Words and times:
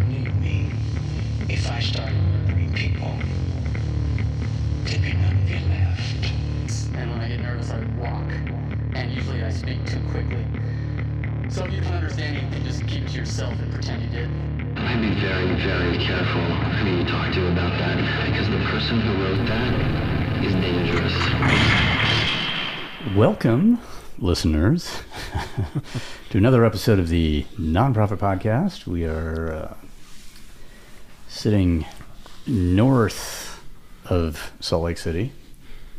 knew 0.00 0.30
me 0.40 0.70
if 1.48 1.70
I 1.70 1.80
started 1.80 2.14
murdering 2.14 2.72
people. 2.74 3.12
There'd 4.84 5.02
be 5.02 5.12
none 5.12 5.36
of 5.36 5.50
you 5.50 5.60
left. 5.68 6.32
And 6.96 7.10
when 7.10 7.20
I 7.20 7.28
get 7.28 7.40
nervous, 7.40 7.70
I 7.70 7.78
walk. 7.98 8.30
And 8.94 9.12
usually 9.12 9.42
I 9.42 9.50
speak 9.50 9.84
too 9.86 10.00
quickly. 10.10 10.44
So 11.48 11.64
if 11.64 11.72
you 11.72 11.80
don't 11.80 11.92
understand 11.92 12.36
anything, 12.36 12.64
just 12.64 12.86
keep 12.86 13.04
it 13.04 13.08
to 13.10 13.18
yourself 13.18 13.52
and 13.60 13.72
pretend 13.72 14.02
you 14.02 14.08
did. 14.10 14.28
I'd 14.76 15.00
be 15.00 15.14
very, 15.20 15.54
very 15.62 15.98
careful 15.98 16.42
who 16.42 16.98
you 16.98 17.04
talk 17.06 17.32
to 17.34 17.46
about 17.52 17.78
that, 17.78 17.96
because 18.30 18.48
the 18.48 18.58
person 18.70 19.00
who 19.00 19.22
wrote 19.22 19.46
that 19.46 20.44
is 20.44 20.54
dangerous. 20.54 21.14
Welcome, 23.16 23.78
listeners, 24.18 25.02
to 26.30 26.38
another 26.38 26.64
episode 26.64 26.98
of 26.98 27.08
the 27.08 27.44
Nonprofit 27.58 28.18
Podcast. 28.18 28.86
We 28.86 29.04
are 29.04 29.52
uh, 29.52 29.74
sitting 31.34 31.84
north 32.46 33.60
of 34.06 34.52
Salt 34.60 34.84
Lake 34.84 34.98
City, 34.98 35.32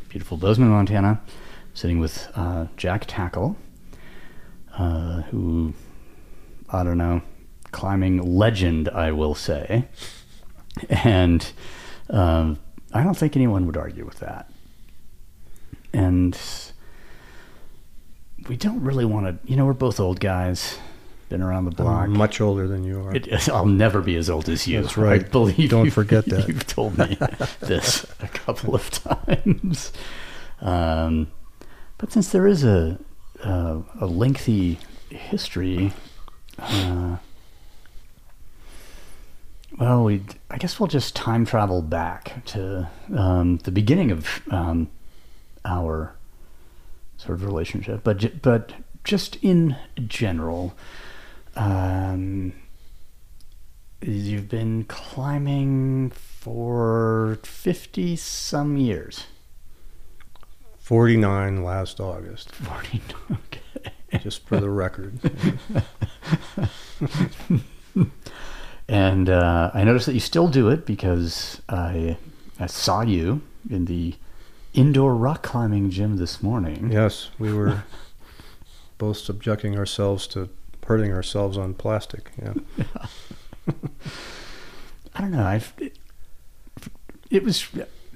beautiful 0.08 0.38
Bozeman, 0.38 0.70
Montana, 0.70 1.22
sitting 1.74 2.00
with 2.00 2.30
uh, 2.36 2.68
Jack 2.78 3.04
Tackle, 3.06 3.58
uh, 4.78 5.24
who, 5.24 5.74
I 6.70 6.84
don't 6.84 6.98
know, 6.98 7.22
climbing 7.72 8.38
legend, 8.38 8.88
I 8.88 9.12
will 9.12 9.36
say. 9.36 9.90
And 10.90 11.46
um, 12.10 12.58
I 12.94 13.04
don't 13.04 13.16
think 13.16 13.36
anyone 13.36 13.66
would 13.66 13.78
argue 13.78 14.06
with 14.06 14.20
that. 14.20 14.50
And 15.92 16.40
we 18.48 18.56
don't 18.56 18.82
really 18.82 19.06
want 19.06 19.26
to, 19.26 19.52
you 19.52 19.58
know, 19.58 19.66
we're 19.66 19.74
both 19.74 20.00
old 20.00 20.22
guys, 20.22 20.78
been 21.36 21.44
around 21.46 21.66
the 21.66 21.72
block. 21.72 22.04
I'm 22.04 22.14
much 22.14 22.40
older 22.40 22.66
than 22.66 22.86
you 22.86 23.02
are. 23.02 23.14
It, 23.14 23.50
I'll 23.50 23.66
never 23.66 24.00
be 24.02 24.16
as 24.16 24.30
old 24.30 24.48
as 24.48 24.66
you. 24.68 24.82
That's 24.82 24.96
right. 24.96 25.26
I 25.26 25.28
believe 25.28 25.70
Don't 25.70 25.86
you- 25.86 25.92
forget 25.92 26.24
that. 26.30 26.48
You've 26.48 26.66
told 26.66 26.98
me 26.98 27.18
this 27.60 28.06
a 28.22 28.28
couple 28.30 28.74
of 28.74 28.90
times. 28.90 29.92
Um, 30.62 31.28
but 31.98 32.14
since 32.14 32.30
there 32.32 32.48
is 32.48 32.64
a 32.64 32.98
a, 33.44 33.82
a 34.00 34.06
lengthy 34.06 34.80
history, 35.10 35.92
uh, 36.58 37.18
well, 39.78 40.06
we 40.06 40.24
I 40.50 40.58
guess 40.58 40.80
we'll 40.80 40.88
just 40.88 41.18
time 41.18 41.46
travel 41.46 41.82
back 41.82 42.46
to 42.46 42.90
um, 43.14 43.58
the 43.58 43.72
beginning 43.72 44.12
of 44.12 44.42
um, 44.52 44.90
our 45.66 46.16
sort 47.18 47.32
of 47.34 47.44
relationship, 47.44 48.06
but 48.06 48.42
but 48.42 48.72
just 49.04 49.36
in 49.44 49.76
general, 50.08 50.74
um, 51.56 52.54
you've 54.02 54.50
been 54.50 54.84
climbing 54.86 56.10
for 56.12 57.40
fifty 57.44 58.16
some 58.16 58.78
years. 58.78 59.26
49 60.80 61.64
last 61.64 62.00
August, 62.00 62.52
Forty. 62.52 63.02
Okay. 63.32 64.20
just 64.20 64.46
for 64.48 64.60
the 64.60 64.70
record. 64.70 65.20
And 68.88 69.30
uh, 69.30 69.72
I 69.74 69.84
noticed 69.84 70.06
that 70.06 70.14
you 70.14 70.20
still 70.20 70.48
do 70.48 70.70
it 70.70 70.86
because 70.86 71.60
I 71.68 72.18
I 72.60 72.68
saw 72.68 73.02
you 73.02 73.42
in 73.68 73.86
the 73.86 74.14
indoor 74.76 75.16
rock 75.16 75.42
climbing 75.42 75.90
gym 75.90 76.18
this 76.18 76.44
morning. 76.44 76.92
yes, 76.92 77.32
we 77.40 77.52
were 77.52 77.84
both 79.00 79.18
subjecting 79.18 79.76
ourselves 79.76 80.28
to 80.28 80.50
hurting 80.86 81.12
ourselves 81.12 81.58
on 81.58 81.74
plastic. 81.74 82.32
Yeah. 82.42 82.54
I 85.16 85.22
don't 85.22 85.32
know. 85.32 85.46
I've, 85.46 85.74
it, 85.78 85.98
it 87.30 87.44
was 87.44 87.68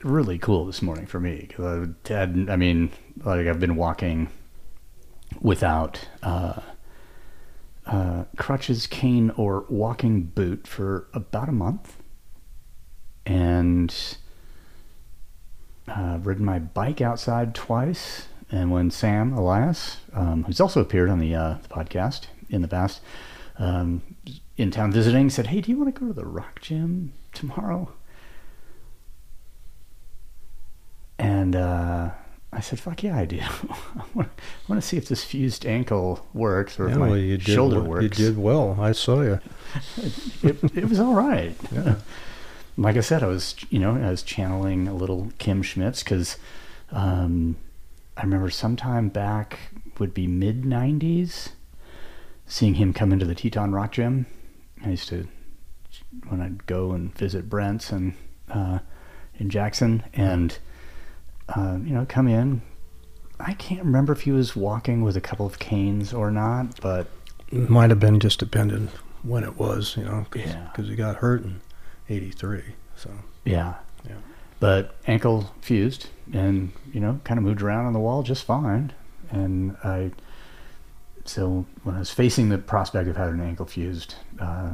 really 0.04 0.38
cool 0.38 0.66
this 0.66 0.82
morning 0.82 1.06
for 1.06 1.20
me 1.20 1.46
because 1.48 1.90
I 2.10 2.22
I 2.22 2.56
mean, 2.56 2.92
like 3.24 3.48
I've 3.48 3.60
been 3.60 3.76
walking 3.76 4.30
without 5.42 6.08
uh, 6.24 6.60
uh, 7.86 8.26
crutches, 8.38 8.88
cane, 8.88 9.32
or 9.36 9.66
walking 9.70 10.24
boot 10.24 10.68
for 10.68 11.08
about 11.14 11.50
a 11.50 11.54
month, 11.54 11.98
and 13.26 13.94
uh, 15.88 16.20
ridden 16.22 16.46
my 16.46 16.60
bike 16.60 17.02
outside 17.02 17.56
twice. 17.56 18.28
And 18.52 18.72
when 18.72 18.90
Sam 18.90 19.34
Elias, 19.34 19.98
um, 20.12 20.44
who's 20.44 20.60
also 20.60 20.82
appeared 20.82 21.10
on 21.10 21.20
the, 21.20 21.36
uh, 21.36 21.58
the 21.62 21.70
podcast 21.70 22.26
in 22.50 22.62
the 22.62 22.68
past, 22.68 23.02
um, 23.58 24.02
in 24.58 24.72
town 24.72 24.92
visiting, 24.92 25.30
said, 25.30 25.48
"Hey, 25.48 25.62
do 25.62 25.72
you 25.72 25.78
want 25.78 25.94
to 25.94 26.00
go 26.00 26.08
to 26.08 26.14
the 26.14 26.26
rock 26.26 26.62
gym 26.62 27.14
tomorrow?" 27.34 27.92
And 31.18 31.56
uh, 31.56 32.12
I 32.52 32.62
said, 32.62 32.80
"Fuck 32.80 33.04
yeah, 33.04 33.18
I 33.18 33.26
do. 33.26 33.40
I 33.42 34.06
want 34.16 34.32
to 34.70 34.82
see 34.82 34.98
if 34.98 35.08
this 35.08 35.24
fused 35.24 35.66
ankle 35.66 36.26
works 36.34 36.80
or 36.80 36.88
if 36.88 36.98
my 36.98 37.10
well, 37.10 37.18
you 37.18 37.40
shoulder 37.40 37.82
works." 37.82 38.04
You 38.04 38.10
did 38.10 38.38
well. 38.38 38.78
I 38.80 38.94
saw 38.94 39.22
you. 39.22 39.40
it, 40.44 40.64
it 40.76 40.90
was 40.90 41.00
all 41.00 41.14
right. 41.14 41.56
Yeah. 41.72 41.96
Like 42.78 42.96
I 42.96 43.02
said, 43.02 43.24
I 43.24 43.28
was, 43.28 43.58
you 43.70 43.78
know, 43.78 43.98
I 43.98 44.10
was 44.10 44.24
channeling 44.24 44.88
a 44.88 44.94
little 44.94 45.34
Kim 45.38 45.62
Schmitz 45.62 46.02
because 46.02 46.38
um, 46.94 47.58
I 48.16 48.22
remember 48.22 48.50
sometime 48.50 49.10
back 49.10 49.60
would 50.00 50.14
be 50.14 50.28
mid 50.28 50.64
'90s, 50.64 51.50
seeing 52.50 52.74
him 52.74 52.92
come 52.92 53.14
into 53.14 53.26
the 53.26 53.36
Teton 53.36 53.72
Rock 53.72 53.94
Gym. 53.94 54.26
I 54.84 54.90
used 54.90 55.08
to 55.10 55.28
when 56.28 56.42
I'd 56.42 56.66
go 56.66 56.92
and 56.92 57.16
visit 57.18 57.50
Brent's 57.50 57.92
and 57.92 58.14
uh, 58.50 58.80
in 59.38 59.50
Jackson, 59.50 60.04
and 60.14 60.58
uh, 61.56 61.78
you 61.84 61.94
know, 61.94 62.06
come 62.10 62.28
in. 62.28 62.62
I 63.40 63.54
can't 63.54 63.84
remember 63.86 64.12
if 64.12 64.22
he 64.22 64.32
was 64.32 64.56
walking 64.56 65.02
with 65.02 65.16
a 65.16 65.22
couple 65.22 65.46
of 65.46 65.60
canes 65.60 66.12
or 66.14 66.30
not, 66.30 66.82
but 66.82 67.08
It 67.52 67.70
might 67.70 67.90
have 67.90 68.00
been 68.00 68.20
just 68.20 68.40
dependent 68.40 68.90
when 69.24 69.44
it 69.46 69.58
was, 69.58 69.96
you 69.98 70.04
know, 70.04 70.26
because 70.30 70.52
Yeah. 70.52 70.84
he 70.84 70.96
got 70.96 71.18
hurt 71.18 71.44
in 71.46 71.62
83. 72.10 72.64
So, 72.98 73.10
Yeah. 73.46 73.76
Yeah. 74.06 74.16
But 74.60 74.96
ankle 75.08 75.52
fused 75.62 76.08
and, 76.34 76.74
you 76.94 77.00
know, 77.00 77.22
kind 77.24 77.38
of 77.38 77.44
moved 77.46 77.62
around 77.62 77.86
on 77.86 77.94
the 77.94 78.00
wall 78.00 78.24
just 78.24 78.44
fine. 78.44 78.92
And 79.32 79.78
I, 79.86 80.12
so 81.30 81.66
when 81.84 81.96
I 81.96 82.00
was 82.00 82.10
facing 82.10 82.50
the 82.50 82.58
prospect 82.58 83.08
of 83.08 83.16
having 83.16 83.40
an 83.40 83.48
ankle 83.48 83.68
fused, 83.68 84.16
uh, 84.40 84.72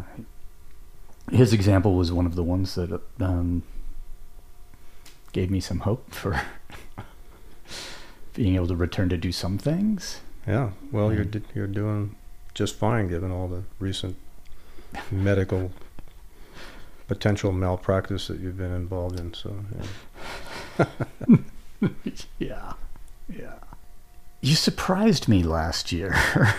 his 1.29 1.51
example 1.51 1.95
was 1.95 2.11
one 2.11 2.25
of 2.25 2.35
the 2.35 2.43
ones 2.43 2.75
that 2.75 3.01
um, 3.19 3.63
gave 5.33 5.51
me 5.51 5.59
some 5.59 5.79
hope 5.79 6.13
for 6.13 6.41
being 8.33 8.55
able 8.55 8.67
to 8.67 8.75
return 8.75 9.09
to 9.09 9.17
do 9.17 9.31
some 9.31 9.57
things. 9.57 10.21
yeah, 10.47 10.69
well, 10.91 11.13
you're, 11.13 11.25
you're 11.53 11.67
doing 11.67 12.15
just 12.53 12.75
fine 12.75 13.09
given 13.09 13.31
all 13.31 13.49
the 13.49 13.63
recent 13.79 14.15
medical 15.11 15.71
potential 17.07 17.51
malpractice 17.51 18.27
that 18.27 18.39
you've 18.39 18.57
been 18.57 18.73
involved 18.73 19.19
in. 19.19 19.33
So, 19.33 19.53
yeah. 20.79 20.85
yeah. 22.39 22.73
Yeah. 23.27 23.53
You 24.45 24.53
surprised 24.53 25.27
me 25.27 25.41
last 25.41 25.91
year 25.91 26.15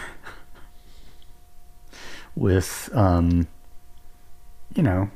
with, 2.35 2.91
um, 2.93 3.47
you 4.75 4.83
know, 4.83 5.09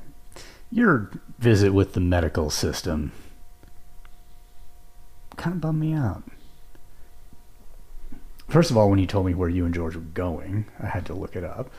your 0.70 1.10
visit 1.40 1.72
with 1.72 1.94
the 1.94 2.00
medical 2.00 2.48
system 2.48 3.10
kind 5.36 5.56
of 5.56 5.60
bummed 5.60 5.80
me 5.80 5.94
out. 5.94 6.22
First 8.48 8.70
of 8.70 8.76
all, 8.76 8.88
when 8.88 9.00
you 9.00 9.06
told 9.06 9.26
me 9.26 9.34
where 9.34 9.48
you 9.48 9.64
and 9.64 9.74
George 9.74 9.96
were 9.96 10.02
going, 10.02 10.66
I 10.80 10.86
had 10.86 11.04
to 11.06 11.12
look 11.14 11.34
it 11.34 11.42
up, 11.42 11.70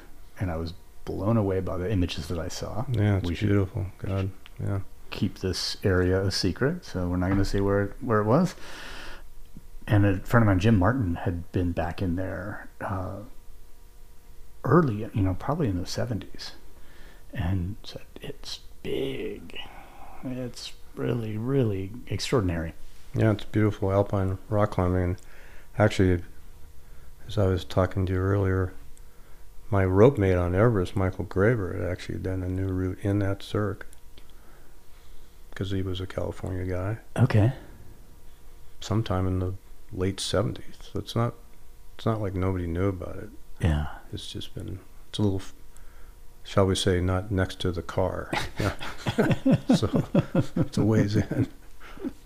and 0.42 0.52
I 0.52 0.58
was 0.58 0.74
blown 1.06 1.38
away 1.38 1.62
by 1.62 1.78
the 1.78 1.90
images 1.90 2.28
that 2.28 2.38
I 2.38 2.50
saw. 2.50 2.84
Yeah, 2.92 3.16
it's 3.18 3.30
We 3.30 3.36
should- 3.36 3.48
beautiful. 3.48 3.86
God, 4.00 4.30
yeah. 4.62 4.80
keep 5.10 5.40
this 5.40 5.78
area 5.86 6.22
a 6.22 6.32
secret, 6.32 6.84
so 6.84 7.08
we're 7.08 7.16
not 7.16 7.28
going 7.28 7.40
to 7.40 7.46
say 7.46 7.62
where 7.62 7.84
it, 7.84 7.94
where 8.02 8.20
it 8.20 8.26
was. 8.26 8.56
And 9.88 10.06
a 10.06 10.20
friend 10.20 10.44
of 10.44 10.48
mine, 10.48 10.60
Jim 10.60 10.78
Martin, 10.78 11.16
had 11.16 11.52
been 11.52 11.72
back 11.72 12.02
in 12.02 12.16
there 12.16 12.70
uh, 12.80 13.18
early, 14.64 15.10
you 15.14 15.22
know, 15.22 15.36
probably 15.40 15.68
in 15.68 15.80
the 15.80 15.88
seventies, 15.88 16.52
and 17.34 17.76
said 17.84 18.02
it's 18.22 18.60
big. 18.84 19.58
It's 20.24 20.74
really, 20.96 21.38
really 21.38 21.92
extraordinary. 22.08 22.74
Yeah, 23.16 23.32
it's 23.32 23.44
beautiful 23.44 23.92
alpine 23.92 24.38
rock 24.50 24.72
climbing. 24.72 25.18
Actually, 25.78 26.22
as 27.28 27.38
I 27.38 27.48
was 27.48 27.66
talking 27.66 28.06
to 28.06 28.14
you 28.14 28.20
earlier, 28.20 28.74
my 29.70 29.84
rope 29.84 30.18
mate 30.18 30.36
on 30.36 30.54
Everest, 30.54 30.96
Michael 30.96 31.26
Graber, 31.26 31.74
had 31.80 31.90
actually 31.90 32.20
done 32.20 32.44
a 32.44 32.48
new 32.50 32.68
route 32.68 33.00
in 33.02 33.20
that 33.20 33.42
cirque 33.42 33.88
because 35.50 35.72
he 35.72 35.82
was 35.82 36.00
a 36.00 36.08
California 36.08 36.64
guy 36.66 36.98
Okay. 37.22 37.52
sometime 38.80 39.28
in 39.28 39.40
the 39.40 39.54
late 39.94 40.18
70s. 40.18 40.92
So 40.92 41.00
it's 41.00 41.16
not 41.16 41.34
it's 41.96 42.06
not 42.06 42.22
like 42.22 42.34
nobody 42.34 42.68
knew 42.68 42.88
about 42.88 43.18
it. 43.18 43.30
Yeah. 43.60 43.88
It's 44.12 44.32
just 44.32 44.54
been 44.56 44.80
it's 45.10 45.20
a 45.20 45.22
little 45.22 45.42
shall 46.44 46.66
we 46.66 46.76
say, 46.76 47.00
not 47.00 47.32
next 47.32 47.60
to 47.62 47.72
the 47.72 47.82
car. 47.82 48.32
Yeah. 48.60 48.74
so 49.76 50.04
it's 50.56 50.78
a 50.78 50.84
ways 50.84 51.16
in. 51.16 51.48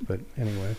But 0.07 0.21
anyway, 0.37 0.75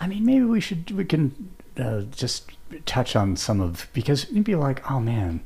I 0.00 0.06
mean, 0.06 0.24
maybe 0.24 0.44
we 0.44 0.60
should 0.60 0.90
we 0.90 1.04
can 1.04 1.50
uh, 1.78 2.02
just 2.02 2.50
touch 2.86 3.14
on 3.16 3.36
some 3.36 3.60
of 3.60 3.88
because 3.92 4.30
you'd 4.30 4.44
be 4.44 4.54
like, 4.54 4.90
oh 4.90 5.00
man, 5.00 5.40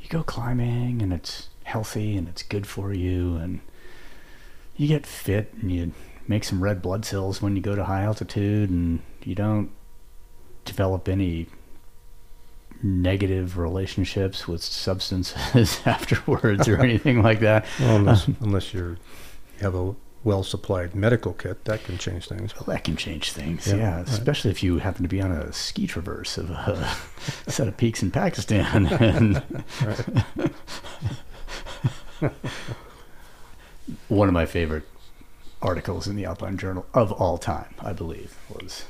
you 0.00 0.08
go 0.08 0.22
climbing 0.22 1.02
and 1.02 1.12
it's 1.12 1.48
healthy 1.64 2.16
and 2.16 2.28
it's 2.28 2.42
good 2.42 2.66
for 2.66 2.92
you 2.92 3.36
and 3.36 3.60
you 4.76 4.88
get 4.88 5.06
fit 5.06 5.52
and 5.60 5.72
you 5.72 5.92
make 6.28 6.44
some 6.44 6.62
red 6.62 6.80
blood 6.80 7.04
cells 7.04 7.42
when 7.42 7.56
you 7.56 7.62
go 7.62 7.74
to 7.74 7.84
high 7.84 8.02
altitude 8.02 8.70
and 8.70 9.00
you 9.24 9.34
don't 9.34 9.70
develop 10.66 11.08
any 11.08 11.46
negative 12.82 13.56
relationships 13.56 14.46
with 14.46 14.62
substances 14.62 15.80
afterwards 15.86 16.68
or 16.68 16.76
anything 16.82 17.22
like 17.22 17.40
that. 17.40 17.64
well, 17.80 17.96
unless, 17.96 18.28
um, 18.28 18.36
unless 18.40 18.74
you're 18.74 18.90
you 18.90 19.62
have 19.62 19.74
a 19.74 19.94
well 20.24 20.42
supplied 20.42 20.94
medical 20.94 21.32
kit, 21.32 21.64
that 21.64 21.82
can 21.84 21.96
change 21.96 22.28
things. 22.28 22.54
Well, 22.54 22.64
that 22.74 22.84
can 22.84 22.96
change 22.96 23.32
things, 23.32 23.66
Yeah, 23.66 23.76
yeah. 23.76 23.96
right. 23.98 24.08
Especially 24.08 24.50
if 24.50 24.62
you 24.62 24.78
happen 24.78 25.02
to 25.04 25.08
be 25.08 25.20
on 25.22 25.30
a 25.32 25.52
ski 25.52 25.86
traverse 25.86 26.36
of 26.36 26.50
a 26.50 26.94
set 27.50 27.68
of 27.68 27.76
peaks 27.76 28.02
in 28.02 28.10
Pakistan. 28.10 28.86
And 32.18 32.32
one 34.08 34.28
of 34.28 34.34
my 34.34 34.46
favorite 34.46 34.84
articles 35.62 36.06
in 36.08 36.16
the 36.16 36.24
Alpine 36.24 36.56
Journal 36.58 36.86
of 36.94 37.12
all 37.12 37.38
time, 37.38 37.74
I 37.80 37.92
believe, 37.92 38.36
was 38.48 38.84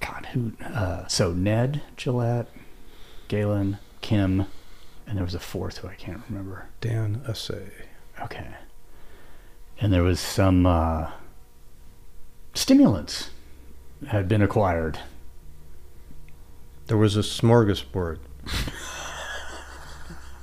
God 0.00 0.26
who. 0.32 0.52
Uh, 0.64 1.06
so 1.06 1.32
Ned 1.32 1.82
Gillette, 1.96 2.48
Galen, 3.28 3.78
Kim, 4.00 4.46
and 5.06 5.16
there 5.16 5.24
was 5.24 5.34
a 5.34 5.40
fourth 5.40 5.78
who 5.78 5.88
I 5.88 5.94
can't 5.94 6.22
remember. 6.28 6.68
Dan 6.80 7.22
Asay. 7.26 7.70
Okay. 8.20 8.46
And 9.80 9.92
there 9.92 10.02
was 10.02 10.20
some 10.20 10.66
uh, 10.66 11.10
stimulants 12.54 13.30
had 14.08 14.28
been 14.28 14.42
acquired. 14.42 14.98
There 16.86 16.96
was 16.96 17.16
a 17.16 17.20
smorgasbord, 17.20 18.18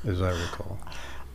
as 0.06 0.22
I 0.22 0.30
recall. 0.30 0.80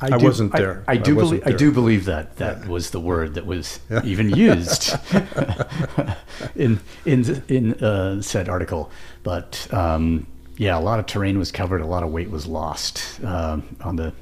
I 0.01 0.19
do- 0.19 0.25
wasn't 0.25 0.53
there. 0.53 0.83
I, 0.89 0.93
I 0.93 0.97
do 0.97 1.15
believe. 1.15 1.43
I 1.47 1.53
do 1.53 1.71
believe 1.73 2.05
that 2.07 2.37
that 2.37 2.61
Yeah. 2.63 2.69
was 2.69 2.91
the 2.91 3.01
word 3.01 3.35
that 3.35 3.47
was 3.47 3.81
Yeah. 3.91 4.01
even 4.05 4.31
used 4.31 4.95
in 6.57 6.81
in 7.05 7.43
in 7.49 7.75
uh, 7.75 8.23
said 8.23 8.49
article. 8.49 8.91
But 9.23 9.67
um, 9.73 10.27
yeah, 10.57 10.79
a 10.79 10.81
lot 10.81 10.99
of 10.99 11.07
terrain 11.07 11.39
was 11.39 11.53
covered. 11.53 11.81
A 11.81 11.87
lot 11.87 12.03
of 12.03 12.11
weight 12.11 12.31
was 12.31 12.47
lost 12.47 13.23
um, 13.25 13.77
on 13.83 13.97
the 13.97 14.13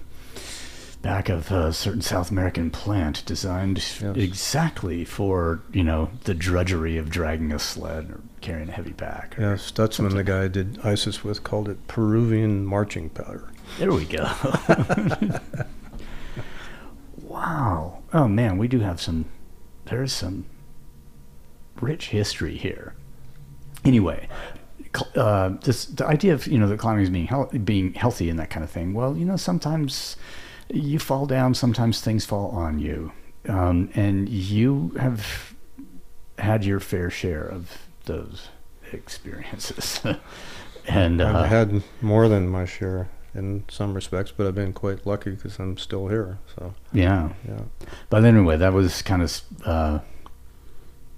back 1.01 1.29
of 1.29 1.53
a 1.53 1.73
certain 1.73 2.03
South 2.03 2.31
American 2.31 2.71
plant 2.71 3.23
designed 3.25 3.79
Yes. 3.79 4.17
exactly 4.17 5.05
for 5.05 5.61
you 5.73 5.85
know 5.85 6.11
the 6.25 6.35
drudgery 6.35 6.97
of 6.99 7.09
dragging 7.09 7.53
a 7.53 7.59
sled 7.59 8.11
or 8.11 8.21
carrying 8.41 8.69
a 8.69 8.73
heavy 8.73 8.93
pack. 8.93 9.37
Stutzman, 9.37 10.13
the 10.15 10.25
guy 10.25 10.45
I 10.45 10.49
did 10.49 10.79
ISIS 10.85 11.23
with, 11.25 11.43
called 11.45 11.69
it 11.69 11.87
Peruvian 11.89 12.65
marching 12.67 13.11
powder. 13.11 13.49
There 13.79 13.93
we 13.93 14.05
go. 14.05 14.25
wow. 17.23 18.03
Oh 18.12 18.29
man, 18.29 18.59
we 18.59 18.69
do 18.69 18.81
have 18.81 19.00
some. 19.00 19.26
There's 19.85 20.12
some 20.12 20.47
rich 21.81 22.09
history 22.09 22.56
here. 22.56 22.94
Anyway, 23.85 24.29
uh, 25.15 25.50
this 25.62 25.85
the 25.87 26.06
idea 26.06 26.35
of 26.35 26.47
you 26.47 26.59
know 26.59 26.69
the 26.69 26.76
climbing 26.76 27.05
is 27.05 27.11
being 27.11 27.26
health, 27.26 27.65
being 27.65 27.94
healthy 27.94 28.29
and 28.31 28.38
that 28.38 28.50
kind 28.50 28.65
of 28.65 28.70
thing. 28.70 28.94
Well, 28.94 29.17
you 29.17 29.25
know 29.25 29.37
sometimes 29.37 30.17
you 30.69 30.99
fall 30.99 31.26
down, 31.26 31.55
sometimes 31.55 32.00
things 32.00 32.25
fall 32.25 32.50
on 32.50 32.79
you, 32.79 33.12
um, 33.49 33.91
and 33.94 34.29
you 34.29 34.94
have 34.99 35.55
had 36.38 36.64
your 36.64 36.81
fair 36.81 37.11
share 37.11 37.44
of 37.44 37.87
those 38.05 38.49
experiences. 38.93 40.00
and 40.88 41.21
uh, 41.21 41.41
I've 41.41 41.49
had 41.49 41.82
more 42.00 42.29
than 42.29 42.49
my 42.49 42.64
share 42.64 43.09
in 43.35 43.65
some 43.69 43.95
respects, 43.95 44.33
but 44.37 44.47
I've 44.47 44.55
been 44.55 44.73
quite 44.73 45.07
lucky 45.07 45.31
because 45.31 45.59
I'm 45.59 45.77
still 45.77 46.09
here. 46.09 46.39
So 46.57 46.75
yeah. 46.93 47.31
yeah, 47.47 47.61
But 48.11 48.25
anyway, 48.25 48.57
that 48.57 48.73
was 48.73 49.03
kind 49.03 49.23
of 49.23 49.41
uh, 49.65 49.99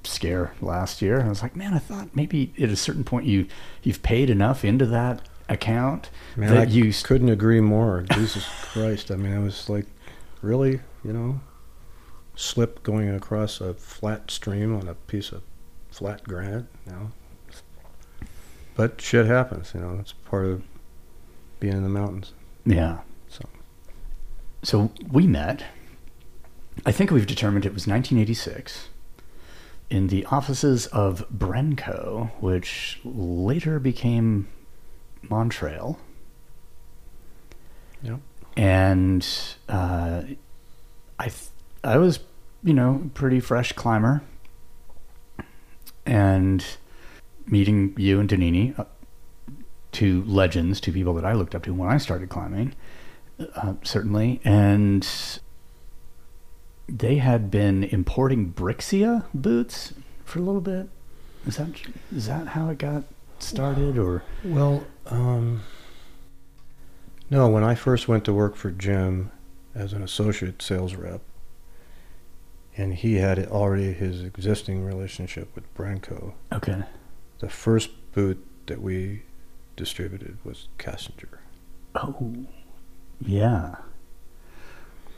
scare 0.05 0.53
last 0.61 1.03
year. 1.03 1.23
I 1.23 1.29
was 1.29 1.43
like, 1.43 1.57
man, 1.57 1.75
I 1.75 1.79
thought 1.79 2.15
maybe 2.15 2.53
at 2.61 2.69
a 2.69 2.77
certain 2.77 3.05
point 3.05 3.27
you 3.27 3.47
you've 3.83 4.03
paid 4.03 4.31
enough 4.31 4.65
into 4.65 4.87
that 4.87 5.23
account 5.49 6.11
man, 6.37 6.55
that 6.55 6.69
I 6.69 6.71
you 6.71 6.93
couldn't 6.93 7.29
agree 7.29 7.61
more. 7.61 8.05
Jesus 8.13 8.47
Christ! 8.73 9.11
I 9.11 9.17
mean, 9.17 9.35
I 9.35 9.41
was 9.41 9.69
like, 9.69 9.87
really, 10.43 10.81
you 11.05 11.13
know, 11.13 11.41
slip 12.35 12.83
going 12.83 13.09
across 13.09 13.61
a 13.61 13.75
flat 13.75 14.31
stream 14.31 14.75
on 14.75 14.89
a 14.89 14.95
piece 14.95 15.33
of 15.33 15.43
flat 15.91 16.25
granite. 16.25 16.67
You 16.87 16.93
know, 16.93 17.11
but 18.75 19.01
shit 19.01 19.27
happens. 19.27 19.73
You 19.75 19.81
know, 19.81 19.99
it's 20.01 20.13
part 20.13 20.47
of 20.47 20.63
being 21.61 21.75
in 21.75 21.83
the 21.83 21.89
mountains. 21.89 22.33
yeah. 22.65 23.01
So 23.29 23.45
So 24.63 24.91
we 25.11 25.27
met. 25.27 25.65
I 26.87 26.93
think 26.93 27.11
we've 27.11 27.27
determined 27.27 27.67
it 27.67 27.75
was 27.75 27.87
1986 27.87 28.89
in 29.91 30.07
the 30.07 30.25
offices 30.27 30.87
of 30.87 31.29
Brenco, 31.31 32.31
which 32.41 33.01
later 33.05 33.79
became 33.79 34.49
Montrail. 35.29 35.97
Yep. 38.03 38.21
And 38.57 39.27
uh, 39.69 40.23
I, 41.19 41.25
th- 41.25 41.49
I 41.85 41.99
was, 41.99 42.21
you 42.63 42.73
know, 42.73 43.11
pretty 43.15 43.41
fresh 43.41 43.73
climber, 43.73 44.23
and 46.07 46.65
meeting 47.47 47.95
you 47.99 48.21
and 48.21 48.29
Donini, 48.29 48.87
two 49.93 50.23
legends, 50.25 50.81
to 50.83 50.93
people 50.93 51.15
that 51.15 51.25
I 51.25 51.33
looked 51.33 51.55
up 51.55 51.65
to 51.65 51.75
when 51.75 51.89
I 51.89 51.99
started 51.99 52.29
climbing, 52.29 52.75
uh, 53.55 53.75
certainly, 53.83 54.41
and 54.45 55.07
they 56.89 57.17
had 57.17 57.51
been 57.51 57.85
importing 57.85 58.53
Brixia 58.53 59.25
boots 59.33 59.95
for 60.25 60.39
a 60.39 60.43
little 60.43 60.61
bit. 60.61 60.89
Is 61.47 61.57
that 61.57 61.69
is 62.13 62.27
that 62.27 62.49
how 62.49 62.69
it 62.69 62.79
got 62.79 63.05
started, 63.39 63.97
or 63.97 64.23
Well, 64.45 64.85
um, 65.07 65.63
no, 67.31 67.49
when 67.49 67.65
I 67.65 67.75
first 67.75 68.09
went 68.09 68.25
to 68.25 68.33
work 68.33 68.57
for 68.57 68.71
Jim 68.71 69.31
as 69.75 69.93
an 69.93 70.03
associate 70.03 70.61
sales 70.61 70.95
rep, 70.95 71.23
and 72.77 72.95
he 72.95 73.15
had 73.15 73.39
already 73.47 73.93
his 73.93 74.23
existing 74.23 74.85
relationship 74.85 75.55
with 75.55 75.73
Branco, 75.75 76.35
okay? 76.53 76.83
the 77.39 77.49
first 77.49 77.91
boot 78.13 78.45
that 78.67 78.83
we 78.83 79.23
distributed 79.81 80.37
was 80.45 80.69
Kastinger. 80.79 81.39
Oh, 81.95 82.35
yeah. 83.25 83.77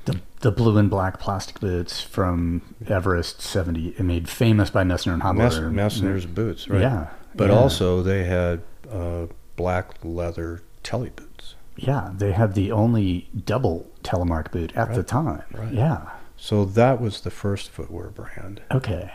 The 0.05 0.21
the 0.41 0.51
blue 0.51 0.79
and 0.79 0.89
black 0.89 1.19
plastic 1.21 1.61
boots 1.61 2.01
from 2.01 2.63
Everest 2.89 3.41
seventy, 3.43 3.95
made 3.99 4.29
famous 4.29 4.71
by 4.71 4.85
Messner 4.85 5.13
and 5.15 5.39
Mess, 5.39 5.55
Habeler. 5.57 5.71
Messner's 5.71 6.27
boots, 6.27 6.69
right? 6.69 6.81
Yeah, 6.81 7.09
But 7.35 7.51
yeah. 7.51 7.57
also 7.57 8.03
they 8.03 8.25
had 8.25 8.63
uh, 8.91 9.27
black 9.57 9.97
leather 10.03 10.63
telly 10.83 11.11
boots. 11.11 11.55
yeah, 11.77 12.11
they 12.15 12.33
had 12.33 12.55
the 12.55 12.73
only 12.73 13.29
double 13.45 13.91
telemark 14.03 14.51
boot 14.53 14.73
at 14.77 14.95
the 14.95 15.03
time. 15.03 15.43
right. 15.53 15.73
Yeah. 15.73 16.11
So 16.37 16.65
that 16.65 17.01
was 17.01 17.21
the 17.21 17.31
first 17.31 17.71
footwear 17.71 18.09
brand. 18.11 18.63
Okay. 18.73 19.13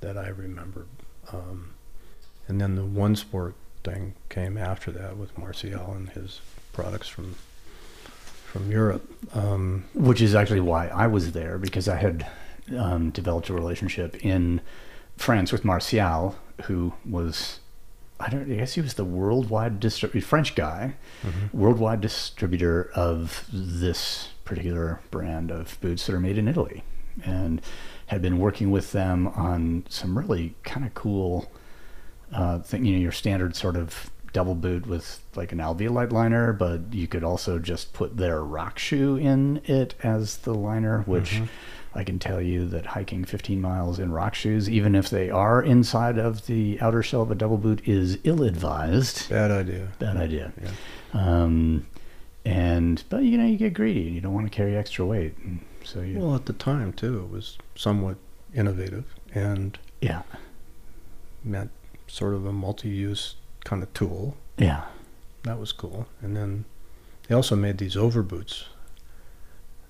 that 0.00 0.16
I 0.16 0.28
remember. 0.28 0.86
Um, 1.32 1.74
and 2.48 2.58
then 2.60 2.74
the 2.76 2.84
one 2.84 3.16
sport 3.16 3.54
thing 3.86 4.14
came 4.28 4.56
after 4.56 4.90
that 4.90 5.16
with 5.16 5.36
Martial 5.38 5.92
and 5.92 6.08
his 6.10 6.40
products 6.72 7.08
from 7.08 7.36
from 8.52 8.70
Europe. 8.70 9.04
Um, 9.34 9.84
Which 9.94 10.20
is 10.20 10.34
actually 10.34 10.60
why 10.60 10.88
I 10.88 11.06
was 11.06 11.32
there 11.32 11.58
because 11.58 11.88
I 11.88 11.96
had 11.96 12.26
um, 12.76 13.10
developed 13.10 13.48
a 13.48 13.54
relationship 13.54 14.24
in 14.24 14.60
France 15.16 15.52
with 15.52 15.64
Martial, 15.64 16.36
who 16.64 16.94
was, 17.04 17.60
I 18.18 18.30
don't, 18.30 18.50
I 18.50 18.56
guess 18.56 18.74
he 18.74 18.80
was 18.80 18.94
the 18.94 19.04
worldwide 19.04 19.78
distributor, 19.80 20.26
French 20.26 20.54
guy, 20.54 20.94
worldwide 21.52 22.00
distributor 22.00 22.90
of 22.94 23.46
this 23.52 24.28
particular 24.44 25.00
brand 25.10 25.50
of 25.50 25.78
boots 25.80 26.06
that 26.06 26.14
are 26.14 26.20
made 26.20 26.38
in 26.38 26.48
Italy, 26.48 26.82
and 27.24 27.60
had 28.06 28.22
been 28.22 28.38
working 28.38 28.70
with 28.70 28.92
them 28.92 29.26
on 29.28 29.84
some 29.88 30.16
really 30.16 30.54
kind 30.62 30.86
of 30.86 30.94
cool 30.94 31.50
uh, 32.32 32.60
thing. 32.60 32.84
You 32.84 32.94
know, 32.94 32.98
your 33.00 33.12
standard 33.12 33.56
sort 33.56 33.76
of 33.76 34.10
double 34.32 34.54
boot 34.54 34.86
with 34.86 35.20
like 35.34 35.52
an 35.52 35.58
alveolite 35.58 36.12
liner, 36.12 36.52
but 36.52 36.92
you 36.92 37.06
could 37.06 37.24
also 37.24 37.58
just 37.58 37.92
put 37.94 38.16
their 38.18 38.42
rock 38.44 38.78
shoe 38.78 39.16
in 39.16 39.62
it 39.64 39.94
as 40.02 40.38
the 40.38 40.54
liner, 40.54 41.00
which 41.02 41.40
I 41.94 42.04
can 42.04 42.18
tell 42.18 42.42
you 42.42 42.66
that 42.66 42.84
hiking 42.84 43.24
15 43.24 43.60
miles 43.62 43.98
in 43.98 44.12
rock 44.12 44.34
shoes, 44.34 44.68
even 44.68 44.94
if 44.94 45.08
they 45.08 45.30
are 45.30 45.62
inside 45.62 46.18
of 46.18 46.46
the 46.46 46.78
outer 46.82 47.02
shell 47.02 47.22
of 47.22 47.30
a 47.30 47.34
double 47.34 47.56
boot, 47.56 47.80
is 47.88 48.18
ill 48.24 48.42
advised. 48.42 49.30
bad 49.30 49.50
idea. 49.50 49.88
Bad 49.98 50.18
idea. 50.18 50.52
Yeah. 50.62 50.70
Um, 51.14 51.86
and 52.44 53.02
but 53.08 53.24
you 53.24 53.38
know 53.38 53.46
you 53.46 53.56
get 53.56 53.72
greedy 53.72 54.06
and 54.06 54.14
you 54.14 54.20
don't 54.20 54.34
want 54.34 54.46
to 54.46 54.54
carry 54.54 54.76
extra 54.76 55.04
weight, 55.04 55.34
so 55.82 56.00
you 56.02 56.18
Well, 56.18 56.34
at 56.34 56.44
the 56.46 56.52
time 56.52 56.92
too, 56.92 57.20
it 57.24 57.30
was 57.30 57.56
somewhat 57.74 58.16
innovative 58.54 59.04
and 59.34 59.78
yeah 60.00 60.22
meant 61.42 61.70
sort 62.16 62.32
of 62.32 62.46
a 62.46 62.52
multi-use 62.52 63.34
kind 63.64 63.82
of 63.82 63.92
tool. 63.92 64.36
yeah 64.56 64.84
That 65.42 65.58
was 65.58 65.70
cool. 65.72 66.06
And 66.22 66.34
then 66.34 66.64
they 67.28 67.34
also 67.34 67.54
made 67.56 67.76
these 67.76 67.94
overboots 67.94 68.64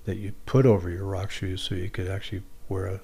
that 0.03 0.17
you 0.17 0.33
put 0.45 0.65
over 0.65 0.89
your 0.89 1.05
rock 1.05 1.31
shoes 1.31 1.61
so 1.61 1.73
you 1.75 1.89
could 1.89 2.09
actually 2.09 2.43
wear 2.67 2.85
a 2.87 2.99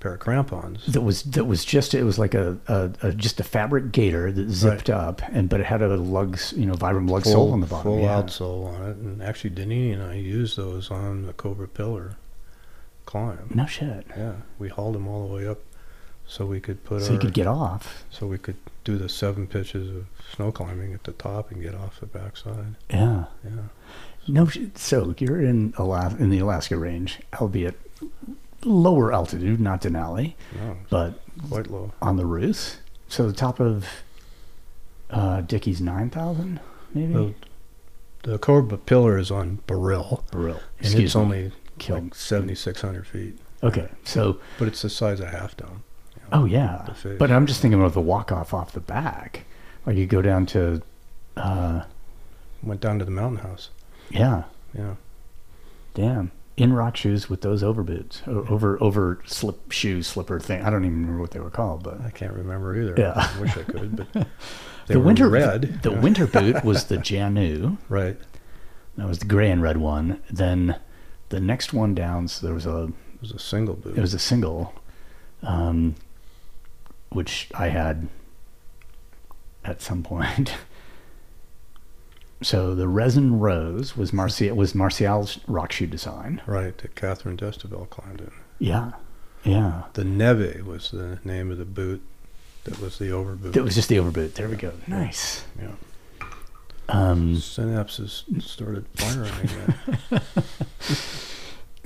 pair 0.00 0.14
of 0.14 0.20
crampons. 0.20 0.86
that 0.86 1.02
was 1.02 1.22
that 1.24 1.44
was 1.44 1.64
just 1.66 1.92
it 1.94 2.04
was 2.04 2.18
like 2.18 2.34
a, 2.34 2.58
a, 2.68 2.90
a 3.02 3.12
just 3.12 3.40
a 3.40 3.44
fabric 3.44 3.92
gaiter 3.92 4.30
that 4.32 4.48
zipped 4.50 4.88
up 4.90 5.20
and 5.32 5.48
but 5.50 5.60
it 5.60 5.66
had 5.66 5.82
a 5.82 5.96
lugs 5.96 6.52
you 6.56 6.66
know 6.66 6.74
Vibram 6.74 7.08
lug 7.10 7.24
sole 7.24 7.52
on 7.52 7.60
the 7.60 7.66
bottom 7.66 7.92
Full 7.92 8.00
yeah. 8.00 8.22
outsole 8.22 8.68
on 8.74 8.90
it. 8.90 8.96
And 8.96 9.22
actually, 9.22 9.50
Donini 9.50 9.92
and 9.92 10.02
I 10.02 10.14
used 10.14 10.56
those 10.56 10.90
on 10.90 11.26
the 11.26 11.32
Cobra 11.34 11.68
Pillar 11.68 12.16
climb. 13.04 13.50
no 13.54 13.66
shit 13.66 14.06
Yeah, 14.16 14.36
we 14.58 14.68
hauled 14.68 14.94
them 14.94 15.06
all 15.08 15.28
the 15.28 15.34
way 15.34 15.46
up 15.46 15.60
so 16.28 16.44
we 16.46 16.60
could 16.60 16.82
put 16.84 17.02
so 17.02 17.08
our, 17.08 17.12
you 17.14 17.18
could 17.18 17.34
get 17.34 17.46
off 17.46 18.04
so 18.10 18.26
we 18.26 18.38
could 18.38 18.56
do 18.84 18.96
the 18.96 19.08
seven 19.08 19.46
pitches 19.46 19.88
of 19.88 20.06
snow 20.34 20.50
climbing 20.52 20.92
at 20.92 21.04
the 21.04 21.12
top 21.12 21.50
and 21.50 21.62
get 21.62 21.74
off 21.74 22.00
the 22.00 22.06
backside. 22.06 22.74
yeah 22.90 23.24
Yeah. 23.44 23.50
no 24.28 24.48
so 24.74 25.14
you're 25.18 25.40
in 25.42 25.72
Alaska 25.78 26.22
in 26.22 26.30
the 26.30 26.38
Alaska 26.38 26.76
range 26.76 27.20
albeit 27.40 27.78
lower 28.64 29.12
altitude 29.12 29.60
not 29.60 29.82
Denali 29.82 30.34
No, 30.58 30.76
but 30.90 31.20
quite 31.48 31.70
low. 31.70 31.92
on 32.02 32.16
the 32.16 32.26
roof 32.26 32.78
so 33.08 33.26
the 33.26 33.32
top 33.32 33.60
of 33.60 33.86
uh 35.10 35.42
Dickey's 35.42 35.80
9000 35.80 36.58
maybe 36.92 37.12
The, 37.12 38.30
the 38.32 38.38
Cobra 38.38 38.78
Pillar 38.78 39.18
is 39.18 39.30
on 39.30 39.60
Barrille, 39.68 40.24
Brill. 40.32 40.54
and 40.78 40.86
Excuse 40.86 41.04
it's 41.04 41.14
me. 41.14 41.20
only 41.22 41.52
like 41.88 42.14
7,600 42.14 43.06
feet, 43.06 43.38
okay 43.62 43.88
so 44.04 44.40
but 44.58 44.66
it's 44.66 44.82
the 44.82 44.90
size 44.90 45.20
of 45.20 45.28
Half 45.28 45.56
Dome. 45.58 45.84
Oh 46.32 46.44
yeah, 46.44 46.88
but 47.18 47.30
I'm 47.30 47.46
just 47.46 47.60
thinking 47.60 47.78
about 47.80 47.94
the 47.94 48.00
walk 48.00 48.32
off 48.32 48.52
off 48.54 48.72
the 48.72 48.80
back. 48.80 49.44
Like 49.84 49.96
you 49.96 50.06
go 50.06 50.20
down 50.22 50.46
to, 50.46 50.82
uh, 51.36 51.82
Went 52.62 52.80
down 52.80 52.98
to 52.98 53.04
the 53.04 53.10
mountain 53.10 53.38
house. 53.44 53.70
yeah, 54.10 54.44
Yeah. 54.76 54.94
damn, 55.94 56.32
in 56.56 56.72
rock 56.72 56.96
shoes 56.96 57.28
with 57.30 57.42
those 57.42 57.62
over 57.62 57.82
boots, 57.82 58.22
o- 58.26 58.46
over 58.48 58.76
over 58.82 59.20
slip 59.26 59.70
shoe 59.70 60.02
slipper 60.02 60.40
thing. 60.40 60.62
I 60.62 60.70
don't 60.70 60.84
even 60.84 61.00
remember 61.02 61.20
what 61.20 61.30
they 61.30 61.40
were 61.40 61.50
called, 61.50 61.82
but 61.82 62.00
I 62.00 62.10
can't 62.10 62.32
remember 62.32 62.74
either. 62.80 62.94
Yeah. 62.98 63.12
I 63.16 63.40
wish 63.40 63.56
I 63.56 63.62
could, 63.62 63.96
but 63.96 64.12
they 64.86 64.94
the 64.94 64.98
were 65.00 65.06
winter 65.06 65.28
red. 65.28 65.80
The, 65.82 65.92
yeah. 65.92 66.00
winter 66.00 66.26
boot 66.26 66.64
was 66.64 66.84
the 66.84 66.96
Janu. 66.96 67.76
Right. 67.88 68.16
That 68.96 69.06
was 69.06 69.18
the 69.20 69.26
gray 69.26 69.50
and 69.50 69.62
red 69.62 69.76
one. 69.76 70.20
Then 70.30 70.76
the 71.28 71.38
next 71.40 71.72
one 71.72 71.94
down, 71.94 72.28
so 72.28 72.44
there 72.46 72.54
was 72.54 72.66
a 72.66 72.84
It 73.14 73.20
was 73.20 73.30
a 73.32 73.38
single 73.38 73.74
boot. 73.74 73.96
it 73.96 74.00
was 74.00 74.14
a 74.14 74.18
single, 74.18 74.74
um, 75.42 75.94
which 77.16 77.48
I 77.54 77.68
had 77.68 78.08
at 79.64 79.82
some 79.82 80.02
point. 80.02 80.54
so 82.42 82.74
the 82.74 82.86
resin 82.86 83.40
rose 83.40 83.96
was 83.96 84.12
Marcia 84.12 84.54
was 84.54 84.74
Martial's 84.74 85.40
rock 85.48 85.72
shoe 85.72 85.86
design. 85.86 86.40
right 86.46 86.76
that 86.78 86.94
Catherine 86.94 87.36
Destivelle 87.36 87.88
climbed 87.90 88.20
in. 88.20 88.30
Yeah, 88.58 88.92
yeah. 89.44 89.84
The 89.94 90.04
Neve 90.04 90.66
was 90.66 90.90
the 90.90 91.18
name 91.24 91.50
of 91.50 91.58
the 91.58 91.64
boot. 91.64 92.02
That 92.64 92.80
was 92.80 92.98
the 92.98 93.06
overboot. 93.12 93.56
It 93.56 93.62
was 93.62 93.74
just 93.74 93.88
the 93.88 93.96
overboot. 93.98 94.34
There 94.34 94.48
we 94.48 94.56
go. 94.56 94.72
Nice. 94.86 95.44
Yeah. 95.60 95.72
Um, 96.88 97.36
Synapses 97.36 98.22
started 98.42 98.86
firing 98.94 99.32
again. 99.42 100.22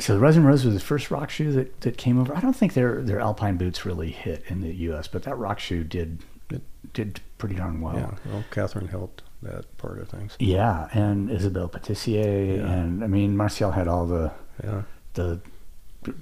So 0.00 0.14
the 0.14 0.20
resin 0.20 0.44
rose 0.44 0.64
was 0.64 0.74
the 0.74 0.80
first 0.80 1.10
rock 1.10 1.30
shoe 1.30 1.52
that, 1.52 1.80
that 1.82 1.96
came 1.96 2.18
over. 2.18 2.34
I 2.36 2.40
don't 2.40 2.54
think 2.56 2.74
their 2.74 3.02
their 3.02 3.20
alpine 3.20 3.56
boots 3.56 3.84
really 3.86 4.10
hit 4.10 4.44
in 4.48 4.60
the 4.60 4.72
U.S., 4.74 5.06
but 5.08 5.22
that 5.24 5.36
rock 5.36 5.58
shoe 5.58 5.84
did 5.84 6.18
It- 6.50 6.62
did 6.92 7.20
pretty 7.38 7.54
darn 7.54 7.80
well. 7.80 7.94
yeah. 7.96 8.14
Well, 8.32 8.44
Catherine 8.50 8.88
helped 8.88 9.22
that 9.42 9.64
part 9.78 9.98
of 10.00 10.08
things. 10.08 10.36
Yeah, 10.38 10.88
and 10.92 11.30
Isabelle 11.30 11.68
Patissier, 11.68 12.56
Yeah. 12.58 12.70
and 12.72 13.02
I 13.04 13.06
mean 13.06 13.36
Martial 13.36 13.70
had 13.72 13.86
all 13.88 14.06
the 14.06 14.32
Yeah. 14.64 14.82
the 15.14 15.40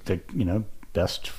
the 0.05 0.19
you 0.33 0.45
know 0.45 0.63
best 0.93 1.31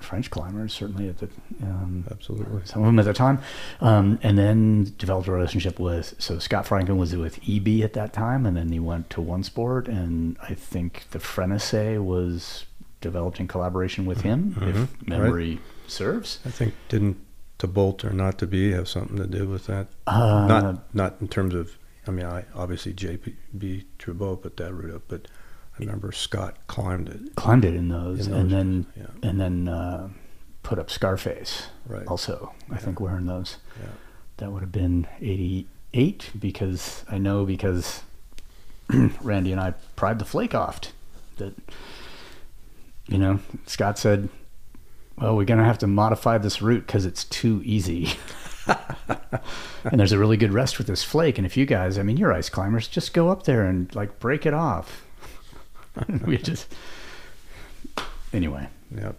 French 0.00 0.30
climbers 0.30 0.72
certainly 0.72 1.08
at 1.08 1.18
the 1.18 1.28
um, 1.62 2.04
Absolutely. 2.10 2.62
some 2.64 2.82
of 2.82 2.86
them 2.86 2.98
at 2.98 3.04
the 3.04 3.12
time, 3.12 3.38
um, 3.80 4.18
and 4.22 4.36
then 4.36 4.92
developed 4.98 5.28
a 5.28 5.32
relationship 5.32 5.78
with 5.78 6.14
so 6.18 6.38
Scott 6.38 6.66
Franklin 6.66 6.98
was 6.98 7.14
with 7.14 7.38
EB 7.48 7.82
at 7.82 7.92
that 7.94 8.12
time, 8.12 8.44
and 8.46 8.56
then 8.56 8.70
he 8.72 8.80
went 8.80 9.08
to 9.10 9.20
One 9.20 9.42
Sport, 9.44 9.86
and 9.88 10.36
I 10.42 10.54
think 10.54 11.04
the 11.12 11.18
Frenessay 11.18 12.02
was 12.04 12.66
developed 13.00 13.38
in 13.38 13.46
collaboration 13.46 14.04
with 14.06 14.22
him, 14.22 14.54
Mhm, 14.58 14.68
if 14.68 15.08
memory 15.08 15.60
serves. 15.86 16.40
I 16.44 16.50
think 16.50 16.74
didn't 16.88 17.18
to 17.58 17.66
bolt 17.68 18.04
or 18.04 18.10
not 18.10 18.38
to 18.38 18.46
be 18.46 18.72
have 18.72 18.88
something 18.88 19.16
to 19.16 19.26
do 19.26 19.46
with 19.48 19.66
that. 19.66 19.88
Uh, 20.06 20.46
not 20.48 20.94
not 20.94 21.16
in 21.20 21.28
terms 21.28 21.54
of. 21.54 21.78
I 22.06 22.10
mean, 22.10 22.26
I 22.26 22.44
obviously 22.54 22.92
JB 22.92 23.84
Tribout 23.98 24.42
put 24.42 24.56
that 24.58 24.74
route 24.74 24.94
up, 24.94 25.02
but 25.08 25.28
I 25.76 25.80
remember 25.82 26.12
Scott 26.12 26.56
climbed 26.68 27.08
it. 27.08 27.34
climbed 27.34 27.64
it 27.64 27.74
in 27.74 27.88
those, 27.88 28.26
In 28.28 28.32
and 28.34 28.50
then 28.50 28.86
yeah. 28.96 29.06
and 29.28 29.40
then 29.40 29.68
uh, 29.68 30.08
put 30.62 30.78
up 30.78 30.88
Scarface. 30.90 31.66
Right. 31.86 32.06
Also, 32.06 32.52
I 32.70 32.74
Yeah. 32.74 32.78
think 32.80 33.00
wearing 33.00 33.26
those. 33.26 33.56
Yeah. 33.80 33.88
That 34.38 34.52
would 34.52 34.60
have 34.62 34.72
been 34.72 35.06
'88 35.20 36.30
because 36.38 37.04
I 37.10 37.18
know 37.18 37.44
because 37.44 38.02
Randy 39.22 39.50
and 39.52 39.60
I 39.60 39.74
pried 39.96 40.18
the 40.18 40.24
flake 40.24 40.54
off 40.54 40.80
that. 41.38 41.54
You 43.06 43.18
know, 43.18 43.40
Scott 43.66 43.98
said, 43.98 44.28
"Well, 45.18 45.36
we're 45.36 45.44
gonna 45.44 45.64
have 45.64 45.78
to 45.78 45.86
modify 45.86 46.38
this 46.38 46.62
route 46.62 46.86
because 46.86 47.04
it's 47.04 47.24
too 47.24 47.60
easy." 47.64 48.14
and 48.66 50.00
there's 50.00 50.12
a 50.12 50.18
really 50.18 50.36
good 50.38 50.52
rest 50.52 50.78
with 50.78 50.86
this 50.86 51.04
flake. 51.04 51.36
And 51.36 51.46
if 51.46 51.54
you 51.56 51.66
guys, 51.66 51.98
I 51.98 52.02
mean, 52.02 52.16
you're 52.16 52.32
ice 52.32 52.48
climbers, 52.48 52.88
just 52.88 53.12
go 53.12 53.28
up 53.28 53.42
there 53.44 53.66
and 53.66 53.94
like 53.94 54.18
break 54.20 54.46
it 54.46 54.54
off. 54.54 55.04
we 56.26 56.38
just 56.38 56.72
anyway. 58.32 58.68
Yep. 58.94 59.16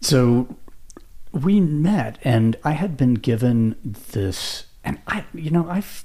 So 0.00 0.56
we 1.32 1.60
met, 1.60 2.18
and 2.22 2.56
I 2.64 2.72
had 2.72 2.96
been 2.96 3.14
given 3.14 3.76
this, 3.84 4.64
and 4.84 4.98
I, 5.06 5.24
you 5.34 5.50
know, 5.50 5.68
I've, 5.68 6.04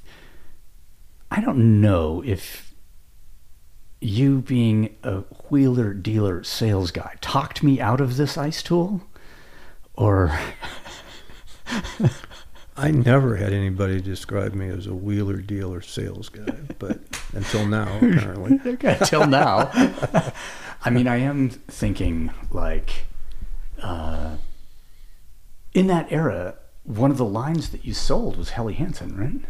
I 1.32 1.42
don't 1.42 1.82
know 1.82 2.22
if 2.26 2.74
you 4.02 4.42
being 4.42 4.96
a 5.04 5.22
wheeler 5.50 5.94
dealer 5.94 6.44
sales 6.44 6.92
guy 6.92 7.16
talked 7.22 7.64
me 7.64 7.80
out 7.80 8.02
of 8.02 8.18
this 8.18 8.38
ice 8.38 8.62
tool, 8.62 9.02
or 9.96 10.38
I 12.78 12.92
never 12.92 13.38
had 13.38 13.54
anybody 13.54 14.02
describe 14.02 14.54
me 14.54 14.68
as 14.68 14.86
a 14.86 14.94
wheeler 14.94 15.38
dealer 15.38 15.82
sales 15.82 16.28
guy, 16.28 16.56
but 16.78 17.00
until 17.34 17.66
now, 17.66 17.98
apparently. 17.98 18.60
until 18.84 19.28
now. 19.28 19.70
I 20.84 20.90
mean, 20.90 21.08
I 21.08 21.18
am 21.18 21.50
thinking 21.50 22.32
like, 22.52 23.06
uh, 23.82 24.36
in 25.74 25.88
that 25.88 26.12
era, 26.12 26.56
one 26.84 27.12
of 27.12 27.18
the 27.18 27.26
lines 27.26 27.70
that 27.70 27.86
you 27.86 27.94
sold 27.94 28.36
was 28.38 28.52
Helly 28.52 28.74
Hansen, 28.74 29.16
right? 29.18 29.50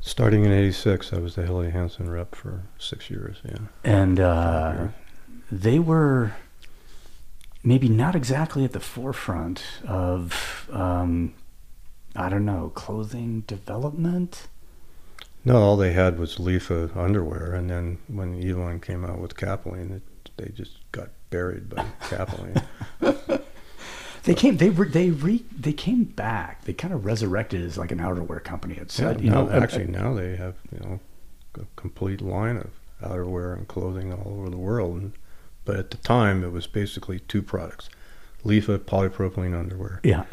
Starting 0.00 0.44
in 0.44 0.52
'86, 0.52 1.12
I 1.12 1.18
was 1.18 1.34
the 1.34 1.44
Helly 1.44 1.70
Hansen 1.70 2.10
rep 2.10 2.34
for 2.34 2.62
six 2.78 3.10
years. 3.10 3.38
Yeah. 3.44 3.58
and 3.84 4.18
uh, 4.18 4.74
years. 4.78 4.90
they 5.50 5.78
were 5.78 6.32
maybe 7.62 7.88
not 7.88 8.14
exactly 8.14 8.64
at 8.64 8.72
the 8.72 8.80
forefront 8.80 9.62
of 9.86 10.68
um, 10.72 11.34
I 12.16 12.28
don't 12.28 12.44
know 12.44 12.72
clothing 12.74 13.42
development. 13.46 14.48
No, 15.44 15.56
all 15.58 15.76
they 15.76 15.92
had 15.92 16.18
was 16.18 16.36
Lifa 16.36 16.96
underwear, 16.96 17.54
and 17.54 17.70
then 17.70 17.98
when 18.08 18.42
Yvon 18.42 18.82
came 18.82 19.04
out 19.04 19.20
with 19.20 19.36
Capilene, 19.36 19.96
it, 19.96 20.02
they 20.36 20.48
just 20.48 20.78
got 20.90 21.10
buried 21.30 21.68
by 21.68 21.84
Capilene. 22.02 22.62
They 24.24 24.34
came 24.34 24.56
they 24.56 24.70
were 24.70 24.86
they 24.86 25.10
re 25.10 25.44
they 25.56 25.72
came 25.72 26.02
back. 26.02 26.64
They 26.64 26.72
kind 26.72 26.92
of 26.92 27.04
resurrected 27.04 27.62
as 27.62 27.78
like 27.78 27.92
an 27.92 27.98
outerwear 28.00 28.42
company. 28.42 28.74
It 28.74 28.78
yeah, 28.80 28.86
said 28.88 29.20
you 29.20 29.30
now, 29.30 29.44
know 29.44 29.50
actually 29.50 29.86
now 29.86 30.14
they 30.14 30.34
have 30.34 30.56
you 30.72 30.80
know 30.80 31.00
a 31.54 31.66
complete 31.76 32.20
line 32.20 32.56
of 32.56 32.70
outerwear 33.00 33.56
and 33.56 33.68
clothing 33.68 34.12
all 34.12 34.32
over 34.40 34.50
the 34.50 34.56
world. 34.56 35.00
And, 35.00 35.12
but 35.64 35.76
at 35.76 35.90
the 35.92 35.96
time, 35.98 36.42
it 36.42 36.50
was 36.50 36.66
basically 36.66 37.20
two 37.20 37.40
products: 37.40 37.88
Lifa 38.44 38.80
polypropylene 38.80 39.56
underwear 39.56 40.00
yeah 40.02 40.24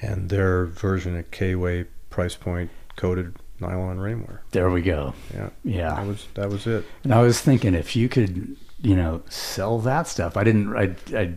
and 0.00 0.28
their 0.28 0.66
version 0.66 1.16
of 1.18 1.30
K-Way 1.30 1.84
price 2.10 2.34
point 2.36 2.70
coated 2.96 3.36
nylon 3.60 3.98
rainwear. 3.98 4.38
there 4.52 4.70
we 4.70 4.80
go 4.82 5.14
Yeah, 5.34 5.50
yeah. 5.64 5.94
that 5.94 6.06
was 6.06 6.26
that 6.34 6.48
was 6.50 6.66
it. 6.66 6.84
And 7.04 7.12
I 7.14 7.20
was 7.22 7.40
thinking 7.40 7.74
if 7.74 7.94
you 7.96 8.08
could, 8.08 8.56
you 8.80 8.94
know, 8.96 9.22
sell 9.28 9.78
that 9.80 10.06
stuff. 10.06 10.36
I 10.36 10.44
didn't. 10.44 10.76
I 10.76 10.94
I, 11.16 11.34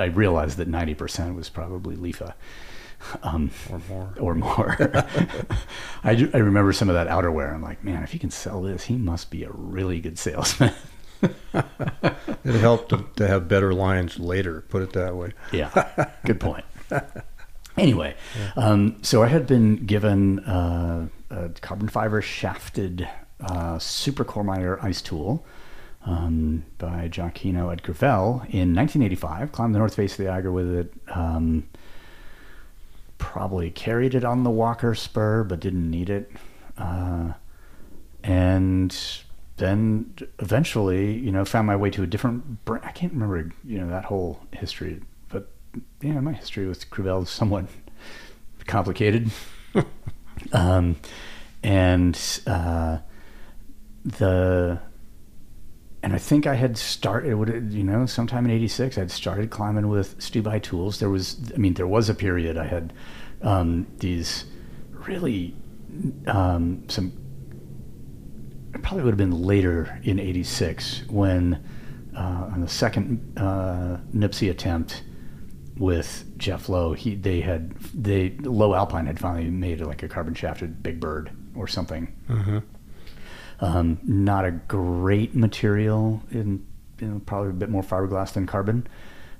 I 0.00 0.04
realized 0.06 0.58
that 0.58 0.68
ninety 0.68 0.94
percent 0.94 1.34
was 1.34 1.48
probably 1.48 1.96
Lifa. 1.96 2.34
um, 3.22 3.50
or 3.70 3.80
more. 3.88 4.14
or 4.20 4.34
more. 4.34 4.76
I, 6.04 6.28
I 6.32 6.38
remember 6.38 6.72
some 6.72 6.88
of 6.88 6.94
that 6.94 7.08
outerwear. 7.08 7.52
I'm 7.52 7.62
like, 7.62 7.82
man, 7.84 8.02
if 8.02 8.12
he 8.12 8.18
can 8.18 8.30
sell 8.30 8.62
this, 8.62 8.84
he 8.84 8.96
must 8.96 9.30
be 9.30 9.44
a 9.44 9.50
really 9.52 10.00
good 10.00 10.18
salesman. 10.18 10.72
It 12.44 12.56
helped 12.56 12.90
to, 12.90 13.06
to 13.16 13.26
have 13.26 13.48
better 13.48 13.72
lines 13.72 14.18
later. 14.18 14.60
Put 14.68 14.82
it 14.82 14.92
that 14.92 15.16
way. 15.16 15.32
yeah, 15.52 16.10
good 16.26 16.38
point. 16.38 16.64
Anyway, 17.76 18.14
um, 18.56 18.96
so 19.02 19.22
I 19.22 19.26
had 19.26 19.46
been 19.46 19.84
given 19.84 20.40
uh, 20.40 21.08
a 21.30 21.48
carbon 21.60 21.88
fiber 21.88 22.22
shafted 22.22 23.08
uh, 23.40 23.78
Super 23.78 24.24
Courmayeur 24.24 24.82
ice 24.82 25.02
tool 25.02 25.44
um, 26.06 26.64
by 26.78 27.08
Gioachino 27.08 27.72
at 27.72 27.82
Grivel 27.82 28.42
in 28.50 28.74
1985. 28.74 29.52
Climbed 29.52 29.74
the 29.74 29.78
north 29.78 29.96
face 29.96 30.12
of 30.12 30.24
the 30.24 30.30
Eiger 30.30 30.52
with 30.52 30.72
it. 30.72 30.92
Um, 31.08 31.68
probably 33.18 33.70
carried 33.70 34.14
it 34.14 34.24
on 34.24 34.44
the 34.44 34.50
Walker 34.50 34.94
spur, 34.94 35.44
but 35.44 35.60
didn't 35.60 35.90
need 35.90 36.10
it. 36.10 36.30
Uh, 36.76 37.32
and 38.22 38.96
then 39.56 40.14
eventually, 40.38 41.14
you 41.14 41.30
know, 41.30 41.44
found 41.44 41.66
my 41.66 41.76
way 41.76 41.90
to 41.90 42.02
a 42.02 42.06
different 42.06 42.64
brand. 42.64 42.84
I 42.84 42.90
can't 42.90 43.12
remember, 43.12 43.50
you 43.64 43.78
know, 43.78 43.88
that 43.88 44.04
whole 44.04 44.40
history, 44.52 45.00
yeah, 46.00 46.20
my 46.20 46.32
history 46.32 46.66
with 46.66 46.88
Grivel 46.90 47.22
is 47.22 47.30
somewhat 47.30 47.66
complicated. 48.66 49.30
um, 50.52 50.96
and 51.62 52.18
uh, 52.46 52.98
the 54.04 54.80
and 56.02 56.12
I 56.12 56.18
think 56.18 56.46
I 56.46 56.54
had 56.54 56.76
started, 56.76 57.34
would 57.34 57.72
you 57.72 57.82
know, 57.82 58.04
sometime 58.04 58.44
in 58.44 58.50
'86, 58.50 58.98
I'd 58.98 59.10
started 59.10 59.48
climbing 59.48 59.88
with 59.88 60.18
Stubai 60.18 60.62
tools. 60.62 61.00
There 61.00 61.08
was, 61.08 61.50
I 61.54 61.56
mean, 61.56 61.74
there 61.74 61.86
was 61.86 62.10
a 62.10 62.14
period 62.14 62.58
I 62.58 62.66
had 62.66 62.92
um, 63.40 63.86
these 63.98 64.44
really 65.06 65.56
um, 66.26 66.84
some. 66.88 67.12
It 68.74 68.82
probably 68.82 69.04
would 69.04 69.12
have 69.12 69.18
been 69.18 69.42
later 69.42 69.98
in 70.04 70.18
'86 70.18 71.04
when 71.08 71.64
uh, 72.14 72.50
on 72.52 72.60
the 72.60 72.68
second 72.68 73.38
uh, 73.38 73.96
Nuptse 74.14 74.50
attempt 74.50 75.04
with 75.76 76.38
Jeff 76.38 76.68
Lowe, 76.68 76.92
he 76.92 77.14
they 77.14 77.40
had 77.40 77.74
they 77.78 78.30
Lowe 78.40 78.74
Alpine 78.74 79.06
had 79.06 79.18
finally 79.18 79.50
made 79.50 79.80
like 79.80 80.02
a 80.02 80.08
carbon 80.08 80.34
shafted 80.34 80.82
Big 80.82 81.00
Bird 81.00 81.30
or 81.54 81.66
something. 81.66 82.14
Um, 83.60 83.98
not 84.02 84.44
a 84.44 84.50
great 84.50 85.34
material 85.34 86.22
in, 86.30 86.66
you 87.00 87.06
know, 87.06 87.22
probably 87.24 87.50
a 87.50 87.54
bit 87.54 87.70
more 87.70 87.82
fiberglass 87.82 88.32
than 88.32 88.46
carbon 88.46 88.86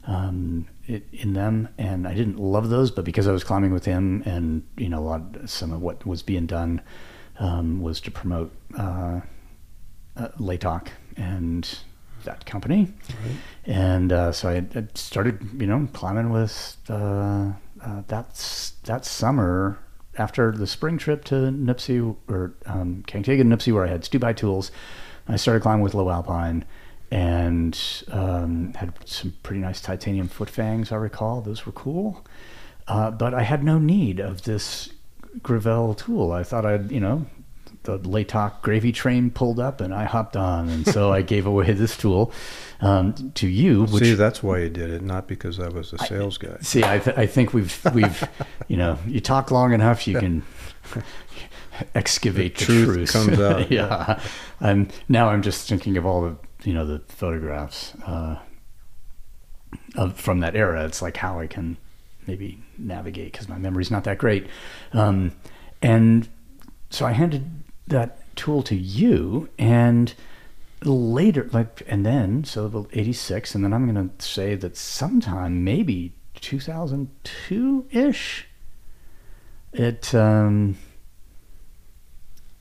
um, 0.07 0.67
it, 0.87 1.07
in 1.13 1.33
them, 1.33 1.69
and 1.79 2.07
I 2.07 2.15
didn't 2.15 2.39
love 2.39 2.69
those, 2.69 2.91
but 2.91 3.05
because 3.05 3.27
I 3.27 3.33
was 3.33 3.43
climbing 3.43 3.73
with 3.73 3.85
him, 3.85 4.23
and 4.25 4.63
you 4.77 4.89
know, 4.89 4.99
a 4.99 5.01
lot 5.01 5.23
some 5.47 5.73
of 5.73 5.81
what 5.81 6.07
was 6.07 6.23
being 6.23 6.47
done 6.47 6.81
um, 7.39 7.81
was 7.81 8.01
to 8.03 8.11
promote 8.11 8.53
uh, 8.79 9.21
uh, 10.17 10.29
Laytalk 10.39 10.89
and 11.17 11.79
that 12.25 12.47
company, 12.47 12.93
and 13.65 14.13
uh, 14.13 14.33
so 14.33 14.49
I, 14.49 14.65
I 14.79 14.87
started, 14.95 15.41
you 15.59 15.67
know, 15.67 15.89
climbing 15.93 16.31
with 16.31 16.77
uh, 16.89 17.53
uh, 17.83 18.03
that's 18.09 18.71
that 18.85 19.05
summer 19.05 19.79
after 20.17 20.53
the 20.53 20.67
spring 20.67 20.99
trip 20.99 21.25
to 21.25 21.35
Nuptse 21.35 22.17
or 22.29 22.55
um, 22.67 23.05
Kangtega, 23.07 23.43
Nuptse, 23.43 23.73
where 23.73 23.85
I 23.85 23.89
had 23.89 24.05
Stu 24.05 24.19
Stubai 24.19 24.37
tools. 24.37 24.71
I 25.29 25.37
started 25.37 25.63
climbing 25.63 25.83
with 25.83 25.95
Lowe 25.95 26.11
Alpine 26.11 26.65
and 27.11 27.79
um, 28.11 28.75
had 28.75 28.93
some 29.05 29.35
pretty 29.43 29.61
nice 29.61 29.81
titanium 29.81 30.29
foot 30.29 30.51
fangs. 30.51 30.93
I 30.93 30.97
recall 30.97 31.41
those 31.41 31.67
were 31.67 31.73
cool, 31.73 32.25
uh, 32.89 33.11
but 33.11 33.35
I 33.35 33.43
had 33.43 33.65
no 33.65 33.79
need 33.79 34.21
of 34.21 34.43
this 34.43 34.91
Grivel 35.41 35.97
tool. 35.97 36.33
I 36.33 36.45
thought 36.45 36.65
I'd, 36.65 36.93
you 36.93 37.01
know, 37.01 37.27
the 37.85 37.99
Laytalk 38.01 38.61
gravy 38.63 38.93
train 38.93 39.31
pulled 39.31 39.61
up 39.61 39.81
and 39.81 39.95
I 39.95 40.05
hopped 40.05 40.37
on, 40.37 40.69
and 40.69 40.87
so 40.87 41.13
I 41.13 41.23
gave 41.35 41.47
away 41.47 41.71
this 41.73 41.97
tool 41.97 42.33
um, 42.81 43.15
to 43.35 43.47
you. 43.47 43.85
Which, 43.85 44.03
See, 44.03 44.15
that's 44.15 44.43
why 44.43 44.59
you 44.61 44.69
did 44.71 44.91
it, 44.91 45.03
not 45.03 45.29
because 45.29 45.61
I 45.61 45.69
was 45.69 45.93
a 45.93 45.99
sales 45.99 46.37
guy. 46.39 46.57
See, 46.63 46.83
I, 46.85 46.99
th- 46.99 47.17
I 47.17 47.27
think 47.27 47.55
we've 47.55 47.79
we've 47.95 48.29
you 48.69 48.77
know 48.77 48.99
you 49.07 49.21
talk 49.21 49.51
long 49.51 49.73
enough, 49.73 50.07
you 50.09 50.19
can 50.19 50.43
excavate 51.95 52.57
the, 52.57 52.65
The 52.65 52.73
truth 52.85 52.95
truth. 52.95 53.13
comes 53.13 53.41
out. 53.41 53.71
yeah, 53.71 54.21
and 54.61 54.93
now 55.09 55.29
I'm 55.29 55.43
just 55.43 55.69
thinking 55.69 55.97
of 55.97 56.07
all 56.07 56.23
the 56.23 56.37
you 56.69 56.73
know 56.75 56.87
the 56.87 57.01
photographs 57.09 57.95
uh, 58.07 58.39
of 59.97 60.19
from 60.19 60.41
that 60.41 60.57
era. 60.57 60.85
It's 60.85 61.03
like 61.03 61.17
how 61.17 61.39
I 61.39 61.47
can 61.47 61.77
maybe 62.27 62.63
navigate 62.79 63.33
because 63.33 63.49
my 63.49 63.59
memory's 63.59 63.91
not 63.91 64.05
that 64.05 64.19
great. 64.19 64.47
Um, 64.93 65.33
and 65.83 66.29
so 66.91 67.05
I 67.05 67.13
handed 67.13 67.51
that 67.87 68.19
tool 68.37 68.63
to 68.65 68.75
you, 68.75 69.49
and 69.59 70.15
later, 70.85 71.49
like, 71.53 71.83
and 71.87 72.05
then 72.05 72.45
so 72.45 72.69
the 72.69 72.85
'86, 72.93 73.55
and 73.55 73.65
then 73.65 73.73
I'm 73.73 73.93
going 73.93 74.09
to 74.11 74.25
say 74.25 74.55
that 74.55 74.77
sometime 74.77 75.65
maybe 75.65 76.13
2002 76.41 77.87
ish, 77.91 78.47
it 79.73 80.15
um, 80.15 80.77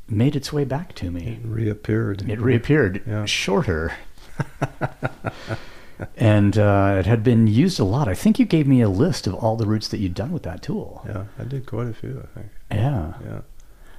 made 0.07 0.35
its 0.35 0.51
way 0.53 0.63
back 0.63 0.93
to 0.95 1.11
me. 1.11 1.39
It 1.43 1.47
reappeared. 1.47 2.29
It 2.29 2.39
reappeared 2.39 3.03
Yeah. 3.07 3.25
shorter. 3.25 3.93
and 6.17 6.57
uh, 6.57 6.95
it 6.99 7.05
had 7.05 7.23
been 7.23 7.47
used 7.47 7.79
a 7.79 7.83
lot. 7.83 8.07
I 8.07 8.13
think 8.15 8.39
you 8.39 8.45
gave 8.45 8.67
me 8.67 8.81
a 8.81 8.89
list 8.89 9.27
of 9.27 9.33
all 9.35 9.55
the 9.55 9.65
routes 9.65 9.87
that 9.89 9.99
you'd 9.99 10.13
done 10.15 10.31
with 10.31 10.43
that 10.43 10.61
tool. 10.61 11.03
Yeah, 11.07 11.25
I 11.39 11.43
did 11.43 11.65
quite 11.65 11.87
a 11.87 11.93
few, 11.93 12.21
I 12.23 12.39
think. 12.39 12.51
Yeah. 12.71 13.13
Yeah, 13.23 13.41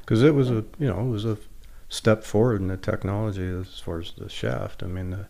because 0.05 0.23
it 0.23 0.35
was 0.35 0.51
a 0.51 0.65
you 0.79 0.87
know 0.89 1.01
it 1.01 1.11
was 1.11 1.25
a 1.25 1.39
step 1.89 2.25
forward 2.25 2.61
in 2.61 2.69
the 2.69 2.77
technology 2.77 3.47
as 3.49 3.79
far 3.81 4.01
as 4.01 4.13
the 4.13 4.29
shaft. 4.29 4.83
I 4.83 4.87
mean 4.87 5.11
the 5.11 5.27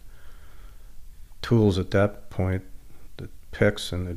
tools 1.42 1.78
at 1.78 1.90
that 1.92 2.30
point, 2.30 2.62
the 3.16 3.28
picks 3.52 3.92
and 3.92 4.06
the 4.06 4.16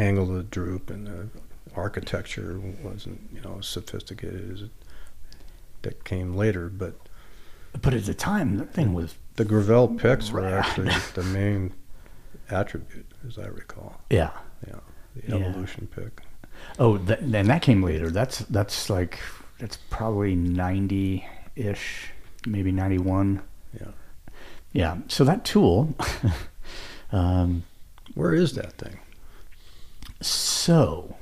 angle 0.00 0.28
of 0.30 0.36
the 0.36 0.42
droop 0.42 0.90
and 0.90 1.06
the 1.06 1.28
architecture 1.74 2.60
wasn't 2.82 3.20
you 3.32 3.40
know 3.40 3.56
as 3.60 3.66
sophisticated 3.66 4.50
as 4.52 4.62
it 4.62 4.70
that 5.82 6.04
came 6.04 6.34
later. 6.34 6.68
But 6.68 6.94
But 7.80 7.94
at 7.94 8.04
the 8.04 8.14
time, 8.14 8.56
that 8.58 8.72
thing 8.72 8.94
was, 8.94 9.14
the 9.36 9.44
Grivel 9.44 9.98
picks 9.98 10.30
were 10.32 10.46
actually 10.46 10.92
the 11.14 11.22
main 11.22 11.72
attribute, 12.50 13.06
as 13.26 13.38
I 13.38 13.46
recall. 13.46 14.00
yeah. 14.10 14.30
Yeah, 14.66 14.76
the 15.14 15.38
Yeah. 15.38 15.46
evolution 15.46 15.88
pick. 15.94 16.22
Oh, 16.78 16.96
that, 16.98 17.20
and 17.20 17.32
that 17.34 17.60
came 17.62 17.82
later. 17.82 18.10
That's 18.10 18.38
that's 18.40 18.88
like 18.88 19.18
that's 19.58 19.78
probably 19.90 20.34
ninety 20.34 21.26
ish, 21.54 22.08
maybe 22.46 22.72
ninety 22.72 22.98
one. 22.98 23.42
Yeah. 23.78 23.88
Yeah. 24.72 24.96
So 25.08 25.24
that 25.24 25.44
tool. 25.44 25.94
um, 27.12 27.64
Where 28.14 28.34
is 28.34 28.54
that 28.54 28.72
thing? 28.74 28.98
so, 30.20 31.16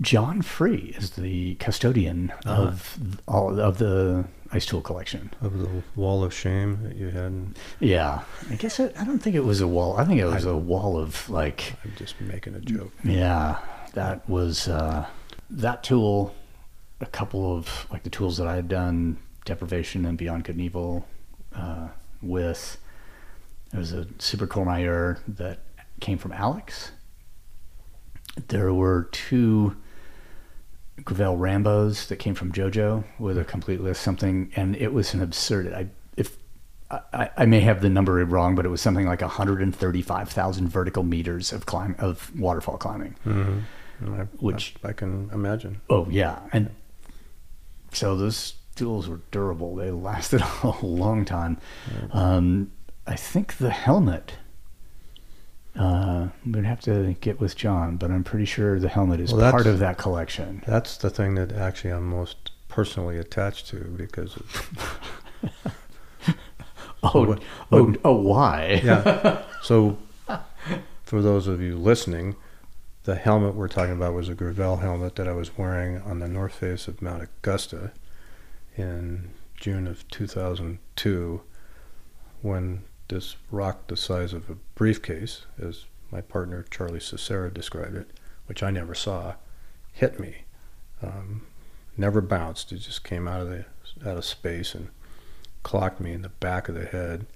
John 0.00 0.42
Free 0.42 0.94
is 0.96 1.10
the 1.10 1.56
custodian 1.56 2.32
Uh-huh. 2.46 2.62
of 2.62 2.98
all 3.28 3.58
of 3.60 3.78
the 3.78 4.24
ice 4.52 4.64
tool 4.66 4.80
collection. 4.80 5.30
Of 5.42 5.58
the 5.58 5.82
wall 5.96 6.24
of 6.24 6.32
shame 6.32 6.78
that 6.84 6.96
you 6.96 7.10
had. 7.10 7.54
Yeah, 7.80 8.22
I 8.50 8.54
guess 8.54 8.80
it, 8.80 8.94
I 8.98 9.04
don't 9.04 9.18
think 9.18 9.36
it 9.36 9.44
was 9.44 9.60
a 9.60 9.66
wall. 9.68 9.96
I 9.96 10.04
think 10.04 10.20
it 10.20 10.26
was 10.26 10.44
a 10.44 10.56
wall 10.56 10.98
of 10.98 11.28
like 11.28 11.74
I'm 11.84 11.92
just 11.96 12.20
making 12.20 12.54
a 12.54 12.60
joke. 12.60 12.92
Yeah, 13.04 13.58
that 13.94 14.28
was 14.28 14.68
uh, 14.68 15.06
that 15.50 15.82
tool. 15.82 16.34
A 17.00 17.06
couple 17.06 17.56
of 17.56 17.86
like 17.90 18.02
the 18.02 18.10
tools 18.10 18.36
that 18.38 18.46
I 18.46 18.56
had 18.56 18.68
done 18.68 19.18
deprivation 19.44 20.04
and 20.04 20.18
Beyond 20.18 20.44
Good 20.44 20.56
and 20.56 20.64
Evil 20.64 21.06
uh, 21.54 21.88
with. 22.22 22.78
There 23.70 23.80
was 23.80 23.92
a 23.92 24.06
Super 24.18 24.46
Courmayeur 24.46 25.18
that 25.28 25.60
came 26.00 26.18
from 26.18 26.32
Alex. 26.32 26.90
There 28.48 28.74
were 28.74 29.08
two 29.12 29.76
Grivel 31.02 31.38
Rambos 31.38 32.08
that 32.08 32.16
came 32.16 32.34
from 32.34 32.52
JoJo 32.52 33.04
with 33.18 33.38
a 33.38 33.44
complete 33.44 33.80
list 33.80 34.02
something, 34.02 34.52
and 34.56 34.76
it 34.76 34.92
was 34.92 35.14
an 35.14 35.22
absurd. 35.22 35.72
I 35.72 35.86
if 36.16 36.36
I, 36.90 37.30
I 37.36 37.46
may 37.46 37.60
have 37.60 37.80
the 37.80 37.88
number 37.88 38.12
wrong, 38.24 38.54
but 38.54 38.66
it 38.66 38.68
was 38.68 38.80
something 38.80 39.06
like 39.06 39.20
135,000 39.22 40.68
vertical 40.68 41.02
meters 41.04 41.52
of 41.52 41.64
climb 41.66 41.94
of 41.98 42.30
waterfall 42.38 42.76
climbing. 42.76 43.14
Mm-hmm. 43.24 44.14
I, 44.14 44.24
Which- 44.40 44.74
I, 44.82 44.88
I 44.88 44.92
can 44.92 45.30
imagine. 45.32 45.80
Oh 45.88 46.06
yeah, 46.10 46.40
and 46.52 46.70
so 47.92 48.16
those 48.16 48.54
tools 48.76 49.08
were 49.08 49.20
durable. 49.30 49.74
They 49.76 49.90
lasted 49.90 50.42
a 50.62 50.74
long 50.82 51.24
time. 51.24 51.58
Um, 52.12 52.72
I 53.06 53.16
think 53.16 53.56
the 53.58 53.70
helmet. 53.70 54.34
Uh, 55.78 56.28
we'd 56.44 56.64
have 56.64 56.80
to 56.80 57.14
get 57.20 57.38
with 57.40 57.56
John, 57.56 57.96
but 57.96 58.10
I'm 58.10 58.24
pretty 58.24 58.44
sure 58.44 58.80
the 58.80 58.88
helmet 58.88 59.20
is 59.20 59.32
Well, 59.32 59.50
part 59.50 59.66
of 59.66 59.78
that 59.78 59.98
collection. 59.98 60.62
That's 60.66 60.96
the 60.96 61.10
thing 61.10 61.36
that 61.36 61.52
actually 61.52 61.90
I'm 61.90 62.08
most 62.10 62.50
personally 62.68 63.18
attached 63.18 63.68
to 63.68 63.76
because 63.76 64.36
of, 64.36 65.00
Oh, 67.02 67.24
What- 67.26 67.42
oh, 67.72 67.94
oh, 68.04 68.16
why? 68.20 68.80
yeah. 68.84 69.42
so 69.62 69.96
for 71.04 71.22
those 71.22 71.46
of 71.46 71.60
you 71.62 71.76
listening, 71.76 72.36
the 73.04 73.14
helmet 73.14 73.54
we're 73.54 73.68
talking 73.68 73.94
about 73.94 74.14
was 74.14 74.28
a 74.28 74.34
Grivel 74.34 74.80
helmet 74.80 75.16
that 75.16 75.28
I 75.28 75.32
was 75.32 75.56
wearing 75.56 76.00
on 76.02 76.18
the 76.18 76.28
north 76.28 76.54
face 76.54 76.86
of 76.86 77.00
Mount 77.00 77.22
Augusta 77.22 77.92
in 78.76 79.30
June 79.56 79.86
of 79.86 80.06
2002 80.08 81.40
when 82.42 82.82
this 83.08 83.36
rock 83.50 83.86
the 83.88 83.96
size 83.96 84.32
of 84.32 84.48
a 84.50 84.56
briefcase, 84.74 85.46
as 85.60 85.86
my 86.10 86.20
partner 86.20 86.64
Charlie 86.70 87.00
Sassara 87.00 87.52
described 87.52 87.96
it, 87.96 88.10
which 88.46 88.62
I 88.62 88.70
never 88.70 88.94
saw, 88.94 89.34
hit 89.92 90.20
me. 90.20 90.44
Um, 91.02 91.46
never 91.96 92.20
bounced. 92.20 92.72
It 92.72 92.78
just 92.78 93.04
came 93.04 93.26
out 93.26 93.42
of 93.42 93.48
the 93.48 93.64
out 94.06 94.16
of 94.16 94.24
space 94.24 94.74
and 94.74 94.88
clocked 95.62 96.00
me 96.00 96.12
in 96.12 96.22
the 96.22 96.28
back 96.28 96.68
of 96.68 96.74
the 96.74 96.86
head. 96.86 97.26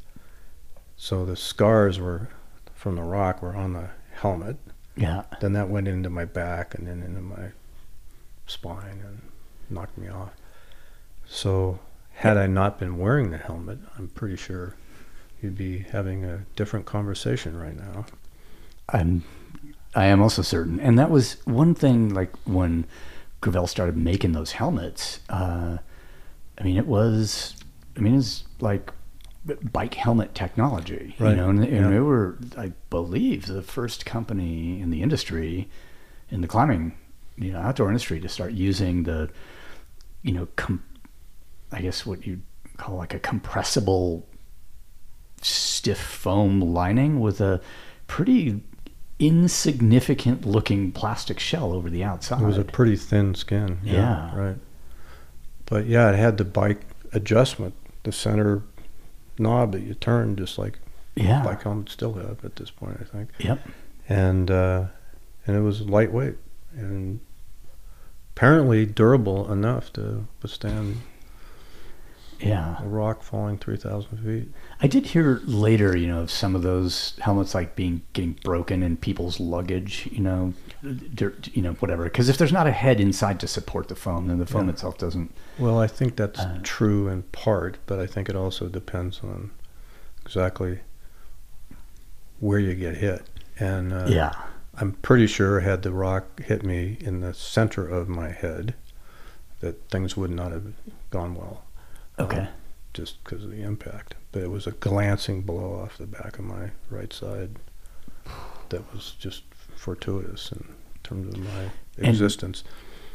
So 0.96 1.24
the 1.24 1.37
scars 1.37 1.98
were 1.98 2.29
from 2.74 2.96
the 2.96 3.03
rock 3.03 3.42
were 3.42 3.57
on 3.57 3.72
the 3.72 3.90
helmet. 4.12 4.57
Yeah. 4.97 5.25
Then 5.41 5.53
that 5.55 5.69
went 5.69 5.89
into 5.89 6.11
my 6.11 6.25
back 6.25 6.75
and 6.75 6.87
then 6.87 7.03
into 7.03 7.21
my 7.21 7.51
spine 8.47 9.03
and 9.05 9.21
knocked 9.69 9.99
me 9.99 10.09
off. 10.09 10.33
So 11.27 11.81
had 12.15 12.37
I 12.37 12.47
not 12.47 12.79
been 12.79 12.99
wearing 12.99 13.31
the 13.31 13.39
helmet, 13.39 13.79
I'm 13.99 14.09
pretty 14.09 14.37
sure 14.37 14.77
you'd 15.43 15.57
be 15.57 15.81
having 15.81 16.25
a 16.25 16.45
different 16.57 16.87
conversation 16.87 17.59
right 17.59 17.77
now. 17.77 18.07
I'm 18.89 19.25
I 19.95 20.07
am 20.07 20.21
also 20.21 20.43
certain. 20.43 20.81
And 20.81 20.99
that 20.99 21.11
was 21.11 21.37
one 21.45 21.75
thing 21.75 22.13
like 22.13 22.35
when 22.45 22.85
Grivel 23.41 23.69
started 23.69 23.97
making 23.97 24.33
those 24.33 24.53
helmets, 24.53 25.21
uh, 25.29 25.79
I 26.59 26.63
mean 26.63 26.77
it 26.77 26.87
was 26.87 27.57
I 27.97 28.01
mean 28.01 28.17
it's 28.17 28.45
like 28.61 28.93
bike 29.73 29.95
helmet 29.95 30.35
technology. 30.35 31.15
You 31.19 31.35
know, 31.35 31.51
and, 31.51 31.63
and 31.65 31.73
Yeah. 31.73 31.89
they 31.91 32.01
were 32.01 32.39
I 32.57 32.73
believe 32.91 33.47
the 33.47 33.63
first 33.63 34.07
company 34.07 34.81
in 34.81 34.91
the 34.91 35.03
industry 35.03 35.69
in 36.31 36.41
the 36.41 36.49
climbing, 36.49 36.97
you 37.37 37.53
know, 37.53 37.59
outdoor 37.61 37.89
industry 37.89 38.21
to 38.21 38.29
start 38.29 38.53
using 38.53 39.03
the 39.05 39.31
you 40.23 40.33
know, 40.33 40.49
com- 40.57 40.83
I 41.71 41.83
guess 41.83 42.07
what 42.07 42.27
you 42.27 42.41
call 42.79 42.97
like 42.97 43.13
a 43.13 43.19
compressible 43.19 44.27
stiff 45.43 45.99
foam 46.01 46.61
lining 46.61 47.21
with 47.21 47.41
a 47.43 47.61
pretty 48.07 48.63
insignificant 49.19 50.45
looking 50.47 50.91
plastic 50.93 51.39
shell 51.39 51.73
over 51.73 51.91
the 51.91 52.03
outside. 52.03 52.41
It 52.43 52.47
was 52.47 52.59
a 52.59 52.65
pretty 52.65 52.97
thin 52.97 53.35
skin. 53.35 53.79
Yeah. 53.83 54.35
Right. 54.35 54.57
But 55.67 55.87
yeah, 55.87 56.11
it 56.11 56.17
had 56.17 56.37
the 56.39 56.45
bike 56.45 56.81
adjustment, 57.13 57.75
the 58.03 58.13
center 58.13 58.63
knob 59.38 59.73
that 59.73 59.83
you 59.83 59.94
turn, 59.94 60.37
just 60.37 60.59
like 60.59 60.79
yeah. 61.14 61.42
bike 61.42 61.62
helmets 61.62 61.92
still 61.92 62.14
have 62.14 62.44
at 62.44 62.57
this 62.57 62.70
point, 62.70 62.99
I 63.01 63.05
think. 63.05 63.31
Yep. 63.38 63.61
And 64.09 64.51
uh, 64.51 64.87
and 65.47 65.57
it 65.57 65.61
was 65.61 65.83
lightweight 65.83 66.37
and 66.77 67.20
apparently 68.35 68.85
durable 68.85 69.51
enough 69.51 69.92
to 69.94 70.27
withstand 70.42 71.01
Yeah. 72.40 72.83
a 72.83 72.87
rock 72.87 73.23
falling 73.23 73.59
three 73.59 73.77
thousand 73.77 74.18
feet. 74.18 74.49
I 74.81 74.87
did 74.87 75.07
hear 75.07 75.40
later, 75.44 75.97
you 75.97 76.07
know, 76.07 76.20
of 76.20 76.31
some 76.31 76.55
of 76.55 76.62
those 76.62 77.14
helmets 77.20 77.55
like 77.55 77.75
being 77.77 78.03
getting 78.12 78.33
broken 78.44 78.83
in 78.83 78.97
people's 78.97 79.40
luggage, 79.40 80.09
you 80.12 80.20
know, 80.20 80.53
dirt, 81.14 81.49
you 81.55 81.62
know, 81.62 81.73
whatever. 81.75 82.05
Because 82.05 82.29
if 82.29 82.37
there's 82.38 82.53
not 82.53 82.66
a 82.66 82.73
head 82.73 83.01
inside 83.01 83.40
to 83.40 83.47
support 83.49 83.88
the 83.88 83.94
foam, 83.94 84.29
then 84.29 84.38
the 84.38 84.47
foam 84.47 84.66
Yeah. 84.66 84.73
itself 84.73 84.99
doesn't. 84.99 85.33
Well, 85.59 85.79
I 85.79 85.87
think 85.87 86.16
that's 86.16 86.40
Uh, 86.40 86.59
true 86.62 87.09
in 87.09 87.23
part, 87.25 87.79
but 87.87 87.99
I 87.99 88.07
think 88.07 88.29
it 88.29 88.37
also 88.37 88.68
depends 88.68 89.20
on 89.23 89.51
exactly 90.25 90.81
where 92.40 92.59
you 92.59 92.75
get 92.75 92.97
hit. 92.97 93.23
And 93.59 93.92
uh, 93.92 94.07
yeah. 94.09 94.33
I'm 94.77 94.92
pretty 94.92 95.27
sure 95.29 95.61
had 95.61 95.83
the 95.83 95.92
rock 95.92 96.40
hit 96.42 96.64
me 96.64 96.99
in 97.01 97.20
the 97.20 97.33
center 97.33 97.87
of 97.87 98.09
my 98.09 98.31
head, 98.31 98.75
that 99.61 99.88
things 99.88 100.16
would 100.16 100.31
not 100.33 100.51
have 100.53 100.64
gone 101.11 101.35
well. 101.37 101.62
Okay. 102.18 102.38
um, 102.40 102.48
just 102.92 103.22
because 103.24 103.44
of 103.44 103.50
the 103.50 103.62
impact. 103.62 104.14
But 104.33 104.42
it 104.42 104.50
was 104.50 104.66
a 104.66 104.72
glancing 104.72 105.42
blow 105.42 105.81
off 105.83 105.98
the 105.98 106.07
back 106.07 106.38
of 106.38 106.44
my 106.44 106.70
right 106.90 107.12
side 107.12 107.57
that 108.68 108.92
was 108.92 109.14
just 109.18 109.42
fortuitous 109.77 110.53
in 110.53 110.64
terms 111.03 111.35
of 111.35 111.40
my 111.42 111.70
And- 111.98 112.09
existence. 112.09 112.64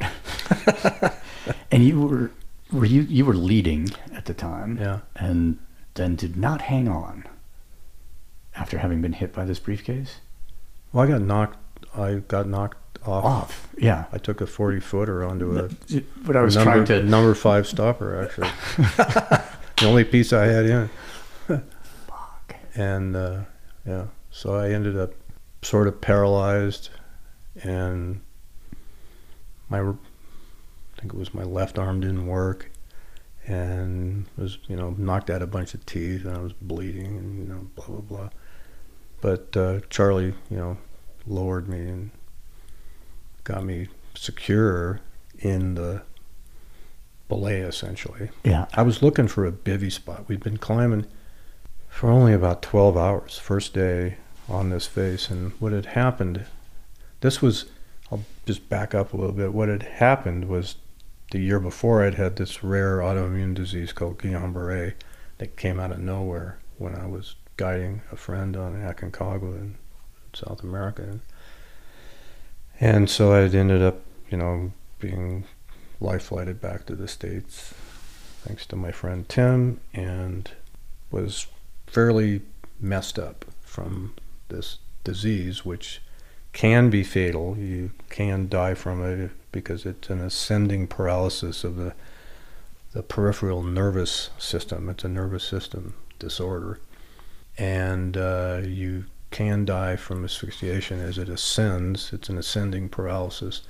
and 1.70 1.84
you 1.84 2.00
were 2.00 2.30
were 2.72 2.84
you 2.86 3.02
you 3.02 3.24
were 3.24 3.34
leading 3.34 3.90
at 4.14 4.24
the 4.26 4.34
time, 4.34 4.78
Yeah. 4.78 5.00
and 5.16 5.58
then 5.94 6.14
did 6.16 6.36
not 6.36 6.62
hang 6.62 6.88
on 6.88 7.24
after 8.56 8.78
having 8.78 9.02
been 9.02 9.12
hit 9.14 9.32
by 9.32 9.44
this 9.44 9.58
briefcase. 9.58 10.20
Well, 10.92 11.04
I 11.04 11.08
got 11.08 11.20
knocked. 11.22 11.58
I 11.96 12.14
got 12.26 12.46
knocked 12.48 12.78
off. 13.06 13.24
Off. 13.24 13.68
Yeah. 13.78 14.04
I 14.12 14.18
took 14.18 14.40
a 14.40 14.46
forty 14.46 14.80
footer 14.80 15.24
onto 15.24 15.58
a 15.58 15.68
But 16.24 16.36
I 16.36 16.42
was 16.42 16.56
number, 16.56 16.72
trying 16.72 16.84
to. 16.86 17.02
number 17.02 17.34
five 17.34 17.66
stopper 17.66 18.22
actually. 18.22 18.48
the 18.76 19.86
only 19.86 20.04
piece 20.04 20.32
I 20.32 20.46
had 20.46 20.66
in. 20.66 20.90
Fuck. 22.06 22.56
and 22.74 23.16
uh, 23.16 23.40
yeah, 23.86 24.06
so 24.30 24.54
I 24.54 24.70
ended 24.70 24.96
up 24.98 25.12
sort 25.62 25.88
of 25.88 26.00
paralyzed, 26.00 26.90
and 27.62 28.20
my 29.68 29.80
I 29.80 29.92
think 31.00 31.14
it 31.14 31.18
was 31.18 31.32
my 31.34 31.44
left 31.44 31.78
arm 31.78 32.00
didn't 32.00 32.26
work, 32.26 32.70
and 33.46 34.26
was 34.36 34.58
you 34.68 34.76
know 34.76 34.94
knocked 34.98 35.30
out 35.30 35.40
a 35.42 35.46
bunch 35.46 35.72
of 35.74 35.84
teeth, 35.86 36.24
and 36.24 36.36
I 36.36 36.40
was 36.40 36.52
bleeding, 36.52 37.16
and 37.16 37.38
you 37.38 37.44
know 37.52 37.66
blah 37.74 37.86
blah 37.86 38.00
blah. 38.00 38.28
But 39.22 39.56
uh, 39.56 39.80
Charlie, 39.90 40.34
you 40.50 40.56
know, 40.56 40.76
lowered 41.26 41.68
me 41.68 41.78
and 41.80 42.10
got 43.50 43.64
me 43.64 43.88
secure 44.14 45.00
in 45.38 45.74
the 45.74 46.02
belay 47.28 47.60
essentially. 47.60 48.30
Yeah. 48.44 48.66
I 48.74 48.82
was 48.82 49.02
looking 49.02 49.28
for 49.28 49.44
a 49.44 49.52
bivy 49.52 49.90
spot. 49.90 50.28
We'd 50.28 50.42
been 50.42 50.58
climbing 50.58 51.06
for 51.88 52.10
only 52.10 52.32
about 52.32 52.62
12 52.62 52.96
hours, 52.96 53.38
first 53.38 53.74
day 53.74 54.18
on 54.48 54.70
this 54.70 54.86
face. 54.86 55.30
And 55.30 55.52
what 55.60 55.72
had 55.72 55.86
happened, 55.86 56.46
this 57.20 57.42
was, 57.42 57.66
I'll 58.10 58.24
just 58.46 58.68
back 58.68 58.94
up 58.94 59.12
a 59.12 59.16
little 59.16 59.34
bit. 59.34 59.52
What 59.52 59.68
had 59.68 59.82
happened 59.82 60.48
was 60.48 60.76
the 61.32 61.40
year 61.40 61.60
before 61.60 62.04
I'd 62.04 62.14
had 62.14 62.36
this 62.36 62.62
rare 62.62 62.98
autoimmune 62.98 63.54
disease 63.54 63.92
called 63.92 64.18
Guillain-Barré 64.18 64.94
that 65.38 65.56
came 65.56 65.80
out 65.80 65.92
of 65.92 65.98
nowhere 65.98 66.58
when 66.78 66.94
I 66.94 67.06
was 67.06 67.34
guiding 67.56 68.02
a 68.12 68.16
friend 68.16 68.56
on 68.56 68.74
Aconcagua 68.74 69.56
in 69.56 69.76
South 70.34 70.62
America. 70.62 71.02
And 71.02 71.20
so 73.10 73.32
I'd 73.34 73.54
ended 73.54 73.82
up, 73.82 74.00
you 74.30 74.38
know, 74.38 74.72
being 74.98 75.44
life 76.00 76.24
flighted 76.24 76.60
back 76.60 76.86
to 76.86 76.94
the 76.94 77.08
States 77.08 77.74
thanks 78.42 78.64
to 78.66 78.76
my 78.76 78.90
friend 78.90 79.28
Tim, 79.28 79.80
and 79.92 80.50
was 81.10 81.46
fairly 81.86 82.42
messed 82.80 83.18
up 83.18 83.44
from 83.62 84.14
this 84.48 84.78
disease, 85.04 85.64
which 85.64 86.00
can 86.52 86.90
be 86.90 87.04
fatal. 87.04 87.56
You 87.58 87.92
can 88.08 88.48
die 88.48 88.74
from 88.74 89.04
it 89.04 89.30
because 89.52 89.84
it's 89.84 90.10
an 90.10 90.20
ascending 90.20 90.86
paralysis 90.86 91.64
of 91.64 91.76
the 91.76 91.94
the 92.92 93.02
peripheral 93.04 93.62
nervous 93.62 94.30
system. 94.36 94.88
It's 94.88 95.04
a 95.04 95.08
nervous 95.08 95.44
system 95.44 95.94
disorder, 96.18 96.80
and 97.56 98.16
uh, 98.16 98.62
you 98.64 99.04
can 99.30 99.64
die 99.64 99.96
from 99.96 100.24
asphyxiation 100.24 101.00
as 101.00 101.18
it 101.18 101.28
ascends. 101.28 102.12
It's 102.12 102.28
an 102.28 102.38
ascending 102.38 102.88
paralysis, 102.88 103.62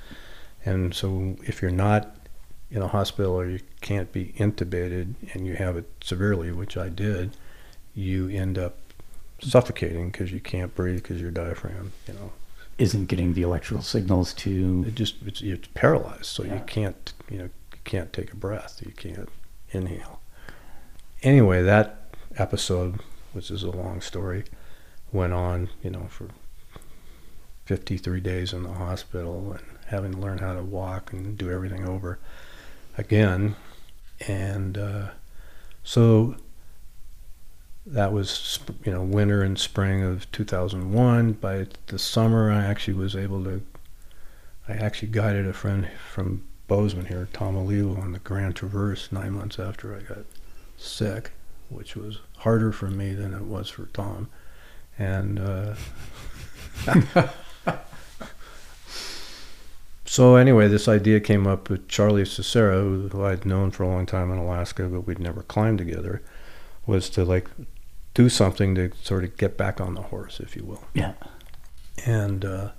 and 0.65 0.93
so 0.93 1.35
if 1.43 1.61
you're 1.61 1.71
not 1.71 2.15
in 2.69 2.81
a 2.81 2.87
hospital 2.87 3.33
or 3.33 3.45
you 3.47 3.59
can't 3.81 4.11
be 4.13 4.33
intubated 4.37 5.13
and 5.33 5.45
you 5.45 5.55
have 5.55 5.75
it 5.77 5.85
severely, 6.03 6.51
which 6.51 6.77
I 6.77 6.87
did, 6.89 7.35
you 7.93 8.29
end 8.29 8.57
up 8.57 8.77
suffocating 9.41 10.09
because 10.09 10.31
you 10.31 10.39
can't 10.39 10.73
breathe 10.73 11.03
because 11.03 11.19
your 11.19 11.31
diaphragm, 11.31 11.91
you 12.07 12.13
know, 12.13 12.31
Isn't 12.77 13.07
getting 13.07 13.33
the 13.33 13.41
electrical 13.41 13.83
signals 13.83 14.33
to. 14.35 14.85
it 14.87 14.95
just 14.95 15.15
it's, 15.25 15.41
it's 15.41 15.67
paralyzed, 15.73 16.25
so 16.25 16.43
Yeah. 16.43 16.55
you 16.55 16.61
can't, 16.61 17.13
you 17.29 17.37
know, 17.39 17.43
you 17.45 17.79
can't 17.83 18.13
take 18.13 18.31
a 18.31 18.35
breath, 18.37 18.81
you 18.85 18.93
can't 18.93 19.29
inhale. 19.71 20.21
Anyway, 21.23 21.61
that 21.63 22.15
episode, 22.37 22.99
which 23.33 23.51
is 23.51 23.63
a 23.63 23.69
long 23.71 23.99
story, 24.01 24.43
went 25.11 25.33
on, 25.33 25.69
you 25.83 25.89
know, 25.89 26.07
for 26.09 26.27
53 27.65 28.19
days 28.21 28.53
in 28.53 28.63
the 28.63 28.73
hospital 28.73 29.53
and 29.53 29.63
having 29.87 30.13
to 30.13 30.17
learn 30.17 30.39
how 30.39 30.53
to 30.53 30.61
walk 30.61 31.13
and 31.13 31.37
do 31.37 31.51
everything 31.51 31.87
over 31.87 32.19
again. 32.97 33.55
And 34.27 34.77
uh, 34.77 35.09
so 35.83 36.35
that 37.85 38.13
was, 38.13 38.59
you 38.85 38.91
know, 38.91 39.01
winter 39.01 39.41
and 39.41 39.59
spring 39.59 40.03
of 40.03 40.31
2001. 40.31 41.33
By 41.33 41.67
the 41.87 41.99
summer, 41.99 42.51
I 42.51 42.63
actually 42.63 42.93
was 42.93 43.15
able 43.15 43.43
to, 43.45 43.61
I 44.67 44.73
actually 44.73 45.09
guided 45.09 45.47
a 45.47 45.53
friend 45.53 45.89
from 46.11 46.43
Bozeman 46.67 47.07
here, 47.07 47.27
Tom 47.33 47.55
Aliu, 47.55 48.01
on 48.01 48.13
the 48.13 48.19
Grand 48.19 48.55
Traverse 48.55 49.11
nine 49.11 49.33
months 49.33 49.59
after 49.59 49.95
I 49.95 50.01
got 50.01 50.25
sick, 50.77 51.31
which 51.69 51.95
was 51.95 52.19
harder 52.37 52.71
for 52.71 52.89
me 52.89 53.13
than 53.13 53.33
it 53.33 53.43
was 53.43 53.69
for 53.69 53.85
Tom. 53.87 54.29
And 55.01 55.39
uh, 55.39 55.73
so 60.05 60.35
anyway, 60.35 60.67
this 60.67 60.87
idea 60.87 61.19
came 61.19 61.47
up 61.47 61.71
with 61.71 61.87
Charlie 61.87 62.21
Sassara, 62.21 63.09
who, 63.09 63.25
I'd 63.25 63.43
known 63.43 63.71
for 63.71 63.81
a 63.81 63.87
long 63.87 64.05
time 64.05 64.31
in 64.31 64.37
Alaska, 64.37 64.83
but 64.83 65.07
we'd 65.07 65.17
never 65.17 65.41
climbed 65.41 65.79
together, 65.79 66.21
was 66.85 67.09
to 67.11 67.25
like 67.25 67.47
do 68.13 68.29
something 68.29 68.75
to 68.75 68.91
sort 69.01 69.23
of 69.23 69.35
get 69.37 69.57
back 69.57 69.81
on 69.81 69.95
the 69.95 70.03
horse, 70.03 70.39
if 70.39 70.55
you 70.55 70.65
will. 70.65 70.83
Yeah. 70.93 71.13
And 72.05 72.45
uh, 72.45 72.69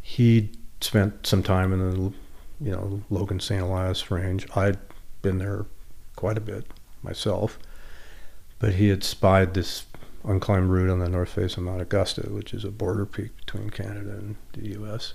he 0.00 0.48
spent 0.80 1.26
some 1.26 1.42
time 1.42 1.74
in 1.74 1.80
the, 1.80 2.00
you 2.64 2.72
know, 2.72 3.02
Logan 3.10 3.40
St. 3.40 3.60
Elias 3.60 4.10
range. 4.10 4.48
I'd 4.56 4.78
been 5.20 5.36
there 5.36 5.66
quite 6.16 6.38
a 6.38 6.40
bit 6.40 6.64
myself, 7.02 7.58
but 8.58 8.76
he 8.76 8.88
had 8.88 9.04
spied 9.04 9.52
this 9.52 9.84
unclimbed 10.24 10.70
route 10.70 10.90
on 10.90 10.98
the 10.98 11.08
north 11.08 11.30
face 11.30 11.56
of 11.56 11.62
Mount 11.62 11.80
Augusta, 11.80 12.22
which 12.30 12.52
is 12.52 12.64
a 12.64 12.70
border 12.70 13.06
peak 13.06 13.36
between 13.36 13.70
Canada 13.70 14.10
and 14.10 14.36
the 14.52 14.68
U.S. 14.70 15.14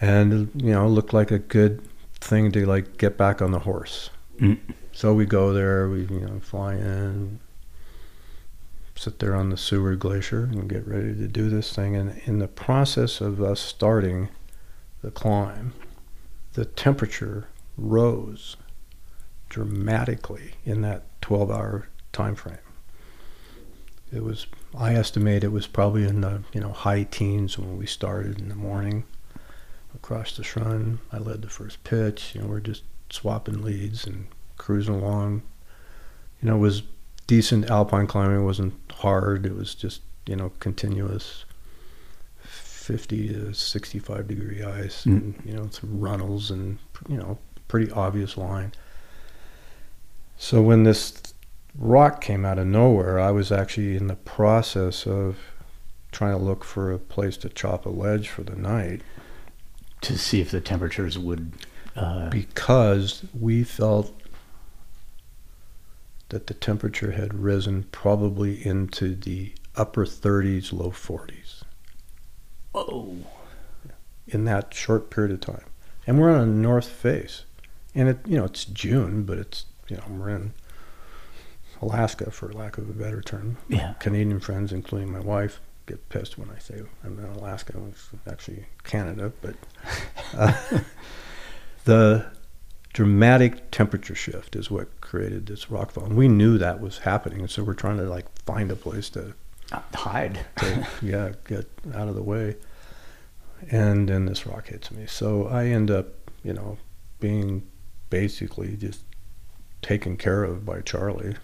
And 0.00 0.50
you 0.54 0.72
know, 0.72 0.88
looked 0.88 1.12
like 1.12 1.30
a 1.30 1.38
good 1.38 1.82
thing 2.14 2.52
to 2.52 2.66
like 2.66 2.98
get 2.98 3.16
back 3.16 3.40
on 3.40 3.52
the 3.52 3.60
horse. 3.60 4.10
Mm. 4.38 4.58
So 4.92 5.14
we 5.14 5.26
go 5.26 5.52
there, 5.52 5.88
we 5.88 6.02
you 6.02 6.20
know 6.20 6.40
fly 6.40 6.74
in, 6.74 7.40
sit 8.94 9.18
there 9.18 9.34
on 9.34 9.50
the 9.50 9.56
Seward 9.56 10.00
Glacier, 10.00 10.44
and 10.44 10.68
get 10.68 10.86
ready 10.86 11.14
to 11.14 11.28
do 11.28 11.48
this 11.48 11.74
thing. 11.74 11.96
And 11.96 12.20
in 12.24 12.38
the 12.38 12.48
process 12.48 13.20
of 13.20 13.40
us 13.42 13.60
starting 13.60 14.28
the 15.02 15.10
climb, 15.10 15.72
the 16.52 16.64
temperature 16.64 17.48
rose 17.76 18.56
dramatically 19.48 20.52
in 20.64 20.82
that 20.82 21.04
12-hour 21.20 21.88
time 22.12 22.34
frame. 22.34 22.58
It 24.12 24.22
was, 24.22 24.46
I 24.76 24.94
estimate, 24.94 25.42
it 25.42 25.52
was 25.52 25.66
probably 25.66 26.04
in 26.04 26.20
the 26.20 26.42
you 26.52 26.60
know 26.60 26.72
high 26.72 27.04
teens 27.04 27.58
when 27.58 27.76
we 27.78 27.86
started 27.86 28.38
in 28.40 28.48
the 28.48 28.54
morning. 28.54 29.04
Across 29.94 30.36
the 30.36 30.42
schrund, 30.42 30.98
I 31.12 31.18
led 31.18 31.42
the 31.42 31.48
first 31.50 31.82
pitch. 31.84 32.34
You 32.34 32.40
know, 32.42 32.46
we're 32.48 32.60
just 32.60 32.82
swapping 33.10 33.62
leads 33.62 34.06
and 34.06 34.26
cruising 34.56 34.94
along. 34.94 35.42
You 36.40 36.48
know, 36.48 36.56
it 36.56 36.60
was 36.60 36.82
decent 37.26 37.70
alpine 37.70 38.06
climbing. 38.06 38.40
It 38.40 38.44
wasn't 38.44 38.74
hard. 38.90 39.44
It 39.46 39.54
was 39.54 39.74
just 39.74 40.00
you 40.26 40.36
know 40.36 40.52
continuous, 40.60 41.44
fifty 42.38 43.28
to 43.28 43.52
sixty-five 43.54 44.28
degree 44.28 44.62
ice, 44.62 45.04
Mm. 45.04 45.16
and 45.16 45.42
you 45.44 45.52
know 45.54 45.68
some 45.70 46.00
runnels 46.00 46.50
and 46.50 46.78
you 47.08 47.16
know 47.16 47.38
pretty 47.68 47.90
obvious 47.92 48.36
line. 48.36 48.72
So 50.36 50.60
when 50.62 50.82
this 50.84 51.31
rock 51.74 52.20
came 52.20 52.44
out 52.44 52.58
of 52.58 52.66
nowhere, 52.66 53.18
I 53.18 53.30
was 53.30 53.50
actually 53.50 53.96
in 53.96 54.06
the 54.06 54.16
process 54.16 55.06
of 55.06 55.38
trying 56.10 56.36
to 56.38 56.44
look 56.44 56.64
for 56.64 56.92
a 56.92 56.98
place 56.98 57.36
to 57.38 57.48
chop 57.48 57.86
a 57.86 57.90
ledge 57.90 58.28
for 58.28 58.42
the 58.42 58.56
night 58.56 59.02
To 60.02 60.18
see 60.18 60.40
if 60.40 60.50
the 60.50 60.60
temperatures 60.60 61.18
would. 61.18 61.52
Uh, 61.94 62.28
because 62.30 63.24
we 63.38 63.62
felt 63.62 64.12
that 66.30 66.46
the 66.46 66.54
temperature 66.54 67.12
had 67.12 67.34
risen 67.34 67.84
probably 67.92 68.64
into 68.66 69.14
the 69.14 69.52
upper 69.76 70.06
30s, 70.06 70.72
low 70.72 70.90
40s 70.90 71.62
oh. 72.74 73.16
in 74.26 74.44
that 74.44 74.74
short 74.74 75.10
period 75.10 75.32
of 75.32 75.40
time. 75.40 75.64
And 76.06 76.18
we're 76.18 76.30
on 76.30 76.40
a 76.40 76.46
north 76.46 76.88
face. 76.88 77.44
And 77.94 78.08
it, 78.08 78.18
you 78.26 78.38
know, 78.38 78.44
it's 78.44 78.64
June, 78.64 79.24
but 79.24 79.38
it's, 79.38 79.66
you 79.88 79.96
know, 79.96 80.04
we're 80.08 80.30
in 80.30 80.54
Alaska 81.82 82.30
for 82.30 82.52
lack 82.52 82.78
of 82.78 82.88
a 82.88 82.92
better 82.92 83.20
term. 83.20 83.58
Yeah. 83.68 83.94
Canadian 83.98 84.40
friends, 84.40 84.72
including 84.72 85.12
my 85.12 85.20
wife, 85.20 85.60
get 85.86 86.08
pissed 86.08 86.38
when 86.38 86.48
I 86.48 86.58
say 86.58 86.80
I'm 87.04 87.18
in 87.18 87.24
Alaska. 87.24 87.74
It's 87.88 88.08
actually 88.26 88.66
Canada, 88.84 89.32
but 89.42 89.56
uh, 90.34 90.54
the 91.84 92.26
dramatic 92.92 93.70
temperature 93.70 94.14
shift 94.14 94.54
is 94.54 94.70
what 94.70 95.00
created 95.00 95.46
this 95.46 95.66
rockfall, 95.66 96.06
and 96.06 96.16
we 96.16 96.28
knew 96.28 96.56
that 96.58 96.80
was 96.80 96.98
happening, 96.98 97.40
and 97.40 97.50
so 97.50 97.64
we're 97.64 97.74
trying 97.74 97.96
to 97.98 98.04
like 98.04 98.26
find 98.44 98.70
a 98.70 98.76
place 98.76 99.10
to, 99.10 99.34
Hide. 99.94 100.44
to 100.58 100.86
yeah 101.00 101.32
get 101.46 101.66
out 101.94 102.08
of 102.08 102.14
the 102.14 102.22
way. 102.22 102.56
And 103.70 104.08
then 104.08 104.26
this 104.26 104.46
rock 104.46 104.68
hits 104.68 104.90
me, 104.90 105.06
so 105.06 105.46
I 105.46 105.66
end 105.66 105.90
up, 105.90 106.30
you 106.42 106.52
know, 106.52 106.78
being 107.20 107.62
basically 108.10 108.76
just 108.76 109.02
taken 109.82 110.16
care 110.16 110.44
of 110.44 110.66
by 110.66 110.80
Charlie. 110.80 111.36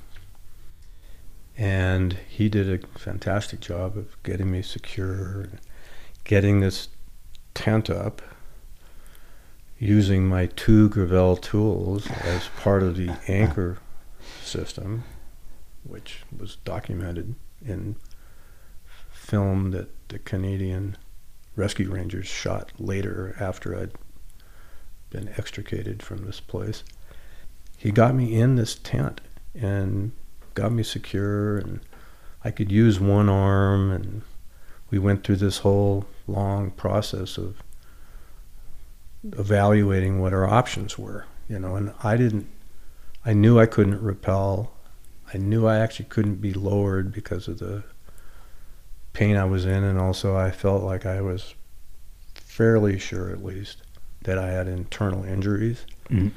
And 1.59 2.13
he 2.29 2.49
did 2.49 2.73
a 2.73 2.87
fantastic 2.99 3.59
job 3.59 3.97
of 3.97 4.23
getting 4.23 4.53
me 4.53 4.63
secure, 4.63 5.49
getting 6.23 6.61
this 6.61 6.89
tent 7.53 7.91
up, 7.91 8.23
using 9.81 10.29
my 10.29 10.47
two 10.47 10.89
Grivel 10.89 11.41
tools 11.41 12.09
as 12.23 12.49
part 12.61 12.85
of 12.85 12.97
the 12.97 13.19
anchor 13.29 13.79
system, 14.45 15.03
which 15.83 16.21
was 16.37 16.57
documented 16.65 17.35
in 17.61 17.97
film 19.11 19.73
that 19.73 19.89
the 20.09 20.21
Canadian 20.21 20.97
Rescue 21.57 21.91
Rangers 21.91 22.29
shot 22.29 22.71
later 22.79 23.35
after 23.41 23.77
I'd 23.77 23.91
been 25.11 25.29
extricated 25.37 26.05
from 26.05 26.25
this 26.25 26.39
place. 26.39 26.85
He 27.77 27.91
got 27.91 28.15
me 28.15 28.41
in 28.41 28.55
this 28.55 28.77
tent 28.77 29.21
and 29.55 30.13
got 30.59 30.73
me 30.73 30.83
secure, 30.83 31.59
and 31.59 31.81
I 32.45 32.51
could 32.51 32.73
use 32.73 32.99
one 32.99 33.29
arm, 33.29 33.91
and 33.91 34.23
we 34.91 34.99
went 34.99 35.25
through 35.25 35.37
this 35.37 35.59
whole 35.59 36.07
long 36.27 36.71
process 36.73 37.39
of 37.39 37.63
evaluating 39.25 40.21
what 40.21 40.33
our 40.33 40.49
options 40.49 40.99
were, 40.99 41.27
you 41.49 41.59
know, 41.59 41.77
and 41.77 41.93
I 42.03 42.17
didn't, 42.17 42.49
I 43.25 43.33
knew 43.33 43.59
I 43.59 43.67
couldn't 43.67 44.03
rappel. 44.03 44.73
I 45.33 45.37
knew 45.37 45.67
I 45.67 45.79
actually 45.79 46.07
couldn't 46.07 46.37
be 46.37 46.55
lowered 46.55 47.13
because 47.13 47.49
of 47.49 47.59
the 47.59 47.85
pain 49.13 49.37
I 49.37 49.45
was 49.45 49.65
in, 49.67 49.85
and 49.85 49.99
also 49.99 50.37
I 50.37 50.51
felt 50.51 50.83
like 50.83 51.05
I 51.05 51.21
was 51.21 51.55
fairly 52.35 52.99
sure, 52.99 53.31
at 53.31 53.45
least, 53.45 53.83
that 54.23 54.39
I 54.39 54.49
had 54.49 54.67
internal 54.69 55.25
injuries. 55.25 55.85
Mm. 56.09 56.33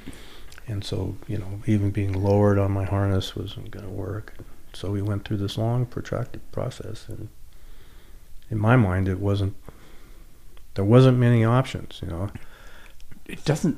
And 0.68 0.84
so, 0.84 1.16
you 1.28 1.38
know, 1.38 1.62
even 1.66 1.92
being 1.92 2.14
lowered 2.14 2.58
on 2.58 2.72
my 2.72 2.86
harness 2.86 3.36
wasn't 3.36 3.72
going 3.72 3.86
to 3.86 3.92
work. 3.92 4.34
So 4.74 4.90
we 4.92 5.02
went 5.02 5.26
through 5.26 5.38
this 5.38 5.58
long, 5.58 5.86
protracted 5.86 6.50
process, 6.52 7.08
and 7.10 7.28
in 8.50 8.58
my 8.58 8.76
mind, 8.76 9.08
it 9.10 9.20
wasn't. 9.20 9.56
There 10.76 10.86
wasn't 10.86 11.18
many 11.18 11.44
options, 11.44 12.00
you 12.02 12.08
know. 12.08 12.30
It 13.26 13.44
doesn't. 13.44 13.78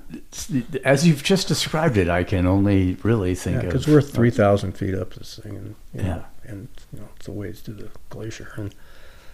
As 0.86 1.08
you've 1.08 1.24
just 1.24 1.48
described 1.48 1.98
it, 1.98 2.10
I 2.10 2.24
can 2.24 2.46
only 2.46 2.96
really 3.04 3.34
think 3.34 3.58
of. 3.58 3.63
because 3.63 3.88
we're 3.88 4.02
three 4.02 4.30
thousand 4.30 4.74
feet 4.74 4.93
up 4.93 5.13
this 5.15 5.39
thing, 5.41 5.56
and 5.58 5.76
you 5.93 6.02
know, 6.04 6.08
Yeah. 6.43 6.52
and 6.52 6.67
you 6.93 7.00
know, 7.00 7.10
it's 7.15 7.28
a 7.28 7.32
ways 7.32 7.62
to 7.63 7.72
the 7.72 7.89
glacier, 8.10 8.52
and 8.58 8.74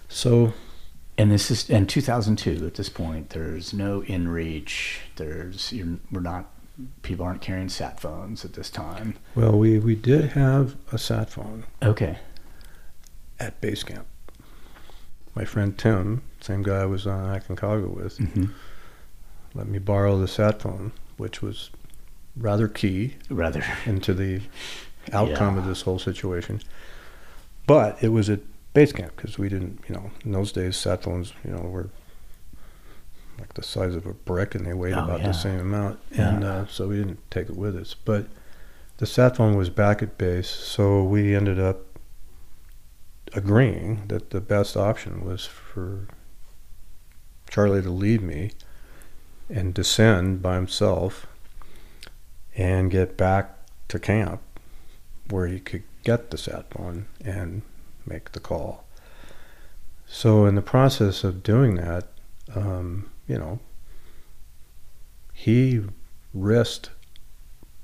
so 0.07 0.53
And 1.17 1.29
this 1.31 1.51
is 1.51 1.69
in 1.69 1.85
2002 1.87 2.65
at 2.65 2.75
this 2.75 2.87
point. 2.89 3.31
There's 3.31 3.73
no 3.73 4.01
InReach. 4.01 4.99
There's 5.17 5.73
you're, 5.73 5.97
we're 6.11 6.21
not. 6.21 6.45
People 7.01 7.25
aren't 7.25 7.41
carrying 7.41 7.69
sat 7.69 7.99
phones 7.99 8.45
at 8.45 8.53
this 8.53 8.69
time. 8.69 9.15
well, 9.35 9.57
we 9.57 9.79
we 9.79 9.95
did 9.95 10.31
have 10.31 10.75
a 10.91 10.97
sat 10.97 11.29
phone 11.29 11.65
Okay. 11.83 12.17
at 13.39 13.59
base 13.61 13.83
camp. 13.83 14.05
My 15.35 15.45
friend 15.45 15.77
Tim, 15.77 16.21
same 16.41 16.63
guy 16.63 16.81
I 16.81 16.85
was 16.85 17.05
on 17.07 17.39
Aconcagua 17.39 17.87
with, 17.93 18.17
hmm 18.17 18.45
let 19.55 19.67
me 19.67 19.79
borrow 19.79 20.19
the 20.19 20.27
sat 20.27 20.61
phone, 20.61 20.91
which 21.17 21.41
was 21.41 21.71
rather 22.37 22.67
key 22.67 23.15
Rather. 23.31 23.63
into 23.87 24.13
the 24.13 24.41
outcome 25.11 25.55
Yeah. 25.55 25.61
of 25.61 25.67
this 25.67 25.81
whole 25.81 25.97
situation. 25.97 26.61
But 27.65 28.01
it 28.03 28.09
was 28.09 28.29
at 28.29 28.41
base 28.75 28.91
camp 28.91 29.15
because 29.15 29.39
we 29.39 29.49
didn't, 29.49 29.79
you 29.89 29.95
know, 29.95 30.11
in 30.23 30.33
those 30.33 30.51
days, 30.51 30.77
sat 30.77 31.01
phones, 31.01 31.33
you 31.43 31.49
know, 31.51 31.61
were 31.61 31.89
like 33.39 33.53
the 33.53 33.63
size 33.63 33.95
of 33.95 34.05
a 34.05 34.13
brick 34.13 34.53
and 34.55 34.65
they 34.65 34.73
weighed 34.73 34.93
Oh, 34.93 35.03
about 35.03 35.21
yeah. 35.21 35.27
the 35.27 35.33
same 35.33 35.59
amount. 35.59 35.99
Yeah. 36.11 36.29
And 36.35 36.43
uh, 36.43 36.67
so 36.67 36.87
we 36.89 36.97
didn't 36.97 37.19
take 37.31 37.49
it 37.49 37.55
with 37.55 37.75
us. 37.75 37.95
But 38.05 38.27
the 38.97 39.05
sat 39.05 39.37
phone 39.37 39.55
was 39.55 39.69
back 39.69 40.01
at 40.03 40.17
base, 40.17 40.49
so 40.49 41.03
we 41.03 41.35
ended 41.35 41.59
up 41.59 41.77
agreeing 43.33 44.03
that 44.07 44.31
the 44.31 44.41
best 44.41 44.75
option 44.75 45.23
was 45.23 45.45
for 45.45 46.07
Charlie 47.49 47.81
to 47.81 47.89
leave 47.89 48.21
me 48.21 48.51
and 49.49 49.73
descend 49.73 50.41
by 50.41 50.55
himself 50.55 51.27
and 52.55 52.91
get 52.91 53.17
back 53.17 53.55
to 53.87 53.99
camp 53.99 54.41
where 55.29 55.47
he 55.47 55.59
could 55.59 55.83
get 56.03 56.31
the 56.31 56.37
sat 56.37 56.71
phone 56.73 57.05
and 57.23 57.61
make 58.05 58.31
the 58.31 58.39
call. 58.39 58.83
So 60.07 60.45
in 60.45 60.55
the 60.55 60.61
process 60.61 61.23
of 61.23 61.43
doing 61.43 61.75
that, 61.75 62.07
um, 62.55 63.08
you 63.29 63.37
know, 63.37 63.59
he 65.33 65.81
risked 66.33 66.89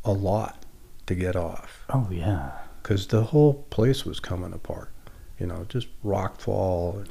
a 0.03 0.11
lot 0.11 0.63
to 1.07 1.15
get 1.15 1.35
off 1.35 1.85
Oh 1.89 2.07
yeah. 2.11 2.51
because 2.81 3.07
the 3.07 3.23
whole 3.25 3.53
place 3.69 4.05
was 4.05 4.19
coming 4.19 4.53
apart. 4.53 4.91
You 5.39 5.47
know, 5.47 5.65
just 5.69 5.87
rockfall 6.03 6.97
and 6.99 7.09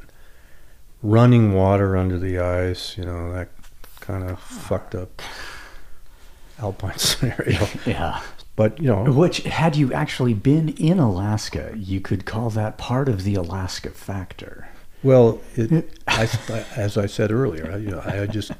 running 1.02 1.52
water 1.52 1.96
under 1.96 2.18
the 2.18 2.38
ice. 2.38 2.96
You 2.98 3.04
know 3.04 3.32
that 3.32 3.48
kind 4.00 4.28
of 4.28 4.38
fucked 4.40 4.94
up 4.94 5.22
alpine 6.58 6.98
scenario. 6.98 7.66
Yeah. 7.86 8.20
But 8.56 8.78
you 8.80 8.86
know, 8.86 9.04
Which, 9.12 9.38
had 9.38 9.74
you 9.76 9.92
actually 9.92 10.34
been 10.34 10.68
in 10.70 11.00
Alaska, 11.00 11.72
you 11.76 12.00
could 12.00 12.24
call 12.24 12.50
that 12.50 12.78
part 12.78 13.08
of 13.08 13.24
the 13.24 13.34
Alaska 13.34 13.90
factor. 13.90 14.68
Well, 15.04 15.40
it, 15.54 15.98
I, 16.08 16.28
as 16.76 16.98
I 16.98 17.06
said 17.06 17.30
earlier, 17.30 17.70
I, 17.72 17.76
you 17.76 17.90
know, 17.90 18.02
I 18.04 18.26
just 18.26 18.50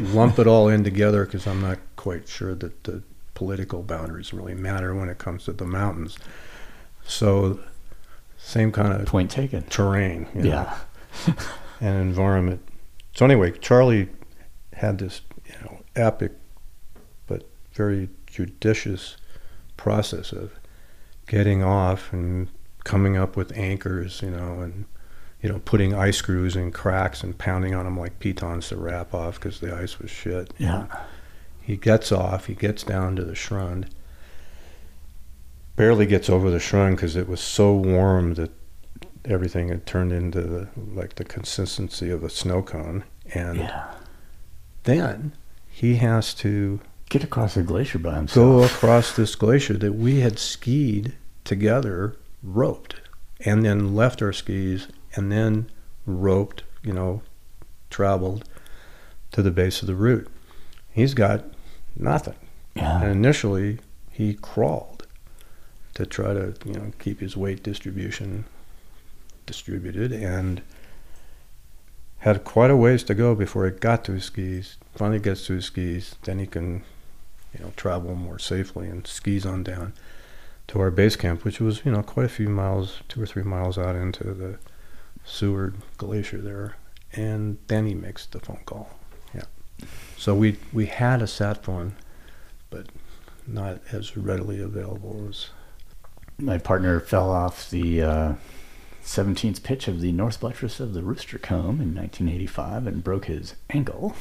lump 0.00 0.38
it 0.38 0.46
all 0.46 0.68
in 0.68 0.84
together 0.84 1.24
because 1.24 1.46
I'm 1.46 1.62
not 1.62 1.78
quite 1.96 2.28
sure 2.28 2.54
that 2.54 2.84
the 2.84 3.02
political 3.34 3.82
boundaries 3.82 4.32
really 4.32 4.54
matter 4.54 4.94
when 4.94 5.08
it 5.08 5.18
comes 5.18 5.44
to 5.44 5.52
the 5.52 5.64
mountains. 5.64 6.18
So, 7.06 7.60
same 8.38 8.72
kind 8.72 8.92
of 8.92 9.06
Point 9.06 9.30
taken. 9.30 9.62
terrain, 9.64 10.26
you 10.34 10.42
know, 10.42 10.48
Yeah. 10.48 10.78
and 11.80 12.00
environment. 12.00 12.60
So 13.14 13.24
anyway, 13.24 13.52
Charlie 13.52 14.08
had 14.74 14.98
this, 14.98 15.20
you 15.46 15.54
know, 15.62 15.80
epic 15.96 16.32
but 17.26 17.44
very 17.72 18.08
judicious 18.26 19.16
process 19.76 20.32
of 20.32 20.52
getting 21.26 21.62
off 21.62 22.12
and 22.12 22.48
coming 22.84 23.16
up 23.16 23.36
with 23.36 23.56
anchors, 23.56 24.20
you 24.22 24.30
know, 24.30 24.60
and 24.60 24.84
you 25.44 25.50
know, 25.52 25.58
putting 25.66 25.92
ice 25.94 26.16
screws 26.16 26.56
in 26.56 26.72
cracks 26.72 27.22
and 27.22 27.36
pounding 27.36 27.74
on 27.74 27.84
them 27.84 27.98
like 28.00 28.18
pitons 28.18 28.68
to 28.68 28.76
wrap 28.76 29.12
off 29.12 29.34
because 29.34 29.60
the 29.60 29.76
ice 29.76 29.98
was 29.98 30.10
shit. 30.10 30.54
Yeah. 30.56 30.86
He 31.60 31.76
gets 31.76 32.10
off. 32.10 32.46
He 32.46 32.54
gets 32.54 32.82
down 32.82 33.14
to 33.16 33.24
the 33.24 33.34
Schrund. 33.34 33.88
Barely 35.76 36.06
gets 36.06 36.30
over 36.30 36.50
the 36.50 36.56
Schrund 36.58 36.92
because 36.92 37.14
it 37.14 37.28
was 37.28 37.40
so 37.42 37.74
warm 37.74 38.34
that 38.34 38.52
everything 39.26 39.68
had 39.68 39.84
turned 39.84 40.12
into 40.12 40.40
the, 40.40 40.68
like 40.76 41.16
the 41.16 41.24
consistency 41.24 42.08
of 42.10 42.24
a 42.24 42.30
snow 42.30 42.62
cone. 42.62 43.04
And 43.34 43.58
Yeah. 43.58 43.84
then 44.84 45.32
he 45.68 45.96
has 45.96 46.32
to 46.36 46.80
Get 47.10 47.22
across 47.22 47.54
a 47.58 47.62
glacier 47.62 47.98
by 47.98 48.14
himself. 48.14 48.34
go 48.34 48.62
across 48.64 49.14
this 49.14 49.34
glacier 49.34 49.74
that 49.74 49.92
we 49.94 50.20
had 50.20 50.38
skied 50.38 51.12
together, 51.44 52.16
roped, 52.42 52.94
and 53.40 53.62
then 53.62 53.94
left 53.94 54.22
our 54.22 54.32
skis, 54.32 54.88
and 55.14 55.30
then 55.30 55.70
roped, 56.06 56.64
you 56.82 56.92
know, 56.92 57.22
traveled 57.90 58.48
to 59.32 59.42
the 59.42 59.50
base 59.50 59.80
of 59.82 59.86
the 59.86 59.94
route. 59.94 60.28
He's 60.92 61.14
got 61.14 61.44
nothing. 61.96 62.36
Yeah. 62.74 63.02
And 63.02 63.10
initially, 63.10 63.78
he 64.10 64.34
crawled 64.34 65.06
to 65.94 66.06
try 66.06 66.34
to, 66.34 66.54
you 66.64 66.74
know, 66.74 66.92
keep 66.98 67.20
his 67.20 67.36
weight 67.36 67.62
distribution 67.62 68.44
distributed 69.46 70.12
and 70.12 70.62
had 72.18 72.44
quite 72.44 72.70
a 72.70 72.76
ways 72.76 73.04
to 73.04 73.14
go 73.14 73.34
before 73.34 73.66
he 73.66 73.70
got 73.70 74.04
to 74.04 74.12
his 74.12 74.24
skis. 74.24 74.76
Finally 74.94 75.20
gets 75.20 75.46
to 75.46 75.54
his 75.54 75.66
skis, 75.66 76.16
then 76.22 76.38
he 76.38 76.46
can, 76.46 76.82
you 77.52 77.64
know, 77.64 77.72
travel 77.76 78.14
more 78.14 78.38
safely 78.38 78.88
and 78.88 79.06
skis 79.06 79.44
on 79.44 79.62
down 79.62 79.92
to 80.68 80.80
our 80.80 80.90
base 80.90 81.16
camp, 81.16 81.44
which 81.44 81.60
was, 81.60 81.84
you 81.84 81.92
know, 81.92 82.02
quite 82.02 82.26
a 82.26 82.30
few 82.30 82.48
miles, 82.48 83.00
two 83.08 83.20
or 83.20 83.26
three 83.26 83.42
miles 83.42 83.76
out 83.76 83.94
into 83.94 84.24
the 84.32 84.58
Seward 85.24 85.76
Glacier 85.98 86.38
there. 86.38 86.76
And 87.12 87.58
then 87.68 87.86
he 87.86 87.94
makes 87.94 88.26
the 88.26 88.40
phone 88.40 88.60
call. 88.66 88.90
Yeah. 89.34 89.44
So 90.16 90.34
we 90.34 90.58
we 90.72 90.86
had 90.86 91.22
a 91.22 91.26
sat 91.26 91.62
phone, 91.62 91.94
but 92.70 92.86
not 93.46 93.80
as 93.92 94.16
readily 94.16 94.60
available 94.60 95.26
as 95.28 95.50
My 96.38 96.58
partner 96.58 96.98
fell 96.98 97.30
off 97.30 97.70
the 97.70 98.02
uh, 98.02 98.34
17th 99.04 99.62
pitch 99.62 99.86
of 99.86 100.00
the 100.00 100.10
North 100.12 100.40
Buttress 100.40 100.80
of 100.80 100.94
the 100.94 101.02
Rooster 101.02 101.38
Comb 101.38 101.80
in 101.80 101.94
1985 101.94 102.86
and 102.86 103.04
broke 103.04 103.26
his 103.26 103.54
ankle. 103.70 104.16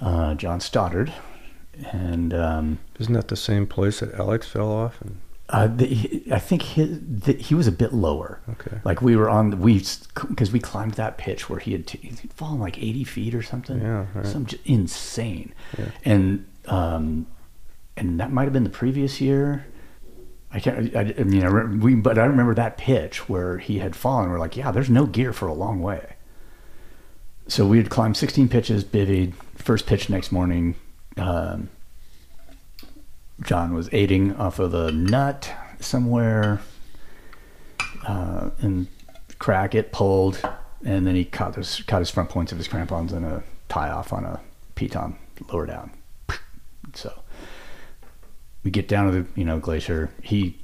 Uh, 0.00 0.34
John 0.34 0.60
Stoddard. 0.60 1.12
And 1.92 2.34
um, 2.34 2.78
Isn't 2.98 3.14
that 3.14 3.28
the 3.28 3.36
same 3.36 3.66
place 3.66 4.00
that 4.00 4.12
Alex 4.14 4.48
fell 4.48 4.70
off? 4.70 5.00
And 5.00 5.18
uh, 5.50 5.66
the, 5.66 6.24
I 6.30 6.38
think 6.38 6.62
his, 6.62 6.98
the, 7.00 7.32
he 7.34 7.54
was 7.54 7.66
a 7.66 7.72
bit 7.72 7.92
lower. 7.94 8.40
okay, 8.50 8.80
Like 8.84 9.00
we 9.00 9.16
were 9.16 9.30
on, 9.30 9.60
we 9.60 9.82
because 10.28 10.52
we 10.52 10.60
climbed 10.60 10.94
that 10.94 11.16
pitch 11.16 11.48
where 11.48 11.58
he 11.58 11.72
had 11.72 11.86
t- 11.86 11.98
he'd 12.02 12.32
fallen 12.34 12.60
like 12.60 12.76
80 12.78 13.04
feet 13.04 13.34
or 13.34 13.42
something. 13.42 13.80
yeah, 13.80 14.06
right. 14.14 14.26
some 14.26 14.46
insane 14.66 15.54
Yeah. 15.78 15.86
and 16.04 16.46
um 16.66 17.26
and 17.96 18.20
that 18.20 18.30
might 18.30 18.44
have 18.44 18.52
been 18.52 18.64
the 18.64 18.68
previous 18.70 19.20
year 19.22 19.64
i 20.52 20.60
can't 20.60 20.94
i, 20.94 21.14
I 21.18 21.22
mean 21.24 21.42
I, 21.42 21.46
re- 21.48 21.76
we 21.78 21.94
but 21.94 22.18
i 22.18 22.24
remember 22.26 22.54
that 22.54 22.76
pitch 22.76 23.26
where 23.28 23.56
he 23.58 23.78
had 23.78 23.96
fallen 23.96 24.28
we're 24.30 24.38
like 24.38 24.54
yeah 24.56 24.70
there's 24.70 24.90
no 24.90 25.06
gear 25.06 25.32
for 25.32 25.48
a 25.48 25.54
long 25.54 25.80
way 25.80 26.14
so 27.46 27.66
we 27.66 27.78
had 27.78 27.88
climbed 27.88 28.16
16 28.18 28.48
pitches 28.50 28.84
bivvied 28.84 29.32
first 29.56 29.86
pitch 29.86 30.10
next 30.10 30.30
morning 30.30 30.74
um, 31.16 31.70
john 33.42 33.74
was 33.74 33.88
aiding 33.92 34.34
off 34.36 34.58
of 34.58 34.72
the 34.72 34.90
nut 34.92 35.52
somewhere 35.80 36.60
uh, 38.06 38.50
and 38.60 38.86
crack 39.38 39.74
it 39.74 39.92
pulled 39.92 40.40
and 40.84 41.06
then 41.06 41.14
he 41.14 41.24
caught 41.24 41.54
his 41.54 41.82
caught 41.82 42.00
his 42.00 42.10
front 42.10 42.28
points 42.28 42.52
of 42.52 42.58
his 42.58 42.68
crampons 42.68 43.12
in 43.12 43.24
a 43.24 43.42
tie 43.68 43.90
off 43.90 44.12
on 44.12 44.24
a 44.24 44.40
piton 44.76 45.16
lower 45.52 45.66
down. 45.66 45.90
So 46.94 47.12
we 48.62 48.70
get 48.70 48.88
down 48.88 49.10
to 49.10 49.22
the 49.22 49.26
you 49.34 49.44
know 49.44 49.58
glacier. 49.58 50.10
He 50.22 50.58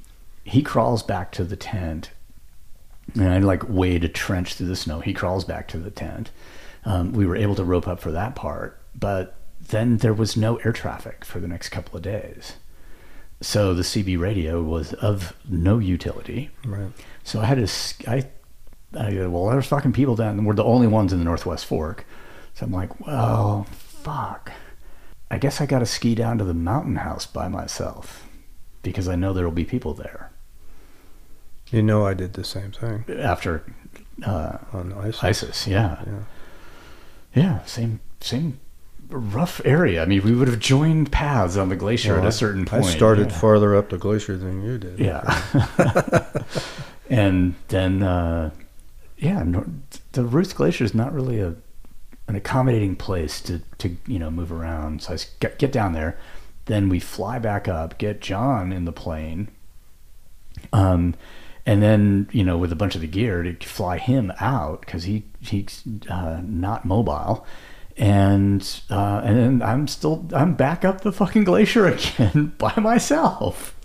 he 0.45 0.63
crawls 0.63 1.03
back 1.03 1.33
to 1.33 1.45
the 1.45 1.57
tent, 1.57 2.11
and 3.15 3.29
I 3.29 3.39
like 3.39 3.63
wade 3.69 4.05
a 4.05 4.09
trench 4.09 4.55
through 4.55 4.69
the 4.69 4.77
snow. 4.77 5.01
He 5.01 5.13
crawls 5.13 5.45
back 5.45 5.69
to 5.69 5.79
the 5.79 5.91
tent. 5.91 6.31
Um, 6.85 7.13
we 7.13 7.27
were 7.27 7.37
able 7.37 7.55
to 7.55 7.65
rope 7.65 7.89
up 7.89 8.01
for 8.01 8.13
that 8.13 8.35
part, 8.35 8.79
but 8.95 9.37
then 9.69 9.99
there 9.99 10.13
was 10.13 10.37
no 10.37 10.57
air 10.59 10.73
traffic 10.73 11.25
for 11.25 11.41
the 11.41 11.49
next 11.49 11.71
couple 11.71 11.97
of 11.97 12.03
days. 12.03 12.57
So 13.45 13.75
the 13.75 13.83
CB 13.83 14.19
radio 14.19 14.63
was 14.63 14.95
of 14.95 15.35
no 15.49 15.79
utility. 15.79 16.51
right. 16.65 16.91
So 17.25 17.41
I 17.41 17.45
had 17.45 17.67
to, 17.67 18.11
I, 18.11 19.11
go, 19.13 19.29
well, 19.29 19.47
there's 19.51 19.67
fucking 19.67 19.93
people 19.93 20.17
down. 20.17 20.39
and 20.39 20.47
We're 20.47 20.55
the 20.55 20.65
only 20.65 20.87
ones 20.87 21.13
in 21.13 21.19
the 21.19 21.25
Northwest 21.27 21.67
Fork. 21.67 22.07
So 22.55 22.65
I'm 22.65 22.73
like, 22.73 22.99
well, 23.07 23.65
fuck. 23.71 24.51
I 25.31 25.37
guess 25.39 25.61
I 25.61 25.67
got 25.67 25.81
to 25.81 25.87
ski 25.87 26.15
down 26.15 26.39
to 26.39 26.45
the 26.45 26.55
mountain 26.55 26.97
house 26.97 27.27
by 27.27 27.49
myself 27.49 28.27
because 28.83 29.09
I 29.09 29.15
know 29.15 29.33
there 29.35 29.45
will 29.45 29.53
be 29.53 29.65
people 29.65 29.93
there 29.95 30.31
You 31.71 31.83
know, 31.83 32.07
I 32.07 32.15
did 32.15 32.33
the 32.35 32.45
same 32.45 32.73
thing 32.73 33.05
after 33.19 33.63
uh, 34.25 34.59
on 34.73 34.93
ISIS. 34.95 35.23
ISIS. 35.25 35.67
Yeah. 35.67 36.03
Yeah. 36.07 36.21
Yeah. 37.35 37.65
Same, 37.65 38.01
same 38.21 38.61
rough 39.19 39.61
area. 39.65 40.03
I 40.03 40.07
mean, 40.07 40.23
we 40.23 40.35
would 40.35 40.49
have 40.49 40.59
joined 40.59 41.13
paths 41.13 41.57
on 41.57 41.69
the 41.69 41.77
glacier 41.77 42.15
Well, 42.15 42.23
at 42.23 42.29
a 42.29 42.33
certain 42.33 42.65
point. 42.65 42.85
I 42.85 42.91
started 42.91 43.31
yeah. 43.31 43.39
farther 43.39 43.75
up 43.77 43.91
the 43.91 43.99
glacier 43.99 44.37
than 44.37 44.63
you 44.63 44.79
did. 44.79 44.99
Yeah. 44.99 45.43
and 47.11 47.55
then, 47.69 48.03
uh, 48.03 48.51
yeah, 49.19 49.45
the 50.13 50.25
Ruth 50.25 50.55
Glacier 50.57 50.85
is 50.85 50.95
not 50.95 51.13
really 51.13 51.41
a 51.41 51.55
an 52.27 52.37
accommodating 52.37 52.97
place 52.97 53.41
to, 53.43 53.61
to 53.79 53.97
you 54.07 54.19
know 54.19 54.31
move 54.31 54.51
around. 54.51 55.03
So 55.03 55.15
I 55.15 55.19
get, 55.41 55.59
get 55.59 55.73
down 55.73 55.93
there, 55.93 56.19
then 56.67 56.89
we 56.89 56.99
fly 57.01 57.39
back 57.39 57.69
up, 57.69 57.99
get 57.99 58.21
John 58.21 58.73
in 58.73 58.85
the 58.85 58.93
plane, 58.93 59.49
um, 60.73 61.15
and 61.67 61.83
then 61.83 62.29
you 62.33 62.45
know 62.45 62.57
with 62.57 62.73
a 62.73 62.77
bunch 62.77 62.95
of 62.95 63.01
the 63.01 63.07
gear 63.07 63.43
to 63.43 63.55
fly 63.67 63.99
him 63.99 64.33
out 64.41 64.81
because 64.81 65.05
he 65.05 65.25
he's 65.41 65.83
uh, 66.09 66.41
not 66.43 66.85
mobile. 66.85 67.47
And 67.97 68.81
uh, 68.91 69.21
and 69.25 69.63
I'm 69.63 69.87
still 69.87 70.27
I'm 70.35 70.55
back 70.55 70.85
up 70.85 71.03
the 71.03 71.13
fucking 71.13 71.45
glacier 71.45 71.87
again 71.89 72.53
by 72.59 72.75
myself. 72.77 73.77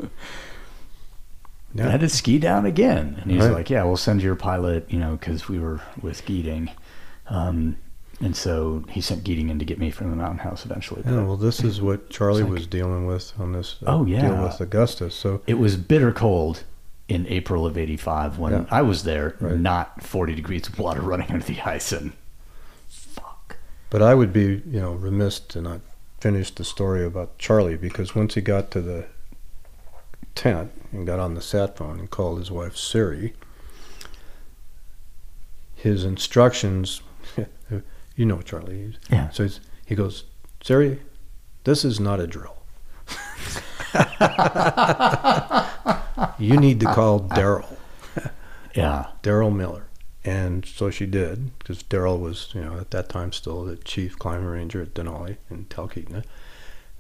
I 1.78 1.84
had 1.84 2.00
to 2.00 2.10
ski 2.10 2.39
down 2.39 2.65
again. 2.65 3.19
And 3.22 3.32
he's 3.32 3.43
Right. 3.45 3.54
like, 3.54 3.69
yeah, 3.69 3.84
we'll 3.84 3.95
send 3.98 4.24
your 4.24 4.36
pilot, 4.36 4.91
you 4.91 5.00
know, 5.00 5.12
because 5.17 5.48
we 5.48 5.60
were 5.60 5.80
with 6.02 6.26
Geeting. 6.26 6.72
Um, 7.28 7.76
and 8.19 8.36
so 8.36 8.84
he 8.90 9.02
sent 9.02 9.23
Geeting 9.23 9.52
in 9.52 9.60
to 9.60 9.65
get 9.65 9.77
me 9.77 9.92
from 9.92 10.10
the 10.10 10.15
mountain 10.15 10.40
house 10.40 10.65
eventually. 10.65 11.04
Yeah, 11.06 11.21
well, 11.23 11.38
this 11.38 11.63
is 11.63 11.79
what 11.79 12.10
Charlie 12.10 12.42
like- 12.42 12.52
was 12.52 12.65
dealing 12.67 13.06
with 13.06 13.34
on 13.40 13.54
this 13.54 13.75
uh, 13.86 13.98
Oh, 14.00 14.06
yeah. 14.06 14.21
deal 14.21 14.42
with 14.44 14.60
Augusta. 14.60 15.12
So 15.12 15.42
it 15.46 15.60
was 15.60 15.75
bitter 15.77 16.12
cold 16.12 16.63
in 17.08 17.27
April 17.27 17.67
of 17.67 17.77
85 17.77 18.40
when 18.40 18.52
Yeah. 18.54 18.65
I 18.71 18.81
was 18.81 19.04
there, 19.04 19.36
Right. 19.40 19.56
not 19.58 20.02
40 20.02 20.34
degrees 20.34 20.67
of 20.67 20.79
water 20.79 21.02
running 21.04 21.29
under 21.31 21.46
the 21.46 21.62
ice. 21.62 21.92
And. 21.92 22.13
But 23.90 24.02
I 24.02 24.13
would 24.15 24.31
be, 24.31 24.62
you 24.67 24.79
know, 24.79 24.94
remiss 24.94 25.40
to 25.40 25.62
not 25.62 25.81
finish 26.19 26.52
the 26.52 26.63
story 26.63 27.04
about 27.06 27.37
Charlie 27.37 27.77
because 27.77 28.13
once 28.15 28.35
he 28.35 28.42
got 28.42 28.69
to 28.71 28.81
the 28.81 29.08
tent 30.35 30.71
and 30.92 31.08
got 31.08 31.19
on 31.19 31.33
the 31.33 31.42
sat 31.42 31.75
phone 31.77 32.00
and 32.00 32.10
called 32.10 32.40
his 32.40 32.52
wife 32.52 32.75
Siri, 32.77 33.33
his 35.75 36.04
instructions, 36.04 37.02
you 38.15 38.25
know 38.25 38.42
Charlie. 38.42 38.96
Yeah. 39.10 39.29
So 39.29 39.44
he's, 39.44 39.60
he 39.85 39.96
goes, 39.96 40.25
Siri, 40.62 41.00
this 41.63 41.83
is 41.85 42.00
not 42.00 42.19
a 42.19 42.27
drill. 42.27 42.56
you 46.37 46.58
need 46.58 46.79
to 46.79 46.85
call 46.94 47.21
Daryl, 47.21 47.75
Yeah. 48.75 49.08
Daryl 49.23 49.56
Miller. 49.56 49.87
And 50.26 50.65
so 50.65 50.90
she 50.90 51.06
did, 51.06 51.58
because 51.60 51.82
Daryl 51.84 52.20
was, 52.20 52.50
you 52.54 52.62
know, 52.62 52.78
at 52.78 52.92
that 52.92 53.08
time 53.10 53.32
still 53.32 53.63
the 53.63 53.78
chief 53.78 54.20
climber 54.20 54.52
ranger 54.52 54.82
at 54.82 54.94
Denali 54.94 55.38
in 55.50 55.65
Talkeetna. 55.65 56.24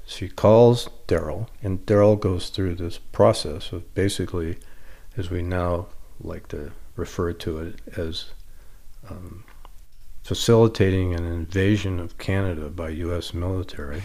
She 0.05 0.29
calls 0.29 0.89
Daryl, 1.07 1.47
and 1.61 1.85
Daryl 1.85 2.19
goes 2.19 2.49
through 2.49 2.75
this 2.75 2.97
process 2.97 3.71
of 3.71 3.93
basically, 3.93 4.57
as 5.17 5.29
we 5.29 5.41
now 5.41 5.87
like 6.21 6.47
to 6.49 6.71
refer 6.95 7.33
to 7.33 7.59
it 7.59 7.75
as 7.97 8.31
um, 9.09 9.43
facilitating 10.23 11.13
an 11.13 11.25
invasion 11.25 11.99
of 11.99 12.17
Canada 12.17 12.69
by 12.69 12.89
U.S. 12.89 13.33
military 13.33 14.01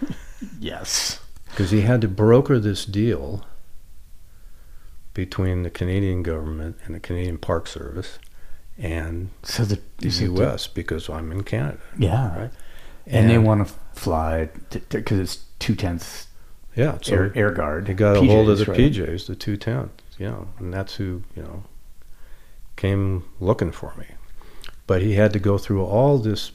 Yes. 0.58 1.20
because 1.50 1.70
he 1.70 1.82
had 1.82 2.00
to 2.02 2.08
broker 2.08 2.58
this 2.58 2.84
deal 2.84 3.44
between 5.14 5.62
the 5.62 5.70
Canadian 5.70 6.22
government 6.22 6.76
and 6.84 6.94
the 6.94 7.00
Canadian 7.00 7.38
Park 7.38 7.66
Service 7.66 8.18
and 8.80 9.28
So 9.42 9.64
the, 9.64 9.80
the 9.98 10.10
so 10.10 10.26
the- 10.26 10.32
U.S. 10.42 10.66
because 10.66 11.08
I'm 11.08 11.30
in 11.30 11.44
Canada. 11.44 11.78
Yeah. 11.98 12.38
Right. 12.38 12.50
And, 13.06 13.28
they 13.28 13.38
want 13.38 13.66
to 13.66 13.74
fly 13.94 14.50
because 14.90 15.18
it's 15.18 15.44
two 15.58 15.74
tenths 15.74 16.28
yeah, 16.76 16.98
so 17.02 17.14
air, 17.14 17.32
air 17.34 17.50
guard. 17.50 17.88
he 17.88 17.94
got 17.94 18.16
a 18.16 18.20
hold 18.20 18.48
of 18.48 18.58
the 18.58 18.66
right? 18.66 18.78
PJs, 18.78 19.26
the 19.26 19.34
two 19.34 19.56
tenths, 19.56 20.04
know, 20.20 20.48
and 20.58 20.72
that's 20.72 20.94
who 20.94 21.24
you 21.34 21.42
know 21.42 21.64
came 22.76 23.24
looking 23.40 23.72
for 23.72 23.92
me. 23.98 24.06
But 24.86 25.02
he 25.02 25.14
had 25.14 25.32
to 25.32 25.38
go 25.40 25.58
through 25.58 25.84
all 25.84 26.18
this 26.18 26.52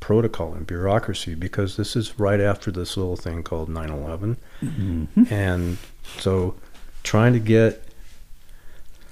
protocol 0.00 0.52
and 0.54 0.66
bureaucracy 0.66 1.34
because 1.34 1.76
this 1.76 1.94
is 1.96 2.18
right 2.18 2.40
after 2.40 2.70
this 2.72 2.96
little 2.96 3.16
thing 3.16 3.42
called 3.44 3.68
9/11. 3.68 4.36
Mhm. 4.62 5.30
and 5.30 5.78
so 6.18 6.56
trying 7.04 7.32
to 7.32 7.38
get 7.38 7.84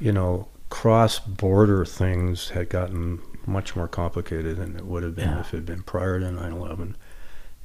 you 0.00 0.11
know 0.12 0.48
cross 0.73 1.18
border 1.18 1.85
things 1.85 2.49
had 2.49 2.70
gotten 2.70 3.20
much 3.45 3.77
more 3.77 3.87
complicated 3.87 4.57
than 4.57 4.75
it 4.75 4.87
would 4.87 5.03
have 5.03 5.14
been 5.14 5.29
Yeah. 5.29 5.41
if 5.41 5.53
it 5.53 5.59
had 5.59 5.66
been 5.66 5.83
prior 5.83 6.18
to 6.18 6.25
9-11 6.25 6.95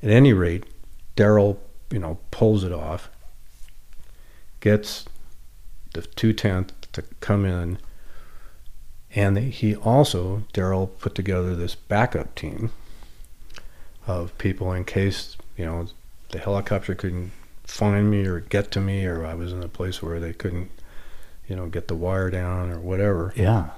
at 0.03 0.09
any 0.09 0.33
rate 0.33 0.65
daryl 1.15 1.57
you 1.89 1.99
know 1.99 2.19
pulls 2.31 2.65
it 2.65 2.73
off 2.73 3.09
gets 4.59 5.05
the 5.93 6.01
210th 6.01 6.71
to 6.91 7.01
come 7.21 7.45
in 7.45 7.77
and 9.15 9.37
he 9.37 9.73
also 9.73 10.43
daryl 10.53 10.89
put 10.99 11.15
together 11.15 11.55
this 11.55 11.75
backup 11.75 12.35
team 12.35 12.71
of 14.05 14.37
people 14.37 14.73
in 14.73 14.83
case 14.83 15.37
you 15.55 15.65
know 15.65 15.87
the 16.31 16.39
helicopter 16.39 16.93
couldn't 16.93 17.31
find 17.63 18.11
me 18.11 18.25
or 18.25 18.41
get 18.41 18.69
to 18.71 18.81
me 18.81 19.05
or 19.05 19.25
I 19.25 19.33
was 19.33 19.53
in 19.53 19.63
a 19.63 19.69
place 19.69 20.01
where 20.03 20.19
they 20.19 20.33
couldn't 20.33 20.71
you 21.47 21.55
know 21.55 21.67
get 21.67 21.87
the 21.87 21.95
wire 21.95 22.29
down 22.29 22.71
or 22.71 22.79
whatever. 22.79 23.33
Yeah. 23.35 23.69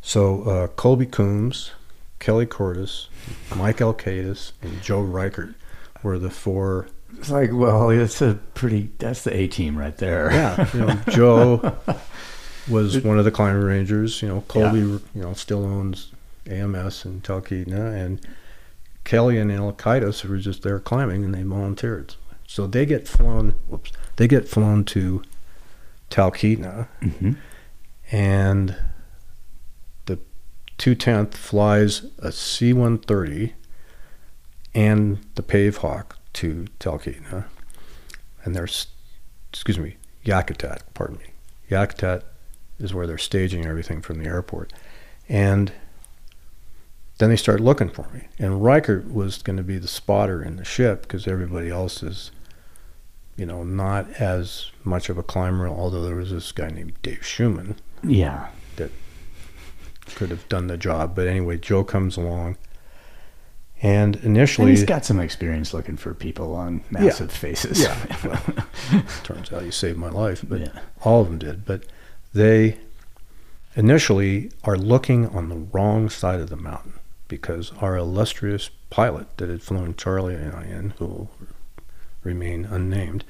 So 0.00 0.42
uh, 0.42 0.66
Colby 0.68 1.06
Coombs, 1.06 1.72
Kelly 2.18 2.46
Cordes, 2.46 3.08
Mike 3.56 3.78
Alcadis, 3.78 4.52
and 4.62 4.82
Joe 4.82 5.00
Reichert 5.00 5.54
were 6.02 6.18
the 6.18 6.30
four. 6.30 6.88
It's 7.16 7.30
like, 7.30 7.50
well, 7.52 7.90
it's 7.90 8.20
a 8.20 8.38
pretty. 8.54 8.90
That's 8.98 9.24
the 9.24 9.34
A 9.34 9.46
team 9.46 9.76
right 9.76 9.96
there. 9.96 10.30
Yeah, 10.30 10.68
you 10.74 10.80
know 10.80 11.00
Joe 11.08 11.78
was 12.68 12.98
one 13.02 13.18
of 13.18 13.24
the 13.24 13.30
climbing 13.30 13.62
rangers. 13.62 14.20
You 14.20 14.28
know 14.28 14.44
Colby, 14.48 14.80
you 14.80 15.00
know 15.14 15.32
still 15.34 15.64
owns 15.64 16.12
AMS 16.48 17.04
in 17.04 17.20
Talkeetna, 17.20 17.94
and 17.94 18.20
Kelly 19.04 19.38
and 19.38 19.50
Alcaitis 19.50 20.24
were 20.24 20.38
just 20.38 20.62
there 20.62 20.80
climbing, 20.80 21.24
and 21.24 21.34
they 21.34 21.42
volunteered. 21.42 22.14
So 22.46 22.66
they 22.66 22.84
get 22.84 23.08
flown. 23.08 23.54
Whoops, 23.68 23.92
they 24.16 24.28
get 24.28 24.48
flown 24.48 24.84
to 24.86 25.22
Talkeetna, 26.14 26.86
hmm 27.00 27.32
and 28.12 28.76
the 30.04 30.18
210th 30.78 31.34
flies 31.34 32.04
a 32.18 32.30
C-130 32.30 33.54
and 34.74 35.18
the 35.34 35.42
Pave 35.42 35.78
Hawk 35.78 36.18
to 36.34 36.66
Talkeetna, 36.78 37.46
and 38.44 38.54
there's, 38.54 38.88
excuse 39.50 39.78
me, 39.78 39.96
Yakutat, 40.24 40.80
pardon 40.92 41.16
me. 41.16 41.24
Yakutat 41.70 42.22
is 42.78 42.92
where 42.92 43.06
they're 43.06 43.18
staging 43.18 43.66
everything 43.66 44.02
from 44.02 44.18
the 44.18 44.26
airport, 44.26 44.72
and 45.28 45.72
then 47.18 47.30
they 47.30 47.36
start 47.36 47.60
looking 47.60 47.88
for 47.88 48.08
me. 48.12 48.28
And 48.38 48.62
Reichert 48.62 49.10
was 49.12 49.42
going 49.42 49.56
to 49.56 49.62
be 49.62 49.78
the 49.78 49.88
spotter 49.88 50.42
in 50.42 50.56
the 50.56 50.64
ship 50.64 51.02
because 51.02 51.26
everybody 51.26 51.70
else 51.70 52.02
is, 52.02 52.30
you 53.36 53.46
know, 53.46 53.62
not 53.62 54.08
as 54.20 54.70
much 54.84 55.08
of 55.08 55.18
a 55.18 55.22
climber. 55.22 55.68
Although 55.68 56.02
there 56.02 56.16
was 56.16 56.30
this 56.30 56.52
guy 56.52 56.68
named 56.68 56.94
Dave 57.02 57.24
Schumann 57.24 57.76
Yeah. 58.02 58.48
That 58.76 58.90
could 60.14 60.30
have 60.30 60.48
done 60.48 60.66
the 60.66 60.76
job. 60.76 61.14
But 61.14 61.26
anyway, 61.26 61.58
Joe 61.58 61.84
comes 61.84 62.16
along, 62.16 62.56
and 63.82 64.16
And 64.16 64.24
initially, 64.24 64.70
he's 64.70 64.84
got 64.84 65.04
some 65.04 65.20
experience 65.20 65.74
looking 65.74 65.96
for 65.96 66.14
people 66.14 66.54
on 66.54 66.82
massive 66.90 67.32
faces. 67.32 67.82
Yeah. 67.82 68.40
turns 69.24 69.52
out 69.52 69.64
you 69.64 69.72
saved 69.72 69.98
my 69.98 70.10
life, 70.10 70.44
but 70.48 70.60
yeah. 70.60 70.80
all 71.02 71.20
of 71.22 71.28
them 71.28 71.38
did. 71.38 71.64
But 71.64 71.84
they 72.32 72.78
initially 73.76 74.50
are 74.62 74.76
looking 74.76 75.26
on 75.28 75.48
the 75.48 75.56
wrong 75.56 76.08
side 76.08 76.40
of 76.40 76.50
the 76.50 76.56
mountain 76.56 76.94
because 77.28 77.72
our 77.80 77.96
illustrious 77.96 78.70
pilot 78.90 79.36
that 79.38 79.48
had 79.48 79.62
flown 79.62 79.94
Charlie 79.96 80.34
and 80.34 80.54
I 80.54 80.64
in, 80.64 80.90
who 80.98 81.28
remain 82.24 82.64
unnamed, 82.64 83.24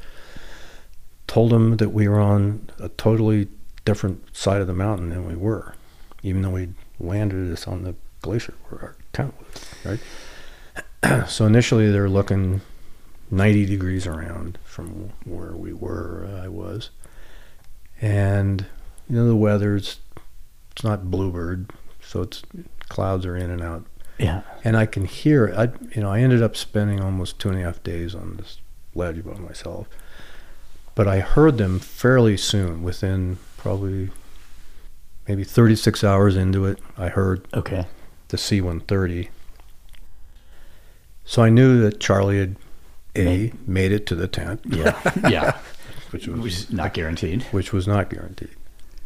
told 1.26 1.50
them 1.50 1.76
that 1.76 1.90
we 1.90 2.08
were 2.08 2.20
on 2.20 2.70
a 2.78 2.88
totally 2.90 3.48
different 3.84 4.34
side 4.36 4.60
of 4.60 4.66
the 4.66 4.74
mountain 4.74 5.10
than 5.10 5.26
we 5.26 5.36
were, 5.36 5.74
even 6.22 6.42
though 6.42 6.50
we 6.50 6.68
landed 6.98 7.52
us 7.52 7.66
on 7.68 7.84
the 7.84 7.94
glacier 8.22 8.54
where 8.68 8.80
our 8.80 8.96
tent 9.12 9.34
was, 9.38 10.00
right? 11.02 11.28
so 11.28 11.46
initially 11.46 11.90
they're 11.90 12.08
looking 12.08 12.60
90 13.30 13.66
degrees 13.66 14.06
around 14.06 14.58
from 14.64 15.10
where 15.24 15.52
we 15.52 15.72
were, 15.72 16.28
I 16.42 16.48
was. 16.48 16.90
And, 18.00 18.66
you 19.08 19.16
know, 19.16 19.26
the 19.26 19.36
weather's, 19.36 20.00
it's 20.72 20.84
not 20.84 21.10
bluebird, 21.10 21.70
so 22.02 22.22
it's, 22.22 22.42
clouds 22.88 23.26
are 23.26 23.36
in 23.36 23.50
and 23.50 23.62
out. 23.62 23.86
Yeah. 24.18 24.42
And 24.62 24.76
I 24.76 24.86
can 24.86 25.04
hear, 25.04 25.52
I, 25.56 25.64
you 25.94 26.02
know, 26.02 26.10
I 26.10 26.20
ended 26.20 26.42
up 26.42 26.56
spending 26.56 27.00
almost 27.00 27.38
two 27.38 27.50
and 27.50 27.58
a 27.58 27.62
half 27.62 27.82
days 27.82 28.14
on 28.14 28.36
this 28.36 28.58
ledge 28.94 29.24
by 29.24 29.34
myself. 29.34 29.88
But 30.94 31.08
I 31.08 31.20
heard 31.20 31.58
them 31.58 31.78
fairly 31.80 32.36
soon, 32.36 32.82
within 32.82 33.38
probably 33.56 34.10
maybe 35.26 35.42
36 35.44 36.04
hours 36.04 36.36
into 36.36 36.64
it, 36.66 36.78
I 36.96 37.08
heard 37.08 37.46
Okay. 37.54 37.86
the 38.28 38.38
C-130. 38.38 39.28
So 41.24 41.42
I 41.42 41.48
knew 41.48 41.80
that 41.82 42.00
Charlie 42.00 42.38
had 42.38 42.56
a 43.16 43.24
Made- 43.24 43.68
made 43.68 43.92
it 43.92 44.06
to 44.06 44.14
the 44.14 44.28
tent, 44.28 44.60
Yeah. 44.66 44.98
yeah. 45.28 45.56
which 46.10 46.26
Which 46.28 46.36
was 46.42 46.70
not 46.72 46.94
guaranteed. 46.94 47.42
which 47.50 47.72
was 47.72 47.86
not 47.86 48.10
guaranteed, 48.10 48.50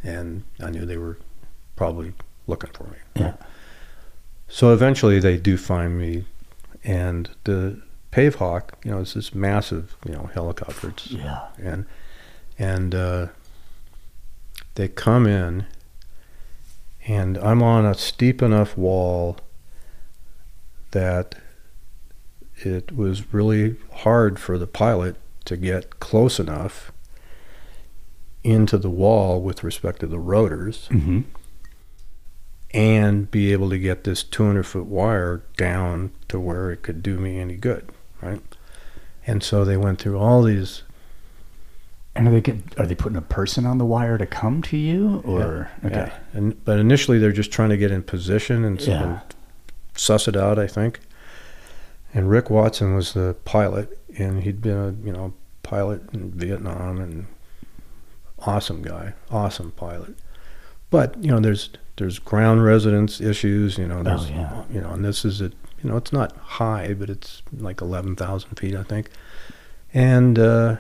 and 0.03 0.43
I 0.61 0.71
knew 0.71 0.85
they 0.85 0.97
were 0.99 1.19
probably 1.77 2.13
looking 2.47 2.71
for 2.73 2.85
me. 2.85 2.97
Yeah. 3.15 3.35
So 4.49 4.73
eventually 4.73 5.21
they 5.21 5.37
do 5.37 5.57
find 5.57 5.99
me, 5.99 6.25
and 6.83 7.31
the 7.45 7.81
Pave 8.11 8.37
Hawk, 8.37 8.79
you 8.85 8.91
know, 8.91 9.01
it's 9.01 9.15
this 9.15 9.35
massive, 9.35 9.97
you 10.07 10.13
know, 10.13 10.31
helicopter, 10.33 10.89
it's, 10.91 11.11
Yeah. 11.11 11.47
and 11.59 11.85
and 12.59 12.95
uh, 12.95 13.27
they 14.75 14.89
come 14.89 15.27
in, 15.27 15.67
and 17.07 17.37
I'm 17.39 17.63
on 17.63 17.85
a 17.87 17.95
steep 17.95 18.43
enough 18.43 18.77
wall 18.77 19.37
that 20.91 21.37
it 22.57 22.97
was 22.97 23.33
really 23.33 23.77
hard 23.99 24.39
for 24.41 24.59
the 24.59 24.67
pilot 24.67 25.17
to 25.45 25.57
get 25.57 26.01
close 26.01 26.41
enough 26.41 26.91
into 28.43 28.79
the 28.79 28.91
wall 28.91 29.41
with 29.41 29.63
respect 29.63 30.01
to 30.01 30.07
the 30.07 30.19
rotors 30.19 30.87
hmm 30.89 31.21
and 32.75 33.31
be 33.31 33.51
able 33.53 33.71
to 33.71 33.79
get 33.79 34.05
this 34.05 34.23
200 34.23 34.63
foot 34.65 34.85
wire 34.85 35.43
down 35.57 36.11
to 36.29 36.39
where 36.39 36.71
it 36.71 36.83
could 36.83 37.03
do 37.03 37.19
me 37.19 37.39
any 37.39 37.57
good, 37.57 37.89
right? 38.23 38.41
And 39.27 39.43
so 39.43 39.65
they 39.65 39.77
went 39.77 39.99
through 40.01 40.19
all 40.19 40.43
these. 40.43 40.83
And 42.15 42.27
are 42.27 42.31
they 42.33 42.41
get, 42.41 42.57
are 42.79 42.87
they 42.87 42.95
putting 42.97 43.17
a 43.19 43.23
person 43.23 43.65
on 43.67 43.79
the 43.79 43.85
wire 43.85 44.19
to 44.19 44.27
come 44.27 44.61
to 44.63 44.77
you, 44.77 45.23
or 45.25 45.71
yeah, 45.83 45.87
okay? 45.89 45.97
Yeah. 46.13 46.19
And 46.39 46.65
but 46.65 46.79
initially 46.79 47.19
they're 47.19 47.31
just 47.33 47.53
trying 47.53 47.69
to 47.71 47.77
get 47.77 47.91
in 47.93 48.03
position 48.03 48.65
and, 48.65 48.81
so- 48.81 48.91
Yeah. 48.91 49.03
and 49.05 49.21
suss 49.95 50.27
it 50.27 50.37
out, 50.37 50.59
I 50.59 50.67
think. 50.67 50.99
And 52.15 52.29
Rick 52.29 52.51
Watson 52.51 52.95
was 52.97 53.13
the 53.13 53.37
pilot, 53.45 53.99
and 54.19 54.43
he'd 54.43 54.61
been 54.63 54.79
a 54.79 55.07
you 55.07 55.13
know 55.13 55.33
pilot 55.63 56.03
in 56.13 56.31
Vietnam 56.33 56.99
and 57.01 57.27
awesome 58.41 58.83
guy, 58.83 59.13
awesome 59.31 59.73
pilot. 59.73 60.17
But 60.91 61.23
you 61.23 61.31
know, 61.31 61.39
there's 61.39 61.71
there's 61.97 62.19
ground 62.19 62.65
residence 62.65 63.21
issues. 63.21 63.77
You 63.79 63.87
know, 63.87 63.99
oh, 63.99 64.03
there's 64.03 64.25
Oh, 64.25 64.31
yeah. 64.31 64.63
you 64.73 64.81
know, 64.81 64.91
and 64.91 65.05
this 65.05 65.25
is 65.25 65.41
it. 65.41 65.53
You 65.83 65.91
know, 65.91 65.97
it's 65.97 66.13
not 66.13 66.37
high, 66.37 66.95
but 66.95 67.09
it's 67.09 67.43
like 67.53 67.81
eleven 67.81 68.17
thousand 68.17 68.57
feet, 68.57 68.75
I 68.75 68.83
think. 68.83 69.11
And 69.95 70.39
uh, 70.39 70.77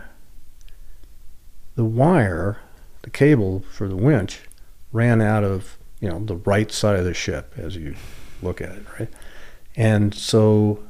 the 1.76 1.84
wire, 1.84 2.58
the 3.02 3.10
cable 3.10 3.64
for 3.70 3.88
the 3.88 3.96
winch, 3.96 4.40
ran 4.92 5.20
out 5.20 5.44
of 5.44 5.78
you 6.00 6.08
know, 6.08 6.20
the 6.24 6.36
right 6.36 6.70
side 6.70 6.98
of 6.98 7.04
the 7.04 7.14
ship 7.14 7.54
as 7.56 7.76
you 7.76 7.94
look 8.42 8.60
at 8.60 8.70
it, 8.70 8.84
right? 8.98 9.08
And 9.76 10.14
so 10.14 10.82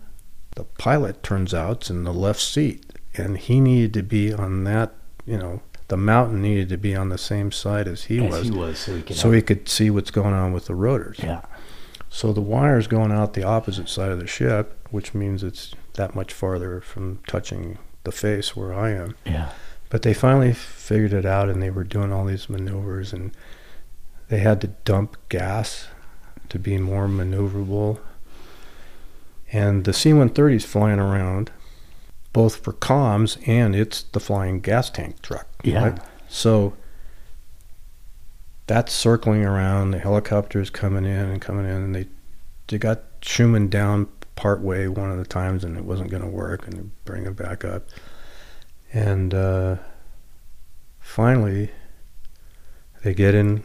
the 0.55 0.65
pilot 0.65 1.23
turns 1.23 1.55
out 1.55 1.85
is 1.85 1.91
in 1.91 2.05
the 2.05 2.13
left 2.13 2.41
seat, 2.41 2.85
and 3.15 3.39
he 3.39 3.61
needed 3.61 3.95
to 3.95 4.03
be 4.03 4.33
on 4.33 4.65
that, 4.65 4.93
you 5.25 5.39
know, 5.39 5.63
the 5.89 5.97
mountain 5.97 6.43
needed 6.43 6.69
to 6.69 6.77
be 6.77 6.95
on 6.95 7.09
the 7.09 7.17
same 7.17 7.51
side 7.51 7.89
as 7.89 8.05
he 8.05 8.23
As 8.27 8.31
was, 8.31 8.43
he 8.49 8.51
was, 8.51 8.79
so 8.79 8.97
he 8.97 9.03
could. 9.03 9.17
so 9.17 9.33
he 9.33 9.41
could 9.41 9.67
see 9.69 9.89
what's 9.89 10.11
going 10.11 10.35
on 10.35 10.53
with 10.53 10.67
the 10.67 10.75
rotors. 10.75 11.19
yeah. 11.23 11.41
So 12.11 12.33
the 12.33 12.41
wire's 12.41 12.87
going 12.87 13.13
out 13.13 13.35
the 13.35 13.45
opposite 13.45 13.89
side 13.89 14.11
of 14.11 14.19
the 14.19 14.27
ship, 14.27 14.87
which 14.91 15.15
means 15.15 15.43
it's 15.43 15.75
that 15.95 16.15
much 16.15 16.33
farther 16.33 16.81
from 16.81 17.21
touching 17.27 17.79
the 18.05 18.13
face 18.13 18.57
where 18.57 18.73
I 18.73 18.91
am. 18.91 19.17
Yeah. 19.25 19.53
But 19.91 20.03
they 20.03 20.15
finally 20.15 20.53
figured 20.53 21.13
it 21.13 21.27
out 21.27 21.49
and 21.49 21.63
they 21.63 21.71
were 21.71 21.85
doing 21.85 22.13
all 22.13 22.25
these 22.25 22.49
maneuvers 22.49 23.13
and 23.13 23.33
they 24.29 24.39
had 24.39 24.61
to 24.63 24.69
dump 24.85 25.17
gas 25.29 25.89
to 26.49 26.59
be 26.59 26.79
more 26.79 27.09
maneuverable. 27.09 27.99
And 29.51 29.85
the 29.85 29.93
C 29.93 30.13
130 30.13 30.57
is 30.57 30.65
flying 30.65 30.99
around 30.99 31.51
both 32.33 32.57
for 32.57 32.73
comms 32.73 33.37
and 33.49 33.75
it's 33.75 34.03
the 34.03 34.21
flying 34.21 34.61
gas 34.61 34.91
tank 34.91 35.23
truck. 35.23 35.47
Yeah. 35.63 35.85
right? 35.85 35.99
So 36.29 36.75
that's 38.69 38.93
circling 38.93 39.45
around. 39.45 39.91
The 39.91 39.99
helicopters 39.99 40.71
coming 40.71 41.05
in 41.05 41.31
and 41.31 41.41
coming 41.41 41.65
in, 41.65 41.83
and 41.83 41.95
they 41.95 42.07
they 42.69 42.79
got 42.79 43.03
Schumann 43.23 43.69
down 43.69 44.09
part 44.37 44.61
way 44.61 44.87
one 44.87 45.11
of 45.11 45.19
the 45.19 45.25
times, 45.25 45.65
and 45.65 45.77
it 45.77 45.85
wasn't 45.85 46.11
going 46.11 46.23
to 46.23 46.29
work, 46.29 46.67
and 46.67 46.77
they 46.77 46.85
bring 47.05 47.25
him 47.25 47.35
back 47.35 47.65
up, 47.65 47.89
and 48.93 49.35
uh, 49.35 49.77
finally 51.01 51.71
they 53.03 53.15
get 53.15 53.35
in 53.35 53.65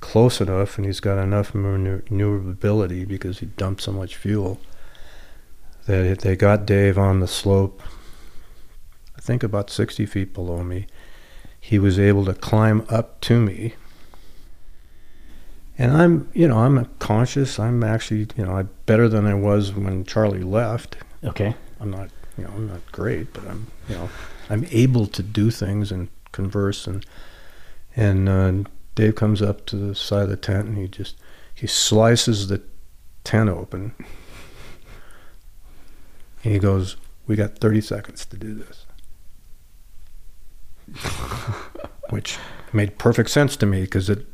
close 0.00 0.40
enough, 0.40 0.78
and 0.78 0.86
he's 0.86 1.00
got 1.00 1.18
enough 1.18 1.54
maneuverability 1.54 3.04
because 3.04 3.40
he 3.40 3.46
dumped 3.46 3.82
so 3.82 3.92
much 3.92 4.16
fuel 4.16 4.58
that 5.86 6.06
if 6.06 6.18
they 6.18 6.36
got 6.36 6.66
Dave 6.66 6.98
on 6.98 7.20
the 7.20 7.28
slope. 7.28 7.82
I 9.16 9.20
think 9.20 9.42
about 9.42 9.68
60 9.68 10.06
feet 10.06 10.32
below 10.32 10.62
me. 10.62 10.86
He 11.60 11.78
was 11.78 11.98
able 11.98 12.24
to 12.26 12.34
climb 12.34 12.86
up 12.88 13.20
to 13.22 13.40
me 13.40 13.74
and 15.78 15.96
I'm, 15.96 16.28
you 16.34 16.48
know, 16.48 16.58
I'm 16.58 16.84
conscious. 16.98 17.58
I'm 17.58 17.84
actually, 17.84 18.26
you 18.36 18.44
know, 18.44 18.56
I'm 18.56 18.68
better 18.86 19.08
than 19.08 19.26
I 19.26 19.34
was 19.34 19.72
when 19.72 20.04
Charlie 20.04 20.42
left. 20.42 20.96
Okay. 21.22 21.54
I'm 21.80 21.90
not, 21.90 22.10
you 22.36 22.44
know, 22.44 22.50
I'm 22.50 22.66
not 22.66 22.90
great, 22.90 23.32
but 23.32 23.46
I'm, 23.46 23.68
you 23.88 23.94
know, 23.94 24.10
I'm 24.50 24.66
able 24.72 25.06
to 25.06 25.22
do 25.22 25.52
things 25.52 25.92
and 25.92 26.08
converse. 26.32 26.88
And 26.88 27.06
and 27.94 28.28
uh, 28.28 28.68
Dave 28.96 29.14
comes 29.14 29.40
up 29.40 29.66
to 29.66 29.76
the 29.76 29.94
side 29.94 30.24
of 30.24 30.30
the 30.30 30.36
tent 30.36 30.66
and 30.66 30.76
he 30.76 30.88
just 30.88 31.16
he 31.54 31.68
slices 31.68 32.48
the 32.48 32.60
tent 33.22 33.48
open. 33.48 33.94
And 36.42 36.52
he 36.52 36.58
goes, 36.58 36.96
"We 37.26 37.36
got 37.36 37.58
30 37.58 37.80
seconds 37.80 38.24
to 38.26 38.36
do 38.36 38.54
this," 38.54 38.86
which 42.10 42.38
made 42.72 42.98
perfect 42.98 43.30
sense 43.30 43.56
to 43.56 43.66
me 43.66 43.82
because 43.82 44.08
it 44.10 44.26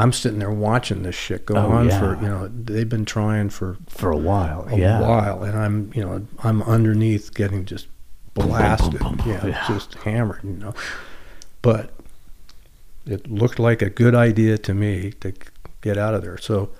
I'm 0.00 0.12
sitting 0.12 0.38
there 0.38 0.50
watching 0.50 1.02
this 1.02 1.16
shit 1.16 1.44
go 1.44 1.56
Oh, 1.56 1.72
on 1.72 1.88
yeah. 1.88 1.98
for 1.98 2.14
you 2.22 2.28
know 2.28 2.48
they've 2.48 2.88
been 2.88 3.04
trying 3.04 3.50
for 3.50 3.76
For 3.88 4.10
a 4.12 4.16
while. 4.16 4.66
a 4.68 4.76
yeah. 4.78 5.00
while, 5.00 5.42
and 5.42 5.58
I'm 5.58 5.90
you 5.94 6.02
know 6.04 6.26
I'm 6.44 6.62
underneath 6.62 7.34
getting 7.34 7.64
just 7.64 7.88
boom, 8.34 8.46
blasted, 8.46 8.98
boom, 9.00 9.16
boom. 9.16 9.28
yeah, 9.28 9.44
Yeah. 9.46 9.64
just 9.66 9.94
hammered, 9.94 10.40
you 10.44 10.50
know. 10.52 10.74
But 11.62 11.92
it 13.06 13.28
looked 13.30 13.58
like 13.58 13.82
a 13.82 13.90
good 13.90 14.14
idea 14.14 14.56
to 14.58 14.72
me 14.74 15.10
to 15.20 15.32
get 15.80 15.98
out 15.98 16.14
of 16.14 16.22
there. 16.22 16.38
So 16.38 16.70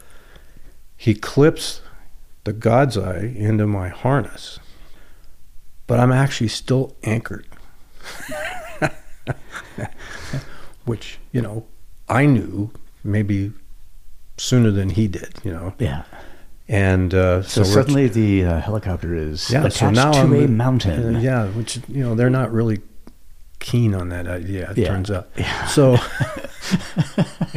he 0.96 1.14
clips 1.14 1.80
the 2.44 2.52
God's 2.52 2.96
Eye 2.96 3.32
into 3.36 3.66
my 3.66 3.88
harness, 3.88 4.60
but 5.88 5.98
I'm 5.98 6.12
actually 6.12 6.48
still 6.48 6.94
anchored, 7.02 7.46
which 10.84 11.18
you 11.32 11.42
know 11.42 11.66
I 12.08 12.26
knew 12.26 12.70
maybe 13.08 13.52
sooner 14.36 14.70
than 14.70 14.90
he 14.90 15.08
did, 15.08 15.34
you 15.44 15.52
know. 15.52 15.74
Yeah. 15.78 16.04
And 16.68 17.14
uh, 17.14 17.42
So, 17.42 17.62
we're- 17.62 17.72
suddenly 17.72 18.08
the 18.08 18.44
uh, 18.44 18.60
helicopter 18.60 19.14
is 19.14 19.50
yeah, 19.50 19.60
attached 19.60 19.76
so 19.78 19.90
now 19.90 20.12
to 20.12 20.18
I'm, 20.20 20.32
a 20.34 20.46
mountain. 20.48 21.16
uh, 21.16 21.18
yeah, 21.20 21.46
which 21.48 21.78
you 21.88 22.02
know 22.04 22.14
they're 22.14 22.28
not 22.30 22.52
really 22.52 22.80
keen 23.58 23.94
on 23.94 24.10
that 24.10 24.26
idea. 24.28 24.70
It 24.70 24.78
Yeah. 24.78 24.88
turns 24.88 25.10
out. 25.10 25.28
Yeah. 25.36 25.66
So, 25.66 25.96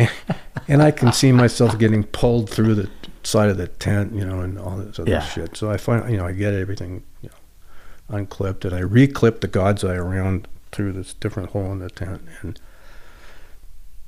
and 0.68 0.82
I 0.82 0.92
can 0.92 1.12
see 1.12 1.32
myself 1.32 1.78
getting 1.78 2.04
pulled 2.04 2.50
through 2.50 2.76
the 2.76 2.90
side 3.24 3.50
of 3.50 3.58
the 3.58 3.68
tent, 3.68 4.14
you 4.16 4.26
know, 4.26 4.40
and 4.42 4.58
all 4.58 4.78
this 4.78 4.98
other 5.00 5.12
Yeah. 5.12 5.22
shit. 5.22 5.56
So 5.58 5.70
I 5.70 5.78
find, 5.78 6.10
you 6.10 6.18
know, 6.18 6.26
I 6.26 6.32
get 6.32 6.54
everything, 6.54 7.04
you 7.22 7.30
know, 7.30 8.18
unclipped, 8.18 8.66
and 8.66 8.74
I 8.74 8.82
reclip 8.82 9.42
the 9.42 9.48
God's 9.48 9.84
Eye 9.84 9.96
around 9.96 10.48
through 10.72 10.94
this 10.94 11.14
different 11.14 11.50
hole 11.50 11.72
in 11.72 11.80
the 11.80 11.90
tent, 11.90 12.22
and 12.42 12.60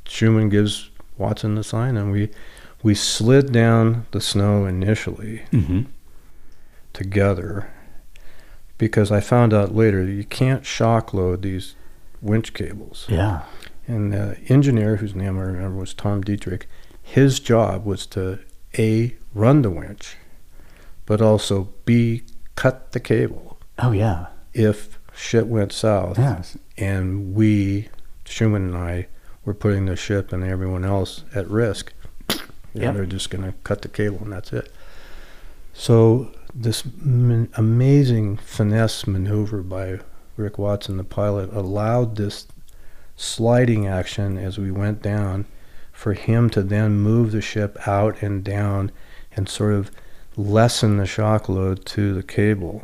Schumann 0.06 0.50
gives 0.50 0.90
Watson 1.18 1.56
the 1.56 1.64
sign, 1.64 1.96
and 1.98 2.12
we 2.12 2.30
we 2.82 2.94
slid 2.96 3.52
down 3.52 4.06
the 4.12 4.22
snow 4.22 4.66
initially 4.66 5.44
hmm 5.52 5.82
together 6.94 7.72
because 8.78 9.12
I 9.12 9.20
found 9.20 9.54
out 9.54 9.74
later 9.74 10.06
that 10.06 10.12
you 10.12 10.24
can't 10.26 10.66
shock 10.66 11.14
load 11.14 11.42
these 11.42 11.76
winch 12.22 12.54
cables. 12.54 13.06
Yeah. 13.10 13.42
And 13.88 14.14
the 14.14 14.38
engineer, 14.48 14.98
whose 14.98 15.16
name 15.16 15.38
I 15.38 15.42
remember 15.44 15.80
was 15.80 15.94
Tom 15.94 16.22
Dietrich, 16.22 16.68
his 17.02 17.40
job 17.40 17.86
was 17.86 18.06
to 18.08 18.40
A, 18.78 19.16
run 19.34 19.62
the 19.62 19.70
winch, 19.70 20.18
but 21.06 21.22
also 21.22 21.70
B, 21.86 22.24
cut 22.56 22.92
the 22.92 23.00
cable 23.00 23.58
Oh, 23.80 23.92
yeah. 23.92 24.28
if 24.54 25.00
shit 25.16 25.48
went 25.48 25.72
south 25.72 26.18
Yes. 26.20 26.58
and 26.78 27.34
we, 27.34 27.90
Schumann 28.26 28.64
and 28.74 28.78
I, 28.78 29.08
were 29.46 29.54
putting 29.54 29.86
the 29.86 29.96
ship 29.96 30.32
and 30.32 30.44
everyone 30.44 30.86
else 30.86 31.24
at 31.36 31.48
risk. 31.50 31.94
Yep. 32.74 32.96
They're 32.96 33.06
just 33.06 33.30
going 33.30 33.44
to 33.44 33.54
cut 33.64 33.82
the 33.82 33.88
cable 33.88 34.20
and 34.22 34.34
that's 34.34 34.52
it. 34.52 34.72
So 35.74 36.32
this 36.54 36.84
man- 36.86 37.50
amazing 37.56 38.38
finesse 38.38 39.06
maneuver 39.06 39.62
by 39.62 40.00
Rick 40.38 40.58
Watson, 40.58 40.98
the 40.98 41.04
pilot, 41.04 41.52
allowed 41.54 42.16
this 42.16 42.48
sliding 43.16 43.88
action 43.88 44.38
as 44.38 44.58
we 44.58 44.72
went 44.72 45.02
down 45.02 45.46
for 45.92 46.14
him 46.14 46.50
to 46.50 46.64
then 46.64 46.94
move 46.94 47.32
the 47.32 47.42
ship 47.42 47.78
out 47.88 48.22
and 48.22 48.44
down 48.44 48.92
and 49.36 49.48
sort 49.48 49.74
of 49.74 49.92
lessen 50.36 50.98
the 50.98 51.06
shock 51.06 51.48
load 51.48 51.86
to 51.86 52.14
the 52.14 52.24
cable 52.24 52.84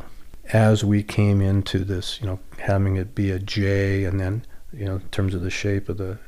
as 0.52 0.84
we 0.84 1.02
came 1.02 1.40
into 1.40 1.80
this, 1.80 2.20
you 2.20 2.26
know, 2.26 2.38
having 2.58 2.96
it 2.96 3.14
be 3.14 3.30
a 3.30 3.38
J 3.38 4.04
and 4.04 4.20
then, 4.20 4.44
you 4.72 4.84
know, 4.84 4.96
in 4.96 5.08
terms 5.10 5.34
of 5.34 5.42
the 5.42 5.50
shape 5.50 5.88
of 5.88 5.96
the 5.96 6.18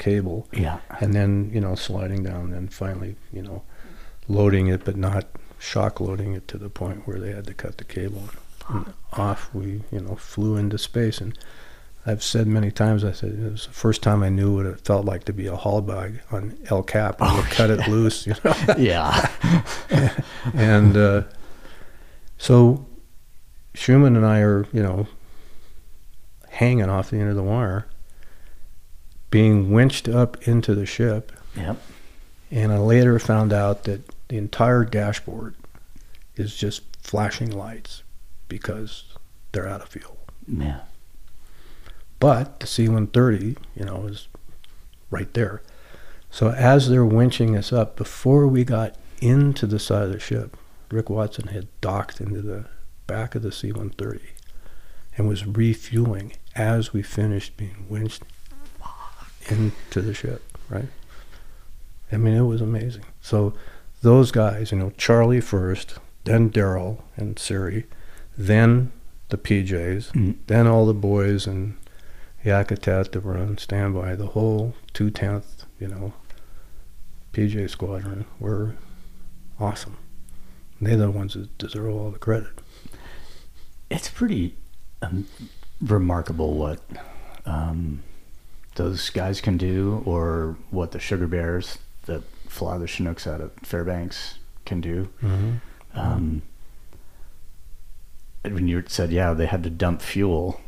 cable 0.00 0.48
Yeah. 0.52 0.80
and 0.98 1.14
then, 1.14 1.50
you 1.54 1.60
know, 1.60 1.76
sliding 1.76 2.24
down 2.24 2.52
and 2.52 2.72
finally, 2.74 3.14
you 3.32 3.42
know, 3.42 3.62
loading 4.26 4.66
it 4.66 4.84
but 4.84 4.96
not 4.96 5.26
shock 5.60 6.00
loading 6.00 6.32
it 6.32 6.48
to 6.48 6.58
the 6.58 6.68
point 6.70 7.06
where 7.06 7.20
they 7.20 7.30
had 7.32 7.46
to 7.46 7.54
cut 7.54 7.78
the 7.78 7.84
cable 7.84 8.24
and 8.68 8.92
off 9.12 9.48
we, 9.54 9.82
you 9.92 10.00
know, 10.00 10.16
flew 10.16 10.56
into 10.56 10.78
space 10.78 11.20
and 11.20 11.38
I've 12.06 12.22
said 12.22 12.46
many 12.46 12.70
times, 12.70 13.04
I 13.04 13.12
said 13.12 13.32
it 13.32 13.52
was 13.52 13.66
the 13.66 13.72
first 13.74 14.02
time 14.02 14.22
I 14.22 14.30
knew 14.30 14.56
what 14.56 14.64
it 14.64 14.80
felt 14.80 15.04
like 15.04 15.24
to 15.24 15.34
be 15.34 15.46
a 15.46 15.54
haul 15.54 15.82
bag 15.82 16.20
on 16.32 16.56
El 16.70 16.82
Cap 16.82 17.20
when 17.20 17.36
you 17.36 17.42
cut 17.42 17.68
it 17.68 17.86
loose, 17.88 18.26
you 18.26 18.34
know. 18.42 18.54
Yeah. 18.78 19.28
and 20.54 20.96
uh, 20.96 21.22
so 22.38 22.86
Schumann 23.74 24.16
and 24.16 24.24
I 24.24 24.40
are, 24.40 24.64
you 24.72 24.82
know, 24.82 25.06
hanging 26.48 26.88
off 26.88 27.10
the 27.10 27.18
end 27.18 27.28
of 27.28 27.36
the 27.36 27.42
wire, 27.42 27.86
being 29.30 29.70
winched 29.70 30.08
up 30.08 30.36
into 30.46 30.74
the 30.74 30.86
ship. 30.86 31.32
yep. 31.56 31.76
And 32.50 32.72
I 32.72 32.78
later 32.78 33.18
found 33.20 33.52
out 33.52 33.84
that 33.84 34.02
the 34.28 34.36
entire 34.36 34.84
dashboard 34.84 35.54
is 36.36 36.56
just 36.56 36.82
flashing 37.00 37.50
lights 37.50 38.02
because 38.48 39.04
they're 39.52 39.68
out 39.68 39.82
of 39.82 39.88
fuel. 39.88 40.18
Yeah. 40.48 40.80
But 42.18 42.60
the 42.60 42.66
C 42.66 42.88
130, 42.88 43.56
you 43.76 43.84
know, 43.84 44.06
is 44.06 44.28
right 45.10 45.32
there. 45.34 45.62
So 46.30 46.50
as 46.50 46.88
they're 46.88 47.04
winching 47.04 47.56
us 47.56 47.72
up, 47.72 47.96
before 47.96 48.46
we 48.46 48.64
got 48.64 48.94
into 49.20 49.66
the 49.66 49.78
side 49.78 50.04
of 50.04 50.12
the 50.12 50.20
ship, 50.20 50.56
Rick 50.90 51.08
Watson 51.08 51.48
had 51.48 51.68
docked 51.80 52.20
into 52.20 52.42
the 52.42 52.66
back 53.06 53.34
of 53.34 53.42
the 53.42 53.52
C 53.52 53.72
130 53.72 54.20
and 55.16 55.28
was 55.28 55.46
refueling 55.46 56.32
as 56.54 56.92
we 56.92 57.02
finished 57.02 57.56
being 57.56 57.86
winched 57.88 58.22
into 59.50 60.00
the 60.02 60.14
ship, 60.14 60.42
right? 60.68 60.88
I 62.12 62.16
mean, 62.16 62.34
it 62.36 62.42
was 62.42 62.60
amazing. 62.60 63.04
So 63.20 63.54
those 64.02 64.30
guys, 64.32 64.72
you 64.72 64.78
know, 64.78 64.90
Charlie 64.96 65.40
first, 65.40 65.98
then 66.24 66.50
Daryl 66.50 67.02
and 67.16 67.38
Siri, 67.38 67.86
then 68.36 68.92
the 69.28 69.38
PJs, 69.38 70.12
Mm. 70.12 70.36
then 70.46 70.66
all 70.66 70.86
the 70.86 70.94
boys 70.94 71.46
and 71.46 71.76
Yakutat 72.44 73.12
that 73.12 73.24
were 73.24 73.36
on 73.36 73.58
standby, 73.58 74.16
the 74.16 74.28
whole 74.28 74.74
two 74.92 75.10
tenth, 75.10 75.64
you 75.78 75.86
know, 75.88 76.12
PJ 77.32 77.68
Squadron 77.70 78.24
were 78.40 78.74
awesome. 79.60 79.96
They're 80.80 80.96
the 80.96 81.10
ones 81.10 81.34
that 81.34 81.56
deserve 81.58 81.94
all 81.94 82.10
the 82.10 82.18
credit. 82.18 82.48
It's 83.90 84.08
pretty 84.08 84.54
um, 85.02 85.26
remarkable 85.80 86.54
what 86.54 86.80
um, 87.44 88.02
those 88.76 89.10
guys 89.10 89.40
can 89.40 89.56
do, 89.56 90.02
or 90.06 90.56
what 90.70 90.92
the 90.92 90.98
sugar 91.00 91.26
bears 91.26 91.78
that 92.06 92.22
fly 92.48 92.78
the 92.78 92.86
Chinooks 92.86 93.26
out 93.26 93.40
of 93.40 93.52
Fairbanks 93.62 94.38
can 94.64 94.80
do. 94.80 95.08
Mm-hmm. 95.22 95.56
Um, 95.98 96.42
when 98.42 98.68
you 98.68 98.82
said, 98.86 99.10
yeah, 99.10 99.34
they 99.34 99.46
had 99.46 99.62
to 99.64 99.70
dump 99.70 100.00
fuel. 100.00 100.60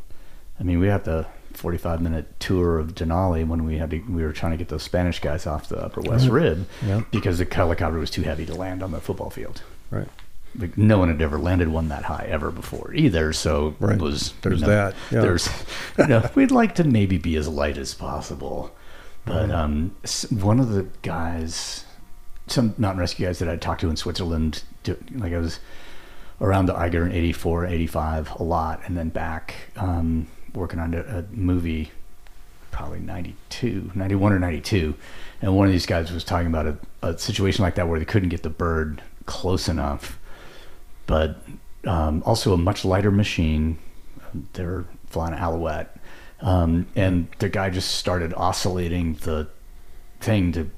I 0.60 0.62
mean, 0.62 0.78
we 0.78 0.88
had 0.88 1.04
the 1.04 1.26
45 1.54 2.00
minute 2.02 2.38
tour 2.40 2.78
of 2.78 2.94
Denali 2.94 3.46
when 3.46 3.64
we 3.64 3.78
had 3.78 3.90
to, 3.90 3.98
we 4.00 4.22
were 4.22 4.32
trying 4.32 4.52
to 4.52 4.58
get 4.58 4.68
those 4.68 4.82
Spanish 4.82 5.20
guys 5.20 5.46
off 5.46 5.68
the 5.68 5.76
Upper 5.78 6.00
West 6.02 6.24
Right. 6.28 6.42
Rib 6.42 6.66
Yeah. 6.84 7.02
because 7.10 7.38
the 7.38 7.44
helicopter 7.50 7.98
was 7.98 8.10
too 8.10 8.22
heavy 8.22 8.44
to 8.46 8.54
land 8.54 8.82
on 8.82 8.90
the 8.92 9.00
football 9.00 9.30
field. 9.30 9.62
Right. 9.90 10.08
Like 10.58 10.76
no 10.76 10.98
one 10.98 11.08
had 11.08 11.22
ever 11.22 11.38
landed 11.38 11.68
one 11.68 11.88
that 11.88 12.04
high 12.04 12.26
ever 12.28 12.50
before 12.50 12.92
either. 12.94 13.32
So 13.32 13.74
Right. 13.80 13.96
it 13.96 14.02
was 14.02 14.34
There's 14.42 14.60
you 14.60 14.66
know, 14.66 14.72
that, 14.72 14.94
yeah. 15.10 15.20
There's 15.22 15.48
you 15.98 16.06
know 16.06 16.28
we'd 16.34 16.50
like 16.50 16.74
to 16.76 16.84
maybe 16.84 17.18
be 17.18 17.36
as 17.36 17.48
light 17.48 17.78
as 17.78 17.94
possible, 17.94 18.74
but 19.24 19.50
um, 19.50 19.94
one 20.30 20.60
of 20.60 20.70
the 20.70 20.86
guys, 21.02 21.84
some 22.48 22.74
mountain 22.76 23.00
rescue 23.00 23.26
guys 23.26 23.38
that 23.38 23.48
I 23.48 23.56
talked 23.56 23.80
to 23.82 23.90
in 23.90 23.96
Switzerland, 23.96 24.62
like 25.14 25.32
I 25.32 25.38
was 25.38 25.58
around 26.40 26.66
the 26.66 26.76
Eiger 26.76 27.06
in 27.06 27.12
84, 27.12 27.66
85 27.66 28.32
a 28.40 28.42
lot, 28.42 28.80
and 28.84 28.96
then 28.96 29.08
back 29.10 29.54
um, 29.76 30.26
working 30.54 30.80
on 30.80 30.92
a, 30.92 31.00
a 31.00 31.24
movie, 31.30 31.92
probably 32.72 32.98
92, 32.98 33.92
91 33.94 34.32
or 34.32 34.38
92. 34.40 34.94
And 35.40 35.56
one 35.56 35.66
of 35.66 35.72
these 35.72 35.86
guys 35.86 36.10
was 36.12 36.24
talking 36.24 36.48
about 36.48 36.66
a, 36.66 36.78
a 37.02 37.16
situation 37.18 37.62
like 37.62 37.76
that 37.76 37.86
where 37.88 37.98
they 37.98 38.04
couldn't 38.04 38.30
get 38.30 38.42
the 38.42 38.50
bird 38.50 39.02
close 39.26 39.68
enough, 39.68 40.18
but 41.06 41.42
um, 41.86 42.22
also 42.24 42.52
a 42.54 42.58
much 42.58 42.84
lighter 42.84 43.10
machine. 43.10 43.78
They're 44.54 44.84
flying 45.06 45.34
an 45.34 45.38
Alouette. 45.40 45.96
Um, 46.40 46.86
and 46.96 47.28
the 47.38 47.48
guy 47.48 47.70
just 47.70 47.94
started 47.94 48.34
oscillating 48.34 49.14
the 49.14 49.48
thing 50.20 50.52
to 50.52 50.70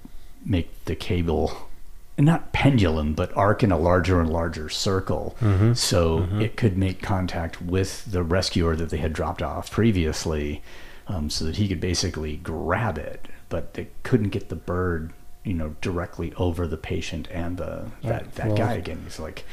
make 0.44 0.84
the 0.84 0.94
cable 0.94 1.68
not 2.16 2.52
pendulum, 2.52 3.12
but 3.14 3.36
arc 3.36 3.64
in 3.64 3.72
a 3.72 3.76
larger 3.78 4.20
and 4.20 4.30
larger 4.30 4.68
circle, 4.68 5.36
so 5.74 6.28
it 6.40 6.56
could 6.56 6.78
make 6.78 7.02
contact 7.02 7.60
with 7.60 8.04
the 8.04 8.22
rescuer 8.22 8.76
that 8.76 8.90
they 8.90 8.98
had 8.98 9.12
dropped 9.12 9.42
off 9.42 9.68
previously, 9.72 10.62
um, 11.08 11.28
so 11.28 11.44
that 11.44 11.56
he 11.56 11.66
could 11.66 11.80
basically 11.80 12.36
grab 12.36 12.98
it, 12.98 13.26
but 13.48 13.74
they 13.74 13.88
couldn't 14.04 14.28
get 14.28 14.48
the 14.48 14.54
bird, 14.54 15.12
you 15.42 15.54
know, 15.54 15.74
directly 15.80 16.32
over 16.36 16.68
the 16.68 16.76
patient 16.76 17.26
and 17.32 17.56
the 17.56 17.86
that 18.04 18.32
that 18.36 18.46
well- 18.48 18.56
guy 18.58 18.74
again. 18.74 19.00
He's 19.04 19.18
like, 19.18 19.44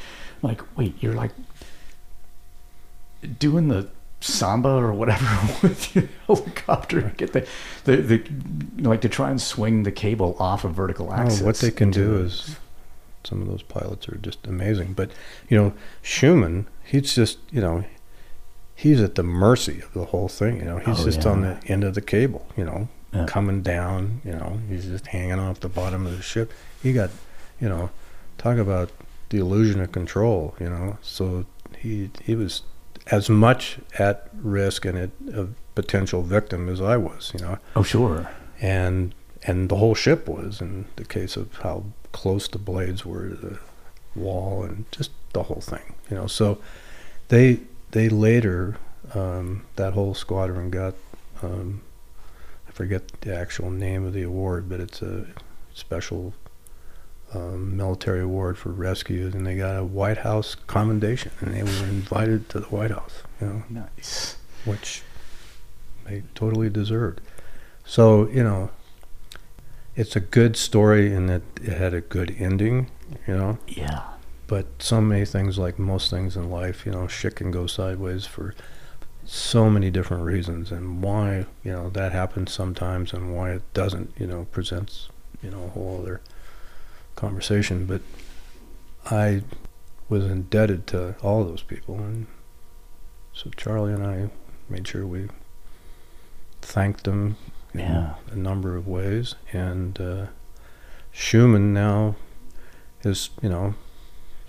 like, 0.42 0.60
wait, 0.76 0.94
you're 1.00 1.14
like 1.14 1.30
doing 3.38 3.68
the 3.68 3.88
samba 4.20 4.68
or 4.68 4.92
whatever 4.92 5.26
with 5.62 5.94
your 5.94 6.08
helicopter 6.26 7.02
to 7.02 7.08
get 7.16 7.32
the, 7.32 7.46
the, 7.84 7.96
the 7.96 8.22
like 8.88 9.00
to 9.00 9.08
try 9.08 9.30
and 9.30 9.40
swing 9.40 9.82
the 9.82 9.92
cable 9.92 10.36
off 10.38 10.64
a 10.64 10.68
vertical 10.68 11.12
axis. 11.12 11.42
Oh, 11.42 11.46
what 11.46 11.56
they 11.56 11.70
can 11.70 11.90
do 11.90 12.16
is 12.18 12.56
some 13.24 13.40
of 13.42 13.48
those 13.48 13.62
pilots 13.62 14.08
are 14.08 14.16
just 14.16 14.46
amazing. 14.46 14.92
But 14.94 15.10
you 15.48 15.56
know, 15.56 15.72
Schumann, 16.02 16.66
he's 16.84 17.14
just 17.14 17.38
you 17.50 17.60
know, 17.60 17.84
he's 18.74 19.00
at 19.00 19.14
the 19.16 19.22
mercy 19.22 19.80
of 19.80 19.92
the 19.92 20.06
whole 20.06 20.28
thing. 20.28 20.56
You 20.58 20.64
know, 20.64 20.78
he's 20.78 21.00
Oh, 21.00 21.04
just 21.04 21.22
yeah. 21.24 21.30
on 21.30 21.40
the 21.42 21.58
end 21.66 21.84
of 21.84 21.94
the 21.94 22.00
cable. 22.02 22.46
You 22.56 22.64
know, 22.64 22.88
Yeah. 23.12 23.26
coming 23.26 23.62
down. 23.62 24.20
You 24.24 24.32
know, 24.32 24.58
he's 24.68 24.86
just 24.86 25.06
hanging 25.08 25.38
off 25.38 25.60
the 25.60 25.68
bottom 25.68 26.06
of 26.06 26.16
the 26.16 26.22
ship. 26.22 26.52
He 26.82 26.92
got, 26.92 27.10
you 27.60 27.68
know, 27.68 27.90
talk 28.38 28.58
about 28.58 28.90
the 29.32 29.38
illusion 29.38 29.80
of 29.80 29.90
control. 29.92 30.54
You 30.60 30.70
know, 30.70 30.98
so 31.02 31.44
he 31.78 32.10
he 32.22 32.34
was 32.36 32.62
as 33.10 33.28
much 33.28 33.78
at 33.98 34.28
risk 34.34 34.84
and 34.84 34.96
at 34.96 35.10
a 35.34 35.48
potential 35.74 36.22
victim 36.22 36.68
as 36.68 36.80
I 36.80 36.96
was. 36.96 37.32
You 37.34 37.40
know 37.44 37.58
Oh, 37.74 37.82
sure. 37.82 38.30
and 38.60 39.14
and 39.44 39.68
the 39.68 39.76
whole 39.76 39.94
ship 39.96 40.28
was 40.28 40.60
in 40.60 40.84
the 40.96 41.04
case 41.04 41.36
of 41.36 41.46
how 41.62 41.84
close 42.12 42.46
the 42.46 42.58
blades 42.58 43.04
were 43.04 43.28
to 43.30 43.34
the 43.34 43.58
wall 44.14 44.62
and 44.62 44.84
just 44.92 45.10
the 45.32 45.42
whole 45.44 45.62
thing 45.62 45.94
you 46.10 46.14
know 46.18 46.26
so 46.26 46.58
they 47.28 47.58
they 47.92 48.08
later 48.10 48.76
um, 49.14 49.64
that 49.76 49.94
whole 49.94 50.12
squadron 50.14 50.68
got 50.70 50.94
um, 51.42 51.80
I 52.68 52.70
forget 52.72 53.02
the 53.22 53.34
actual 53.34 53.70
name 53.70 54.04
of 54.06 54.12
the 54.12 54.22
award 54.22 54.68
but 54.68 54.78
it's 54.78 55.00
a 55.02 55.24
special 55.74 56.34
um, 57.34 57.76
military 57.76 58.20
award 58.20 58.58
for 58.58 58.70
rescues 58.70 59.34
and 59.34 59.46
they 59.46 59.56
got 59.56 59.78
a 59.78 59.84
White 59.84 60.18
House 60.18 60.54
commendation 60.66 61.30
and 61.40 61.54
they 61.54 61.62
were 61.62 61.86
invited 61.88 62.48
to 62.50 62.60
the 62.60 62.66
White 62.66 62.90
House 62.90 63.22
you 63.40 63.46
know 63.46 63.62
Nice. 63.70 64.36
which 64.64 65.02
they 66.04 66.22
totally 66.34 66.68
deserved. 66.68 67.20
So, 67.84 68.28
you 68.28 68.42
know, 68.42 68.70
it's 69.94 70.16
a 70.16 70.20
good 70.20 70.56
story 70.56 71.12
in 71.12 71.26
that 71.26 71.42
it 71.62 71.76
had 71.76 71.94
a 71.94 72.00
good 72.00 72.34
ending, 72.38 72.90
you 73.26 73.34
know, 73.36 73.58
Yeah. 73.68 74.02
but 74.46 74.66
so 74.78 75.00
many 75.00 75.24
things, 75.24 75.58
like 75.58 75.78
most 75.78 76.10
things 76.10 76.36
in 76.36 76.50
life, 76.50 76.84
you 76.86 76.92
know, 76.92 77.06
shit 77.06 77.36
can 77.36 77.50
go 77.50 77.66
sideways 77.66 78.26
for 78.26 78.54
so 79.24 79.70
many 79.70 79.90
different 79.90 80.24
reasons. 80.24 80.72
And 80.72 81.02
why, 81.02 81.46
you 81.62 81.72
know, 81.72 81.88
that 81.90 82.12
happens 82.12 82.52
sometimes 82.52 83.12
and 83.12 83.34
why 83.34 83.50
it 83.52 83.62
doesn't, 83.74 84.12
you 84.18 84.26
know, 84.26 84.46
presents, 84.50 85.08
you 85.42 85.50
know, 85.50 85.64
a 85.64 85.68
whole 85.68 86.00
other 86.02 86.20
conversation. 87.22 87.86
But 87.86 88.02
I 89.10 89.42
was 90.08 90.24
indebted 90.24 90.86
to 90.88 91.14
all 91.22 91.44
those 91.44 91.62
people. 91.62 91.94
And 91.96 92.26
so 93.32 93.48
Charlie 93.56 93.92
and 93.94 94.04
I 94.06 94.28
made 94.68 94.86
sure 94.88 95.06
we 95.06 95.28
thanked 96.60 97.04
them 97.04 97.36
in 97.72 97.80
Yeah. 97.80 98.14
a 98.30 98.36
number 98.36 98.76
of 98.76 98.86
ways. 98.86 99.34
And 99.52 99.98
uh, 100.00 100.26
Schumann 101.12 101.72
now 101.72 102.16
is, 103.02 103.30
you 103.40 103.48
know, 103.48 103.74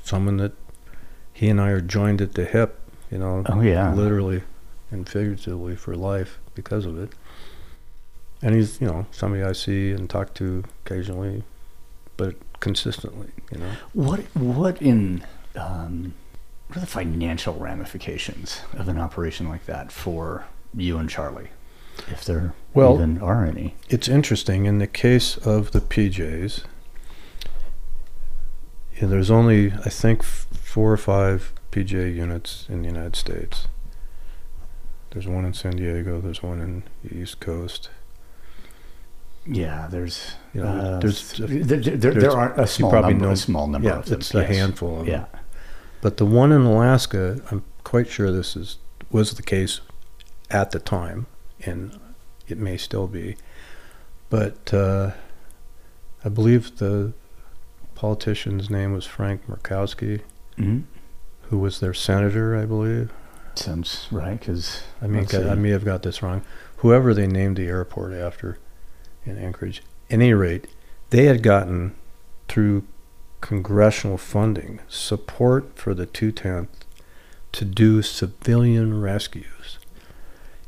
someone 0.04 0.38
that 0.38 0.54
he 1.32 1.50
and 1.50 1.62
I 1.62 1.70
are 1.70 1.82
joined 1.82 2.22
at 2.22 2.34
the 2.34 2.46
hip, 2.46 2.80
you 3.12 3.18
know, 3.20 3.44
Oh, 3.48 3.62
yeah. 3.62 3.94
literally 3.94 4.44
and 4.92 5.08
figuratively 5.08 5.76
for 5.76 5.96
life 5.96 6.40
because 6.56 6.86
of 6.86 6.98
it. 7.00 7.12
And 8.42 8.54
he's, 8.56 8.82
you 8.82 8.88
know, 8.88 9.06
somebody 9.12 9.42
I 9.44 9.54
see 9.54 9.92
and 9.92 10.10
talk 10.10 10.34
to 10.36 10.64
occasionally, 10.86 11.44
but 12.18 12.36
consistently, 12.64 13.28
you 13.52 13.60
know. 13.60 13.72
What 13.92 14.22
what 14.36 14.82
in 14.82 15.24
um, 15.56 16.14
what 16.68 16.78
are 16.78 16.80
the 16.80 16.86
financial 16.88 17.54
ramifications 17.56 18.62
of 18.74 18.88
an 18.88 18.98
operation 18.98 19.50
like 19.50 19.66
that 19.66 19.92
for 19.92 20.46
you 20.74 20.98
and 20.98 21.10
Charlie, 21.10 21.50
if 22.08 22.24
there 22.24 22.54
Well- 22.74 22.96
even 22.96 23.20
are 23.22 23.46
any? 23.46 23.76
It's 23.90 24.08
interesting 24.08 24.66
in 24.66 24.80
the 24.80 24.88
case 24.88 25.36
of 25.38 25.72
the 25.72 25.82
PJs. 25.82 26.64
yeah, 29.00 29.08
there's 29.08 29.30
only 29.30 29.74
I 29.74 29.90
think 29.90 30.24
four 30.24 30.92
or 30.94 30.98
five 30.98 31.52
PJ 31.72 31.92
units 32.16 32.66
in 32.70 32.82
the 32.82 32.88
United 32.88 33.18
States. 33.18 33.68
There's 35.12 35.28
one 35.28 35.44
in 35.46 35.54
San 35.54 35.76
Diego. 35.76 36.22
There's 36.22 36.42
one 36.42 36.60
in 36.62 36.84
the 37.04 37.16
East 37.16 37.40
Coast. 37.42 37.90
Yeah, 39.46 39.88
there's 39.90 40.36
You 40.54 40.64
know, 40.64 40.70
uh, 40.70 41.00
there's- 41.00 41.34
there, 41.38 41.48
there, 41.48 41.64
there, 41.80 41.98
there's- 41.98 42.22
there 42.24 42.32
are 42.32 42.60
a 42.60 42.66
small 42.68 42.90
probably 42.92 43.14
number, 43.14 43.26
know- 43.28 43.32
a 43.34 43.38
small 43.38 43.68
number 43.68 43.90
yeah, 43.90 43.98
of 44.00 44.06
them. 44.06 44.20
it's 44.20 44.34
a 44.34 44.46
handful 44.46 45.00
of 45.02 45.06
them. 45.06 45.16
Yeah, 45.34 45.40
But 46.02 46.18
the 46.18 46.26
one 46.26 46.52
in 46.52 46.62
Alaska, 46.62 47.42
I'm 47.52 47.64
quite 47.84 48.08
sure 48.08 48.32
this 48.32 48.56
is 48.56 48.78
was 49.12 49.34
the 49.34 49.44
case 49.44 49.80
at 50.50 50.72
the 50.72 50.80
time, 50.80 51.26
and 51.66 52.00
it 52.48 52.58
may 52.58 52.78
still 52.78 53.08
be. 53.08 53.36
But 54.30 54.74
uh, 54.74 55.12
I 56.26 56.30
believe 56.30 56.78
the 56.78 57.14
politician's 57.96 58.70
name 58.70 58.94
was 58.94 59.06
Frank 59.06 59.48
Murkowski, 59.48 60.22
hmm 60.58 60.82
who 61.50 61.60
was 61.60 61.80
their 61.82 61.94
senator, 61.94 62.58
I 62.58 62.66
believe. 62.66 63.12
sounds 63.56 64.08
right. 64.10 64.40
Because 64.40 64.82
I 65.02 65.08
mean, 65.08 65.28
I 65.34 65.54
may 65.56 65.70
have 65.70 65.86
got 65.86 66.02
this 66.02 66.24
wrong. 66.24 66.42
Whoever 66.78 67.14
they 67.14 67.28
named 67.28 67.58
the 67.58 67.68
airport 67.68 68.14
after 68.14 68.58
in 69.26 69.38
Anchorage. 69.38 69.82
At 70.10 70.14
any 70.16 70.34
rate, 70.34 70.68
they 71.10 71.26
had 71.26 71.42
gotten 71.44 71.96
through 72.48 72.84
congressional 73.42 74.18
funding 74.18 74.80
support 74.88 75.78
for 75.78 75.94
the 75.94 76.06
210th 76.08 76.68
to 77.54 77.66
do 77.66 78.02
civilian 78.02 79.00
rescues. 79.02 79.78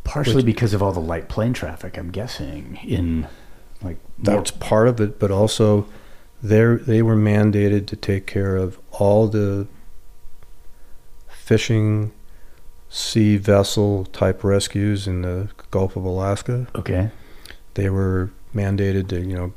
partially 0.03 0.35
Which- 0.35 0.45
because 0.45 0.73
of 0.75 0.83
all 0.83 0.91
the 0.91 0.99
light 0.99 1.29
plane 1.29 1.51
traffic, 1.53 1.97
I'm 1.97 2.11
guessing 2.11 2.77
in 2.83 3.27
like 3.81 3.97
more- 4.17 4.35
That's 4.35 4.51
part 4.51 4.87
of 4.87 5.01
it, 5.01 5.17
but 5.19 5.31
also 5.31 5.87
they 6.43 6.63
they 6.75 7.01
were 7.01 7.15
mandated 7.15 7.87
to 7.87 7.95
take 7.95 8.27
care 8.27 8.55
of 8.55 8.77
all 8.91 9.27
the 9.27 9.65
fishing 11.27 12.11
sea 12.89 13.37
vessel 13.37 14.05
type 14.05 14.43
rescues 14.43 15.07
in 15.07 15.21
the 15.23 15.49
Gulf 15.71 15.95
of 15.95 16.03
Alaska. 16.05 16.67
okay. 16.75 17.09
they 17.73 17.89
were 17.89 18.29
mandated 18.55 19.07
to, 19.09 19.19
you 19.19 19.35
know, 19.35 19.53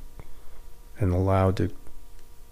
and 0.98 1.12
allowed 1.12 1.56
to 1.58 1.70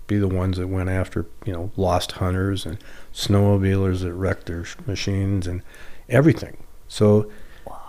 be 0.06 0.18
the 0.18 0.28
ones 0.28 0.56
that 0.56 0.68
went 0.68 0.88
after, 0.88 1.26
you 1.44 1.52
know, 1.52 1.70
lost 1.76 2.12
hunters 2.12 2.64
and 2.64 2.78
snowmobilers 3.12 4.00
that 4.02 4.14
wrecked 4.14 4.46
their 4.46 4.64
sh- 4.64 4.76
machines 4.86 5.46
and 5.48 5.62
everything. 6.08 6.56
So 6.86 7.28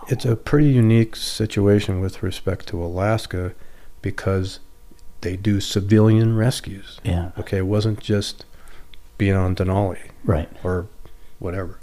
it's 0.07 0.25
a 0.25 0.35
pretty 0.35 0.69
unique 0.69 1.15
situation 1.15 2.01
with 2.01 2.23
respect 2.23 2.67
to 2.69 2.83
Alaska 2.83 3.53
because 4.01 4.59
they 5.21 5.35
do 5.35 5.61
civilian 5.61 6.35
rescues. 6.35 6.99
Yeah. 7.03 7.31
Okay, 7.37 7.57
it 7.57 7.67
wasn't 7.67 7.99
just 7.99 8.45
being 9.19 9.35
on 9.35 9.55
Denali 9.55 9.99
Right. 10.23 10.49
or 10.63 10.87
whatever. 11.39 11.79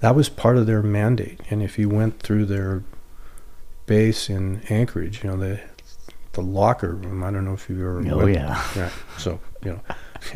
That 0.00 0.14
was 0.14 0.28
part 0.28 0.56
of 0.58 0.66
their 0.66 0.82
mandate. 0.82 1.40
And 1.48 1.62
if 1.62 1.78
you 1.78 1.88
went 1.88 2.20
through 2.20 2.46
their 2.46 2.82
base 3.86 4.28
in 4.28 4.62
Anchorage, 4.68 5.22
you 5.22 5.30
know, 5.30 5.36
the 5.36 5.60
the 6.32 6.40
locker 6.42 6.94
room, 6.94 7.22
I 7.22 7.30
don't 7.30 7.44
know 7.44 7.52
if 7.54 7.68
you've 7.68 7.80
ever 7.80 8.02
Oh 8.10 8.18
went- 8.24 8.34
yeah. 8.34 8.62
Right. 8.76 8.92
So, 9.18 9.38
you 9.64 9.72
know, 9.72 9.80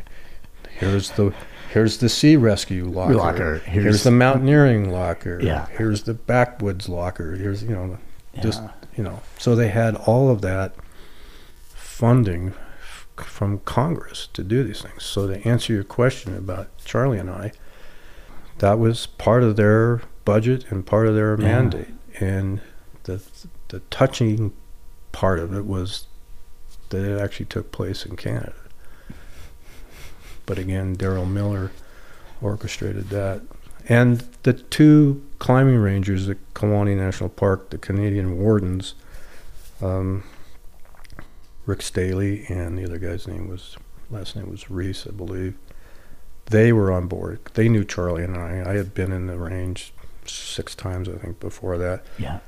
here's 0.71 1.11
the 1.13 1.33
here's 1.73 1.99
the 1.99 2.09
sea 2.09 2.37
rescue 2.37 2.85
locker. 2.85 3.15
Locker. 3.15 3.59
Here's, 3.59 3.83
Here's- 3.85 4.05
the 4.05 4.11
mountaineering 4.11 4.91
locker. 4.91 5.41
Yeah. 5.43 5.67
Here's 5.77 6.03
the 6.03 6.15
backwoods 6.15 6.89
locker. 6.89 7.33
Here's 7.37 7.63
you 7.63 7.71
know, 7.71 7.99
just 8.43 8.63
Yeah. 8.63 8.71
you 8.97 9.05
know. 9.05 9.21
So 9.39 9.55
they 9.57 9.69
had 9.69 9.95
all 9.97 10.31
of 10.31 10.43
that 10.43 10.75
funding 11.75 12.49
f- 12.81 13.07
from 13.25 13.61
Congress 13.61 14.29
to 14.35 14.43
do 14.45 14.63
these 14.65 14.83
things. 14.83 15.03
So 15.05 15.27
to 15.27 15.47
answer 15.49 15.73
your 15.73 15.85
question 15.85 16.37
about 16.37 16.69
Charlie 16.85 17.19
and 17.19 17.31
I, 17.31 17.53
that 18.59 18.79
was 18.79 19.07
part 19.07 19.43
of 19.43 19.57
their 19.57 20.03
budget 20.25 20.71
and 20.71 20.85
part 20.87 21.07
of 21.07 21.15
their 21.15 21.33
Yeah. 21.41 21.47
mandate. 21.47 21.89
And 22.21 22.61
the 23.05 23.21
the 23.69 23.81
touching 23.91 24.53
part 25.17 25.39
of 25.39 25.55
it 25.55 25.65
was 25.65 26.07
that 26.91 27.03
it 27.03 27.19
actually 27.19 27.47
took 27.47 27.73
place 27.73 28.05
in 28.05 28.17
Canada. 28.17 28.53
But 30.45 30.59
again, 30.59 30.95
Daryl 30.95 31.27
Miller 31.29 31.73
orchestrated 32.43 33.09
that. 33.09 33.41
And 33.89 34.21
the 34.43 34.53
two 34.53 35.25
climbing 35.39 35.79
rangers 35.79 36.29
at 36.29 36.37
Kluane 36.53 36.95
National 36.99 37.31
Park, 37.31 37.71
the 37.71 37.79
Canadian 37.79 38.37
Wardens, 38.39 38.95
um, 39.81 40.23
Rick 41.65 41.81
Staley 41.81 42.45
and 42.51 42.77
the 42.77 42.85
other 42.85 42.99
guy's 42.99 43.27
name 43.27 43.49
was 43.49 43.77
last 44.11 44.37
name 44.37 44.51
was 44.51 44.71
Reese, 44.71 45.07
I 45.07 45.13
believe. 45.13 45.55
They 46.51 46.73
were 46.75 46.93
on 46.93 47.07
board. 47.09 47.41
They 47.55 47.71
knew 47.71 47.85
Charlie 47.85 48.23
and 48.23 48.37
I. 48.37 48.63
I 48.71 48.75
had 48.75 48.93
been 48.93 49.13
in 49.13 49.27
the 49.29 49.39
range 49.39 49.93
six 50.27 50.75
times, 50.75 51.09
I 51.09 51.13
think, 51.17 51.41
before 51.41 51.79
that 51.79 52.05
Yeah. 52.19 52.41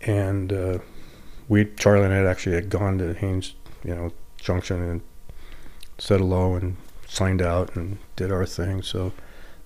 and 0.00 0.52
uh, 0.52 0.78
we 1.52 1.66
Charlie 1.76 2.04
and 2.06 2.14
I 2.14 2.16
had 2.16 2.26
actually 2.26 2.54
had 2.54 2.70
gone 2.70 2.96
to 2.96 3.12
Haines, 3.12 3.52
you 3.84 3.94
know, 3.94 4.10
Junction 4.38 4.82
and 4.82 5.02
said 5.98 6.18
hello 6.20 6.54
and 6.54 6.76
signed 7.06 7.42
out 7.42 7.76
and 7.76 7.98
did 8.16 8.32
our 8.32 8.46
thing. 8.46 8.80
So 8.80 9.12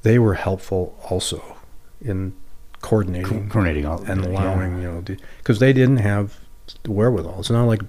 they 0.02 0.18
were 0.18 0.34
helpful 0.34 0.98
also 1.08 1.56
in 2.00 2.32
Co- 2.80 2.88
coordinating 2.90 3.48
coordinating 3.48 3.86
all 3.86 4.02
and 4.02 4.22
yeah. 4.24 4.28
allowing, 4.30 4.82
you 4.82 4.88
know, 4.90 5.00
because 5.38 5.60
they 5.60 5.72
didn't 5.72 5.98
have 5.98 6.40
the 6.82 6.90
wherewithal. 6.90 7.38
It's 7.38 7.50
not 7.50 7.66
like 7.66 7.82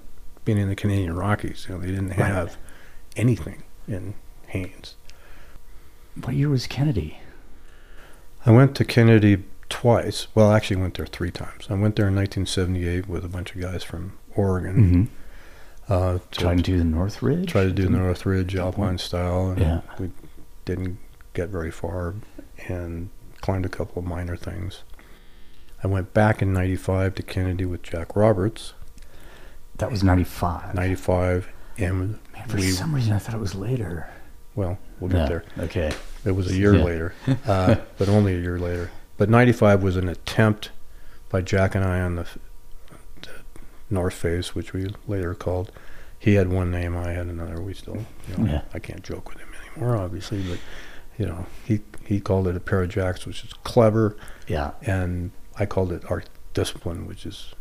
being 0.45 0.59
in 0.59 0.69
the 0.69 0.75
Canadian 0.75 1.15
Rockies. 1.15 1.65
You 1.67 1.75
know, 1.75 1.81
they 1.81 1.87
didn't 1.87 2.09
Right. 2.09 2.17
have 2.19 2.55
anything 3.15 3.63
in 3.87 4.13
Haines. 4.47 4.95
What 6.23 6.35
year 6.35 6.49
was 6.49 6.67
Kennedy? 6.67 7.19
I 8.45 8.51
went 8.51 8.75
to 8.75 8.85
Kennedy 8.85 9.43
twice. 9.69 10.27
Well, 10.35 10.49
I 10.51 10.57
actually 10.57 10.77
went 10.77 10.95
there 10.97 11.05
three 11.05 11.31
times. 11.31 11.67
I 11.69 11.73
went 11.73 11.95
there 11.95 12.07
in 12.07 12.15
1978 12.15 13.07
with 13.07 13.23
a 13.25 13.29
bunch 13.29 13.53
of 13.55 13.61
guys 13.61 13.83
from 13.83 14.17
Oregon. 14.35 15.09
Mm-hmm. 15.87 15.93
Uh, 15.93 16.19
to 16.31 16.39
Trying 16.39 16.57
to 16.57 16.63
do 16.63 16.77
the 16.77 16.83
North 16.83 17.21
Ridge. 17.21 17.49
try 17.49 17.63
to 17.63 17.69
do 17.69 17.83
the 17.83 17.89
Didn't- 17.89 18.03
North 18.03 18.25
Ridge 18.25 18.55
Alpine 18.57 18.97
style, 18.97 19.51
and 19.51 19.59
Yeah. 19.61 19.81
we 19.97 20.11
didn't 20.65 20.99
get 21.33 21.49
very 21.49 21.71
far, 21.71 22.15
and 22.67 23.09
climbed 23.41 23.65
a 23.65 23.69
couple 23.69 24.01
of 24.01 24.05
minor 24.07 24.35
things. 24.35 24.83
I 25.83 25.87
went 25.87 26.13
back 26.13 26.41
in 26.41 26.51
'95 26.53 27.15
to 27.15 27.23
Kennedy 27.23 27.63
with 27.65 27.83
Jack 27.83 28.15
Roberts, 28.17 28.73
That 29.77 29.89
was 29.91 30.03
ninety 30.03 30.23
five. 30.25 30.73
'95, 30.75 31.47
and 31.77 32.19
Man, 32.33 32.47
for 32.47 32.57
we 32.57 32.69
some 32.71 32.93
reason 32.93 33.13
I 33.13 33.19
thought 33.19 33.35
it 33.35 33.39
was 33.39 33.55
later. 33.55 34.09
well, 34.55 34.79
we'll 34.99 35.09
get 35.11 35.17
Yeah, 35.19 35.27
there. 35.27 35.43
Okay. 35.59 35.91
It 36.25 36.31
was 36.31 36.49
a 36.51 36.55
year 36.55 36.75
Yeah. 36.75 36.83
later, 36.83 37.13
uh, 37.47 37.75
but 37.97 38.09
only 38.09 38.35
a 38.35 38.39
year 38.39 38.59
later. 38.59 38.89
But 39.17 39.29
'95 39.29 39.81
was 39.83 39.95
an 39.97 40.07
attempt 40.07 40.71
by 41.29 41.41
Jack 41.41 41.75
and 41.75 41.83
I 41.83 41.99
on 42.01 42.15
the, 42.15 42.27
the 43.21 43.29
North 43.89 44.13
Face, 44.13 44.53
which 44.55 44.73
we 44.73 44.87
later 45.07 45.33
called. 45.33 45.71
He 46.19 46.35
had 46.35 46.49
one 46.49 46.71
name, 46.71 46.95
I 46.97 47.11
had 47.11 47.27
another. 47.27 47.61
We 47.61 47.73
still, 47.73 48.05
you 48.29 48.37
know, 48.43 48.51
Yeah. 48.51 48.61
I 48.73 48.79
can't 48.79 49.03
joke 49.03 49.29
with 49.29 49.39
him 49.39 49.49
anymore, 49.75 49.97
obviously, 49.97 50.41
but 50.43 50.59
you 51.17 51.25
know, 51.25 51.45
he 51.65 51.81
he 52.05 52.19
called 52.19 52.47
it 52.47 52.55
a 52.55 52.59
pair 52.59 52.81
of 52.83 52.89
jacks, 52.89 53.25
which 53.25 53.43
is 53.43 53.53
clever, 53.63 54.15
Yeah. 54.47 54.71
and 54.81 55.31
I 55.59 55.65
called 55.65 55.91
it 55.91 56.03
Arctic 56.09 56.31
Discipline, 56.53 57.07
which 57.07 57.25
is 57.25 57.53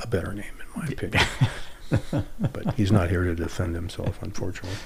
a 0.00 0.06
better 0.06 0.32
name 0.32 0.44
in 0.60 0.80
my 0.82 0.86
opinion. 0.88 1.24
but 2.52 2.74
he's 2.74 2.92
not 2.92 3.08
here 3.10 3.24
to 3.24 3.34
defend 3.34 3.74
himself, 3.74 4.22
unfortunately. 4.22 4.76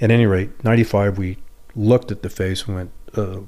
At 0.00 0.10
any 0.10 0.26
rate, 0.26 0.62
'95, 0.64 1.16
we 1.18 1.38
looked 1.74 2.10
at 2.10 2.22
the 2.22 2.28
face 2.30 2.66
and 2.66 2.74
went, 2.76 2.90
uh, 3.14 3.40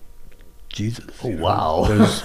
"Jesus, 0.69 1.07
Oh, 1.25 1.29
wow. 1.29 1.85
There's, 1.89 2.23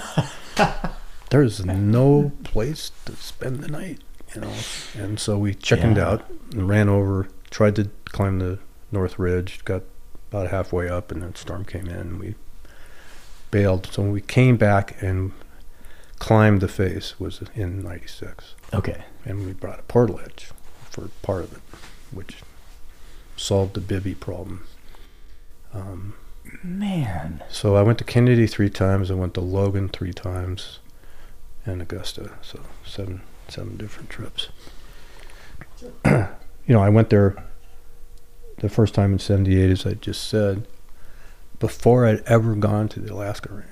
there's 1.30 1.64
no 1.64 2.32
place 2.44 2.92
to 3.06 3.16
spend 3.16 3.60
the 3.60 3.68
night, 3.68 4.00
you 4.34 4.40
know." 4.42 4.52
And 4.96 5.18
so 5.18 5.38
we 5.38 5.54
chickened 5.54 5.96
Yeah. 5.96 6.08
out 6.08 6.30
and 6.52 6.68
ran 6.68 6.88
over, 6.88 7.28
tried 7.50 7.76
to 7.76 7.90
climb 8.06 8.38
the 8.38 8.58
North 8.92 9.18
Ridge, 9.18 9.64
got 9.64 9.82
about 10.30 10.50
halfway 10.50 10.88
up, 10.88 11.10
and 11.10 11.22
then 11.22 11.34
storm 11.34 11.64
came 11.64 11.86
in, 11.86 11.96
and 11.96 12.20
we 12.20 12.34
bailed. 13.50 13.88
So 13.92 14.02
we 14.02 14.20
came 14.20 14.56
back 14.56 15.00
and 15.02 15.32
climbed 16.18 16.60
the 16.60 16.68
face 16.68 17.18
was 17.20 17.42
in 17.54 17.82
'96 17.82 18.54
Okay. 18.72 19.04
and 19.24 19.44
we 19.44 19.52
brought 19.52 19.78
a 19.78 19.82
portaledge 19.82 20.50
for 20.90 21.08
part 21.22 21.44
of 21.44 21.52
it, 21.54 21.60
which 22.12 22.36
solved 23.36 23.74
the 23.74 23.80
bivy 23.80 24.18
problem. 24.18 24.64
Um, 25.72 26.14
Man. 26.62 27.42
so 27.50 27.76
I 27.76 27.82
went 27.82 27.98
to 27.98 28.04
Kennedy 28.04 28.46
three 28.46 28.70
times. 28.70 29.10
I 29.10 29.14
went 29.14 29.34
to 29.34 29.40
Logan 29.40 29.88
three 29.88 30.12
times, 30.12 30.78
and 31.64 31.80
Augusta. 31.82 32.32
So 32.42 32.60
seven 32.86 33.22
seven 33.48 33.76
different 33.76 34.10
trips. 34.10 34.48
you 36.04 36.28
know, 36.68 36.80
I 36.80 36.88
went 36.88 37.10
there 37.10 37.36
the 38.58 38.68
first 38.68 38.94
time 38.94 39.12
in 39.12 39.18
'78, 39.18 39.70
as 39.70 39.86
I 39.86 39.94
just 39.94 40.28
said, 40.28 40.66
before 41.60 42.06
I'd 42.06 42.22
ever 42.26 42.54
gone 42.54 42.88
to 42.90 43.00
the 43.00 43.12
Alaska 43.12 43.52
Range. 43.52 43.68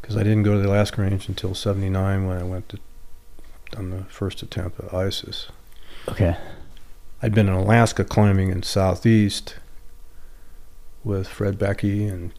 Because 0.00 0.16
I 0.16 0.22
didn't 0.22 0.44
go 0.44 0.54
to 0.54 0.60
the 0.60 0.68
Alaska 0.68 1.02
Range 1.02 1.28
until 1.28 1.54
'79 1.54 2.26
when 2.26 2.38
I 2.38 2.44
went 2.44 2.68
to 2.70 2.78
on 3.76 3.90
the 3.90 4.04
first 4.04 4.42
attempt 4.42 4.80
at 4.80 4.94
ISIS. 4.94 5.48
Okay. 6.08 6.36
I'd 7.22 7.34
been 7.34 7.48
in 7.48 7.54
Alaska 7.54 8.04
climbing 8.04 8.50
in 8.50 8.62
Southeast 8.62 9.56
with 11.04 11.28
Fred 11.28 11.58
Beckey 11.58 12.06
and 12.06 12.32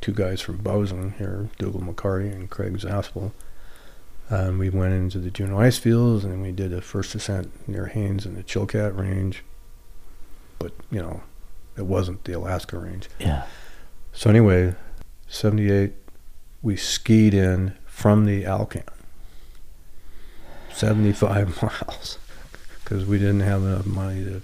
two 0.00 0.12
guys 0.12 0.40
from 0.40 0.58
Bozeman 0.58 1.14
here, 1.18 1.48
Dougal 1.58 1.80
McCarty 1.80 2.32
and 2.32 2.50
Craig 2.50 2.78
Zaspel. 2.78 3.32
And 4.28 4.58
we 4.58 4.70
went 4.70 4.94
into 4.94 5.18
the 5.18 5.30
Juneau 5.30 5.58
ice 5.58 5.78
fields 5.78 6.24
and 6.24 6.42
we 6.42 6.52
did 6.52 6.72
a 6.72 6.80
first 6.80 7.14
ascent 7.14 7.68
near 7.68 7.86
Haines 7.86 8.24
in 8.24 8.34
the 8.34 8.42
Chilkat 8.42 8.98
Range. 8.98 9.42
But, 10.58 10.72
you 10.90 11.00
know, 11.00 11.22
it 11.76 11.86
wasn't 11.86 12.24
the 12.24 12.32
Alaska 12.32 12.78
Range. 12.78 13.08
Yeah. 13.18 13.44
So 14.12 14.30
anyway, 14.30 14.74
78, 15.26 15.92
we 16.62 16.76
skied 16.76 17.34
in 17.34 17.74
from 17.86 18.24
the 18.24 18.46
Alcan. 18.46 18.84
75 20.72 21.62
miles 21.62 22.18
because 22.82 23.06
we 23.06 23.18
didn't 23.18 23.40
have 23.40 23.62
enough 23.62 23.86
money 23.86 24.24
to 24.24 24.42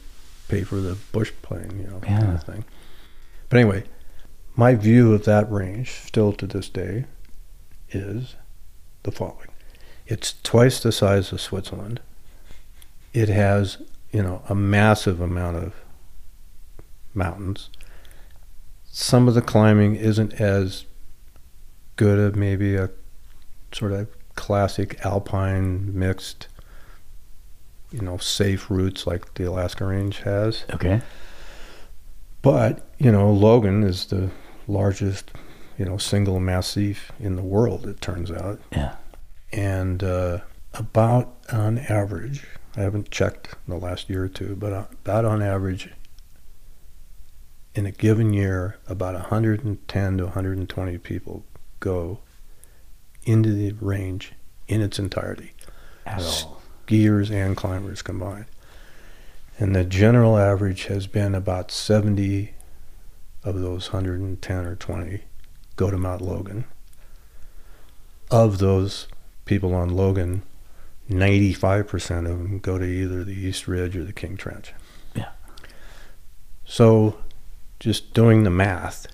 pay 0.48 0.62
for 0.62 0.76
the 0.76 0.96
bush 1.12 1.32
plane, 1.42 1.78
you 1.80 1.86
know, 1.86 2.00
kind 2.00 2.32
of 2.32 2.42
thing. 2.42 2.64
But 3.50 3.58
anyway, 3.58 3.84
my 4.56 4.74
view 4.74 5.12
of 5.12 5.24
that 5.24 5.50
range, 5.50 5.90
still 6.06 6.32
to 6.34 6.46
this 6.46 6.68
day, 6.68 7.04
is 7.90 8.36
the 9.02 9.10
following. 9.10 9.48
It's 10.06 10.34
twice 10.42 10.80
the 10.80 10.92
size 10.92 11.32
of 11.32 11.40
Switzerland. 11.40 12.00
It 13.12 13.28
has, 13.28 13.78
you 14.12 14.22
know, 14.22 14.42
a 14.48 14.54
massive 14.54 15.20
amount 15.20 15.56
of 15.56 15.74
mountains. 17.12 17.70
Some 18.84 19.26
of 19.26 19.34
the 19.34 19.42
climbing 19.42 19.96
isn't 19.96 20.34
as 20.34 20.84
good 21.96 22.18
as 22.18 22.38
maybe 22.38 22.76
a 22.76 22.90
sort 23.72 23.92
of 23.92 24.08
classic 24.36 25.04
alpine 25.04 25.96
mixed, 25.98 26.46
you 27.90 28.00
know, 28.00 28.16
safe 28.16 28.70
routes 28.70 29.06
like 29.06 29.34
the 29.34 29.44
Alaska 29.44 29.84
Range 29.84 30.16
has. 30.20 30.64
Okay. 30.72 31.02
But, 32.42 32.86
you 32.98 33.12
know, 33.12 33.30
Logan 33.32 33.82
is 33.82 34.06
the 34.06 34.30
largest, 34.66 35.30
you 35.78 35.84
know, 35.84 35.98
single 35.98 36.40
massif 36.40 37.12
in 37.20 37.36
the 37.36 37.42
world, 37.42 37.86
it 37.86 38.00
turns 38.00 38.30
out. 38.30 38.60
Yeah. 38.72 38.96
And 39.52 40.02
uh, 40.02 40.38
about 40.74 41.34
on 41.52 41.78
average, 41.78 42.46
I 42.76 42.80
haven't 42.82 43.10
checked 43.10 43.48
in 43.66 43.74
the 43.74 43.78
last 43.84 44.08
year 44.08 44.24
or 44.24 44.28
two, 44.28 44.56
but 44.56 44.72
uh, 44.72 44.84
about 45.04 45.24
on 45.24 45.42
average, 45.42 45.90
in 47.74 47.86
a 47.86 47.92
given 47.92 48.32
year, 48.32 48.78
about 48.88 49.14
110 49.14 50.18
to 50.18 50.24
120 50.24 50.98
people 50.98 51.44
go 51.78 52.20
into 53.24 53.52
the 53.52 53.72
range 53.80 54.32
in 54.66 54.80
its 54.80 54.98
entirety, 54.98 55.52
At 56.06 56.20
all. 56.22 56.62
skiers 56.86 57.30
and 57.30 57.56
climbers 57.56 58.02
combined. 58.02 58.46
And 59.60 59.76
the 59.76 59.84
general 59.84 60.38
average 60.38 60.86
has 60.86 61.06
been 61.06 61.34
about 61.34 61.70
70 61.70 62.54
of 63.44 63.60
those 63.60 63.92
110 63.92 64.64
or 64.64 64.74
20 64.74 65.20
go 65.76 65.90
to 65.90 65.98
Mount 65.98 66.22
Logan. 66.22 66.64
Of 68.30 68.56
those 68.56 69.06
people 69.44 69.74
on 69.74 69.90
Logan, 69.90 70.44
95% 71.10 72.20
of 72.20 72.38
them 72.38 72.58
go 72.58 72.78
to 72.78 72.84
either 72.84 73.22
the 73.22 73.34
East 73.34 73.68
Ridge 73.68 73.96
or 73.96 74.04
the 74.04 74.14
King 74.14 74.38
Trench. 74.38 74.72
Yeah. 75.14 75.28
So 76.64 77.18
just 77.80 78.14
doing 78.14 78.44
the 78.44 78.50
math, 78.50 79.08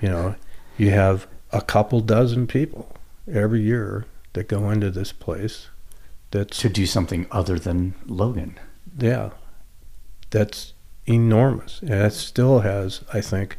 you 0.00 0.08
know, 0.08 0.36
you 0.78 0.90
have 0.90 1.26
a 1.52 1.60
couple 1.60 2.00
dozen 2.00 2.46
people 2.46 2.96
every 3.30 3.60
year 3.60 4.06
that 4.32 4.48
go 4.48 4.70
into 4.70 4.90
this 4.90 5.12
place 5.12 5.68
that's 6.30 6.58
To 6.60 6.70
do 6.70 6.86
something 6.86 7.26
other 7.30 7.58
than 7.58 7.94
Logan. 8.06 8.58
yeah, 8.96 9.30
that's 10.30 10.72
enormous. 11.06 11.80
And 11.80 11.92
it 11.92 12.12
still 12.12 12.60
has, 12.60 13.02
I 13.12 13.20
think, 13.20 13.58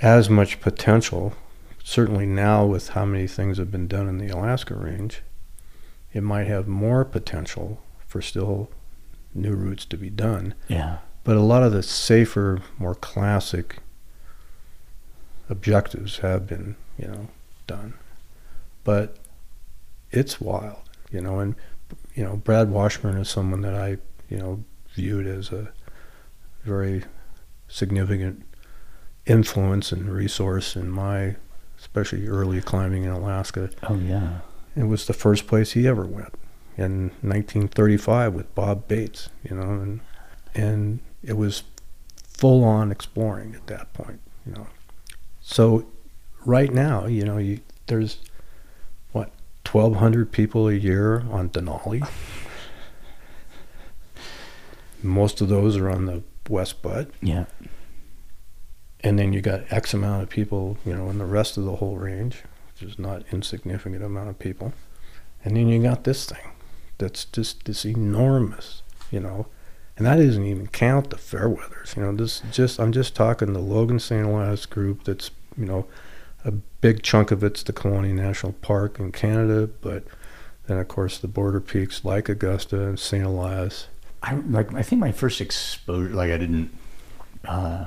as 0.00 0.30
much 0.30 0.60
potential. 0.60 1.34
Certainly 1.84 2.26
now, 2.26 2.64
with 2.64 2.90
how 2.90 3.04
many 3.04 3.26
things 3.26 3.58
have 3.58 3.70
been 3.70 3.88
done 3.88 4.08
in 4.08 4.18
the 4.18 4.28
Alaska 4.28 4.74
range, 4.74 5.22
it 6.12 6.22
might 6.22 6.46
have 6.46 6.68
more 6.68 7.04
potential 7.04 7.80
for 8.06 8.22
still 8.22 8.70
new 9.34 9.52
routes 9.52 9.84
to 9.86 9.96
be 9.96 10.10
done. 10.10 10.54
Yeah. 10.68 10.98
But 11.24 11.36
a 11.36 11.40
lot 11.40 11.62
of 11.62 11.72
the 11.72 11.82
safer, 11.82 12.60
more 12.78 12.94
classic 12.94 13.78
objectives 15.48 16.18
have 16.18 16.46
been, 16.46 16.76
you 16.98 17.08
know, 17.08 17.28
done. 17.66 17.94
But 18.84 19.16
it's 20.10 20.40
wild, 20.40 20.82
you 21.10 21.20
know, 21.20 21.38
and 21.38 21.54
you 22.14 22.24
know, 22.24 22.36
Brad 22.36 22.70
Washburn 22.70 23.16
is 23.16 23.28
someone 23.28 23.62
that 23.62 23.74
I, 23.74 23.98
you 24.28 24.38
know, 24.38 24.64
viewed 24.94 25.26
as 25.26 25.50
a 25.50 25.72
very 26.64 27.04
significant 27.68 28.44
influence 29.26 29.92
and 29.92 30.12
resource 30.12 30.76
in 30.76 30.90
my 30.90 31.36
especially 31.78 32.28
early 32.28 32.60
climbing 32.60 33.04
in 33.04 33.10
Alaska. 33.10 33.70
Oh 33.88 33.96
yeah. 33.96 34.38
It 34.76 34.84
was 34.84 35.06
the 35.06 35.12
first 35.12 35.46
place 35.46 35.72
he 35.72 35.86
ever 35.86 36.04
went 36.04 36.34
in 36.76 37.10
1935 37.20 38.32
with 38.32 38.54
Bob 38.54 38.88
Bates, 38.88 39.28
you 39.42 39.56
know, 39.56 39.62
and 39.62 40.00
and 40.54 41.00
it 41.22 41.34
was 41.34 41.64
full 42.14 42.64
on 42.64 42.90
exploring 42.90 43.54
at 43.54 43.66
that 43.66 43.92
point, 43.92 44.20
you 44.46 44.52
know. 44.52 44.66
So 45.40 45.86
right 46.44 46.72
now, 46.72 47.06
you 47.06 47.24
know, 47.24 47.38
you, 47.38 47.60
there's 47.86 48.18
what 49.12 49.30
1,200 49.70 50.32
people 50.32 50.68
a 50.68 50.72
year 50.72 51.24
on 51.30 51.50
Denali. 51.50 52.08
Most 55.02 55.40
of 55.40 55.48
those 55.48 55.76
are 55.76 55.90
on 55.90 56.06
the 56.06 56.22
West 56.48 56.82
Butt, 56.82 57.10
Yeah. 57.20 57.44
and 59.00 59.18
then 59.18 59.32
you 59.32 59.40
got 59.40 59.62
X 59.70 59.94
amount 59.94 60.22
of 60.22 60.28
people, 60.28 60.76
you 60.84 60.94
know, 60.94 61.10
in 61.10 61.18
the 61.18 61.24
rest 61.26 61.56
of 61.56 61.64
the 61.64 61.76
whole 61.76 61.96
range, 61.96 62.42
which 62.72 62.88
is 62.90 62.98
not 62.98 63.24
insignificant 63.32 64.02
amount 64.02 64.30
of 64.30 64.38
people, 64.38 64.72
and 65.44 65.56
then 65.56 65.68
you 65.68 65.82
got 65.82 66.04
this 66.04 66.26
thing, 66.26 66.50
that's 66.98 67.24
just 67.26 67.64
this 67.64 67.84
enormous, 67.84 68.82
you 69.10 69.20
know, 69.20 69.46
and 69.96 70.06
that 70.06 70.16
doesn't 70.16 70.44
even 70.46 70.66
count 70.68 71.10
the 71.10 71.16
Fairweathers. 71.16 71.96
You 71.96 72.02
know, 72.02 72.12
this 72.14 72.42
just 72.50 72.80
I'm 72.80 72.92
just 72.92 73.14
talking 73.14 73.52
the 73.52 73.58
Logan 73.60 73.98
St. 74.00 74.24
Elias 74.26 74.64
group. 74.66 75.04
That's 75.04 75.30
you 75.56 75.66
know, 75.66 75.86
a 76.46 76.50
big 76.50 77.02
chunk 77.02 77.30
of 77.30 77.44
it's 77.44 77.62
the 77.62 77.74
Kluane 77.74 78.14
National 78.14 78.52
Park 78.54 78.98
in 78.98 79.12
Canada, 79.12 79.68
but 79.82 80.04
then 80.66 80.78
of 80.78 80.88
course 80.88 81.18
the 81.18 81.28
border 81.28 81.60
peaks 81.60 82.04
like 82.06 82.28
Augusta 82.30 82.80
and 82.88 82.98
St. 82.98 83.22
Elias. 83.22 83.88
I 84.22 84.34
like. 84.34 84.72
I 84.74 84.82
think 84.82 85.00
my 85.00 85.12
first 85.12 85.40
exposure, 85.40 86.10
like 86.14 86.30
I 86.30 86.36
didn't 86.38 86.70
uh, 87.44 87.86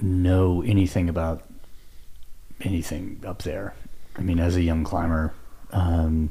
know 0.00 0.62
anything 0.62 1.08
about 1.08 1.42
anything 2.60 3.22
up 3.26 3.42
there. 3.42 3.74
I 4.16 4.22
mean, 4.22 4.38
as 4.38 4.56
a 4.56 4.62
young 4.62 4.84
climber, 4.84 5.32
um, 5.72 6.30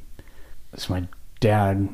so 0.76 0.93
my 0.93 1.07
dad 1.39 1.89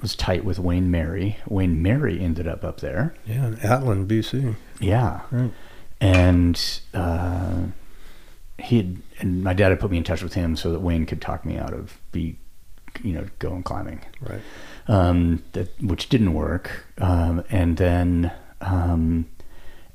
was 0.00 0.14
tight 0.16 0.44
with 0.44 0.58
Wayne 0.58 0.90
Merry. 0.90 1.38
Wayne 1.48 1.82
Merry 1.82 2.20
ended 2.20 2.48
up 2.48 2.64
up 2.64 2.80
there. 2.80 3.14
Yeah, 3.26 3.46
in 3.48 3.56
Atlin, 3.56 4.06
BC. 4.06 4.56
Yeah, 4.80 5.20
Right. 5.30 5.52
and 6.00 6.80
uh, 6.94 7.64
he 8.58 8.76
had, 8.78 8.96
and 9.20 9.42
my 9.44 9.52
dad 9.52 9.70
had 9.70 9.80
put 9.80 9.90
me 9.90 9.98
in 9.98 10.04
touch 10.04 10.22
with 10.22 10.34
him 10.34 10.56
so 10.56 10.72
that 10.72 10.80
Wayne 10.80 11.06
could 11.06 11.20
talk 11.20 11.44
me 11.44 11.56
out 11.58 11.72
of 11.72 11.98
be, 12.12 12.36
you 13.02 13.12
know, 13.12 13.26
going 13.38 13.62
climbing 13.62 14.00
Right. 14.20 14.40
um, 14.88 15.42
that 15.52 15.70
which 15.82 16.08
didn't 16.08 16.34
work. 16.34 16.86
Um, 16.98 17.44
and 17.50 17.76
then 17.76 18.32
um, 18.60 19.26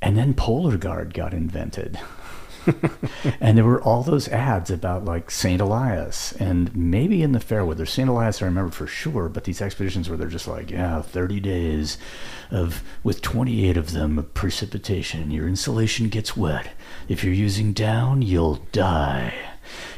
and 0.01 0.17
then 0.17 0.33
Polar 0.33 0.77
Guard 0.77 1.13
got 1.13 1.33
invented. 1.33 1.99
and 3.41 3.57
there 3.57 3.65
were 3.65 3.81
all 3.81 4.03
those 4.03 4.27
ads 4.27 4.69
about 4.69 5.03
like 5.03 5.31
St. 5.31 5.59
Elias 5.59 6.31
and 6.33 6.75
maybe 6.75 7.23
in 7.23 7.31
the 7.31 7.39
Fairweather. 7.39 7.87
St. 7.87 8.07
Elias 8.07 8.39
I 8.41 8.45
remember 8.45 8.71
for 8.71 8.85
sure, 8.85 9.29
but 9.29 9.45
these 9.45 9.61
expeditions 9.63 10.07
where 10.07 10.17
they're 10.17 10.27
just 10.27 10.47
like, 10.47 10.69
yeah, 10.69 11.01
30 11.01 11.39
days 11.39 11.97
of 12.51 12.83
with 13.03 13.21
28 13.23 13.77
of 13.77 13.93
them 13.93 14.19
of 14.19 14.31
precipitation. 14.35 15.31
Your 15.31 15.47
insulation 15.47 16.07
gets 16.09 16.37
wet. 16.37 16.69
If 17.09 17.23
you're 17.23 17.33
using 17.33 17.73
down, 17.73 18.21
you'll 18.21 18.61
die. 18.71 19.33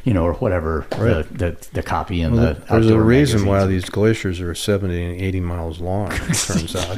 You 0.03 0.13
know, 0.13 0.23
or 0.25 0.33
whatever 0.33 0.85
Right. 0.97 1.23
the, 1.29 1.51
the 1.51 1.67
the 1.73 1.83
copy 1.83 2.21
and 2.21 2.35
Well, 2.35 2.53
the 2.55 2.61
there's 2.69 2.89
a 2.89 2.99
reason 2.99 3.45
why 3.45 3.65
these 3.65 3.85
glaciers 3.89 4.39
are 4.41 4.53
70 4.53 5.03
and 5.03 5.21
80 5.21 5.39
miles 5.39 5.79
long. 5.79 6.11
It 6.11 6.19
turns 6.33 6.75
out, 6.75 6.97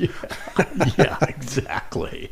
yeah, 0.97 1.17
exactly. 1.27 2.31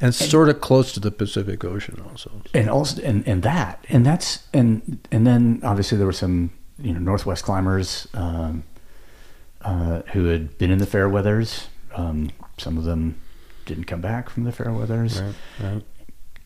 and 0.00 0.14
sort 0.14 0.48
of 0.48 0.60
close 0.60 0.92
to 0.92 1.00
the 1.00 1.10
Pacific 1.10 1.64
Ocean 1.64 2.00
also. 2.08 2.30
And 2.54 2.70
also, 2.70 3.02
and, 3.02 3.26
and 3.26 3.42
that, 3.42 3.84
and 3.88 4.06
that's, 4.06 4.44
and 4.54 4.98
and 5.10 5.26
then 5.26 5.60
obviously 5.64 5.98
there 5.98 6.06
were 6.06 6.12
some, 6.12 6.50
you 6.80 6.92
know, 6.92 7.00
Northwest 7.00 7.42
climbers 7.44 8.06
um, 8.14 8.62
uh, 9.62 10.02
who 10.12 10.26
had 10.26 10.56
been 10.58 10.70
in 10.70 10.78
the 10.78 10.86
Fairweathers. 10.86 11.66
Um, 11.96 12.30
some 12.58 12.78
of 12.78 12.84
them 12.84 13.16
didn't 13.64 13.84
come 13.84 14.00
back 14.00 14.30
from 14.30 14.44
the 14.44 14.52
Fairweathers. 14.52 15.20
Right. 15.20 15.34
Right. 15.72 15.82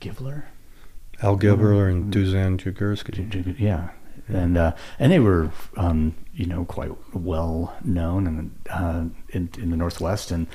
Givler, 0.00 0.44
Al 1.22 1.36
Givler 1.38 1.90
and 1.90 2.12
Mm. 2.12 2.12
Dusan 2.12 2.56
Jagersky. 2.58 3.28
J- 3.28 3.42
j- 3.42 3.56
yeah, 3.58 3.90
and 4.28 4.56
uh, 4.56 4.72
and 4.98 5.12
they 5.12 5.18
were, 5.20 5.50
um, 5.76 6.14
you 6.34 6.46
know, 6.46 6.64
quite 6.64 6.92
well 7.14 7.74
known 7.84 8.26
and 8.26 8.50
uh, 8.70 9.04
in 9.30 9.50
in 9.58 9.70
the 9.70 9.76
Northwest, 9.76 10.30
and 10.30 10.46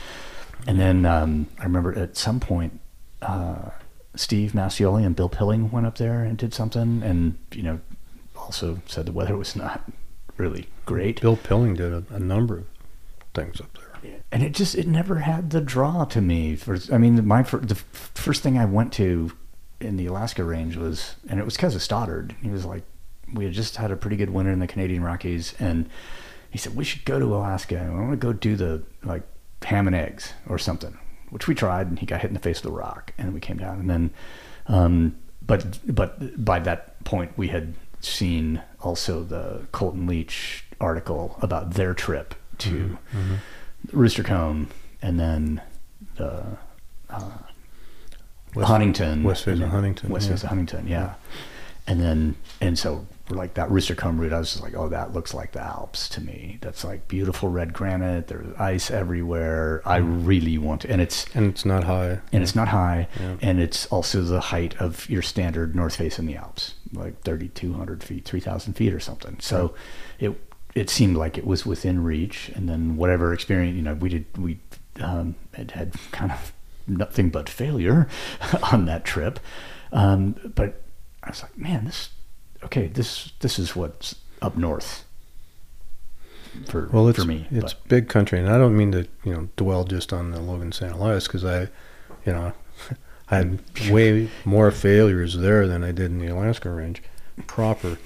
and 0.68 0.80
then 0.80 1.06
um, 1.06 1.48
I 1.60 1.64
remember 1.64 1.98
at 1.98 2.18
some 2.18 2.40
point. 2.40 2.80
Uh, 3.22 3.70
Steve 4.18 4.54
Mascioli 4.54 5.06
and 5.06 5.14
Bill 5.14 5.28
Pilling 5.28 5.70
went 5.72 5.86
up 5.86 5.98
there 5.98 6.24
and 6.24 6.38
did 6.38 6.54
something, 6.54 7.04
and 7.04 7.38
you 7.54 7.62
know, 7.64 7.80
also 8.38 8.80
said 8.86 9.06
the 9.06 9.12
weather 9.12 9.36
was 9.36 9.58
not 9.58 9.84
really 10.38 10.68
great. 10.86 11.20
Bill 11.20 11.36
Pilling 11.36 11.74
did 11.76 11.92
a, 11.92 12.04
a 12.12 12.20
number 12.20 12.60
of 12.60 12.66
things 13.34 13.60
up 13.60 13.78
there. 13.78 14.14
and 14.32 14.42
it 14.42 14.54
just 14.54 14.74
it 14.76 14.88
never 14.88 15.20
had 15.20 15.50
the 15.50 15.60
draw 15.60 16.06
to 16.06 16.22
me. 16.22 16.56
For 16.56 16.78
I 16.94 16.98
mean, 16.98 17.28
my 17.28 17.42
the 17.42 17.76
f- 17.76 18.12
first 18.14 18.42
thing 18.42 18.58
I 18.58 18.64
went 18.64 18.94
to 18.94 19.32
in 19.80 19.98
the 19.98 20.06
Alaska 20.06 20.44
range 20.44 20.76
was, 20.76 21.16
and 21.28 21.40
it 21.40 21.46
was 21.46 21.56
because 21.56 21.76
of 21.76 21.82
Stoddard. 21.82 22.36
He 22.42 22.50
was 22.50 22.66
like, 22.66 22.84
we 23.34 23.46
had 23.46 23.54
just 23.54 23.78
had 23.78 23.92
a 23.92 23.96
pretty 23.96 24.16
good 24.16 24.30
winter 24.30 24.52
in 24.52 24.60
the 24.60 24.68
Canadian 24.68 25.04
Rockies, 25.04 25.54
and 25.60 25.90
he 26.50 26.58
said 26.58 26.76
we 26.76 26.84
should 26.84 27.06
go 27.06 27.20
to 27.20 27.36
Alaska. 27.36 27.80
I 27.80 27.90
want 27.90 28.12
to 28.12 28.18
go 28.18 28.34
do 28.34 28.56
the 28.56 28.84
like 29.04 29.24
ham 29.64 29.88
and 29.88 29.96
eggs 29.96 30.34
or 30.48 30.58
something, 30.58 30.98
which 31.30 31.48
we 31.48 31.56
tried, 31.56 31.88
and 31.88 32.00
he 32.00 32.06
got 32.06 32.22
hit 32.22 32.30
in 32.30 32.34
the 32.34 32.40
face 32.40 32.64
with 32.64 32.72
a 32.72 32.76
rock, 32.76 33.14
and 33.18 33.34
we 33.34 33.40
came 33.40 33.58
down, 33.58 33.80
and 33.80 33.90
then, 33.90 34.12
um, 34.68 35.18
but 35.46 35.80
but 35.94 36.44
by 36.44 36.60
that 36.60 37.04
point 37.04 37.32
we 37.38 37.48
had 37.50 37.74
seen 38.00 38.62
also 38.82 39.24
the 39.24 39.66
Colton 39.72 40.06
Leach 40.08 40.66
article 40.80 41.38
about 41.42 41.74
their 41.74 41.94
trip 41.94 42.36
to 42.60 42.98
Rooster 43.92 44.24
Comb, 44.24 44.70
and 45.02 45.20
then 45.20 45.62
the 46.16 46.58
uh, 47.10 47.32
West- 48.56 48.68
Huntington, 48.70 49.24
West 49.24 49.44
Face 49.46 49.60
of 49.60 49.70
Huntington, 49.70 50.10
West 50.10 50.26
yeah. 50.28 50.34
Face 50.34 50.44
of 50.44 50.50
Huntington, 50.50 50.88
yeah. 50.88 51.14
and 51.88 52.00
then 52.02 52.36
and 52.62 52.78
so 52.80 53.06
like 53.32 53.56
that 53.56 53.72
Rooster 53.72 53.96
Comb 53.96 54.20
route, 54.22 54.32
I 54.34 54.38
was 54.38 54.52
just 54.52 54.62
like, 54.64 54.76
oh, 54.76 54.88
that 54.90 55.14
looks 55.14 55.34
like 55.34 55.52
the 55.54 55.60
Alps 55.62 56.08
to 56.10 56.22
me. 56.22 56.60
That's 56.62 56.84
like 56.84 57.08
beautiful 57.08 57.50
red 57.50 57.74
granite. 57.74 58.28
There's 58.28 58.46
ice 58.60 58.92
everywhere. 58.92 59.82
I 59.84 59.98
really 59.98 60.60
want 60.60 60.82
to, 60.82 60.92
and 60.92 61.02
it's 61.02 61.26
And 61.34 61.48
it's 61.48 61.66
not 61.66 61.84
high. 61.86 62.20
and 62.32 62.44
it's 62.44 62.56
not 62.56 62.68
high, 62.68 63.08
Yeah. 63.20 63.38
and 63.42 63.60
it's 63.60 63.88
also 63.88 64.22
the 64.22 64.40
height 64.40 64.76
of 64.80 65.10
your 65.10 65.24
standard 65.24 65.76
north 65.76 65.96
face 65.96 66.20
in 66.20 66.28
the 66.28 66.36
Alps, 66.36 66.76
like 66.94 67.20
3,200 67.24 68.04
feet, 68.04 68.26
3,000 68.26 68.74
feet 68.74 68.94
or 68.94 69.00
something. 69.00 69.38
So 69.40 69.74
it 70.20 70.40
it 70.76 70.90
seemed 70.90 71.16
like 71.18 71.38
it 71.38 71.48
was 71.48 71.66
within 71.66 72.04
reach, 72.04 72.52
and 72.54 72.70
then 72.70 72.96
whatever 72.96 73.34
experience, 73.34 73.76
you 73.76 73.82
know, 73.82 73.96
we 73.96 74.10
did 74.10 74.26
we 74.38 74.60
um, 75.02 75.34
had 75.54 75.72
had 75.72 75.94
kind 76.12 76.32
of 76.32 76.54
nothing 76.88 77.30
but 77.30 77.50
failure 77.50 78.08
on 78.72 78.86
that 78.86 79.06
trip, 79.06 79.40
um, 79.92 80.36
but 80.56 80.82
I 81.24 81.30
was 81.30 81.42
like, 81.44 81.58
man, 81.58 81.86
this 81.86 82.10
okay, 82.64 82.88
this 82.88 83.32
this 83.40 83.58
is 83.60 83.76
what's 83.76 84.16
up 84.42 84.58
north 84.58 85.04
for 86.68 86.88
Well, 86.92 87.08
it's 87.10 87.20
for 87.20 87.26
me. 87.26 87.48
it's 87.52 87.74
but- 87.74 87.88
big 87.90 88.10
country, 88.10 88.40
and 88.40 88.50
I 88.50 88.58
don't 88.58 88.78
mean 88.78 88.92
to 88.94 89.08
you 89.24 89.34
know 89.34 89.50
dwell 89.58 89.84
just 89.84 90.14
on 90.14 90.32
the 90.32 90.40
Logan 90.42 90.72
St. 90.72 90.92
Elias 90.94 91.28
because 91.28 91.44
I, 91.46 91.62
you 92.26 92.32
know, 92.34 92.54
I 93.30 93.38
had 93.38 93.60
way 93.90 94.30
more 94.46 94.72
failures 94.72 95.38
there 95.38 95.68
than 95.68 95.84
I 95.84 95.92
did 95.92 96.12
in 96.12 96.20
the 96.20 96.28
Alaska 96.28 96.70
Range 96.70 97.02
proper. 97.48 97.98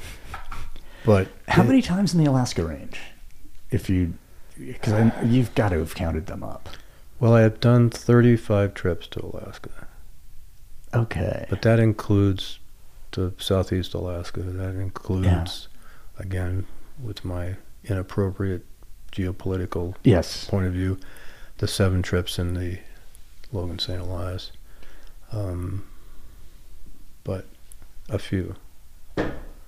But 1.06 1.28
How 1.48 1.64
many 1.64 1.82
times 1.82 2.14
in 2.14 2.24
the 2.24 2.30
Alaska 2.30 2.64
range? 2.66 3.00
If 3.72 3.90
you, 3.90 4.14
because 4.58 5.12
you've 5.26 5.54
got 5.56 5.70
to 5.70 5.80
have 5.80 5.96
counted 5.96 6.26
them 6.26 6.44
up. 6.44 6.70
Well, 7.20 7.34
I 7.34 7.42
have 7.42 7.60
done 7.60 7.90
35 7.90 8.74
trips 8.74 9.08
to 9.08 9.26
Alaska, 9.26 9.88
Okay. 10.94 11.46
but 11.50 11.62
that 11.64 11.80
includes 11.80 12.60
to 13.12 13.34
Southeast 13.38 13.94
Alaska. 13.94 14.42
That 14.42 14.76
includes, 14.76 15.68
again, 16.18 16.66
with 17.02 17.26
my 17.26 17.56
inappropriate 17.84 18.66
geopolitical 19.12 19.96
yes. 20.04 20.46
point 20.46 20.68
of 20.68 20.74
view, 20.74 21.00
the 21.58 21.68
seven 21.68 22.02
trips 22.02 22.38
in 22.40 22.54
the 22.54 22.80
Logan 23.52 23.80
St. 23.80 24.00
Elias. 24.00 24.52
Um, 25.32 25.86
but 27.24 27.46
a 28.10 28.20
few. 28.20 28.56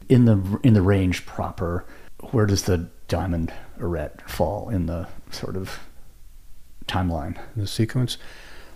In 0.09 0.25
the 0.25 0.59
in 0.63 0.73
the 0.73 0.81
range 0.81 1.25
proper, 1.25 1.85
where 2.31 2.45
does 2.45 2.63
the 2.63 2.89
diamond 3.07 3.53
arete 3.79 4.27
fall 4.29 4.69
in 4.69 4.85
the 4.87 5.07
sort 5.31 5.55
of 5.55 5.79
timeline? 6.91 7.37
The 7.55 7.67
sequence? 7.67 8.17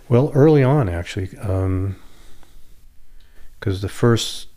Well, 0.08 0.30
early 0.34 0.62
on, 0.62 0.88
actually, 0.88 1.26
because 3.60 3.80
the 3.80 3.88
first 3.88 4.48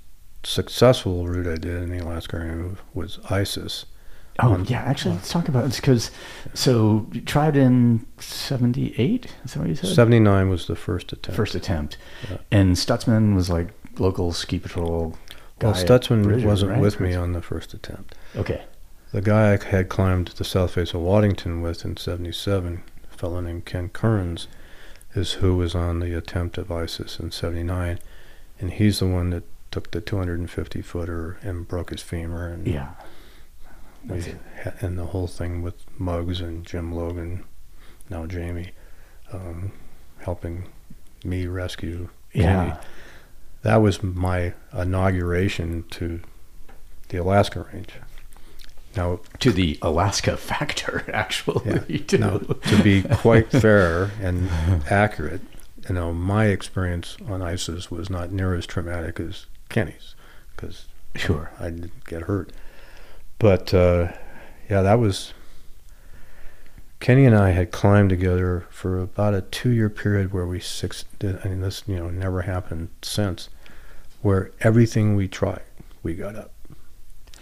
successful 0.43 1.27
route 1.27 1.47
I 1.47 1.55
did 1.57 1.81
in 1.83 1.89
the 1.89 2.03
Alaska 2.03 2.75
was 2.93 3.19
ISIS. 3.29 3.85
Oh 4.41 4.53
Um, 4.53 4.65
yeah, 4.69 4.81
actually, 4.83 5.15
let's 5.15 5.29
talk 5.29 5.49
about 5.49 5.65
it 5.65 5.75
because 5.75 6.11
so 6.53 7.07
you 7.11 7.19
tried 7.21 7.57
in 7.57 8.05
'78. 8.19 9.25
Is 9.43 9.53
that 9.53 9.59
what 9.59 9.67
you 9.67 9.75
said? 9.75 9.93
79 9.93 10.47
was 10.49 10.67
the 10.67 10.77
first 10.77 11.11
attempt. 11.11 11.35
First 11.35 11.55
attempt, 11.55 11.97
Yeah. 12.29 12.37
and 12.49 12.75
Stutzman 12.77 13.35
was 13.35 13.49
like 13.49 13.69
local 13.97 14.31
ski 14.31 14.57
patrol. 14.59 15.17
well, 15.61 15.73
Stutzman 15.73 16.23
Bridger, 16.23 16.47
wasn't 16.47 16.71
right? 16.71 16.79
with 16.81 17.01
me 17.01 17.13
on 17.15 17.33
the 17.33 17.41
first 17.41 17.73
attempt. 17.73 18.15
Okay. 18.37 18.63
The 19.11 19.21
guy 19.21 19.51
I 19.53 19.57
had 19.61 19.89
climbed 19.89 20.27
the 20.29 20.45
south 20.45 20.71
face 20.75 20.93
of 20.93 21.01
Waddington 21.01 21.61
with 21.61 21.83
in 21.83 21.97
77, 21.97 22.81
a 22.98 22.98
fellow 23.19 23.41
named 23.41 23.65
Ken 23.65 23.89
Kearns, 23.89 24.47
is 25.13 25.33
who 25.33 25.57
was 25.57 25.75
on 25.75 25.99
the 25.99 26.17
attempt 26.17 26.57
of 26.57 26.71
ISIS 26.71 27.19
in 27.19 27.31
79. 27.31 27.99
And 28.59 28.71
he's 28.71 28.99
the 28.99 29.07
one 29.07 29.29
that 29.31 29.43
took 29.71 29.91
the 29.91 30.01
250 30.01 30.81
footer 30.81 31.37
and 31.41 31.67
broke 31.67 31.89
his 31.91 32.01
femur. 32.01 32.47
And, 32.47 32.65
Yeah. 32.67 32.89
we, 34.03 34.15
That's 34.15 34.27
it. 34.27 34.37
ha- 34.63 34.71
and 34.81 34.97
the 34.97 35.07
whole 35.07 35.27
thing 35.27 35.61
with 35.61 35.75
Mugs 35.99 36.39
and 36.41 36.65
Jim 36.65 36.93
Logan, 36.93 37.43
now 38.09 38.25
Jamie, 38.25 38.71
um, 39.33 39.71
helping 40.19 40.65
me 41.23 41.45
rescue. 41.47 42.09
Yeah. 42.33 42.77
That 43.63 43.77
was 43.77 44.01
my 44.01 44.53
inauguration 44.73 45.83
to 45.91 46.21
the 47.09 47.17
Alaska 47.17 47.67
Range. 47.73 47.89
Now, 48.99 49.21
To 49.39 49.53
the 49.53 49.79
Alaska 49.81 50.35
factor, 50.51 51.05
actually. 51.13 51.83
Yeah. 51.87 51.97
too. 52.05 52.17
Now, 52.17 52.37
to 52.39 52.83
be 52.83 53.01
quite 53.03 53.49
fair 53.49 54.11
and 54.21 54.49
accurate, 54.89 55.39
you 55.87 55.95
know, 55.95 56.11
my 56.11 56.47
experience 56.47 57.15
on 57.25 57.41
ISIS 57.41 57.89
was 57.89 58.09
not 58.09 58.33
near 58.33 58.53
as 58.53 58.65
traumatic 58.65 59.19
as 59.21 59.45
Kenny's, 59.69 60.15
because 60.53 60.87
Sure. 61.15 61.49
I 61.59 61.69
didn't 61.69 62.05
get 62.05 62.23
hurt. 62.23 62.51
But 63.39 63.73
uh, 63.73 64.11
yeah, 64.69 64.81
that 64.81 64.99
was. 64.99 65.33
Kenny 66.99 67.23
and 67.25 67.35
I 67.35 67.51
had 67.51 67.71
climbed 67.71 68.09
together 68.09 68.67
for 68.69 68.99
about 68.99 69.33
a 69.33 69.41
two-year 69.41 69.89
period 69.89 70.33
where 70.33 70.45
we 70.45 70.59
six. 70.59 71.05
I 71.23 71.47
mean, 71.47 71.61
this 71.61 71.83
you 71.87 71.95
know 71.95 72.09
never 72.09 72.41
happened 72.41 72.89
since, 73.01 73.47
where 74.21 74.51
everything 74.59 75.15
we 75.15 75.29
tried, 75.29 75.63
we 76.03 76.13
got 76.15 76.35
up, 76.35 76.51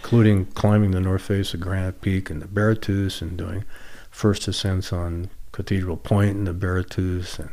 including 0.07 0.45
climbing 0.45 0.91
the 0.91 1.01
north 1.01 1.23
face 1.23 1.53
of 1.53 1.59
Granite 1.59 1.99
Peak 1.99 2.29
and 2.29 2.41
the 2.41 2.47
Beartooth, 2.47 3.21
and 3.21 3.37
doing 3.37 3.65
first 4.09 4.47
ascents 4.47 4.93
on 4.93 5.29
Cathedral 5.51 5.97
Point 5.97 6.37
and 6.37 6.47
the 6.47 6.53
Beartooth, 6.53 7.37
and 7.39 7.49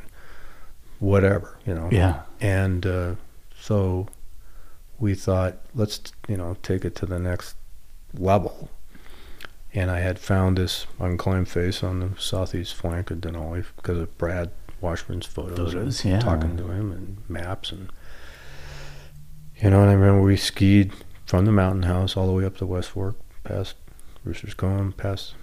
whatever 1.01 1.59
you 1.67 1.75
know. 1.75 1.89
Yeah. 1.91 2.23
And 2.41 2.87
uh, 2.87 3.15
so 3.61 4.07
we 5.01 5.17
thought, 5.17 5.57
let's, 5.75 6.01
you 6.29 6.37
know, 6.37 6.57
take 6.63 6.85
it 6.85 6.95
to 6.95 7.07
the 7.07 7.19
next 7.19 7.57
level. 8.17 8.71
And 9.73 9.91
I 9.91 9.99
had 9.99 10.21
found 10.21 10.57
this 10.57 10.87
unclimbed 11.01 11.49
face 11.49 11.83
on 11.83 11.99
the 11.99 12.11
southeast 12.21 12.75
flank 12.75 13.11
of 13.11 13.19
Denali 13.19 13.65
because 13.75 13.99
of 13.99 14.17
Brad 14.17 14.53
Washburn's 14.81 15.27
photos. 15.27 15.73
Photos, 15.73 16.05
yeah. 16.05 16.21
Talking 16.21 16.57
to 16.57 16.69
him 16.69 16.93
and 16.93 17.19
maps. 17.29 17.73
And, 17.73 17.91
you 19.61 19.71
know, 19.71 19.83
and 19.83 19.91
I 19.91 19.95
remember 19.95 20.23
we 20.23 20.37
skied 20.37 20.93
from 21.35 21.47
the 21.47 21.51
mountain 21.51 21.83
house 21.83 22.17
all 22.17 22.29
the 22.29 22.33
way 22.33 22.45
up 22.45 22.57
to 22.57 22.65
West 22.65 22.91
Fork, 22.91 23.17
past 23.43 23.75
Rooster's 24.23 24.55
Comb, 24.55 24.93
past 24.93 25.35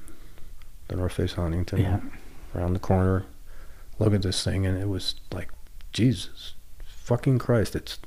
the 0.87 0.95
North 0.95 1.11
Face 1.11 1.33
Huntington 1.33 1.81
Yeah. 1.81 1.99
around 2.55 2.71
the 2.71 2.79
corner. 2.79 3.25
Look 3.99 4.13
at 4.13 4.21
this 4.21 4.41
thing, 4.41 4.65
and 4.65 4.81
it 4.81 4.87
was 4.87 5.15
like, 5.33 5.49
Jesus, 5.91 6.53
fucking 6.85 7.39
Christ! 7.39 7.75
It's 7.75 7.99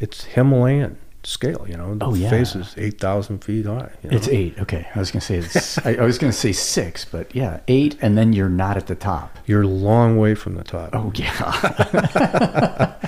it's 0.00 0.24
Himalayan 0.24 0.96
scale, 1.24 1.66
you 1.68 1.76
know. 1.76 1.94
The 1.94 2.04
Oh, 2.06 2.14
yeah. 2.14 2.30
face 2.30 2.54
is 2.54 2.74
eight 2.76 3.00
thousand 3.00 3.44
feet 3.44 3.66
high. 3.66 3.90
you 4.02 4.10
It's 4.10 4.28
eight. 4.28 4.58
Okay. 4.58 4.86
I 4.94 4.98
was 4.98 5.10
gonna 5.10 5.20
say 5.20 5.36
it's, 5.36 5.78
I, 5.86 5.94
I 5.94 6.02
was 6.02 6.18
gonna 6.18 6.32
say 6.32 6.52
six, 6.52 7.04
but 7.04 7.34
yeah, 7.34 7.60
eight, 7.68 7.96
and 8.00 8.16
then 8.16 8.32
you're 8.32 8.48
not 8.48 8.76
at 8.76 8.86
the 8.86 8.94
top. 8.94 9.36
You're 9.46 9.62
a 9.62 9.66
long 9.68 10.16
way 10.18 10.34
from 10.34 10.54
the 10.54 10.64
top. 10.64 10.90
Oh 10.94 11.12
yeah. 11.14 12.94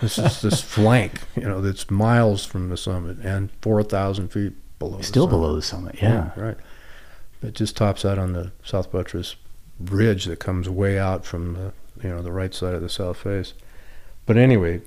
This 0.00 0.18
is 0.18 0.40
this 0.42 0.60
flank, 0.62 1.20
you 1.36 1.42
know, 1.42 1.60
that's 1.60 1.90
miles 1.90 2.44
from 2.44 2.68
the 2.70 2.76
summit 2.76 3.18
and 3.18 3.50
four 3.60 3.82
thousand 3.82 4.28
feet 4.28 4.52
below. 4.78 5.00
Still 5.02 5.24
summit. 5.24 5.30
below 5.36 5.54
the 5.56 5.62
summit. 5.62 5.96
Yeah. 6.00 6.30
right. 6.36 6.56
It 7.42 7.54
just 7.54 7.76
tops 7.76 8.04
out 8.04 8.18
on 8.18 8.32
the 8.32 8.52
South 8.64 8.90
Buttress 8.92 9.36
ridge 9.78 10.24
that 10.26 10.38
comes 10.40 10.68
way 10.68 10.98
out 10.98 11.24
from 11.24 11.54
the 11.54 11.72
you 12.02 12.08
know 12.14 12.22
the 12.22 12.32
right 12.32 12.54
side 12.54 12.74
of 12.74 12.82
the 12.82 12.88
south 12.88 13.18
face. 13.18 13.52
But 14.26 14.36
anyway, 14.36 14.80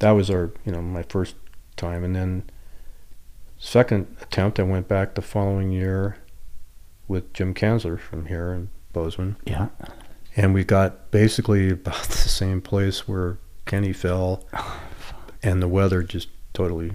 that 0.00 0.12
was 0.12 0.30
our 0.30 0.50
you 0.64 0.72
know 0.72 0.82
my 0.82 1.02
first 1.02 1.34
time, 1.76 2.04
and 2.04 2.14
then 2.14 2.44
second 3.58 4.16
attempt 4.20 4.58
I 4.60 4.62
went 4.64 4.88
back 4.88 5.14
the 5.14 5.22
following 5.22 5.70
year 5.70 6.16
with 7.08 7.32
Jim 7.32 7.54
Kanzler 7.54 7.98
from 7.98 8.26
here 8.26 8.52
in 8.52 8.68
Bozeman, 8.92 9.36
Yeah. 9.44 9.68
and 10.36 10.54
we 10.54 10.64
got 10.64 11.10
basically 11.10 11.70
about 11.70 12.02
the 12.08 12.28
same 12.28 12.60
place 12.60 13.06
where 13.08 13.38
Kenny 13.66 13.92
fell, 13.92 14.44
and 15.42 15.62
the 15.62 15.68
weather 15.68 16.02
just 16.02 16.28
totally 16.52 16.92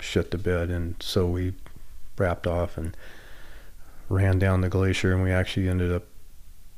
shit 0.00 0.30
the 0.30 0.38
bed, 0.38 0.70
and 0.70 0.96
so 1.00 1.26
we 1.26 1.54
wrapped 2.18 2.46
off 2.46 2.76
and 2.76 2.96
ran 4.08 4.38
down 4.38 4.60
the 4.60 4.68
glacier, 4.68 5.12
and 5.12 5.22
we 5.22 5.30
actually 5.32 5.68
ended 5.68 5.90
up 5.92 6.04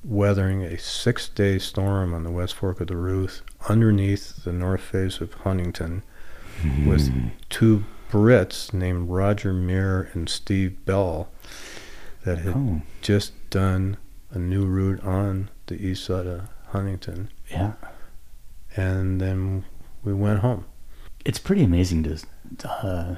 weathering 0.05 0.63
a 0.63 0.77
six-day 0.79 1.59
storm 1.59 2.13
on 2.13 2.25
the 2.25 2.31
west 2.31 2.55
fork 2.55 2.79
of 2.81 2.89
the 2.89 2.97
Ruth 2.97 3.41
underneath 3.71 4.45
the 4.45 4.53
north 4.53 4.83
face 4.83 5.21
of 5.21 5.33
Huntington 5.33 6.03
with 6.87 7.11
two 7.49 7.85
Brits 8.11 8.73
named 8.73 9.09
Roger 9.11 9.53
Muir 9.53 10.11
and 10.13 10.29
Steve 10.29 10.85
Bell 10.85 11.29
that 12.25 12.39
had 12.39 12.55
Oh. 12.57 12.83
just 13.03 13.33
done 13.51 13.97
a 14.31 14.39
new 14.39 14.65
route 14.67 15.03
on 15.05 15.51
the 15.67 15.75
east 15.75 16.05
side 16.05 16.27
of 16.27 16.49
Huntington, 16.69 17.31
Yeah. 17.51 17.73
and 18.77 19.21
then 19.21 19.65
we 20.03 20.13
went 20.13 20.41
home. 20.41 20.65
It's 21.25 21.39
pretty 21.39 21.63
amazing 21.65 22.03
to 22.05 22.69
uh, 22.69 23.17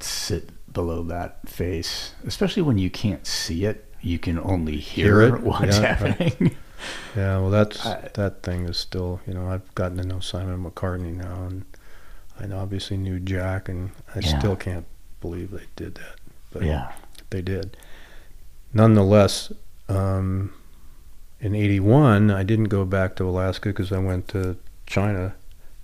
sit 0.00 0.50
below 0.72 1.02
that 1.04 1.48
face, 1.48 2.12
especially 2.26 2.62
when 2.62 2.78
you 2.78 2.90
can't 2.90 3.26
see 3.26 3.64
it. 3.64 3.90
You 4.00 4.18
can 4.18 4.38
only 4.38 4.76
hear, 4.76 5.20
Hear 5.22 5.36
it? 5.36 5.40
what's 5.42 5.78
Yeah, 5.78 6.02
right. 6.02 6.14
happening. 6.14 6.56
Yeah, 7.16 7.38
well, 7.38 7.50
that's 7.50 7.84
I- 7.86 8.10
that 8.14 8.42
thing 8.42 8.66
is 8.68 8.76
still, 8.76 9.20
you 9.26 9.32
know, 9.34 9.48
I've 9.48 9.74
gotten 9.74 9.96
to 9.98 10.04
know 10.04 10.20
Simon 10.20 10.62
McCartney 10.64 11.14
now, 11.16 11.44
and 11.46 11.64
I 12.40 12.46
obviously 12.52 12.96
knew 12.96 13.20
Jack, 13.20 13.68
and 13.68 13.90
I 14.14 14.20
Yeah. 14.20 14.38
still 14.38 14.56
can't 14.56 14.86
believe 15.20 15.50
they 15.52 15.66
did 15.76 15.94
that. 15.96 16.16
But 16.52 16.62
yeah. 16.64 16.92
they 17.30 17.42
did. 17.42 17.76
Nonetheless, 18.72 19.52
um, 19.88 20.52
in 21.40 21.54
'81, 21.54 22.30
I 22.30 22.42
didn't 22.42 22.64
go 22.64 22.84
back 22.84 23.16
to 23.16 23.28
Alaska 23.28 23.68
because 23.68 23.92
I 23.92 23.98
went 23.98 24.28
to 24.28 24.56
China, 24.86 25.34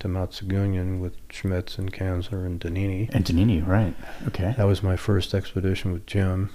to 0.00 0.08
Mount 0.08 0.30
Siguniang 0.32 1.00
with 1.00 1.14
Schmitz 1.30 1.78
and 1.78 1.92
Kanzler 1.92 2.44
and 2.46 2.60
Donini. 2.60 3.08
And 3.12 3.24
Donini, 3.24 3.66
right? 3.66 3.94
Okay. 4.28 4.54
That 4.56 4.66
was 4.66 4.82
my 4.82 4.96
first 4.96 5.34
expedition 5.34 5.92
with 5.92 6.06
Jim. 6.06 6.50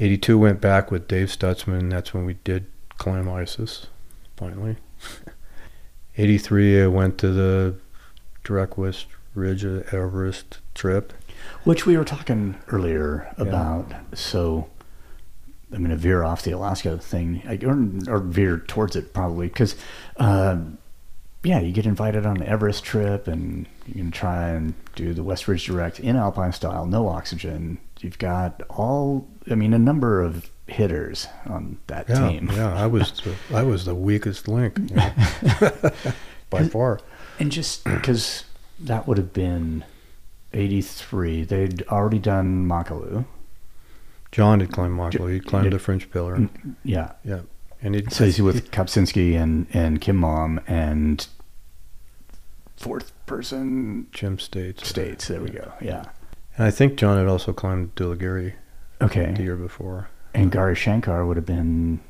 82 0.00 0.36
went 0.36 0.60
back 0.60 0.90
with 0.90 1.06
Dave 1.06 1.28
Stutzman. 1.28 1.88
That's 1.90 2.12
when 2.12 2.24
we 2.24 2.34
did 2.44 2.66
climb 2.98 3.28
ISIS, 3.28 3.86
finally. 4.36 4.76
83, 6.18 6.82
I 6.82 6.86
went 6.88 7.18
to 7.18 7.30
the 7.30 7.76
Direct 8.44 8.76
West 8.78 9.06
Ridge 9.34 9.64
of 9.64 9.92
Everest 9.92 10.58
trip. 10.74 11.12
Which 11.64 11.86
we 11.86 11.96
were 11.96 12.04
talking 12.04 12.56
earlier 12.68 13.32
Yeah. 13.38 13.44
about. 13.44 13.92
So 14.14 14.68
I'm 15.72 15.78
going 15.78 15.90
to 15.90 15.96
veer 15.96 16.22
off 16.22 16.42
the 16.42 16.52
Alaska 16.52 16.98
thing, 16.98 17.42
or, 18.06 18.14
or 18.14 18.18
veer 18.20 18.58
towards 18.58 18.94
it 18.96 19.12
probably, 19.12 19.48
because, 19.48 19.74
um, 20.18 20.78
yeah, 21.42 21.58
you 21.60 21.72
get 21.72 21.84
invited 21.84 22.24
on 22.24 22.38
the 22.38 22.48
Everest 22.48 22.84
trip, 22.84 23.26
and 23.26 23.66
you 23.86 23.94
can 23.94 24.10
try 24.10 24.48
and 24.50 24.74
do 24.94 25.12
the 25.12 25.22
West 25.24 25.48
Ridge 25.48 25.66
Direct 25.66 25.98
in 26.00 26.16
alpine 26.16 26.52
style, 26.52 26.86
no 26.86 27.08
oxygen. 27.08 27.78
You've 28.00 28.18
got 28.18 28.62
all, 28.70 29.26
I 29.50 29.54
mean, 29.54 29.74
a 29.74 29.78
number 29.78 30.22
of 30.22 30.48
hitters 30.66 31.26
on 31.46 31.78
that 31.88 32.08
Yeah, 32.08 32.28
team. 32.30 32.50
yeah, 32.54 32.72
I 32.74 32.86
was 32.86 33.10
the, 33.24 33.34
I 33.56 33.62
was 33.64 33.84
the 33.84 33.94
weakest 33.94 34.46
link 34.48 34.78
you 34.78 34.96
know, 34.96 35.12
by 36.50 36.64
far. 36.68 37.00
And 37.38 37.50
just 37.50 37.84
because 37.84 38.44
that 38.78 39.06
would 39.06 39.18
have 39.18 39.32
been 39.32 39.84
83, 40.52 41.44
they'd 41.44 41.82
already 41.88 42.18
done 42.18 42.66
Makalu. 42.66 43.24
John 44.32 44.60
had 44.60 44.72
climbed 44.72 44.98
Makalu. 44.98 45.34
He 45.34 45.40
climbed 45.40 45.72
the 45.72 45.78
French 45.78 46.10
Pillar. 46.10 46.48
Yeah. 46.82 47.12
Yeah, 47.24 47.40
and 47.82 47.94
he 47.94 48.04
So 48.10 48.24
he's 48.24 48.42
with 48.42 48.70
Kapczynski 48.72 49.40
and, 49.40 49.66
and 49.72 50.00
Kim 50.00 50.20
Momb 50.20 50.62
and 50.66 51.26
fourth 52.76 53.12
person 53.26 54.08
Jim 54.12 54.38
States. 54.38 54.88
states. 54.88 55.28
There 55.28 55.40
we 55.40 55.50
go. 55.50 55.72
Yeah. 55.80 56.04
And 56.56 56.66
I 56.66 56.70
think 56.70 56.96
John 56.96 57.16
had 57.16 57.26
also 57.26 57.52
climbed 57.52 57.94
Dhaulagiri 57.94 58.54
the 58.98 59.42
year 59.42 59.56
before. 59.56 60.08
And 60.34 60.50
Gary 60.50 60.74
Shankar 60.74 61.24
would 61.24 61.36
have 61.36 61.46
been 61.46 62.00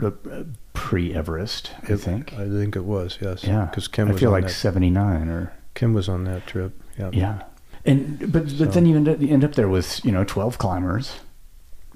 uh, 0.00 0.10
uh, 0.30 0.44
uh, 0.76 0.78
uh, 0.78 0.88
pre 0.88 1.14
Everest, 1.14 1.70
I 1.88 1.92
It- 1.92 2.00
think. 2.00 2.32
I 2.34 2.48
think 2.48 2.76
it 2.76 2.84
was, 2.84 3.18
yes. 3.20 3.44
yeah. 3.44 3.66
Because 3.66 3.88
Kim 3.88 4.08
I 4.08 4.12
was 4.12 4.20
feel 4.20 4.30
like 4.30 4.44
that, 4.46 4.50
79 4.52 5.28
or. 5.28 5.52
Kim 5.74 5.92
was 5.94 6.08
on 6.08 6.24
that 6.24 6.46
trip. 6.46 6.72
Yeah. 6.98 7.10
Yeah. 7.12 7.42
And 7.84 8.32
but 8.32 8.48
So- 8.50 8.64
but 8.64 8.72
then 8.72 8.86
you 8.86 8.96
end 8.96 9.08
up, 9.08 9.20
you 9.20 9.28
end 9.28 9.44
up 9.44 9.54
there 9.54 9.68
with 9.68 10.04
you 10.04 10.10
know 10.12 10.24
twelve 10.24 10.58
climbers, 10.58 11.20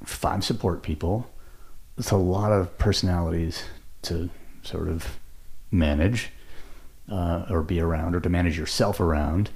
five 0.04 0.44
support 0.44 0.82
people. 0.82 1.28
It's 1.98 2.10
a 2.10 2.16
lot 2.16 2.52
of 2.52 2.76
personalities 2.78 3.64
to 4.02 4.30
sort 4.62 4.88
of 4.88 5.18
manage, 5.70 6.30
uh, 7.10 7.44
or 7.50 7.62
be 7.62 7.80
around, 7.80 8.14
or 8.14 8.20
to 8.20 8.28
manage 8.28 8.56
yourself 8.58 9.00
around. 9.00 9.50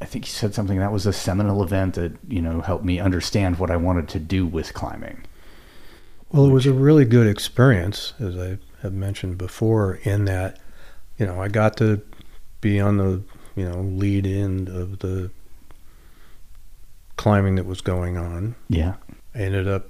I 0.00 0.06
think 0.06 0.24
you 0.26 0.30
said 0.32 0.54
something 0.54 0.78
that 0.78 0.92
was 0.92 1.04
a 1.06 1.12
seminal 1.12 1.62
event 1.62 1.94
that 1.94 2.12
you 2.28 2.40
know 2.40 2.60
helped 2.62 2.84
me 2.84 2.98
understand 3.00 3.58
what 3.58 3.70
I 3.70 3.76
wanted 3.76 4.08
to 4.10 4.18
do 4.18 4.46
with 4.46 4.72
climbing. 4.72 5.24
Well, 6.32 6.46
it 6.46 6.52
was 6.52 6.66
a 6.66 6.72
really 6.72 7.04
good 7.04 7.26
experience, 7.26 8.14
as 8.20 8.36
I 8.36 8.58
have 8.82 8.92
mentioned 8.92 9.36
before, 9.36 9.94
in 10.04 10.26
that, 10.26 10.60
you 11.18 11.26
know, 11.26 11.42
I 11.42 11.48
got 11.48 11.76
to 11.78 12.02
be 12.60 12.78
on 12.78 12.98
the, 12.98 13.22
you 13.56 13.68
know, 13.68 13.80
lead 13.80 14.26
end 14.26 14.68
of 14.68 15.00
the 15.00 15.30
climbing 17.16 17.56
that 17.56 17.66
was 17.66 17.80
going 17.80 18.16
on. 18.16 18.54
Yeah. 18.68 18.94
I 19.34 19.38
ended 19.38 19.66
up 19.66 19.88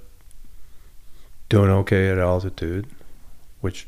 doing 1.50 1.70
okay 1.70 2.08
at 2.08 2.18
altitude, 2.18 2.86
which 3.60 3.86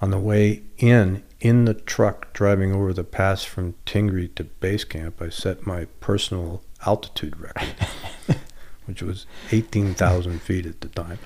on 0.00 0.10
the 0.10 0.18
way 0.18 0.62
in, 0.78 1.22
in 1.40 1.66
the 1.66 1.74
truck 1.74 2.32
driving 2.32 2.74
over 2.74 2.94
the 2.94 3.04
pass 3.04 3.44
from 3.44 3.74
Tingri 3.84 4.34
to 4.36 4.44
base 4.44 4.84
camp, 4.84 5.20
I 5.20 5.28
set 5.28 5.66
my 5.66 5.84
personal 6.00 6.62
altitude 6.86 7.38
record, 7.38 7.74
which 8.86 9.02
was 9.02 9.26
18,000 9.50 10.40
feet 10.40 10.64
at 10.64 10.80
the 10.80 10.88
time. 10.88 11.18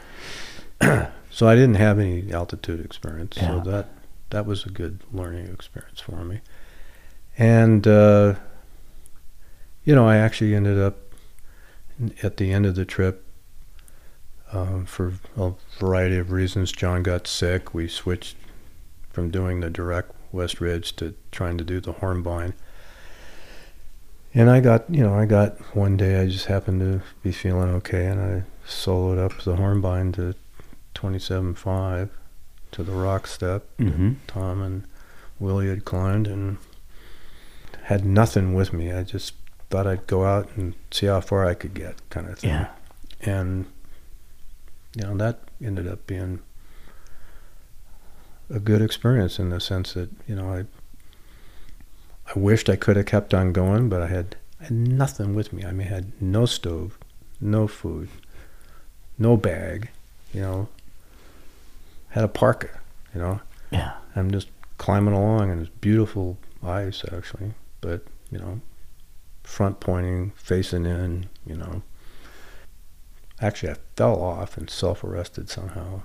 so 1.30 1.46
I 1.48 1.54
didn't 1.54 1.76
have 1.76 1.98
any 1.98 2.32
altitude 2.32 2.84
experience, 2.84 3.36
Yeah. 3.36 3.62
so 3.62 3.70
that 3.70 3.88
that 4.30 4.46
was 4.46 4.64
a 4.66 4.70
good 4.70 5.00
learning 5.12 5.46
experience 5.48 6.00
for 6.00 6.24
me. 6.24 6.40
And 7.38 7.86
uh, 7.86 8.34
you 9.84 9.94
know, 9.94 10.08
I 10.08 10.16
actually 10.16 10.54
ended 10.54 10.78
up 10.78 10.96
at 12.22 12.36
the 12.36 12.52
end 12.52 12.66
of 12.66 12.74
the 12.74 12.84
trip 12.84 13.24
um, 14.52 14.84
for 14.86 15.14
a 15.36 15.52
variety 15.78 16.18
of 16.18 16.32
reasons. 16.32 16.72
John 16.72 17.02
got 17.02 17.26
sick. 17.26 17.72
We 17.74 17.88
switched 17.88 18.36
from 19.10 19.30
doing 19.30 19.60
the 19.60 19.70
direct 19.70 20.12
West 20.32 20.60
Ridge 20.60 20.94
to 20.96 21.14
trying 21.32 21.56
to 21.58 21.64
do 21.64 21.80
the 21.80 21.94
Hornbein. 21.94 22.52
And 24.34 24.50
I 24.50 24.60
got, 24.60 24.84
you 24.90 25.02
know, 25.02 25.14
I 25.14 25.24
got 25.24 25.58
one 25.74 25.96
day 25.96 26.20
I 26.20 26.26
just 26.26 26.46
happened 26.46 26.80
to 26.80 27.00
be 27.22 27.32
feeling 27.32 27.70
okay, 27.76 28.06
and 28.06 28.20
I 28.20 28.42
soloed 28.68 29.18
up 29.18 29.42
the 29.44 29.56
Hornbein 29.56 30.12
to 30.16 30.34
27.5 30.96 32.08
to 32.72 32.82
the 32.82 32.92
rock 32.92 33.26
step. 33.26 33.64
Mm-hmm. 33.78 34.14
Tom 34.26 34.62
and 34.62 34.84
Willie 35.38 35.68
had 35.68 35.84
climbed 35.84 36.26
and 36.26 36.58
had 37.84 38.04
nothing 38.04 38.54
with 38.54 38.72
me. 38.72 38.92
I 38.92 39.02
just 39.02 39.34
thought 39.70 39.86
I'd 39.86 40.06
go 40.06 40.24
out 40.24 40.48
and 40.56 40.74
see 40.90 41.06
how 41.06 41.20
far 41.20 41.44
I 41.44 41.54
could 41.54 41.74
get, 41.74 41.96
kind 42.10 42.28
of 42.28 42.38
thing. 42.38 42.50
Yeah. 42.50 42.68
And 43.20 43.66
you 44.96 45.02
know 45.04 45.16
that 45.16 45.40
ended 45.62 45.86
up 45.86 46.06
being 46.06 46.40
a 48.48 48.58
good 48.58 48.80
experience 48.80 49.38
in 49.38 49.50
the 49.50 49.60
sense 49.60 49.92
that 49.92 50.10
you 50.26 50.34
know 50.34 50.50
I 50.50 50.64
I 52.34 52.38
wished 52.38 52.68
I 52.68 52.76
could 52.76 52.96
have 52.96 53.06
kept 53.06 53.34
on 53.34 53.52
going, 53.52 53.88
but 53.88 54.02
I 54.02 54.06
had 54.06 54.36
I 54.60 54.64
had 54.64 54.72
nothing 54.72 55.34
with 55.34 55.52
me. 55.52 55.64
I 55.64 55.72
mean, 55.72 55.88
I 55.88 55.90
had 55.90 56.12
no 56.20 56.46
stove, 56.46 56.98
no 57.40 57.68
food, 57.68 58.08
no 59.18 59.36
bag. 59.36 59.90
You 60.32 60.40
know, 60.40 60.68
had 62.16 62.24
a 62.24 62.28
parka. 62.28 62.70
You 63.14 63.20
know, 63.20 63.40
Yeah. 63.70 63.92
I'm 64.16 64.30
just 64.30 64.48
climbing 64.78 65.12
along, 65.12 65.50
and 65.50 65.60
it's 65.60 65.70
beautiful 65.80 66.38
ice 66.62 67.04
actually, 67.12 67.52
but 67.82 68.02
you 68.30 68.38
know, 68.38 68.60
front 69.44 69.80
pointing, 69.80 70.32
facing 70.34 70.86
in. 70.86 71.26
You 71.46 71.56
know, 71.56 71.82
actually, 73.40 73.72
I 73.72 73.76
fell 73.96 74.20
off 74.20 74.56
and 74.56 74.68
self-arrested 74.70 75.50
somehow 75.50 76.02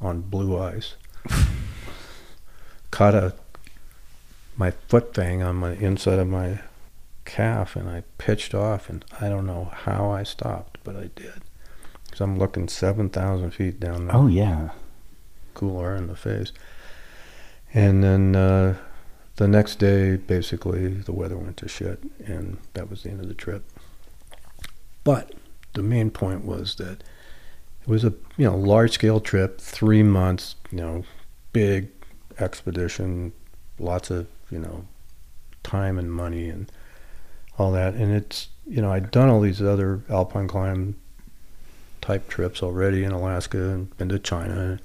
on 0.00 0.22
blue 0.22 0.58
ice. 0.58 0.96
Caught 2.90 3.14
a 3.14 3.34
my 4.56 4.72
foot 4.88 5.14
thing 5.14 5.42
on 5.42 5.56
my 5.56 5.74
inside 5.74 6.18
of 6.18 6.26
my 6.26 6.58
calf, 7.24 7.76
and 7.76 7.88
I 7.88 8.02
pitched 8.18 8.52
off, 8.52 8.90
and 8.90 9.04
I 9.20 9.28
don't 9.28 9.46
know 9.46 9.70
how 9.72 10.10
I 10.10 10.24
stopped, 10.24 10.78
but 10.82 10.96
I 10.96 11.10
did. 11.14 11.42
Because 12.04 12.20
I'm 12.20 12.36
looking 12.36 12.66
seven 12.68 13.08
thousand 13.08 13.52
feet 13.52 13.78
down 13.78 14.08
there 14.08 14.16
Oh 14.16 14.26
yeah. 14.26 14.70
Cool 15.62 15.80
air 15.80 15.94
in 15.94 16.08
the 16.08 16.16
face. 16.16 16.52
And 17.72 18.02
then 18.02 18.34
uh, 18.34 18.76
the 19.36 19.46
next 19.46 19.76
day, 19.78 20.16
basically, 20.16 20.88
the 20.88 21.12
weather 21.12 21.38
went 21.38 21.56
to 21.58 21.68
shit, 21.68 22.02
and 22.26 22.58
that 22.74 22.90
was 22.90 23.04
the 23.04 23.10
end 23.10 23.20
of 23.20 23.28
the 23.28 23.34
trip. 23.34 23.62
But 25.04 25.34
the 25.74 25.82
main 25.82 26.10
point 26.10 26.44
was 26.44 26.74
that 26.76 27.04
it 27.82 27.86
was 27.86 28.02
a 28.02 28.12
you 28.36 28.44
know 28.44 28.56
large 28.56 28.90
scale 28.90 29.20
trip, 29.20 29.60
three 29.60 30.02
months, 30.02 30.56
you 30.72 30.78
know, 30.78 31.04
big 31.52 31.90
expedition, 32.40 33.32
lots 33.78 34.10
of 34.10 34.26
you 34.50 34.58
know 34.58 34.84
time 35.62 35.96
and 35.96 36.12
money 36.12 36.48
and 36.48 36.72
all 37.56 37.70
that. 37.70 37.94
And 37.94 38.12
it's 38.12 38.48
you 38.66 38.82
know 38.82 38.90
I'd 38.90 39.12
done 39.12 39.28
all 39.28 39.40
these 39.40 39.62
other 39.62 40.02
alpine 40.10 40.48
climb 40.48 40.96
type 42.00 42.28
trips 42.28 42.64
already 42.64 43.04
in 43.04 43.12
Alaska 43.12 43.58
and 43.70 43.96
been 43.96 44.08
to 44.08 44.18
China 44.18 44.80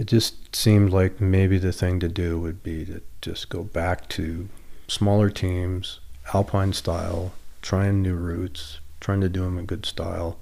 it 0.00 0.06
just 0.06 0.54
seemed 0.56 0.90
like 0.90 1.20
maybe 1.20 1.58
the 1.58 1.72
thing 1.72 2.00
to 2.00 2.08
do 2.08 2.38
would 2.40 2.62
be 2.62 2.86
to 2.86 3.02
just 3.20 3.50
go 3.50 3.62
back 3.62 4.08
to 4.08 4.48
smaller 4.88 5.28
teams, 5.28 6.00
alpine 6.32 6.72
style, 6.72 7.32
trying 7.60 8.00
new 8.00 8.14
routes, 8.16 8.80
trying 9.00 9.20
to 9.20 9.28
do 9.28 9.42
them 9.44 9.58
in 9.58 9.66
good 9.66 9.84
style 9.84 10.38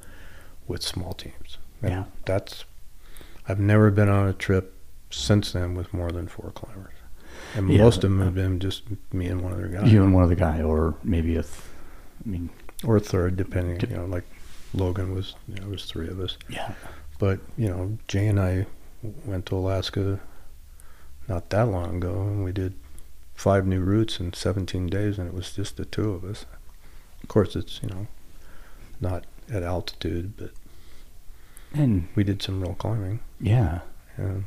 with 0.69 0.83
small 0.83 1.13
teams. 1.13 1.59
And 1.83 1.91
Yeah. 1.93 2.05
that's 2.25 2.65
I've 3.49 3.59
never 3.59 3.91
been 3.91 4.09
on 4.09 4.29
a 4.29 4.33
trip 4.33 4.75
since 5.11 5.53
then 5.53 5.75
with 5.75 5.93
more 5.93 6.13
than 6.13 6.29
four 6.29 6.51
climbers, 6.53 6.95
and 7.57 7.69
Yeah. 7.69 7.83
most 7.83 8.05
of 8.05 8.11
them 8.11 8.21
have 8.21 8.35
been 8.35 8.61
just 8.61 8.83
me 9.13 9.27
and 9.27 9.41
one 9.41 9.55
other 9.55 9.69
guy, 9.69 9.87
You 9.87 10.03
and 10.05 10.13
one 10.15 10.23
other 10.25 10.35
guy, 10.35 10.63
or 10.63 10.95
maybe 11.03 11.35
a. 11.37 11.43
Th- 11.43 11.55
I 12.25 12.29
mean, 12.29 12.51
or 12.85 12.97
a 12.97 13.01
third, 13.01 13.37
depending. 13.37 13.79
Dep- 13.79 13.91
You 13.91 13.97
know, 13.97 14.05
like 14.05 14.25
Logan 14.75 15.15
was, 15.15 15.35
you 15.49 15.55
know, 15.57 15.67
it 15.67 15.71
was 15.71 15.87
three 15.87 16.09
of 16.09 16.21
us. 16.21 16.37
yeah. 16.49 16.75
But 17.19 17.41
you 17.57 17.69
know, 17.69 17.97
Jay 18.07 18.27
and 18.29 18.39
I 18.39 18.67
went 19.03 19.47
to 19.47 19.57
Alaska 19.57 20.21
not 21.29 21.51
that 21.51 21.69
long 21.69 21.97
ago, 21.97 22.23
and 22.23 22.45
we 22.45 22.53
did 22.53 22.75
five 23.35 23.67
new 23.67 23.81
routes 23.81 24.19
in 24.19 24.33
17 24.33 24.87
days, 24.89 25.19
and 25.19 25.29
it 25.29 25.35
was 25.35 25.53
just 25.53 25.77
the 25.77 25.85
two 25.85 26.11
of 26.13 26.25
us. 26.25 26.47
Of 27.23 27.29
course, 27.29 27.55
it's 27.55 27.81
you 27.83 27.89
know 27.89 28.07
not 29.01 29.25
at 29.53 29.63
altitude, 29.63 30.37
but 30.37 30.51
And 31.75 32.09
we 32.15 32.25
did 32.25 32.43
some 32.43 32.61
real 32.61 32.75
climbing. 32.75 33.21
yeah, 33.41 33.81
And, 34.17 34.45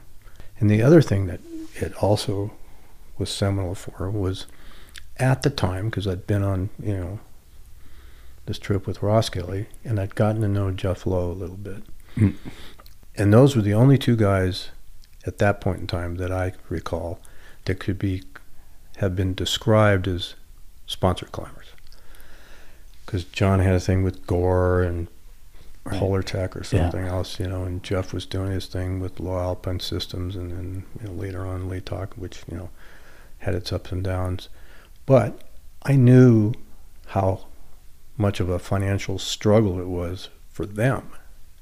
and 0.59 0.69
the 0.69 0.81
other 0.81 1.01
thing 1.01 1.27
that 1.27 1.39
it 1.75 1.93
also 2.03 2.51
was 3.17 3.29
seminal 3.29 3.75
for 3.75 4.09
was 4.09 4.47
at 5.17 5.43
the 5.43 5.49
time, 5.49 5.85
because 5.89 6.07
I'd 6.07 6.27
been 6.27 6.43
on, 6.43 6.69
you 6.81 6.95
know, 6.97 7.19
this 8.45 8.59
trip 8.59 8.85
with 8.87 8.99
Roskelley, 8.99 9.67
and 9.85 9.99
I'd 9.99 10.15
gotten 10.15 10.41
to 10.41 10.47
know 10.47 10.71
Jeff 10.71 11.05
Lowe 11.05 11.31
a 11.31 11.33
little 11.33 11.57
bit. 11.57 11.83
Mm. 12.17 12.35
And 13.15 13.33
those 13.33 13.55
were 13.55 13.61
the 13.61 13.73
only 13.73 13.97
two 13.97 14.15
guys 14.15 14.69
at 15.25 15.37
that 15.39 15.61
point 15.61 15.79
in 15.81 15.87
time 15.87 16.15
that 16.15 16.31
I 16.31 16.53
recall 16.69 17.19
that 17.65 17.79
could 17.79 17.99
be 17.99 18.23
have 18.97 19.15
been 19.15 19.33
described 19.33 20.07
as 20.07 20.35
sponsored 20.87 21.31
climbers. 21.31 21.67
Because 23.05 23.23
John 23.25 23.59
had 23.59 23.75
a 23.75 23.79
thing 23.79 24.03
with 24.03 24.25
Gore 24.27 24.81
and 24.81 25.07
Right. 25.83 25.99
Polartec 25.99 26.55
or 26.55 26.59
Yeah. 26.59 26.83
something 26.83 27.07
else, 27.07 27.39
you 27.39 27.47
know, 27.47 27.63
and 27.63 27.81
Jeff 27.81 28.13
was 28.13 28.27
doing 28.27 28.51
his 28.51 28.67
thing 28.67 28.99
with 28.99 29.19
Lowe 29.19 29.39
Alpine 29.39 29.79
Systems, 29.79 30.35
and 30.35 30.51
then 30.51 30.83
you 31.01 31.07
know, 31.07 31.13
later 31.13 31.43
on 31.43 31.67
Lee 31.67 31.81
which 32.15 32.43
you 32.47 32.55
know 32.55 32.69
had 33.39 33.55
its 33.55 33.73
ups 33.73 33.91
and 33.91 34.03
downs. 34.03 34.47
But 35.07 35.41
I 35.81 35.95
knew 35.95 36.53
how 37.07 37.45
much 38.15 38.39
of 38.39 38.47
a 38.47 38.59
financial 38.59 39.17
struggle 39.17 39.79
it 39.79 39.87
was 39.87 40.29
for 40.51 40.67
them. 40.67 41.09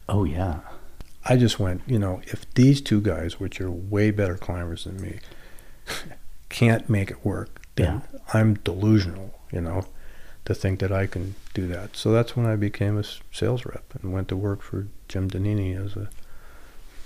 oh 0.09 0.25
yeah, 0.25 0.59
I 1.25 1.35
just 1.35 1.59
went, 1.59 1.81
you 1.85 1.99
know, 1.99 2.21
if 2.25 2.51
these 2.53 2.81
two 2.81 3.01
guys, 3.01 3.39
which 3.39 3.59
are 3.61 3.69
way 3.69 4.11
better 4.11 4.35
climbers 4.35 4.85
than 4.85 5.01
me, 5.01 5.19
can't 6.49 6.89
make 6.89 7.11
it 7.11 7.23
work, 7.25 7.61
then 7.75 8.01
I'm 8.33 8.55
delusional, 8.55 9.39
you 9.51 9.61
know, 9.61 9.85
to 10.45 10.53
think 10.53 10.79
that 10.79 10.91
I 10.91 11.07
can 11.07 11.35
do 11.53 11.67
that. 11.67 11.95
So 11.95 12.11
that's 12.11 12.35
when 12.35 12.45
I 12.45 12.55
became 12.55 12.97
a 12.97 13.03
sales 13.31 13.65
rep 13.65 13.93
and 14.01 14.11
went 14.13 14.27
to 14.29 14.35
work 14.35 14.61
for 14.61 14.87
Jim 15.07 15.29
Donini 15.29 15.75
as 15.83 15.95
a 15.95 16.09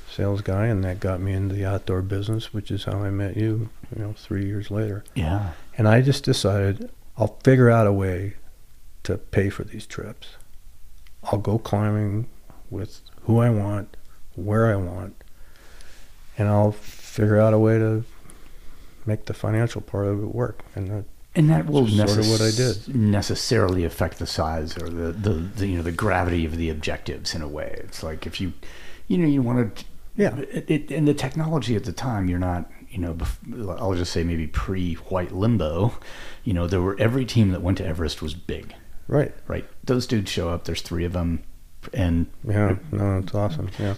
sales 0.10 0.42
guy, 0.42 0.68
and 0.68 0.84
that 0.84 1.00
got 1.00 1.20
me 1.20 1.34
into 1.34 1.56
the 1.56 1.66
outdoor 1.66 2.02
business, 2.04 2.54
which 2.54 2.70
is 2.70 2.84
how 2.84 3.04
I 3.04 3.10
met 3.10 3.36
you, 3.36 3.70
you 3.96 4.02
know, 4.04 4.14
three 4.14 4.46
years 4.46 4.70
later. 4.70 5.04
yeah, 5.16 5.52
And 5.78 5.88
I 5.88 6.02
just 6.02 6.24
decided 6.24 6.90
I'll 7.18 7.40
figure 7.44 7.70
out 7.70 7.88
a 7.88 7.92
way 7.94 8.36
to 9.04 9.18
pay 9.18 9.50
for 9.50 9.64
these 9.64 9.86
trips. 9.86 10.36
I'll 11.24 11.40
go 11.40 11.58
climbing 11.58 12.28
with 12.70 13.02
who 13.24 13.40
I 13.40 13.50
want, 13.50 13.96
where 14.36 14.68
I 14.68 14.76
want, 14.76 15.16
and 16.38 16.48
I'll 16.48 16.72
figure 16.72 17.40
out 17.40 17.54
a 17.54 17.60
way 17.60 17.78
to 17.78 18.04
make 19.06 19.26
the 19.26 19.34
financial 19.34 19.82
part 19.82 20.08
of 20.08 20.22
it 20.24 20.28
work. 20.34 20.62
And 20.76 20.90
that, 20.90 21.06
and 21.36 21.50
that 21.50 21.66
will 21.66 21.88
Sort 21.88 22.10
of 22.12 22.30
what 22.30 22.42
I 22.42 22.46
necess- 22.46 22.86
did. 22.86 22.96
necessarily 22.96 23.84
affect 23.86 24.20
the 24.20 24.28
size 24.28 24.78
or 24.78 24.90
the, 24.90 25.12
the 25.12 25.30
the 25.34 25.68
you 25.68 25.78
know 25.78 25.84
the 25.84 25.92
gravity 25.92 26.46
of 26.46 26.58
the 26.58 26.70
objectives 26.70 27.34
in 27.36 27.42
a 27.42 27.48
way. 27.48 27.76
It's 27.80 28.04
like 28.04 28.26
if 28.26 28.40
you 28.40 28.54
you 29.08 29.18
know 29.18 29.28
you 29.28 29.42
want 29.42 29.76
to 29.76 29.86
yeah, 30.16 30.36
it, 30.38 30.70
it, 30.70 30.92
and 30.92 31.08
the 31.08 31.14
technology 31.16 31.76
at 31.76 31.86
the 31.86 31.92
time 31.92 32.30
you're 32.30 32.38
not 32.40 32.70
you 32.90 33.00
know 33.00 33.18
I'll 33.80 33.96
just 33.96 34.12
say 34.14 34.24
maybe 34.24 34.46
pre 34.46 34.94
white 34.96 35.32
limbo 35.32 35.94
you 36.44 36.54
know 36.54 36.68
there 36.68 36.82
were 36.82 36.96
every 37.00 37.26
team 37.26 37.50
that 37.52 37.64
went 37.64 37.80
to 37.80 37.86
Everest 37.86 38.22
was 38.22 38.36
big 38.36 38.76
right. 39.08 39.34
right 39.48 39.66
those 39.84 40.06
dudes 40.06 40.30
show 40.30 40.50
up 40.50 40.66
there's 40.66 40.84
three 40.84 41.04
of 41.04 41.14
them 41.14 41.42
and 41.94 42.28
Yeah, 42.48 42.78
no, 42.92 43.20
it's 43.20 43.34
awesome. 43.34 43.70
Yeah, 43.80 43.94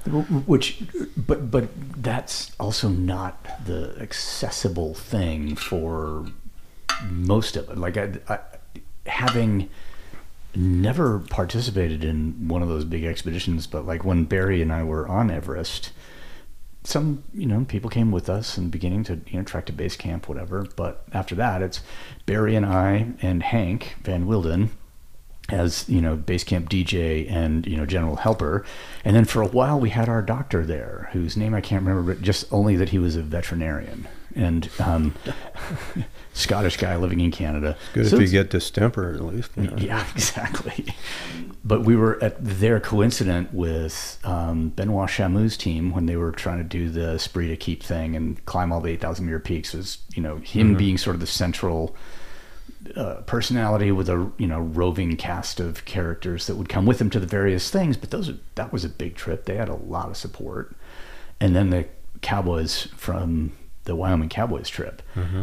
which 0.45 0.83
but 1.15 1.51
but 1.51 1.69
that's 2.01 2.51
also 2.59 2.89
not 2.89 3.45
the 3.65 3.95
accessible 3.99 4.93
thing 4.93 5.55
for 5.55 6.25
most 7.09 7.55
of 7.55 7.69
it 7.69 7.77
like 7.77 7.97
I, 7.97 8.11
I 8.29 8.39
having 9.05 9.69
never 10.55 11.19
participated 11.19 12.03
in 12.03 12.47
one 12.47 12.61
of 12.61 12.69
those 12.69 12.85
big 12.85 13.03
expeditions 13.03 13.67
but 13.67 13.85
like 13.85 14.05
when 14.05 14.23
barry 14.23 14.61
and 14.61 14.71
i 14.71 14.83
were 14.83 15.07
on 15.07 15.29
everest 15.29 15.91
some 16.83 17.23
you 17.33 17.45
know 17.45 17.65
people 17.67 17.89
came 17.89 18.11
with 18.11 18.29
us 18.29 18.57
and 18.57 18.71
beginning 18.71 19.03
to 19.03 19.19
you 19.27 19.37
know 19.37 19.43
track 19.43 19.65
to 19.65 19.73
base 19.73 19.95
camp 19.95 20.29
whatever 20.29 20.65
but 20.75 21.03
after 21.11 21.35
that 21.35 21.61
it's 21.61 21.81
barry 22.25 22.55
and 22.55 22.65
i 22.65 23.07
and 23.21 23.43
hank 23.43 23.95
van 24.03 24.25
wilden 24.25 24.69
as 25.49 25.87
you 25.87 26.01
know 26.01 26.15
base 26.15 26.43
camp 26.43 26.69
dj 26.69 27.29
and 27.31 27.67
you 27.67 27.77
know 27.77 27.85
general 27.85 28.15
helper 28.15 28.65
and 29.03 29.15
then 29.15 29.25
for 29.25 29.41
a 29.41 29.47
while 29.47 29.79
we 29.79 29.89
had 29.89 30.09
our 30.09 30.21
doctor 30.21 30.65
there 30.65 31.09
whose 31.13 31.37
name 31.37 31.53
i 31.53 31.61
can't 31.61 31.83
remember 31.83 32.13
but 32.13 32.21
just 32.21 32.51
only 32.51 32.75
that 32.75 32.89
he 32.89 32.97
was 32.97 33.15
a 33.15 33.21
veterinarian 33.21 34.07
and 34.35 34.69
um, 34.79 35.15
scottish 36.33 36.77
guy 36.77 36.95
living 36.97 37.21
in 37.21 37.31
canada 37.31 37.77
good 37.93 38.07
So 38.07 38.17
if 38.17 38.23
you 38.23 38.27
get 38.27 38.49
distemper 38.49 39.13
at 39.13 39.21
least. 39.21 39.51
You 39.55 39.63
know. 39.63 39.77
yeah, 39.77 40.05
exactly. 40.15 40.85
But 41.63 41.83
we 41.83 41.95
were 41.95 42.21
at 42.21 42.35
there 42.39 42.79
coincident 42.79 43.53
with 43.53 44.19
um, 44.23 44.69
Benoit 44.69 45.09
Chamoux' 45.09 45.57
team 45.57 45.91
when 45.91 46.05
they 46.05 46.17
were 46.17 46.31
trying 46.31 46.57
to 46.57 46.63
do 46.63 46.89
the 46.89 47.17
Spree 47.17 47.47
to 47.47 47.55
Keep 47.55 47.81
thing 47.81 48.15
and 48.15 48.43
climb 48.45 48.71
all 48.71 48.81
the 48.81 48.91
8,000 48.91 49.25
meter 49.25 49.39
peaks. 49.39 49.73
Was 49.73 49.99
you 50.13 50.21
know 50.21 50.37
him 50.37 50.75
being 50.75 50.97
sort 50.97 51.15
of 51.15 51.21
the 51.21 51.27
central 51.27 51.95
uh, 52.95 53.21
personality 53.25 53.91
with 53.91 54.09
a 54.09 54.31
you 54.37 54.47
know 54.47 54.59
roving 54.59 55.15
cast 55.17 55.59
of 55.59 55.85
characters 55.85 56.47
that 56.47 56.55
would 56.55 56.69
come 56.69 56.85
with 56.85 56.99
him 57.01 57.09
to 57.11 57.19
the 57.19 57.27
various 57.27 57.69
things. 57.69 57.97
But 57.97 58.11
those 58.11 58.31
that 58.55 58.71
was 58.71 58.83
a 58.85 58.89
big 58.89 59.15
trip. 59.15 59.45
They 59.45 59.55
had 59.55 59.69
a 59.69 59.75
lot 59.75 60.09
of 60.09 60.17
support, 60.17 60.75
and 61.39 61.55
then 61.55 61.69
the 61.69 61.87
Cowboys 62.21 62.87
from 62.95 63.51
the 63.83 63.95
Wyoming 63.95 64.29
Cowboys 64.29 64.69
trip, 64.69 65.01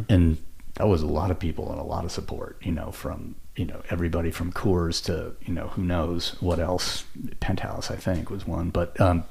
and 0.08 0.38
that 0.74 0.86
was 0.88 1.02
a 1.02 1.06
lot 1.06 1.30
of 1.30 1.38
people 1.38 1.70
and 1.70 1.78
a 1.80 1.84
lot 1.84 2.04
of 2.04 2.10
support. 2.12 2.56
You 2.62 2.72
know, 2.72 2.90
from 2.90 3.34
you 3.56 3.64
know 3.66 3.82
everybody 3.90 4.30
from 4.30 4.52
Coors 4.52 5.02
to 5.04 5.34
you 5.46 5.52
know 5.54 5.68
who 5.68 5.82
knows 5.82 6.36
what 6.40 6.58
else. 6.58 7.04
Penthouse, 7.40 7.90
I 7.90 7.96
think, 7.96 8.30
was 8.30 8.46
one, 8.46 8.70
but 8.70 8.98
um, 9.00 9.24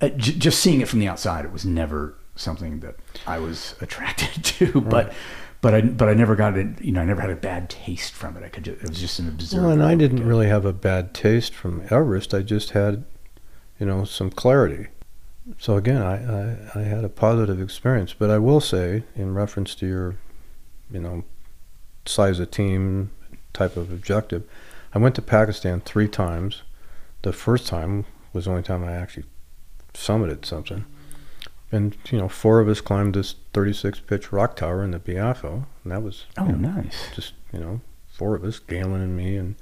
uh, 0.00 0.08
j- 0.10 0.34
just 0.34 0.60
seeing 0.60 0.80
it 0.80 0.88
from 0.88 0.98
the 0.98 1.08
outside, 1.08 1.44
it 1.44 1.52
was 1.52 1.64
never 1.64 2.16
something 2.36 2.80
that 2.80 2.96
I 3.26 3.38
was 3.38 3.76
attracted 3.80 4.44
to. 4.58 4.80
But 4.80 5.12
but 5.64 5.72
I 5.72 5.80
but 5.80 6.10
I 6.10 6.14
never 6.14 6.36
got 6.36 6.58
it. 6.58 6.78
You 6.82 6.92
know, 6.92 7.00
I 7.00 7.06
never 7.06 7.22
had 7.22 7.30
a 7.30 7.36
bad 7.36 7.70
taste 7.70 8.12
from 8.12 8.36
it. 8.36 8.44
I 8.44 8.50
could. 8.50 8.64
Just, 8.64 8.82
it 8.82 8.88
was 8.90 9.00
just 9.00 9.18
an 9.18 9.28
observer. 9.28 9.62
Well, 9.62 9.72
and 9.72 9.82
I 9.82 9.94
didn't 9.94 10.22
really 10.22 10.46
have 10.46 10.66
a 10.66 10.74
bad 10.74 11.14
taste 11.14 11.54
from 11.54 11.86
Everest. 11.88 12.34
I 12.34 12.42
just 12.42 12.72
had, 12.72 13.04
you 13.80 13.86
know, 13.86 14.04
some 14.04 14.28
clarity. 14.28 14.88
So 15.56 15.78
again, 15.78 16.02
I, 16.02 16.16
I, 16.16 16.80
I 16.80 16.82
had 16.82 17.02
a 17.02 17.08
positive 17.08 17.62
experience. 17.62 18.12
But 18.12 18.28
I 18.28 18.36
will 18.36 18.60
say, 18.60 19.04
in 19.16 19.32
reference 19.32 19.74
to 19.76 19.86
your, 19.86 20.16
you 20.90 21.00
know, 21.00 21.24
size 22.04 22.40
of 22.40 22.50
team 22.50 23.10
type 23.54 23.78
of 23.78 23.90
objective, 23.90 24.46
I 24.92 24.98
went 24.98 25.14
to 25.14 25.22
Pakistan 25.22 25.80
three 25.80 26.08
times. 26.08 26.62
The 27.22 27.32
first 27.32 27.66
time 27.66 28.04
was 28.34 28.44
the 28.44 28.50
only 28.50 28.64
time 28.64 28.84
I 28.84 28.92
actually 28.92 29.24
summited 29.94 30.44
something. 30.44 30.84
And, 31.74 31.96
you 32.10 32.18
know, 32.18 32.28
four 32.28 32.60
of 32.60 32.68
us 32.68 32.80
climbed 32.80 33.14
this 33.14 33.34
36 33.52 34.00
pitch 34.00 34.32
rock 34.32 34.56
tower 34.56 34.84
in 34.84 34.92
the 34.92 34.98
Biafo. 34.98 35.66
And 35.82 35.92
that 35.92 36.02
was, 36.02 36.26
Oh, 36.38 36.44
know, 36.46 36.70
nice. 36.72 37.08
just 37.14 37.32
you 37.52 37.58
know 37.60 37.80
four 38.08 38.34
of 38.34 38.44
us 38.44 38.58
galen 38.60 39.00
and 39.00 39.16
me 39.16 39.36
and 39.36 39.54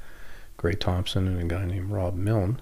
gray 0.58 0.74
thompson 0.74 1.26
and 1.26 1.40
a 1.40 1.44
guy 1.44 1.64
named 1.64 1.90
rob 1.90 2.14
milne 2.14 2.58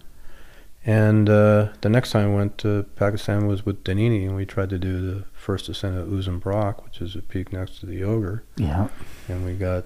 and 0.87 1.29
uh, 1.29 1.69
the 1.83 1.89
next 1.89 2.11
time 2.13 2.31
i 2.31 2.35
went 2.35 2.57
to 2.59 2.85
pakistan 2.97 3.47
was 3.47 3.65
with 3.67 3.83
donini 3.85 4.25
and 4.27 4.35
we 4.37 4.45
tried 4.47 4.71
to 4.71 4.79
do 4.79 5.01
the 5.15 5.25
first 5.33 5.69
ascent 5.69 5.97
of 5.99 6.09
uzun 6.09 6.41
which 6.85 7.01
is 7.01 7.15
a 7.17 7.23
peak 7.23 7.53
next 7.53 7.79
to 7.81 7.87
the 7.87 8.03
ogre 8.05 8.43
Yeah. 8.57 8.89
and 9.29 9.45
we 9.45 9.55
got 9.55 9.85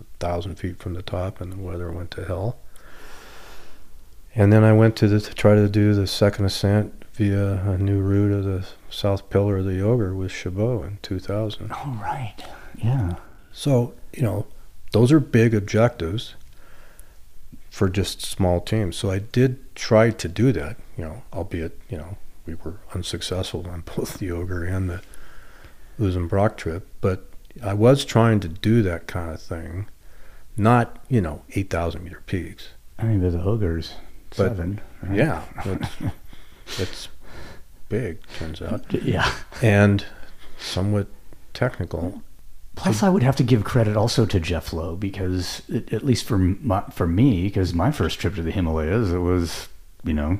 a 0.00 0.04
thousand 0.18 0.56
feet 0.56 0.78
from 0.78 0.94
the 0.94 1.02
top 1.02 1.40
and 1.40 1.52
the 1.52 1.56
weather 1.58 1.90
went 1.92 2.10
to 2.12 2.24
hell 2.24 2.58
and 4.34 4.52
then 4.52 4.64
i 4.64 4.72
went 4.72 4.96
to, 4.96 5.08
the, 5.08 5.20
to 5.20 5.34
try 5.34 5.54
to 5.54 5.68
do 5.68 5.94
the 5.94 6.06
second 6.06 6.44
ascent 6.44 6.99
via 7.24 7.60
a 7.70 7.76
new 7.76 8.00
route 8.00 8.32
of 8.32 8.44
the 8.44 8.66
south 8.88 9.28
pillar 9.28 9.58
of 9.58 9.66
the 9.66 9.78
ogre 9.82 10.14
with 10.14 10.32
chabot 10.32 10.82
in 10.86 10.98
2000 11.02 11.70
All 11.70 11.98
right. 12.00 12.34
Yeah. 12.82 13.16
so, 13.52 13.92
you 14.14 14.22
know, 14.22 14.46
those 14.92 15.12
are 15.12 15.20
big 15.20 15.54
objectives 15.54 16.34
for 17.68 17.90
just 17.90 18.22
small 18.22 18.58
teams. 18.62 18.96
So 18.96 19.10
I 19.10 19.18
did 19.18 19.58
try 19.74 20.08
to 20.12 20.28
do 20.28 20.50
that, 20.52 20.78
you 20.96 21.04
know, 21.04 21.22
albeit, 21.34 21.78
you 21.90 21.98
know, 21.98 22.16
we 22.46 22.54
were 22.54 22.76
unsuccessful 22.94 23.66
on 23.68 23.82
both 23.96 24.14
the 24.18 24.30
Ogre 24.30 24.64
and 24.64 24.88
the 24.88 25.02
Uzam 26.00 26.26
Braak 26.26 26.56
trip. 26.56 26.86
But 27.02 27.26
I 27.62 27.74
was 27.74 28.06
trying 28.06 28.40
to 28.40 28.48
do 28.48 28.80
that 28.80 29.06
kind 29.06 29.30
of 29.30 29.42
thing, 29.42 29.88
not, 30.56 31.04
you 31.10 31.20
know, 31.20 31.42
8,000 31.54 32.02
meter 32.02 32.22
peaks. 32.24 32.68
I 32.98 33.04
mean, 33.04 33.20
the 33.20 33.42
ogres 33.42 33.92
But- 34.30 34.36
seven. 34.36 34.80
right? 35.02 35.16
Yeah, 35.18 35.44
that's, 36.78 36.78
that's 36.78 37.08
big, 37.88 38.18
turns 38.38 38.60
out, 38.62 38.94
uh, 38.94 38.98
Yeah. 39.02 39.30
and 39.62 40.04
somewhat 40.58 41.08
technical. 41.54 42.22
Plus, 42.76 43.02
I 43.02 43.08
would 43.10 43.22
have 43.22 43.36
to 43.36 43.42
give 43.42 43.64
credit 43.64 43.96
also 43.96 44.24
to 44.26 44.40
Jeff 44.40 44.72
Lowe 44.72 44.96
because, 44.96 45.62
it, 45.68 45.92
at 45.92 46.04
least 46.04 46.24
for 46.24 46.38
my, 46.38 46.82
for 46.92 47.06
me, 47.06 47.44
because 47.44 47.74
my 47.74 47.90
first 47.90 48.18
trip 48.20 48.34
to 48.36 48.42
the 48.42 48.52
Himalayas, 48.52 49.12
it 49.12 49.18
was, 49.18 49.68
you 50.04 50.14
know, 50.14 50.38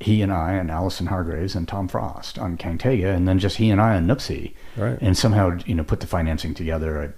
he 0.00 0.22
and 0.22 0.32
I 0.32 0.52
and 0.52 0.70
Alison 0.70 1.06
Hargreaves 1.08 1.54
and 1.56 1.66
Tom 1.66 1.88
Frost 1.88 2.38
on 2.38 2.56
Kangtega, 2.56 3.14
and 3.14 3.26
then 3.26 3.38
just 3.40 3.56
he 3.56 3.68
and 3.70 3.80
I 3.80 3.96
on 3.96 4.06
Nuptse, 4.06 4.54
Right. 4.76 4.96
and 5.00 5.16
somehow 5.18 5.58
you 5.66 5.74
know 5.74 5.82
put 5.82 5.98
the 6.00 6.06
financing 6.06 6.54
together. 6.54 7.14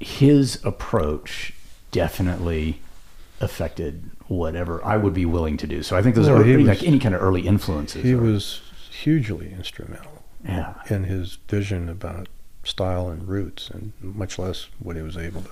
His 0.00 0.58
approach 0.64 1.52
definitely 1.92 2.80
affected 3.40 4.10
whatever 4.28 4.84
I 4.84 4.96
would 4.96 5.14
be 5.14 5.26
willing 5.26 5.56
to 5.58 5.66
do. 5.66 5.82
So 5.82 5.96
I 5.96 6.02
think 6.02 6.14
those 6.14 6.26
Well, 6.28 6.40
are 6.40 6.44
he 6.44 6.56
like 6.58 6.82
any 6.82 6.98
kind 6.98 7.14
of 7.14 7.22
early 7.22 7.46
influences. 7.46 8.02
He 8.02 8.14
are- 8.14 8.18
was 8.18 8.60
hugely 8.90 9.52
instrumental 9.52 10.24
yeah, 10.44 10.74
in 10.88 11.04
his 11.04 11.38
vision 11.48 11.88
about 11.88 12.28
style 12.64 13.08
and 13.08 13.28
roots, 13.28 13.70
and 13.70 13.92
much 14.00 14.38
less 14.38 14.68
what 14.78 14.96
he 14.96 15.02
was 15.02 15.16
able 15.16 15.42
to 15.42 15.50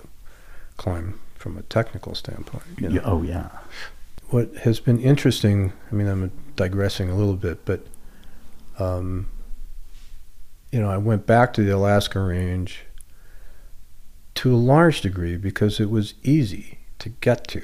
climb 0.77 1.21
from 1.37 1.57
a 1.57 1.63
technical 1.63 2.15
standpoint. 2.15 2.63
you 2.79 2.89
know. 2.89 3.03
oh 3.05 3.23
yeah, 3.23 3.51
what 4.31 4.53
has 4.59 4.81
been 4.81 4.99
interesting, 4.99 5.73
I 5.93 5.95
mean, 5.95 6.09
I'm 6.09 6.33
digressing 6.57 7.11
a 7.11 7.15
little 7.15 7.37
bit, 7.37 7.65
but, 7.65 7.87
um, 8.79 9.29
you 10.73 10.81
know, 10.81 10.91
I 10.91 10.97
went 10.97 11.27
back 11.27 11.53
to 11.55 11.63
the 11.63 11.71
Alaska 11.77 12.21
Range 12.21 12.85
to 14.37 14.55
a 14.55 14.57
large 14.57 15.01
degree 15.03 15.37
because 15.37 15.79
it 15.79 15.91
was 15.91 16.15
easy 16.25 16.79
to 16.99 17.11
get 17.11 17.47
to. 17.49 17.63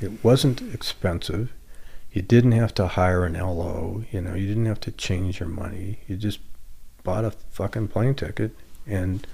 It 0.00 0.22
wasn't 0.22 0.62
expensive. 0.74 1.52
You 2.12 2.22
didn't 2.22 2.52
have 2.52 2.74
to 2.74 2.86
hire 2.86 3.24
an 3.24 3.34
LO, 3.34 4.04
you 4.10 4.20
know, 4.20 4.34
you 4.34 4.46
didn't 4.46 4.66
have 4.66 4.80
to 4.80 4.90
change 4.90 5.40
your 5.40 5.48
money. 5.48 6.00
You 6.06 6.16
just 6.16 6.40
bought 7.02 7.24
a 7.24 7.30
fucking 7.30 7.88
plane 7.88 8.14
ticket 8.14 8.52
and 8.86 9.26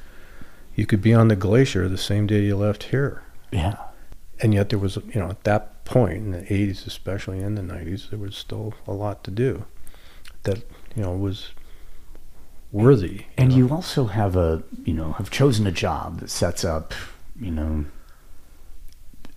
you 0.74 0.86
could 0.86 1.00
be 1.00 1.14
on 1.14 1.28
the 1.28 1.36
glacier 1.36 1.88
the 1.88 1.98
same 1.98 2.26
day 2.26 2.42
you 2.42 2.56
left 2.56 2.84
here 2.84 3.22
yeah, 3.52 3.76
and 4.40 4.52
yet 4.52 4.68
there 4.68 4.78
was 4.78 4.96
you 4.96 5.20
know 5.20 5.28
at 5.28 5.44
that 5.44 5.84
point 5.84 6.14
in 6.18 6.30
the 6.32 6.42
80s 6.42 6.86
especially 6.86 7.40
in 7.40 7.54
the 7.54 7.62
90s 7.62 8.10
there 8.10 8.18
was 8.18 8.36
still 8.36 8.74
a 8.86 8.92
lot 8.92 9.24
to 9.24 9.30
do 9.30 9.64
that 10.42 10.58
you 10.94 11.02
know 11.02 11.12
was 11.12 11.50
worthy 12.70 13.26
and 13.36 13.50
know. 13.50 13.56
you 13.56 13.70
also 13.70 14.06
have 14.06 14.36
a 14.36 14.62
you 14.84 14.94
know 14.94 15.12
have 15.12 15.30
chosen 15.30 15.66
a 15.66 15.72
job 15.72 16.20
that 16.20 16.30
sets 16.30 16.64
up 16.64 16.92
you 17.40 17.50
know. 17.50 17.84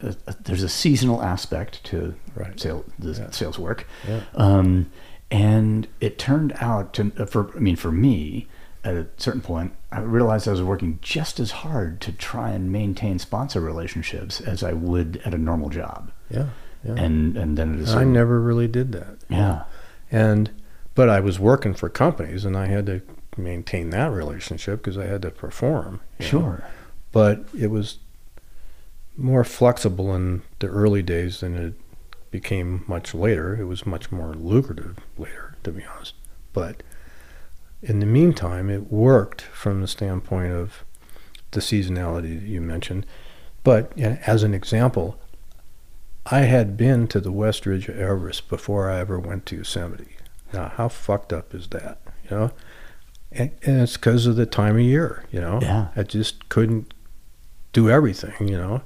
A, 0.01 0.15
a, 0.27 0.35
there's 0.43 0.63
a 0.63 0.69
seasonal 0.69 1.21
aspect 1.23 1.83
to 1.85 2.13
Right. 2.35 2.59
sale, 2.59 2.85
the 2.99 3.11
Yeah. 3.13 3.31
sales 3.31 3.57
work, 3.57 3.87
yeah 4.07 4.21
Um, 4.35 4.87
and 5.31 5.87
it 5.99 6.17
turned 6.19 6.53
out 6.61 6.93
to, 6.93 7.11
uh, 7.17 7.25
for, 7.25 7.49
I 7.55 7.59
mean, 7.59 7.75
for 7.75 7.91
me, 7.91 8.47
at 8.83 8.95
a 8.95 9.07
certain 9.17 9.41
point, 9.41 9.73
I 9.91 9.99
realized 9.99 10.47
I 10.47 10.51
was 10.51 10.61
working 10.61 10.99
just 11.01 11.39
as 11.39 11.51
hard 11.51 11.99
to 12.01 12.11
try 12.11 12.51
and 12.51 12.71
maintain 12.71 13.19
sponsor 13.19 13.59
relationships 13.59 14.39
as 14.39 14.63
I 14.63 14.73
would 14.73 15.21
at 15.25 15.33
a 15.33 15.37
normal 15.37 15.69
job. 15.69 16.11
yeah 16.29 16.47
yeah 16.85 16.93
And, 16.95 17.35
and 17.35 17.57
then 17.57 17.73
it 17.75 17.79
is, 17.81 17.95
i 17.95 18.03
never 18.03 18.39
really 18.39 18.67
did 18.67 18.91
that 18.91 19.17
yeah, 19.29 19.63
and 20.11 20.51
but 20.93 21.09
i 21.09 21.19
was 21.19 21.39
working 21.39 21.73
for 21.73 21.89
companies 21.89 22.45
and 22.45 22.55
i 22.55 22.67
had 22.67 22.85
to 22.85 23.01
maintain 23.35 23.89
that 23.89 24.11
relationship 24.11 24.79
because 24.83 24.95
i 24.97 25.05
had 25.05 25.23
to 25.23 25.31
perform 25.31 25.99
you 26.19 26.25
know. 26.25 26.29
sure. 26.29 26.63
but 27.11 27.45
it 27.57 27.71
was 27.71 27.97
more 29.17 29.43
flexible 29.43 30.15
in 30.15 30.43
the 30.59 30.67
early 30.67 31.01
days 31.01 31.39
than 31.39 31.55
it 31.55 31.73
became 32.31 32.83
much 32.87 33.13
later. 33.13 33.59
It 33.59 33.65
was 33.65 33.85
much 33.85 34.11
more 34.11 34.33
lucrative 34.33 34.97
later, 35.17 35.55
to 35.63 35.71
be 35.71 35.83
honest. 35.83 36.13
But 36.53 36.83
in 37.81 37.99
the 37.99 38.05
meantime, 38.05 38.69
it 38.69 38.91
worked 38.91 39.41
from 39.41 39.81
the 39.81 39.87
standpoint 39.87 40.53
of 40.53 40.83
the 41.51 41.59
seasonality 41.59 42.39
that 42.39 42.47
you 42.47 42.61
mentioned. 42.61 43.05
But 43.63 43.97
as 43.97 44.43
an 44.43 44.53
example, 44.53 45.19
I 46.27 46.39
had 46.41 46.77
been 46.77 47.07
to 47.07 47.19
the 47.19 47.31
West 47.31 47.65
Ridge 47.65 47.87
of 47.89 47.97
Everest 47.97 48.49
before 48.49 48.89
I 48.89 48.99
ever 48.99 49.19
went 49.19 49.45
to 49.47 49.55
Yosemite. 49.57 50.17
Now, 50.53 50.69
how 50.75 50.89
fucked 50.89 51.33
up 51.33 51.53
is 51.53 51.67
that? 51.69 51.99
You 52.29 52.37
know, 52.37 52.51
and, 53.31 53.51
and 53.63 53.81
it's 53.81 53.95
because 53.97 54.25
of 54.25 54.35
the 54.35 54.45
time 54.45 54.75
of 54.75 54.81
year. 54.81 55.23
You 55.31 55.41
know, 55.41 55.59
Yeah. 55.61 55.87
I 55.95 56.03
just 56.03 56.49
couldn't 56.49 56.93
do 57.73 57.89
everything. 57.89 58.47
You 58.47 58.57
know, 58.57 58.81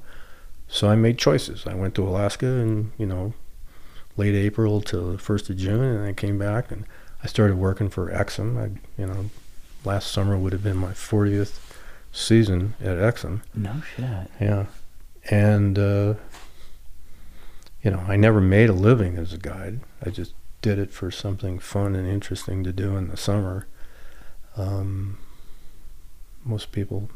so 0.71 0.89
I 0.89 0.95
made 0.95 1.19
choices. 1.19 1.67
I 1.67 1.75
went 1.75 1.93
to 1.95 2.07
Alaska 2.07 2.47
in 2.47 2.93
you 2.97 3.05
know 3.05 3.33
late 4.17 4.33
April 4.33 4.81
till 4.81 5.11
the 5.11 5.17
first 5.19 5.49
of 5.49 5.57
June, 5.57 5.83
and 5.83 6.05
I 6.05 6.13
came 6.13 6.39
back 6.39 6.71
and 6.71 6.85
I 7.23 7.27
started 7.27 7.57
working 7.57 7.89
for 7.89 8.11
Exum. 8.11 8.57
I 8.57 8.79
you 8.99 9.07
know 9.07 9.29
last 9.83 10.11
summer 10.11 10.37
would 10.37 10.53
have 10.53 10.63
been 10.63 10.77
my 10.77 10.91
40th 10.91 11.59
season 12.11 12.75
at 12.79 12.97
Exum. 12.97 13.41
No 13.55 13.81
shit. 13.95 14.29
Yeah. 14.39 14.65
And, 15.29 15.77
uh, 15.77 16.15
you 17.83 17.91
know, 17.91 18.03
I 18.07 18.15
never 18.15 18.41
made 18.41 18.69
a 18.69 18.73
living 18.73 19.17
as 19.17 19.33
a 19.33 19.37
guide. 19.37 19.81
I 20.05 20.09
just 20.09 20.33
did 20.61 20.77
it 20.77 20.91
for 20.91 21.09
something 21.09 21.59
fun 21.59 21.95
and 21.95 22.07
interesting 22.07 22.63
to 22.63 22.71
do 22.71 22.95
in 22.95 23.07
the 23.07 23.17
summer. 23.17 23.67
Um, 24.55 25.17
most 26.43 26.71
people 26.71 27.09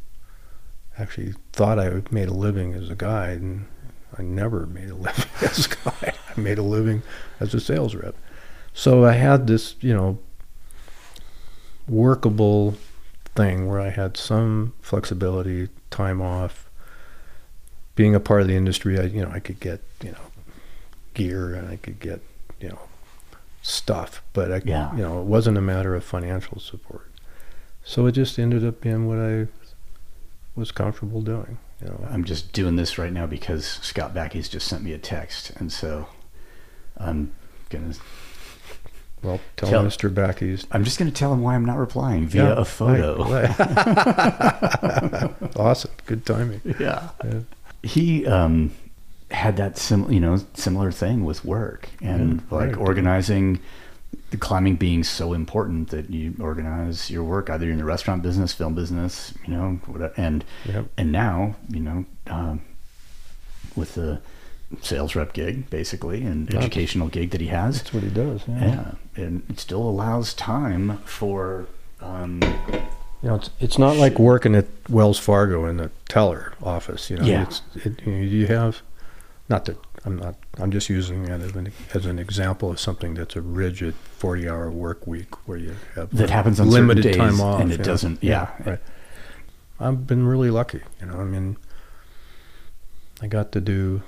actually 0.98 1.34
thought 1.54 1.80
I 1.80 2.02
made 2.12 2.28
a 2.30 2.34
living 2.34 2.74
as 2.74 2.90
a 2.90 2.96
guide, 2.96 3.42
and 3.42 3.66
I 4.18 4.22
never 4.22 4.66
made 4.66 4.90
a 4.90 4.96
living 5.08 5.26
as 5.42 5.66
a 5.68 5.76
guide. 5.90 6.16
I 6.36 6.40
made 6.40 6.58
a 6.58 6.64
living 6.64 7.02
as 7.40 7.54
a 7.54 7.60
sales 7.60 7.96
rep. 7.96 8.16
So 8.74 9.06
I 9.06 9.14
had 9.14 9.48
this, 9.48 9.76
you 9.82 9.94
know, 9.94 10.20
workable 11.88 12.76
thing 13.36 13.68
where 13.68 13.80
I 13.80 13.90
had 13.90 14.18
some 14.18 14.74
flexibility, 14.82 15.70
time 15.90 16.22
off. 16.22 16.70
Being 17.96 18.14
a 18.16 18.20
part 18.20 18.42
of 18.42 18.48
the 18.48 18.56
industry, 18.56 19.00
I 19.00 19.04
you 19.04 19.22
know 19.24 19.32
I 19.32 19.40
could 19.40 19.60
get 19.62 19.82
you 20.04 20.12
know 20.12 20.18
gear 21.14 21.54
and 21.56 21.70
I 21.70 21.78
could 21.78 22.00
get 22.00 22.20
you 22.60 22.70
know 22.70 22.80
stuff, 23.62 24.22
but 24.34 24.52
I 24.52 24.62
Yeah. 24.66 24.94
you 24.96 25.02
know 25.02 25.22
it 25.22 25.26
wasn't 25.26 25.58
a 25.58 25.62
matter 25.62 25.96
of 25.96 26.04
financial 26.04 26.60
support. 26.60 27.10
So 27.86 28.06
it 28.08 28.12
just 28.14 28.38
ended 28.38 28.66
up 28.66 28.82
being 28.82 29.08
what 29.08 29.18
I 29.20 29.48
was 30.56 30.72
comfortable 30.72 31.22
doing. 31.22 31.58
You 31.82 31.88
know, 31.90 32.08
I'm 32.10 32.24
just 32.24 32.54
doing 32.54 32.76
this 32.78 32.98
right 32.98 33.12
now 33.12 33.26
because 33.26 33.66
Scott 33.82 34.14
Backes 34.14 34.48
just 34.50 34.68
sent 34.68 34.84
me 34.84 34.94
a 34.94 34.98
text, 34.98 35.52
and 35.58 35.72
so 35.72 36.08
I'm 36.98 37.34
gonna. 37.70 37.94
well, 39.22 39.40
tell, 39.58 39.70
Tell- 39.70 39.84
Mr. 39.86 40.14
Backes 40.14 40.66
I'm 40.72 40.84
just 40.86 40.98
gonna 40.98 41.12
tell 41.12 41.34
him 41.34 41.42
why 41.42 41.56
I'm 41.56 41.66
not 41.66 41.78
replying 41.78 42.28
via 42.28 42.46
Yeah, 42.56 42.60
a 42.62 42.66
photo. 42.66 43.24
right, 43.26 43.52
awesome, 45.58 45.92
good 46.06 46.26
timing. 46.26 46.62
yeah. 46.80 47.10
Yeah. 47.24 47.40
He 47.84 48.26
um, 48.26 48.72
had 49.32 49.58
that 49.58 49.78
sim- 49.78 50.12
you 50.12 50.20
know 50.20 50.38
similar 50.54 50.92
thing 50.92 51.26
with 51.26 51.44
work 51.46 51.90
and 52.02 52.42
Yeah, 52.50 52.58
like 52.58 52.68
right. 52.70 52.78
organizing 52.78 53.60
climbing 54.38 54.76
being 54.76 55.04
so 55.04 55.34
important 55.34 55.90
that 55.90 56.10
you 56.10 56.34
organize 56.40 57.10
your 57.12 57.24
work 57.24 57.50
either 57.50 57.70
in 57.70 57.78
the 57.78 57.84
restaurant 57.86 58.22
business, 58.24 58.54
film 58.54 58.76
business, 58.76 59.34
you 59.46 59.54
know, 59.54 59.80
whatever. 59.88 60.14
And 60.18 60.44
Yep. 60.66 60.86
and 60.98 61.12
now 61.12 61.56
you 61.70 61.80
know 61.80 62.06
um, 62.28 62.62
with 63.76 63.96
the 63.96 64.20
sales 64.82 65.16
rep 65.16 65.34
gig 65.34 65.70
basically 65.70 66.24
and 66.24 66.52
Yeah. 66.52 66.60
educational 66.60 67.08
gig 67.08 67.30
that 67.32 67.42
he 67.42 67.48
has, 67.48 67.78
That's 67.78 67.94
what 67.94 68.04
he 68.04 68.10
does. 68.10 68.42
Yeah. 68.48 68.66
yeah, 69.16 69.24
and 69.24 69.44
it 69.50 69.60
still 69.60 69.82
allows 69.84 70.34
time 70.34 70.98
for. 71.06 71.68
Um, 72.02 72.42
You 73.22 73.30
know, 73.32 73.36
it's, 73.38 73.50
it's 73.60 73.80
not 73.80 73.96
like 73.98 74.20
working 74.20 74.54
at 74.54 74.66
Wells 74.88 75.18
Fargo 75.18 75.66
in 75.66 75.78
the 75.78 75.90
teller 76.08 76.54
office. 76.62 77.10
You 77.10 77.18
know, 77.18 77.26
Yeah. 77.26 77.42
it's, 77.44 77.62
it, 77.84 78.00
you, 78.06 78.12
know, 78.12 78.22
you 78.22 78.48
have 78.48 78.82
not 79.50 79.66
that 79.66 79.78
I'm 80.06 80.18
not. 80.18 80.36
I'm 80.60 80.72
just 80.72 80.88
using 80.88 81.24
that 81.26 81.42
as 81.42 81.56
an, 81.56 81.72
as 81.94 82.06
an 82.06 82.20
example 82.20 82.70
of 82.70 82.80
something 82.80 83.16
that's 83.16 83.36
a 83.36 83.42
rigid 83.42 83.96
40-hour 84.20 84.70
work 84.70 85.08
week 85.08 85.48
where 85.48 85.58
you 85.58 85.76
have 85.96 86.16
that 86.16 86.30
happens 86.30 86.60
on 86.60 86.70
limited 86.70 87.02
days 87.02 87.16
time 87.16 87.42
off, 87.42 87.60
and 87.60 87.72
it 87.72 87.80
know. 87.80 87.84
doesn't. 87.84 88.24
Yeah, 88.24 88.52
right. 88.66 88.80
I've 89.80 90.06
been 90.06 90.28
really 90.28 90.52
lucky. 90.52 90.82
You 91.02 91.08
know, 91.08 91.20
I 91.20 91.24
mean, 91.24 91.58
I 93.22 93.28
got 93.28 93.52
to 93.54 93.62
do 93.62 94.04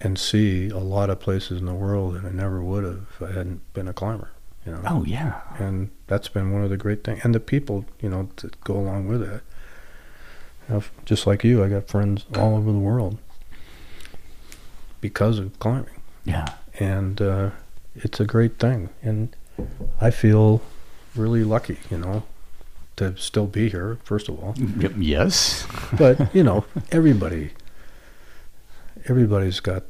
and 0.00 0.18
see 0.18 0.68
a 0.68 0.78
lot 0.78 1.10
of 1.10 1.20
places 1.20 1.60
in 1.60 1.66
the 1.66 1.74
world 1.74 2.14
that 2.14 2.24
I 2.24 2.30
never 2.30 2.62
would 2.62 2.84
have 2.84 3.06
if 3.10 3.22
I 3.22 3.32
hadn't 3.32 3.72
been 3.74 3.88
a 3.88 3.92
climber. 3.92 4.30
You 4.64 4.72
know, 4.72 4.82
Oh 4.86 5.04
yeah. 5.04 5.40
and 5.58 5.90
that's 6.06 6.28
been 6.28 6.52
one 6.52 6.62
of 6.62 6.70
the 6.70 6.76
great 6.76 7.02
things. 7.02 7.20
And 7.24 7.34
the 7.34 7.40
people, 7.40 7.86
you 8.00 8.10
know, 8.10 8.28
that 8.36 8.60
go 8.62 8.76
along 8.76 9.08
with 9.08 9.22
it. 9.22 9.42
You 10.68 10.74
know, 10.76 10.82
just 11.04 11.26
like 11.26 11.42
you, 11.44 11.64
I 11.64 11.68
got 11.68 11.88
friends 11.88 12.26
all 12.36 12.56
over 12.56 12.70
the 12.70 12.78
world 12.78 13.18
because 15.00 15.38
of 15.38 15.58
climbing, 15.58 16.00
Yeah. 16.24 16.46
and 16.78 17.20
uh, 17.20 17.50
it's 17.94 18.20
a 18.20 18.24
great 18.24 18.58
thing. 18.58 18.88
And 19.02 19.34
I 20.00 20.10
feel 20.10 20.62
really 21.14 21.44
lucky, 21.44 21.78
you 21.90 21.98
know, 21.98 22.22
to 22.96 23.16
still 23.16 23.46
be 23.46 23.68
here. 23.70 23.98
First 24.04 24.28
of 24.28 24.38
all, 24.42 24.54
Yes. 24.98 25.66
but 25.98 26.34
you 26.34 26.42
know, 26.42 26.64
everybody, 26.92 27.50
everybody's 29.06 29.60
got 29.60 29.84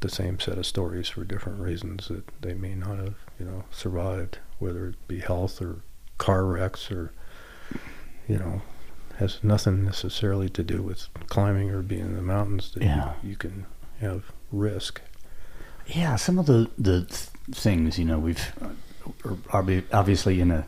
the 0.00 0.08
same 0.08 0.38
set 0.40 0.58
of 0.58 0.66
stories 0.66 1.08
for 1.08 1.24
different 1.24 1.60
reasons 1.60 2.08
that 2.08 2.24
they 2.42 2.54
may 2.54 2.74
not 2.74 2.98
have, 2.98 3.14
you 3.38 3.46
know, 3.46 3.64
survived, 3.70 4.38
whether 4.58 4.88
it 4.88 5.08
be 5.08 5.20
health 5.20 5.62
or 5.62 5.76
car 6.18 6.44
wrecks 6.44 6.90
or, 6.90 7.12
you 8.28 8.38
know, 8.38 8.62
has 9.18 9.38
nothing 9.42 9.84
necessarily 9.84 10.48
to 10.50 10.62
do 10.62 10.82
with 10.82 11.08
climbing 11.28 11.70
or 11.70 11.82
being 11.82 12.00
in 12.02 12.16
the 12.16 12.22
mountains. 12.22 12.72
That 12.72 12.82
Yeah. 12.82 13.12
you, 13.22 13.30
you 13.30 13.36
can 13.36 13.66
have 14.00 14.24
risk. 14.58 15.00
Yeah. 15.86 16.16
Some 16.16 16.38
of 16.38 16.46
the 16.46 16.70
the 16.78 17.02
things. 17.52 17.98
You 17.98 18.04
know, 18.04 18.18
we've 18.18 18.52
uh, 18.62 19.34
obviously 19.92 20.40
in 20.40 20.50
a, 20.50 20.66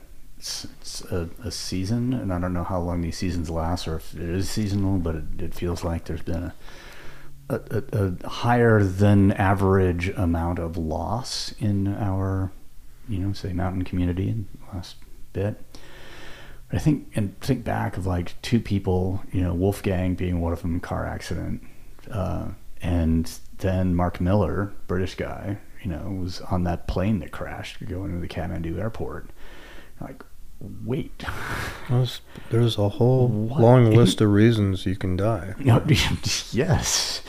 a 1.11 1.29
a 1.45 1.51
season, 1.51 2.13
and 2.13 2.33
I 2.33 2.39
don't 2.39 2.53
know 2.53 2.65
how 2.65 2.81
long 2.81 3.01
these 3.01 3.17
seasons 3.17 3.51
last, 3.51 3.89
or 3.89 3.97
if 3.97 4.15
it 4.15 4.21
is 4.21 4.51
seasonal, 4.51 4.99
but 4.99 5.15
it, 5.17 5.25
it 5.39 5.55
feels 5.55 5.83
like 5.85 6.05
there's 6.05 6.23
been 6.23 6.43
a 6.43 6.55
a, 7.49 7.61
a, 7.71 7.83
a 8.25 8.29
higher 8.29 8.83
than 8.83 9.33
average 9.33 10.09
amount 10.11 10.59
of 10.59 10.77
loss 10.77 11.55
in 11.59 11.87
our, 11.89 12.51
you 13.09 13.19
know, 13.19 13.33
say 13.33 13.53
mountain 13.53 13.85
community 13.85 14.29
in 14.29 14.49
the 14.53 14.77
last 14.77 14.97
bit. 15.33 15.61
I 16.73 16.79
think 16.79 17.13
and 17.15 17.39
think 17.41 17.65
back 17.65 17.97
of 17.97 18.07
like 18.07 18.41
two 18.43 18.59
people, 18.59 19.23
you 19.33 19.41
know, 19.43 19.55
Wolfgang 19.55 20.17
being 20.17 20.41
one 20.41 20.53
of 20.53 20.63
them, 20.63 20.81
car 20.81 21.07
accident, 21.07 21.63
uh, 22.11 22.49
and 22.83 23.31
then 23.59 23.95
Mark 23.95 24.21
Miller, 24.21 24.73
British 24.87 25.15
guy, 25.15 25.59
you 25.83 25.91
know, 25.91 26.19
was 26.21 26.41
on 26.43 26.65
that 26.65 26.87
plane 26.87 27.21
that 27.21 27.31
crashed 27.33 27.85
going 27.87 28.13
to 28.13 28.19
the 28.21 28.29
Kathmandu 28.29 28.79
airport. 28.79 29.31
Like, 30.01 30.23
wait, 30.85 31.25
There's, 31.89 32.21
there's 32.51 32.77
a 32.79 32.89
whole 32.89 33.29
What? 33.29 33.61
long 33.61 33.91
list 33.93 34.21
of 34.21 34.31
reasons 34.31 34.85
you 34.87 34.97
can 34.97 35.17
die. 35.17 35.55
Yes. 36.53 37.23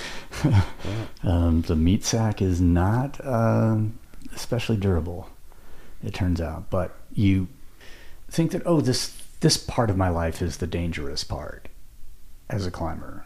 um, 1.23 1.61
the 1.63 1.75
meat 1.75 2.03
sack 2.05 2.41
is 2.41 2.61
not 2.61 3.25
um 3.25 3.97
especially 4.35 4.77
durable, 4.77 5.29
it 6.03 6.13
turns 6.13 6.39
out. 6.39 6.69
But 6.69 6.95
you 7.13 7.47
think 8.29 8.51
that 8.51 8.61
oh, 8.65 8.81
this 8.81 9.19
this 9.39 9.57
part 9.57 9.89
of 9.89 9.97
my 9.97 10.09
life 10.09 10.41
is 10.41 10.57
the 10.57 10.67
dangerous 10.67 11.23
part 11.23 11.69
as 12.49 12.65
a 12.67 12.71
climber, 12.71 13.25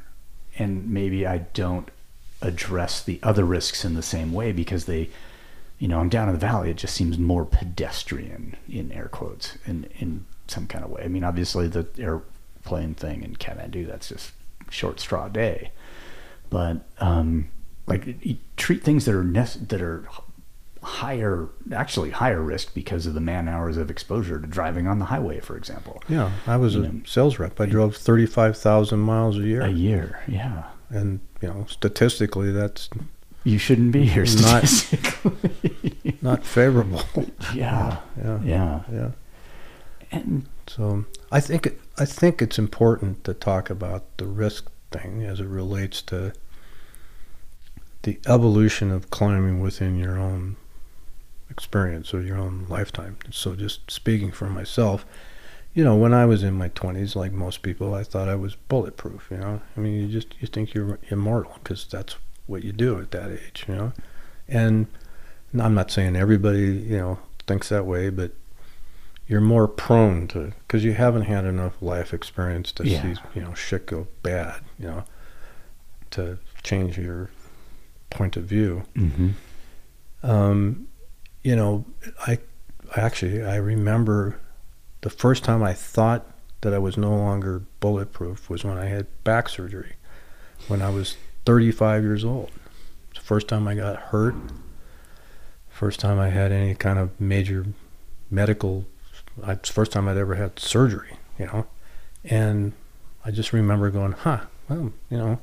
and 0.58 0.90
maybe 0.90 1.26
I 1.28 1.40
don't 1.40 1.90
address 2.42 3.02
the 3.04 3.20
other 3.24 3.44
risks 3.46 3.84
in 3.86 3.94
the 3.94 4.02
same 4.02 4.34
way 4.34 4.52
because 4.52 4.86
they, 4.86 5.10
you 5.80 5.88
know, 5.88 6.00
I'm 6.00 6.10
down 6.10 6.28
in 6.28 6.34
the 6.34 6.40
valley. 6.40 6.70
It 6.70 6.78
just 6.78 6.96
seems 6.96 7.18
more 7.18 7.46
pedestrian 7.46 8.56
in 8.70 8.92
air 8.92 9.08
quotes 9.10 9.58
in 9.66 9.86
in 10.00 10.26
some 10.48 10.68
kind 10.68 10.84
of 10.84 10.92
way. 10.92 11.04
I 11.04 11.08
mean, 11.08 11.24
obviously 11.24 11.68
the 11.68 11.88
airplane 11.98 12.94
thing 12.96 13.24
in 13.24 13.36
Kathmandu 13.36 13.88
that's 13.88 14.10
just 14.10 14.32
short 14.70 15.00
straw 15.00 15.28
day, 15.28 15.72
but 16.50 16.78
um, 17.00 17.50
like 17.88 18.06
you 18.26 18.38
treat 18.58 18.84
things 18.84 19.06
that 19.06 19.16
are 19.16 19.24
nec- 19.24 19.68
that 19.70 19.82
are 19.82 20.08
higher, 20.84 21.48
actually 21.74 22.10
higher 22.10 22.42
risk 22.42 22.74
because 22.74 23.06
of 23.06 23.14
the 23.14 23.20
man 23.20 23.48
hours 23.48 23.78
of 23.78 23.92
exposure 23.92 24.40
to 24.40 24.48
driving 24.48 24.88
on 24.88 24.98
the 25.00 25.06
highway, 25.06 25.40
for 25.40 25.56
example. 25.56 26.02
Yeah, 26.10 26.32
I 26.48 26.58
was 26.58 26.74
You 26.76 26.84
a 26.84 26.88
know. 26.88 27.02
sales 27.06 27.38
rep. 27.40 27.60
I 27.62 27.66
drove 27.68 27.96
35,000 27.96 29.00
miles 29.00 29.38
a 29.38 29.42
year. 29.42 29.62
A 29.62 29.70
year, 29.70 30.20
yeah. 30.28 30.64
and, 30.90 31.20
you 31.42 31.48
know, 31.50 31.66
statistically, 31.70 32.52
that's 32.52 32.90
You 33.44 33.58
shouldn't 33.58 33.92
be 33.92 34.06
here 34.06 34.24
Not- 34.26 34.68
statistically. 34.68 36.18
not 36.22 36.46
favorable. 36.46 37.04
yeah, 37.54 37.98
yeah, 38.18 38.40
yeah. 38.44 38.82
yeah. 38.92 39.12
And 40.12 40.46
So 40.68 41.06
I 41.32 41.40
think 41.40 41.80
I 41.98 42.06
think 42.06 42.42
it's 42.42 42.60
important 42.60 43.24
to 43.24 43.34
talk 43.34 43.70
about 43.70 44.04
the 44.18 44.26
risk 44.26 44.70
thing 44.92 45.24
as 45.24 45.40
it 45.40 45.48
relates 45.48 46.02
to 46.04 46.34
the 48.04 48.20
evolution 48.28 48.92
of 48.92 49.10
climbing 49.10 49.60
within 49.62 49.98
your 49.98 50.18
own 50.18 50.56
experience 51.50 52.14
or 52.14 52.22
your 52.22 52.38
own 52.38 52.66
lifetime. 52.68 53.18
So 53.32 53.56
just 53.56 53.90
speaking 53.92 54.32
for 54.32 54.50
myself, 54.50 55.06
you 55.74 55.84
know, 55.84 55.96
when 55.96 56.14
I 56.14 56.26
was 56.26 56.44
in 56.44 56.54
my 56.56 56.70
20s, 56.70 57.16
like 57.16 57.32
most 57.32 57.62
people, 57.62 57.94
I 57.94 58.04
thought 58.04 58.28
I 58.28 58.36
was 58.36 58.56
bulletproof, 58.56 59.28
you 59.32 59.38
know. 59.38 59.62
I 59.76 59.80
mean, 59.80 59.94
you 60.02 60.08
just 60.08 60.36
you 60.42 60.48
think 60.48 60.74
you're 60.74 61.00
immortal 61.10 61.54
because 61.64 61.86
that's 61.86 62.16
what 62.48 62.64
you 62.64 62.72
do 62.74 63.00
at 63.00 63.12
that 63.12 63.32
age, 63.32 63.66
you 63.68 63.76
know. 63.76 63.94
And 64.48 64.88
I'm 65.58 65.74
not 65.74 65.92
saying 65.92 66.16
everybody, 66.16 66.74
you 66.74 66.98
know, 66.98 67.20
thinks 67.48 67.70
that 67.70 67.86
way, 67.86 68.10
but 68.10 68.32
you're 69.28 69.40
more 69.40 69.68
prone 69.68 70.28
to 70.28 70.52
because 70.68 70.84
you 70.84 70.92
haven't 70.94 71.22
had 71.24 71.46
enough 71.46 71.82
life 71.82 72.14
experience 72.14 72.74
to 72.74 72.86
Yeah. 72.86 73.02
see 73.16 73.22
you 73.34 73.42
know 73.42 73.54
shit 73.54 73.86
go 73.86 74.08
bad 74.24 74.60
you 74.78 74.88
know 74.88 75.04
to 76.10 76.38
change 76.64 76.98
your 76.98 77.30
point 78.10 78.36
of 78.36 78.44
view 78.44 78.84
mhm. 78.94 79.34
um, 80.22 80.88
you 81.44 81.56
know 81.56 81.86
I 82.28 82.40
actually 82.98 83.42
I 83.42 83.56
remember 83.56 84.38
the 85.02 85.10
first 85.10 85.44
time 85.44 85.64
I 85.64 85.74
thought 85.74 86.26
that 86.62 86.74
I 86.74 86.78
was 86.78 86.98
no 86.98 87.16
longer 87.16 87.64
bulletproof 87.80 88.50
was 88.50 88.64
when 88.64 88.78
I 88.78 88.86
had 88.86 89.08
back 89.24 89.50
surgery 89.50 89.94
when 90.68 90.82
I 90.82 90.90
was 90.90 91.18
35 91.46 92.04
years 92.04 92.24
old. 92.24 92.52
It's 93.10 93.20
the 93.20 93.26
first 93.26 93.48
time 93.48 93.68
I 93.68 93.76
got 93.76 93.98
hurt 93.98 94.36
first 95.82 96.00
time 96.00 96.20
I 96.20 96.30
had 96.30 96.52
any 96.52 96.76
kind 96.76 97.00
of 97.00 97.20
major 97.20 97.66
medical 98.30 98.86
it's 99.48 99.70
the 99.70 99.74
first 99.74 99.92
time 99.92 100.08
I'd 100.08 100.18
ever 100.18 100.36
had 100.36 100.60
surgery, 100.60 101.18
you 101.40 101.48
know, 101.48 101.66
and 102.24 102.74
I 103.26 103.32
just 103.32 103.52
remember 103.52 103.90
going, 103.90 104.12
huh, 104.12 104.42
well, 104.70 104.94
you 105.10 105.18
know, 105.18 105.40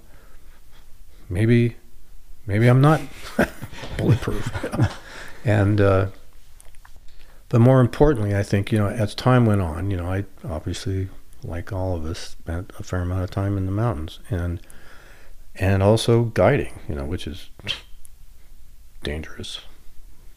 maybe, 1.28 1.74
maybe 2.46 2.68
I'm 2.68 2.80
not 2.80 3.00
bulletproof, 3.96 4.48
and 5.44 5.80
uh, 5.80 6.06
but 7.48 7.60
more 7.60 7.80
importantly, 7.80 8.36
I 8.36 8.42
think 8.42 8.70
you 8.72 8.78
know, 8.78 8.88
as 8.88 9.14
time 9.14 9.46
went 9.46 9.62
on, 9.62 9.90
you 9.90 9.96
know, 9.96 10.06
I 10.06 10.24
obviously, 10.44 11.08
like 11.42 11.72
all 11.72 11.96
of 11.96 12.04
us, 12.04 12.18
spent 12.18 12.72
a 12.78 12.82
fair 12.82 13.00
amount 13.00 13.24
of 13.24 13.30
time 13.30 13.56
in 13.56 13.66
the 13.66 13.72
mountains, 13.72 14.20
and 14.30 14.60
and 15.54 15.82
also 15.82 16.24
guiding, 16.24 16.78
you 16.88 16.94
know, 16.94 17.04
which 17.04 17.26
is 17.26 17.50
dangerous 19.02 19.60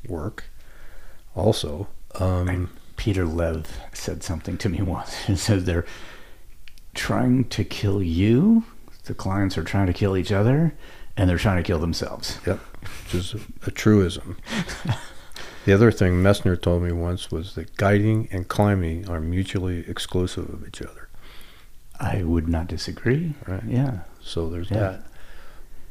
work, 0.08 0.46
also. 1.36 1.88
Um, 2.16 2.70
Peter 2.98 3.26
Lev 3.26 3.80
said 3.94 4.22
something 4.22 4.58
to 4.58 4.70
me 4.70 4.82
once. 4.82 5.16
He 5.24 5.36
said 5.36 5.66
they're 5.66 5.86
trying 6.94 7.46
to 7.46 7.64
kill 7.64 8.02
you. 8.02 8.64
The 9.06 9.14
clients 9.14 9.58
are 9.58 9.64
trying 9.64 9.88
to 9.88 9.94
kill 9.94 10.16
each 10.16 10.32
other, 10.32 10.76
and 11.18 11.30
they're 11.30 11.38
trying 11.38 11.58
to 11.58 11.64
kill 11.64 11.80
themselves. 11.80 12.38
Yep, 12.46 12.60
which 13.04 13.16
is 13.16 13.36
a 13.66 13.72
truism. 13.72 14.38
the 15.66 15.74
other 15.74 15.92
thing 15.92 16.14
Messner 16.24 16.60
told 16.60 16.84
me 16.84 16.92
once 16.92 17.32
was 17.32 17.56
that 17.56 17.76
guiding 17.78 18.28
and 18.32 18.48
climbing 18.48 19.08
are 19.10 19.20
mutually 19.20 19.80
exclusive 19.88 20.50
of 20.50 20.68
each 20.68 20.82
other. 20.82 21.08
I 22.00 22.24
would 22.24 22.48
not 22.48 22.68
disagree. 22.68 23.34
Right. 23.48 23.64
Yeah. 23.68 24.00
So 24.22 24.50
there's 24.50 24.72
Yeah. 24.72 24.80
that. 24.80 25.04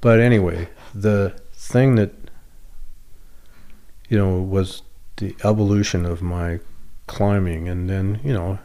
But 0.01 0.19
anyway, 0.21 0.69
the 0.95 1.35
thing 1.53 1.95
that 1.97 2.13
you 4.09 4.19
know 4.19 4.41
was 4.41 4.83
the 5.17 5.37
evolution 5.45 6.05
of 6.07 6.23
my 6.23 6.59
climbing, 7.07 7.69
and 7.69 7.89
then 7.89 8.19
you 8.25 8.33
know, 8.33 8.59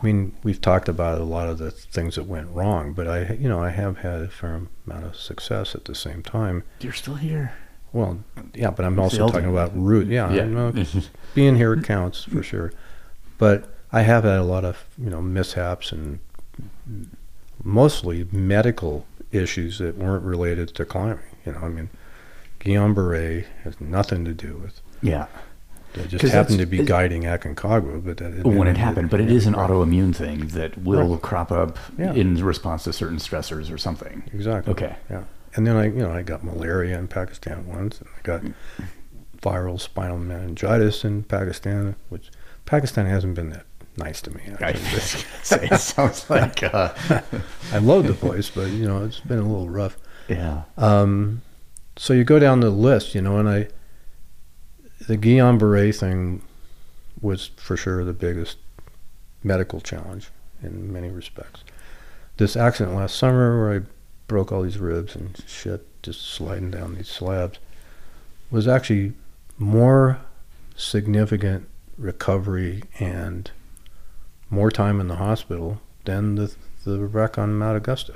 I 0.00 0.04
mean, 0.04 0.34
we've 0.42 0.60
talked 0.60 0.88
about 0.88 1.20
a 1.20 1.24
lot 1.24 1.48
of 1.48 1.58
the 1.58 1.70
things 1.70 2.16
that 2.16 2.24
went 2.26 2.48
wrong, 2.50 2.92
but 2.92 3.06
I, 3.06 3.34
you 3.34 3.48
know, 3.48 3.62
I 3.62 3.70
have 3.70 3.98
had 3.98 4.22
a 4.22 4.28
fair 4.28 4.62
amount 4.86 5.04
of 5.04 5.14
success 5.16 5.74
at 5.74 5.84
the 5.84 5.94
same 5.94 6.22
time. 6.22 6.64
You're 6.80 6.92
still 6.92 7.14
here. 7.16 7.52
Well, 7.92 8.18
yeah, 8.54 8.70
but 8.70 8.84
I'm 8.86 8.98
also 8.98 9.28
talking 9.28 9.48
about 9.50 9.72
root. 9.76 10.06
Yeah, 10.08 10.26
I 10.26 10.44
know 10.46 10.68
uh, 10.68 10.84
being 11.34 11.56
here 11.56 11.76
counts 11.82 12.24
for 12.24 12.42
sure. 12.42 12.72
But 13.38 13.68
I 13.92 14.02
have 14.02 14.24
had 14.24 14.38
a 14.38 14.44
lot 14.44 14.64
of 14.64 14.84
you 14.98 15.10
know 15.10 15.20
mishaps 15.20 15.92
and 15.92 16.18
mostly 17.64 18.26
medical 18.32 19.06
issues 19.30 19.78
that 19.78 19.96
weren't 19.96 20.24
related 20.24 20.68
to 20.74 20.84
climbing. 20.84 21.18
You 21.46 21.52
know, 21.52 21.58
I 21.58 21.68
mean, 21.68 21.90
Guillain 22.60 22.94
Barre 22.94 23.44
has 23.64 23.80
nothing 23.80 24.24
to 24.24 24.32
do 24.34 24.56
with. 24.56 24.80
yeah. 25.02 25.26
It 25.94 26.08
just 26.08 26.22
'Cause 26.22 26.30
happened 26.32 26.58
to 26.58 26.64
be 26.64 26.80
it- 26.80 26.86
guiding 26.86 27.24
Aconcagua, 27.24 28.02
but 28.02 28.16
that 28.16 28.44
when 28.46 28.66
it 28.66 28.78
happened, 28.78 29.10
but 29.10 29.20
it 29.20 29.30
is 29.30 29.46
an 29.46 29.52
autoimmune 29.52 30.16
thing 30.16 30.46
that 30.48 30.78
will 30.82 31.06
Right. 31.16 31.20
crop 31.22 31.52
up 31.52 31.76
Yeah. 31.98 32.14
in 32.14 32.42
response 32.42 32.84
to 32.84 32.94
certain 32.94 33.18
stressors 33.18 33.70
or 33.70 33.76
something. 33.76 34.22
Exactly. 34.32 34.72
Okay. 34.72 34.96
Yeah. 35.10 35.24
And 35.54 35.66
then 35.66 35.76
I, 35.76 35.84
you 35.86 35.98
know, 35.98 36.10
I 36.12 36.22
got 36.22 36.44
malaria 36.44 36.98
in 36.98 37.08
Pakistan 37.08 37.66
once, 37.66 38.00
and 38.00 38.08
I 38.16 38.20
got 38.22 38.42
viral 39.40 39.80
spinal 39.80 40.18
meningitis 40.18 41.04
in 41.04 41.24
Pakistan, 41.24 41.96
which 42.08 42.30
Pakistan 42.64 43.06
hasn't 43.06 43.34
been 43.34 43.50
that 43.50 43.66
nice 43.96 44.22
to 44.22 44.30
me. 44.30 44.40
I 44.60 44.72
gonna 44.72 44.82
say, 45.00 45.68
it 45.70 45.78
sounds 45.80 46.28
like, 46.30 46.62
uh, 46.62 46.92
I 47.72 47.78
love 47.78 48.06
the 48.06 48.14
place, 48.14 48.50
but 48.50 48.70
you 48.70 48.86
know, 48.86 49.04
it's 49.04 49.20
been 49.20 49.38
a 49.38 49.46
little 49.46 49.68
rough. 49.68 49.96
yeah. 50.28 50.62
Um, 50.78 51.42
so 51.96 52.14
you 52.14 52.24
go 52.24 52.38
down 52.38 52.60
the 52.60 52.70
list, 52.70 53.14
you 53.14 53.20
know, 53.20 53.36
and 53.36 53.46
I, 53.48 53.68
the 55.06 55.18
Guillain 55.18 55.58
Barre 55.58 55.92
thing 55.92 56.40
was 57.20 57.50
for 57.56 57.76
sure 57.76 58.02
the 58.04 58.14
biggest 58.14 58.56
medical 59.44 59.80
challenge 59.80 60.30
in 60.62 60.90
many 60.90 61.10
respects. 61.10 61.62
This 62.38 62.56
accident 62.56 62.96
last 62.96 63.16
summer 63.16 63.60
where 63.60 63.80
I 63.80 63.82
broke 64.32 64.50
all 64.50 64.62
these 64.62 64.78
ribs 64.78 65.14
and 65.14 65.36
shit, 65.46 65.86
just 66.02 66.22
sliding 66.22 66.70
down 66.70 66.94
these 66.94 67.08
slabs, 67.08 67.58
was 68.50 68.66
actually 68.66 69.12
more 69.58 70.18
significant 70.74 71.68
recovery 71.98 72.82
and 72.98 73.50
more 74.48 74.70
time 74.70 75.00
in 75.02 75.08
the 75.08 75.16
hospital 75.16 75.82
than 76.06 76.36
the 76.36 76.54
the 76.84 76.98
wreck 76.98 77.36
on 77.36 77.58
Mount 77.58 77.76
Augusta. 77.76 78.14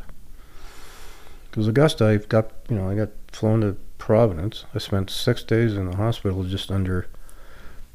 Because 1.50 1.68
Augusta, 1.68 2.06
I 2.06 2.16
got 2.16 2.50
you 2.70 2.76
know 2.76 2.88
I 2.88 2.94
got 2.94 3.10
flown 3.30 3.60
to 3.60 3.76
Providence. 3.98 4.64
I 4.74 4.78
spent 4.78 5.10
six 5.10 5.42
days 5.42 5.76
in 5.76 5.90
the 5.90 5.96
hospital 5.98 6.44
just 6.44 6.70
under 6.70 7.08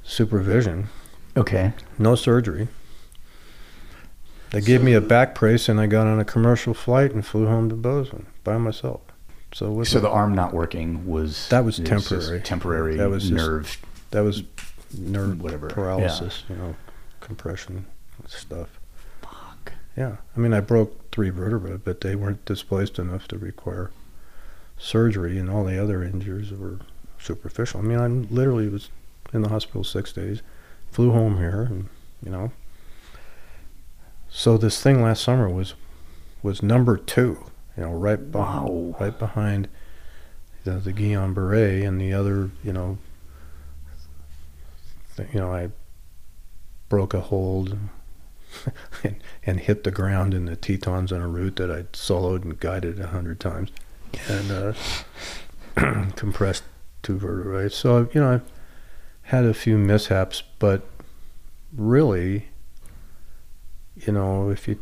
supervision, 0.03 0.89
Okay. 1.35 1.73
no 1.98 2.14
surgery. 2.14 2.68
They 4.52 4.61
gave 4.61 4.84
me 4.84 4.94
a 4.94 5.02
back 5.02 5.34
brace, 5.36 5.68
and 5.69 5.80
I 5.80 5.88
got 5.88 6.07
on 6.07 6.19
a 6.19 6.26
commercial 6.26 6.73
flight 6.73 7.14
and 7.14 7.26
flew 7.26 7.48
home 7.48 7.69
to 7.69 7.76
Bozeman 7.76 8.26
by 8.44 8.57
myself. 8.57 9.02
So 9.53 9.84
So 9.84 9.99
the 9.99 10.10
arm 10.10 10.34
not 10.36 10.53
working 10.53 11.06
was 11.07 11.48
That 11.49 11.65
was 11.65 11.80
it 11.80 11.86
just 11.86 12.10
temporary. 12.10 12.41
temporary 12.41 12.95
That 12.98 13.10
was 13.10 13.23
just- 13.23 13.34
nerve. 13.34 13.78
that 14.11 14.22
was 14.22 14.44
nerve 14.98 15.41
Whatever. 15.41 15.68
paralysis, 15.68 16.44
you 16.49 16.56
know, 16.56 16.76
compression 17.22 17.86
stuff. 18.28 18.80
Fuck. 19.22 19.73
Yeah, 19.98 20.18
I 20.36 20.40
mean, 20.40 20.53
I 20.53 20.60
broke 20.60 21.11
three 21.11 21.30
vertebrae, 21.30 21.78
but 21.84 22.02
they 22.02 22.15
weren't 22.15 22.44
displaced 22.45 22.99
enough 22.99 23.28
to 23.30 23.38
require 23.38 23.91
surgery, 24.78 25.38
and 25.38 25.49
all 25.49 25.64
the 25.64 25.82
other 25.82 26.03
injuries 26.03 26.52
were 26.52 26.80
superficial. 27.19 27.80
I 27.80 27.84
mean, 27.84 27.99
I 27.99 28.07
literally 28.07 28.68
was 28.68 28.90
in 29.34 29.41
the 29.44 29.49
hospital 29.49 29.84
six 29.84 30.11
days, 30.11 30.41
flew 30.91 31.11
home 31.11 31.38
here, 31.38 31.61
and 31.69 31.88
you 32.23 32.32
know. 32.32 32.52
So 34.32 34.58
this 34.58 34.82
thing 34.82 35.02
last 35.02 35.24
summer 35.24 35.49
was 35.49 35.74
was 36.41 36.64
number 36.64 36.98
two, 36.98 37.45
you 37.78 37.84
know, 37.84 37.91
right 37.91 38.32
be- 38.32 38.38
Wow. 38.38 38.95
right 38.99 39.18
behind 39.18 39.68
the, 40.64 40.72
the 40.72 40.94
Guillain 40.94 41.34
Barre 41.36 41.84
and 41.84 41.99
the 42.02 42.14
other, 42.14 42.49
you 42.64 42.74
know. 42.74 42.98
Th- 45.16 45.30
you 45.34 45.40
know, 45.40 45.53
I 45.53 45.70
broke 46.90 47.14
a 47.14 47.20
hold 47.22 47.78
and, 49.03 49.16
and 49.45 49.60
hit 49.60 49.84
the 49.84 49.91
ground 49.91 50.34
in 50.34 50.45
the 50.45 50.56
Tetons 50.56 51.12
on 51.12 51.22
a 51.22 51.28
route 51.28 51.58
that 51.58 51.70
I'd 51.70 51.91
soloed 51.94 52.44
and 52.44 52.60
guided 52.60 52.99
a 52.99 53.08
hundred 53.08 53.40
times, 53.40 53.70
and 54.28 54.52
uh, 55.78 56.06
compressed 56.16 56.64
two 57.03 57.18
vertebrae. 57.18 57.70
So 57.70 58.10
you 58.14 58.22
know, 58.22 58.34
I've 58.36 58.52
had 59.24 59.45
a 59.45 59.53
few 59.53 59.78
mishaps, 59.78 60.41
but 60.60 60.88
really, 61.76 62.48
you 64.06 64.14
know, 64.14 64.49
if 64.49 64.68
you 64.68 64.80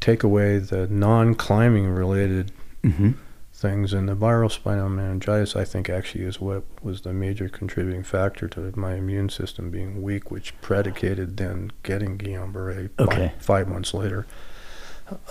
take 0.00 0.22
away 0.22 0.58
the 0.58 0.86
non-climbing 0.88 1.88
related 1.88 2.52
Mm-hmm. 2.82 3.12
things, 3.50 3.94
and 3.94 4.06
the 4.06 4.14
viral 4.14 4.50
spinal 4.50 4.90
meningitis, 4.90 5.56
I 5.56 5.64
think 5.64 5.88
actually 5.88 6.24
is 6.24 6.38
what 6.38 6.64
was 6.82 7.00
the 7.00 7.14
major 7.14 7.48
contributing 7.48 8.02
factor 8.02 8.46
to 8.48 8.72
my 8.76 8.96
immune 8.96 9.30
system 9.30 9.70
being 9.70 10.02
weak, 10.02 10.30
which 10.30 10.52
predicated 10.60 11.38
then 11.38 11.72
getting 11.82 12.18
Guillain-Barré 12.18 12.90
Okay. 12.98 13.32
five 13.38 13.68
months 13.68 13.94
later. 13.94 14.26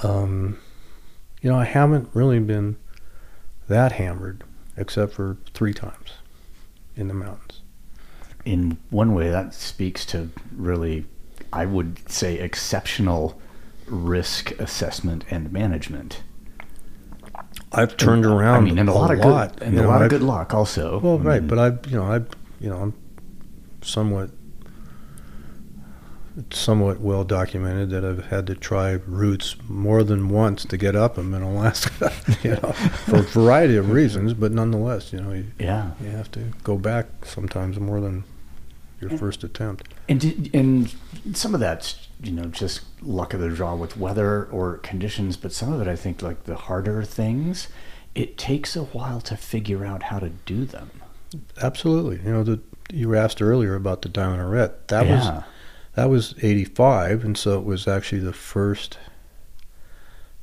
Um, 0.02 0.58
you 1.42 1.50
know, 1.52 1.58
I 1.60 1.66
haven't 1.66 2.10
really 2.14 2.40
been 2.40 2.78
that 3.68 3.92
hammered, 3.94 4.44
except 4.78 5.14
for 5.14 5.38
three 5.54 5.74
times 5.74 6.14
in 6.96 7.08
the 7.10 7.14
mountains. 7.14 7.62
In 8.46 8.78
one 8.90 9.14
way, 9.14 9.30
that 9.30 9.54
speaks 9.54 10.06
to 10.08 10.30
really, 10.56 11.06
I 11.54 11.66
would 11.66 12.10
say, 12.10 12.40
exceptional 12.40 13.40
risk 13.88 14.52
assessment 14.60 15.24
and 15.30 15.52
management. 15.52 16.24
I've 17.72 17.96
turned 17.98 18.26
around 18.26 18.56
I 18.56 18.62
mean, 18.62 18.80
and 18.80 18.90
a, 18.90 18.94
lot 18.94 19.12
of 19.12 19.20
lot, 19.20 19.58
good 19.58 19.68
and 19.68 19.78
a 19.78 19.82
know, 19.82 19.88
lot 19.88 19.98
of 19.98 20.02
I've- 20.04 20.10
good 20.10 20.24
luck 20.24 20.54
also. 20.54 21.00
Well, 21.00 21.20
I 21.20 21.22
right, 21.22 21.42
mean, 21.42 21.48
but 21.48 21.60
I, 21.60 21.90
you 21.90 21.98
know, 21.98 22.04
I, 22.04 22.18
you 22.60 22.70
know, 22.70 22.78
I'm 22.78 22.94
somewhat, 23.82 24.32
it's 26.38 26.58
somewhat 26.58 27.00
well 27.02 27.24
documented 27.24 27.92
that 27.92 28.04
I've 28.04 28.26
had 28.28 28.48
to 28.48 28.56
try 28.56 28.94
routes 28.94 29.56
more 29.68 30.04
than 30.04 30.30
once 30.30 30.66
to 30.66 30.78
get 30.78 30.96
up 30.96 31.16
them 31.16 31.34
in 31.34 31.44
Alaska, 31.44 32.12
you 32.44 32.52
know, 32.52 32.72
for 33.06 33.18
a 33.18 33.22
variety 33.22 33.76
of 33.78 33.92
reasons. 33.92 34.34
But 34.34 34.52
nonetheless, 34.52 35.14
you 35.14 35.22
know, 35.22 35.34
you, 35.34 35.46
yeah. 35.60 35.92
you 36.02 36.10
have 36.10 36.32
to 36.32 36.52
go 36.64 36.78
back 36.78 37.26
sometimes 37.26 37.80
more 37.80 38.02
than 38.02 38.24
your 39.04 39.18
first 39.18 39.44
attempt. 39.44 39.88
And 40.10 40.20
did, 40.20 40.50
and 40.54 40.94
some 41.34 41.54
of 41.54 41.60
that's 41.60 42.08
you 42.22 42.32
know 42.32 42.46
just 42.46 42.82
luck 43.02 43.34
of 43.34 43.40
the 43.40 43.50
draw 43.50 43.76
with 43.76 43.98
weather 43.98 44.46
or 44.46 44.78
conditions, 44.78 45.38
but 45.38 45.52
some 45.52 45.72
of 45.72 45.82
it 45.82 45.88
I 45.88 45.96
think 45.96 46.22
like 46.22 46.44
the 46.46 46.56
harder 46.56 47.04
things, 47.04 47.68
it 48.16 48.38
takes 48.38 48.76
a 48.76 48.84
while 48.84 49.22
to 49.22 49.38
figure 49.38 49.86
out 49.86 50.04
how 50.04 50.20
to 50.20 50.30
do 50.30 50.66
them. 50.66 50.90
Absolutely, 51.62 52.18
you 52.18 52.32
know, 52.32 52.44
the 52.44 52.60
you 52.92 53.10
were 53.10 53.16
asked 53.16 53.42
earlier 53.42 53.76
about 53.76 54.02
the 54.02 54.10
Diamond 54.10 54.42
Arête. 54.42 54.74
That 54.88 55.08
was 55.08 55.26
yeah. 55.26 55.44
That 55.96 56.10
was 56.10 56.34
85, 56.42 57.24
and 57.24 57.38
so 57.38 57.60
it 57.60 57.66
was 57.66 57.88
actually 57.88 58.22
the 58.22 58.34
first 58.34 58.98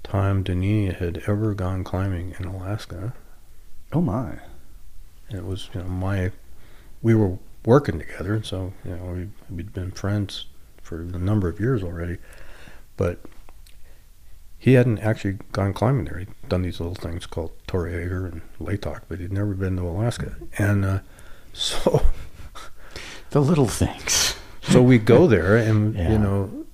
time 0.04 0.44
Donini 0.44 0.94
had 0.94 1.22
ever 1.26 1.54
gone 1.54 1.82
climbing 1.82 2.34
in 2.38 2.44
Alaska. 2.46 3.14
oh 3.92 4.00
my. 4.00 4.38
And 5.28 5.38
it 5.38 5.44
was, 5.44 5.68
you 5.74 5.80
know, 5.80 5.88
my, 5.88 6.32
we 7.02 7.14
were 7.14 7.38
working 7.64 7.98
together, 7.98 8.42
so, 8.42 8.72
you 8.84 8.96
know, 8.96 9.04
we, 9.12 9.28
we'd 9.54 9.72
been 9.72 9.90
friends 9.90 10.46
for 10.82 11.00
a 11.00 11.04
number 11.04 11.48
of 11.48 11.60
years 11.60 11.82
already. 11.82 12.18
But 12.96 13.20
he 14.58 14.74
hadn't 14.74 14.98
actually 14.98 15.38
gone 15.52 15.72
climbing 15.72 16.04
there. 16.04 16.18
He'd 16.18 16.28
done 16.48 16.62
these 16.62 16.80
little 16.80 16.94
things 16.94 17.26
called 17.26 17.52
Torre 17.66 17.88
Egger 17.88 18.26
and 18.26 18.42
Latok, 18.60 19.02
but 19.08 19.18
he'd 19.18 19.32
never 19.32 19.54
been 19.54 19.76
to 19.76 19.82
Alaska. 19.82 20.36
And 20.58 20.84
uh, 20.84 20.98
so 21.52 22.02
The 23.30 23.40
little 23.40 23.68
things. 23.68 24.34
so 24.62 24.82
we 24.82 24.98
go 24.98 25.26
there 25.34 25.56
and 25.56 25.94
Yeah. 25.94 26.12
you 26.12 26.18
know 26.18 26.66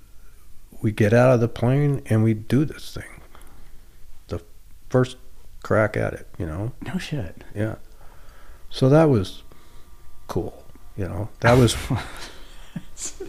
we 0.83 0.93
get 0.93 1.13
out 1.13 1.33
of 1.33 1.41
the 1.41 1.49
plane 1.49 2.03
and 2.07 2.23
we 2.23 2.35
do 2.35 2.65
this 2.65 2.93
thing 2.95 3.21
the 4.29 4.41
first 4.91 5.17
crack 5.63 5.97
at 5.97 6.13
it 6.13 6.29
you 6.39 6.47
know 6.47 6.73
No 6.85 6.99
shit. 6.99 7.43
yeah 7.55 7.77
so 8.71 8.89
that 8.91 9.05
was 9.05 9.43
cool 10.29 10.66
you 10.97 11.07
know 11.07 11.29
that 11.41 11.57
was 11.59 11.77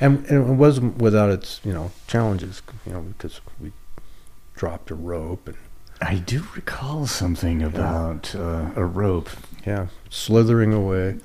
and, 0.00 0.24
and 0.26 0.50
it 0.50 0.54
wasn't 0.54 0.96
without 0.98 1.30
its 1.30 1.60
you 1.64 1.72
know 1.72 1.90
challenges 2.06 2.62
you 2.86 2.92
know 2.92 3.00
because 3.00 3.40
we 3.60 3.72
dropped 4.54 4.90
a 4.90 4.94
rope 4.94 5.48
and 5.48 5.56
I 6.02 6.14
do 6.14 6.46
recall 6.54 7.06
something 7.06 7.62
about 7.62 8.34
uh, 8.34 8.70
a 8.74 8.84
rope. 8.84 9.28
yeah 9.66 9.88
slithering 10.08 10.72
away 10.72 11.18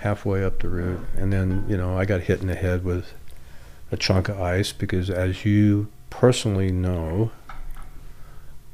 halfway 0.00 0.44
up 0.44 0.60
the 0.60 0.68
route. 0.68 1.00
And 1.16 1.32
then 1.32 1.64
you 1.68 1.76
know 1.76 1.96
i 1.98 2.04
got 2.04 2.22
hit 2.22 2.40
in 2.40 2.48
the 2.48 2.54
head 2.54 2.84
with 2.84 3.12
a 3.90 3.96
chunk 3.96 4.28
of 4.28 4.40
ice 4.40 4.72
because 4.72 5.10
as 5.10 5.44
you 5.44 5.88
personally 6.10 6.70
know 6.70 7.30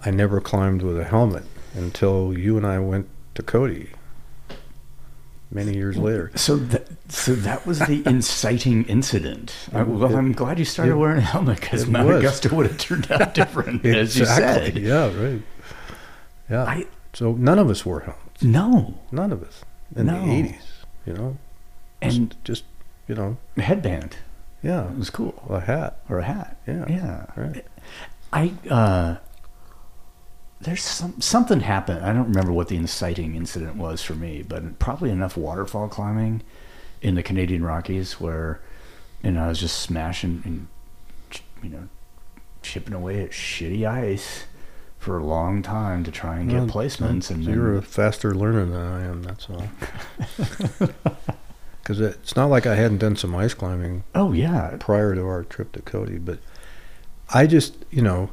i 0.01 0.11
never 0.11 0.41
climbed 0.41 0.83
with 0.83 0.99
a 0.99 1.05
helmet 1.05 1.45
until 1.75 2.37
you 2.37 2.57
and 2.57 2.67
i 2.67 2.79
went 2.79 3.09
to 3.35 3.43
cody 3.43 3.91
many 5.55 5.75
years 5.75 5.97
later 5.97 6.31
So 6.35 6.57
that 6.57 6.87
so 7.11 7.35
that 7.37 7.65
was 7.67 7.79
the 7.79 8.03
inciting 8.07 8.85
incident. 8.85 9.55
I, 9.73 9.83
well, 9.85 10.13
It- 10.13 10.17
I'm 10.17 10.33
glad 10.33 10.59
you 10.59 10.65
started 10.65 10.93
it- 10.93 10.97
wearing 10.97 11.19
a 11.19 11.21
helmet 11.23 11.61
because 11.61 11.87
Mount 11.87 12.09
was. 12.09 12.17
Augusta 12.19 12.55
would 12.55 12.67
have 12.67 12.79
turned 12.79 13.11
out 13.13 13.35
different, 13.41 13.85
as 13.87 14.19
you 14.19 14.27
said. 14.27 14.77
yeah 14.79 15.07
right 15.17 15.43
yeah 16.51 16.65
I 16.65 16.87
so 17.15 17.33
none 17.33 17.59
of 17.59 17.71
us 17.71 17.87
wore 17.87 18.01
helmets 18.01 18.43
no, 18.43 18.95
none 19.13 19.33
of 19.33 19.43
us 19.43 19.63
in 19.97 20.07
No. 20.07 20.21
the 20.21 20.27
80s 20.43 20.55
you 21.07 21.13
know 21.15 21.37
and 22.03 22.31
just, 22.31 22.45
just 22.45 22.65
you 23.09 23.15
know 23.15 23.37
headband 23.57 24.17
yeah 24.63 24.91
it 24.91 24.99
was 24.99 25.11
cool, 25.11 25.35
a 25.49 25.61
hat 25.61 25.99
or 26.09 26.19
a 26.19 26.25
hat. 26.25 26.57
Yeah, 26.67 26.85
yeah. 26.89 27.27
right. 27.37 27.65
I 28.33 28.53
uh, 28.69 29.17
there's 30.61 30.83
some 30.83 31.21
something 31.21 31.61
happened. 31.61 32.05
I 32.05 32.13
don't 32.13 32.29
remember 32.29 32.53
what 32.53 32.69
the 32.69 32.77
inciting 32.77 33.35
incident 33.35 33.77
was 33.77 34.03
for 34.03 34.15
me, 34.15 34.43
but 34.43 34.79
probably 34.79 35.11
enough 35.11 35.37
waterfall 35.37 35.89
climbing 35.89 36.43
in 37.03 37.15
the 37.15 37.23
Canadian 37.23 37.65
Rockies 37.65 38.21
where 38.21 38.61
you 39.23 39.33
know 39.33 39.45
I 39.45 39.49
was 39.49 39.61
just 39.61 39.79
smashing 39.81 40.43
and 40.45 40.69
you 41.63 41.69
know 41.71 41.89
chipping 42.63 42.95
away 42.95 43.23
at 43.23 43.31
shitty 43.31 43.87
ice 43.87 44.45
for 44.99 45.19
a 45.19 45.25
long 45.25 45.61
time 45.61 46.03
to 46.05 46.11
try 46.11 46.39
and 46.39 46.49
get 46.49 46.57
Well, 46.61 46.67
placements. 46.69 47.31
And 47.31 47.45
you're 47.45 47.77
a 47.77 47.83
faster 47.83 48.35
learner 48.35 48.65
than 48.65 48.81
I 48.81 49.05
am. 49.05 49.23
That's 49.23 49.49
all. 49.51 49.69
Because 51.83 52.01
it's 52.01 52.35
not 52.35 52.47
like 52.47 52.65
I 52.67 52.77
hadn't 52.77 52.97
done 52.97 53.15
some 53.15 53.37
ice 53.37 53.53
climbing 53.53 54.05
oh 54.15 54.33
yeah, 54.33 54.75
prior 54.81 55.15
to 55.15 55.21
our 55.21 55.45
trip 55.45 55.73
to 55.73 55.83
Cody, 55.83 56.17
but 56.17 56.39
I 57.29 57.47
just, 57.47 57.75
you 57.91 58.01
know, 58.01 58.31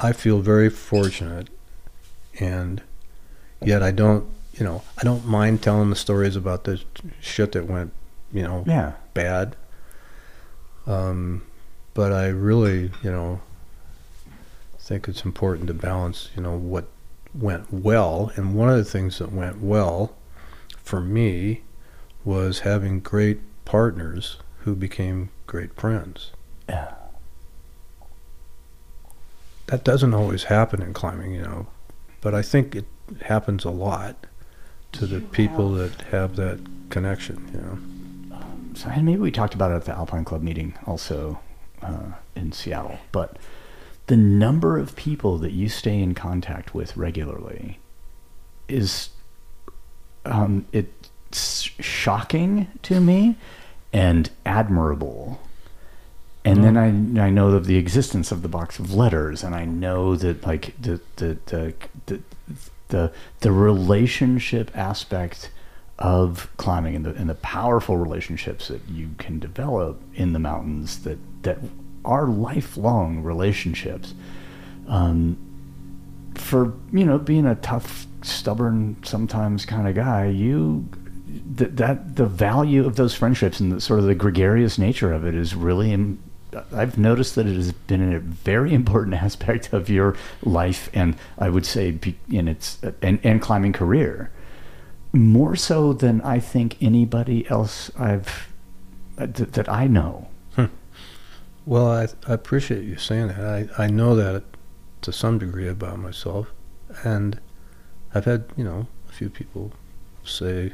I 0.00 0.12
feel 0.12 0.40
very 0.40 0.70
fortunate, 0.70 1.48
and 2.38 2.82
yet 3.60 3.82
I 3.82 3.90
don't, 3.90 4.26
you 4.52 4.64
know, 4.64 4.82
I 4.96 5.04
don't 5.04 5.26
mind 5.26 5.62
telling 5.62 5.90
the 5.90 5.96
stories 5.96 6.36
about 6.36 6.64
the 6.64 6.82
shit 7.20 7.52
that 7.52 7.66
went, 7.66 7.92
you 8.32 8.42
know, 8.42 8.64
yeah. 8.66 8.92
bad. 9.14 9.56
Um, 10.86 11.42
but 11.94 12.12
I 12.12 12.28
really, 12.28 12.90
you 13.02 13.10
know, 13.10 13.40
think 14.78 15.08
it's 15.08 15.24
important 15.24 15.66
to 15.66 15.74
balance, 15.74 16.30
you 16.34 16.42
know, 16.42 16.56
what 16.56 16.86
went 17.34 17.72
well. 17.72 18.32
And 18.36 18.54
one 18.54 18.68
of 18.68 18.76
the 18.76 18.84
things 18.84 19.18
that 19.18 19.32
went 19.32 19.60
well 19.60 20.14
for 20.82 21.00
me 21.00 21.62
was 22.24 22.60
having 22.60 23.00
great 23.00 23.40
partners 23.64 24.38
who 24.60 24.74
became 24.74 25.30
great 25.46 25.74
friends. 25.74 26.30
Yeah. 26.68 26.94
That 29.68 29.84
doesn't 29.84 30.14
always 30.14 30.44
happen 30.44 30.82
in 30.82 30.92
climbing, 30.92 31.32
you 31.34 31.42
know, 31.42 31.66
but 32.20 32.34
I 32.34 32.42
think 32.42 32.74
it 32.74 32.86
happens 33.22 33.64
a 33.64 33.70
lot 33.70 34.26
to 34.92 35.06
the 35.06 35.20
people 35.20 35.72
that 35.72 36.02
have 36.10 36.36
that 36.36 36.60
connection. 36.90 37.48
You 37.52 37.60
know. 37.60 38.38
So, 38.74 38.88
and 38.88 39.04
maybe 39.04 39.18
we 39.18 39.30
talked 39.30 39.54
about 39.54 39.70
it 39.70 39.74
at 39.74 39.84
the 39.84 39.92
Alpine 39.92 40.24
Club 40.24 40.42
meeting 40.42 40.74
also 40.86 41.40
uh, 41.82 42.12
in 42.34 42.52
Seattle, 42.52 42.98
but 43.12 43.38
the 44.06 44.16
number 44.16 44.78
of 44.78 44.96
people 44.96 45.36
that 45.38 45.52
you 45.52 45.68
stay 45.68 46.00
in 46.00 46.14
contact 46.14 46.74
with 46.74 46.96
regularly 46.96 47.78
is 48.68 49.10
um, 50.24 50.66
it's 50.72 51.70
shocking 51.80 52.68
to 52.82 53.00
me 53.00 53.36
and 53.92 54.30
admirable. 54.46 55.40
And 56.48 56.64
then 56.64 56.76
I, 57.18 57.26
I 57.26 57.30
know 57.30 57.48
of 57.48 57.66
the 57.66 57.76
existence 57.76 58.32
of 58.32 58.42
the 58.42 58.48
box 58.48 58.78
of 58.78 58.94
letters, 58.94 59.42
and 59.42 59.54
I 59.54 59.64
know 59.64 60.16
that 60.16 60.46
like 60.46 60.74
the 60.80 61.00
the 61.16 61.38
the 61.46 61.74
the 62.06 62.20
the, 62.88 63.12
the 63.40 63.52
relationship 63.52 64.70
aspect 64.74 65.50
of 65.98 66.48
climbing 66.56 66.96
and 66.96 67.04
the 67.04 67.10
and 67.10 67.28
the 67.28 67.34
powerful 67.34 67.96
relationships 67.96 68.68
that 68.68 68.80
you 68.88 69.10
can 69.18 69.38
develop 69.38 70.00
in 70.14 70.32
the 70.32 70.38
mountains 70.38 71.00
that 71.02 71.18
that 71.42 71.58
are 72.04 72.26
lifelong 72.26 73.22
relationships. 73.22 74.14
Um, 74.86 75.36
for 76.34 76.72
you 76.92 77.04
know 77.04 77.18
being 77.18 77.46
a 77.46 77.56
tough, 77.56 78.06
stubborn, 78.22 78.96
sometimes 79.02 79.66
kind 79.66 79.86
of 79.86 79.94
guy, 79.94 80.26
you 80.26 80.88
that 81.56 81.76
that 81.76 82.16
the 82.16 82.26
value 82.26 82.86
of 82.86 82.96
those 82.96 83.14
friendships 83.14 83.60
and 83.60 83.72
the 83.72 83.80
sort 83.80 83.98
of 83.98 84.06
the 84.06 84.14
gregarious 84.14 84.78
nature 84.78 85.12
of 85.12 85.26
it 85.26 85.34
is 85.34 85.54
really. 85.54 85.92
Im- 85.92 86.22
I've 86.72 86.96
noticed 86.98 87.34
that 87.34 87.46
it 87.46 87.56
has 87.56 87.72
been 87.72 88.14
a 88.14 88.18
very 88.18 88.72
important 88.72 89.16
aspect 89.22 89.72
of 89.72 89.88
your 89.88 90.16
life, 90.42 90.88
and 90.92 91.16
I 91.38 91.50
would 91.50 91.66
say 91.66 91.98
in 92.30 92.48
its 92.48 92.78
and, 93.02 93.20
and 93.22 93.40
climbing 93.40 93.72
career, 93.72 94.30
more 95.12 95.56
so 95.56 95.92
than 95.92 96.20
I 96.22 96.38
think 96.38 96.76
anybody 96.80 97.48
else 97.48 97.90
I've 97.98 98.52
uh, 99.18 99.26
th- 99.26 99.50
that 99.50 99.68
I 99.68 99.86
know. 99.86 100.28
Well, 101.68 101.90
I, 101.90 102.08
I 102.26 102.32
appreciate 102.32 102.84
you 102.84 102.96
saying 102.96 103.28
that. 103.28 103.40
I, 103.40 103.84
I 103.84 103.88
know 103.88 104.16
that 104.16 104.42
to 105.02 105.12
some 105.12 105.38
degree 105.38 105.68
about 105.68 105.98
myself. 105.98 106.50
And 107.04 107.40
I've 108.14 108.24
had, 108.24 108.46
you 108.56 108.64
know, 108.64 108.86
a 109.06 109.12
few 109.12 109.28
people 109.28 109.72
say 110.24 110.72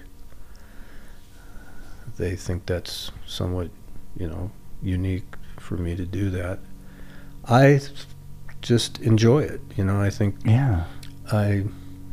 they 2.17 2.37
think 2.37 2.67
that's 2.67 3.11
somewhat, 3.27 3.71
you 4.17 4.29
know, 4.29 4.53
unique 4.83 5.35
for 5.65 5.77
me 5.77 5.97
to 5.97 6.05
do 6.05 6.31
that. 6.31 6.59
I 7.49 7.81
just 8.63 9.01
enjoy 9.01 9.41
it. 9.43 9.61
You 9.77 9.85
know, 9.85 10.01
I 10.01 10.11
think 10.11 10.37
Yeah, 10.45 10.85
I 11.33 11.65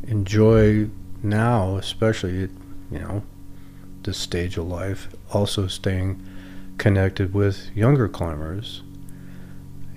enjoy 0.04 0.88
now, 1.22 1.76
especially, 1.76 2.48
you 2.90 2.98
know, 2.98 3.22
this 4.02 4.18
stage 4.18 4.56
of 4.56 4.66
life, 4.66 5.08
also 5.32 5.66
staying 5.68 6.20
connected 6.78 7.32
with 7.32 7.70
younger 7.74 8.08
climbers. 8.08 8.82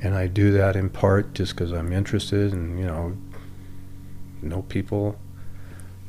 And 0.04 0.14
I 0.14 0.28
do 0.28 0.52
that 0.52 0.76
in 0.76 0.90
part 0.90 1.34
just 1.34 1.56
because 1.56 1.72
I'm 1.72 1.92
interested 1.92 2.54
and, 2.54 2.78
you 2.78 2.86
know, 2.86 3.18
know 4.42 4.62
people. 4.64 5.18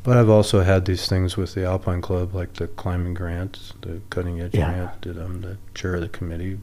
But 0.02 0.16
I've 0.18 0.28
also 0.28 0.60
had 0.60 0.84
these 0.84 1.08
things 1.08 1.36
with 1.36 1.54
the 1.54 1.64
Alpine 1.64 2.00
Club, 2.02 2.34
like 2.34 2.54
the 2.54 2.66
climbing 2.68 3.14
grants, 3.14 3.72
the 3.80 4.00
cutting 4.10 4.40
edge 4.40 4.54
Yeah. 4.54 4.72
grant, 4.72 5.02
that 5.02 5.16
I'm 5.16 5.36
um, 5.36 5.40
the 5.40 5.56
chair 5.74 5.94
of 5.94 6.02
the 6.02 6.08
committee, 6.08 6.58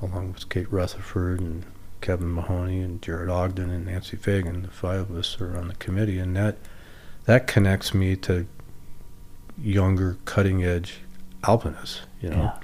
along 0.00 0.32
with 0.32 0.48
Kate 0.48 0.70
Rutherford 0.72 1.40
and 1.40 1.64
Kevin 2.00 2.32
Mahoney 2.32 2.80
and 2.80 3.02
Jared 3.02 3.28
Ogden 3.28 3.70
and 3.70 3.86
Nancy 3.86 4.16
Fagan. 4.16 4.62
The 4.62 4.68
five 4.68 5.10
of 5.10 5.16
us 5.16 5.40
are 5.40 5.56
on 5.56 5.68
the 5.68 5.74
committee, 5.74 6.18
and 6.18 6.36
that 6.36 6.56
that 7.24 7.46
connects 7.46 7.92
me 7.92 8.16
to 8.16 8.46
younger, 9.60 10.16
cutting 10.24 10.64
edge 10.64 11.00
alpinists. 11.44 12.02
You 12.20 12.30
know, 12.30 12.36
yeah, 12.36 12.58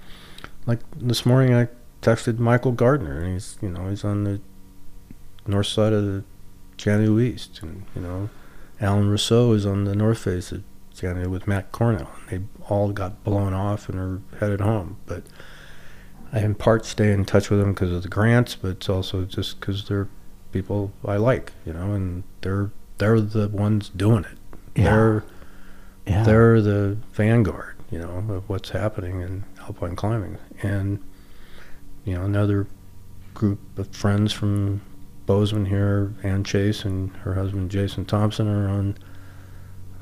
like 0.66 0.80
this 0.96 1.26
morning 1.26 1.54
I 1.54 1.68
texted 2.02 2.38
Michael 2.38 2.72
Gardner, 2.72 3.20
and 3.20 3.32
he's 3.34 3.58
you 3.60 3.70
know 3.70 3.88
he's 3.88 4.04
on 4.04 4.24
the 4.24 4.40
north 5.46 5.66
side 5.66 5.92
of 5.92 6.04
the 6.04 6.24
Jannu 6.78 7.20
East, 7.20 7.60
and 7.62 7.84
you 7.94 8.02
know 8.02 8.30
Alan 8.80 9.10
Rousseau 9.10 9.52
is 9.52 9.66
on 9.66 9.84
the 9.84 9.94
north 9.94 10.18
face 10.18 10.52
of 10.52 10.62
Jannu 10.94 11.26
with 11.26 11.48
Matt 11.48 11.72
Cornell. 11.72 12.10
And 12.28 12.48
they 12.48 12.64
all 12.68 12.92
got 12.92 13.24
blown 13.24 13.52
off 13.52 13.88
and 13.88 13.98
are 13.98 14.38
headed 14.38 14.60
home, 14.60 14.98
but. 15.06 15.24
I 16.34 16.40
in 16.40 16.56
part 16.56 16.84
stay 16.84 17.12
in 17.12 17.24
touch 17.24 17.48
with 17.48 17.60
them 17.60 17.72
because 17.72 17.92
of 17.92 18.02
the 18.02 18.08
grants, 18.08 18.56
but 18.56 18.72
it's 18.72 18.88
also 18.88 19.24
just 19.24 19.60
because 19.60 19.86
they're 19.86 20.08
people 20.52 20.92
I 21.04 21.16
like, 21.16 21.52
you 21.64 21.72
know, 21.72 21.92
and 21.92 22.24
they're 22.40 22.70
they're 22.98 23.20
the 23.20 23.48
ones 23.48 23.88
doing 23.88 24.24
it. 24.24 24.38
Yeah. 24.74 24.84
They're 24.84 25.24
yeah. 26.06 26.22
they're 26.24 26.60
the 26.60 26.98
vanguard, 27.12 27.76
you 27.90 28.00
know, 28.00 28.24
of 28.34 28.48
what's 28.48 28.70
happening 28.70 29.20
in 29.20 29.44
alpine 29.60 29.94
climbing. 29.94 30.38
And 30.60 31.00
you 32.04 32.14
know, 32.14 32.24
another 32.24 32.66
group 33.32 33.60
of 33.78 33.88
friends 33.94 34.32
from 34.32 34.80
Bozeman 35.26 35.66
here, 35.66 36.12
Ann 36.24 36.42
Chase 36.42 36.84
and 36.84 37.14
her 37.18 37.34
husband 37.34 37.70
Jason 37.70 38.04
Thompson 38.04 38.48
are 38.48 38.68
on 38.68 38.98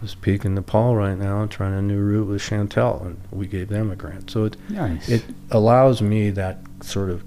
this 0.02 0.14
peak 0.14 0.44
in 0.44 0.54
Nepal 0.54 0.94
right 0.94 1.16
now, 1.16 1.42
and 1.42 1.50
trying 1.50 1.72
a 1.72 1.80
new 1.80 2.00
route 2.00 2.26
with 2.26 2.42
Chantel, 2.42 3.00
and 3.06 3.20
we 3.30 3.46
gave 3.46 3.68
them 3.68 3.90
a 3.90 3.96
grant. 3.96 4.30
So 4.30 4.44
it 4.44 4.56
nice. 4.68 5.08
it 5.08 5.24
allows 5.50 6.02
me 6.02 6.30
that 6.30 6.58
sort 6.82 7.08
of 7.08 7.24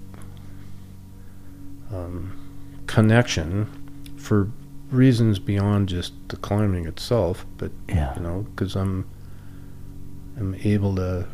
um, 1.91 2.38
connection 2.85 4.14
for 4.18 4.52
reasons 4.91 5.39
beyond 5.39 5.89
just 5.89 6.14
the 6.30 6.35
climbing 6.35 6.85
itself, 6.85 7.45
but 7.57 7.72
yeah, 7.88 8.14
you 8.15 8.22
know, 8.22 8.45
because 8.52 8.76
I'm 8.76 9.07
I'm 10.38 10.56
able 10.56 10.95
to 10.97 11.27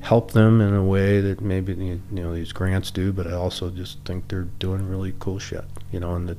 help 0.00 0.30
them 0.30 0.60
in 0.60 0.72
a 0.74 0.84
way 0.84 1.20
that 1.20 1.40
maybe 1.40 1.74
you 1.74 2.00
know 2.10 2.34
these 2.34 2.52
grants 2.52 2.90
do, 2.90 3.12
but 3.12 3.26
I 3.26 3.32
also 3.32 3.70
just 3.70 3.98
think 4.04 4.28
they're 4.28 4.42
doing 4.42 4.88
really 4.88 5.14
cool 5.18 5.38
shit, 5.38 5.64
you 5.90 6.00
know, 6.00 6.14
and 6.14 6.28
that 6.28 6.38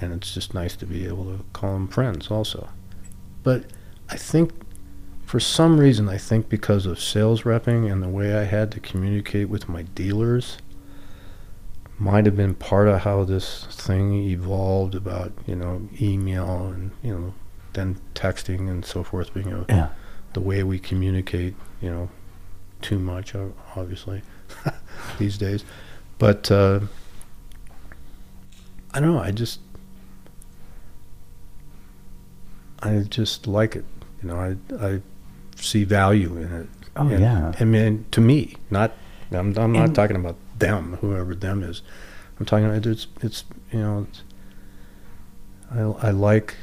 and 0.00 0.12
it's 0.12 0.32
just 0.34 0.54
nice 0.54 0.76
to 0.76 0.86
be 0.86 1.06
able 1.06 1.24
to 1.24 1.44
call 1.52 1.74
them 1.74 1.88
friends 1.88 2.30
also. 2.30 2.68
But 3.42 3.64
I 4.08 4.16
think 4.16 4.52
for 5.24 5.40
some 5.40 5.78
reason, 5.78 6.08
I 6.08 6.18
think 6.18 6.48
because 6.48 6.86
of 6.86 7.00
sales 7.00 7.42
repping 7.42 7.90
and 7.90 8.02
the 8.02 8.08
way 8.08 8.36
I 8.36 8.44
had 8.44 8.72
to 8.72 8.80
communicate 8.80 9.48
with 9.48 9.68
my 9.68 9.82
dealers, 9.82 10.58
might 11.98 12.24
have 12.26 12.36
been 12.36 12.54
part 12.54 12.86
of 12.88 13.00
how 13.00 13.24
this 13.24 13.66
thing 13.70 14.14
evolved 14.14 14.94
about 14.94 15.32
you 15.46 15.56
know 15.56 15.88
email 16.00 16.68
and 16.68 16.92
you 17.02 17.12
know 17.12 17.34
then 17.72 18.00
texting 18.14 18.70
and 18.70 18.84
so 18.84 19.02
forth 19.02 19.34
being 19.34 19.52
a, 19.52 19.64
yeah, 19.68 19.88
the 20.32 20.40
way 20.40 20.62
we 20.62 20.78
communicate 20.78 21.54
you 21.80 21.90
know 21.90 22.08
too 22.80 22.98
much 22.98 23.34
obviously 23.74 24.22
these 25.18 25.36
days 25.36 25.64
but 26.18 26.50
uh, 26.50 26.78
I 28.94 29.00
don't 29.00 29.14
know 29.14 29.20
I 29.20 29.32
just 29.32 29.60
I 32.82 33.00
just 33.08 33.46
like 33.46 33.74
it 33.76 33.84
you 34.22 34.28
know 34.28 34.36
I 34.36 34.56
I 34.84 35.02
see 35.56 35.84
value 35.84 36.36
in 36.36 36.52
it 36.52 36.68
oh 36.96 37.08
and- 37.08 37.20
yeah, 37.20 37.52
I 37.60 37.64
mean, 37.64 38.04
to 38.12 38.20
me, 38.20 38.54
not. 38.70 38.92
I'm, 39.30 39.56
I'm 39.58 39.72
not 39.72 39.86
And- 39.86 39.94
talking 39.94 40.16
about 40.16 40.36
them, 40.58 40.96
whoever 41.00 41.34
them 41.34 41.62
is. 41.62 41.82
I'm 42.40 42.46
talking 42.46 42.64
about 42.66 42.86
it's. 42.86 43.06
It's 43.20 43.44
you 43.72 43.80
know. 43.80 44.06
It's, 44.08 44.22
I 45.70 45.80
I 46.08 46.10
like 46.12 46.54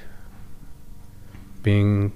being 1.63 2.11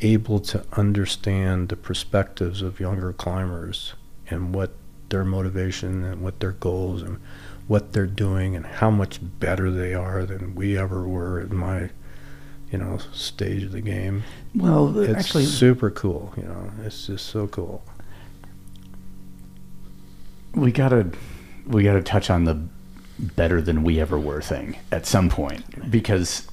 able 0.00 0.40
to 0.40 0.64
understand 0.72 1.68
the 1.68 1.76
perspectives 1.76 2.62
of 2.62 2.80
younger 2.80 3.12
climbers 3.12 3.94
and 4.28 4.54
what 4.54 4.72
their 5.10 5.24
motivation 5.24 6.02
and 6.04 6.22
what 6.22 6.40
their 6.40 6.52
goals 6.52 7.02
and 7.02 7.18
what 7.68 7.92
they're 7.92 8.06
doing 8.06 8.56
and 8.56 8.64
how 8.66 8.90
much 8.90 9.18
better 9.38 9.70
they 9.70 9.92
are 9.94 10.24
than 10.24 10.54
we 10.54 10.76
ever 10.78 11.06
were 11.06 11.40
in 11.40 11.54
my 11.54 11.90
you 12.70 12.78
know 12.78 12.98
stage 13.12 13.64
of 13.64 13.72
the 13.72 13.80
game 13.80 14.22
Well, 14.54 14.98
it's 14.98 15.12
actually, 15.12 15.44
super 15.46 15.90
cool. 15.90 16.32
You 16.36 16.44
know, 16.44 16.70
it's 16.84 17.06
just 17.06 17.26
so 17.26 17.46
cool. 17.48 17.82
we 20.54 20.72
gotta 20.72 21.10
we 21.66 21.84
gotta 21.84 22.02
touch 22.02 22.30
on 22.30 22.44
the 22.44 22.60
better 23.18 23.60
than 23.60 23.82
we 23.82 24.00
ever 24.00 24.18
were 24.18 24.40
thing 24.40 24.76
at 24.90 25.06
some 25.06 25.28
point 25.28 25.90
because 25.90 26.46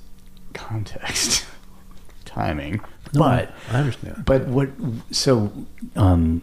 context, 0.53 1.45
timing, 2.25 2.81
but 3.13 3.53
I 3.71 3.79
understand. 3.79 4.23
but 4.25 4.47
what 4.47 4.69
so 5.11 5.51
um, 5.95 6.41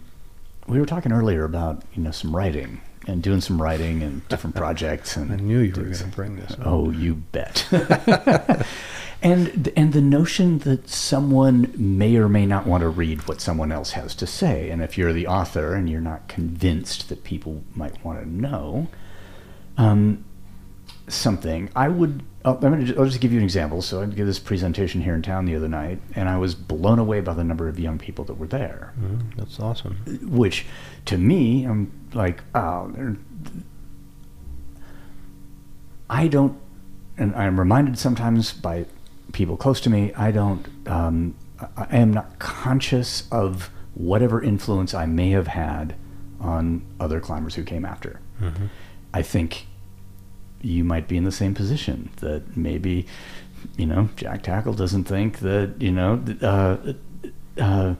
we 0.66 0.78
were 0.78 0.86
talking 0.86 1.12
earlier 1.12 1.44
about 1.44 1.82
you 1.94 2.02
know 2.02 2.10
some 2.10 2.34
writing 2.34 2.80
and 3.06 3.22
doing 3.22 3.40
some 3.40 3.60
writing 3.60 4.02
and 4.02 4.26
different 4.28 4.56
projects 4.56 5.16
and 5.16 5.32
I 5.32 5.36
knew 5.36 5.58
you 5.60 5.72
were 5.74 5.82
going 5.82 5.94
to 5.94 6.04
bring 6.06 6.36
this. 6.36 6.52
up. 6.52 6.60
Oh, 6.64 6.90
you 6.90 7.14
bet. 7.16 7.66
and 9.22 9.72
and 9.76 9.92
the 9.92 10.00
notion 10.00 10.58
that 10.60 10.88
someone 10.88 11.72
may 11.76 12.16
or 12.16 12.28
may 12.28 12.46
not 12.46 12.66
want 12.66 12.82
to 12.82 12.88
read 12.88 13.26
what 13.28 13.40
someone 13.40 13.72
else 13.72 13.92
has 13.92 14.14
to 14.16 14.26
say, 14.26 14.70
and 14.70 14.82
if 14.82 14.98
you're 14.98 15.12
the 15.12 15.26
author 15.26 15.74
and 15.74 15.88
you're 15.88 16.00
not 16.00 16.28
convinced 16.28 17.08
that 17.08 17.24
people 17.24 17.62
might 17.74 18.02
want 18.04 18.20
to 18.20 18.28
know, 18.28 18.88
um, 19.76 20.24
something, 21.08 21.70
I 21.74 21.88
would. 21.88 22.22
I'm 22.46 22.60
gonna, 22.60 22.92
I'll 22.98 23.06
just 23.06 23.22
give 23.22 23.32
you 23.32 23.38
an 23.38 23.44
example. 23.44 23.80
So 23.80 24.02
I 24.02 24.04
did 24.04 24.26
this 24.26 24.38
presentation 24.38 25.00
here 25.00 25.14
in 25.14 25.22
town 25.22 25.46
the 25.46 25.56
other 25.56 25.68
night, 25.68 25.98
and 26.14 26.28
I 26.28 26.36
was 26.36 26.54
blown 26.54 26.98
away 26.98 27.22
by 27.22 27.32
the 27.32 27.42
number 27.44 27.68
of 27.68 27.80
young 27.80 27.96
people 27.98 28.22
that 28.26 28.34
were 28.34 28.46
there. 28.46 28.92
Mhm, 29.00 29.34
That's 29.36 29.58
awesome. 29.58 29.96
Which, 30.22 30.66
to 31.06 31.16
me, 31.16 31.64
I'm 31.64 31.90
like, 32.14 32.42
oh, 32.54 33.16
I 36.10 36.28
don't, 36.28 36.56
and 37.16 37.34
I'm 37.34 37.58
reminded 37.58 37.98
sometimes 37.98 38.52
by 38.52 38.86
people 39.32 39.56
close 39.56 39.80
to 39.82 39.90
me. 39.90 40.12
I 40.14 40.30
don't. 40.30 40.66
Um, 40.86 41.34
I 41.76 41.96
am 41.96 42.12
not 42.12 42.38
conscious 42.38 43.28
of 43.30 43.70
whatever 43.94 44.42
influence 44.42 44.92
I 44.92 45.06
may 45.06 45.30
have 45.30 45.46
had 45.46 45.94
on 46.40 46.82
other 47.00 47.20
climbers 47.20 47.54
who 47.54 47.62
came 47.62 47.84
after. 47.84 48.20
Mhm. 48.40 48.68
I 49.14 49.22
think 49.22 49.66
you 50.60 50.82
might 50.84 51.06
be 51.08 51.16
in 51.16 51.24
the 51.24 51.32
same 51.32 51.54
position 51.54 52.10
that 52.16 52.56
maybe, 52.56 53.06
you 53.76 53.86
know, 53.86 54.08
Jack 54.16 54.42
Tackle 54.42 54.74
doesn't 54.74 55.04
think 55.04 55.38
that, 55.38 55.74
you 55.80 55.92
know, 55.92 56.20
uh, 56.42 56.92
uh, 57.60 57.94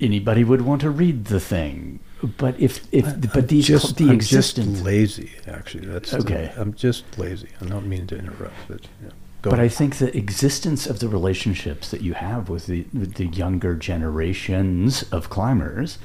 anybody 0.00 0.44
would 0.44 0.62
want 0.62 0.80
to 0.82 0.90
read 0.90 1.26
the 1.26 1.40
thing. 1.40 2.00
But 2.36 2.58
if, 2.60 2.86
if, 2.92 3.04
but 3.20 3.36
I'm 3.36 3.46
these, 3.46 3.66
just, 3.66 3.96
the 3.96 4.04
I'm 4.04 4.10
existence. 4.12 4.74
just 4.74 4.84
lazy. 4.84 5.32
Actually, 5.48 5.86
that's 5.86 6.12
the- 6.12 6.18
Okay. 6.18 6.52
I'm 6.56 6.72
just 6.74 7.18
lazy. 7.18 7.48
I 7.60 7.64
don't 7.66 7.88
mean 7.88 8.06
to 8.08 8.16
interrupt, 8.16 8.54
but 8.68 8.82
yeah. 9.02 9.10
Go 9.42 9.50
But 9.50 9.58
I 9.58 9.68
think 9.68 9.96
the 9.96 10.16
existence 10.16 10.86
of 10.86 11.00
the 11.00 11.08
relationships 11.08 11.90
that 11.90 12.00
you 12.00 12.14
have 12.14 12.48
with 12.48 12.66
the 12.66 12.86
with 12.94 13.14
the 13.14 13.26
younger 13.26 13.74
generations 13.74 15.02
of 15.10 15.30
climbers, 15.30 15.98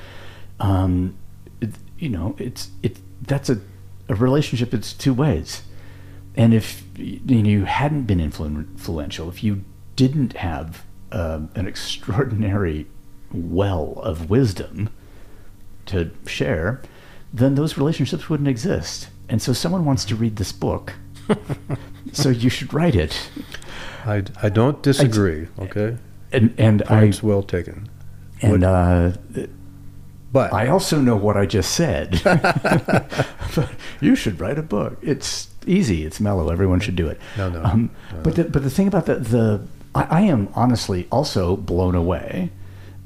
um, 0.59 1.15
it, 1.61 1.75
you 1.99 2.09
know, 2.09 2.35
it's 2.39 2.71
it 2.81 2.97
that's 3.21 3.47
a 3.51 3.59
a 4.09 4.15
relationship. 4.15 4.73
It's 4.73 4.91
two 4.91 5.13
ways, 5.13 5.61
and 6.35 6.51
if 6.51 6.83
you, 6.95 7.19
know, 7.43 7.49
you 7.49 7.65
hadn't 7.65 8.03
been 8.03 8.17
influ- 8.19 8.47
influential, 8.71 9.29
if 9.29 9.43
you 9.43 9.63
didn't 9.95 10.37
have 10.37 10.83
uh, 11.11 11.41
an 11.53 11.67
extraordinary 11.73 12.87
well 13.31 13.93
of 14.01 14.31
wisdom 14.31 14.89
to 15.87 16.11
share, 16.25 16.81
then 17.33 17.55
those 17.55 17.77
relationships 17.77 18.29
wouldn't 18.29 18.49
exist. 18.49 19.09
And 19.29 19.41
so, 19.41 19.53
someone 19.53 19.83
wants 19.85 20.05
to 20.05 20.15
read 20.15 20.37
this 20.37 20.51
book. 20.51 20.93
so 22.13 22.29
you 22.29 22.49
should 22.49 22.73
write 22.73 22.95
it. 22.95 23.29
I, 24.05 24.23
I 24.41 24.49
don't 24.49 24.81
disagree. 24.81 25.47
Okay, 25.59 25.97
And 26.31 26.53
and 26.57 26.81
I 26.83 27.01
points 27.01 27.21
well 27.21 27.43
taken. 27.43 27.89
and 28.41 28.63
uh, 28.63 29.11
But 30.31 30.53
I 30.53 30.67
also 30.67 31.01
know 31.01 31.15
what 31.17 31.35
I 31.35 31.45
just 31.45 31.71
said. 31.73 32.21
But 33.55 33.69
you 34.01 34.15
should 34.15 34.39
write 34.39 34.59
a 34.59 34.63
book. 34.63 34.97
It's 35.01 35.47
easy. 35.65 36.05
It's 36.05 36.19
mellow. 36.19 36.49
Everyone 36.49 36.79
should 36.79 36.95
do 36.95 37.07
it. 37.07 37.19
No, 37.37 37.49
no. 37.49 37.63
Um, 37.63 37.89
No, 38.13 38.21
but 38.21 38.35
the, 38.35 38.43
but 38.43 38.61
the 38.63 38.69
thing 38.69 38.87
about 38.87 39.05
the 39.07 39.15
the 39.15 39.61
I, 39.95 40.03
I 40.03 40.21
am 40.21 40.49
honestly 40.53 41.07
also 41.11 41.55
blown 41.55 41.95
away. 41.95 42.51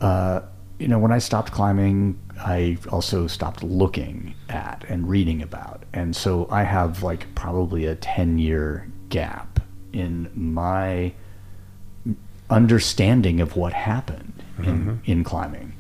Uh, 0.02 0.42
you 0.78 0.88
know, 0.88 1.00
when 1.00 1.12
I 1.12 1.20
stopped 1.20 1.52
climbing, 1.52 2.20
I 2.44 2.78
also 2.90 3.28
stopped 3.28 3.64
looking 3.64 4.34
at 4.50 4.84
and 4.90 5.08
reading 5.08 5.42
about, 5.42 5.84
and 5.94 6.16
so 6.16 6.48
I 6.50 6.64
have 6.64 7.04
like 7.04 7.34
probably 7.36 7.86
a 7.86 7.96
ten 7.96 8.40
year 8.40 8.88
gap 9.10 9.60
in 9.94 10.30
my 10.34 11.14
understanding 12.50 13.40
of 13.40 13.56
what 13.56 13.74
happened 13.74 14.44
in, 14.60 15.02
in 15.06 15.24
climbing. 15.24 15.74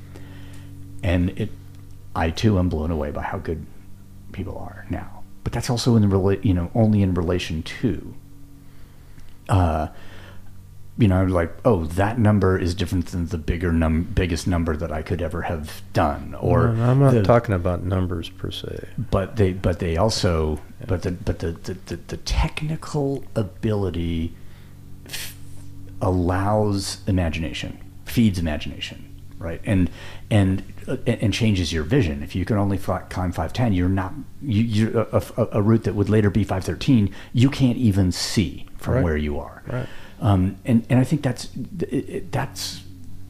And 1.03 1.31
it, 1.39 1.49
I 2.15 2.29
too 2.29 2.59
am 2.59 2.69
blown 2.69 2.91
away 2.91 3.11
by 3.11 3.23
how 3.23 3.39
good 3.39 3.65
people 4.31 4.57
are 4.57 4.85
now. 4.89 5.23
But 5.43 5.53
that's 5.53 5.69
also 5.69 5.95
in 5.95 6.07
the 6.07 6.39
you 6.43 6.53
know 6.53 6.71
only 6.75 7.01
in 7.01 7.13
relation 7.13 7.63
to. 7.63 8.13
Uh, 9.49 9.87
you 10.97 11.07
know, 11.07 11.23
like 11.23 11.51
oh, 11.65 11.85
that 11.85 12.19
number 12.19 12.57
is 12.59 12.75
different 12.75 13.07
than 13.07 13.25
the 13.27 13.37
bigger 13.37 13.71
num 13.71 14.03
biggest 14.03 14.45
number 14.47 14.75
that 14.75 14.91
I 14.91 15.01
could 15.01 15.21
ever 15.21 15.43
have 15.43 15.81
done, 15.93 16.35
or 16.39 16.69
No, 16.73 16.91
I'm 16.91 16.99
not 16.99 17.13
the- 17.13 17.23
talking 17.23 17.55
about 17.55 17.83
numbers 17.83 18.29
per 18.29 18.51
se. 18.51 18.87
but 19.09 19.37
they 19.37 19.53
but 19.53 19.79
they 19.79 19.97
also 19.97 20.59
but 20.87 21.01
the 21.03 21.11
but 21.11 21.39
the 21.39 21.53
the, 21.53 21.73
the, 21.85 21.95
the 21.95 22.17
technical 22.17 23.23
ability 23.35 24.33
f- 25.05 25.33
allows 26.01 26.99
imagination 27.07 27.77
feeds 28.05 28.37
imagination 28.39 29.07
right 29.39 29.61
and 29.63 29.89
and 30.29 30.61
uh, 30.87 30.97
and 31.07 31.33
changes 31.33 31.71
your 31.71 31.83
vision 31.83 32.21
if 32.21 32.35
you 32.35 32.43
can 32.43 32.57
only 32.57 32.77
fi- 32.77 32.99
climb 33.09 33.31
510 33.31 33.73
you're 33.73 33.87
not 33.89 34.13
you 34.41 34.63
you 34.63 35.07
a, 35.13 35.23
a, 35.37 35.47
a 35.53 35.61
route 35.61 35.83
that 35.85 35.95
would 35.95 36.09
later 36.09 36.29
be 36.29 36.43
513 36.43 37.13
you 37.33 37.49
can't 37.49 37.77
even 37.77 38.11
see 38.11 38.65
from 38.77 38.95
Right. 38.95 39.03
where 39.03 39.17
you 39.17 39.39
are 39.39 39.63
Right. 39.67 39.87
Um, 40.21 40.57
and 40.65 40.85
and 40.89 40.99
I 40.99 41.03
think 41.03 41.23
that's 41.23 41.49
that's 42.31 42.81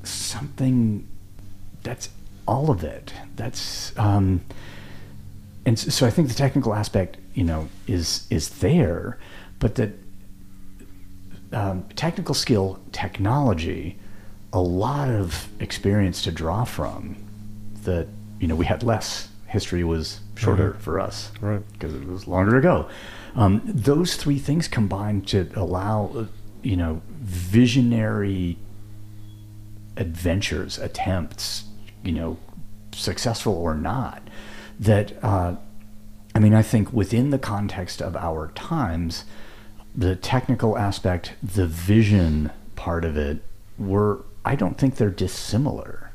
something 0.03 1.07
that's 1.83 2.09
all 2.47 2.69
of 2.69 2.83
it. 2.83 3.13
That's 3.35 3.97
um, 3.97 4.41
and 5.65 5.77
so, 5.77 6.07
I 6.07 6.09
think 6.09 6.27
the 6.27 6.33
technical 6.33 6.73
aspect, 6.73 7.17
you 7.33 7.43
know, 7.43 7.69
is 7.87 8.27
is 8.29 8.49
there, 8.59 9.17
but 9.59 9.75
that 9.75 9.91
um, 11.53 11.83
technical 11.95 12.33
skill, 12.33 12.79
technology, 12.91 13.97
a 14.51 14.59
lot 14.59 15.09
of 15.09 15.47
experience 15.59 16.21
to 16.23 16.31
draw 16.31 16.63
from. 16.63 17.15
That 17.83 18.07
you 18.39 18.47
know 18.47 18.55
we 18.55 18.65
had 18.65 18.83
less. 18.83 19.29
History 19.47 19.83
was 19.83 20.21
shorter 20.35 20.75
for 20.75 20.97
us, 20.97 21.29
Right. 21.41 21.61
Because 21.73 21.93
it 21.93 22.07
was 22.07 22.25
longer 22.25 22.57
ago. 22.57 22.87
Um, 23.35 23.61
those 23.65 24.15
three 24.15 24.39
things 24.39 24.69
combined 24.69 25.27
to 25.27 25.49
allow, 25.55 26.09
uh, 26.15 26.25
you 26.63 26.75
know, 26.75 27.01
visionary 27.09 28.57
adventures, 29.97 30.77
attempts, 30.77 31.65
you 32.03 32.11
know, 32.11 32.37
successful 32.93 33.53
or 33.53 33.75
not, 33.75 34.21
that, 34.79 35.13
uh, 35.23 35.55
I 36.33 36.39
mean, 36.39 36.53
I 36.53 36.61
think 36.61 36.91
within 36.93 37.29
the 37.29 37.39
context 37.39 38.01
of 38.01 38.15
our 38.15 38.49
times, 38.49 39.25
the 39.95 40.15
technical 40.15 40.77
aspect, 40.77 41.33
the 41.43 41.67
vision 41.67 42.51
part 42.75 43.05
of 43.05 43.17
it, 43.17 43.43
were, 43.77 44.23
I 44.45 44.55
don't 44.55 44.77
think 44.77 44.95
they're 44.95 45.09
dissimilar 45.09 46.11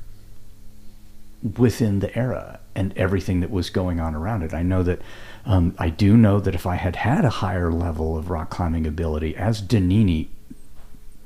within 1.57 2.01
the 2.01 2.17
era 2.17 2.61
and 2.75 2.97
everything 2.97 3.41
that 3.41 3.51
was 3.51 3.71
going 3.71 4.01
on 4.01 4.15
around 4.15 4.43
it. 4.43 4.55
I 4.55 4.63
know 4.63 4.83
that 4.83 5.01
um, 5.45 5.75
I 5.79 5.91
do 5.91 6.17
know 6.17 6.41
that 6.41 6.55
if 6.55 6.67
I 6.67 6.77
had 6.77 6.97
had 6.97 7.25
a 7.25 7.31
higher 7.31 7.73
level 7.73 8.17
of 8.17 8.31
rock 8.31 8.51
climbing 8.51 8.87
ability, 8.87 9.37
as 9.37 9.63
Donini 9.63 10.29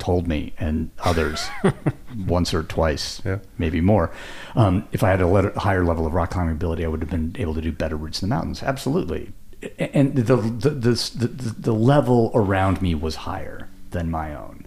told 0.01 0.27
me 0.27 0.53
and 0.59 0.91
others 1.01 1.49
once 2.27 2.53
or 2.53 2.63
twice, 2.63 3.23
Yeah. 3.25 3.39
maybe 3.59 3.81
more, 3.81 4.11
um, 4.57 4.89
if 4.91 5.05
I 5.05 5.11
had 5.11 5.21
a 5.21 5.27
le- 5.27 5.59
higher 5.59 5.85
level 5.85 6.07
of 6.07 6.15
rock 6.15 6.31
climbing 6.31 6.55
ability, 6.55 6.85
I 6.85 6.89
would 6.89 7.01
have 7.01 7.11
been 7.11 7.37
able 7.39 7.55
to 7.55 7.61
do 7.61 7.71
better 7.71 7.97
routes 7.97 8.23
in 8.23 8.29
the 8.29 8.35
mountains. 8.35 8.63
Absolutely. 8.63 9.33
And 9.79 10.17
the 10.17 10.37
the, 10.37 10.71
the, 10.71 11.27
the, 11.27 11.27
the, 11.59 11.75
level 11.75 12.31
around 12.35 12.81
me 12.81 12.95
was 12.95 13.15
higher 13.15 13.69
than 13.91 14.11
my 14.11 14.35
own. 14.35 14.67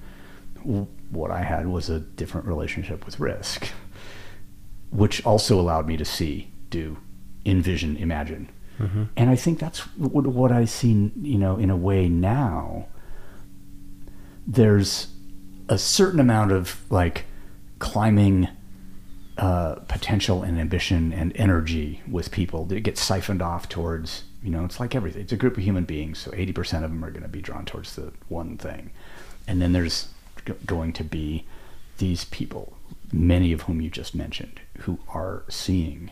What 1.09 1.31
I 1.31 1.41
had 1.41 1.67
was 1.67 1.89
a 1.89 1.99
different 1.99 2.45
relationship 2.47 3.05
with 3.05 3.19
risk 3.19 3.69
which 4.93 5.25
also 5.25 5.59
allowed 5.59 5.87
me 5.87 5.97
to 5.97 6.05
see, 6.05 6.51
do, 6.69 6.97
envision, 7.45 7.97
imagine. 7.97 8.49
And 9.15 9.29
I 9.29 9.37
think 9.37 9.59
that's 9.59 9.79
what, 9.97 10.27
what 10.27 10.51
I 10.51 10.65
see, 10.65 11.09
you 11.21 11.37
know, 11.37 11.55
in 11.55 11.69
a 11.69 11.77
way 11.77 12.09
now. 12.09 12.87
There's 14.45 15.07
a 15.69 15.77
certain 15.77 16.19
amount 16.19 16.51
of 16.51 16.79
like 16.89 17.25
climbing 17.79 18.47
uh, 19.37 19.75
potential 19.87 20.43
and 20.43 20.59
ambition 20.59 21.11
and 21.11 21.31
energy 21.35 22.01
with 22.07 22.31
people 22.31 22.65
that 22.65 22.81
gets 22.81 23.01
siphoned 23.01 23.41
off 23.41 23.67
towards, 23.67 24.23
you 24.43 24.49
know, 24.49 24.63
it's 24.63 24.79
like 24.79 24.93
everything. 24.93 25.21
It's 25.21 25.31
a 25.31 25.37
group 25.37 25.57
of 25.57 25.63
human 25.63 25.85
beings, 25.85 26.19
so 26.19 26.31
80% 26.31 26.83
of 26.83 26.91
them 26.91 27.03
are 27.03 27.11
going 27.11 27.23
to 27.23 27.29
be 27.29 27.41
drawn 27.41 27.65
towards 27.65 27.95
the 27.95 28.13
one 28.27 28.57
thing. 28.57 28.91
And 29.47 29.61
then 29.61 29.73
there's 29.73 30.09
g- 30.45 30.53
going 30.65 30.93
to 30.93 31.03
be 31.03 31.45
these 31.97 32.25
people, 32.25 32.77
many 33.11 33.53
of 33.53 33.61
whom 33.61 33.81
you 33.81 33.89
just 33.89 34.13
mentioned, 34.13 34.61
who 34.79 34.99
are 35.09 35.43
seeing 35.49 36.11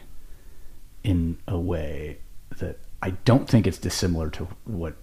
in 1.04 1.38
a 1.48 1.60
way 1.60 2.18
that 2.58 2.80
I 3.02 3.12
don't 3.12 3.48
think 3.48 3.66
it's 3.68 3.78
dissimilar 3.78 4.30
to 4.32 4.48
what 4.66 4.96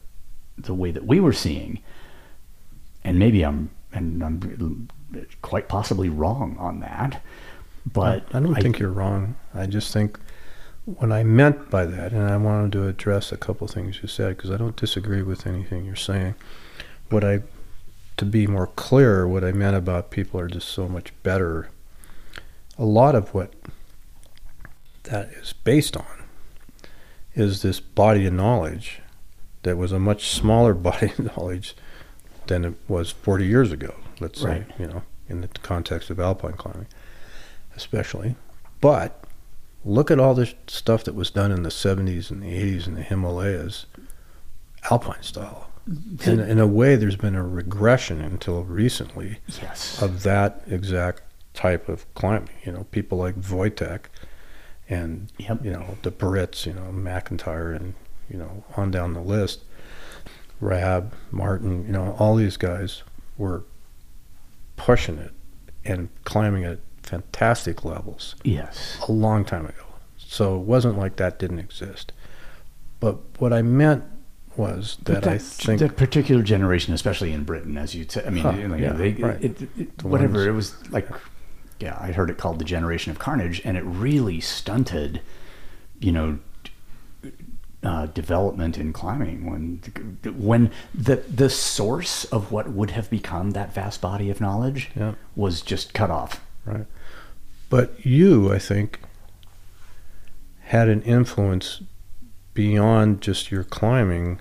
the 0.57 0.75
way 0.75 0.91
that 0.91 1.07
we 1.07 1.21
were 1.21 1.33
seeing. 1.33 1.83
And 3.05 3.19
maybe 3.19 3.45
I'm 3.45 3.71
and 3.93 4.23
I'm 4.23 4.89
quite 5.43 5.69
possibly 5.69 6.09
wrong 6.09 6.57
on 6.59 6.81
that. 6.81 7.23
But 7.91 8.27
I 8.35 8.41
don't 8.41 8.55
think 8.57 8.79
you're 8.79 8.91
wrong. 8.91 9.37
I 9.55 9.67
just 9.67 9.93
think 9.93 10.19
what 10.85 11.13
I 11.13 11.23
meant 11.23 11.71
by 11.71 11.85
that, 11.87 12.13
and 12.13 12.23
I 12.23 12.37
wanted 12.37 12.73
to 12.73 12.87
address 12.87 13.33
a 13.33 13.37
couple 13.37 13.67
things 13.67 14.01
you 14.03 14.09
said 14.09 14.37
because 14.37 14.51
I 14.51 14.57
don't 14.57 14.77
disagree 14.77 15.23
with 15.23 15.47
anything 15.47 15.85
you're 15.85 15.97
saying. 15.97 16.35
What 17.11 17.25
I, 17.25 17.43
to 18.17 18.25
be 18.25 18.47
more 18.47 18.67
clear, 18.69 19.27
what 19.27 19.45
I 19.45 19.53
meant 19.53 19.77
about 19.77 20.11
people 20.11 20.41
are 20.41 20.49
just 20.49 20.69
so 20.69 20.89
much 20.89 21.13
better. 21.23 21.69
A 22.79 22.85
lot 22.85 23.15
of 23.15 23.35
what 23.35 23.53
that 25.05 25.29
is 25.31 25.53
based 25.53 25.97
on 25.97 26.25
is 27.35 27.63
this 27.63 27.81
body 27.81 28.27
of 28.27 28.33
knowledge 28.33 29.01
that 29.63 29.77
was 29.77 29.93
a 29.93 29.99
much 29.99 30.29
smaller 30.29 30.75
body 30.75 31.13
of 31.19 31.37
knowledge 31.37 31.77
than 32.49 32.65
it 32.65 32.75
was 32.89 33.11
40 33.11 33.47
years 33.47 33.71
ago, 33.73 33.95
let's 34.21 34.41
say, 34.41 34.65
you 34.79 34.87
know, 34.87 35.03
in 35.29 35.41
the 35.43 35.49
context 35.49 36.11
of 36.11 36.19
alpine 36.21 36.55
climbing, 36.55 36.87
especially. 37.77 38.35
But 38.81 39.23
look 39.85 40.11
at 40.11 40.19
all 40.19 40.35
this 40.35 40.55
stuff 40.67 41.05
that 41.05 41.15
was 41.15 41.31
done 41.31 41.53
in 41.53 41.63
the 41.63 41.69
70s 41.71 42.31
and 42.31 42.43
the 42.43 42.47
80s 42.53 42.87
in 42.87 42.95
the 42.95 43.03
Himalayas, 43.03 43.87
alpine 44.91 45.23
style. 45.23 45.71
Mm-hmm. 45.89 46.31
In, 46.31 46.41
in 46.41 46.59
a 46.59 46.67
way, 46.67 46.97
there's 46.97 47.17
been 47.17 47.35
a 47.35 47.47
regression 47.47 48.21
until 48.21 48.65
recently 48.65 49.39
Yes. 49.63 50.01
of 50.03 50.23
that 50.25 50.63
exact 50.67 51.23
type 51.55 51.89
of 51.89 52.13
climbing. 52.15 52.51
You 52.65 52.73
know, 52.73 52.85
people 52.91 53.19
like 53.19 53.37
Wojtek 53.41 54.03
and 54.89 55.33
Yep. 55.39 55.65
you 55.65 55.71
know 55.71 55.97
the 56.03 56.11
Brits, 56.11 56.67
you 56.67 56.73
know 56.75 56.93
MacIntyre, 56.93 57.73
and 57.73 57.95
you 58.31 58.39
know 58.39 58.65
on 58.77 58.91
down 58.91 59.15
the 59.15 59.21
list, 59.21 59.65
Rab, 60.61 61.13
Martin, 61.31 61.87
you 61.87 61.93
know 61.93 62.17
all 62.19 62.35
these 62.37 62.57
guys 62.57 63.03
were 63.37 63.65
pushing 64.77 65.19
it 65.19 65.33
and 65.85 66.09
climbing 66.25 66.65
at 66.65 66.79
fantastic 67.03 67.85
levels 67.85 68.35
Yes. 68.45 68.99
a 69.09 69.13
long 69.13 69.45
time 69.45 69.65
ago. 69.67 69.85
So 70.17 70.57
it 70.57 70.63
wasn't 70.63 70.99
like 70.99 71.17
that 71.17 71.39
didn't 71.39 71.59
exist. 71.61 72.13
But 73.01 73.17
what 73.39 73.53
I 73.53 73.63
meant 73.63 74.05
was 74.57 74.99
that 75.05 75.27
I 75.27 75.39
think 75.39 75.79
that 75.79 75.97
particular 75.97 76.43
generation, 76.43 76.93
especially 76.93 77.33
in 77.33 77.45
Britain, 77.45 77.79
as 77.79 77.95
you 77.95 78.05
said, 78.09 78.27
I 78.27 78.31
mean, 78.31 78.43
Huh, 78.43 78.51
know, 78.53 78.75
yeah, 78.75 78.93
they, 78.93 79.13
right. 79.13 79.43
it, 79.43 79.63
it, 79.79 79.99
The 79.99 80.09
whatever 80.09 80.35
ones- 80.35 80.47
it 80.47 80.51
was 80.53 80.91
like, 80.91 81.09
yeah, 81.81 81.97
I 82.01 82.11
heard 82.13 82.29
it 82.29 82.39
called 82.39 82.59
the 82.59 82.65
generation 82.65 83.13
of 83.13 83.19
carnage, 83.21 83.63
and 83.65 83.77
it 83.77 83.85
really 83.85 84.41
stunted, 84.41 85.21
you 86.01 86.11
know, 86.11 86.41
uh, 87.89 88.07
development 88.07 88.77
in 88.79 88.93
climbing 88.93 89.51
when 89.51 89.81
when 90.37 90.71
the 90.95 91.17
the 91.17 91.49
source 91.51 92.25
of 92.27 92.53
what 92.53 92.69
would 92.71 92.91
have 92.93 93.09
become 93.11 93.53
that 93.53 93.73
vast 93.75 94.01
body 94.01 94.31
of 94.31 94.41
knowledge 94.41 94.91
Yeah. 94.95 95.15
was 95.35 95.63
just 95.63 95.95
cut 95.95 96.11
off. 96.11 96.41
Right. 96.65 96.87
But 97.71 98.05
you, 98.05 98.53
I 98.53 98.59
think, 98.59 99.01
had 100.61 100.89
an 100.89 101.03
influence 101.03 101.83
beyond 102.55 103.21
just 103.21 103.51
your 103.51 103.65
climbing 103.65 104.41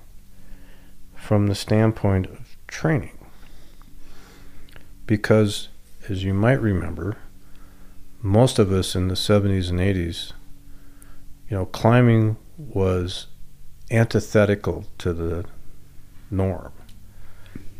from 1.15 1.47
the 1.47 1.55
standpoint 1.55 2.25
of 2.27 2.55
training. 2.67 3.17
Because, 5.05 5.69
as 6.09 6.23
you 6.23 6.33
might 6.33 6.61
remember, 6.61 7.17
most 8.21 8.59
of 8.59 8.71
us 8.71 8.95
in 8.95 9.07
the 9.07 9.13
70s 9.15 9.69
and 9.69 9.79
80s, 9.79 10.33
you 11.49 11.57
know, 11.57 11.65
climbing 11.65 12.37
was 12.57 13.27
antithetical 13.91 14.85
to 14.99 15.13
the 15.13 15.45
norm. 16.29 16.71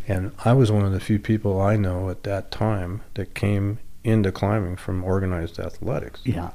And 0.07 0.31
I 0.45 0.53
was 0.53 0.71
one 0.71 0.85
of 0.85 0.93
the 0.93 0.99
few 0.99 1.19
people 1.19 1.59
I 1.59 1.75
know 1.75 2.09
at 2.09 2.23
that 2.23 2.49
time 2.49 3.01
that 3.15 3.35
came 3.35 3.79
into 4.03 4.31
climbing 4.31 4.77
from 4.77 5.03
organized 5.03 5.59
athletics. 5.59 6.21
Yeah. 6.23 6.51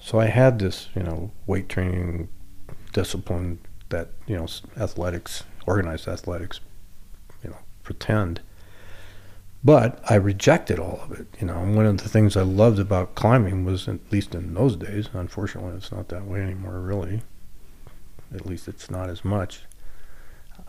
So 0.00 0.20
I 0.20 0.26
had 0.26 0.60
this, 0.60 0.88
you 0.94 1.02
know, 1.02 1.32
weight 1.46 1.68
training 1.68 2.28
discipline 2.92 3.58
that, 3.88 4.08
you 4.26 4.36
know, 4.36 4.46
athletics, 4.76 5.42
organized 5.66 6.06
athletics, 6.06 6.60
you 7.42 7.50
know, 7.50 7.58
pretend. 7.82 8.40
But 9.64 10.00
I 10.08 10.14
rejected 10.14 10.78
all 10.78 11.00
of 11.02 11.12
it, 11.18 11.26
you 11.40 11.46
know. 11.46 11.58
And 11.58 11.76
one 11.76 11.86
of 11.86 11.98
the 11.98 12.08
things 12.08 12.36
I 12.36 12.42
loved 12.42 12.78
about 12.78 13.14
climbing 13.14 13.64
was, 13.64 13.86
at 13.88 14.00
least 14.10 14.34
in 14.34 14.54
those 14.54 14.76
days, 14.76 15.08
unfortunately, 15.12 15.76
it's 15.76 15.92
not 15.92 16.08
that 16.08 16.26
way 16.26 16.40
anymore, 16.42 16.80
really. 16.80 17.22
At 18.34 18.46
least 18.46 18.68
it's 18.68 18.90
not 18.90 19.08
as 19.10 19.24
much. 19.24 19.60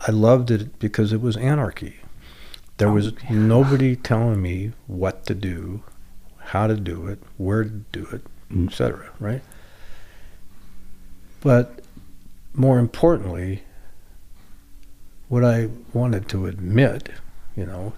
I 0.06 0.10
loved 0.10 0.50
it 0.50 0.78
because 0.78 1.12
it 1.12 1.20
was 1.20 1.36
anarchy. 1.36 1.96
There 2.78 2.90
was 2.90 3.08
Oh, 3.08 3.12
yeah. 3.24 3.36
nobody 3.36 3.94
telling 3.96 4.42
me 4.42 4.72
what 4.86 5.24
to 5.26 5.34
do, 5.34 5.82
how 6.38 6.66
to 6.66 6.76
do 6.76 7.06
it, 7.06 7.20
where 7.36 7.62
to 7.64 7.70
do 7.70 8.06
it, 8.12 8.22
Mm. 8.52 8.68
etc. 8.68 9.06
Right? 9.20 9.42
But 11.40 11.80
more 12.54 12.78
importantly, 12.78 13.62
what 15.28 15.44
I 15.44 15.68
wanted 15.92 16.28
to 16.30 16.46
admit, 16.46 17.10
you 17.56 17.66
know, 17.66 17.94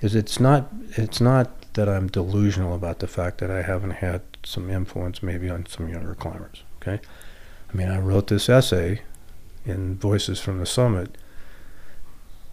is 0.00 0.14
it's 0.14 0.38
not 0.40 0.68
it's 0.96 1.20
not 1.20 1.72
that 1.74 1.88
I'm 1.88 2.08
delusional 2.08 2.74
about 2.74 2.98
the 3.00 3.06
fact 3.06 3.38
that 3.38 3.50
I 3.50 3.62
haven't 3.62 3.90
had 3.92 4.22
some 4.44 4.70
influence 4.70 5.22
maybe 5.22 5.48
on 5.48 5.66
some 5.66 5.88
younger 5.88 6.14
climbers. 6.14 6.62
Okay, 6.80 7.00
I 7.70 7.76
mean 7.76 7.88
I 7.88 7.98
wrote 7.98 8.28
this 8.28 8.48
essay 8.48 9.02
in 9.64 9.96
Voices 9.96 10.40
from 10.40 10.58
the 10.58 10.66
Summit, 10.66 11.18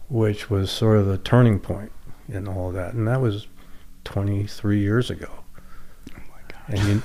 which 0.10 0.50
was 0.50 0.70
sort 0.70 0.98
of 0.98 1.08
a 1.08 1.18
turning 1.18 1.60
point 1.60 1.92
in 2.28 2.48
all 2.48 2.70
of 2.70 2.74
that, 2.76 2.94
and 2.94 3.08
that 3.08 3.22
was 3.22 3.48
23 4.04 4.80
years 4.80 5.10
ago. 5.10 5.30
Oh 6.12 6.22
my. 6.30 6.76
And 6.76 6.88
you, 6.88 7.02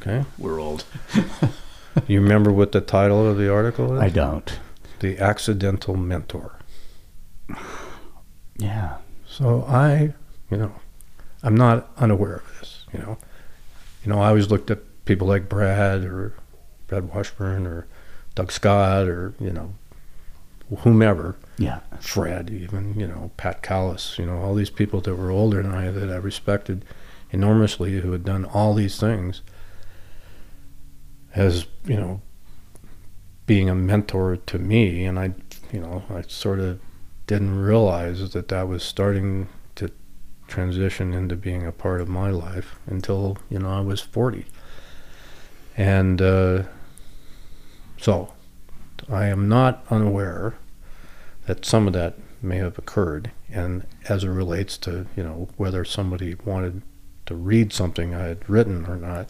okay, 0.00 0.24
We're 0.38 0.60
old. 0.60 0.84
you 2.06 2.20
remember 2.20 2.52
what 2.52 2.72
the 2.72 2.80
title 2.80 3.28
of 3.28 3.36
the 3.36 3.52
article 3.52 3.94
is? 3.94 4.00
I 4.00 4.08
don't. 4.08 4.58
The 5.00 5.18
Accidental 5.18 5.96
Mentor. 5.96 6.58
Yeah. 8.58 8.98
So 9.26 9.64
I, 9.66 10.12
you 10.50 10.56
know, 10.58 10.72
I'm 11.42 11.56
not 11.56 11.90
unaware 11.96 12.36
of 12.36 12.58
this. 12.60 12.84
You 12.92 13.00
know, 13.00 13.18
you 14.04 14.12
know, 14.12 14.20
I 14.20 14.28
always 14.28 14.50
looked 14.50 14.70
at 14.70 14.78
people 15.04 15.26
like 15.26 15.48
Brad 15.48 16.04
or 16.04 16.34
Brad 16.92 17.14
Washburn 17.14 17.66
or 17.66 17.86
Doug 18.34 18.52
Scott 18.52 19.08
or 19.08 19.32
you 19.40 19.50
know, 19.50 19.72
whomever, 20.80 21.36
Yeah. 21.56 21.80
Fred, 22.00 22.50
even 22.50 23.00
you 23.00 23.06
know, 23.06 23.30
Pat 23.38 23.62
Callis. 23.62 24.18
You 24.18 24.26
know, 24.26 24.36
all 24.36 24.54
these 24.54 24.68
people 24.68 25.00
that 25.00 25.14
were 25.14 25.30
older 25.30 25.62
than 25.62 25.72
I 25.72 25.90
that 25.90 26.10
I 26.10 26.16
respected 26.16 26.84
enormously 27.30 28.00
who 28.00 28.12
had 28.12 28.24
done 28.24 28.44
all 28.44 28.74
these 28.74 29.00
things 29.00 29.40
as 31.34 31.64
you 31.86 31.96
know 31.96 32.20
being 33.46 33.70
a 33.70 33.74
mentor 33.74 34.36
to 34.36 34.58
me 34.58 35.06
and 35.06 35.18
i 35.18 35.32
you 35.72 35.80
know 35.80 36.02
i 36.10 36.20
sort 36.20 36.60
of 36.60 36.78
didn't 37.26 37.58
realize 37.58 38.34
that 38.34 38.48
that 38.48 38.68
was 38.68 38.82
starting 38.82 39.48
to 39.74 39.90
transition 40.46 41.14
into 41.14 41.34
being 41.34 41.66
a 41.66 41.72
part 41.72 42.02
of 42.02 42.08
my 42.08 42.28
life 42.28 42.76
until 42.86 43.38
you 43.48 43.58
know 43.58 43.70
i 43.70 43.80
was 43.80 44.02
40 44.02 44.44
and 45.74 46.20
uh, 46.20 46.64
so 48.02 48.32
i 49.10 49.26
am 49.26 49.48
not 49.48 49.84
unaware 49.90 50.54
that 51.46 51.64
some 51.64 51.86
of 51.86 51.92
that 51.92 52.14
may 52.42 52.56
have 52.58 52.76
occurred 52.78 53.30
and 53.50 53.86
as 54.08 54.24
it 54.24 54.28
relates 54.28 54.76
to 54.76 55.06
you 55.16 55.22
know 55.22 55.48
whether 55.56 55.84
somebody 55.84 56.34
wanted 56.44 56.82
to 57.26 57.34
read 57.34 57.72
something 57.72 58.14
i 58.14 58.22
had 58.26 58.48
written 58.50 58.84
or 58.86 58.96
not 58.96 59.28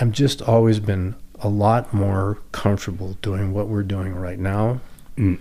I've 0.00 0.12
just 0.12 0.40
always 0.40 0.78
been 0.78 1.16
a 1.40 1.48
lot 1.48 1.92
more 1.92 2.38
comfortable 2.52 3.16
doing 3.20 3.52
what 3.52 3.66
we're 3.68 3.82
doing 3.82 4.14
right 4.14 4.38
now 4.38 4.80
Mm. 5.16 5.38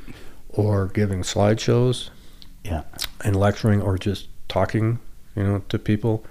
or 0.49 0.87
giving 0.87 1.21
slideshows 1.21 2.09
Yeah. 2.63 2.81
and 3.23 3.35
lecturing 3.35 3.83
or 3.83 3.99
just 3.99 4.29
talking, 4.49 4.97
you 5.35 5.43
know, 5.43 5.61
to 5.69 5.77
people. 5.77 6.25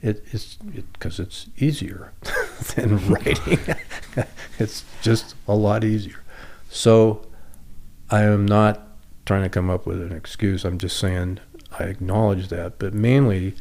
It, 0.00 0.24
it's 0.30 0.54
because 0.92 1.18
it's 1.18 1.46
easier 1.58 2.12
than 2.74 2.98
writing. 3.08 3.58
it's 4.58 4.84
just 5.02 5.34
a 5.48 5.54
lot 5.54 5.84
easier. 5.84 6.22
So 6.70 7.26
I 8.10 8.22
am 8.22 8.46
not 8.46 8.82
trying 9.24 9.42
to 9.42 9.48
come 9.48 9.70
up 9.70 9.86
with 9.86 10.00
an 10.00 10.12
excuse. 10.12 10.64
I'm 10.64 10.78
just 10.78 10.98
saying 10.98 11.40
I 11.78 11.84
acknowledge 11.84 12.48
that, 12.48 12.78
but 12.78 12.94
mainly 12.94 13.54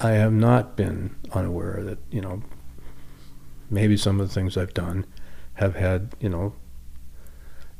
I 0.00 0.10
have 0.12 0.32
not 0.32 0.76
been 0.76 1.14
unaware 1.32 1.82
that 1.84 1.98
you 2.10 2.20
know 2.20 2.42
maybe 3.70 3.96
some 3.96 4.20
of 4.20 4.28
the 4.28 4.34
things 4.34 4.56
I've 4.56 4.74
done 4.74 5.06
have 5.54 5.76
had 5.76 6.10
you 6.20 6.28
know 6.28 6.54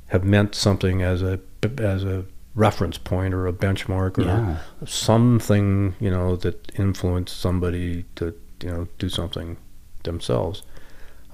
have 0.09 0.25
meant 0.25 0.55
something 0.55 1.03
as 1.03 1.23
a 1.23 1.41
as 1.79 2.05
a 2.05 2.25
reference 2.55 2.99
point 2.99 3.33
or 3.35 3.47
a 3.47 3.53
benchmark 3.53 4.19
or 4.19 4.23
Yeah. 4.25 4.57
something 4.87 5.95
you 6.01 6.11
know 6.11 6.37
that 6.37 6.71
influenced 6.79 7.39
somebody 7.41 8.05
to 8.17 8.35
you 8.63 8.69
know 8.71 8.89
do 8.99 9.09
something 9.09 9.57
themselves. 10.05 10.63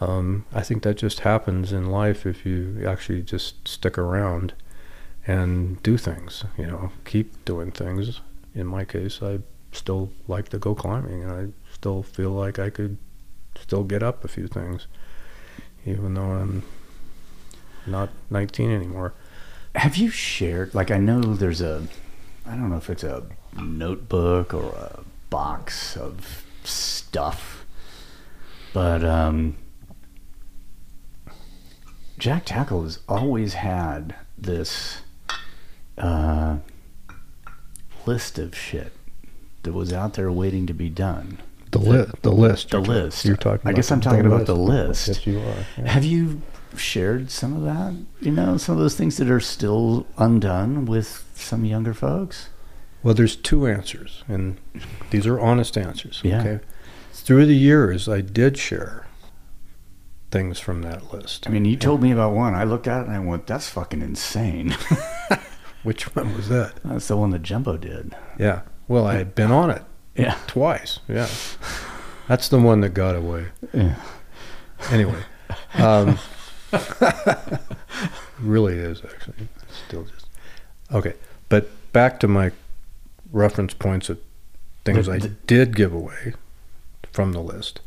Um, 0.00 0.44
I 0.52 0.62
think 0.62 0.82
that 0.84 0.96
just 0.96 1.20
happens 1.20 1.72
in 1.72 1.90
life 1.90 2.24
if 2.24 2.46
you 2.46 2.84
actually 2.86 3.22
just 3.22 3.66
stick 3.66 3.98
around 3.98 4.54
and 5.26 5.82
do 5.82 5.96
things. 5.96 6.44
You 6.56 6.66
know, 6.66 6.92
keep 7.04 7.44
doing 7.44 7.72
things. 7.72 8.20
In 8.54 8.66
my 8.66 8.84
case, 8.84 9.20
I 9.22 9.40
still 9.72 10.10
like 10.26 10.48
to 10.50 10.58
go 10.58 10.74
climbing, 10.74 11.22
and 11.22 11.32
I 11.32 11.72
still 11.72 12.02
feel 12.02 12.30
like 12.30 12.58
I 12.58 12.70
could 12.70 12.96
still 13.60 13.84
get 13.84 14.02
up 14.02 14.24
a 14.24 14.28
few 14.28 14.46
things, 14.46 14.86
even 15.84 16.14
though 16.14 16.22
I'm 16.22 16.62
not 17.86 18.10
19 18.30 18.70
anymore. 18.70 19.14
Have 19.74 19.96
you 19.96 20.10
shared? 20.10 20.74
Like, 20.74 20.90
I 20.90 20.98
know 20.98 21.20
there's 21.20 21.60
a, 21.60 21.86
I 22.46 22.52
don't 22.52 22.70
know 22.70 22.76
if 22.76 22.88
it's 22.90 23.04
a 23.04 23.24
notebook 23.60 24.54
or 24.54 24.70
a 24.74 25.00
box 25.30 25.96
of 25.96 26.44
stuff, 26.64 27.57
but 28.72 29.04
um, 29.04 29.56
Jack 32.18 32.42
Tackle 32.46 32.82
has 32.82 32.98
always 33.08 33.54
had 33.54 34.14
this 34.36 35.02
uh, 35.96 36.58
list 38.06 38.38
of 38.38 38.56
shit 38.56 38.92
that 39.62 39.72
was 39.72 39.92
out 39.92 40.14
there 40.14 40.30
waiting 40.30 40.66
to 40.66 40.74
be 40.74 40.88
done. 40.88 41.38
The 41.70 41.78
list. 41.78 42.22
The 42.22 42.32
list. 42.32 42.70
The 42.70 42.80
list. 42.80 43.24
You're 43.24 43.36
talking. 43.36 43.68
I 43.68 43.72
guess 43.72 43.90
I'm 43.92 44.00
talking 44.00 44.26
about 44.26 44.46
the 44.46 44.56
list. 44.56 45.08
Yes, 45.08 45.26
you 45.26 45.38
are. 45.38 45.66
yeah. 45.76 45.88
Have 45.90 46.04
you 46.04 46.40
shared 46.76 47.30
some 47.30 47.54
of 47.54 47.62
that? 47.64 47.94
You 48.20 48.32
know, 48.32 48.56
some 48.56 48.74
of 48.76 48.80
those 48.80 48.96
things 48.96 49.16
that 49.18 49.30
are 49.30 49.40
still 49.40 50.06
undone 50.16 50.86
with 50.86 51.24
some 51.34 51.64
younger 51.64 51.92
folks? 51.92 52.48
Well, 53.02 53.14
there's 53.14 53.36
two 53.36 53.66
answers, 53.66 54.24
and 54.28 54.58
these 55.10 55.26
are 55.26 55.38
honest 55.38 55.76
answers. 55.76 56.20
Yeah. 56.24 56.40
Okay. 56.40 56.64
Through 57.28 57.44
the 57.44 57.54
years, 57.54 58.08
I 58.08 58.22
did 58.22 58.56
share 58.56 59.04
things 60.30 60.58
from 60.58 60.80
that 60.80 61.12
list. 61.12 61.46
I 61.46 61.50
mean, 61.50 61.66
you 61.66 61.76
told 61.76 62.00
me 62.02 62.10
about 62.10 62.32
one. 62.32 62.54
I 62.54 62.64
looked 62.64 62.88
at 62.88 63.02
it 63.02 63.06
and 63.08 63.14
I 63.14 63.18
went, 63.18 63.46
that's 63.46 63.68
fucking 63.68 64.00
insane. 64.00 64.74
Which 65.82 66.16
one 66.16 66.34
was 66.34 66.48
that? 66.48 66.76
that's 66.82 67.06
the 67.08 67.18
one 67.18 67.28
that 67.32 67.42
Jumbo 67.42 67.76
did. 67.76 68.16
Yeah. 68.38 68.62
Well, 68.88 69.06
I 69.06 69.16
had 69.16 69.34
been 69.34 69.50
on 69.50 69.68
it 69.68 69.82
Yeah. 70.16 70.38
twice. 70.46 71.00
Yeah. 71.06 71.28
That's 72.28 72.48
the 72.48 72.58
one 72.58 72.80
that 72.80 72.94
got 72.94 73.14
away. 73.14 73.48
Yeah. 73.74 73.96
Anyway, 74.90 75.20
um, 75.74 76.18
really 78.40 78.72
is 78.78 79.02
actually 79.04 79.48
still 79.86 80.04
just 80.04 80.28
okay. 80.94 81.12
But 81.50 81.68
back 81.92 82.20
to 82.20 82.26
my 82.26 82.52
reference 83.30 83.74
points 83.74 84.08
of 84.08 84.18
things 84.86 85.04
The- 85.04 85.12
I 85.12 85.18
did 85.46 85.76
give 85.76 85.92
away 85.92 86.32
from 87.18 87.32
the 87.32 87.40
list. 87.40 87.80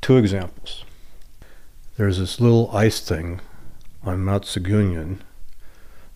Two 0.00 0.16
examples. 0.16 0.84
There's 1.96 2.18
this 2.18 2.40
little 2.40 2.68
ice 2.76 3.00
thing 3.00 3.40
on 4.02 4.24
Mount 4.24 4.42
Siguniang 4.42 5.18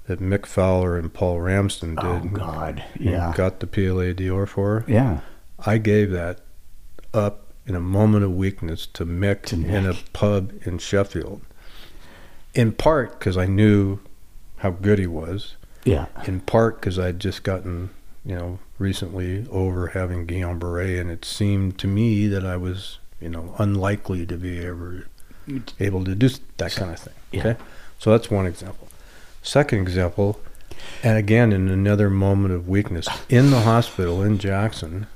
that 0.08 0.18
Mick 0.18 0.46
Fowler 0.46 0.98
and 0.98 1.14
Paul 1.14 1.40
Ramsden 1.40 1.96
oh, 2.00 2.18
did. 2.18 2.32
Oh, 2.32 2.36
God. 2.36 2.82
and 2.94 3.04
Yeah. 3.04 3.32
Got 3.36 3.60
the 3.60 3.68
Piolet 3.68 4.16
d'Or 4.16 4.46
for. 4.46 4.84
Yeah. 4.88 5.20
I 5.64 5.78
gave 5.78 6.10
that 6.10 6.40
up 7.12 7.52
in 7.68 7.76
a 7.76 7.80
moment 7.80 8.24
of 8.24 8.34
weakness 8.34 8.84
to 8.86 9.06
Mick, 9.06 9.42
To 9.42 9.54
in 9.54 9.86
a 9.86 9.94
pub 10.12 10.52
in 10.64 10.78
Sheffield. 10.78 11.40
In 12.52 12.72
part 12.72 13.16
because 13.20 13.36
I 13.36 13.46
knew 13.46 14.00
how 14.56 14.70
good 14.70 14.98
he 14.98 15.06
was. 15.06 15.54
Yeah. 15.84 16.06
In 16.26 16.40
part 16.40 16.80
because 16.80 16.98
I'd 16.98 17.20
just 17.20 17.44
gotten, 17.44 17.90
you 18.24 18.34
know, 18.34 18.58
recently 18.78 19.46
over 19.50 19.88
having 19.88 20.26
Guillain-Barré, 20.26 21.00
and 21.00 21.10
it 21.10 21.24
seemed 21.24 21.78
to 21.78 21.86
me 21.86 22.26
that 22.28 22.44
I 22.44 22.56
was, 22.56 22.98
you 23.20 23.28
know, 23.28 23.54
unlikely 23.58 24.26
to 24.26 24.36
be 24.36 24.64
ever 24.64 25.06
able 25.78 26.04
to 26.04 26.14
do 26.14 26.28
that 26.56 26.72
kind 26.72 26.90
of 26.90 26.98
thing. 26.98 27.14
Yeah. 27.32 27.40
Okay, 27.40 27.56
so 27.98 28.10
that's 28.10 28.30
one 28.30 28.46
example. 28.46 28.88
Second 29.42 29.80
example, 29.80 30.40
and 31.02 31.18
again 31.18 31.52
in 31.52 31.68
another 31.68 32.08
moment 32.10 32.54
of 32.54 32.68
weakness 32.68 33.06
in 33.28 33.50
the 33.50 33.60
hospital 33.60 34.22
in 34.22 34.38
Jackson, 34.38 35.06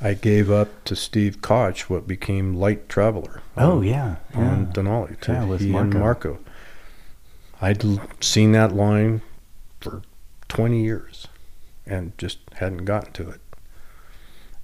I 0.00 0.14
gave 0.14 0.50
up 0.50 0.68
to 0.84 0.94
Steve 0.94 1.40
Koch 1.42 1.88
what 1.90 2.06
became 2.06 2.54
Light 2.56 2.88
Traveler. 2.88 3.40
Oh, 3.56 3.78
on- 3.78 3.84
yeah. 3.84 4.16
on 4.34 4.66
yeah. 4.66 4.72
Denali 4.72 5.18
to 5.20 5.32
Yeah, 5.32 5.44
with 5.44 5.60
he 5.60 5.74
and 5.74 5.92
Marko. 5.94 5.98
Marko. 5.98 6.38
I'd 7.60 7.82
seen 8.22 8.52
that 8.52 8.72
line 8.74 9.20
for 9.80 10.02
20 10.48 10.84
years 10.84 11.26
and 11.88 12.16
just 12.18 12.38
hadn't 12.54 12.84
gotten 12.84 13.12
to 13.14 13.30
it. 13.30 13.40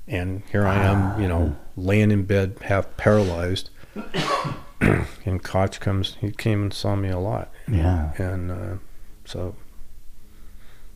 And 0.06 0.42
here 0.52 0.66
I 0.66 0.76
am, 0.76 1.20
you 1.20 1.28
know, 1.28 1.56
laying 1.76 2.10
in 2.10 2.24
bed, 2.24 2.59
half 2.62 2.96
paralyzed. 2.96 3.70
and 4.80 5.42
Koch 5.42 5.80
comes, 5.80 6.16
he 6.20 6.30
came 6.30 6.62
and 6.62 6.74
saw 6.74 6.94
me 6.94 7.09
a 7.09 7.18
lot. 7.18 7.51
Yeah. 7.66 8.12
And 8.18 8.51
uh, 8.51 8.76
so, 9.24 9.56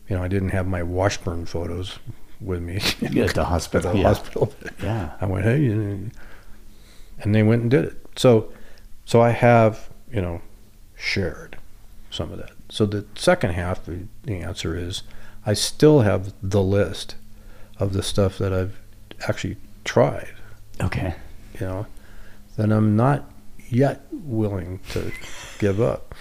you 0.07 0.15
know, 0.15 0.23
I 0.23 0.27
didn't 0.27 0.49
have 0.49 0.67
my 0.67 0.83
Washburn 0.83 1.47
photos 1.47 1.97
with 2.39 2.61
me 2.61 2.75
At 3.01 3.11
the 3.11 3.21
at 3.21 3.37
hospital. 3.37 3.91
the 3.91 3.97
yeah. 3.97 4.03
hospital. 4.03 4.53
Yeah. 4.83 5.11
I 5.19 5.25
went, 5.25 5.45
hey, 5.45 5.65
and 5.65 6.11
they 7.35 7.43
went 7.43 7.63
and 7.63 7.71
did 7.71 7.85
it. 7.85 7.97
So, 8.15 8.51
so 9.05 9.21
I 9.21 9.31
have, 9.31 9.89
you 10.11 10.21
know, 10.21 10.41
shared 10.95 11.57
some 12.11 12.31
of 12.31 12.37
that. 12.37 12.51
So 12.69 12.85
the 12.85 13.05
second 13.15 13.51
half, 13.51 13.85
the 13.85 14.05
answer 14.27 14.75
is, 14.77 15.01
I 15.45 15.53
still 15.53 16.01
have 16.01 16.33
the 16.43 16.61
list 16.61 17.15
of 17.77 17.93
the 17.93 18.03
stuff 18.03 18.37
that 18.37 18.53
I've 18.53 18.79
actually 19.27 19.57
tried. 19.83 20.33
Okay. 20.81 21.15
You 21.59 21.65
know, 21.65 21.87
then 22.57 22.71
I'm 22.71 22.95
not 22.95 23.29
yet 23.69 24.05
willing 24.11 24.79
to 24.91 25.11
give 25.59 25.79
up 25.79 26.15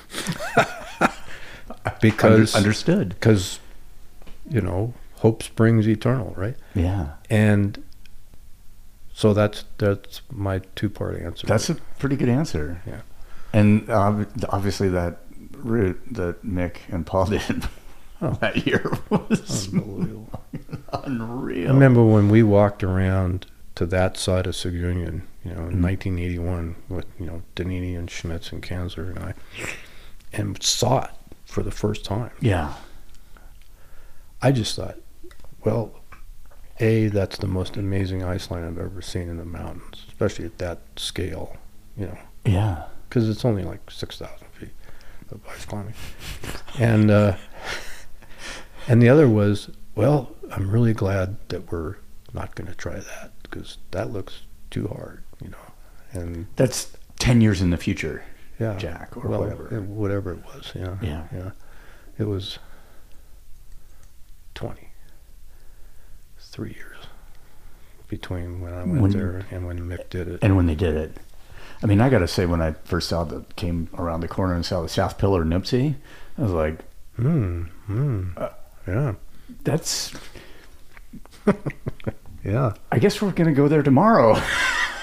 because 2.00 2.54
understood. 2.54 3.10
because 3.10 3.58
you 4.48 4.60
know 4.60 4.94
hope 5.16 5.42
springs 5.42 5.88
eternal, 5.88 6.34
right? 6.36 6.56
Yeah. 6.74 7.14
And 7.30 7.82
so 9.12 9.34
that's 9.34 9.64
that's 9.78 10.22
my 10.30 10.60
two 10.76 10.88
part 10.90 11.20
answer. 11.20 11.46
That's 11.46 11.68
a 11.70 11.74
pretty 11.98 12.16
good 12.16 12.28
answer. 12.28 12.82
Yeah. 12.86 13.00
And 13.52 13.88
ob- 13.90 14.28
obviously 14.50 14.88
that 14.90 15.20
route 15.52 16.00
that 16.12 16.44
Mick 16.44 16.76
and 16.88 17.06
Paul 17.06 17.26
did 17.26 17.68
Oh. 18.20 18.30
that 18.40 18.66
year 18.66 18.90
was 19.10 19.68
unbelievable. 19.72 20.42
unreal. 21.04 21.70
I 21.70 21.72
remember 21.72 22.04
when 22.04 22.28
we 22.28 22.42
walked 22.42 22.82
around 22.82 23.46
to 23.76 23.86
that 23.86 24.16
side 24.16 24.46
of 24.48 24.54
Siguniang, 24.54 25.22
you 25.44 25.52
know, 25.54 25.66
in 25.68 25.78
Mhm. 25.78 25.82
1981 25.82 26.74
with 26.88 27.06
you 27.20 27.26
know 27.26 27.42
Donini 27.54 27.96
and 27.96 28.10
Schmitz 28.10 28.50
and 28.50 28.62
Kanzler 28.62 29.10
and 29.10 29.18
I, 29.20 29.34
and 30.32 30.60
saw 30.62 31.04
it 31.04 31.10
for 31.44 31.62
the 31.62 31.70
first 31.70 32.04
time. 32.04 32.30
Yeah. 32.40 32.74
I 34.42 34.50
just 34.52 34.74
thought, 34.76 34.96
well, 35.64 36.00
a 36.80 37.06
that's 37.08 37.38
the 37.38 37.46
most 37.46 37.76
amazing 37.76 38.22
ice 38.22 38.50
line 38.50 38.64
I've 38.64 38.78
ever 38.78 39.02
seen 39.02 39.28
in 39.28 39.36
the 39.36 39.44
mountains, 39.44 40.04
especially 40.08 40.44
at 40.46 40.58
that 40.58 40.80
scale, 40.96 41.56
you 41.96 42.06
know. 42.06 42.18
Yeah. 42.44 42.84
because 43.08 43.28
it's 43.28 43.44
only 43.44 43.62
like 43.62 43.90
six 43.90 44.18
thousand 44.18 44.46
feet 44.52 44.70
of 45.30 45.40
ice 45.48 45.64
climbing, 45.64 45.94
and 46.78 47.10
uh, 47.10 47.36
and 48.88 49.02
the 49.02 49.08
other 49.08 49.28
was, 49.28 49.70
well, 49.94 50.34
I'm 50.50 50.70
really 50.70 50.94
glad 50.94 51.36
that 51.48 51.70
we're 51.70 51.96
not 52.32 52.54
going 52.54 52.68
to 52.68 52.74
try 52.74 52.94
that 52.98 53.32
because 53.42 53.78
that 53.90 54.10
looks 54.12 54.42
too 54.70 54.88
hard, 54.88 55.22
you 55.42 55.50
know, 55.50 55.56
and 56.12 56.46
That's 56.56 56.96
10 57.18 57.40
years 57.40 57.60
in 57.62 57.70
the 57.70 57.76
future, 57.76 58.24
yeah, 58.58 58.76
Jack, 58.76 59.16
or 59.16 59.28
well, 59.28 59.40
whatever. 59.40 59.74
it- 59.74 59.82
whatever 59.82 60.32
it 60.32 60.44
was, 60.44 60.72
yeah, 60.74 60.96
Yeah. 61.00 61.24
yeah, 61.32 61.50
it 62.18 62.24
was 62.24 62.58
twenty, 64.54 64.88
three 66.38 66.74
years 66.74 66.96
between 68.08 68.60
when 68.60 68.72
I 68.74 68.82
went 68.84 69.00
When- 69.02 69.10
there 69.12 69.46
and 69.50 69.66
when 69.66 69.80
Mick 69.80 70.08
did 70.10 70.28
it. 70.28 70.38
And 70.42 70.56
when 70.56 70.66
they 70.66 70.74
did 70.74 70.94
it, 70.96 71.16
I 71.82 71.86
mean, 71.86 72.00
I 72.00 72.08
got 72.08 72.18
to 72.18 72.28
say, 72.28 72.44
when 72.46 72.60
I 72.60 72.72
first 72.84 73.08
saw 73.08 73.22
the 73.24 73.44
came 73.54 73.88
around 73.96 74.20
the 74.20 74.28
corner 74.28 74.54
and 74.54 74.66
saw 74.66 74.82
the 74.82 74.88
South 74.88 75.16
Pillar 75.18 75.44
Nuptse, 75.44 75.94
I 76.36 76.42
was 76.42 76.50
like, 76.52 76.80
Hmm. 77.16 77.62
Hmm. 77.86 78.28
Uh, 78.36 78.48
yeah. 78.88 79.14
that's. 79.64 80.12
Yeah. 82.44 82.74
I 82.92 82.98
guess 82.98 83.20
we're 83.20 83.32
gonna 83.32 83.52
go 83.52 83.68
there 83.68 83.82
tomorrow. 83.82 84.40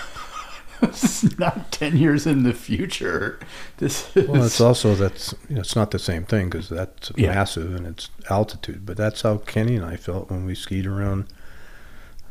this 0.81 1.23
is 1.23 1.37
not 1.37 1.71
ten 1.71 1.95
years 1.97 2.25
in 2.25 2.43
the 2.43 2.53
future. 2.53 3.39
This 3.77 4.15
is. 4.15 4.27
Well, 4.27 4.43
it's 4.45 4.61
also 4.61 4.95
that's 4.95 5.33
you 5.49 5.55
know, 5.55 5.61
it's 5.61 5.75
not 5.75 5.91
the 5.91 5.99
same 5.99 6.23
thing 6.25 6.49
because 6.49 6.69
that's 6.69 7.11
Yeah. 7.15 7.35
massive 7.35 7.75
and 7.75 7.85
it's 7.85 8.09
altitude. 8.29 8.85
But 8.85 8.97
that's 8.97 9.21
how 9.21 9.37
Kenny 9.39 9.75
and 9.75 9.85
I 9.85 9.95
felt 9.97 10.31
when 10.31 10.45
we 10.45 10.55
skied 10.55 10.85
around 10.87 11.25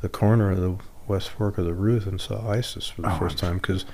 the 0.00 0.08
corner 0.08 0.50
of 0.50 0.58
the 0.60 0.76
West 1.06 1.28
Fork 1.30 1.58
of 1.58 1.64
the 1.66 1.74
Ruth 1.74 2.06
and 2.06 2.20
saw 2.20 2.50
Isis 2.50 2.88
for 2.88 3.02
the 3.02 3.14
Oh, 3.14 3.18
first 3.18 3.38
time. 3.38 3.58
Because 3.58 3.84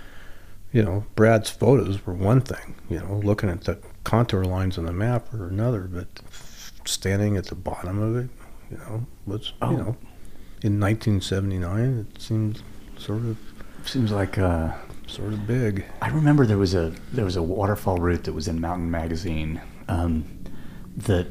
you 0.72 0.82
know 0.82 1.04
Brad's 1.16 1.50
photos 1.50 2.06
were 2.06 2.14
one 2.14 2.40
thing, 2.40 2.76
you 2.88 3.00
know, 3.00 3.14
looking 3.22 3.50
at 3.50 3.62
the 3.64 3.78
contour 4.04 4.44
lines 4.44 4.78
on 4.78 4.86
the 4.86 4.92
map 4.92 5.32
were 5.32 5.48
another, 5.48 5.82
but 5.82 6.06
standing 6.84 7.36
at 7.36 7.46
the 7.46 7.54
bottom 7.54 8.00
of 8.00 8.16
it, 8.16 8.30
you 8.70 8.76
know, 8.78 9.06
was 9.26 9.52
Oh. 9.62 9.70
you 9.70 9.76
know, 9.76 9.96
in 10.62 10.78
1979, 10.80 12.06
it 12.10 12.20
seemed 12.20 12.62
sort 12.98 13.24
of 13.24 13.36
seems 13.84 14.10
like. 14.12 14.38
Uh, 14.38 14.72
sort 15.06 15.32
of 15.32 15.44
big. 15.46 15.84
I 16.00 16.08
remember 16.08 16.46
there 16.46 16.56
was 16.56 16.72
a 16.72 16.92
there 17.12 17.24
was 17.24 17.34
a 17.36 17.42
waterfall 17.42 17.98
route 17.98 18.24
that 18.24 18.32
was 18.32 18.46
in 18.46 18.60
Mountain 18.60 18.90
Magazine 18.92 19.60
um, 19.88 20.24
that 20.96 21.26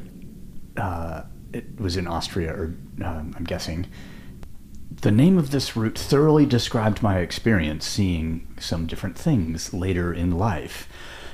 uh, 0.76 1.22
it 1.52 1.80
was 1.80 1.96
in 1.96 2.06
Austria, 2.06 2.52
or 2.52 2.64
um, 3.02 3.34
I'm 3.36 3.44
guessing. 3.44 3.86
The 5.02 5.10
name 5.10 5.38
of 5.38 5.50
this 5.50 5.76
route 5.76 5.96
thoroughly 5.98 6.44
described 6.44 7.02
my 7.02 7.20
experience 7.20 7.86
seeing 7.86 8.54
some 8.60 8.84
different 8.86 9.16
things 9.16 9.72
later 9.72 10.12
in 10.12 10.32
life. 10.36 10.88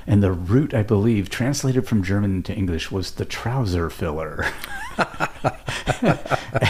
And 0.09 0.23
the 0.23 0.31
root, 0.31 0.73
I 0.73 0.83
believe, 0.83 1.29
translated 1.29 1.85
from 1.85 2.01
German 2.01 2.41
to 2.43 2.55
English 2.55 2.89
was 2.91 3.11
the 3.11 3.25
trouser 3.25 3.89
filler. 3.89 4.45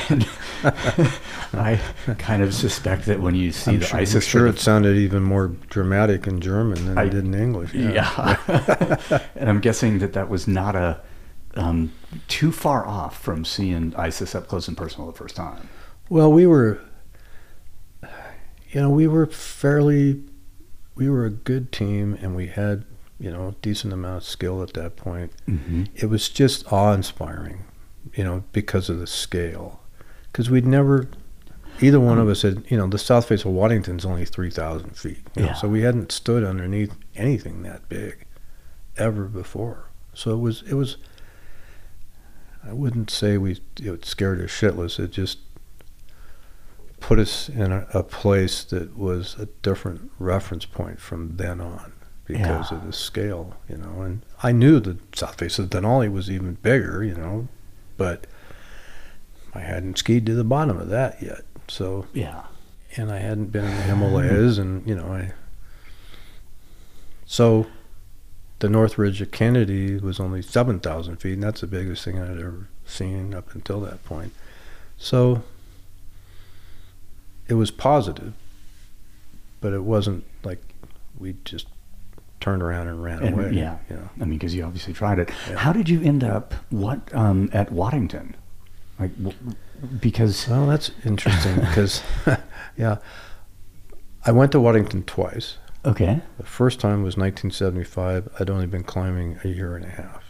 and 0.10 0.28
I 1.54 1.80
kind 2.18 2.42
of 2.42 2.54
suspect 2.54 3.06
that 3.06 3.22
when 3.22 3.36
you 3.36 3.52
see 3.52 3.74
I'm 3.74 3.80
the 3.80 3.86
sure, 3.86 4.00
Isis 4.00 4.26
I'm 4.26 4.30
sure 4.30 4.48
it 4.48 4.58
sounded 4.60 4.98
even 4.98 5.22
more 5.22 5.50
dramatic 5.70 6.26
in 6.26 6.42
German 6.42 6.84
than 6.86 6.98
I- 6.98 7.04
it 7.04 7.12
did 7.12 7.26
in 7.26 7.36
English. 7.36 7.74
Yeah. 7.76 8.38
and 9.36 9.50
I'm 9.50 9.62
guessing 9.62 10.00
that 10.00 10.14
that 10.14 10.30
was 10.30 10.48
not 10.48 10.76
a 10.76 11.00
um, 11.56 11.92
too 12.28 12.52
far 12.52 12.86
off 12.88 13.22
from 13.22 13.46
seeing 13.46 13.94
Isis 13.96 14.36
up 14.36 14.48
close 14.48 14.68
and 14.68 14.78
personal 14.78 15.08
the 15.08 15.18
first 15.18 15.36
time. 15.36 15.70
Well, 16.10 16.32
we 16.32 16.46
were, 16.48 16.80
you 18.72 18.82
know, 18.82 18.90
we 18.90 19.08
were 19.08 19.26
fairly, 19.26 20.24
we 20.96 21.10
were 21.10 21.26
a 21.26 21.30
good 21.30 21.72
team, 21.72 22.18
and 22.22 22.36
we 22.36 22.48
had, 22.48 22.86
you 23.20 23.32
know, 23.32 23.56
decent 23.62 23.94
amount 23.94 24.18
of 24.18 24.24
skill 24.24 24.62
at 24.62 24.74
that 24.74 24.96
point. 24.96 25.32
Mm-hmm. 25.48 25.86
It 25.96 26.06
was 26.08 26.30
just 26.30 26.72
awe-inspiring, 26.72 27.64
you 28.14 28.24
know, 28.24 28.44
because 28.52 28.90
of 28.90 29.00
the 29.00 29.08
scale. 29.08 29.82
Because 30.32 30.50
we'd 30.50 30.66
never, 30.68 31.10
either 31.82 32.00
one 32.00 32.20
of 32.20 32.30
us 32.30 32.44
had, 32.44 32.64
you 32.70 32.78
know, 32.78 32.88
the 32.88 33.00
south 33.00 33.28
face 33.28 33.44
of 33.44 33.52
Waddington's 33.52 34.06
only 34.06 34.26
three 34.26 34.52
thousand 34.52 34.96
feet, 34.98 35.20
you 35.36 35.42
know, 35.44 35.48
Yeah. 35.50 35.54
so 35.56 35.68
we 35.68 35.82
hadn't 35.82 36.12
stood 36.12 36.44
underneath 36.44 36.94
anything 37.16 37.64
that 37.64 37.90
big 37.90 38.26
ever 38.98 39.24
before. 39.26 39.86
So 40.14 40.32
it 40.32 40.40
was, 40.40 40.64
it 40.64 40.74
was. 40.76 40.98
I 42.64 42.74
wouldn't 42.74 43.10
say 43.10 43.38
we 43.38 43.60
it 43.80 44.04
scared 44.06 44.42
us 44.42 44.50
shitless. 44.52 45.00
It 45.00 45.12
just 45.12 45.40
put 47.00 47.18
us 47.20 47.48
in 47.50 47.72
a, 47.72 47.88
a 47.94 48.04
place 48.04 48.64
that 48.66 48.98
was 48.98 49.36
a 49.40 49.46
different 49.62 50.12
reference 50.20 50.66
point 50.66 51.00
from 51.00 51.38
then 51.38 51.62
on 51.62 51.94
because 52.28 52.72
Yeah. 52.72 52.78
of 52.78 52.86
the 52.86 52.94
scale, 52.94 53.56
you 53.70 53.78
know. 53.78 54.02
And 54.02 54.22
I 54.44 54.52
knew 54.52 54.80
the 54.80 54.98
south 55.16 55.40
face 55.40 55.58
of 55.60 55.70
Denali 55.70 56.12
was 56.12 56.30
even 56.30 56.56
bigger, 56.56 57.04
you 57.04 57.16
know, 57.16 57.48
but 57.98 58.28
I 59.54 59.60
hadn't 59.62 59.98
skied 59.98 60.26
to 60.28 60.36
the 60.36 60.44
bottom 60.44 60.78
of 60.78 60.90
that 60.90 61.22
yet. 61.22 61.42
So, 61.68 62.06
Yeah. 62.14 62.44
and 62.96 63.12
I 63.12 63.20
hadn't 63.20 63.52
been 63.52 63.66
in 63.66 63.76
the 63.76 63.84
Himalayas, 63.84 64.58
and 64.58 64.86
you 64.88 64.96
know, 64.96 65.08
I. 65.08 65.32
So, 67.26 67.68
the 68.60 68.70
North 68.70 68.98
Ridge 68.98 69.22
of 69.22 69.32
Kennedy 69.32 69.98
was 69.98 70.20
only 70.20 70.42
seven 70.42 70.80
thousand 70.80 71.18
feet, 71.18 71.34
and 71.34 71.44
that's 71.44 71.62
the 71.62 71.68
biggest 71.68 72.04
thing 72.04 72.20
I'd 72.20 72.40
ever 72.40 72.68
seen 72.86 73.34
up 73.34 73.54
until 73.54 73.80
that 73.82 74.04
point. 74.06 74.34
So, 74.98 75.44
it 77.48 77.54
was 77.56 77.70
positive, 77.72 78.34
but 79.62 79.74
it 79.74 79.84
wasn't 79.84 80.24
like 80.44 80.62
we 81.18 81.36
just 81.46 81.68
turned 82.40 82.62
around 82.62 82.88
and 82.88 83.04
ran 83.04 83.24
And- 83.24 83.34
away. 83.36 83.52
yeah. 83.54 83.78
you 83.90 83.96
know. 83.96 84.10
I 84.22 84.26
mean, 84.26 84.38
because 84.40 84.54
you 84.56 84.64
obviously 84.64 84.94
tried 84.94 85.20
it. 85.20 85.30
Yeah. 85.50 85.58
How 85.58 85.74
did 85.74 85.90
you 85.90 86.02
end 86.02 86.24
up 86.24 86.54
what 86.70 87.14
um, 87.16 87.50
at 87.54 87.72
Waddington? 87.72 88.36
Like, 89.00 89.16
w- 89.18 89.36
because 90.02 90.48
Well, 90.48 90.66
that's 90.68 90.92
interesting 91.06 91.56
because, 91.56 92.02
yeah, 92.78 92.98
I 94.26 94.32
went 94.32 94.52
to 94.54 94.60
Waddington 94.60 95.04
twice. 95.04 95.58
okay, 95.86 96.22
The 96.38 96.44
first 96.46 96.80
time 96.80 97.04
was 97.04 97.16
1975. 97.18 98.30
I'd 98.40 98.50
only 98.50 98.66
been 98.68 98.84
climbing 98.84 99.40
a 99.44 99.48
year 99.48 99.76
and 99.76 99.86
a 99.86 99.90
half. 99.90 100.24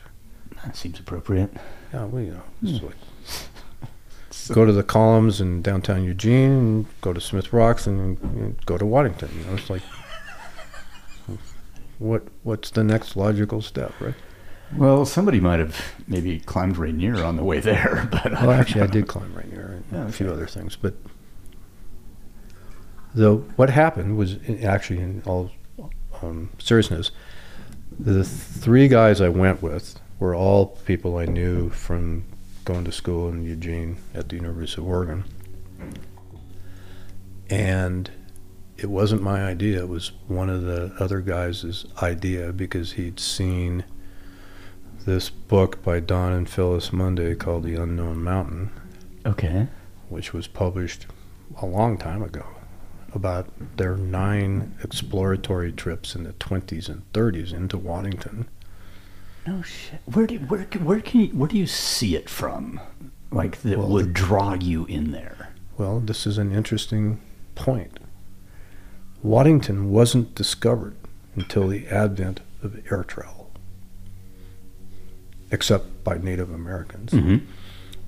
that 0.66 0.76
seems 0.76 1.00
appropriate. 1.00 1.52
Yeah, 1.94 2.06
well, 2.06 2.22
you 2.24 2.32
know, 2.32 2.44
it's 2.64 2.84
like 2.84 2.96
go 4.54 4.66
to 4.66 4.72
the 4.74 4.84
columns 4.84 5.40
in 5.42 5.62
downtown 5.62 6.04
Eugene, 6.04 6.52
and 6.52 6.86
go 7.02 7.12
to 7.14 7.20
Smith 7.22 7.52
Rocks, 7.54 7.88
and 7.88 8.18
you 8.36 8.42
know, 8.42 8.56
go 8.66 8.78
to 8.78 8.86
Waddington. 8.86 9.30
You 9.38 9.46
know, 9.46 9.54
it's 9.54 9.70
like, 9.70 9.82
what 12.00 12.28
what's 12.44 12.70
the 12.70 12.84
next 12.84 13.16
logical 13.16 13.62
step, 13.62 13.94
right? 14.00 14.16
Well, 14.76 15.06
somebody 15.06 15.40
might 15.40 15.60
have 15.60 15.80
maybe 16.08 16.40
climbed 16.40 16.78
Rainier 16.78 17.24
on 17.24 17.38
the 17.38 17.44
way 17.44 17.60
there, 17.60 18.08
but 18.12 18.32
Well, 18.34 18.52
actually, 18.52 18.82
I 18.82 18.88
did 18.88 19.08
climb 19.08 19.34
Rainier 19.34 19.82
and 19.92 20.10
a 20.10 20.12
few 20.12 20.32
other 20.32 20.46
things, 20.48 20.76
but 20.76 20.96
the 23.14 23.36
what 23.56 23.70
happened 23.70 24.18
was 24.18 24.38
actually, 24.64 25.00
in 25.00 25.24
all 25.26 25.52
um, 26.22 26.50
seriousness, 26.60 27.12
the 27.98 28.24
three 28.24 28.88
guys 28.88 29.22
I 29.22 29.30
went 29.30 29.62
with 29.62 30.00
were 30.20 30.36
all 30.36 30.68
people 30.86 31.18
I 31.18 31.26
knew 31.26 31.70
from 31.70 32.26
going 32.66 32.84
to 32.86 32.92
school 32.92 33.30
in 33.30 33.44
Eugene 33.44 33.98
at 34.14 34.30
the 34.30 34.36
University 34.36 34.82
of 34.82 34.88
Oregon, 34.88 35.24
and 37.50 38.12
it 38.78 38.90
wasn't 38.90 39.22
my 39.22 39.44
idea. 39.44 39.80
It 39.80 39.90
was 39.90 40.12
one 40.28 40.50
of 40.50 40.64
the 40.64 40.94
other 41.00 41.20
guys' 41.22 41.86
idea 42.02 42.54
because 42.54 42.94
he'd 42.94 43.20
seen 43.20 43.84
this 45.06 45.30
book 45.30 45.82
by 45.84 46.00
Don 46.00 46.34
and 46.34 46.50
Phyllis 46.50 46.92
Munday 46.92 47.34
called 47.36 47.64
The 47.64 47.76
Unknown 47.76 48.24
Mountain, 48.24 48.72
Okay. 49.26 49.68
which 50.10 50.34
was 50.34 50.48
published 50.48 51.06
a 51.62 51.66
long 51.66 51.98
time 51.98 52.22
ago 52.22 52.46
about 53.14 53.48
their 53.78 53.96
nine 53.96 54.76
exploratory 54.84 55.72
trips 55.72 56.14
in 56.14 56.24
the 56.24 56.34
20s 56.34 56.90
and 56.90 57.02
30s 57.14 57.54
into 57.54 57.78
Waddington. 57.78 58.48
No 59.48 59.62
shit. 59.62 60.02
Where 60.06 60.28
do 60.28 60.36
where 60.40 60.64
where 60.84 61.00
can 61.00 61.22
you, 61.22 61.28
where 61.30 61.48
do 61.48 61.58
you 61.58 61.68
see 61.68 62.16
it 62.18 62.30
from? 62.30 62.82
Like 63.32 63.62
that 63.62 63.78
Well, 63.80 63.88
would 63.88 64.14
draw 64.14 64.56
you 64.56 64.86
in 64.88 65.12
there. 65.12 65.54
Well, 65.78 66.02
this 66.02 66.28
is 66.28 66.38
an 66.38 66.52
interesting 66.52 67.22
point. 67.56 67.98
Waddington 69.24 69.90
wasn't 69.90 70.36
discovered 70.36 70.96
until 71.36 71.68
the 71.68 71.88
advent 71.88 72.42
of 72.64 72.80
air 72.92 73.04
travel, 73.04 73.52
except 75.52 76.04
by 76.04 76.18
Native 76.18 76.52
Americans. 76.52 77.12
Mm-hmm. 77.12 77.46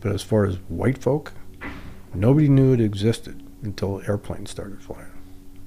But 0.01 0.11
as 0.13 0.21
far 0.21 0.45
as 0.45 0.55
white 0.69 0.97
folk, 0.97 1.33
nobody 2.13 2.47
knew 2.47 2.73
it 2.73 2.81
existed 2.81 3.43
until 3.63 4.01
airplanes 4.07 4.49
started 4.51 4.81
flying. 4.81 5.11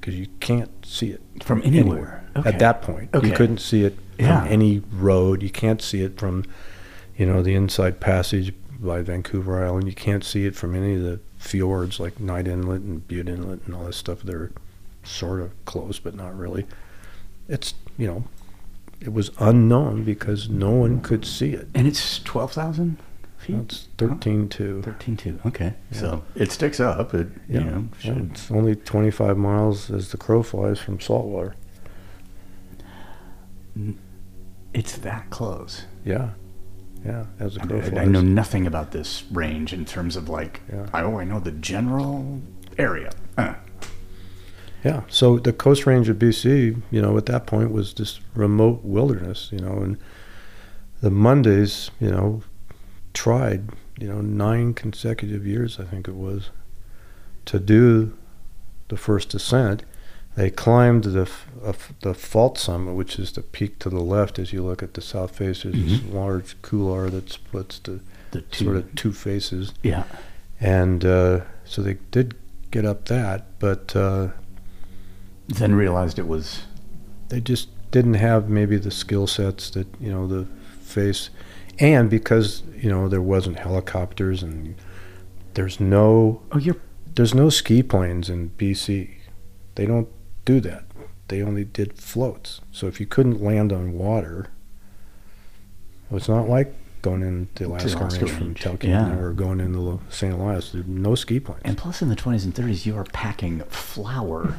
Because 0.01 0.17
you 0.19 0.27
can't 0.41 0.85
see 0.85 1.11
it 1.11 1.21
From 1.45 1.63
anywhere. 1.65 2.25
Okay. 2.37 2.49
At 2.49 2.59
that 2.59 2.83
point, 2.83 3.15
Okay. 3.15 3.29
you 3.29 3.35
couldn't 3.35 3.59
see 3.59 3.85
it 3.85 3.95
from 4.17 4.25
Yeah. 4.27 4.45
any 4.47 4.83
road. 4.93 5.43
You 5.43 5.51
can't 5.51 5.81
see 5.83 6.03
it 6.03 6.19
from, 6.19 6.45
you 7.17 7.27
know, 7.27 7.43
the 7.43 7.55
Inside 7.55 8.01
Passage 8.01 8.53
by 8.81 9.03
Vancouver 9.03 9.65
Island. 9.65 9.87
You 9.87 9.95
can't 9.95 10.25
see 10.25 10.45
it 10.47 10.57
from 10.57 10.75
any 10.75 10.95
of 10.95 11.03
the 11.03 11.21
fjords 11.37 12.01
like 12.01 12.19
Knight 12.19 12.49
Inlet 12.49 12.81
and 12.81 13.07
Bute 13.07 13.29
Inlet 13.29 13.61
and 13.67 13.75
all 13.77 13.85
this 13.85 13.97
stuff. 13.97 14.23
They're 14.23 14.51
sort 15.03 15.41
of 15.41 15.53
close, 15.65 15.99
but 15.99 16.15
not 16.15 16.37
really. 16.37 16.67
It's 17.49 17.75
you 17.99 18.07
know, 18.07 18.25
it 19.01 19.13
was 19.13 19.31
unknown 19.39 20.05
because 20.05 20.49
no 20.49 20.71
one 20.71 21.01
could 21.01 21.25
see 21.25 21.53
it. 21.53 21.69
And 21.75 21.87
it's 21.87 22.19
twelve 22.21 22.53
thousand 22.53 22.99
feet. 23.39 23.57
It's 23.57 23.89
thirteen 23.99 24.49
two. 24.49 24.83
Thirteen 24.83 25.17
two. 25.17 25.41
Okay. 25.45 25.75
Yeah. 25.91 25.99
So 25.99 26.25
it 26.35 26.53
sticks 26.53 26.79
up. 26.81 27.13
It 27.15 27.29
you 27.49 27.61
know 27.61 27.89
Yeah, 28.01 28.15
should. 28.15 28.31
it's 28.33 28.51
only 28.51 28.77
25 28.77 29.37
miles 29.37 29.91
as 29.91 30.11
the 30.11 30.17
crow 30.17 30.43
flies 30.43 30.79
from 30.79 31.01
saltwater. 31.01 31.55
It's 34.75 34.97
that 34.99 35.31
close. 35.31 35.85
Yeah, 36.05 36.31
yeah, 37.05 37.27
as 37.39 37.55
the 37.55 37.61
crow 37.61 37.79
I, 37.79 37.83
flies. 37.83 37.99
I 37.99 38.05
know 38.05 38.21
nothing 38.21 38.67
about 38.67 38.93
this 38.93 39.25
range 39.31 39.73
in 39.73 39.85
terms 39.85 40.17
of 40.17 40.29
like. 40.29 40.61
Yeah. 40.73 40.87
I, 40.93 41.03
oh, 41.03 41.19
I 41.19 41.25
know 41.25 41.41
the 41.41 41.51
general 41.53 42.41
area. 42.79 43.11
Uh, 43.37 43.55
Yeah, 44.85 45.03
so 45.09 45.39
the 45.39 45.53
Coast 45.53 45.87
Range 45.87 46.09
of 46.09 46.17
BC, 46.19 46.83
you 46.91 47.03
know, 47.03 47.17
at 47.17 47.27
that 47.27 47.47
point 47.47 47.71
was 47.71 47.93
just 47.93 48.21
remote 48.35 48.81
wilderness, 48.83 49.49
you 49.53 49.61
know, 49.61 49.79
and 49.79 49.97
the 51.01 51.11
Mundays, 51.11 51.91
you 52.01 52.11
know, 52.11 52.43
tried, 53.15 53.69
you 53.99 54.09
know, 54.09 54.21
nine 54.21 54.75
consecutive 54.75 55.47
years, 55.47 55.79
I 55.79 55.85
think 55.85 56.09
it 56.09 56.17
was, 56.17 56.51
to 57.47 57.61
do 57.61 58.17
the 58.89 58.97
first 58.97 59.35
ascent. 59.35 59.85
They 60.35 60.51
climbed 60.51 61.05
the 61.05 61.23
f- 61.23 61.47
of 61.63 61.93
the 62.01 62.15
fault 62.15 62.59
summit, 62.59 62.95
which 62.95 63.19
is 63.19 63.33
the 63.33 63.43
peak 63.43 63.79
to 63.81 63.91
the 63.91 64.01
left 64.01 64.39
as 64.39 64.53
you 64.53 64.63
look 64.65 64.83
at 64.83 64.95
the 64.95 65.03
south 65.03 65.37
face. 65.37 65.63
There's 65.63 65.75
this 65.75 66.03
large 66.05 66.61
couloir 66.63 67.11
that 67.11 67.31
splits 67.31 67.79
the 67.81 68.01
the 68.33 68.41
two. 68.41 68.65
sort 68.65 68.77
of 68.77 68.95
two 68.95 69.13
faces. 69.13 69.73
Yeah. 69.83 70.05
And 70.59 71.05
uh, 71.05 71.41
so 71.65 71.83
they 71.83 71.99
did 72.11 72.35
get 72.71 72.85
up 72.85 73.05
that, 73.07 73.59
but 73.59 73.95
uh, 73.95 74.29
Then 75.59 75.75
realized 75.75 76.19
it 76.19 76.27
was. 76.27 76.63
they 77.29 77.41
just 77.41 77.69
didn't 77.91 78.15
have 78.15 78.49
maybe 78.49 78.77
the 78.79 78.91
skill 78.91 79.27
sets 79.27 79.71
that 79.71 79.87
you 80.01 80.11
know 80.11 80.27
the 80.27 80.47
face 80.81 81.31
and 81.79 82.09
because 82.11 82.63
you 82.77 82.89
know 82.91 83.09
there 83.09 83.23
wasn't 83.23 83.59
helicopters 83.59 84.43
and 84.43 84.75
there's 85.55 85.79
no 85.81 86.41
Oh, 86.53 86.59
you're. 86.59 86.77
there's 87.15 87.35
no 87.35 87.51
ski 87.51 87.83
planes 87.83 88.29
in 88.31 88.51
BC 88.59 89.11
they 89.75 89.87
don't 89.87 90.09
do 90.45 90.59
that 90.61 90.85
they 91.29 91.43
only 91.43 91.65
did 91.65 91.99
floats 91.99 92.61
so 92.71 92.87
if 92.87 92.99
you 93.01 93.07
couldn't 93.07 93.43
land 93.43 93.73
on 93.73 93.93
water 93.93 94.49
it's 96.11 96.29
not 96.29 96.49
like 96.49 96.75
going 97.03 97.23
in 97.23 97.49
the 97.57 97.67
Alaska, 97.67 97.99
Alaska 97.99 98.25
Range 98.27 98.37
from 98.39 98.55
Talkeetna 98.55 98.89
yeah. 98.89 99.17
or 99.19 99.33
going 99.33 99.61
in 99.61 99.73
the 99.73 99.99
St. 100.11 100.33
Elias 100.33 100.73
there's 100.73 100.87
no 100.87 101.15
ski 101.15 101.41
planes 101.41 101.63
And 101.65 101.77
plus, 101.77 102.01
in 102.03 102.09
the 102.09 102.17
20s 102.17 102.45
and 102.45 102.55
30s, 102.55 102.87
you 102.87 102.97
are 102.97 103.05
packing 103.05 103.61
flour 103.69 104.57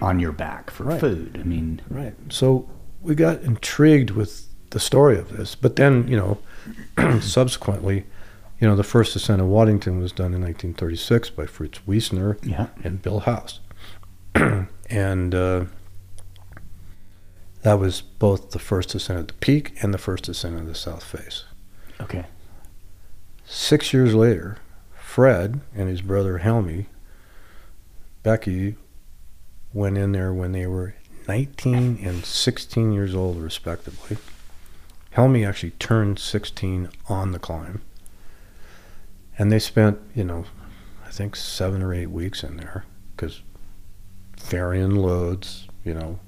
on 0.00 0.18
your 0.20 0.32
back 0.32 0.70
for 0.70 0.84
Right. 0.84 1.00
food. 1.00 1.38
I 1.40 1.44
mean, 1.44 1.80
Right. 1.88 2.14
So 2.30 2.68
we 3.00 3.14
got 3.14 3.42
intrigued 3.42 4.10
with 4.10 4.46
the 4.70 4.80
story 4.80 5.18
of 5.18 5.36
this, 5.36 5.54
but 5.54 5.76
then 5.76 6.06
you 6.08 6.16
know, 6.16 6.38
subsequently, 7.20 8.06
you 8.60 8.68
know, 8.68 8.76
the 8.76 8.84
first 8.84 9.14
ascent 9.16 9.40
of 9.42 9.48
Waddington 9.48 9.98
was 10.00 10.12
done 10.12 10.34
in 10.34 10.40
1936 10.42 11.30
by 11.30 11.46
Fritz 11.46 11.80
Wiessner 11.86 12.38
Yeah. 12.44 12.68
and 12.84 13.02
Bill 13.02 13.20
House. 13.20 13.60
and 14.88 15.34
uh, 15.34 15.64
that 17.62 17.78
was 17.78 18.00
both 18.02 18.50
the 18.50 18.58
first 18.58 18.94
ascent 18.94 19.18
of 19.20 19.26
the 19.28 19.32
peak 19.34 19.74
and 19.82 19.92
the 19.92 19.98
first 19.98 20.28
ascent 20.28 20.56
of 20.58 20.66
the 20.66 20.74
south 20.74 21.04
face. 21.04 21.44
Okay. 22.00 22.24
Six 23.44 23.92
years 23.92 24.14
later, 24.14 24.56
Fred 24.94 25.60
and 25.74 25.88
his 25.88 26.00
brother 26.02 26.38
Helmy, 26.38 26.86
Beckey, 28.22 28.76
went 29.72 29.98
in 29.98 30.12
there 30.12 30.32
when 30.32 30.52
they 30.52 30.66
were 30.66 30.94
19 31.28 31.98
and 32.02 32.24
16 32.24 32.92
years 32.92 33.14
old, 33.14 33.40
respectively. 33.40 34.18
Helmy 35.10 35.44
actually 35.44 35.72
turned 35.72 36.18
16 36.18 36.88
on 37.08 37.32
the 37.32 37.38
climb. 37.38 37.82
And 39.38 39.50
they 39.50 39.58
spent, 39.58 39.98
you 40.14 40.24
know, 40.24 40.44
I 41.06 41.10
think 41.10 41.36
seven 41.36 41.82
or 41.82 41.92
eight 41.92 42.10
weeks 42.10 42.42
in 42.42 42.56
there 42.56 42.84
because 43.14 43.42
ferrying 44.36 44.96
loads, 44.96 45.68
you 45.84 45.94
know, 45.94 46.18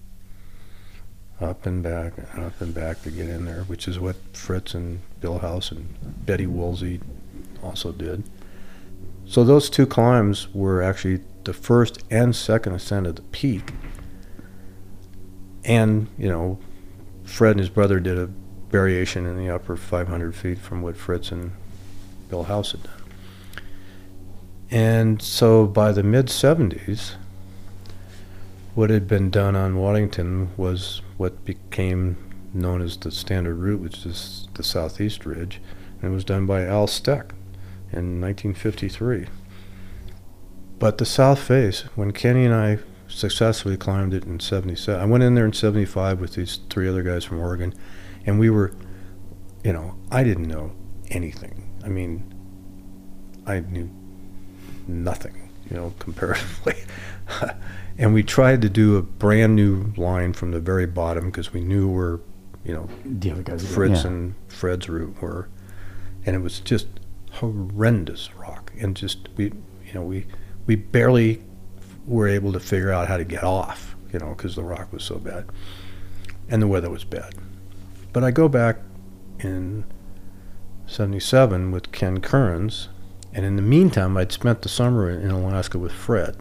up 1.40 1.66
and 1.66 1.82
back, 1.82 2.12
and 2.32 2.44
up 2.44 2.60
and 2.60 2.74
back 2.74 3.02
to 3.02 3.10
get 3.10 3.28
in 3.28 3.44
there, 3.44 3.64
which 3.64 3.88
is 3.88 3.98
what 3.98 4.16
Fritz 4.32 4.74
and 4.74 5.00
Bill 5.20 5.38
House 5.38 5.70
and 5.70 5.94
Betty 6.24 6.46
Woolsey 6.46 7.00
also 7.62 7.92
did. 7.92 8.22
So 9.26 9.42
those 9.42 9.68
two 9.68 9.86
climbs 9.86 10.52
were 10.54 10.82
actually 10.82 11.20
the 11.44 11.52
first 11.52 12.02
and 12.10 12.34
second 12.34 12.72
ascent 12.72 13.06
of 13.06 13.16
the 13.16 13.22
peak. 13.22 13.72
And, 15.64 16.08
you 16.18 16.28
know, 16.28 16.58
Fred 17.24 17.52
and 17.52 17.60
his 17.60 17.70
brother 17.70 18.00
did 18.00 18.18
a 18.18 18.30
variation 18.70 19.26
in 19.26 19.38
the 19.38 19.48
upper 19.48 19.76
500 19.76 20.34
feet 20.34 20.58
from 20.58 20.82
what 20.82 20.96
Fritz 20.96 21.30
and 21.30 21.52
Bill 22.28 22.44
House 22.44 22.72
had 22.72 22.82
done. 22.82 22.92
And 24.70 25.22
so 25.22 25.66
by 25.66 25.92
the 25.92 26.02
mid 26.02 26.26
70s, 26.26 27.14
what 28.74 28.90
had 28.90 29.06
been 29.06 29.30
done 29.30 29.54
on 29.54 29.76
Waddington 29.76 30.50
was 30.56 31.00
what 31.16 31.44
became 31.44 32.16
known 32.52 32.82
as 32.82 32.96
the 32.96 33.10
standard 33.10 33.54
route, 33.54 33.80
which 33.80 34.04
is 34.04 34.48
the 34.54 34.62
southeast 34.62 35.24
ridge, 35.24 35.60
and 36.02 36.10
it 36.10 36.14
was 36.14 36.24
done 36.24 36.46
by 36.46 36.64
Al 36.64 36.86
Steck 36.86 37.32
in 37.92 38.20
1953. 38.20 39.26
But 40.84 40.98
the 40.98 41.06
south 41.06 41.38
face, 41.38 41.84
when 41.94 42.12
Kenny 42.12 42.44
and 42.44 42.52
I 42.52 42.78
successfully 43.08 43.78
climbed 43.78 44.12
it 44.12 44.24
in 44.24 44.38
77, 44.38 45.00
I 45.00 45.06
went 45.06 45.24
in 45.24 45.34
there 45.34 45.46
in 45.46 45.54
75 45.54 46.20
with 46.20 46.34
these 46.34 46.60
three 46.68 46.86
other 46.86 47.02
guys 47.02 47.24
from 47.24 47.40
Oregon, 47.40 47.72
and 48.26 48.38
we 48.38 48.50
were, 48.50 48.74
you 49.62 49.72
know, 49.72 49.96
I 50.10 50.22
didn't 50.24 50.46
know 50.46 50.72
anything. 51.08 51.70
I 51.82 51.88
mean, 51.88 52.34
I 53.46 53.60
knew 53.60 53.88
nothing, 54.86 55.50
you 55.70 55.74
know, 55.74 55.94
comparatively. 56.00 56.76
and 57.96 58.12
we 58.12 58.22
tried 58.22 58.60
to 58.60 58.68
do 58.68 58.98
a 58.98 59.02
brand 59.02 59.56
new 59.56 59.94
line 59.96 60.34
from 60.34 60.50
the 60.50 60.60
very 60.60 60.84
bottom 60.84 61.30
because 61.30 61.50
we 61.50 61.62
knew 61.62 61.88
where, 61.88 62.20
you 62.62 62.74
know, 62.74 62.90
The 63.06 63.30
other 63.30 63.42
guys. 63.42 63.66
Fritz 63.66 64.04
yeah. 64.04 64.10
and 64.10 64.34
Fred's 64.48 64.90
route 64.90 65.16
were, 65.22 65.48
and 66.26 66.36
it 66.36 66.40
was 66.40 66.60
just 66.60 66.88
horrendous 67.30 68.34
rock, 68.34 68.70
and 68.78 68.94
just 68.94 69.30
we, 69.38 69.44
you 69.86 69.94
know, 69.94 70.02
we 70.02 70.26
we 70.66 70.76
barely 70.76 71.42
were 72.06 72.28
able 72.28 72.52
to 72.52 72.60
figure 72.60 72.92
out 72.92 73.08
how 73.08 73.16
to 73.16 73.24
get 73.24 73.44
off, 73.44 73.94
you 74.12 74.18
know, 74.18 74.30
because 74.30 74.56
the 74.56 74.62
rock 74.62 74.92
was 74.92 75.04
so 75.04 75.18
bad, 75.18 75.46
and 76.48 76.60
the 76.60 76.66
weather 76.66 76.90
was 76.90 77.04
bad. 77.04 77.34
But 78.12 78.24
I 78.24 78.30
go 78.30 78.48
back 78.48 78.78
in 79.40 79.84
'77 80.86 81.70
with 81.70 81.92
Ken 81.92 82.20
Kearns, 82.20 82.88
and 83.32 83.44
in 83.44 83.56
the 83.56 83.62
meantime, 83.62 84.16
I'd 84.16 84.32
spent 84.32 84.62
the 84.62 84.68
summer 84.68 85.10
in 85.10 85.30
Alaska 85.30 85.78
with 85.78 85.92
Fred 85.92 86.36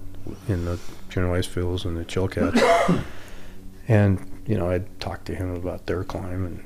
in 0.47 0.65
the 0.65 0.79
General 1.09 1.35
Ice 1.35 1.47
Fields 1.47 1.85
and 1.85 1.97
the 1.97 2.05
Chilkats. 2.05 3.03
and, 3.87 4.43
you 4.45 4.57
know, 4.57 4.69
I'd 4.69 4.99
talked 4.99 5.25
to 5.25 5.35
him 5.35 5.55
about 5.55 5.85
their 5.85 6.03
climb 6.03 6.45
and 6.45 6.63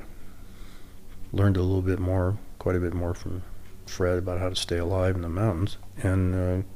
learned 1.32 1.56
a 1.56 1.62
little 1.62 1.82
bit 1.82 1.98
more, 1.98 2.38
quite 2.58 2.76
a 2.76 2.80
bit 2.80 2.94
more 2.94 3.14
from 3.14 3.42
Fred 3.86 4.18
about 4.18 4.38
how 4.38 4.48
to 4.48 4.56
stay 4.56 4.78
alive 4.78 5.16
in 5.16 5.22
the 5.22 5.28
mountains. 5.28 5.78
And 6.02 6.34
uh, 6.34 6.66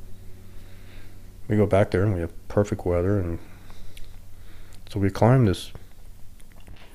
we 1.53 1.59
go 1.59 1.67
back 1.67 1.91
there 1.91 2.03
and 2.03 2.15
we 2.15 2.21
have 2.21 2.49
perfect 2.49 2.87
weather. 2.87 3.21
And 3.21 3.39
so 4.89 4.99
we 4.99 5.11
climbed 5.11 5.49
this 5.49 5.71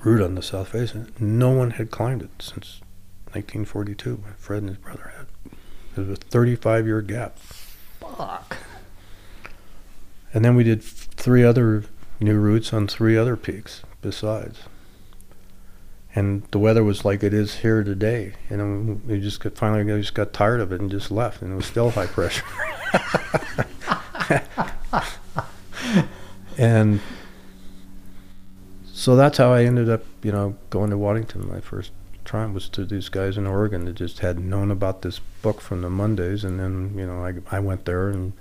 route 0.00 0.20
on 0.20 0.34
the 0.34 0.42
south 0.42 0.70
face. 0.70 0.94
And 0.94 1.12
no 1.20 1.50
one 1.50 1.70
had 1.70 1.92
climbed 1.92 2.22
it 2.22 2.30
since 2.40 2.80
1942. 3.32 4.24
Fred 4.36 4.62
and 4.62 4.70
his 4.70 4.78
brother 4.78 5.12
had. 5.16 5.26
It 5.96 6.08
was 6.08 6.18
a 6.18 6.20
35 6.20 6.86
year 6.86 7.00
gap. 7.02 7.38
Fuck. 7.38 8.56
And 10.34 10.44
then 10.44 10.56
we 10.56 10.64
did 10.64 10.80
f- 10.80 11.08
three 11.12 11.44
other 11.44 11.84
new 12.18 12.36
routes 12.36 12.72
on 12.72 12.88
three 12.88 13.16
other 13.16 13.36
peaks 13.36 13.82
besides. 14.02 14.62
And 16.16 16.42
the 16.50 16.58
weather 16.58 16.82
was 16.82 17.04
like 17.04 17.22
it 17.22 17.32
is 17.32 17.58
here 17.58 17.84
today. 17.84 18.32
You 18.50 18.56
know, 18.56 19.00
we 19.06 19.20
just 19.20 19.38
got 19.38 19.56
finally 19.56 19.84
we 19.84 20.00
just 20.00 20.14
got 20.14 20.32
tired 20.32 20.60
of 20.60 20.72
it 20.72 20.80
and 20.80 20.90
just 20.90 21.12
left, 21.12 21.42
and 21.42 21.52
it 21.52 21.56
was 21.56 21.66
still 21.66 21.90
high 21.90 22.06
pressure. 22.06 22.44
and 26.58 27.00
so 28.92 29.16
that's 29.16 29.38
how 29.38 29.52
I 29.52 29.64
ended 29.64 29.88
up, 29.88 30.04
you 30.22 30.32
know, 30.32 30.56
going 30.70 30.90
to 30.90 30.98
Waddington. 30.98 31.48
My 31.48 31.60
first 31.60 31.92
time 32.24 32.52
was 32.52 32.68
to 32.68 32.84
these 32.84 33.08
guys 33.08 33.38
in 33.38 33.46
Oregon 33.46 33.86
that 33.86 33.94
just 33.94 34.18
had 34.20 34.38
known 34.38 34.70
about 34.70 35.02
this 35.02 35.20
book 35.40 35.60
from 35.60 35.82
the 35.82 35.88
Mundays, 35.88 36.44
and 36.44 36.60
then 36.60 36.92
you 36.96 37.06
know 37.06 37.24
I 37.24 37.34
I 37.56 37.60
went 37.60 37.86
there 37.86 38.08
and 38.08 38.32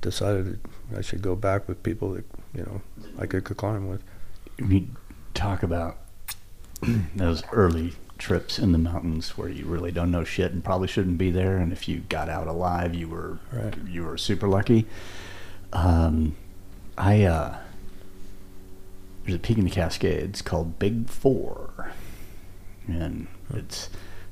decided 0.00 0.60
I 0.96 1.02
should 1.02 1.22
go 1.22 1.36
back 1.36 1.68
with 1.68 1.82
people 1.82 2.14
that 2.14 2.24
you 2.54 2.62
know 2.62 2.80
I 3.18 3.26
could, 3.26 3.44
climb 3.44 3.88
with. 3.88 4.02
We 4.58 4.88
talk 5.34 5.62
about 5.62 5.98
those 7.14 7.42
early 7.52 7.92
trips 8.22 8.58
in 8.58 8.70
the 8.72 8.78
mountains 8.78 9.36
where 9.36 9.48
you 9.48 9.64
really 9.66 9.90
don't 9.90 10.10
know 10.12 10.22
shit 10.22 10.52
and 10.52 10.62
probably 10.64 10.86
shouldn't 10.86 11.18
be 11.18 11.30
there. 11.30 11.56
And 11.58 11.72
if 11.72 11.88
you 11.88 12.04
got 12.08 12.28
out 12.28 12.46
alive, 12.46 12.94
you 12.94 13.08
were 13.08 13.38
Right. 13.52 13.74
you 13.86 14.04
were 14.04 14.16
super 14.16 14.46
lucky. 14.48 14.86
Um, 15.72 16.36
I 16.96 17.24
uh, 17.24 17.58
there's 19.24 19.34
a 19.36 19.38
peak 19.40 19.58
in 19.58 19.64
the 19.64 19.70
Cascades 19.70 20.40
called 20.40 20.78
Big 20.78 21.08
Four, 21.08 21.90
and 22.86 23.26
it's 23.52 23.88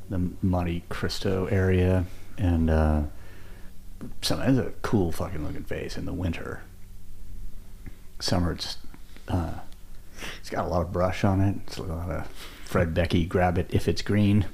the 0.09 0.31
Monte 0.43 0.85
Cristo 0.89 1.47
area, 1.47 2.05
and 2.39 2.71
uh, 2.71 3.03
so 4.23 4.41
it's 4.41 4.59
a 4.59 4.73
cool 4.83 5.11
fucking 5.13 5.45
looking 5.45 5.65
face 5.65 5.97
in 5.97 6.05
the 6.05 6.13
winter. 6.13 6.63
Summer, 8.21 8.53
it's 8.53 8.77
uh, 9.29 9.55
it's 10.39 10.51
got 10.51 10.65
a 10.65 10.69
lot 10.69 10.83
of 10.83 10.93
brush 10.93 11.25
on 11.25 11.41
it. 11.41 11.57
It's 11.67 11.79
a 11.79 11.83
lot 11.83 12.11
of 12.11 12.29
Fred 12.71 12.95
Beckey 12.95 13.25
grab 13.27 13.59
it 13.59 13.67
if 13.71 13.89
it's 13.89 14.01
green 14.01 14.47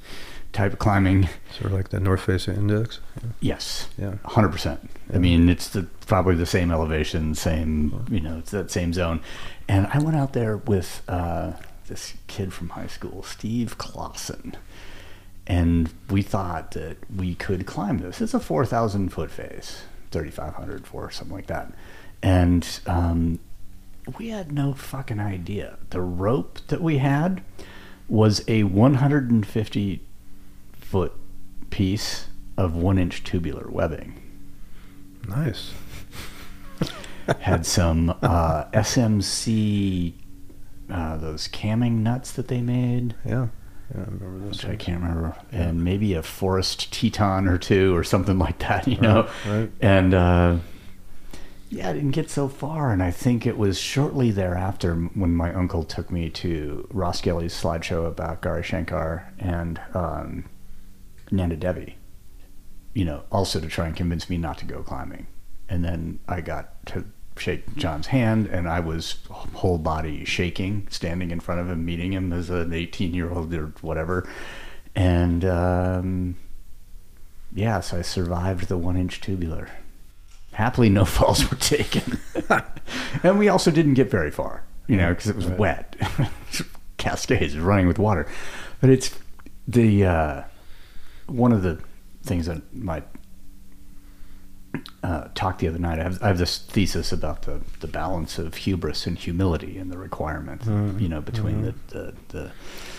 type 0.55 0.73
of 0.73 0.79
climbing. 0.79 1.29
Sort 1.53 1.67
of 1.67 1.73
like 1.73 1.91
the 1.91 2.01
North 2.01 2.23
Face 2.23 2.49
Index. 2.49 3.01
Yes, 3.41 3.89
Yeah. 3.99 4.15
hundred 4.25 4.53
percent. 4.53 4.89
I 5.13 5.19
mean, 5.19 5.51
it's 5.51 5.69
the 5.69 5.83
probably 6.07 6.35
the 6.35 6.47
same 6.47 6.71
elevation, 6.71 7.35
same 7.35 8.07
you 8.11 8.21
know, 8.21 8.39
it's 8.39 8.53
that 8.53 8.71
same 8.71 8.95
zone. 8.95 9.21
And 9.69 9.87
I 9.93 9.99
went 9.99 10.17
out 10.17 10.33
there 10.33 10.57
with 10.57 11.03
uh, 11.09 11.53
this 11.89 12.15
kid 12.27 12.55
from 12.55 12.71
high 12.71 12.87
school, 12.87 13.23
Steve 13.23 13.77
Clausen, 13.77 14.55
and 15.47 15.91
we 16.09 16.23
thought 16.23 16.71
that 16.71 16.97
we 17.15 17.35
could 17.35 17.67
climb 17.67 17.99
this. 17.99 18.23
It's 18.23 18.33
a 18.35 18.41
four 18.41 18.65
thousand 18.65 19.11
foot 19.11 19.31
face, 19.31 19.83
thirty 20.11 20.31
five 20.31 20.55
hundred 20.55 20.87
for 20.87 21.11
something 21.11 21.37
like 21.37 21.49
that, 21.49 21.71
and 22.23 22.67
um, 22.87 23.41
we 24.19 24.29
had 24.31 24.53
no 24.53 24.73
fucking 24.73 25.21
idea. 25.21 25.77
The 25.91 26.01
rope 26.01 26.61
that 26.69 26.81
we 26.81 26.97
had 26.99 27.43
was 28.09 28.45
a 28.49 28.63
one 28.65 28.95
hundred 28.95 29.31
and 29.31 29.47
fifty 29.47 30.03
foot 30.73 31.13
piece 31.71 32.29
of 32.57 32.75
one 32.75 32.99
inch 32.99 33.25
tubular 33.25 33.67
webbing. 33.69 34.21
Nice. 35.29 35.73
Had 37.41 37.67
some 37.67 38.11
uh, 38.23 38.67
SMC, 38.73 40.13
uh, 40.89 41.17
those 41.17 41.49
camming 41.49 41.95
nuts 42.03 42.31
that 42.33 42.47
they 42.49 42.61
made, 42.63 43.15
Yeah. 43.25 43.49
Yeah, 43.95 44.01
I 44.03 44.05
remember 44.05 44.39
this. 44.49 44.63
which 44.63 44.73
I 44.73 44.77
can't 44.77 45.01
remember, 45.01 45.37
and 45.53 45.83
maybe 45.85 46.15
a 46.15 46.23
Forrest 46.23 46.93
Titon 46.93 47.49
or 47.49 47.57
two 47.59 47.95
or 47.97 48.03
something 48.05 48.37
like 48.39 48.59
that, 48.61 48.87
you 48.89 49.01
know. 49.01 49.29
right. 49.47 49.71
And 49.81 50.13
uh, 50.15 50.57
yeah, 51.69 51.91
I 51.91 51.93
didn't 51.93 52.13
get 52.13 52.31
so 52.31 52.49
far, 52.49 52.93
and 52.93 53.03
I 53.03 53.11
think 53.11 53.47
it 53.47 53.59
was 53.59 53.79
shortly 53.79 54.31
thereafter 54.31 54.95
when 54.95 55.35
my 55.35 55.53
uncle 55.53 55.83
took 55.83 56.11
me 56.11 56.31
to 56.31 56.87
Roskelley's 56.93 57.55
slideshow 57.55 58.07
about 58.07 58.41
Gary 58.43 58.63
Shankar 58.63 59.33
and 59.39 59.81
um, 59.93 60.45
Nanda 61.31 61.57
Devi. 61.57 61.97
You 62.95 63.05
know, 63.05 63.25
also 63.33 63.61
to 63.61 63.67
try 63.67 63.87
and 63.87 63.97
convince 63.97 64.31
me 64.31 64.39
not 64.39 64.59
to 64.59 64.65
go 64.65 64.83
climbing, 64.83 65.27
and 65.69 65.85
then 65.85 66.21
I 66.29 66.41
got 66.41 66.87
to 66.87 67.05
shake 67.37 67.77
John's 67.77 68.07
hand, 68.07 68.47
and 68.47 68.69
I 68.69 68.81
was 68.81 69.17
whole 69.29 69.79
body 69.79 70.25
shaking, 70.25 70.87
standing 70.91 71.31
in 71.31 71.41
front 71.41 71.61
of 71.61 71.69
him, 71.69 71.85
meeting 71.85 72.13
him 72.13 72.33
as 72.33 72.49
an 72.49 72.73
18 72.73 73.13
year 73.13 73.31
old 73.31 73.53
or 73.53 73.73
whatever. 73.81 74.29
and 74.95 75.45
um, 75.45 76.37
yeah, 77.53 77.81
so 77.81 77.99
I 77.99 78.03
survived 78.03 78.69
the 78.69 78.79
one 78.79 78.97
inch 78.97 79.21
tubular. 79.21 79.69
Happily, 80.57 80.89
no 80.89 81.05
falls 81.17 81.49
were 81.51 81.57
taken, 81.59 82.19
and 83.23 83.39
we 83.39 83.49
also 83.49 83.71
didn't 83.71 83.93
get 83.95 84.11
very 84.11 84.31
far, 84.31 84.63
you 84.87 84.97
know, 84.97 85.11
because 85.11 85.29
it 85.29 85.37
was 85.37 85.47
Right. 85.47 85.59
wet. 85.59 85.97
Cascades 86.97 87.59
running 87.59 87.87
with 87.87 87.99
water, 87.99 88.27
but 88.81 88.89
it's 88.91 89.15
the 89.69 90.05
uh, 90.07 90.43
one 91.27 91.53
of 91.53 91.63
the 91.63 91.79
things 92.23 92.47
that 92.47 92.63
my 92.75 93.03
uh, 95.03 95.29
talk 95.35 95.59
the 95.59 95.69
other 95.69 95.79
night. 95.79 95.99
I 95.99 96.03
have, 96.05 96.23
I 96.23 96.29
have 96.29 96.39
this 96.39 96.59
thesis 96.59 97.13
about 97.13 97.43
the, 97.43 97.61
the 97.81 97.87
balance 97.87 98.39
of 98.39 98.55
hubris 98.55 99.07
and 99.07 99.17
humility 99.19 99.79
and 99.79 99.91
the 99.91 99.99
requirement, 99.99 100.63
Mm, 100.63 101.01
you 101.01 101.09
know, 101.09 101.21
between 101.21 101.63
mhm. 101.63 101.75
the, 101.89 101.99
the, 101.99 102.15
the 102.29 102.51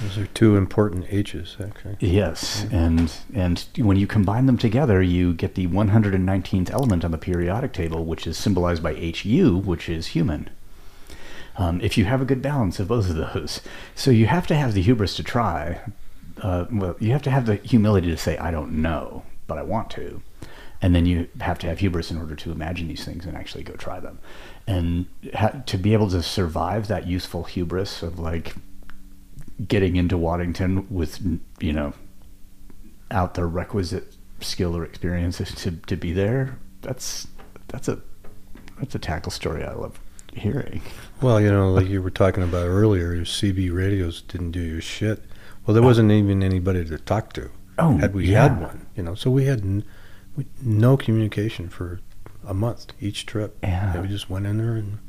Those 0.01 0.17
are 0.17 0.27
two 0.27 0.55
important 0.57 1.05
H's, 1.09 1.57
actually. 1.59 1.97
yes, 1.99 2.65
and 2.71 3.11
and 3.33 3.65
when 3.77 3.97
you 3.97 4.07
combine 4.07 4.45
them 4.45 4.57
together, 4.57 5.01
you 5.01 5.33
get 5.33 5.55
the 5.55 5.67
119th 5.67 6.69
element 6.71 7.03
on 7.05 7.11
the 7.11 7.17
periodic 7.17 7.73
table, 7.73 8.05
which 8.05 8.27
is 8.27 8.37
symbolized 8.37 8.81
by 8.83 8.93
HU, 8.93 9.57
which 9.57 9.89
is 9.89 10.07
human. 10.07 10.49
Um, 11.57 11.81
if 11.81 11.97
you 11.97 12.05
have 12.05 12.21
a 12.21 12.25
good 12.25 12.41
balance 12.41 12.79
of 12.79 12.87
both 12.87 13.09
of 13.09 13.15
those, 13.15 13.61
so 13.95 14.11
you 14.11 14.27
have 14.27 14.45
to 14.47 14.55
have 14.55 14.73
the 14.73 14.81
hubris 14.81 15.15
to 15.15 15.23
try. 15.23 15.79
Uh, 16.41 16.65
well, 16.71 16.95
you 16.99 17.11
have 17.13 17.23
to 17.23 17.31
have 17.31 17.47
the 17.47 17.55
humility 17.55 18.07
to 18.11 18.17
say, 18.17 18.37
"I 18.37 18.51
don't 18.51 18.73
know, 18.73 19.23
but 19.47 19.57
I 19.57 19.63
want 19.63 19.89
to," 19.91 20.21
and 20.81 20.95
then 20.95 21.05
you 21.05 21.27
have 21.41 21.59
to 21.59 21.67
have 21.67 21.79
hubris 21.79 22.11
in 22.11 22.17
order 22.17 22.35
to 22.35 22.51
imagine 22.51 22.87
these 22.87 23.05
things 23.05 23.25
and 23.25 23.35
actually 23.35 23.63
go 23.63 23.73
try 23.73 23.99
them, 23.99 24.19
and 24.65 25.07
ha- 25.33 25.61
to 25.65 25.77
be 25.77 25.93
able 25.93 26.09
to 26.09 26.21
survive 26.21 26.87
that 26.87 27.07
useful 27.07 27.43
hubris 27.43 28.03
of 28.03 28.19
like 28.19 28.55
getting 29.67 29.95
into 29.95 30.17
Waddington 30.17 30.87
with 30.89 31.19
you 31.59 31.73
know 31.73 31.93
out 33.09 33.33
the 33.33 33.45
requisite 33.45 34.15
skill 34.39 34.75
or 34.75 34.83
experience 34.83 35.37
to 35.37 35.71
to 35.71 35.95
be 35.95 36.11
there. 36.13 36.59
That's 36.81 37.27
that's 37.67 37.87
a 37.87 37.99
that's 38.79 38.95
a 38.95 38.99
tackle 38.99 39.31
story 39.31 39.63
I 39.63 39.73
love 39.73 39.99
hearing. 40.33 40.81
Well, 41.21 41.41
you 41.41 41.51
know, 41.51 41.71
like 41.71 41.87
you 41.87 42.01
were 42.01 42.11
talking 42.11 42.43
about 42.43 42.67
earlier, 42.67 43.13
your 43.13 43.25
CB 43.25 43.73
radios 43.73 44.21
didn't 44.21 44.51
do 44.51 44.61
your 44.61 44.81
shit. 44.81 45.23
Well, 45.65 45.73
there 45.73 45.83
wasn't 45.83 46.11
even 46.11 46.43
anybody 46.43 46.85
to 46.85 46.97
talk 46.97 47.33
to. 47.33 47.49
Oh, 47.79 47.97
had 47.97 48.13
we 48.13 48.27
yeah. 48.27 48.43
had 48.43 48.61
one, 48.61 48.87
you 48.95 49.03
know, 49.03 49.15
so 49.15 49.29
we 49.29 49.45
had 49.45 49.61
n- 49.61 49.83
no 50.61 50.97
communication 50.97 51.69
for 51.69 52.01
a 52.45 52.53
month 52.53 52.93
each 53.01 53.25
trip. 53.25 53.57
Yeah. 53.61 53.99
we 54.01 54.07
just 54.07 54.29
went 54.29 54.45
in 54.45 54.57
there 54.57 54.75
and 54.75 54.99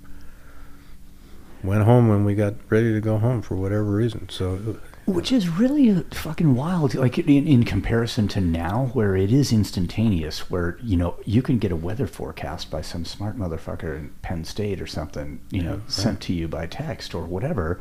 went 1.62 1.84
home 1.84 2.09
when 2.09 2.24
we 2.24 2.34
got 2.34 2.55
ready 2.68 2.92
to 2.92 3.00
go 3.00 3.18
home 3.18 3.42
for 3.42 3.56
whatever 3.56 3.84
reason. 3.84 4.28
So, 4.28 4.55
uh, 4.55 5.10
Which 5.10 5.32
is 5.32 5.48
really 5.48 6.02
fucking 6.12 6.55
wild. 6.55 6.94
Like 6.94 7.18
in, 7.18 7.46
in 7.46 7.64
comparison 7.64 8.28
to 8.28 8.40
now, 8.40 8.90
where 8.92 9.16
it 9.16 9.32
is 9.32 9.52
instantaneous, 9.52 10.50
where 10.50 10.78
you 10.82 10.96
know 10.96 11.16
you 11.24 11.42
can 11.42 11.59
get 11.59 11.72
a 11.72 11.76
weather 11.76 12.06
forecast 12.06 12.70
by 12.70 12.80
some 12.80 13.05
smart 13.05 13.36
motherfucker 13.36 13.96
in 13.96 14.14
Penn 14.22 14.44
State 14.44 14.80
or 14.80 14.86
something, 14.86 15.40
you 15.50 15.62
know, 15.62 15.74
right. 15.74 15.90
sent 15.90 16.20
to 16.22 16.32
you 16.32 16.48
by 16.48 16.66
text 16.66 17.14
or 17.14 17.24
whatever, 17.24 17.80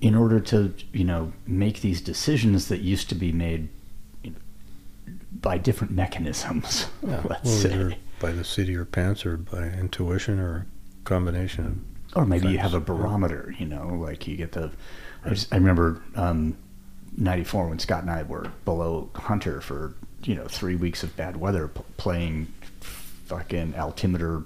in 0.00 0.14
order 0.14 0.40
to 0.40 0.74
you 0.92 1.04
know 1.04 1.32
make 1.46 1.80
these 1.80 2.00
decisions 2.00 2.68
that 2.68 2.80
used 2.80 3.08
to 3.08 3.14
be 3.14 3.32
made 3.32 3.68
by 5.32 5.58
different 5.58 5.92
mechanisms. 5.92 6.86
yeah, 7.06 7.22
let's 7.24 7.44
well, 7.44 7.54
say. 7.54 7.72
either 7.72 7.94
by 8.20 8.32
the 8.32 8.44
seat 8.44 8.62
of 8.62 8.68
your 8.70 8.84
pants 8.84 9.24
or 9.24 9.36
by 9.36 9.64
intuition 9.64 10.38
or 10.38 10.66
a 11.00 11.04
combination 11.04 11.84
of 12.12 12.16
Or 12.16 12.26
maybe 12.26 12.48
you 12.48 12.58
have 12.58 12.74
a 12.74 12.80
barometer, 12.80 13.54
you 13.58 13.66
know, 13.66 13.98
like 14.00 14.26
you 14.26 14.36
get 14.36 14.52
the. 14.52 14.70
I, 15.24 15.30
just, 15.30 15.52
I 15.52 15.56
remember 15.56 16.02
um, 16.14 16.56
'94 17.16 17.68
when 17.68 17.78
Scott 17.78 18.02
and 18.02 18.10
I 18.10 18.22
were 18.22 18.50
below 18.64 19.10
Hunter 19.14 19.60
for 19.60 19.94
you 20.24 20.34
know 20.34 20.46
three 20.46 20.76
weeks 20.76 21.02
of 21.02 21.16
bad 21.16 21.36
weather, 21.36 21.68
p- 21.68 21.82
playing 21.96 22.52
fucking 23.26 23.74
altimeter, 23.74 24.42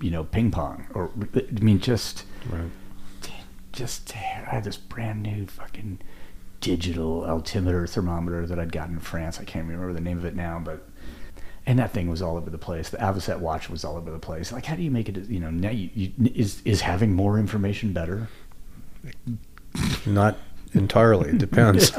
you 0.00 0.10
know, 0.10 0.24
ping 0.24 0.50
pong. 0.50 0.86
Or 0.94 1.10
I 1.34 1.60
mean, 1.60 1.78
just 1.80 2.24
right. 2.50 2.70
just 3.72 4.14
I 4.14 4.18
had 4.18 4.64
this 4.64 4.76
brand 4.76 5.22
new 5.22 5.46
fucking 5.46 6.00
digital 6.60 7.24
altimeter 7.24 7.86
thermometer 7.86 8.46
that 8.46 8.58
I'd 8.58 8.72
gotten 8.72 8.94
in 8.94 9.00
France. 9.00 9.38
I 9.40 9.44
can't 9.44 9.66
remember 9.66 9.92
the 9.92 10.00
name 10.00 10.18
of 10.18 10.24
it 10.24 10.34
now, 10.34 10.60
but 10.62 10.86
and 11.66 11.78
that 11.78 11.92
thing 11.92 12.08
was 12.08 12.22
all 12.22 12.36
over 12.36 12.50
the 12.50 12.58
place. 12.58 12.88
The 12.88 12.96
Avocet 12.96 13.40
watch 13.40 13.68
was 13.68 13.84
all 13.84 13.96
over 13.96 14.10
the 14.10 14.18
place. 14.18 14.52
Like, 14.52 14.64
how 14.64 14.74
do 14.76 14.82
you 14.82 14.90
make 14.90 15.08
it? 15.08 15.28
You 15.28 15.40
know, 15.40 15.50
now 15.50 15.70
you, 15.70 15.90
you 15.94 16.12
is 16.34 16.62
is 16.64 16.80
having 16.80 17.12
more 17.14 17.38
information 17.38 17.92
better? 17.92 18.28
Not 20.06 20.38
entirely. 20.74 21.30
It 21.30 21.38
depends. 21.38 21.92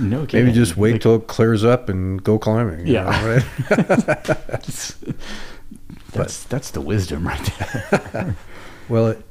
No, 0.00 0.24
kidding. 0.26 0.46
Maybe 0.46 0.52
just 0.52 0.76
wait 0.76 0.92
Like, 0.92 1.00
till 1.02 1.16
it 1.16 1.26
clears 1.26 1.64
up 1.64 1.88
and 1.88 2.22
go 2.22 2.38
climbing. 2.38 2.86
Yeah. 2.86 3.04
know, 3.04 3.34
right? 3.34 4.24
that's, 4.24 4.96
that's 6.12 6.44
that's 6.44 6.70
the 6.70 6.80
wisdom 6.80 7.26
right 7.26 7.52
there. 7.58 8.36
Well, 8.88 9.08
it, 9.08 9.22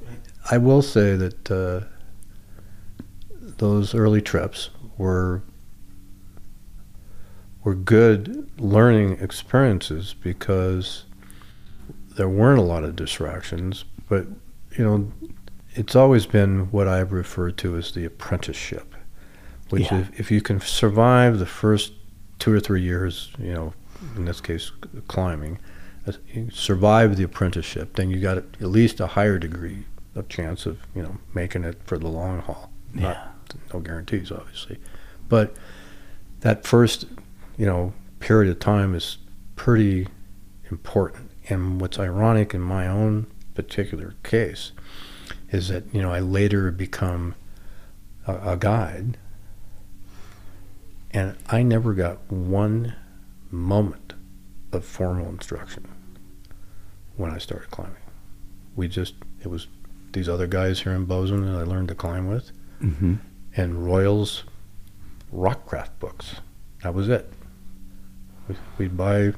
I 0.50 0.58
will 0.58 0.82
say 0.82 1.16
that 1.16 1.52
uh, 1.52 1.86
those 3.58 3.94
early 3.96 4.22
trips 4.22 4.70
were 4.98 5.42
were 7.64 7.76
good 7.76 8.50
learning 8.60 9.18
experiences 9.22 10.14
because 10.22 11.06
there 12.18 12.28
weren't 12.30 12.60
a 12.60 12.64
lot 12.64 12.84
of 12.84 12.96
distractions. 12.96 13.86
But 14.10 14.28
you 14.78 14.84
know, 14.84 15.12
it's 15.72 15.96
always 15.96 16.26
been 16.26 16.72
what 16.72 16.88
I've 16.88 17.12
referred 17.12 17.58
to 17.60 17.78
as 17.78 17.92
the 17.94 18.06
apprenticeship, 18.06 18.96
which 19.70 19.84
Yeah. 19.92 20.00
if, 20.00 20.20
if 20.20 20.32
you 20.32 20.42
can 20.42 20.60
survive 20.60 21.40
the 21.40 21.46
first 21.46 21.94
two 22.40 22.54
or 22.54 22.60
three 22.60 22.82
years, 22.82 23.32
you 23.40 23.54
know, 23.54 23.74
in 24.18 24.26
this 24.26 24.42
case, 24.42 24.72
climbing, 25.08 25.58
uh, 26.06 26.12
survive 26.52 27.16
the 27.16 27.24
apprenticeship, 27.24 27.96
then 27.96 28.10
you 28.10 28.20
got 28.20 28.38
at 28.38 28.62
least 28.62 29.00
a 29.00 29.08
higher 29.08 29.40
degree 29.40 29.86
of 30.16 30.28
chance 30.28 30.66
of 30.66 30.80
you 30.94 31.02
know 31.02 31.18
making 31.34 31.64
it 31.64 31.78
for 31.86 31.98
the 31.98 32.08
long 32.10 32.40
haul. 32.42 32.70
Not, 32.94 33.33
no 33.74 33.80
guarantees, 33.80 34.32
obviously, 34.32 34.80
but 35.30 35.56
that 36.42 36.66
first 36.66 37.06
you 37.58 37.66
know 37.66 37.94
period 38.20 38.52
of 38.52 38.60
time 38.60 38.94
is 38.96 39.18
pretty 39.56 40.08
important. 40.70 41.32
And 41.50 41.82
what's 41.82 42.00
ironic 42.00 42.54
in 42.54 42.62
my 42.62 42.88
own 42.88 43.28
particular 43.54 44.16
case 44.24 44.72
is 45.52 45.68
that 45.68 45.84
you 45.94 46.02
know 46.02 46.12
I 46.12 46.20
later 46.20 46.72
become 46.72 47.36
a, 48.28 48.54
a 48.54 48.58
guide, 48.58 49.18
and 51.12 51.36
I 51.50 51.64
never 51.64 51.94
got 51.94 52.32
one 52.32 52.96
moment 53.52 54.14
of 54.72 54.84
formal 54.84 55.30
instruction 55.30 55.88
when 57.16 57.30
I 57.32 57.38
started 57.38 57.70
climbing. 57.70 57.96
We 58.76 58.88
just 58.88 59.16
it 59.42 59.48
was 59.48 59.68
these 60.14 60.30
other 60.30 60.48
guys 60.48 60.82
here 60.82 60.94
in 60.94 61.06
Bozeman 61.06 61.52
that 61.52 61.60
I 61.60 61.64
learned 61.64 61.90
to 61.90 61.96
climb 61.96 62.28
with, 62.28 62.52
hmm 62.80 63.16
and 63.56 63.86
Royals 63.86 64.44
rockcraft 65.32 66.00
books. 66.00 66.36
That 66.84 66.94
was 66.94 67.10
it. 67.10 67.32
We- 68.48 68.56
We'd 68.78 68.98
buy 68.98 69.34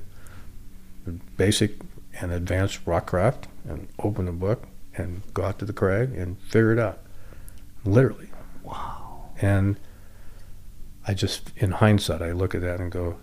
basic 1.38 1.74
and 2.20 2.32
advanced 2.32 2.80
rockcraft 2.86 3.48
and 3.68 3.88
open 4.00 4.26
the 4.26 4.32
book 4.32 4.68
and 4.96 5.22
go 5.34 5.44
out 5.44 5.60
to 5.60 5.66
the 5.66 5.74
crag 5.74 6.14
and 6.14 6.40
figure 6.40 6.72
it 6.74 6.80
out. 6.80 7.00
Literally. 7.84 8.30
Wow. 8.64 9.30
And 9.42 9.78
I 11.08 11.14
just, 11.14 11.52
in 11.58 11.72
hindsight, 11.72 12.22
I 12.22 12.32
look 12.32 12.56
at 12.56 12.62
that 12.62 12.80
and 12.80 12.92
go, 12.92 13.18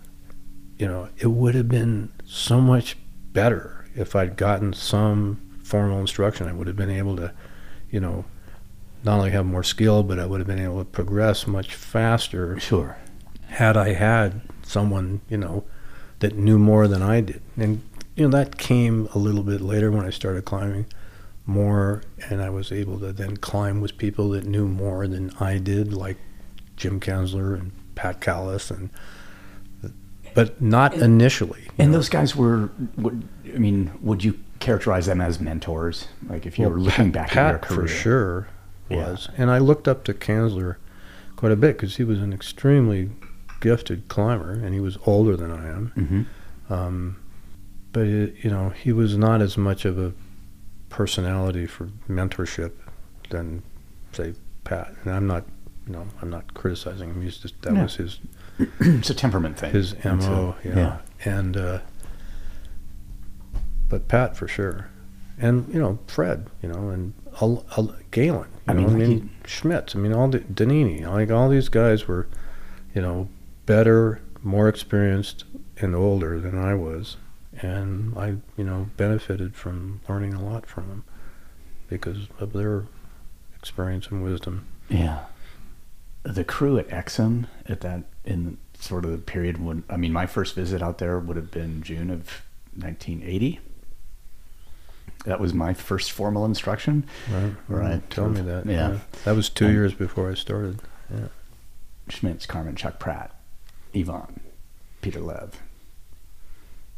you 0.77 0.87
know, 0.87 1.09
it 1.17 1.27
would 1.27 1.55
have 1.55 1.67
been 1.67 2.11
so 2.25 2.61
much 2.61 2.95
better 3.33 3.85
if 3.95 4.15
I'd 4.15 4.37
gotten 4.37 4.73
some 4.73 5.59
formal 5.63 5.99
instruction. 5.99 6.47
I 6.47 6.53
would 6.53 6.67
have 6.67 6.75
been 6.75 6.89
able 6.89 7.15
to, 7.17 7.33
you 7.89 7.99
know, 7.99 8.25
not 9.03 9.17
only 9.17 9.31
have 9.31 9.45
more 9.45 9.63
skill, 9.63 10.03
but 10.03 10.19
I 10.19 10.25
would 10.25 10.39
have 10.39 10.47
been 10.47 10.59
able 10.59 10.79
to 10.79 10.85
progress 10.85 11.45
much 11.45 11.75
faster 11.75 12.59
Sure. 12.59 12.97
had 13.47 13.75
I 13.75 13.93
had 13.93 14.41
someone, 14.63 15.21
you 15.29 15.37
know, 15.37 15.65
that 16.19 16.35
knew 16.35 16.57
more 16.57 16.87
than 16.87 17.01
I 17.01 17.21
did. 17.21 17.41
And, 17.57 17.81
you 18.15 18.27
know, 18.27 18.37
that 18.37 18.57
came 18.57 19.09
a 19.13 19.17
little 19.17 19.43
bit 19.43 19.61
later 19.61 19.91
when 19.91 20.05
I 20.05 20.09
started 20.09 20.45
climbing 20.45 20.85
more, 21.45 22.01
and 22.29 22.41
I 22.41 22.49
was 22.49 22.71
able 22.71 22.99
to 22.99 23.11
then 23.11 23.35
climb 23.37 23.81
with 23.81 23.97
people 23.97 24.29
that 24.29 24.45
knew 24.45 24.67
more 24.67 25.07
than 25.07 25.31
I 25.39 25.57
did, 25.57 25.93
like 25.93 26.17
Jim 26.77 27.01
Kanzler 27.01 27.59
and 27.59 27.73
Pat 27.95 28.21
Callis, 28.21 28.71
and 28.71 28.89
but 30.33 30.59
not 30.61 30.95
initially. 30.95 31.67
And 31.77 31.91
know. 31.91 31.97
those 31.97 32.09
guys 32.09 32.35
were, 32.35 32.71
would, 32.97 33.27
I 33.53 33.57
mean, 33.57 33.91
would 34.01 34.23
you 34.23 34.39
characterize 34.59 35.05
them 35.05 35.21
as 35.21 35.39
mentors? 35.39 36.07
Like 36.27 36.45
if 36.45 36.57
you 36.57 36.67
were 36.69 36.79
looking 36.79 37.11
back 37.11 37.29
Pat 37.29 37.37
at 37.37 37.49
your 37.51 37.59
career, 37.59 37.87
for 37.87 37.93
sure 37.93 38.47
Yeah. 38.89 39.11
was, 39.11 39.29
and 39.37 39.49
I 39.49 39.57
looked 39.59 39.87
up 39.87 40.03
to 40.05 40.13
Kanzler 40.13 40.75
quite 41.35 41.51
a 41.51 41.55
bit 41.55 41.77
because 41.77 41.95
he 41.97 42.03
was 42.03 42.19
an 42.19 42.33
extremely 42.33 43.09
gifted 43.61 44.07
climber, 44.09 44.51
and 44.51 44.73
he 44.73 44.79
was 44.79 44.97
older 45.05 45.35
than 45.37 45.51
I 45.51 45.67
am. 45.69 45.87
hmm 46.67 46.73
Um, 46.73 47.17
but 47.91 48.07
it, 48.07 48.35
you 48.43 48.49
know, 48.49 48.69
he 48.69 48.91
was 48.91 49.17
not 49.17 49.41
as 49.41 49.57
much 49.57 49.85
of 49.85 49.97
a 49.99 50.13
personality 50.89 51.65
for 51.65 51.89
mentorship 52.09 52.71
than, 53.29 53.63
say, 54.11 54.33
Pat. 54.63 54.93
And 55.03 55.13
I'm 55.13 55.27
not 55.27 55.45
you 55.85 55.91
know, 55.93 56.07
I'm 56.21 56.29
not 56.29 56.53
criticizing 56.53 57.09
him. 57.09 57.21
He's 57.21 57.37
just 57.37 57.61
that 57.63 57.73
No. 57.73 57.83
was 57.83 57.95
his 57.97 58.19
it's 58.79 59.09
a 59.09 59.13
temperament 59.13 59.59
thing. 59.59 59.71
his 59.73 59.93
mo. 60.05 60.55
yeah. 60.63 60.75
yeah. 60.75 60.97
and 61.25 61.57
uh, 61.57 61.79
but 63.89 64.07
Pat 64.07 64.35
for 64.37 64.47
sure, 64.47 64.87
and 65.37 65.71
you 65.73 65.79
know 65.79 65.99
Fred, 66.07 66.47
you 66.61 66.69
know, 66.69 66.89
and 66.89 67.13
Al- 67.41 67.65
Al- 67.77 67.95
Galen. 68.11 68.47
I 68.67 68.73
mean, 68.73 68.85
I 68.85 68.87
like 68.87 68.97
mean 68.97 69.29
Schmitz. 69.45 69.95
I 69.95 69.99
mean, 69.99 70.13
all 70.13 70.27
the 70.29 70.39
Donini. 70.39 71.05
Like 71.05 71.31
all 71.31 71.49
these 71.49 71.69
guys 71.69 72.07
were, 72.07 72.27
you 72.93 73.01
know, 73.01 73.27
better, 73.65 74.21
more 74.41 74.67
experienced, 74.67 75.43
and 75.77 75.95
older 75.95 76.39
than 76.39 76.57
I 76.57 76.75
was, 76.75 77.17
and 77.61 78.17
I, 78.17 78.35
you 78.57 78.63
know, 78.63 78.89
benefited 78.97 79.55
from 79.55 80.01
learning 80.07 80.33
a 80.33 80.43
lot 80.43 80.65
from 80.65 80.87
them 80.87 81.03
because 81.87 82.27
of 82.39 82.53
their 82.53 82.85
experience 83.57 84.07
and 84.07 84.23
wisdom. 84.23 84.67
Yeah. 84.89 85.25
The 86.23 86.43
crew 86.43 86.77
at 86.77 86.87
Exum 86.87 87.47
at 87.67 87.81
that 87.81 88.03
in 88.23 88.57
sort 88.79 89.05
of 89.05 89.11
the 89.11 89.17
period 89.17 89.63
when 89.63 89.83
I 89.89 89.97
mean 89.97 90.13
my 90.13 90.25
first 90.25 90.55
visit 90.55 90.81
out 90.81 90.97
there 90.97 91.19
would 91.19 91.37
have 91.37 91.51
been 91.51 91.83
June 91.83 92.09
of 92.09 92.43
1980. 92.75 93.59
That 95.25 95.39
was 95.39 95.53
my 95.53 95.73
first 95.73 96.11
formal 96.11 96.45
instruction. 96.45 97.05
Right. 97.31 97.53
Right. 97.69 98.09
Tell 98.09 98.29
me 98.29 98.41
that. 98.41 98.65
Yeah. 98.65 98.99
That 99.25 99.35
was 99.35 99.49
two 99.49 99.67
Um, 99.67 99.71
years 99.73 99.93
before 99.93 100.29
I 100.29 100.33
started. 100.33 100.81
Schmitz, 102.09 102.45
Carman, 102.45 102.75
Chuck 102.75 102.99
Pratt, 102.99 103.33
Yvon, 103.93 104.39
Peter 105.01 105.21
Lev, 105.21 105.61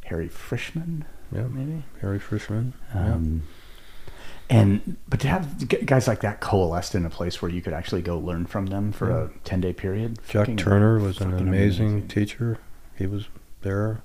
Harry 0.05 0.27
Frischman, 0.27 1.03
Yeah. 1.31 1.43
maybe. 1.47 1.83
Harry 2.01 2.19
Frischman. 2.19 2.73
yeah. 2.93 3.13
Um, 3.13 3.43
And 4.49 4.97
but 5.07 5.19
to 5.21 5.27
have 5.27 5.67
guys 5.87 6.07
like 6.07 6.21
that 6.21 6.39
coalesced 6.39 6.93
in 6.95 7.03
a 7.05 7.09
place 7.09 7.41
where 7.41 7.49
you 7.49 7.61
could 7.63 7.73
actually 7.73 8.03
go 8.03 8.17
learn 8.19 8.45
from 8.45 8.67
them 8.67 8.91
for 8.91 9.09
a 9.09 9.29
ten 9.43 9.59
day 9.61 9.73
period. 9.73 10.17
Jack 10.27 10.41
fucking- 10.43 10.57
Turner 10.57 10.99
was 10.99 11.19
an 11.19 11.33
amazing, 11.33 11.47
amazing. 11.47 12.07
teacher. 12.07 12.57
He 12.95 13.07
was 13.07 13.27
there. 13.61 14.01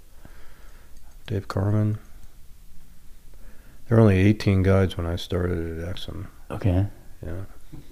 Dave 1.26 1.46
Carman. 1.46 1.98
There 3.90 3.96
were 3.96 4.02
only 4.02 4.18
18 4.20 4.62
guides 4.62 4.96
when 4.96 5.04
I 5.04 5.16
started 5.16 5.80
at 5.80 5.96
Exum. 5.96 6.28
Okay. 6.48 6.86
Yeah, 7.26 7.40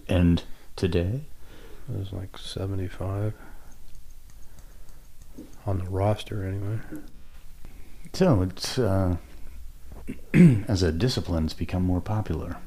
And 0.09 0.41
today, 0.77 1.23
it 1.93 1.99
was 1.99 2.13
like 2.13 2.39
75 2.39 3.35
on 5.67 5.79
the 5.79 5.91
roster 5.91 6.47
anyway. 6.47 6.79
so 8.13 8.43
it's 8.43 8.79
uh, 8.79 9.17
as 10.69 10.85
a 10.85 10.93
discipline, 10.93 11.47
it's 11.47 11.55
become 11.55 11.83
more 11.83 12.01
popular. 12.01 12.59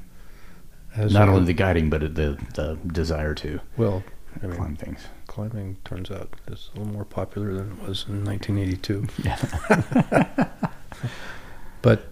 As 0.93 1.13
Not 1.13 1.29
only 1.29 1.45
the 1.45 1.53
guiding, 1.53 1.89
but 1.89 2.01
the 2.01 2.37
the 2.53 2.77
desire 2.91 3.33
to 3.35 3.61
well, 3.77 4.03
I 4.43 4.47
mean, 4.47 4.57
climb 4.57 4.75
things. 4.75 5.05
climbing 5.27 5.77
turns 5.85 6.11
out 6.11 6.33
is 6.47 6.69
a 6.75 6.79
little 6.79 6.93
more 6.93 7.05
popular 7.05 7.53
than 7.53 7.71
it 7.71 7.87
was 7.87 8.05
in 8.09 8.25
1982. 8.25 9.07
Yeah. 9.23 10.49
But 11.81 12.10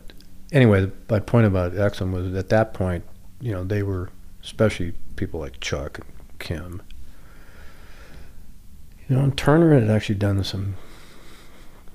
anyway, 0.52 0.92
my 1.10 1.20
point 1.20 1.48
about 1.48 1.74
Exum 1.74 2.12
was 2.12 2.34
at 2.34 2.50
that 2.50 2.74
point, 2.74 3.04
you 3.42 3.52
know, 3.52 3.64
they 3.64 3.84
were, 3.84 4.10
especially 4.44 4.94
people 5.16 5.40
like 5.40 5.60
Chuck 5.60 6.00
and 6.00 6.08
Kim. 6.40 6.82
You 9.08 9.16
know, 9.16 9.24
and 9.24 9.38
Turner 9.38 9.74
had 9.80 9.90
actually 9.90 10.16
done 10.16 10.44
some 10.44 10.76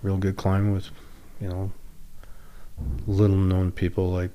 real 0.02 0.16
good 0.16 0.36
climbing 0.36 0.72
with, 0.72 0.90
you 1.40 1.48
know, 1.48 1.72
little 3.06 3.36
known 3.36 3.70
people 3.70 4.10
like 4.10 4.30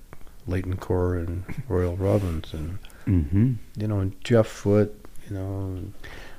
Layton 0.47 0.77
Kor 0.77 1.15
and 1.15 1.43
Royal 1.67 1.97
Robbins 1.97 2.53
and, 2.53 2.79
mm-hmm. 3.05 3.53
you 3.77 3.87
know, 3.87 3.99
and 3.99 4.23
Jeff 4.23 4.47
Foote, 4.47 4.95
you 5.29 5.35
know, 5.35 5.83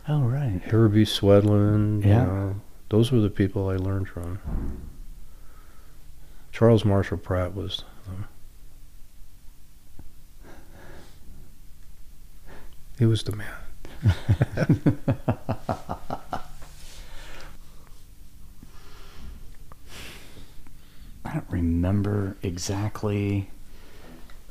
Oh 0.09 0.23
right. 0.23 0.61
Herbie 0.65 1.05
Swedlund, 1.05 2.05
Yeah. 2.05 2.09
you 2.23 2.27
know, 2.27 2.61
those 2.89 3.13
were 3.13 3.21
the 3.21 3.31
people 3.31 3.69
I 3.69 3.77
learned 3.77 4.09
from. 4.09 4.41
Charles 6.53 6.85
Marshall 6.85 7.19
Pratt 7.19 7.55
was. 7.55 7.85
Um, 8.09 8.27
he 12.99 13.07
was 13.07 13.23
the 13.23 13.37
man. 13.37 13.55
I 21.25 21.35
don't 21.35 21.47
remember 21.51 22.37
exactly. 22.43 23.51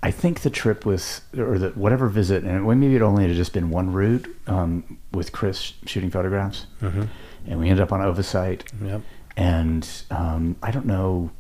I 0.02 0.12
think 0.12 0.42
the 0.42 0.50
trip 0.50 0.86
was, 0.86 1.22
or 1.38 1.58
the 1.60 1.70
whatever 1.72 2.08
visit, 2.08 2.44
and 2.44 2.66
maybe 2.66 2.96
it 2.96 3.02
only 3.02 3.28
had 3.28 3.36
just 3.36 3.52
been 3.52 3.70
one 3.70 3.92
route 3.92 4.34
um, 4.48 4.98
with 5.12 5.32
Chris 5.34 5.74
shooting 5.86 6.10
photographs, 6.10 6.68
Mm-hmm. 6.82 7.04
and 7.48 7.60
we 7.60 7.70
ended 7.70 7.84
up 7.84 7.92
on 7.92 8.02
Oversight, 8.02 8.72
Yep. 8.82 9.02
and 9.36 9.90
um, 10.10 10.56
I 10.64 10.72
don't 10.72 10.86
know, 10.86 11.32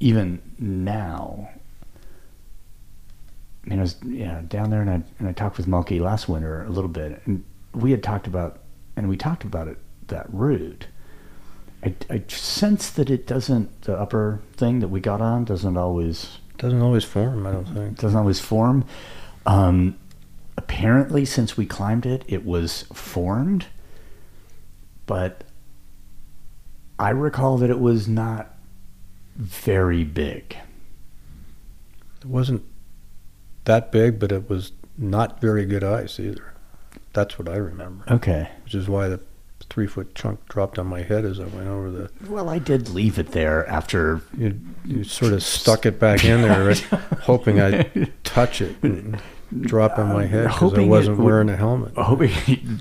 even 0.00 0.40
now. 0.58 1.48
I 3.64 3.68
mean, 3.68 3.78
I 3.78 3.82
was 3.82 3.96
yeah 4.04 4.42
down 4.46 4.70
there, 4.70 4.80
and 4.80 4.90
I 4.90 5.02
and 5.18 5.28
I 5.28 5.32
talked 5.32 5.56
with 5.56 5.66
Mulkey 5.66 6.00
last 6.00 6.28
winter 6.28 6.64
a 6.64 6.70
little 6.70 6.88
bit, 6.88 7.20
and 7.24 7.44
we 7.74 7.90
had 7.90 8.02
talked 8.02 8.26
about, 8.26 8.60
and 8.96 9.08
we 9.08 9.16
talked 9.16 9.44
about 9.44 9.68
it 9.68 9.78
that 10.08 10.26
route. 10.32 10.86
I, 11.82 11.94
I 12.08 12.22
sense 12.28 12.90
that 12.90 13.10
it 13.10 13.26
doesn't 13.26 13.82
the 13.82 13.96
upper 13.98 14.40
thing 14.56 14.80
that 14.80 14.88
we 14.88 15.00
got 15.00 15.20
on 15.20 15.44
doesn't 15.44 15.76
always 15.76 16.38
Doesn't 16.58 16.80
always 16.80 17.04
form, 17.04 17.46
I 17.46 17.52
don't 17.52 17.66
think. 17.66 17.98
doesn't 17.98 18.18
always 18.18 18.40
form. 18.40 18.84
Um, 19.44 19.98
apparently, 20.56 21.24
since 21.24 21.56
we 21.56 21.66
climbed 21.66 22.06
it, 22.06 22.24
it 22.28 22.44
was 22.46 22.84
formed, 22.92 23.66
but 25.06 25.44
I 26.98 27.10
recall 27.10 27.58
that 27.58 27.68
it 27.70 27.78
was 27.78 28.08
not 28.08 28.55
very 29.36 30.04
big. 30.04 30.56
It 32.20 32.26
wasn't 32.26 32.62
that 33.64 33.92
big, 33.92 34.18
but 34.18 34.32
it 34.32 34.48
was 34.48 34.72
not 34.98 35.40
very 35.40 35.64
good 35.66 35.84
ice 35.84 36.18
either. 36.18 36.54
That's 37.12 37.38
what 37.38 37.48
I 37.48 37.56
remember, 37.56 38.04
Okay. 38.10 38.48
which 38.64 38.74
is 38.74 38.88
why 38.88 39.08
the 39.08 39.20
three 39.70 39.86
foot 39.86 40.14
chunk 40.14 40.46
dropped 40.48 40.78
on 40.78 40.86
my 40.86 41.02
head 41.02 41.24
as 41.24 41.40
I 41.40 41.44
went 41.44 41.66
over 41.68 41.90
the. 41.90 42.10
Well, 42.28 42.48
I 42.48 42.58
did 42.58 42.88
leave 42.90 43.18
it 43.18 43.32
there 43.32 43.66
after. 43.68 44.20
You, 44.36 44.58
you 44.84 45.04
sort 45.04 45.32
of 45.32 45.42
stuck 45.42 45.86
it 45.86 45.98
back 45.98 46.24
in 46.24 46.42
there, 46.42 46.64
right, 46.64 46.78
hoping 47.22 47.60
I'd 47.60 48.12
touch 48.24 48.60
it 48.60 48.76
and 48.82 49.20
drop 49.60 49.98
on 49.98 50.12
my 50.12 50.26
head 50.26 50.48
because 50.48 50.74
I 50.74 50.82
wasn't 50.82 51.18
would- 51.18 51.24
wearing 51.24 51.48
a 51.48 51.56
helmet. 51.56 51.94
Hoping, 51.96 52.30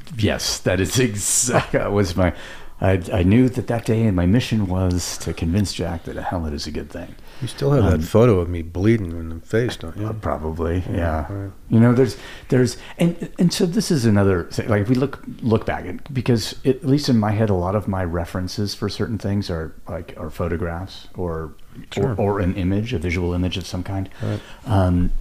yes, 0.18 0.60
that 0.60 0.80
is 0.80 1.00
exactly 1.00 1.80
was 1.88 2.16
my. 2.16 2.34
I, 2.82 3.02
I 3.14 3.24
knew 3.24 3.48
that 3.48 3.68
that 3.68 3.86
day, 3.86 4.04
and 4.06 4.16
my 4.18 4.26
mission 4.26 4.68
was 4.68 5.18
to 5.20 5.34
convince 5.34 5.72
Jack 5.72 6.04
that 6.04 6.18
a 6.18 6.22
helmet 6.22 6.54
is 6.54 6.68
a 6.68 6.72
good 6.72 6.90
thing. 6.90 7.16
You 7.42 7.48
still 7.48 7.72
have 7.72 7.86
Um, 7.86 8.02
that 8.02 8.06
photo 8.06 8.40
of 8.42 8.50
me 8.50 8.64
bleeding 8.64 9.12
in 9.12 9.30
the 9.30 9.40
face, 9.40 9.78
don't 9.78 9.96
Uh, 9.98 10.02
you? 10.02 10.14
Probably, 10.22 10.84
yeah. 10.92 11.26
right. 11.32 11.52
You 11.70 11.80
know, 11.80 11.94
there's, 11.94 12.18
there's, 12.50 12.76
and 12.98 13.30
and 13.40 13.54
so 13.54 13.66
this 13.66 13.92
is 13.92 14.06
another 14.06 14.44
thing. 14.52 14.68
Like 14.68 14.82
if 14.82 14.90
we 14.90 14.96
look 14.96 15.24
look 15.42 15.66
back, 15.66 15.86
at, 15.86 16.14
because 16.14 16.56
at 16.66 16.84
least 16.86 17.08
in 17.08 17.18
my 17.18 17.32
head, 17.32 17.50
a 17.50 17.54
lot 17.54 17.76
of 17.76 17.88
my 17.88 18.04
references 18.04 18.76
for 18.76 18.90
certain 18.90 19.18
things 19.18 19.50
are 19.50 19.74
like 19.88 20.14
are 20.18 20.30
photographs 20.30 21.08
or 21.16 21.54
Sure. 21.94 22.12
or, 22.18 22.20
or 22.20 22.40
an 22.40 22.56
image, 22.56 22.94
a 22.94 23.00
visual 23.00 23.34
image 23.34 23.58
of 23.58 23.66
some 23.66 23.84
kind. 23.84 24.10
Right. 24.22 24.40
Um, 24.66 25.12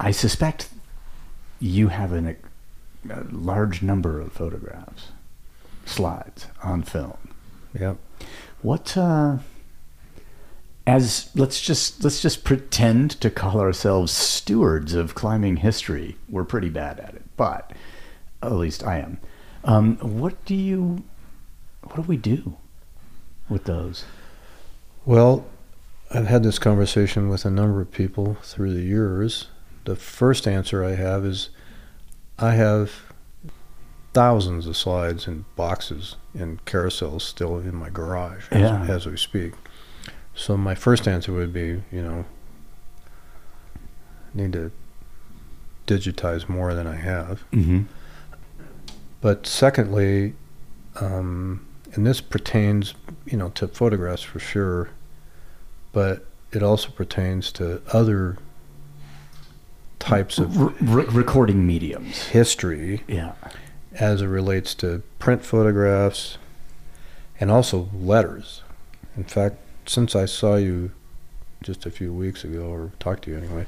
I 0.00 0.10
suspect 0.10 0.68
you 1.60 1.88
have 1.88 2.12
an, 2.12 2.36
a 3.08 3.22
large 3.30 3.82
number 3.82 4.20
of 4.20 4.32
photographs, 4.32 5.08
slides 5.84 6.46
on 6.62 6.82
film. 6.82 7.16
Yep. 7.78 7.98
What 8.62 8.96
uh 8.96 9.38
as 10.86 11.30
let's 11.34 11.60
just 11.60 12.04
let's 12.04 12.20
just 12.20 12.44
pretend 12.44 13.12
to 13.20 13.30
call 13.30 13.60
ourselves 13.60 14.12
stewards 14.12 14.94
of 14.94 15.14
climbing 15.14 15.58
history. 15.58 16.16
We're 16.28 16.44
pretty 16.44 16.68
bad 16.68 17.00
at 17.00 17.14
it, 17.14 17.24
but 17.36 17.72
at 18.42 18.52
least 18.52 18.84
I 18.84 18.98
am. 18.98 19.18
Um, 19.64 19.96
what 19.96 20.44
do 20.44 20.54
you 20.54 21.02
what 21.82 21.96
do 21.96 22.02
we 22.02 22.16
do 22.16 22.56
with 23.48 23.64
those? 23.64 24.04
Well, 25.06 25.46
I've 26.10 26.26
had 26.26 26.42
this 26.42 26.58
conversation 26.58 27.28
with 27.28 27.44
a 27.44 27.50
number 27.50 27.80
of 27.80 27.90
people 27.90 28.36
through 28.42 28.74
the 28.74 28.82
years. 28.82 29.48
The 29.84 29.96
first 29.96 30.46
answer 30.46 30.84
I 30.84 30.94
have 30.94 31.24
is 31.24 31.50
I 32.38 32.52
have 32.52 33.03
thousands 34.14 34.66
of 34.66 34.76
slides 34.76 35.26
and 35.26 35.44
boxes 35.56 36.16
and 36.38 36.64
carousels 36.64 37.20
still 37.22 37.58
in 37.58 37.74
my 37.74 37.90
garage 37.90 38.46
as, 38.50 38.60
Yeah. 38.62 38.84
as 38.88 39.06
we 39.06 39.16
speak. 39.18 39.52
So 40.34 40.56
my 40.56 40.74
first 40.74 41.06
answer 41.06 41.32
would 41.32 41.52
be, 41.52 41.82
you 41.92 42.02
know, 42.02 42.24
need 44.32 44.52
to 44.54 44.70
digitize 45.86 46.48
more 46.48 46.74
than 46.74 46.86
I 46.86 46.96
have. 46.96 47.44
Mm-hmm. 47.52 47.82
But 49.20 49.46
secondly, 49.46 50.34
um, 51.00 51.66
and 51.92 52.06
this 52.06 52.20
pertains, 52.20 52.94
you 53.26 53.36
know, 53.36 53.50
to 53.50 53.68
photographs 53.68 54.22
for 54.22 54.38
sure, 54.38 54.90
but 55.92 56.26
it 56.52 56.62
also 56.62 56.90
pertains 56.90 57.50
to 57.52 57.80
other 57.92 58.36
types 59.98 60.38
of 60.38 60.60
R- 60.60 60.72
recording 60.80 61.66
mediums. 61.66 62.24
history 62.26 63.02
Yeah. 63.08 63.32
As 63.94 64.22
it 64.22 64.26
relates 64.26 64.74
to 64.76 65.02
print 65.18 65.44
photographs 65.44 66.38
and 67.40 67.50
also 67.50 67.88
letters. 67.94 68.62
In 69.16 69.24
fact, 69.24 69.56
since 69.86 70.16
I 70.16 70.26
saw 70.26 70.56
you 70.56 70.90
just 71.62 71.86
a 71.86 71.90
few 71.90 72.12
weeks 72.12 72.44
ago, 72.44 72.64
or 72.66 72.92
talked 72.98 73.24
to 73.24 73.30
you 73.30 73.38
anyway, 73.38 73.66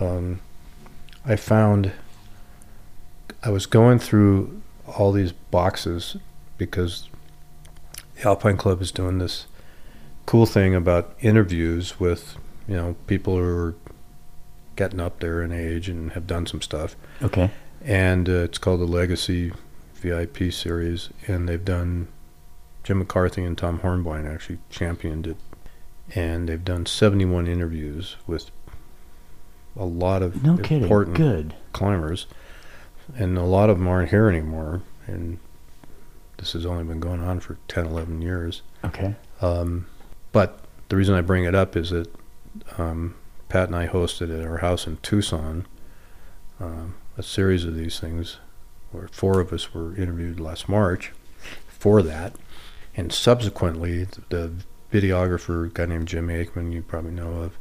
um, 0.00 0.40
I 1.24 1.36
found 1.36 1.92
I 3.42 3.50
was 3.50 3.66
going 3.66 3.98
through 3.98 4.62
all 4.86 5.12
these 5.12 5.32
boxes 5.32 6.16
because 6.58 7.08
the 8.16 8.28
Alpine 8.28 8.56
Club 8.56 8.82
is 8.82 8.92
doing 8.92 9.18
this 9.18 9.46
cool 10.26 10.46
thing 10.46 10.74
about 10.74 11.14
interviews 11.20 11.98
with 11.98 12.36
you 12.68 12.76
know 12.76 12.96
people 13.06 13.36
who 13.36 13.42
are 13.42 13.74
getting 14.76 15.00
up 15.00 15.20
there 15.20 15.42
in 15.42 15.52
age 15.52 15.88
and 15.88 16.12
have 16.12 16.26
done 16.26 16.46
some 16.46 16.62
stuff 16.62 16.96
Okay. 17.22 17.50
And 17.84 18.28
uh, 18.28 18.32
it's 18.32 18.58
called 18.58 18.80
the 18.80 18.84
Legacy 18.86 19.52
VIP 19.94 20.52
series, 20.52 21.10
and 21.26 21.48
they've 21.48 21.64
done 21.64 22.08
Jim 22.84 22.98
McCarthy 22.98 23.44
and 23.44 23.56
Tom 23.56 23.80
Hornbein 23.80 24.32
actually 24.32 24.58
championed 24.70 25.26
it, 25.26 25.36
and 26.14 26.48
they've 26.48 26.64
done 26.64 26.86
71 26.86 27.46
interviews 27.46 28.16
with 28.26 28.50
a 29.76 29.84
lot 29.84 30.22
of 30.22 30.42
No 30.44 30.56
kidding. 30.56 30.82
important 30.82 31.16
Good. 31.16 31.54
climbers, 31.72 32.26
and 33.16 33.38
a 33.38 33.42
lot 33.44 33.70
of 33.70 33.78
them 33.78 33.88
aren't 33.88 34.10
here 34.10 34.28
anymore, 34.28 34.82
and 35.06 35.38
this 36.38 36.52
has 36.52 36.66
only 36.66 36.84
been 36.84 37.00
going 37.00 37.22
on 37.22 37.40
for 37.40 37.58
10, 37.68 37.86
11 37.86 38.20
years. 38.22 38.62
Okay. 38.84 39.14
Um, 39.40 39.86
but 40.32 40.60
the 40.88 40.96
reason 40.96 41.14
I 41.14 41.20
bring 41.20 41.44
it 41.44 41.54
up 41.54 41.76
is 41.76 41.90
that 41.90 42.08
um, 42.78 43.14
Pat 43.48 43.68
and 43.68 43.76
I 43.76 43.86
hosted 43.86 44.36
at 44.36 44.44
our 44.46 44.58
house 44.58 44.86
in 44.86 44.96
Tucson 44.98 45.66
um, 46.60 46.94
a 47.16 47.22
series 47.22 47.64
of 47.64 47.74
these 47.76 48.00
things 48.00 48.38
where 48.90 49.08
four 49.08 49.40
of 49.40 49.52
us 49.52 49.72
were 49.74 49.94
interviewed 49.96 50.40
last 50.40 50.68
March 50.68 51.12
for 51.68 52.02
that. 52.02 52.34
And 52.96 53.12
subsequently, 53.12 54.04
the 54.28 54.52
videographer, 54.92 55.66
a 55.66 55.68
guy 55.70 55.86
named 55.86 56.08
Jim 56.08 56.28
Aikman, 56.28 56.72
you 56.72 56.82
probably 56.82 57.12
know 57.12 57.32
of, 57.42 57.58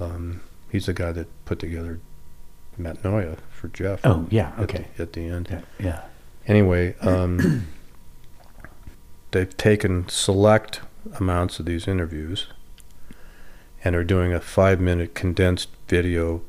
um, 0.00 0.40
he's 0.70 0.86
the 0.86 0.94
guy 0.94 1.12
that 1.12 1.28
put 1.44 1.58
together 1.58 2.00
Metanoia 2.80 3.38
for 3.50 3.68
Jeff. 3.68 4.00
Oh, 4.04 4.26
yeah. 4.30 4.52
at 4.56 4.60
Okay. 4.64 4.86
the- 4.96 5.02
at 5.02 5.12
the 5.12 5.26
end. 5.28 5.48
Yeah. 5.50 5.60
Yeah. 5.78 6.00
Anyway, 6.46 6.94
um, 7.00 7.66
they've 9.30 9.56
taken 9.56 10.08
select 10.08 10.80
amounts 11.18 11.58
of 11.60 11.66
these 11.66 11.86
interviews 11.86 12.46
and 13.84 13.94
are 13.94 14.04
doing 14.04 14.32
a 14.32 14.40
five 14.40 14.80
minute 14.80 15.14
condensed 15.14 15.68
video 15.88 16.40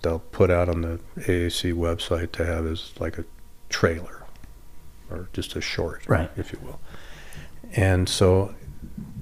they'll 0.00 0.20
put 0.20 0.50
out 0.50 0.68
on 0.68 0.80
the 0.82 1.00
AAC 1.18 1.72
website 1.74 2.32
to 2.32 2.44
have 2.46 2.66
as 2.66 2.92
like 2.98 3.18
a 3.18 3.24
trailer 3.68 4.24
or 5.10 5.28
just 5.32 5.54
a 5.56 5.60
short, 5.60 6.02
Right. 6.08 6.30
if 6.36 6.52
you 6.52 6.58
will. 6.62 6.80
And 7.74 8.08
so 8.08 8.54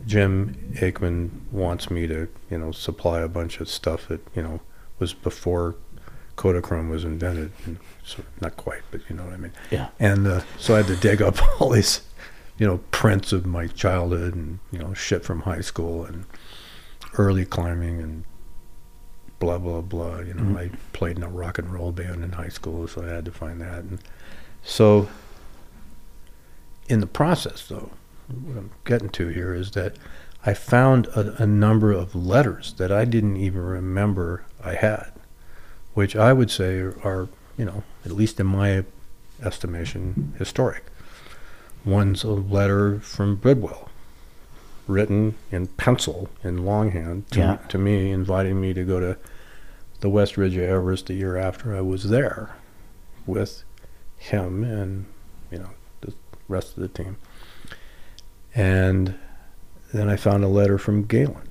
Jim 0.06 0.54
Aikman 0.76 1.30
wants 1.50 1.90
me 1.90 2.06
to, 2.06 2.28
you 2.50 2.58
know, 2.58 2.72
supply 2.72 3.20
a 3.20 3.28
bunch 3.28 3.60
of 3.60 3.68
stuff 3.68 4.08
that, 4.08 4.20
you 4.34 4.42
know, 4.42 4.60
was 4.98 5.12
before 5.12 5.74
Kodachrome 6.36 6.88
was 6.90 7.04
invented. 7.04 7.52
And 7.66 7.78
so 8.04 8.22
not 8.40 8.56
quite, 8.56 8.82
but 8.90 9.00
you 9.08 9.16
know 9.16 9.24
what 9.24 9.34
I 9.34 9.36
mean. 9.36 9.52
Yeah. 9.70 9.88
And 9.98 10.26
uh, 10.26 10.42
so 10.58 10.74
I 10.74 10.78
had 10.78 10.86
to 10.86 10.96
dig 10.96 11.20
up 11.22 11.36
all 11.60 11.70
these, 11.70 12.00
you 12.58 12.66
know, 12.66 12.78
prints 12.92 13.32
of 13.32 13.44
my 13.46 13.66
childhood 13.66 14.34
and, 14.34 14.58
you 14.72 14.78
know, 14.78 14.94
shit 14.94 15.24
from 15.24 15.40
high 15.42 15.60
school 15.60 16.04
and 16.04 16.24
early 17.18 17.44
climbing 17.44 18.00
and 18.00 18.24
blah, 19.40 19.58
blah, 19.58 19.80
blah. 19.80 20.20
You 20.20 20.34
know, 20.34 20.42
Mhm. 20.42 20.56
I 20.58 20.70
played 20.92 21.16
in 21.16 21.22
a 21.24 21.28
rock 21.28 21.58
and 21.58 21.72
roll 21.72 21.90
band 21.90 22.22
in 22.22 22.32
high 22.32 22.48
school, 22.50 22.86
so 22.86 23.02
I 23.02 23.08
had 23.08 23.24
to 23.24 23.32
find 23.32 23.60
that. 23.60 23.78
And 23.82 23.98
so 24.62 25.08
in 26.88 27.00
the 27.00 27.06
process, 27.06 27.66
though, 27.66 27.90
what 28.28 28.56
I'm 28.56 28.70
getting 28.84 29.08
to 29.10 29.28
here 29.28 29.52
is 29.54 29.72
that 29.72 29.96
I 30.46 30.54
found 30.54 31.06
a, 31.08 31.42
a 31.42 31.46
number 31.46 31.92
of 31.92 32.14
letters 32.14 32.74
that 32.78 32.90
I 32.92 33.04
didn't 33.04 33.36
even 33.36 33.60
remember 33.62 34.44
I 34.64 34.74
had, 34.74 35.10
which 35.94 36.14
I 36.16 36.32
would 36.32 36.50
say 36.50 36.78
are, 36.78 36.96
are 37.04 37.28
you 37.58 37.64
know, 37.64 37.82
at 38.04 38.12
least 38.12 38.40
in 38.40 38.46
my 38.46 38.84
estimation, 39.42 40.32
historic. 40.38 40.84
One's 41.84 42.24
a 42.24 42.30
letter 42.30 43.00
from 43.00 43.36
Bridwell, 43.36 43.89
written 44.90 45.36
in 45.50 45.66
pencil 45.68 46.28
in 46.44 46.64
longhand 46.64 47.30
to, 47.30 47.38
Yeah. 47.38 47.56
to 47.68 47.78
me, 47.78 48.10
inviting 48.10 48.60
me 48.60 48.72
to 48.74 48.84
go 48.84 49.00
to 49.00 49.16
the 50.00 50.08
West 50.10 50.36
Ridge 50.36 50.56
of 50.56 50.62
Everest 50.62 51.06
the 51.06 51.14
year 51.14 51.36
after 51.36 51.74
I 51.76 51.80
was 51.80 52.08
there 52.10 52.50
with 53.26 53.62
him 54.16 54.64
and, 54.64 55.06
you 55.50 55.58
know, 55.58 55.70
the 56.00 56.12
rest 56.48 56.76
of 56.76 56.82
the 56.82 56.88
team. 56.88 57.16
And 58.54 59.14
then 59.92 60.08
I 60.08 60.16
found 60.16 60.42
a 60.44 60.48
letter 60.48 60.78
from 60.78 61.04
Galen. 61.04 61.48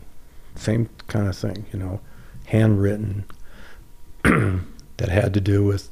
Same 0.55 0.89
kind 1.07 1.27
of 1.27 1.37
thing, 1.37 1.65
you 1.71 1.79
know, 1.79 2.01
handwritten 2.45 3.25
that 4.23 5.09
had 5.09 5.33
to 5.33 5.41
do 5.41 5.63
with 5.63 5.89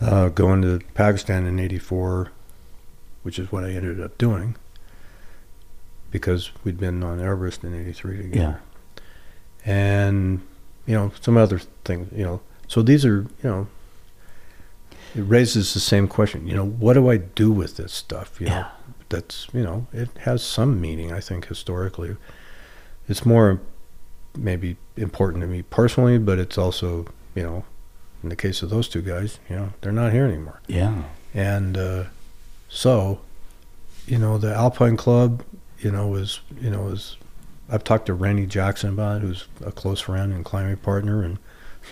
uh, 0.00 0.28
going 0.30 0.62
to 0.62 0.80
Pakistan 0.94 1.46
in 1.46 1.58
84, 1.60 2.30
which 3.22 3.38
is 3.38 3.52
what 3.52 3.64
I 3.64 3.70
ended 3.70 4.00
up 4.00 4.18
doing 4.18 4.56
because 6.14 6.52
we'd 6.62 6.78
been 6.78 7.02
on 7.02 7.18
Everest 7.20 7.64
in 7.64 7.74
83 7.74 8.16
together. 8.18 8.60
Yeah. 8.96 9.00
And, 9.64 10.40
you 10.86 10.94
know, 10.94 11.10
some 11.20 11.36
other 11.36 11.58
things, 11.84 12.08
you 12.16 12.24
know. 12.24 12.40
So 12.68 12.82
these 12.82 13.04
are, 13.04 13.22
you 13.42 13.50
know, 13.50 13.66
it 15.16 15.22
raises 15.22 15.74
the 15.74 15.80
same 15.80 16.06
question, 16.06 16.46
you 16.46 16.54
know, 16.54 16.64
what 16.66 16.94
do 16.94 17.10
I 17.10 17.16
do 17.16 17.50
with 17.50 17.76
this 17.76 17.92
stuff? 17.92 18.40
You 18.40 18.46
know, 18.46 18.52
Yeah. 18.52 18.68
that's 19.08 19.48
you 19.52 19.62
know 19.62 19.86
it 19.92 20.08
has 20.20 20.42
some 20.42 20.80
meaning 20.80 21.12
i 21.12 21.20
think 21.20 21.46
historically 21.46 22.16
it's 23.06 23.24
more 23.26 23.60
maybe 24.36 24.76
important 24.96 25.42
to 25.42 25.46
me 25.46 25.60
personally 25.62 26.16
but 26.18 26.38
it's 26.38 26.56
also 26.58 27.04
you 27.34 27.42
know 27.42 27.64
in 28.22 28.28
the 28.30 28.34
case 28.34 28.62
of 28.62 28.70
those 28.70 28.88
two 28.88 29.02
guys 29.02 29.38
you 29.48 29.54
know 29.56 29.68
they're 29.82 29.92
not 30.02 30.10
here 30.10 30.24
anymore 30.24 30.58
Yeah. 30.66 31.02
and 31.34 31.76
uh, 31.76 32.04
so 32.68 33.20
you 34.06 34.18
know 34.18 34.38
the 34.38 34.52
alpine 34.54 34.96
club 34.96 35.42
you 35.84 35.92
know 35.92 36.14
is 36.16 36.40
you 36.60 36.70
know 36.70 36.88
is 36.88 37.16
i've 37.68 37.84
talked 37.84 38.06
to 38.06 38.14
Renny 38.14 38.46
Jackson 38.46 38.90
about 38.90 39.18
it 39.18 39.22
who's 39.22 39.46
a 39.64 39.70
close 39.70 40.00
friend 40.00 40.32
and 40.32 40.44
climbing 40.44 40.78
partner 40.78 41.22
and 41.22 41.38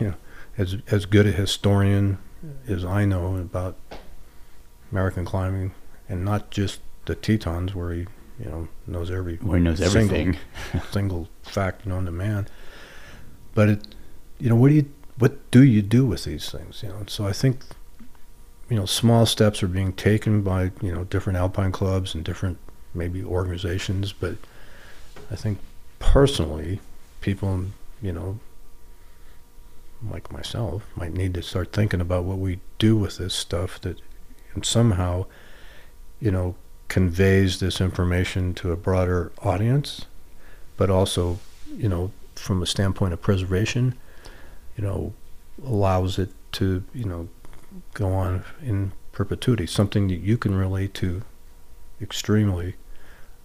you 0.00 0.08
know 0.08 0.14
as 0.58 0.76
as 0.90 1.04
good 1.06 1.26
a 1.26 1.32
historian 1.32 2.18
as 2.66 2.84
i 2.84 3.04
know 3.04 3.36
about 3.36 3.76
american 4.90 5.24
climbing 5.24 5.72
and 6.08 6.24
not 6.24 6.50
just 6.50 6.80
the 7.04 7.14
tetons 7.14 7.74
where 7.74 7.92
he 7.92 8.00
you 8.38 8.46
know 8.46 8.68
knows 8.86 9.10
every 9.10 9.36
Where 9.36 9.58
he 9.58 9.62
knows 9.64 9.78
single- 9.78 9.98
everything. 10.16 10.36
single 10.90 11.28
fact 11.42 11.86
known 11.86 12.06
to 12.06 12.10
man. 12.10 12.48
But 13.54 13.68
it, 13.68 13.94
you 14.38 14.48
know, 14.48 14.56
what 14.56 14.68
do 14.68 14.74
you 14.74 14.90
what 15.18 15.50
do 15.50 15.62
you 15.62 15.82
do 15.82 16.06
with 16.06 16.24
these 16.24 16.50
things? 16.50 16.82
You 16.82 16.88
know, 16.88 17.04
so 17.06 17.26
I 17.26 17.32
think, 17.32 17.60
you 18.70 18.76
know, 18.76 18.86
small 18.86 19.26
steps 19.26 19.62
are 19.62 19.68
being 19.68 19.92
taken 19.92 20.42
by 20.42 20.72
you 20.80 20.92
know 20.92 21.04
different 21.04 21.36
alpine 21.38 21.70
clubs 21.72 22.14
and 22.14 22.24
different 22.24 22.58
maybe 22.94 23.22
organizations. 23.22 24.12
But 24.12 24.36
I 25.30 25.36
think 25.36 25.58
personally, 25.98 26.80
people, 27.20 27.66
you 28.00 28.12
know, 28.12 28.38
like 30.10 30.32
myself, 30.32 30.82
might 30.96 31.12
need 31.12 31.34
to 31.34 31.42
start 31.42 31.72
thinking 31.72 32.00
about 32.00 32.24
what 32.24 32.38
we 32.38 32.58
do 32.78 32.96
with 32.96 33.18
this 33.18 33.34
stuff 33.34 33.80
that, 33.82 34.00
somehow, 34.62 35.24
you 36.20 36.30
know, 36.30 36.54
conveys 36.88 37.60
this 37.60 37.80
information 37.80 38.52
to 38.52 38.70
a 38.70 38.76
broader 38.76 39.32
audience, 39.42 40.04
but 40.76 40.90
also, 40.90 41.38
you 41.74 41.88
know, 41.88 42.12
from 42.36 42.62
a 42.62 42.66
standpoint 42.66 43.14
of 43.14 43.22
preservation, 43.22 43.94
you 44.76 44.84
know, 44.84 45.14
allows 45.64 46.18
it 46.18 46.30
to, 46.52 46.84
you 46.92 47.04
know, 47.04 47.28
go 47.94 48.12
on 48.12 48.44
in 48.62 48.92
perpetuity. 49.12 49.66
Something 49.66 50.08
that 50.08 50.20
you 50.20 50.36
can 50.36 50.54
relate 50.54 50.92
to 50.94 51.22
extremely 52.00 52.74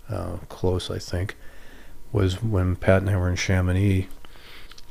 uh, 0.10 0.38
close, 0.50 0.90
I 0.92 1.00
think, 1.00 1.36
was 2.12 2.42
when 2.42 2.76
Pat 2.76 3.02
and 3.02 3.10
I 3.10 3.18
were 3.18 3.30
in 3.30 3.36
Chamonix 3.36 4.08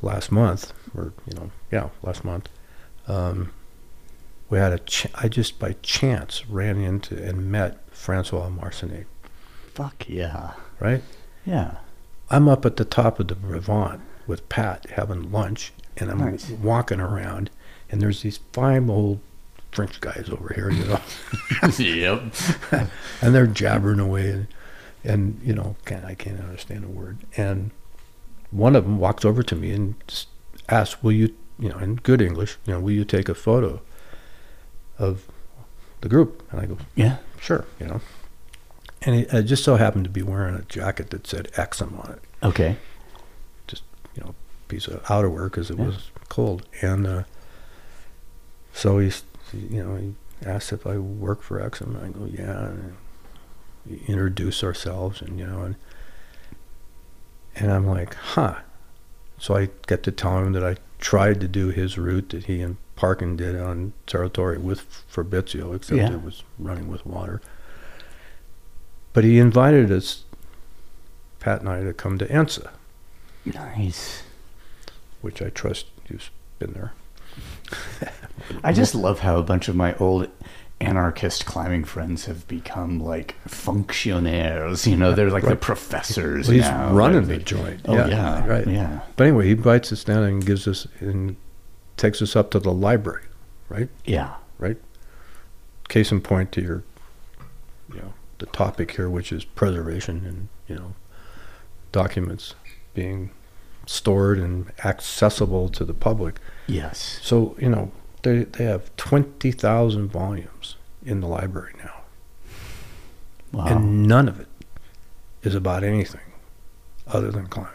last 0.01 0.31
month, 0.31 0.73
or, 0.95 1.13
you 1.27 1.33
know, 1.37 1.51
yeah, 1.71 1.89
last 2.03 2.23
month. 2.23 2.49
Um, 3.07 3.51
we 4.49 4.57
had 4.59 4.71
a, 4.73 4.79
ch- 4.79 5.07
I 5.15 5.27
just 5.27 5.59
by 5.59 5.75
chance 5.81 6.45
ran 6.47 6.77
into 6.77 7.21
and 7.21 7.51
met 7.51 7.79
Francois 7.91 8.49
Marsigny, 8.49 9.05
Fuck 9.73 10.07
yeah. 10.09 10.53
right? 10.79 11.03
Yeah. 11.45 11.77
I'm 12.29 12.47
up 12.49 12.65
at 12.65 12.75
the 12.77 12.85
top 12.85 13.19
of 13.19 13.27
the 13.27 13.35
Brévent 13.35 14.01
with 14.25 14.47
Pat 14.49 14.85
having 14.91 15.31
lunch, 15.31 15.71
and 15.97 16.09
I'm 16.11 16.19
Nice. 16.19 16.49
walking 16.49 16.99
around, 16.99 17.49
and 17.89 18.01
there's 18.01 18.21
these 18.21 18.39
five 18.53 18.89
old 18.89 19.19
French 19.71 19.99
guys 20.01 20.29
over 20.31 20.53
here, 20.53 20.69
you 20.71 20.85
know, 20.85 20.99
yep. 21.77 22.23
and 23.21 23.35
they're 23.35 23.47
jabbering 23.47 23.99
away, 23.99 24.29
and, 24.31 24.47
and 25.03 25.39
you 25.43 25.53
know, 25.53 25.75
can't, 25.85 26.05
I 26.05 26.15
can't 26.15 26.39
understand 26.39 26.83
a 26.83 26.87
word. 26.87 27.17
And 27.37 27.71
one 28.51 28.75
of 28.75 28.83
them 28.85 28.97
walks 28.99 29.25
over 29.25 29.43
to 29.43 29.55
me 29.55 29.71
and 29.71 29.95
just 30.07 30.27
asks, 30.69 31.01
"Will 31.03 31.11
you 31.11 31.33
you 31.59 31.69
know, 31.69 31.77
in 31.79 31.95
good 31.95 32.21
English, 32.21 32.57
you 32.65 32.73
know, 32.73 32.79
will 32.79 32.91
you 32.91 33.03
take 33.03 33.27
a 33.29 33.33
photo 33.33 33.81
of 34.99 35.25
the 36.01 36.07
group? 36.09 36.43
And 36.51 36.61
I 36.61 36.65
go, 36.67 36.77
Yeah. 36.95 37.17
sure, 37.41 37.65
you 37.79 37.87
know. 37.87 38.01
And 39.01 39.15
he, 39.15 39.29
I 39.31 39.41
just 39.41 39.63
so 39.63 39.75
happened 39.75 40.03
to 40.05 40.09
be 40.11 40.21
wearing 40.21 40.53
a 40.55 40.61
jacket 40.63 41.09
that 41.09 41.25
said 41.25 41.49
Exum 41.53 41.97
on 42.03 42.13
it, 42.13 42.21
Okay. 42.43 42.77
Just 43.67 43.81
you 44.15 44.21
know, 44.23 44.35
piece 44.67 44.87
of 44.87 45.01
outerwear 45.05 45.45
because 45.45 45.71
it 45.71 45.77
Yeah. 45.79 45.85
was 45.87 46.11
cold. 46.29 46.63
And 46.81 47.07
uh, 47.07 47.23
so 48.73 48.99
he's, 48.99 49.23
you 49.53 49.83
know, 49.83 49.95
he 49.95 50.13
asked 50.45 50.71
if 50.71 50.85
I 50.85 50.97
work 50.97 51.41
for 51.41 51.59
Exum. 51.59 51.95
And 51.95 52.05
I 52.05 52.09
go, 52.19 52.25
yeah. 52.25 52.65
And 52.67 52.95
introduce 54.07 54.63
ourselves, 54.63 55.21
and 55.21 55.39
you 55.39 55.45
know, 55.47 55.61
and 55.61 55.75
and 57.55 57.71
I'm 57.71 57.87
like, 57.87 58.13
huh. 58.15 58.55
So 59.39 59.55
I 59.55 59.69
get 59.87 60.03
to 60.03 60.11
tell 60.11 60.39
him 60.39 60.53
that 60.53 60.63
I 60.65 60.77
tried 60.99 61.39
to 61.41 61.47
do 61.47 61.67
his 61.69 61.97
route 61.97 62.29
that 62.29 62.45
he 62.45 62.61
and 62.61 62.77
Parkin 62.95 63.35
did 63.37 63.55
on 63.55 63.93
Territory 64.07 64.57
with 64.57 64.81
Fabrizio, 65.07 65.73
except 65.73 65.97
Yeah. 65.97 66.13
it 66.13 66.23
was 66.23 66.43
running 66.57 66.87
with 66.87 67.05
water. 67.05 67.41
But 69.13 69.23
he 69.23 69.37
invited 69.39 69.91
us, 69.91 70.23
Pat 71.39 71.59
and 71.61 71.69
I, 71.69 71.83
to 71.83 71.93
come 71.93 72.17
to 72.17 72.25
Ensa, 72.27 72.69
Nice. 73.45 74.23
which 75.21 75.41
I 75.41 75.49
trust 75.49 75.85
you've 76.09 76.31
been 76.59 76.73
there. 76.73 76.93
I 78.63 78.73
just 78.73 78.95
love 78.95 79.19
how 79.19 79.37
a 79.37 79.43
bunch 79.43 79.67
of 79.67 79.75
my 79.75 79.93
old 79.95 80.27
anarchist 80.79 81.45
climbing 81.45 81.83
friends 81.83 82.25
have 82.25 82.47
become 82.47 82.99
like 82.99 83.35
functionaires. 83.47 84.85
You 84.85 84.95
know, 84.95 85.13
they're 85.13 85.29
like 85.31 85.43
the 85.43 85.55
professors 85.55 86.47
Well, 86.47 86.55
he's 86.55 86.63
now. 86.65 86.93
running 86.93 87.27
the 87.27 87.37
joint. 87.37 87.81
Oh 87.85 87.93
yeah, 87.93 88.45
right. 88.45 88.67
Yeah, 88.67 88.99
But 89.15 89.27
anyway, 89.27 89.45
he 89.45 89.51
invites 89.51 89.91
us 89.91 90.03
down 90.03 90.23
and 90.23 90.45
gives 90.45 90.67
us 90.67 90.87
and 90.99 91.35
takes 91.95 92.21
us 92.21 92.35
up 92.35 92.51
to 92.51 92.59
the 92.59 92.71
library. 92.71 93.23
Right? 93.69 93.89
Yeah. 94.05 94.35
Right. 94.59 94.77
Case 95.89 96.11
in 96.11 96.21
point 96.21 96.51
to 96.53 96.61
your, 96.61 96.83
you 97.93 97.99
know, 97.99 98.13
the 98.39 98.45
topic 98.47 98.91
here, 98.95 99.09
which 99.09 99.31
is 99.31 99.43
preservation 99.45 100.25
and 100.25 100.47
you 100.67 100.75
know, 100.75 100.93
documents 101.91 102.53
being 102.93 103.31
stored 103.85 104.37
and 104.37 104.71
accessible 104.85 105.69
to 105.69 105.83
the 105.85 105.93
public. 105.93 106.39
Yes. 106.67 107.19
So 107.23 107.55
you 107.59 107.69
know, 107.69 107.91
they 108.23 108.43
they 108.43 108.63
have 108.65 108.95
twenty 108.97 109.51
thousand 109.51 110.09
volumes 110.09 110.75
in 111.05 111.21
the 111.21 111.27
library 111.27 111.73
now, 111.77 112.01
Wow. 113.51 113.65
and 113.67 114.03
none 114.07 114.27
of 114.27 114.39
it 114.39 114.47
is 115.43 115.55
about 115.55 115.83
anything 115.83 116.21
other 117.07 117.31
than 117.31 117.47
climbing. 117.47 117.71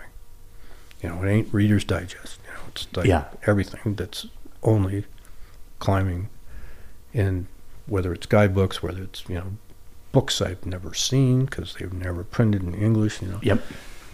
You 1.02 1.08
know, 1.08 1.22
it 1.22 1.28
ain't 1.30 1.52
Reader's 1.54 1.84
Digest. 1.84 2.38
You 2.46 2.52
know, 2.54 2.60
it's 2.68 2.86
like 2.94 3.06
Yeah. 3.06 3.24
everything 3.46 3.94
that's 3.94 4.26
only 4.62 5.06
climbing, 5.78 6.28
and 7.14 7.46
whether 7.86 8.12
it's 8.12 8.26
guidebooks, 8.26 8.82
whether 8.82 9.02
it's 9.02 9.24
you 9.28 9.36
know, 9.36 9.52
books 10.12 10.40
I've 10.42 10.64
never 10.66 10.92
seen 10.94 11.46
because 11.46 11.74
they've 11.74 11.92
never 11.92 12.22
printed 12.22 12.62
in 12.62 12.74
English. 12.74 13.22
You 13.22 13.28
know, 13.28 13.40
yep. 13.42 13.62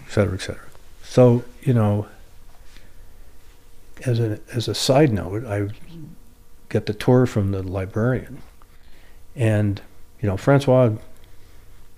et 0.06 0.12
cetera, 0.12 0.34
et 0.34 0.40
cetera. 0.42 0.64
So, 1.02 1.42
you 1.62 1.74
know, 1.74 2.06
as 4.06 4.20
a 4.20 4.38
as 4.52 4.68
a 4.68 4.74
side 4.74 5.12
note, 5.12 5.44
I 5.44 5.68
get 6.68 6.86
the 6.86 6.94
tour 6.94 7.26
from 7.26 7.50
the 7.50 7.62
librarian, 7.62 8.42
and 9.36 9.80
you 10.20 10.28
know, 10.28 10.36
Francois, 10.36 10.90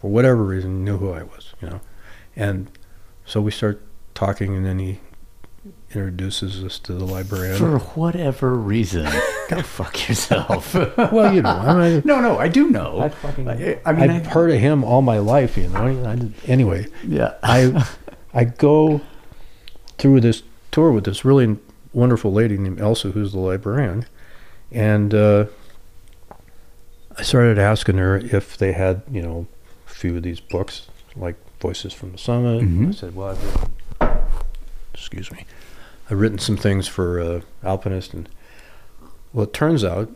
for 0.00 0.10
whatever 0.10 0.42
reason, 0.44 0.84
knew 0.84 0.98
who 0.98 1.12
I 1.12 1.22
was, 1.22 1.54
you 1.60 1.68
know, 1.68 1.80
and 2.36 2.70
so 3.24 3.40
we 3.40 3.50
start 3.50 3.82
talking, 4.14 4.54
and 4.56 4.64
then 4.66 4.78
he 4.78 5.00
introduces 5.92 6.62
us 6.62 6.78
to 6.78 6.92
the 6.92 7.04
librarian. 7.04 7.56
For 7.58 7.78
whatever 7.80 8.54
reason, 8.54 9.04
go 9.48 9.60
fuck 9.62 10.08
yourself. 10.08 10.74
well, 11.12 11.34
you 11.34 11.42
know, 11.42 11.50
I 11.50 11.74
mean, 11.90 12.02
no, 12.04 12.20
no, 12.20 12.38
I 12.38 12.48
do 12.48 12.70
know. 12.70 13.00
I 13.00 13.08
fucking, 13.08 13.48
I, 13.48 13.80
I 13.84 13.92
mean, 13.92 14.10
I've 14.10 14.26
I- 14.26 14.30
heard 14.30 14.50
of 14.50 14.60
him 14.60 14.84
all 14.84 15.02
my 15.02 15.18
life, 15.18 15.56
you 15.56 15.68
know. 15.68 16.04
I 16.08 16.14
did, 16.16 16.32
anyway, 16.46 16.86
Yeah. 17.06 17.34
I 17.42 17.86
I 18.32 18.44
go 18.44 19.00
through 19.98 20.20
this 20.20 20.44
tour 20.70 20.92
with 20.92 21.04
this 21.04 21.24
really 21.24 21.56
wonderful 21.92 22.32
lady 22.32 22.56
named 22.56 22.80
Elsa, 22.80 23.10
who's 23.10 23.32
the 23.32 23.40
librarian, 23.40 24.06
and 24.72 25.14
uh, 25.14 25.46
I 27.16 27.22
started 27.22 27.58
asking 27.58 27.98
her 27.98 28.16
if 28.16 28.56
they 28.56 28.72
had, 28.72 29.02
you 29.10 29.22
know, 29.22 29.46
a 29.86 29.90
few 29.90 30.16
of 30.16 30.22
these 30.22 30.40
books 30.40 30.88
like 31.16 31.36
Voices 31.60 31.92
from 31.92 32.12
the 32.12 32.18
Summit. 32.18 32.62
Mhm. 32.62 32.88
I 32.88 32.92
said, 32.92 33.14
"Well, 33.14 33.28
I've 33.30 33.44
written, 33.44 34.22
excuse 34.94 35.30
me, 35.30 35.44
I've 36.10 36.18
written 36.18 36.38
some 36.38 36.56
things 36.56 36.88
for 36.88 37.20
uh, 37.20 37.40
Alpinist, 37.62 38.14
and 38.14 38.28
well, 39.32 39.44
it 39.44 39.52
turns 39.52 39.84
out." 39.84 40.08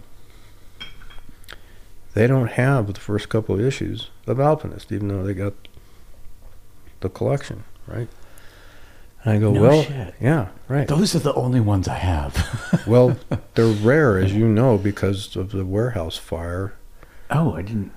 They 2.14 2.28
don't 2.28 2.52
have 2.52 2.92
the 2.92 3.00
first 3.00 3.28
couple 3.28 3.56
of 3.56 3.60
issues 3.60 4.08
of 4.28 4.38
Alpinist, 4.38 4.92
even 4.92 5.08
though 5.08 5.24
they 5.24 5.34
got 5.34 5.52
the 7.00 7.08
collection, 7.08 7.64
right? 7.88 8.06
And 9.24 9.32
I 9.34 9.38
go, 9.38 9.52
No 9.52 9.62
well, 9.62 9.82
shit. 9.82 10.14
yeah, 10.20 10.48
right. 10.68 10.86
Those 10.86 11.14
are 11.14 11.18
the 11.20 11.34
only 11.34 11.60
ones 11.60 11.88
I 11.88 11.94
have. 11.98 12.60
Well, 12.86 13.16
they're 13.54 13.66
rare, 13.72 14.18
as 14.18 14.34
you 14.34 14.46
know, 14.46 14.76
because 14.76 15.36
of 15.36 15.52
the 15.52 15.64
warehouse 15.64 16.18
fire. 16.18 16.74
oh, 17.30 17.54
I 17.54 17.62
didn't. 17.62 17.92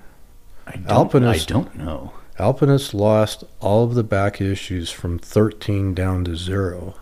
I 0.66 0.72
don't, 0.76 0.86
Alpinist- 0.90 1.50
I 1.50 1.52
don't 1.54 1.74
know. 1.76 2.12
Alpinist 2.38 2.94
lost 2.94 3.44
all 3.60 3.84
of 3.84 3.94
the 3.94 4.02
back 4.04 4.40
issues 4.40 4.90
from 4.90 5.18
13 5.18 5.92
down 5.92 6.24
to 6.24 6.36
zero 6.36 6.94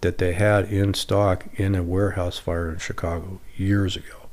that 0.00 0.18
they 0.18 0.32
had 0.32 0.64
in 0.72 0.94
stock 0.94 1.46
in 1.54 1.74
a 1.76 1.82
warehouse 1.84 2.38
fire 2.38 2.70
in 2.72 2.78
Chicago 2.78 3.40
years 3.56 3.94
ago. 3.94 4.28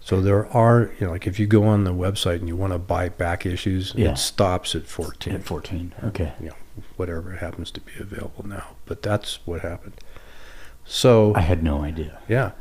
So 0.00 0.20
there 0.22 0.46
are, 0.48 0.92
you 0.98 1.06
know, 1.06 1.12
like 1.12 1.26
if 1.26 1.38
you 1.38 1.46
go 1.46 1.64
on 1.64 1.84
the 1.84 1.92
website 1.92 2.36
and 2.36 2.48
you 2.48 2.56
want 2.56 2.72
to 2.72 2.78
buy 2.78 3.08
back 3.10 3.44
issues, 3.44 3.92
Yeah. 3.94 4.12
it 4.12 4.16
stops 4.18 4.74
at 4.74 4.86
14. 4.86 5.34
At 5.34 5.44
14. 5.44 5.92
Okay. 6.04 6.32
Whatever 6.96 7.32
happens 7.32 7.70
to 7.72 7.80
be 7.80 7.92
available 8.00 8.46
now. 8.46 8.76
But 8.86 9.02
that's 9.02 9.38
what 9.46 9.60
happened. 9.62 9.94
So 10.84 11.32
I 11.34 11.40
had 11.42 11.62
no 11.62 11.82
idea. 11.82 12.18
yeah, 12.28 12.52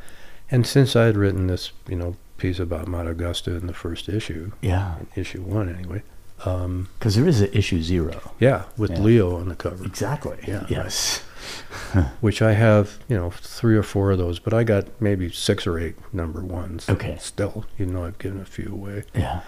and 0.49 0.65
since 0.67 0.95
I 0.95 1.05
had 1.05 1.17
written 1.17 1.47
this, 1.47 1.71
you 1.87 1.95
know, 1.95 2.15
piece 2.37 2.59
about 2.59 2.87
Mount 2.87 3.07
Augusta 3.07 3.55
in 3.55 3.67
the 3.67 3.73
first 3.73 4.07
issue, 4.09 4.51
Yeah. 4.61 4.95
issue 5.15 5.41
one 5.41 5.73
anyway, 5.73 6.03
um, 6.45 6.89
Because 6.99 7.15
there 7.15 7.27
is 7.27 7.41
an 7.41 7.49
issue 7.53 7.81
zero. 7.81 8.31
yeah, 8.39 8.63
with 8.77 8.91
Yeah. 8.91 8.99
Leo 8.99 9.35
on 9.37 9.49
the 9.49 9.55
cover, 9.55 9.85
Exactly. 9.85 10.37
Yeah. 10.47 10.65
Yes. 10.69 11.23
which 12.21 12.41
I 12.41 12.53
have, 12.53 12.99
you 13.07 13.17
know, 13.17 13.31
three 13.31 13.75
or 13.75 13.83
four 13.83 14.11
of 14.11 14.17
those, 14.19 14.37
but 14.39 14.53
I 14.53 14.63
got 14.63 14.85
maybe 15.01 15.31
six 15.31 15.65
or 15.65 15.79
eight 15.79 15.95
number 16.13 16.41
ones. 16.41 16.87
Okay. 16.89 17.17
Still, 17.19 17.65
even 17.79 17.93
though 17.95 18.05
I've 18.05 18.19
given 18.19 18.39
a 18.41 18.45
few 18.45 18.71
away. 18.71 19.03
Yeah. 19.15 19.41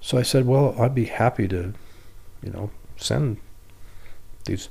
So 0.00 0.18
I 0.18 0.22
said, 0.22 0.46
well, 0.46 0.74
I'd 0.80 0.94
be 0.94 1.04
happy 1.06 1.46
to, 1.48 1.72
you 2.42 2.50
know, 2.50 2.70
send 2.96 3.38
these 4.44 4.68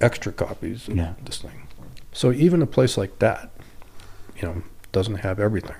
extra 0.00 0.32
copies 0.32 0.88
of 0.88 0.96
Yeah. 0.96 1.14
this 1.24 1.38
thing. 1.38 1.68
So 2.12 2.32
even 2.32 2.60
a 2.62 2.66
place 2.66 2.96
like 2.98 3.18
that, 3.20 3.50
you 4.36 4.42
know, 4.42 4.62
doesn't 4.92 5.16
have 5.16 5.40
everything. 5.40 5.76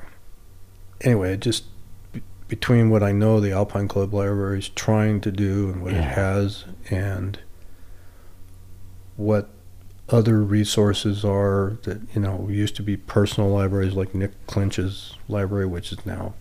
Anyway, 1.02 1.36
just 1.36 1.64
be- 2.12 2.22
between 2.48 2.88
what 2.90 3.02
I 3.02 3.12
know 3.12 3.40
the 3.40 3.52
Alpine 3.52 3.88
Club 3.88 4.14
Library 4.14 4.60
is 4.60 4.68
trying 4.70 5.20
to 5.22 5.30
do 5.32 5.70
and 5.70 5.82
what 5.82 5.92
Yeah. 5.92 6.00
it 6.10 6.14
has, 6.16 6.64
and 6.90 7.38
what 9.16 9.50
other 10.08 10.42
resources 10.42 11.24
are 11.24 11.76
that 11.82 12.00
you 12.14 12.20
know 12.20 12.46
used 12.50 12.76
to 12.76 12.82
be 12.82 12.96
personal 12.96 13.50
libraries 13.50 13.94
like 13.94 14.14
Nick 14.14 14.32
Clinch's 14.46 15.16
library, 15.28 15.66
which 15.66 15.92
is 15.92 16.04
now 16.06 16.34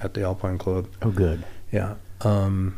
at 0.00 0.14
the 0.14 0.22
Alpine 0.22 0.58
Club. 0.58 0.88
Oh, 1.02 1.10
good. 1.10 1.44
Yeah. 1.72 1.94
Um, 2.22 2.76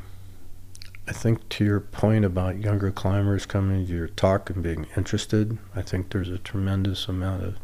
I 1.11 1.13
think 1.13 1.49
to 1.49 1.65
your 1.65 1.81
point 1.81 2.25
about 2.25 2.61
younger 2.61 2.93
climbers 2.93 3.45
coming 3.45 3.85
to 3.85 3.93
your 3.93 4.07
talk 4.07 4.49
and 4.49 4.63
being 4.63 4.87
interested, 4.97 5.59
I 5.75 5.83
think 5.83 6.11
there's 6.11 6.29
a 6.29 6.39
tremendous 6.39 7.09
amount 7.09 7.43
of 7.43 7.57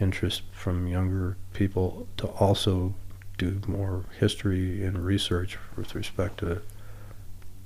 interest 0.00 0.42
from 0.50 0.88
younger 0.88 1.36
people 1.52 2.08
to 2.16 2.26
also 2.26 2.94
do 3.38 3.60
more 3.68 4.06
history 4.18 4.84
and 4.84 4.98
research 4.98 5.58
with 5.76 5.94
respect 5.94 6.38
to 6.38 6.60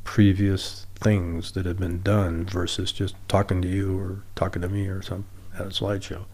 previous 0.04 0.86
things 0.96 1.52
that 1.52 1.64
have 1.64 1.78
been 1.78 2.02
done 2.02 2.44
versus 2.44 2.92
just 2.92 3.16
talking 3.26 3.62
to 3.62 3.68
you 3.68 3.98
or 3.98 4.22
talking 4.34 4.60
to 4.60 4.68
me 4.68 4.86
or 4.86 5.00
some 5.00 5.24
at 5.54 5.62
a 5.62 5.70
slideshow. 5.70 6.26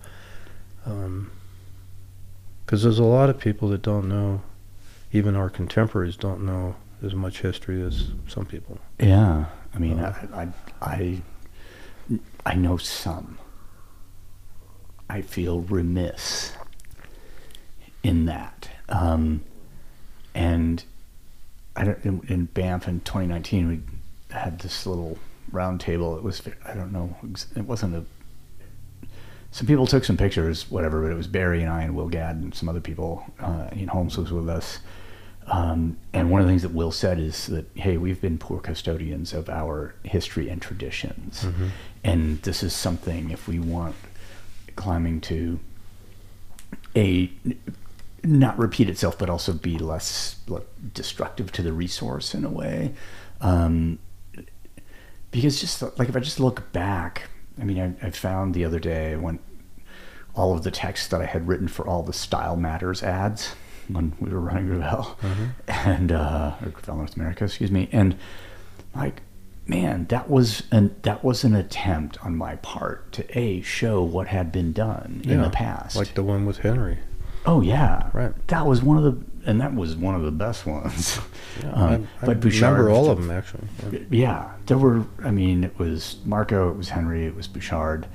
Um, 0.84 1.30
because 2.66 2.82
there's 2.82 2.98
a 2.98 3.04
lot 3.04 3.30
of 3.30 3.38
people 3.38 3.68
that 3.68 3.82
don't 3.82 4.08
know 4.08 4.42
even 5.12 5.36
our 5.36 5.50
contemporaries 5.50 6.16
don't 6.16 6.44
know 6.44 6.74
as 7.02 7.14
much 7.14 7.40
history 7.40 7.82
as 7.82 8.08
some 8.28 8.46
people. 8.46 8.78
Yeah. 8.98 9.46
I 9.74 9.78
mean, 9.78 9.98
Uh, 9.98 10.14
I, 10.32 10.42
I, 10.42 10.52
I, 10.94 11.22
I 12.46 12.54
know 12.54 12.76
some. 12.76 13.38
I 15.08 15.22
feel 15.22 15.60
remiss 15.60 16.52
in 18.02 18.26
that. 18.26 18.68
Um, 18.88 19.44
and 20.34 20.84
I 21.76 21.84
don't, 21.84 22.04
in, 22.04 22.20
in 22.28 22.44
Banff 22.46 22.88
in 22.88 23.00
2019, 23.00 23.68
we 23.68 23.80
had 24.34 24.58
this 24.60 24.86
little 24.86 25.18
round 25.50 25.80
table. 25.80 26.16
It 26.16 26.22
was, 26.22 26.42
I 26.64 26.74
don't 26.74 26.92
know, 26.92 27.16
it 27.56 27.62
wasn't 27.64 27.96
a 27.96 28.04
some 29.52 29.66
people 29.66 29.86
took 29.86 30.02
some 30.02 30.16
pictures, 30.16 30.70
whatever, 30.70 31.02
but 31.02 31.12
it 31.12 31.14
was 31.14 31.26
Barry 31.26 31.60
and 31.62 31.70
I 31.70 31.82
and 31.82 31.94
Will 31.94 32.08
Gadd 32.08 32.36
and 32.36 32.54
some 32.54 32.70
other 32.70 32.80
people. 32.80 33.22
Uh, 33.38 33.68
Ian 33.76 33.88
Holmes 33.88 34.16
was 34.16 34.32
with 34.32 34.48
us. 34.48 34.78
Um, 35.48 35.98
and 36.12 36.30
one 36.30 36.40
of 36.40 36.46
the 36.46 36.50
things 36.52 36.62
that 36.62 36.72
Will 36.72 36.92
said 36.92 37.18
is 37.18 37.46
that, 37.48 37.66
hey, 37.74 37.96
we've 37.96 38.20
been 38.20 38.38
poor 38.38 38.60
custodians 38.60 39.32
of 39.32 39.48
our 39.48 39.94
history 40.04 40.48
and 40.48 40.62
traditions. 40.62 41.44
And 42.04 42.40
this 42.42 42.62
is 42.62 42.72
something, 42.72 43.30
if 43.30 43.48
we 43.48 43.58
want 43.58 43.96
climbing 44.76 45.20
to 45.22 45.58
a 46.96 47.30
not 48.24 48.56
repeat 48.56 48.88
itself, 48.88 49.18
but 49.18 49.28
also 49.28 49.52
be 49.52 49.78
less 49.78 50.36
like, 50.46 50.66
destructive 50.94 51.50
to 51.52 51.62
the 51.62 51.72
resource 51.72 52.34
in 52.34 52.44
a 52.44 52.50
way. 52.50 52.94
Um, 53.40 53.98
because 55.32 55.60
just 55.60 55.82
like 55.98 56.08
if 56.08 56.16
I 56.16 56.20
just 56.20 56.38
look 56.38 56.72
back, 56.72 57.28
I 57.60 57.64
mean, 57.64 57.96
I, 58.02 58.06
I 58.06 58.10
found 58.10 58.54
the 58.54 58.64
other 58.64 58.78
day 58.78 59.12
I 59.12 59.16
went 59.16 59.40
all 60.34 60.54
of 60.54 60.62
the 60.62 60.70
text 60.70 61.10
that 61.10 61.20
I 61.20 61.26
had 61.26 61.48
written 61.48 61.68
for 61.68 61.86
all 61.86 62.02
the 62.02 62.12
Style 62.12 62.56
Matters 62.56 63.02
ads 63.02 63.54
when 63.94 64.12
we 64.20 64.30
were 64.30 64.40
running 64.40 64.68
Grivel 64.68 65.16
and 65.68 66.12
uh, 66.12 66.54
or 66.62 66.68
Grivel 66.70 66.96
North 66.96 67.16
America, 67.16 67.44
excuse 67.44 67.70
me, 67.70 67.88
and 67.92 68.16
like 68.94 69.22
man, 69.66 70.06
that 70.06 70.28
was 70.28 70.64
an 70.72 70.94
that 71.02 71.22
was 71.24 71.44
an 71.44 71.54
attempt 71.54 72.18
on 72.24 72.36
my 72.36 72.56
part 72.56 73.12
to 73.12 73.38
a 73.38 73.60
show 73.62 74.02
what 74.02 74.28
had 74.28 74.50
been 74.52 74.72
done 74.72 75.22
in 75.24 75.40
the 75.40 75.50
past. 75.50 75.96
Like 75.96 76.14
the 76.14 76.22
one 76.22 76.46
with 76.46 76.58
Henry. 76.58 76.98
oh 77.46 77.60
yeah, 77.60 78.10
Right. 78.12 78.32
That 78.48 78.66
was 78.66 78.82
one 78.82 78.98
of 78.98 79.04
the 79.04 79.24
and 79.44 79.60
that 79.60 79.74
was 79.74 79.96
one 79.96 80.14
of 80.14 80.22
the 80.22 80.30
best 80.30 80.66
ones. 80.66 81.18
Yeah, 81.62 81.70
Um, 81.72 82.08
I, 82.20 82.22
I 82.22 82.26
but 82.26 82.40
Bouchard- 82.40 82.62
remember 82.78 82.90
all 82.90 83.10
of 83.10 83.18
them 83.20 83.30
actually. 83.30 83.66
Yeah. 83.92 83.98
yeah, 84.10 84.50
there 84.66 84.78
were. 84.78 85.04
I 85.24 85.30
mean, 85.32 85.64
it 85.64 85.76
was 85.78 86.16
Marko, 86.24 86.70
it 86.70 86.76
was 86.76 86.88
Henry, 86.90 87.26
it 87.26 87.34
was 87.34 87.48
Bouchard, 87.48 88.06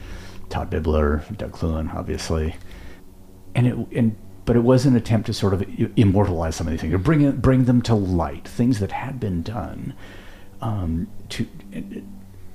Todd 0.49 0.69
Bibler, 0.72 1.23
Doug 1.38 1.51
Cluen, 1.51 1.93
obviously, 1.93 2.56
and 3.56 3.67
it 3.67 3.75
and 3.93 4.15
but 4.48 4.56
it 4.56 4.64
was 4.64 4.88
an 4.88 4.95
attempt 4.95 5.27
to 5.27 5.34
sort 5.34 5.53
of 5.53 5.64
immortalize 5.95 6.56
some 6.56 6.66
of 6.66 6.72
these 6.72 6.82
things, 6.82 6.93
or 6.93 6.98
bring 6.98 7.22
it, 7.22 7.42
bring 7.42 7.66
them 7.66 7.84
to 7.84 7.93
light, 7.93 8.48
things 8.48 8.80
that 8.80 8.92
had 8.92 9.19
been 9.19 9.43
done, 9.43 9.93
um, 10.61 11.08
to 11.30 11.45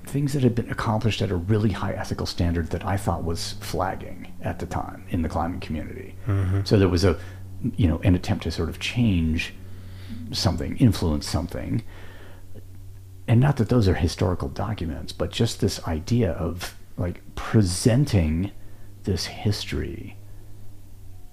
things 0.06 0.32
that 0.32 0.42
had 0.42 0.56
been 0.56 0.68
accomplished 0.70 1.22
at 1.22 1.30
a 1.30 1.36
really 1.36 1.70
high 1.70 1.92
ethical 1.92 2.26
standard 2.26 2.70
that 2.70 2.84
I 2.84 2.96
thought 2.96 3.22
was 3.22 3.52
flagging 3.60 4.32
at 4.42 4.58
the 4.58 4.66
time 4.66 5.04
in 5.10 5.22
the 5.22 5.28
climbing 5.28 5.60
community. 5.60 6.16
So 6.64 6.78
there 6.78 6.88
was 6.88 7.04
a, 7.04 7.16
you 7.76 7.86
know, 7.86 8.00
an 8.02 8.16
attempt 8.16 8.42
to 8.44 8.50
sort 8.50 8.68
of 8.68 8.80
change 8.80 9.54
something, 10.32 10.76
influence 10.78 11.28
something 11.28 11.82
and 13.28 13.40
not 13.40 13.56
that 13.58 13.68
those 13.68 13.88
are 13.88 13.94
historical 13.94 14.48
documents, 14.48 15.12
but 15.12 15.30
just 15.30 15.60
this 15.60 15.82
idea 15.86 16.32
of 16.32 16.74
like 16.96 17.22
presenting 17.34 18.50
this 19.04 19.26
history 19.26 20.16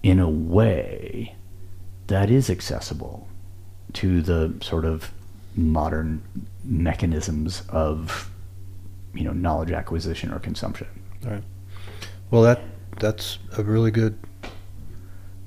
in 0.03 0.19
a 0.19 0.30
way 0.30 1.36
that 2.08 2.30
is 2.30 2.50
accessible 2.50 3.28
to 3.94 4.22
the 4.22 4.53
sort 4.61 4.86
of 4.86 5.11
modern 5.56 6.22
mechanisms 6.64 7.64
of 7.69 8.30
you 9.14 9.24
know 9.24 9.34
knowledge 9.34 9.72
acquisition 9.72 10.32
or 10.32 10.40
consumption. 10.40 10.88
Well, 12.32 12.44
that 12.44 12.61
that's 13.00 13.40
a 13.58 13.64
really 13.64 13.92
good 13.92 14.18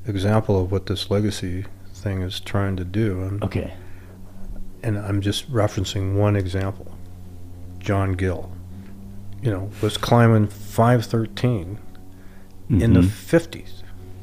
example 0.06 0.60
of 0.60 0.72
what 0.72 0.86
this 0.86 1.10
legacy 1.10 1.64
thing 1.94 2.22
is 2.22 2.40
trying 2.40 2.76
to 2.76 2.84
do. 2.84 3.22
And, 3.22 3.42
Okay. 3.44 3.72
and 4.82 4.98
I'm 4.98 5.20
just 5.20 5.50
referencing 5.52 6.16
one 6.16 6.34
example. 6.34 6.90
John 7.78 8.12
Gill, 8.14 8.50
you 9.42 9.50
know, 9.50 9.70
was 9.80 9.96
climbing 9.96 10.48
513 10.48 11.78
in 12.68 12.94
the 12.94 13.00
Mhm. 13.00 13.08
50s. 13.10 13.81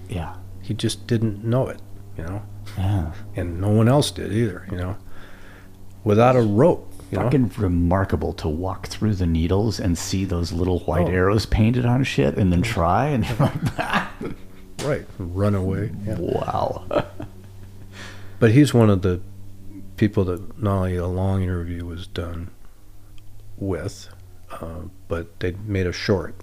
Yeah. 0.09 0.35
He 0.61 0.73
just 0.73 1.07
didn't 1.07 1.43
know 1.43 1.67
it, 1.67 1.79
you 2.17 2.23
know, 2.23 2.41
Yeah. 2.77 3.11
and 3.35 3.59
no 3.61 3.69
one 3.69 3.87
else 3.87 4.11
did 4.11 4.31
either, 4.33 4.67
you 4.71 4.77
know, 4.77 4.97
without 6.03 6.35
a 6.35 6.41
rope. 6.41 6.85
You 7.11 7.17
know? 7.17 7.23
Fucking 7.23 7.51
remarkable 7.57 8.33
to 8.33 8.47
walk 8.47 8.85
through 8.87 9.15
the 9.15 9.25
needles 9.25 9.79
and 9.79 9.97
see 9.97 10.25
those 10.25 10.51
little 10.51 10.79
white 10.81 11.07
Oh. 11.07 11.11
arrows 11.11 11.47
painted 11.47 11.83
on 11.85 12.03
shit 12.03 12.37
and 12.37 12.51
then 12.51 12.61
try 12.61 13.07
and 13.07 13.25
Right, 14.85 15.05
run 15.17 15.55
away. 15.55 15.91
Yeah. 16.05 16.17
wow. 16.19 16.85
But 18.39 18.51
he's 18.51 18.73
one 18.73 18.89
of 18.89 19.01
the 19.01 19.19
people 19.97 20.23
that 20.25 20.61
not 20.61 20.75
only 20.77 20.95
a 20.95 21.07
long 21.07 21.41
interview 21.43 21.85
was 21.85 22.07
done 22.07 22.51
with, 23.57 24.07
uh, 24.51 24.83
but 25.09 25.39
they 25.41 25.55
made 25.65 25.85
a 25.87 25.91
short. 25.91 26.35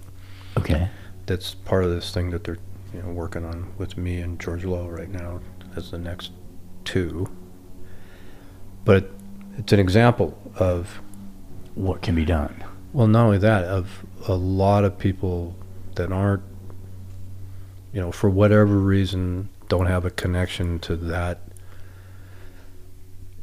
Okay. 0.57 0.89
That's 1.25 1.55
part 1.55 1.83
of 1.83 1.89
this 1.89 2.13
thing 2.13 2.29
that 2.31 2.43
they're 2.43 2.59
you 2.93 3.01
know 3.01 3.09
working 3.09 3.45
on 3.45 3.73
with 3.77 3.97
me 3.97 4.19
and 4.21 4.39
George 4.39 4.65
Lowe 4.65 4.87
right 4.87 5.09
now 5.09 5.39
as 5.75 5.91
the 5.91 5.97
next 5.97 6.31
two. 6.85 7.29
But 8.85 9.11
it's 9.57 9.73
an 9.73 9.79
example 9.79 10.37
of 10.55 11.01
What 11.75 12.01
can 12.01 12.15
be 12.15 12.25
done? 12.25 12.63
well, 12.93 13.07
not 13.07 13.25
only 13.25 13.37
that 13.39 13.65
of 13.65 14.05
a 14.27 14.35
lot 14.35 14.83
of 14.83 14.97
people 14.97 15.55
that 15.95 16.11
aren't 16.11 16.43
you 17.93 18.01
know 18.01 18.11
for 18.11 18.29
whatever 18.29 18.77
reason 18.77 19.49
don't 19.69 19.87
have 19.87 20.05
a 20.05 20.09
connection 20.09 20.79
to 20.79 20.95
that 20.95 21.41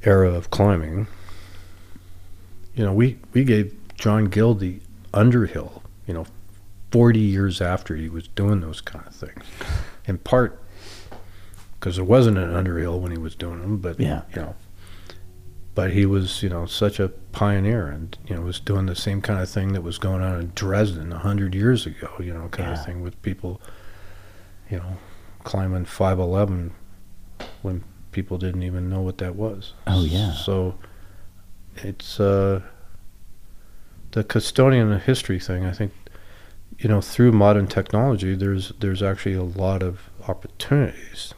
era 0.03 0.33
of 0.33 0.51
climbing. 0.51 1.07
You 2.75 2.85
know, 2.85 2.93
we 2.93 3.19
we 3.33 3.45
gave 3.45 3.75
John 3.95 4.27
Gill 4.27 4.55
the 4.55 4.81
Underhill, 5.13 5.83
you 6.07 6.15
know, 6.15 6.27
40 6.95 7.19
years 7.19 7.61
after 7.61 7.97
he 7.97 8.09
was 8.09 8.29
doing 8.29 8.61
those 8.61 8.81
kind 8.81 9.05
of 9.05 9.13
things. 9.13 9.45
In 10.07 10.17
part 10.19 10.63
because 11.81 11.97
there 11.97 12.05
wasn't 12.05 12.39
an 12.39 12.55
Underhill 12.55 13.01
when 13.01 13.11
he 13.11 13.19
was 13.19 13.35
doing 13.35 13.61
them, 13.61 13.79
but 13.79 13.99
Yeah. 13.99 14.23
you 14.33 14.41
know, 14.43 14.55
but 15.75 15.91
he 15.91 16.07
was, 16.07 16.41
you 16.41 16.49
know, 16.49 16.67
such 16.67 17.01
a 17.01 17.09
pioneer 17.33 17.89
and, 17.89 18.17
you 18.29 18.37
know, 18.37 18.43
was 18.43 18.61
doing 18.61 18.87
the 18.87 18.95
same 18.95 19.21
kind 19.21 19.41
of 19.41 19.49
thing 19.51 19.73
that 19.73 19.83
was 19.83 19.99
going 19.99 20.23
on 20.23 20.39
in 20.41 20.53
Dresden 20.55 21.13
a 21.13 21.19
hundred 21.19 21.53
years 21.53 21.85
ago, 21.85 22.11
you 22.21 22.33
know, 22.33 22.47
kind 22.53 22.69
Yeah. 22.71 22.79
of 22.79 22.87
thing 22.87 23.03
with 23.03 23.21
people, 23.23 23.61
you 24.71 24.77
know, 24.79 24.99
climbing 25.43 25.87
511 25.87 26.71
when 27.63 27.83
people 28.13 28.39
didn't 28.39 28.63
even 28.63 28.89
know 28.89 29.01
what 29.01 29.19
that 29.19 29.35
was. 29.35 29.73
Oh, 29.89 30.05
yeah. 30.05 30.31
So 30.33 30.77
it's, 31.79 32.21
uh, 32.21 32.61
the 34.13 34.23
custodian 34.23 34.93
of 34.93 35.03
history 35.03 35.41
thing, 35.41 35.65
I 35.67 35.73
think, 35.73 35.93
you 36.85 36.91
know, 36.91 37.01
through 37.01 37.33
modern 37.33 37.67
technology, 37.67 38.35
there's, 38.35 38.71
there's 38.79 39.03
actually 39.03 39.35
a 39.35 39.43
lot 39.43 39.83
of 39.83 40.11
opportunities 40.29 41.33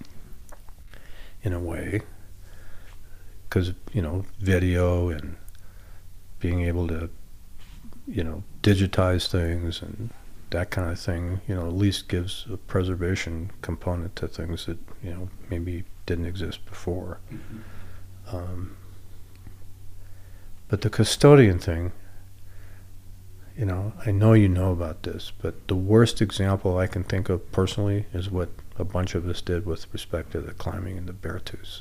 in 1.45 1.53
a 1.53 1.61
way 1.61 2.01
because 3.45 3.73
you 3.93 4.03
know 4.03 4.25
video 4.41 5.09
and 5.09 5.37
being 6.41 6.63
able 6.63 6.89
to 6.89 7.09
you 8.09 8.25
know 8.25 8.43
digitize 8.65 9.29
things 9.29 9.81
and 9.81 10.11
that 10.51 10.71
kind 10.71 10.91
of 10.91 10.99
thing 10.99 11.41
you 11.47 11.55
know 11.55 11.69
at 11.69 11.73
least 11.73 12.09
gives 12.09 12.47
a 12.53 12.57
preservation 12.57 13.53
component 13.63 14.17
to 14.17 14.27
things 14.27 14.67
that 14.67 14.79
you 15.01 15.11
know 15.11 15.29
maybe 15.49 15.85
didn't 16.07 16.27
exist 16.27 16.67
before. 16.67 17.21
Um, 18.33 18.77
but 20.67 20.81
the 20.81 20.91
custodian 20.91 21.61
thing 21.61 21.93
you 23.57 23.65
know 23.65 23.93
i 24.05 24.11
know 24.11 24.33
you 24.35 24.49
know 24.49 24.71
about 24.73 25.03
this 25.05 25.33
but 25.41 25.67
the 25.69 25.75
worst 25.75 26.21
example 26.21 26.77
i 26.79 26.87
can 26.87 27.03
think 27.03 27.29
of 27.29 27.51
personally 27.53 28.05
is 28.13 28.31
what 28.31 28.49
a 28.79 28.85
bunch 28.85 29.15
of 29.15 29.27
us 29.29 29.41
did 29.41 29.65
with 29.65 29.87
respect 29.93 30.33
to 30.33 30.41
the 30.41 30.53
climbing 30.53 30.99
in 30.99 31.07
the 31.07 31.13
Beartooth, 31.15 31.81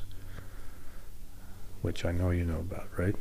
which 1.81 2.05
I 2.05 2.13
know 2.13 2.29
you 2.31 2.45
know 2.45 2.59
about, 2.59 2.87
right? 2.95 3.15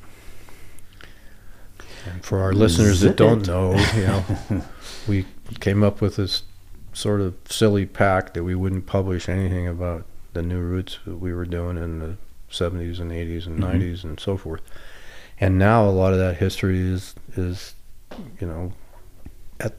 And 2.06 2.24
for 2.24 2.38
our 2.38 2.52
listeners 2.52 3.00
that 3.00 3.16
don't 3.16 3.40
it. 3.42 3.48
know, 3.48 3.72
you 3.96 4.06
know, 4.06 4.64
we 5.08 5.26
came 5.58 5.82
up 5.82 6.00
with 6.00 6.14
this 6.14 6.44
sort 6.92 7.20
of 7.20 7.34
silly 7.46 7.84
pact 7.84 8.34
that 8.34 8.44
we 8.44 8.54
wouldn't 8.54 8.86
publish 8.86 9.28
anything 9.28 9.66
about 9.66 10.04
the 10.34 10.42
new 10.42 10.60
routes 10.60 10.98
that 11.04 11.16
we 11.18 11.32
were 11.34 11.44
doing 11.44 11.76
in 11.76 11.98
the 11.98 12.16
70s 12.50 13.00
and 13.00 13.10
80s 13.10 13.46
and 13.46 13.58
Mhm. 13.58 13.80
90s 13.80 14.04
and 14.04 14.20
so 14.20 14.36
forth. 14.36 14.60
And 15.40 15.58
now 15.58 15.84
a 15.84 15.90
lot 15.90 16.12
of 16.12 16.20
that 16.20 16.36
history 16.36 16.78
is 16.78 17.16
is 17.36 17.74
you 18.40 18.46
know 18.46 18.72
at 19.60 19.74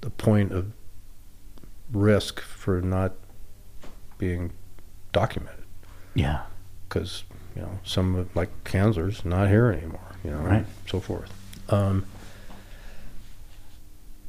the 0.00 0.10
point 0.10 0.52
of 0.52 0.72
risk 1.92 2.40
for 2.40 2.80
not 2.80 3.12
being 4.18 4.52
documented 5.12 5.64
Yeah. 6.14 6.42
because 6.88 7.24
you 7.56 7.62
know 7.62 7.80
some 7.84 8.14
of 8.14 8.34
like 8.36 8.50
Kanzler's 8.64 9.24
not 9.24 9.48
here 9.48 9.70
anymore, 9.70 10.00
you 10.24 10.30
know, 10.30 10.38
Right. 10.38 10.66
so 10.88 11.00
forth. 11.00 11.32
Um, 11.68 12.06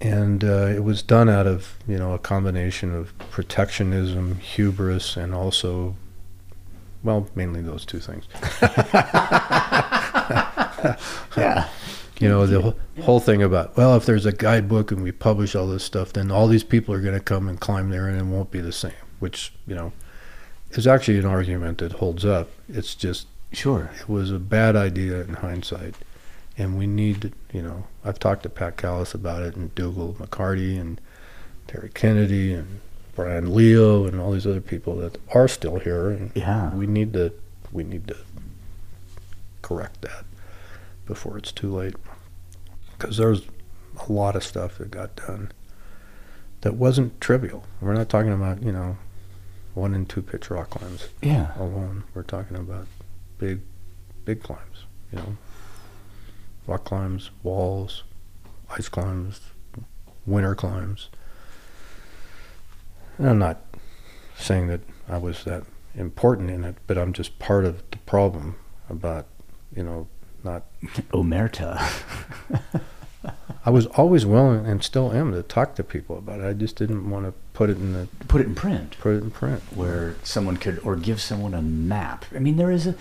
and 0.02 0.44
uh, 0.44 0.68
it 0.68 0.84
was 0.84 1.02
done 1.02 1.30
out 1.30 1.48
of 1.48 1.78
you 1.88 1.98
know 1.98 2.14
a 2.14 2.20
combination 2.20 2.94
of 2.94 3.18
protectionism, 3.32 4.36
hubris, 4.40 5.16
and 5.16 5.34
also, 5.34 5.96
well, 7.04 7.30
mainly 7.36 7.62
those 7.62 7.86
two 7.86 8.00
things. 8.00 8.26
Yeah. 11.38 11.68
You 12.20 12.30
know, 12.30 12.46
the 12.46 12.62
whole 12.62 12.76
whole 13.02 13.20
thing 13.20 13.42
about, 13.42 13.76
well, 13.76 13.96
if 13.98 14.06
there's 14.06 14.26
a 14.26 14.32
guidebook 14.32 14.92
and 14.92 15.04
we 15.04 15.12
publish 15.12 15.56
all 15.56 15.68
this 15.68 15.84
stuff, 15.84 16.14
then 16.14 16.32
all 16.32 16.48
these 16.48 16.64
people 16.64 16.94
are 16.94 17.02
going 17.02 17.16
to 17.18 17.20
come 17.24 17.50
and 17.50 17.60
climb 17.60 17.90
there 17.90 18.08
and 18.08 18.18
it 18.18 18.24
won't 18.26 18.52
be 18.52 18.62
the 18.62 18.72
same, 18.72 18.92
which, 19.20 19.52
you 19.66 19.74
know, 19.76 19.92
is 20.72 20.86
actually 20.88 21.18
an 21.18 21.26
argument 21.26 21.80
that 21.80 21.94
holds 21.94 22.24
up. 22.24 22.50
It's 22.70 22.96
just, 22.96 23.28
Sure. 23.52 23.90
it 24.00 24.08
was 24.10 24.32
a 24.32 24.40
bad 24.40 24.76
idea 24.76 25.22
in 25.22 25.34
hindsight. 25.36 25.96
And 26.58 26.78
we 26.78 26.86
need, 26.86 27.34
you 27.52 27.62
know, 27.64 27.86
I've 28.06 28.20
talked 28.20 28.44
to 28.44 28.50
Pat 28.50 28.78
Callis 28.78 29.14
about 29.16 29.42
it 29.42 29.56
and 29.56 29.74
Dougal 29.74 30.14
McCarty 30.20 30.80
and 30.80 31.02
Terry 31.68 31.90
Kennedy 31.94 32.54
and 32.54 32.80
Brian 33.16 33.54
Leo 33.56 34.06
and 34.06 34.20
all 34.20 34.32
these 34.32 34.46
other 34.48 34.62
people 34.62 34.96
that 34.98 35.18
are 35.34 35.48
still 35.48 35.80
here. 35.80 36.10
And 36.12 36.32
Yeah. 36.36 36.74
we 36.76 36.86
need 36.86 37.14
to, 37.14 37.34
we 37.72 37.84
need 37.84 38.08
to 38.08 38.18
correct 39.64 40.02
that 40.02 40.26
before 41.06 41.38
it's 41.38 41.52
too 41.52 41.72
late. 41.72 41.96
Because 42.98 43.18
there's 43.18 43.42
a 44.08 44.12
lot 44.12 44.36
of 44.36 44.44
stuff 44.44 44.78
that 44.78 44.92
got 44.92 45.16
done 45.16 45.52
that 46.62 46.76
wasn't 46.76 47.20
trivial. 47.20 47.64
We're 47.82 47.94
not 47.94 48.10
talking 48.10 48.32
about, 48.32 48.64
you 48.64 48.72
know, 48.72 48.98
one 49.74 49.94
and 49.94 50.08
two 50.08 50.22
pitch 50.22 50.50
rock 50.50 50.70
climbs 50.70 51.10
Yeah. 51.22 51.52
alone. 51.58 52.04
We're 52.14 52.24
talking 52.24 52.58
about 52.58 52.88
big, 53.38 53.62
big 54.26 54.42
climbs, 54.44 54.86
you 55.12 55.18
know, 55.20 55.38
rock 56.68 56.86
climbs, 56.86 57.32
walls, 57.42 58.04
ice 58.70 58.88
climbs, 58.88 59.42
winter 60.26 60.56
climbs. 60.56 61.10
And 63.18 63.30
I'm 63.30 63.40
not 63.40 63.62
saying 64.38 64.68
that 64.68 64.82
I 65.08 65.18
was 65.18 65.44
that 65.44 65.64
important 65.96 66.50
in 66.50 66.64
it, 66.64 66.78
but 66.88 66.98
I'm 66.98 67.14
just 67.14 67.38
part 67.40 67.66
of 67.66 67.84
the 67.92 67.98
problem 68.00 68.56
about, 68.90 69.28
you 69.76 69.84
know, 69.84 70.08
not. 70.44 70.64
Omerta. 71.12 71.82
I 73.66 73.70
was 73.70 73.86
always 73.88 74.26
willing 74.26 74.66
and 74.66 74.84
still 74.84 75.14
am 75.14 75.32
to 75.32 75.42
talk 75.44 75.76
to 75.76 75.84
people 75.84 76.18
about 76.18 76.42
it. 76.42 76.46
I 76.46 76.52
just 76.54 76.76
didn't 76.76 77.10
want 77.10 77.26
to 77.26 77.34
put 77.54 77.70
it 77.70 77.78
in 77.78 77.94
the 77.94 78.08
Put 78.28 78.42
it 78.42 78.48
in 78.48 78.56
print. 78.56 78.98
put 79.00 79.16
it 79.16 79.24
in 79.24 79.32
print. 79.32 79.62
where 79.74 80.16
someone 80.24 80.58
could 80.58 80.80
or 80.84 80.98
give 80.98 81.22
someone 81.22 81.54
a 81.54 81.62
map. 81.62 82.26
I 82.36 82.40
mean, 82.40 82.58
there 82.58 82.72
is 82.72 82.88
a 82.88 82.96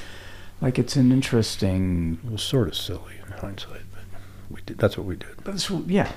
like 0.60 0.78
it's 0.78 0.94
an 0.94 1.10
interesting. 1.10 2.20
It 2.24 2.30
was 2.30 2.42
sort 2.42 2.68
of 2.68 2.76
silly 2.76 3.14
in 3.26 3.32
hindsight, 3.32 3.82
but 3.92 4.02
we 4.50 4.60
did. 4.64 4.78
That's 4.78 4.96
what 4.96 5.06
we 5.06 5.16
did. 5.16 5.42
But 5.42 5.54
it's, 5.56 5.68
yeah, 5.68 6.12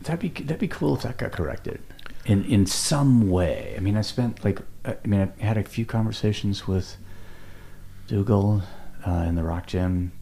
that'd 0.00 0.20
be 0.20 0.28
that'd 0.42 0.58
be 0.58 0.68
cool 0.68 0.96
if 0.96 1.02
that 1.02 1.18
got 1.18 1.32
corrected 1.32 1.82
in 2.24 2.44
in 2.46 2.64
some 2.64 3.28
way. 3.28 3.74
I 3.76 3.80
mean, 3.80 3.98
I 3.98 4.00
spent 4.00 4.42
like 4.42 4.60
I 4.86 4.96
mean, 5.04 5.30
I 5.38 5.44
had 5.44 5.58
a 5.58 5.64
few 5.64 5.84
conversations 5.84 6.66
with 6.66 6.96
Dougal 8.06 8.62
uh, 9.06 9.24
in 9.28 9.34
the 9.34 9.42
Rock 9.42 9.66
Gym, 9.66 10.12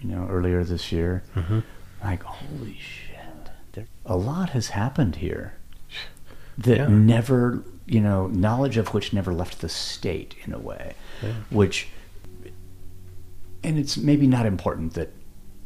you 0.00 0.08
know, 0.08 0.26
earlier 0.30 0.64
this 0.64 0.92
year. 0.92 1.22
Mm-hmm. 1.34 1.60
Like, 2.02 2.22
holy 2.22 2.78
shit, 2.78 3.50
there, 3.72 3.86
a 4.04 4.16
lot 4.16 4.50
has 4.50 4.68
happened 4.68 5.16
here 5.16 5.54
that 6.58 6.76
Yeah. 6.76 6.88
never, 6.88 7.62
you 7.86 8.00
know, 8.00 8.26
knowledge 8.28 8.76
of 8.76 8.94
which 8.94 9.12
never 9.12 9.32
left 9.32 9.60
the 9.60 9.68
state 9.68 10.34
in 10.44 10.52
a 10.52 10.58
way, 10.58 10.94
Yeah. 11.22 11.32
which, 11.50 11.88
and 13.64 13.78
it's 13.78 13.96
maybe 13.96 14.26
not 14.26 14.46
important 14.46 14.94
that, 14.94 15.10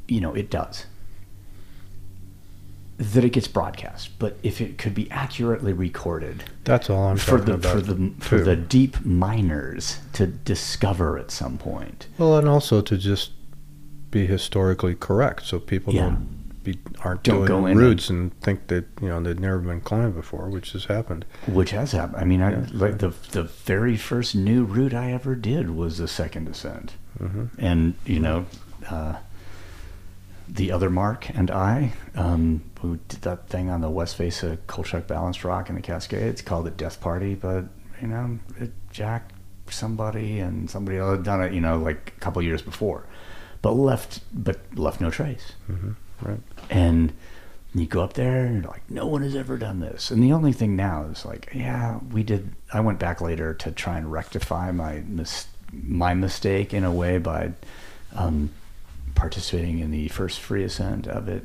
you 0.08 0.20
know, 0.20 0.34
it 0.34 0.50
does. 0.50 0.86
That 3.02 3.24
it 3.24 3.30
gets 3.30 3.48
broadcast, 3.48 4.10
but 4.18 4.36
if 4.42 4.60
it 4.60 4.76
could 4.76 4.94
be 4.94 5.10
accurately 5.10 5.72
recorded 5.72 6.44
That's 6.64 6.90
all 6.90 7.04
I'm 7.04 7.16
for 7.16 7.40
the 7.40 7.54
about. 7.54 7.72
for 7.72 7.80
the 7.80 8.12
for 8.20 8.38
too. 8.38 8.44
the 8.44 8.56
deep 8.56 9.02
miners 9.06 9.98
to 10.12 10.26
discover 10.26 11.16
at 11.16 11.30
some 11.30 11.56
point. 11.56 12.08
Well, 12.18 12.36
and 12.36 12.46
also 12.46 12.82
to 12.82 12.98
just 12.98 13.30
be 14.10 14.26
historically 14.26 14.94
correct, 14.94 15.46
so 15.46 15.58
people 15.58 15.94
Yeah. 15.94 16.02
don't 16.10 16.62
be 16.62 16.78
aren't 17.02 17.22
Don't 17.22 17.46
doing 17.46 17.72
in 17.72 17.78
routes 17.78 18.10
and 18.10 18.38
think 18.42 18.66
that 18.66 18.84
you 19.00 19.08
know 19.08 19.18
they've 19.22 19.38
never 19.40 19.60
been 19.60 19.80
climbed 19.80 20.14
before, 20.14 20.50
which 20.50 20.72
has 20.72 20.84
happened. 20.84 21.24
Which 21.46 21.70
has 21.70 21.92
happened. 21.92 22.18
I 22.20 22.24
mean, 22.26 22.42
I, 22.42 22.50
Yeah. 22.50 22.66
like 22.74 22.98
the 22.98 23.14
the 23.32 23.44
very 23.44 23.96
first 23.96 24.34
new 24.34 24.64
route 24.64 24.92
I 24.92 25.12
ever 25.12 25.34
did 25.34 25.70
was 25.70 25.96
the 25.96 26.06
second 26.08 26.48
ascent, 26.48 26.92
hmm 27.18 27.44
and 27.58 27.94
you 28.04 28.20
know, 28.20 28.44
uh, 28.90 29.14
the 30.52 30.72
other 30.72 30.90
Mark 30.90 31.28
and 31.30 31.50
I, 31.50 31.92
um, 32.14 32.62
who 32.80 32.98
did 33.08 33.22
that 33.22 33.48
thing 33.48 33.70
on 33.70 33.80
the 33.80 33.90
west 33.90 34.16
face 34.16 34.42
of 34.42 34.66
Colchuck 34.66 35.06
Balanced 35.06 35.44
Rock 35.44 35.68
in 35.68 35.76
the 35.76 35.80
Cascades, 35.82 36.42
called 36.42 36.66
it 36.66 36.76
Death 36.76 37.00
Party, 37.00 37.34
but 37.34 37.64
you 38.00 38.08
know, 38.08 38.38
it 38.58 38.72
jacked 38.90 39.32
somebody 39.68 40.40
and 40.40 40.68
somebody 40.68 40.98
else 40.98 41.16
had 41.16 41.24
done 41.24 41.42
it, 41.42 41.52
you 41.52 41.60
know, 41.60 41.78
like 41.78 42.14
a 42.16 42.20
couple 42.20 42.42
years 42.42 42.62
before, 42.62 43.04
but 43.62 43.72
left 43.72 44.20
but 44.32 44.58
left 44.74 45.00
no 45.00 45.10
trace. 45.10 45.52
hmm 45.66 45.92
Right. 46.22 46.40
And 46.68 47.12
you 47.74 47.86
go 47.86 48.02
up 48.02 48.12
there 48.14 48.44
and 48.44 48.62
you're 48.62 48.70
like, 48.70 48.82
no 48.90 49.06
one 49.06 49.22
has 49.22 49.34
ever 49.36 49.56
done 49.56 49.80
this. 49.80 50.10
And 50.10 50.22
the 50.22 50.32
only 50.32 50.52
thing 50.52 50.76
now 50.76 51.04
is 51.04 51.24
like, 51.24 51.50
yeah, 51.54 51.98
we 52.10 52.22
did. 52.22 52.50
I 52.74 52.80
went 52.80 52.98
back 52.98 53.20
later 53.20 53.54
to 53.54 53.70
try 53.70 53.96
and 53.96 54.10
rectify 54.10 54.70
my 54.72 55.02
mis- 55.06 55.46
my 55.72 56.12
mistake 56.14 56.74
in 56.74 56.84
a 56.84 56.92
way 56.92 57.18
by 57.18 57.52
um, 58.14 58.50
participating 59.14 59.78
in 59.80 59.90
the 59.90 60.08
first 60.08 60.40
free 60.40 60.64
ascent 60.64 61.06
of 61.06 61.28
it. 61.28 61.44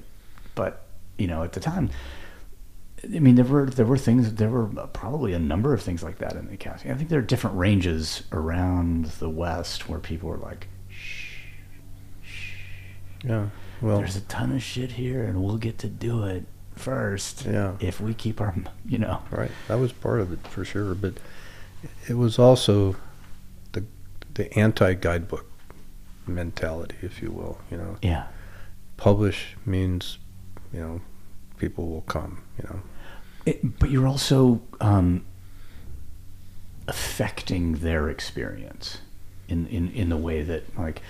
But 0.55 0.83
you 1.17 1.27
know, 1.27 1.43
at 1.43 1.53
the 1.53 1.59
time, 1.59 1.89
I 3.03 3.19
mean, 3.19 3.35
there 3.35 3.45
were 3.45 3.65
there 3.67 3.85
were 3.85 3.97
things. 3.97 4.33
There 4.35 4.49
were 4.49 4.65
probably 4.87 5.33
a 5.33 5.39
number 5.39 5.73
of 5.73 5.81
things 5.81 6.01
like 6.03 6.17
that 6.19 6.33
in 6.33 6.47
the 6.49 6.57
casting. 6.57 6.91
I 6.91 6.95
think 6.95 7.09
there 7.09 7.19
are 7.19 7.23
different 7.23 7.57
ranges 7.57 8.23
around 8.31 9.05
the 9.05 9.29
West 9.29 9.87
where 9.89 9.99
people 9.99 10.29
were 10.29 10.37
like, 10.37 10.67
shh, 10.89 11.35
shh. 12.23 12.51
Yeah. 13.23 13.47
Well. 13.81 13.97
there's 13.97 14.15
a 14.15 14.21
ton 14.21 14.53
of 14.53 14.63
shit 14.63 14.93
here 14.93 15.23
and 15.23 15.43
we'll 15.43 15.57
get 15.57 15.77
to 15.79 15.87
do 15.87 16.23
it 16.23 16.45
first 16.75 17.45
Yeah. 17.45 17.73
if 17.81 17.99
we 17.99 18.13
keep 18.13 18.39
our 18.41 18.55
you 18.85 18.97
know 18.97 19.21
Right. 19.29 19.51
That 19.67 19.75
was 19.79 19.91
part 19.91 20.21
of 20.21 20.31
it 20.31 20.47
for 20.47 20.63
sure, 20.65 20.95
but 20.95 21.13
it 22.07 22.13
was 22.15 22.39
also 22.39 22.95
the 23.73 23.83
the 24.33 24.51
anti 24.57 24.93
guidebook 24.93 25.45
mentality, 26.27 26.95
if 27.01 27.21
you 27.21 27.31
will. 27.31 27.59
You 27.71 27.77
know, 27.77 27.97
yeah 28.01 28.27
publish 28.97 29.55
means 29.65 30.17
you 30.73 30.79
know 30.79 31.01
people 31.57 31.87
will 31.87 32.01
come. 32.01 32.41
You 32.57 32.69
know. 32.69 32.79
it, 33.45 33.79
but 33.79 33.89
you're 33.89 34.07
also 34.07 34.61
um, 34.81 35.25
affecting 36.87 37.73
their 37.75 38.09
experience 38.09 38.99
in, 39.47 39.67
in 39.67 39.91
in 39.91 40.09
the 40.09 40.17
way 40.17 40.41
that 40.43 40.77
like 40.77 41.01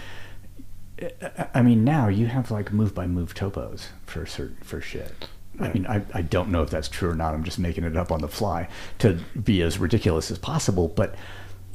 I- 1.01 1.47
I 1.55 1.61
mean 1.61 1.83
now 1.83 2.07
you 2.07 2.27
have 2.27 2.51
like 2.51 2.71
move 2.71 2.93
by 2.93 3.07
move 3.07 3.33
topos 3.33 3.87
for 4.05 4.25
certain 4.25 4.57
for 4.61 4.81
shit 4.81 5.27
I 5.57 5.71
mean, 5.71 5.87
I, 5.87 6.01
I 6.13 6.21
don't 6.21 6.49
know 6.49 6.63
if 6.63 6.69
that's 6.69 6.89
true 6.89 7.09
or 7.09 7.15
not. 7.15 7.33
I'm 7.33 7.45
just 7.45 7.59
making 7.59 7.85
it 7.85 7.95
up 7.95 8.11
on 8.11 8.19
the 8.19 8.27
fly 8.27 8.67
to 8.99 9.19
be 9.41 9.61
as 9.61 9.79
ridiculous 9.79 10.29
as 10.29 10.37
possible. 10.37 10.89
But 10.89 11.15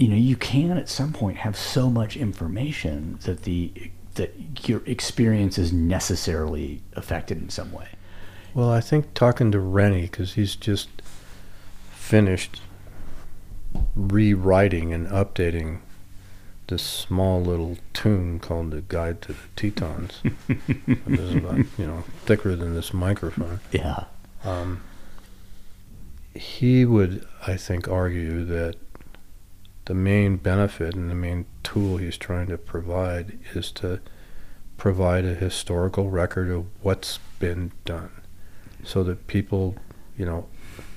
you 0.01 0.09
know, 0.09 0.17
you 0.17 0.35
can 0.35 0.79
at 0.79 0.89
some 0.89 1.13
point 1.13 1.37
have 1.37 1.55
so 1.55 1.91
much 1.91 2.17
information 2.17 3.19
that 3.25 3.43
the 3.43 3.71
that 4.15 4.67
your 4.67 4.83
experience 4.87 5.59
is 5.59 5.75
necessarily 5.75 6.81
affected 6.95 7.37
in 7.37 7.51
some 7.51 7.71
way. 7.71 7.89
Well, 8.55 8.71
I 8.71 8.81
think 8.81 9.13
talking 9.13 9.53
to 9.53 9.61
Renny 9.61 10.03
because 10.03 10.33
he's 10.33 10.57
just 10.57 10.89
finished 11.93 12.63
rewriting 13.95 14.93
and 14.93 15.07
updating 15.09 15.81
this 16.69 16.83
small 16.83 17.43
little 17.43 17.77
tune 17.93 18.41
called 18.41 18.71
"The 18.71 18.81
Guide 18.81 19.21
to 19.23 19.35
the 19.35 19.49
Tetons." 19.55 20.23
it 20.49 21.21
is 21.21 21.35
about 21.35 21.59
you 21.77 21.87
know 21.87 22.05
thicker 22.25 22.57
than 22.57 22.75
this 22.75 22.95
microphone. 22.95 23.61
Yeah. 23.71 24.05
Um, 24.45 24.81
he 26.35 26.87
would, 26.87 27.27
I 27.47 27.59
think, 27.59 27.87
argue 27.87 28.45
that 28.47 28.77
the 29.91 29.95
main 29.97 30.37
benefit 30.37 30.95
and 30.95 31.11
the 31.11 31.15
main 31.17 31.45
tool 31.65 31.97
he's 31.97 32.17
trying 32.17 32.47
to 32.47 32.57
provide 32.57 33.37
is 33.55 33.73
to 33.73 33.99
provide 34.77 35.25
a 35.25 35.35
historical 35.35 36.09
record 36.11 36.49
of 36.49 36.65
what's 36.81 37.19
been 37.41 37.73
done 37.85 38.13
so 38.85 39.03
that 39.03 39.27
people, 39.27 39.75
you 40.17 40.25
know, 40.25 40.47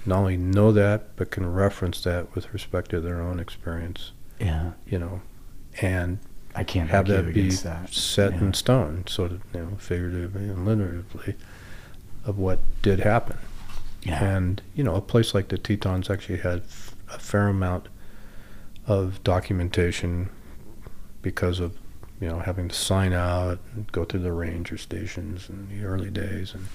not 0.05 0.19
only 0.19 0.37
know 0.37 0.71
that, 0.71 1.15
but 1.15 1.31
can 1.31 1.51
reference 1.51 2.03
that 2.03 2.35
with 2.35 2.53
respect 2.53 2.91
to 2.91 3.01
their 3.01 3.19
own 3.19 3.39
experience, 3.39 4.11
Yeah. 4.39 4.73
you 4.85 4.99
know, 4.99 5.21
and 5.81 6.19
I 6.53 6.63
can't 6.63 6.91
have 6.91 7.07
that 7.07 7.33
be 7.33 7.49
that. 7.49 7.89
set 7.91 8.33
Yeah. 8.33 8.41
in 8.41 8.53
stone, 8.53 9.05
sort 9.07 9.31
of, 9.31 9.41
you 9.55 9.61
know, 9.61 9.75
figuratively 9.79 10.43
and 10.49 10.67
literally, 10.67 11.33
of 12.25 12.37
what 12.37 12.59
did 12.83 12.99
happen. 12.99 13.37
Yeah. 14.03 14.23
And, 14.23 14.61
you 14.75 14.83
know, 14.83 14.93
a 14.93 15.01
place 15.01 15.33
like 15.33 15.47
the 15.47 15.57
Tetons 15.57 16.11
actually 16.11 16.37
had 16.41 16.59
f- 16.59 16.93
a 17.09 17.17
fair 17.17 17.47
amount 17.47 17.87
of 18.87 19.23
documentation 19.23 20.29
because 21.21 21.59
of, 21.59 21.77
you 22.19 22.27
know, 22.27 22.39
having 22.39 22.67
to 22.67 22.75
sign 22.75 23.13
out 23.13 23.59
and 23.75 23.91
go 23.91 24.03
through 24.03 24.21
the 24.21 24.31
ranger 24.31 24.77
stations 24.77 25.49
in 25.49 25.69
the 25.69 25.85
early 25.85 26.09
days. 26.09 26.53
And, 26.53 26.67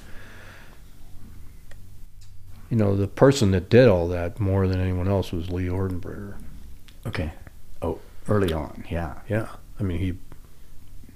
you 2.71 2.77
know, 2.77 2.97
the 2.97 3.09
person 3.09 3.51
that 3.53 3.69
did 3.69 3.89
all 3.89 4.09
that 4.09 4.41
more 4.41 4.67
than 4.67 4.81
anyone 4.81 5.09
else 5.09 5.33
was 5.33 5.51
Leigh 5.51 5.67
Ortenburger. 5.69 6.37
okay. 7.07 7.33
Oh, 7.81 8.01
early 8.29 8.53
on. 8.53 8.85
Yeah. 8.91 9.15
Yeah. 9.29 9.49
I 9.79 9.83
mean, 9.83 9.99
he, 9.99 10.07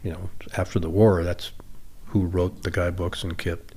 you 0.03 0.13
know, 0.13 0.31
after 0.57 0.79
the 0.79 0.91
war, 0.91 1.25
that's 1.25 1.51
who 2.07 2.27
wrote 2.27 2.63
the 2.63 2.71
guidebooks 2.71 3.25
and 3.25 3.37
kept 3.37 3.75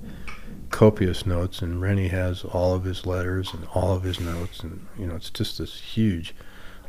copious 0.70 1.26
notes. 1.26 1.62
And 1.62 1.80
Renny 1.80 2.08
has 2.08 2.44
all 2.44 2.74
of 2.74 2.84
his 2.84 3.06
letters 3.06 3.52
and 3.52 3.66
all 3.74 3.92
of 3.94 4.02
his 4.02 4.20
notes, 4.20 4.60
and 4.60 4.86
you 4.98 5.06
know, 5.06 5.16
it's 5.16 5.30
just 5.30 5.58
this 5.58 5.80
huge 5.80 6.34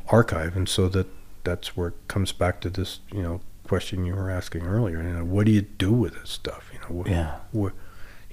archive. 0.09 0.55
And 0.55 0.67
so 0.69 0.87
that 0.89 1.07
that's 1.43 1.75
where 1.77 1.89
it 1.89 1.95
comes 2.07 2.31
back 2.31 2.59
to 2.61 2.69
this, 2.69 2.99
you 3.11 3.21
know, 3.23 3.41
question 3.63 4.05
you 4.05 4.15
were 4.15 4.29
asking 4.29 4.63
earlier. 4.65 5.01
You 5.01 5.09
know, 5.13 5.23
what 5.25 5.45
do 5.45 5.51
you 5.51 5.61
do 5.61 5.91
with 5.93 6.13
this 6.19 6.29
stuff? 6.29 6.69
You 6.73 6.79
know, 6.79 7.03
wh- 7.03 7.09
Yeah. 7.09 7.35
wh- 7.53 7.73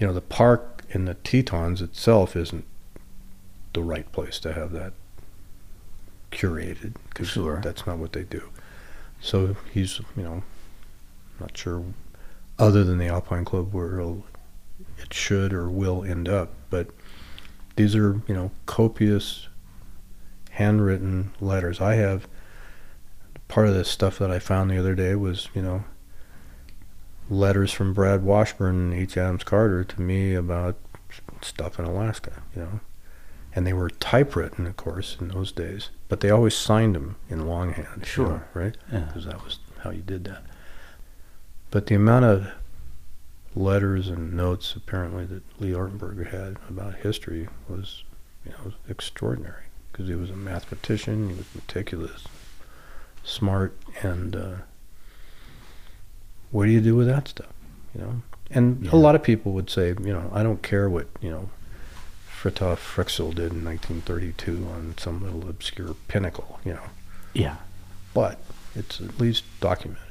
you 0.01 0.07
know, 0.07 0.13
the 0.13 0.21
park 0.21 0.83
in 0.91 1.05
the 1.05 1.15
Tetons 1.15 1.81
itself 1.81 2.35
isn't 2.37 2.65
the 3.73 3.83
right 3.83 4.11
place 4.13 4.39
to 4.41 4.53
have 4.53 4.73
that 4.73 4.93
curated 6.33 6.95
because 7.09 7.29
Sure. 7.29 7.61
that's 7.63 7.87
not 7.87 7.99
what 7.99 8.13
they 8.13 8.23
do. 8.25 8.51
So 9.21 9.57
he's, 9.73 10.01
you 10.17 10.23
know, 10.23 10.43
not 11.41 11.57
sure 11.57 11.83
other 12.59 12.85
than 12.85 12.99
the 12.99 13.07
Alpine 13.09 13.45
Club 13.45 13.73
where 13.73 14.01
it 14.01 15.13
should 15.13 15.53
or 15.53 15.69
will 15.71 16.05
end 16.05 16.29
up, 16.29 16.51
but 16.71 16.89
these 17.77 17.95
are, 17.97 18.21
you 18.29 18.35
know, 18.35 18.51
copious 18.67 19.49
handwritten 20.55 21.33
letters. 21.41 21.81
I 21.81 21.95
have 21.97 22.27
part 23.49 23.69
of 23.69 23.75
this 23.75 23.89
stuff 23.89 24.19
that 24.19 24.31
I 24.31 24.39
found 24.39 24.71
the 24.71 24.79
other 24.79 24.95
day 24.95 25.15
was, 25.15 25.49
you 25.55 25.63
know, 25.63 25.85
letters 27.29 27.73
from 27.73 27.93
Brad 27.95 28.23
Washburn 28.23 28.75
and 28.77 28.95
H. 28.95 29.17
Adams 29.17 29.45
Carter 29.45 29.85
to 29.85 30.01
me 30.01 30.35
about 30.35 30.77
stuff 31.43 31.79
in 31.79 31.85
Alaska, 31.85 32.43
you 32.55 32.63
know. 32.63 32.81
And 33.57 33.67
they 33.67 33.73
were 33.73 33.91
typewritten, 33.91 34.67
of 34.67 34.77
course, 34.77 35.17
in 35.21 35.29
those 35.29 35.53
days, 35.53 35.91
but 36.09 36.21
they 36.21 36.31
always 36.31 36.57
signed 36.57 36.95
them 36.97 37.17
in 37.29 37.47
longhand. 37.47 37.87
you 37.95 37.99
know, 38.01 38.05
Sure. 38.05 38.49
right? 38.53 38.77
Yeah. 38.93 39.01
Because 39.01 39.27
that 39.27 39.45
was 39.45 39.59
how 39.81 39.91
you 39.91 40.03
did 40.03 40.25
that. 40.25 40.43
But 41.71 41.87
the 41.87 41.95
amount 41.95 42.25
of 42.25 42.49
letters 43.55 44.09
and 44.09 44.33
notes 44.35 44.75
apparently 44.75 45.25
that 45.27 45.43
Leigh 45.61 45.71
Ortenburger 45.73 46.31
had 46.31 46.57
about 46.69 46.97
history 46.97 47.49
was, 47.69 48.03
you 48.45 48.53
know, 48.53 48.73
extraordinary 48.89 49.64
because 49.95 50.09
he 50.09 50.15
was 50.17 50.29
a 50.31 50.35
mathematician, 50.37 51.29
he 51.31 51.37
was 51.37 51.47
meticulous, 51.55 52.25
smart, 53.23 53.77
and 54.03 54.35
uh, 54.35 54.51
what 56.51 56.65
do 56.67 56.73
you 56.73 56.81
do 56.81 56.97
with 56.97 57.07
that 57.07 57.29
stuff? 57.29 57.53
You 57.95 58.01
know, 58.01 58.23
and 58.51 58.85
Yeah. 58.85 58.91
a 58.93 58.97
lot 58.97 59.15
of 59.15 59.23
people 59.23 59.53
would 59.53 59.71
say, 59.71 59.89
you 59.91 60.13
know, 60.13 60.31
I 60.35 60.43
don't 60.43 60.63
care 60.63 60.91
what 60.91 61.07
you 61.21 61.31
know. 61.31 61.49
Fritiof 62.43 62.77
Fryxell 62.77 63.35
did 63.35 63.53
in 63.53 63.65
1932 63.65 64.67
on 64.71 64.95
some 64.99 65.23
little 65.23 65.49
obscure 65.49 65.95
pinnacle, 66.09 66.61
you 66.65 66.75
know, 66.75 66.91
Yeah. 67.33 67.57
but 68.13 68.39
it's 68.75 69.01
at 69.01 69.19
least 69.19 69.45
documented. 69.61 70.03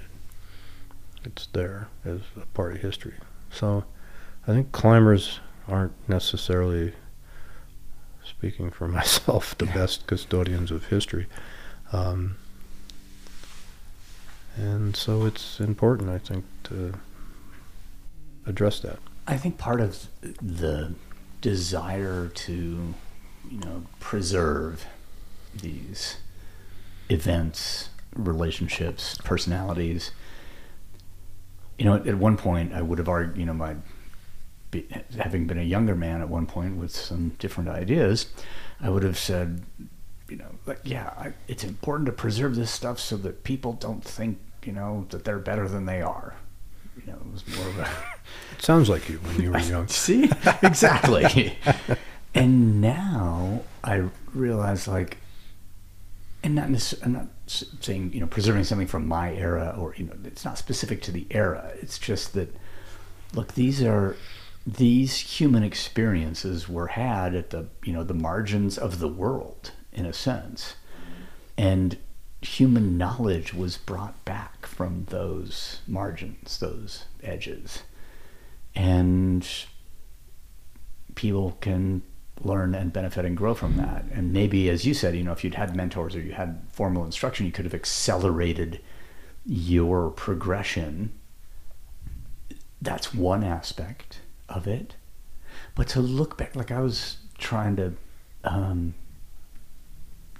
It's 1.26 1.46
there 1.54 1.90
as 2.04 2.22
a 2.36 2.46
part 2.56 2.72
of 2.74 2.82
history. 2.82 3.14
So 3.52 3.84
I 4.48 4.52
think 4.54 4.72
climbers 4.72 5.42
aren't 5.68 5.92
necessarily, 6.10 6.94
speaking 8.44 8.70
for 8.70 8.88
myself, 9.00 9.58
the 9.58 9.66
best 9.66 10.06
custodians 10.06 10.70
of 10.70 10.88
history. 10.88 11.28
Um, 11.94 12.36
and 14.58 14.96
so 14.98 15.26
it's 15.26 15.62
important, 15.62 16.10
I 16.10 16.18
think, 16.18 16.44
to 16.64 16.94
address 18.46 18.82
that. 18.82 19.00
I 19.26 19.38
think 19.38 19.58
part 19.58 19.80
of 19.80 20.08
the 20.22 20.94
desire 21.40 22.28
to, 22.28 22.94
you 23.50 23.60
know, 23.60 23.86
preserve 24.02 24.86
these 25.56 26.18
events, 27.10 27.92
relationships, 28.14 29.18
personalities. 29.24 30.12
You 31.80 31.86
know, 31.86 31.96
at 31.96 32.16
one 32.16 32.36
point, 32.36 32.74
I 32.74 32.82
would 32.82 32.98
have 32.98 33.08
argued, 33.08 33.38
you 33.38 33.46
know, 33.46 33.54
my 33.54 33.78
be, 34.74 34.88
having 35.18 35.48
been 35.48 35.58
a 35.58 35.64
younger 35.64 35.96
man 35.96 36.22
at 36.22 36.28
one 36.28 36.46
point 36.46 36.76
with 36.76 36.92
some 36.92 37.30
different 37.40 37.70
ideas, 37.70 38.28
I 38.82 38.90
would 38.90 39.04
have 39.04 39.18
said, 39.18 39.64
you 40.28 40.36
know, 40.36 40.50
like, 40.66 40.80
yeah, 40.84 41.14
I, 41.18 41.34
it's 41.48 41.64
important 41.64 42.08
to 42.08 42.12
preserve 42.12 42.56
this 42.56 42.72
stuff 42.72 43.00
so 43.00 43.16
that 43.18 43.44
people 43.44 43.74
don't 43.74 44.04
think, 44.04 44.40
you 44.64 44.74
know, 44.74 45.06
that 45.10 45.24
they're 45.24 45.40
better 45.40 45.68
than 45.68 45.86
they 45.86 46.02
are. 46.02 46.36
You 46.98 47.12
know, 47.12 47.20
it 47.20 47.32
was 47.32 47.58
more 47.58 47.68
of 47.68 47.80
a 47.80 47.90
It 48.58 48.64
sounds 48.64 48.90
like 48.90 49.08
you 49.10 49.18
when 49.20 49.42
you 49.42 49.52
were 49.52 49.60
young. 49.60 49.88
See, 49.90 50.30
exactly. 50.62 51.58
and 52.36 52.82
now 52.82 53.64
I 53.84 54.10
realize, 54.34 54.88
like, 54.88 55.18
and 56.44 56.56
not 56.56 56.68
necess- 56.68 57.04
I'm 57.04 57.14
not 57.14 57.28
saying 57.48 58.12
you 58.14 58.20
know 58.20 58.28
preserving 58.28 58.64
something 58.66 58.88
from 58.88 59.08
my 59.08 59.34
era, 59.34 59.76
or 59.78 59.96
you 59.98 60.06
know, 60.06 60.14
it's 60.24 60.46
not 60.46 60.58
specific 60.58 61.02
to 61.04 61.12
the 61.12 61.26
era. 61.32 61.72
It's 61.82 61.98
just 61.98 62.34
that, 62.34 62.54
look, 63.34 63.54
these 63.54 63.82
are 63.82 64.16
these 64.66 65.18
human 65.18 65.64
experiences 65.64 66.70
were 66.70 66.88
had 66.88 67.36
at 67.36 67.50
the 67.50 67.68
you 67.84 67.94
know 67.94 68.04
the 68.04 68.14
margins 68.14 68.78
of 68.78 69.00
the 69.00 69.08
world 69.08 69.72
in 69.92 70.06
a 70.06 70.14
sense, 70.14 70.76
and 71.58 71.98
human 72.42 72.98
knowledge 72.98 73.54
was 73.54 73.78
brought 73.78 74.24
back 74.26 74.66
from 74.66 75.06
those 75.10 75.82
margins, 75.88 76.58
those 76.58 77.06
edges 77.22 77.84
and 78.76 79.48
people 81.16 81.58
can 81.62 82.02
learn 82.42 82.74
and 82.74 82.92
benefit 82.92 83.26
and 83.26 83.38
grow 83.38 83.54
from 83.54 83.78
that. 83.78 84.06
And 84.12 84.34
maybe, 84.34 84.70
as 84.70 84.86
you 84.86 84.94
said, 84.94 85.16
you 85.16 85.24
know, 85.24 85.32
if 85.32 85.44
you'd 85.44 85.56
had 85.56 85.76
mentors 85.76 86.16
or 86.16 86.22
you 86.22 86.34
had 86.34 86.62
formal 86.72 87.06
instruction, 87.06 87.46
you 87.46 87.52
could 87.52 87.66
have 87.66 87.74
accelerated 87.74 88.82
your 89.46 90.10
progression. 90.10 91.14
That's 92.82 93.14
one 93.14 93.44
aspect 93.44 94.13
of 94.56 94.68
it. 94.68 94.96
But 95.76 95.88
to 95.90 96.02
look 96.02 96.38
back, 96.38 96.56
like 96.56 96.72
I 96.72 96.80
was 96.80 97.18
trying 97.38 97.76
to, 97.78 97.94
um, 98.44 98.94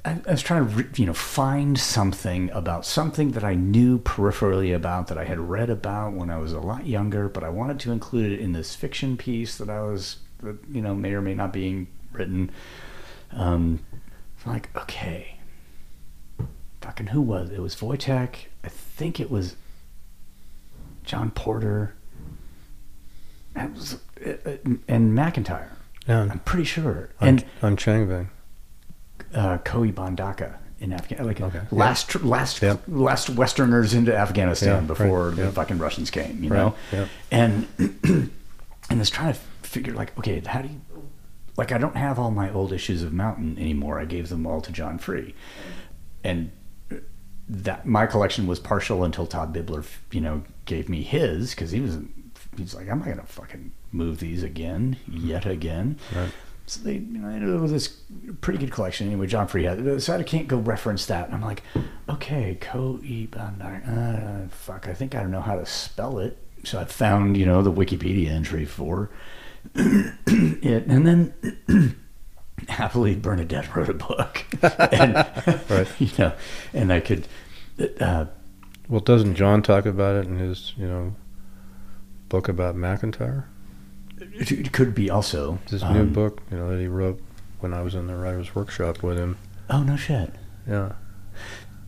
I, 0.06 0.20
I 0.28 0.32
was 0.32 0.42
trying 0.42 0.68
to, 0.68 1.02
you 1.02 1.06
know, 1.06 1.14
find 1.14 1.78
something 1.78 2.50
about 2.52 2.86
something 2.86 3.32
that 3.32 3.44
I 3.44 3.56
knew 3.56 4.00
peripherally 4.00 4.76
about 4.76 5.08
that 5.08 5.18
I 5.18 5.26
had 5.26 5.40
read 5.40 5.70
about 5.70 6.14
when 6.14 6.30
I 6.30 6.38
was 6.38 6.54
a 6.54 6.60
lot 6.60 6.86
younger, 6.86 7.30
but 7.30 7.44
I 7.44 7.50
wanted 7.50 7.80
to 7.82 7.92
include 7.92 8.32
it 8.32 8.40
in 8.40 8.54
this 8.54 8.76
fiction 8.76 9.18
piece 9.18 9.58
that 9.58 9.70
I 9.70 9.82
was, 9.82 10.18
that, 10.42 10.58
you 10.70 10.82
know, 10.82 10.94
may 10.96 11.14
or 11.14 11.22
may 11.22 11.34
not 11.34 11.54
being 11.54 11.88
written. 12.12 12.52
Um, 13.32 13.86
I'm 14.46 14.54
like, 14.54 14.70
okay, 14.76 15.38
fucking 16.82 17.08
who 17.08 17.22
was 17.22 17.50
it? 17.50 17.56
It 17.56 17.62
was 17.62 17.76
Wojtek. 17.78 18.36
I 18.64 18.68
think 18.68 19.20
it 19.20 19.32
was 19.32 19.56
John 21.04 21.32
Porter. 21.32 21.96
It 23.56 23.72
was, 23.74 23.98
uh, 24.26 24.32
uh, 24.46 24.58
and 24.88 25.14
MacIntyre. 25.16 25.72
Yeah, 26.08 26.28
I'm 26.32 26.40
pretty 26.40 26.66
sure. 26.66 27.10
on, 27.22 27.28
and 27.28 27.46
on 27.62 27.78
Changbang. 27.78 28.28
uh, 29.34 29.58
Koi 29.60 29.92
Bandaka 29.92 30.56
in 30.80 30.92
Afghanistan, 30.92 31.26
like 31.28 31.42
Okay. 31.42 31.62
last 31.72 32.10
tr- 32.10 32.20
last 32.26 32.62
Yep. 32.62 32.84
last 32.88 33.30
Westerners 33.30 33.94
into 33.94 34.16
Afghanistan 34.16 34.68
Yeah, 34.70 34.78
right. 34.80 34.88
before 34.88 35.32
the 35.32 35.44
Yep. 35.44 35.54
fucking 35.54 35.78
Russians 35.78 36.10
came, 36.12 36.44
you 36.44 36.50
Right. 36.50 36.58
know, 36.58 36.76
Yep. 36.92 37.08
and 37.32 37.68
and 38.04 38.30
I 38.90 38.96
was 38.96 39.10
trying 39.10 39.34
to 39.34 39.40
figure 39.62 39.94
like, 39.94 40.18
okay, 40.18 40.42
how 40.46 40.62
do 40.62 40.68
you 40.68 40.82
like? 41.56 41.72
I 41.72 41.78
don't 41.78 41.96
have 41.96 42.20
all 42.20 42.32
my 42.32 42.52
old 42.52 42.74
issues 42.74 43.02
of 43.02 43.14
Mountain 43.14 43.58
anymore. 43.60 44.00
I 44.00 44.06
gave 44.06 44.28
them 44.30 44.46
all 44.46 44.60
to 44.62 44.72
John 44.72 44.98
Free, 44.98 45.34
and 46.24 46.52
that 47.48 47.86
my 47.86 48.06
collection 48.06 48.46
was 48.48 48.60
partial 48.60 49.04
until 49.04 49.26
Todd 49.28 49.54
Bibler, 49.54 49.86
you 50.12 50.22
know, 50.22 50.44
gave 50.66 50.90
me 50.90 51.04
his 51.04 51.52
because 51.52 51.72
he 51.72 51.80
was 51.80 51.98
he's 52.58 52.74
like, 52.76 52.90
I'm 52.90 53.00
not 53.00 53.08
gonna 53.08 53.24
fucking 53.24 53.72
move 53.92 54.20
these 54.20 54.44
again, 54.44 54.98
yet 55.08 55.46
again. 55.46 55.98
Right. 56.16 56.32
So 56.66 56.82
they, 56.82 56.94
you 56.94 57.20
know, 57.20 57.28
ended 57.28 57.54
up 57.54 57.62
with 57.62 57.72
this 57.72 57.88
pretty 58.40 58.58
good 58.60 58.72
collection. 58.72 59.08
Anyway, 59.08 59.28
John 59.28 59.48
Free 59.48 59.66
had, 59.66 60.02
so 60.02 60.16
I 60.18 60.24
can't 60.24 60.48
go 60.48 60.58
reference 60.58 61.06
that. 61.08 61.26
And 61.26 61.36
I'm 61.36 61.42
like, 61.42 61.62
okay, 62.08 62.58
Ko 62.62 63.00
Bandar, 63.04 63.84
uh, 63.86 64.48
fuck, 64.50 64.88
I 64.88 64.94
think 64.94 65.14
I 65.14 65.20
don't 65.22 65.32
know 65.32 65.42
how 65.42 65.58
to 65.58 65.66
spell 65.66 66.20
it. 66.20 66.38
So 66.64 66.80
I 66.80 66.86
found, 66.86 67.36
you 67.36 67.46
know, 67.46 67.62
the 67.62 67.72
Wikipedia 67.72 68.30
entry 68.30 68.64
for 68.64 69.10
it, 69.76 70.86
and 70.88 71.06
then 71.06 71.96
happily 72.70 73.16
Bernadette 73.16 73.76
wrote 73.76 73.90
a 73.90 73.94
book, 73.94 74.46
and 74.94 75.16
Right. 75.70 75.88
you 76.00 76.12
know, 76.18 76.32
and 76.74 76.94
I 76.94 77.02
could, 77.02 77.28
uh, 78.00 78.26
Well, 78.88 79.02
doesn't 79.02 79.36
John 79.36 79.62
talk 79.62 79.86
about 79.86 80.16
it 80.16 80.28
in 80.28 80.38
his, 80.38 80.74
you 80.78 80.88
know, 80.88 81.16
book 82.34 82.50
about 82.50 82.76
MacIntyre? 82.76 83.48
it, 84.20 84.52
it 84.52 84.72
could 84.72 84.96
be 84.96 85.08
also 85.08 85.60
His 85.70 85.84
new 85.84 86.02
um, 86.02 86.14
book, 86.14 86.42
you 86.50 86.58
know, 86.58 86.72
that 86.72 86.80
he 86.80 86.88
wrote 86.88 87.22
when 87.60 87.76
I 87.76 87.84
was 87.84 87.94
in 87.94 88.08
the 88.08 88.16
writer's 88.16 88.56
workshop 88.56 89.04
with 89.04 89.20
him. 89.20 89.38
Oh 89.70 89.84
no 89.84 89.96
shit! 89.96 90.32
Yeah, 90.68 90.94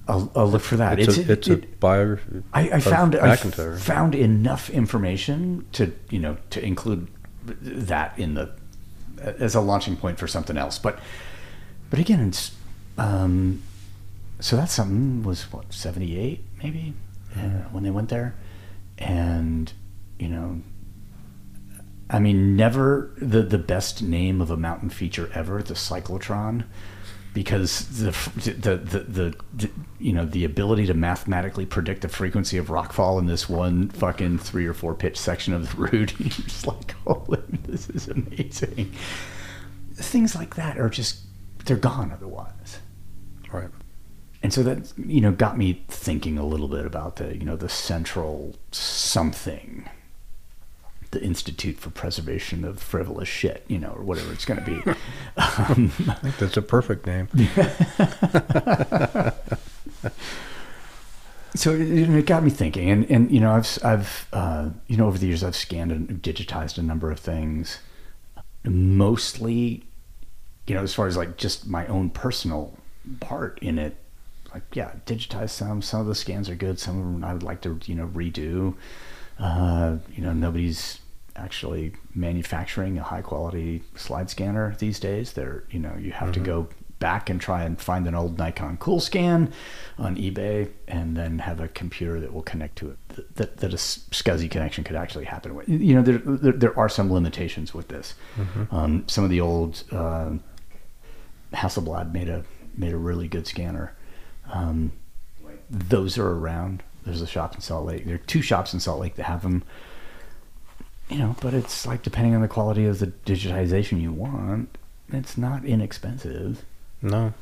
I'll, 0.08 0.32
I'll 0.36 0.48
look 0.48 0.62
for 0.62 0.76
that. 0.78 1.00
it's, 1.00 1.18
It's 1.18 1.30
a, 1.30 1.32
it's 1.32 1.48
a 1.48 1.54
it- 1.54 1.80
biography. 1.80 2.44
I, 2.54 2.70
I 2.70 2.80
found 2.80 3.16
I 3.16 3.36
found 3.36 4.14
enough 4.14 4.70
information 4.70 5.66
to 5.72 5.92
you 6.12 6.20
know 6.20 6.38
to 6.52 6.64
include 6.64 7.08
that 7.44 8.18
in 8.20 8.36
the 8.36 8.54
as 9.18 9.56
a 9.56 9.62
launching 9.62 9.98
point 9.98 10.20
for 10.20 10.28
something 10.28 10.58
else. 10.58 10.78
But 10.78 11.00
but 11.90 11.98
again, 11.98 12.28
it's 12.28 12.56
um, 13.00 13.64
so 14.40 14.56
that's 14.56 14.74
something 14.74 15.24
was 15.24 15.52
what 15.52 15.74
seventy 15.74 16.20
eight 16.20 16.44
maybe 16.62 16.94
uh, 17.36 17.66
when 17.72 17.84
they 17.84 17.92
went 17.92 18.10
there, 18.10 18.36
and 19.00 19.74
you 20.20 20.30
know 20.30 20.62
I 22.10 22.20
mean, 22.20 22.56
never 22.56 23.12
the 23.18 23.42
the 23.42 23.58
best 23.58 24.04
name 24.04 24.42
of 24.42 24.52
a 24.52 24.58
mountain 24.58 24.90
feature 24.90 25.30
ever, 25.34 25.64
the 25.64 25.74
cyclotron, 25.74 26.66
because 27.34 27.88
the 28.00 28.12
the 28.36 28.78
the, 28.78 29.00
the, 29.00 29.36
the 29.54 29.70
you 30.00 30.14
know 30.14 30.26
the 30.26 30.46
ability 30.46 30.86
to 30.86 30.94
mathematically 30.94 31.66
predict 31.66 32.02
the 32.02 32.10
frequency 32.10 32.58
of 32.58 32.68
rockfall 32.68 33.20
in 33.20 33.26
this 33.26 33.50
one 33.50 33.90
fucking 33.90 34.38
three 34.38 34.68
or 34.68 34.74
four 34.74 34.94
pitch 34.94 35.18
section 35.18 35.54
of 35.54 35.70
the 35.70 35.78
route, 35.82 36.20
you're 36.20 36.30
just 36.30 36.68
like, 36.68 36.92
holy, 37.08 37.42
this 37.64 37.90
is 37.90 38.08
amazing. 38.08 38.94
Things 39.96 40.36
like 40.36 40.56
that 40.56 40.78
are 40.78 40.90
just 40.90 41.22
they're 41.66 41.76
gone 41.76 42.12
otherwise. 42.12 42.80
Right. 43.52 43.70
And 44.44 44.54
so 44.54 44.62
that 44.62 44.94
you 44.96 45.22
know 45.22 45.32
got 45.32 45.58
me 45.58 45.84
thinking 45.88 46.38
a 46.38 46.46
little 46.46 46.68
bit 46.68 46.86
about 46.86 47.16
the 47.16 47.36
you 47.36 47.46
know 47.46 47.56
the 47.56 47.70
central 47.70 48.56
something 48.72 49.90
the 51.16 51.24
Institute 51.24 51.80
for 51.80 51.90
Preservation 51.90 52.66
of 52.66 52.78
Frivolous 52.80 53.30
Shit, 53.30 53.64
you 53.70 53.80
know, 53.80 53.92
or 53.92 54.04
whatever 54.04 54.34
it's 54.34 54.44
going 54.44 54.64
to 54.64 54.66
be. 54.66 54.74
um, 55.38 55.92
I 56.10 56.14
think 56.16 56.38
that's 56.38 56.58
a 56.58 56.62
perfect 56.62 57.08
name. 57.08 57.30
so 61.56 61.74
it, 61.74 62.10
it, 62.10 62.26
got 62.26 62.44
me 62.44 62.50
thinking, 62.50 62.90
and 62.90 63.10
and 63.10 63.32
you 63.32 63.40
know, 63.40 63.54
I've 63.54 63.80
I've 63.84 64.28
uh, 64.34 64.70
you 64.88 64.98
know 64.98 65.08
over 65.08 65.18
the 65.18 65.26
years 65.28 65.42
I've 65.42 65.56
scanned 65.56 65.94
and 65.94 66.22
digitized 66.22 66.78
a 66.78 66.82
number 66.82 67.10
of 67.10 67.20
things, 67.20 67.80
mostly, 68.66 69.86
you 70.68 70.76
know, 70.76 70.84
as 70.84 70.94
far 70.94 71.08
as 71.08 71.16
like 71.16 71.38
just 71.38 71.66
my 71.66 71.88
own 71.88 72.10
personal 72.10 72.78
part 73.22 73.58
in 73.62 73.80
it. 73.80 73.96
Like 74.54 74.64
yeah, 74.74 74.92
digitize 75.06 75.52
some. 75.52 75.82
Some 75.82 76.02
of 76.02 76.08
the 76.08 76.16
scans 76.16 76.50
are 76.50 76.56
good. 76.56 76.78
Some 76.78 77.00
of 77.00 77.06
them 77.06 77.24
I 77.24 77.32
would 77.32 77.44
like 77.44 77.62
to 77.62 77.80
you 77.86 77.96
know 77.96 78.08
redo. 78.08 78.76
Uh, 79.40 79.98
you 80.14 80.24
know, 80.24 80.34
nobody's 80.34 81.00
actually 81.36 81.94
manufacturing 82.14 82.98
a 82.98 83.04
high 83.04 83.22
quality 83.22 83.84
slide 83.96 84.30
scanner 84.30 84.76
these 84.80 85.00
days. 85.00 85.34
They're, 85.34 85.64
you 85.70 85.80
know, 85.80 85.96
you 86.00 86.12
have 86.12 86.30
mm-hmm. 86.30 86.44
to 86.44 86.50
go 86.50 86.70
back 87.00 87.30
and 87.30 87.42
try 87.42 87.64
and 87.64 87.80
find 87.80 88.08
an 88.08 88.16
old 88.16 88.38
Nikon 88.38 88.78
Coolscan 88.78 89.52
on 89.98 90.16
eBay 90.16 90.70
and 90.88 91.16
then 91.16 91.40
have 91.40 91.60
a 91.60 91.68
computer 91.68 92.20
that 92.20 92.34
will 92.34 92.42
connect 92.42 92.78
to 92.78 92.92
it 92.92 93.36
that, 93.36 93.58
that 93.58 93.74
a 93.74 93.76
SCSI 93.76 94.50
connection 94.50 94.84
could 94.84 94.96
actually 94.96 95.26
happen 95.26 95.56
with. 95.56 95.68
You 95.68 95.96
know, 95.96 96.02
there, 96.02 96.18
there, 96.18 96.54
there 96.54 96.80
are 96.80 96.90
some 96.90 97.12
limitations 97.12 97.74
with 97.74 97.90
this. 97.90 98.16
Mm-hmm. 98.38 98.76
Um, 98.76 99.08
some 99.08 99.24
of 99.24 99.30
the 99.30 99.42
old, 99.42 99.84
uh, 99.92 100.32
Hasselblad 101.54 102.14
made 102.14 102.30
a, 102.30 102.44
made 102.78 102.94
a 102.94 102.98
really 102.98 103.28
good 103.28 103.48
scanner. 103.48 103.94
Um, 104.52 104.92
those 105.70 106.18
are 106.18 106.30
around. 106.30 106.84
There's 107.06 107.22
a 107.22 107.28
shop 107.28 107.56
in 107.56 107.62
Salt 107.62 107.86
Lake. 107.86 108.06
There 108.06 108.16
are 108.16 108.20
two 108.20 108.42
shops 108.42 108.74
in 108.74 108.80
Salt 108.80 109.00
Lake 109.00 109.16
that 109.16 109.24
have 109.24 109.42
them 109.42 109.64
you 111.10 111.18
know, 111.18 111.36
but 111.42 111.54
it's 111.54 111.86
like 111.86 112.04
depending 112.04 112.36
on 112.36 112.42
the 112.42 112.48
quality 112.48 112.86
of 112.86 113.00
the 113.00 113.08
digitization 113.08 114.02
you 114.02 114.12
want, 114.12 114.78
it's 115.10 115.38
not 115.38 115.64
inexpensive. 115.66 116.64
No. 117.02 117.34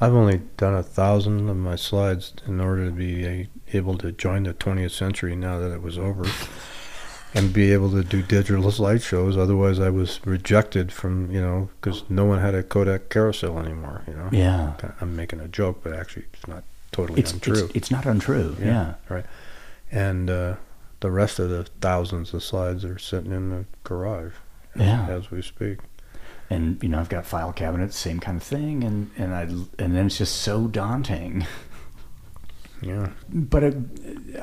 I've 0.00 0.14
only 0.14 0.40
done 0.56 0.74
a 0.74 0.82
thousand 0.82 1.48
of 1.50 1.56
my 1.56 1.76
slides 1.76 2.32
in 2.46 2.58
order 2.60 2.86
to 2.86 2.90
be 2.90 3.48
able 3.72 3.98
to 3.98 4.12
join 4.12 4.44
the 4.44 4.54
20th 4.54 4.92
century 4.92 5.36
now 5.36 5.58
that 5.58 5.72
it 5.72 5.82
was 5.82 5.98
over 5.98 6.24
and 7.34 7.52
be 7.52 7.72
able 7.74 7.90
to 7.90 8.02
do 8.02 8.22
digital 8.22 8.64
slideshows. 8.70 9.36
Otherwise, 9.36 9.78
I 9.78 9.90
was 9.90 10.20
rejected 10.24 10.90
from, 10.90 11.30
you 11.30 11.42
know, 11.42 11.68
because 11.80 12.02
no 12.08 12.24
one 12.24 12.38
had 12.38 12.54
a 12.54 12.62
Kodak 12.62 13.10
carousel 13.10 13.58
anymore, 13.58 14.02
you 14.08 14.14
know. 14.14 14.30
Yeah. 14.32 14.72
I'm 15.02 15.14
making 15.14 15.40
a 15.40 15.48
joke, 15.48 15.80
but 15.84 15.92
actually, 15.92 16.24
it's 16.32 16.48
not 16.48 16.64
totally 16.92 17.20
it's, 17.20 17.32
untrue. 17.34 17.66
It's, 17.66 17.74
it's 17.74 17.90
not 17.90 18.06
untrue, 18.06 18.56
yeah. 18.58 18.66
yeah. 18.66 18.94
Right. 19.10 19.26
And, 19.92 20.30
uh, 20.30 20.54
the 21.00 21.10
rest 21.10 21.38
of 21.38 21.50
the 21.50 21.64
thousands 21.80 22.32
of 22.34 22.42
slides 22.42 22.84
are 22.84 22.98
sitting 22.98 23.32
in 23.32 23.50
the 23.50 23.64
garage 23.84 24.32
yeah. 24.76 25.08
as 25.08 25.30
we 25.30 25.42
speak. 25.42 25.78
And 26.48 26.82
you 26.82 26.88
know, 26.88 26.98
I've 26.98 27.08
got 27.08 27.26
file 27.26 27.52
cabinets, 27.52 27.96
same 27.96 28.20
kind 28.20 28.36
of 28.36 28.42
thing, 28.42 28.82
and 28.82 29.10
and 29.16 29.34
I 29.34 29.42
and 29.42 29.94
then 29.94 30.06
it's 30.06 30.18
just 30.18 30.36
so 30.36 30.66
daunting. 30.66 31.46
Yeah, 32.82 33.10
but 33.28 33.62
I, 33.62 33.72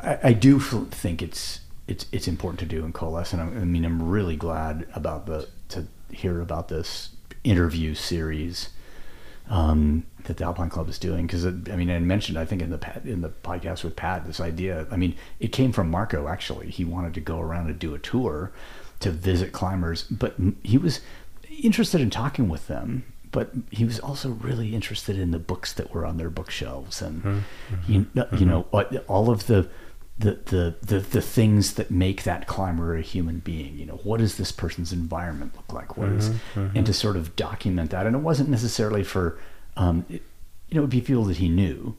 I, 0.02 0.20
I 0.26 0.34
do 0.34 0.60
think 0.60 1.24
it's 1.24 1.62
it's 1.88 2.06
it's 2.12 2.28
important 2.28 2.60
to 2.60 2.66
do 2.66 2.86
and 2.86 2.94
coalesce, 2.94 3.34
and 3.34 3.42
I, 3.42 3.46
I 3.46 3.66
mean, 3.66 3.84
I'm 3.84 4.08
really 4.08 4.36
glad 4.36 4.88
about 4.94 5.26
the 5.26 5.50
to 5.70 5.88
hear 6.12 6.40
about 6.40 6.68
this 6.68 7.10
interview 7.44 7.94
series 7.96 8.70
um, 9.50 10.06
that 10.26 10.38
the 10.38 10.44
Alpine 10.44 10.70
Club 10.70 10.90
is 10.90 11.00
doing. 11.00 11.26
Because 11.26 11.46
I 11.46 11.76
mean, 11.76 11.90
I 11.90 12.00
mentioned 12.00 12.38
I 12.38 12.46
think 12.46 12.62
in 12.62 12.70
the 12.70 13.02
in 13.04 13.22
the 13.22 13.30
podcast 13.30 13.84
with 13.84 13.96
Pat 13.96 14.26
this 14.26 14.40
idea. 14.40 14.88
I 14.92 14.98
mean, 14.98 15.16
it 15.40 15.50
came 15.50 15.72
from 15.72 15.90
Marco 15.90 16.28
actually. 16.28 16.70
He 16.70 16.86
wanted 16.86 17.14
to 17.16 17.22
go 17.22 17.40
around 17.40 17.68
and 17.68 17.80
do 17.80 17.94
a 17.94 18.00
tour 18.00 18.52
to 19.00 19.12
visit 19.12 19.52
climbers, 19.52 20.04
but 20.04 20.36
he 20.64 20.78
was 20.78 21.02
interested 21.62 22.02
in 22.02 22.10
talking 22.10 22.50
with 22.50 22.68
them. 22.68 23.06
But 23.30 23.52
he 23.72 23.84
was 23.84 24.00
also 24.00 24.30
really 24.30 24.74
interested 24.74 25.20
in 25.20 25.32
the 25.32 25.40
books 25.40 25.74
that 25.74 25.94
were 25.94 26.06
on 26.06 26.18
their 26.18 26.30
bookshelves, 26.30 27.02
and 27.02 27.24
mm-hmm. 27.24 27.92
you, 27.92 28.08
you 28.16 28.24
mm-hmm. 28.24 28.46
know 28.46 28.68
all 29.08 29.30
of 29.30 29.48
the 29.48 29.70
the, 30.20 30.40
the, 30.46 30.76
the, 30.82 31.00
the 31.00 31.22
things 31.22 31.76
that 31.76 31.92
make 31.92 32.24
that 32.24 32.48
climber 32.48 32.96
a 32.96 33.02
human 33.02 33.40
being. 33.40 33.78
You 33.78 33.86
know, 33.86 34.00
what 34.04 34.20
does 34.20 34.38
this 34.38 34.52
person's 34.52 34.92
environment 34.92 35.56
look 35.56 35.72
like? 35.72 35.98
What 35.98 36.10
is, 36.10 36.30
mm-hmm, 36.30 36.60
mm-hmm. 36.60 36.78
and 36.78 36.86
to 36.86 36.94
sort 36.94 37.18
of 37.18 37.36
document 37.36 37.92
that. 37.92 38.08
And 38.08 38.16
it 38.16 38.20
wasn't 38.20 38.50
necessarily 38.50 39.04
for, 39.04 39.40
um, 39.76 40.06
it, 40.10 40.24
you 40.70 40.76
know, 40.76 40.80
it 40.80 40.82
would 40.82 40.90
be 40.90 41.02
people 41.02 41.26
that 41.26 41.38
he 41.38 41.50
knew. 41.50 41.96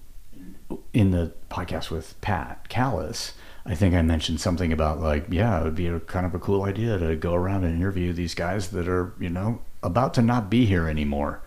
In 0.93 1.13
the 1.13 1.33
podcast 1.51 1.91
with 1.91 2.21
Pat 2.21 2.69
Callis, 2.69 3.33
I 3.65 3.75
think 3.75 3.95
I 3.95 4.03
mentioned 4.03 4.39
something 4.39 4.71
about 4.71 5.01
like, 5.01 5.25
yeah, 5.31 5.59
it 5.59 5.65
would 5.65 5.75
be 5.75 5.87
a 5.87 5.99
kind 6.01 6.27
of 6.27 6.35
a 6.35 6.39
cool 6.39 6.65
idea 6.65 6.99
to 6.99 7.17
go 7.17 7.33
around 7.33 7.65
and 7.65 7.75
interview 7.75 8.13
these 8.13 8.35
guys 8.35 8.69
that 8.69 8.87
are, 8.87 9.15
you 9.19 9.31
know, 9.31 9.61
about 9.83 10.13
to 10.15 10.23
not 10.23 10.51
be 10.51 10.67
here 10.67 10.87
anymore. 10.87 11.41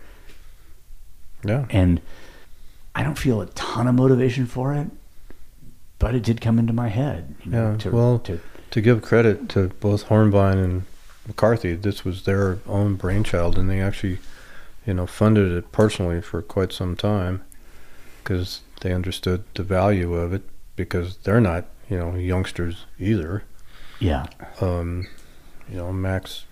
Yeah. 1.44 1.66
And 1.70 2.00
I 2.96 3.04
don't 3.04 3.18
feel 3.18 3.40
a 3.40 3.46
ton 3.46 3.86
of 3.86 3.94
motivation 3.94 4.46
for 4.46 4.74
it 4.74 4.88
but 6.02 6.16
it 6.16 6.24
did 6.24 6.40
come 6.40 6.58
into 6.58 6.72
my 6.72 6.88
head. 6.88 7.32
You 7.44 7.52
know, 7.52 7.70
yeah. 7.70 7.76
To, 7.78 7.90
well, 7.92 8.18
to, 8.18 8.40
to 8.72 8.80
give 8.80 9.02
credit 9.02 9.48
to 9.50 9.68
both 9.78 10.06
Hornbein 10.08 10.62
and 10.62 10.82
McCarthy, 11.28 11.76
this 11.76 12.04
was 12.04 12.24
their 12.24 12.58
own 12.66 12.96
brainchild, 12.96 13.56
and 13.56 13.70
they 13.70 13.80
actually, 13.80 14.18
you 14.84 14.94
know, 14.94 15.06
funded 15.06 15.52
it 15.52 15.70
personally 15.70 16.20
for 16.20 16.42
quite 16.42 16.72
some 16.72 16.96
time 16.96 17.44
because 18.18 18.62
they 18.80 18.92
understood 18.92 19.44
the 19.54 19.62
value 19.62 20.14
of 20.14 20.32
it 20.32 20.42
because 20.74 21.18
they're 21.18 21.40
not, 21.40 21.66
you 21.88 21.96
know, 21.96 22.16
youngsters 22.16 22.84
either. 22.98 23.44
Yeah. 24.00 24.26
Um, 24.60 25.06
you 25.70 25.76
know, 25.76 25.92
Max, 25.92 26.46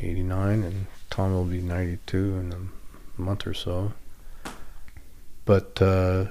eighty 0.00 0.22
nine, 0.22 0.62
and 0.62 0.86
Tom 1.10 1.34
will 1.34 1.44
be 1.44 1.60
ninety 1.60 1.98
two 2.06 2.38
in 2.38 2.54
a 2.54 3.20
month 3.20 3.46
or 3.46 3.52
so. 3.52 3.92
But 5.44 5.82
uh, 5.82 6.28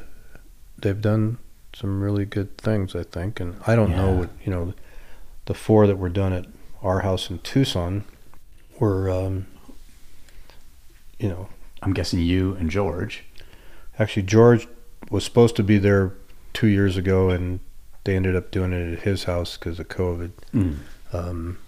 they've 0.80 1.00
done 1.00 1.38
some 1.78 2.02
really 2.02 2.26
good 2.26 2.58
things, 2.58 2.96
I 2.96 3.04
think. 3.04 3.40
And 3.40 3.62
I 3.68 3.76
don't 3.76 3.92
yeah. 3.92 3.98
know 3.98 4.12
what 4.14 4.30
you 4.44 4.52
know, 4.52 4.74
the 5.46 5.54
four 5.54 5.86
that 5.86 5.98
were 5.98 6.10
done 6.10 6.34
at 6.34 6.46
our 6.82 7.02
house 7.02 7.30
in 7.30 7.40
Tucson 7.40 8.04
were, 8.80 9.10
um, 9.10 9.48
you 11.20 11.30
know, 11.30 11.50
I'm 11.84 11.94
guessing 11.94 12.20
you 12.20 12.56
and 12.56 12.70
George. 12.70 13.24
Actually, 14.00 14.24
George 14.24 14.68
was 15.12 15.24
supposed 15.24 15.56
to 15.58 15.64
be 15.64 15.78
there 15.78 16.14
two 16.54 16.68
years 16.68 16.98
ago, 16.98 17.30
and 17.30 17.60
they 18.04 18.16
ended 18.16 18.36
up 18.36 18.50
doing 18.50 18.74
it 18.74 18.94
at 18.94 19.00
his 19.04 19.26
house 19.26 19.58
because 19.58 19.80
of 19.80 19.88
COVID. 19.88 20.32
Mm. 20.54 20.78
Um, 21.14 21.60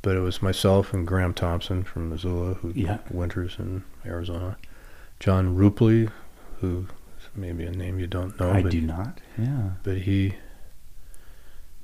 but 0.00 0.16
it 0.16 0.20
was 0.20 0.40
myself 0.40 0.94
and 0.94 1.06
Graham 1.06 1.34
Thompson 1.34 1.82
from 1.82 2.10
Missoula, 2.10 2.54
who 2.54 2.72
yeah. 2.74 2.98
winters 3.10 3.56
in 3.58 3.84
Arizona. 4.06 4.56
John 5.20 5.56
Rupley, 5.56 6.10
who 6.60 6.86
maybe 7.36 7.64
a 7.64 7.70
name 7.70 7.98
you 7.98 8.06
don't 8.06 8.38
know. 8.38 8.50
I 8.50 8.62
but, 8.62 8.72
do 8.72 8.80
not. 8.80 9.20
Yeah. 9.38 9.70
But 9.82 9.98
he 9.98 10.34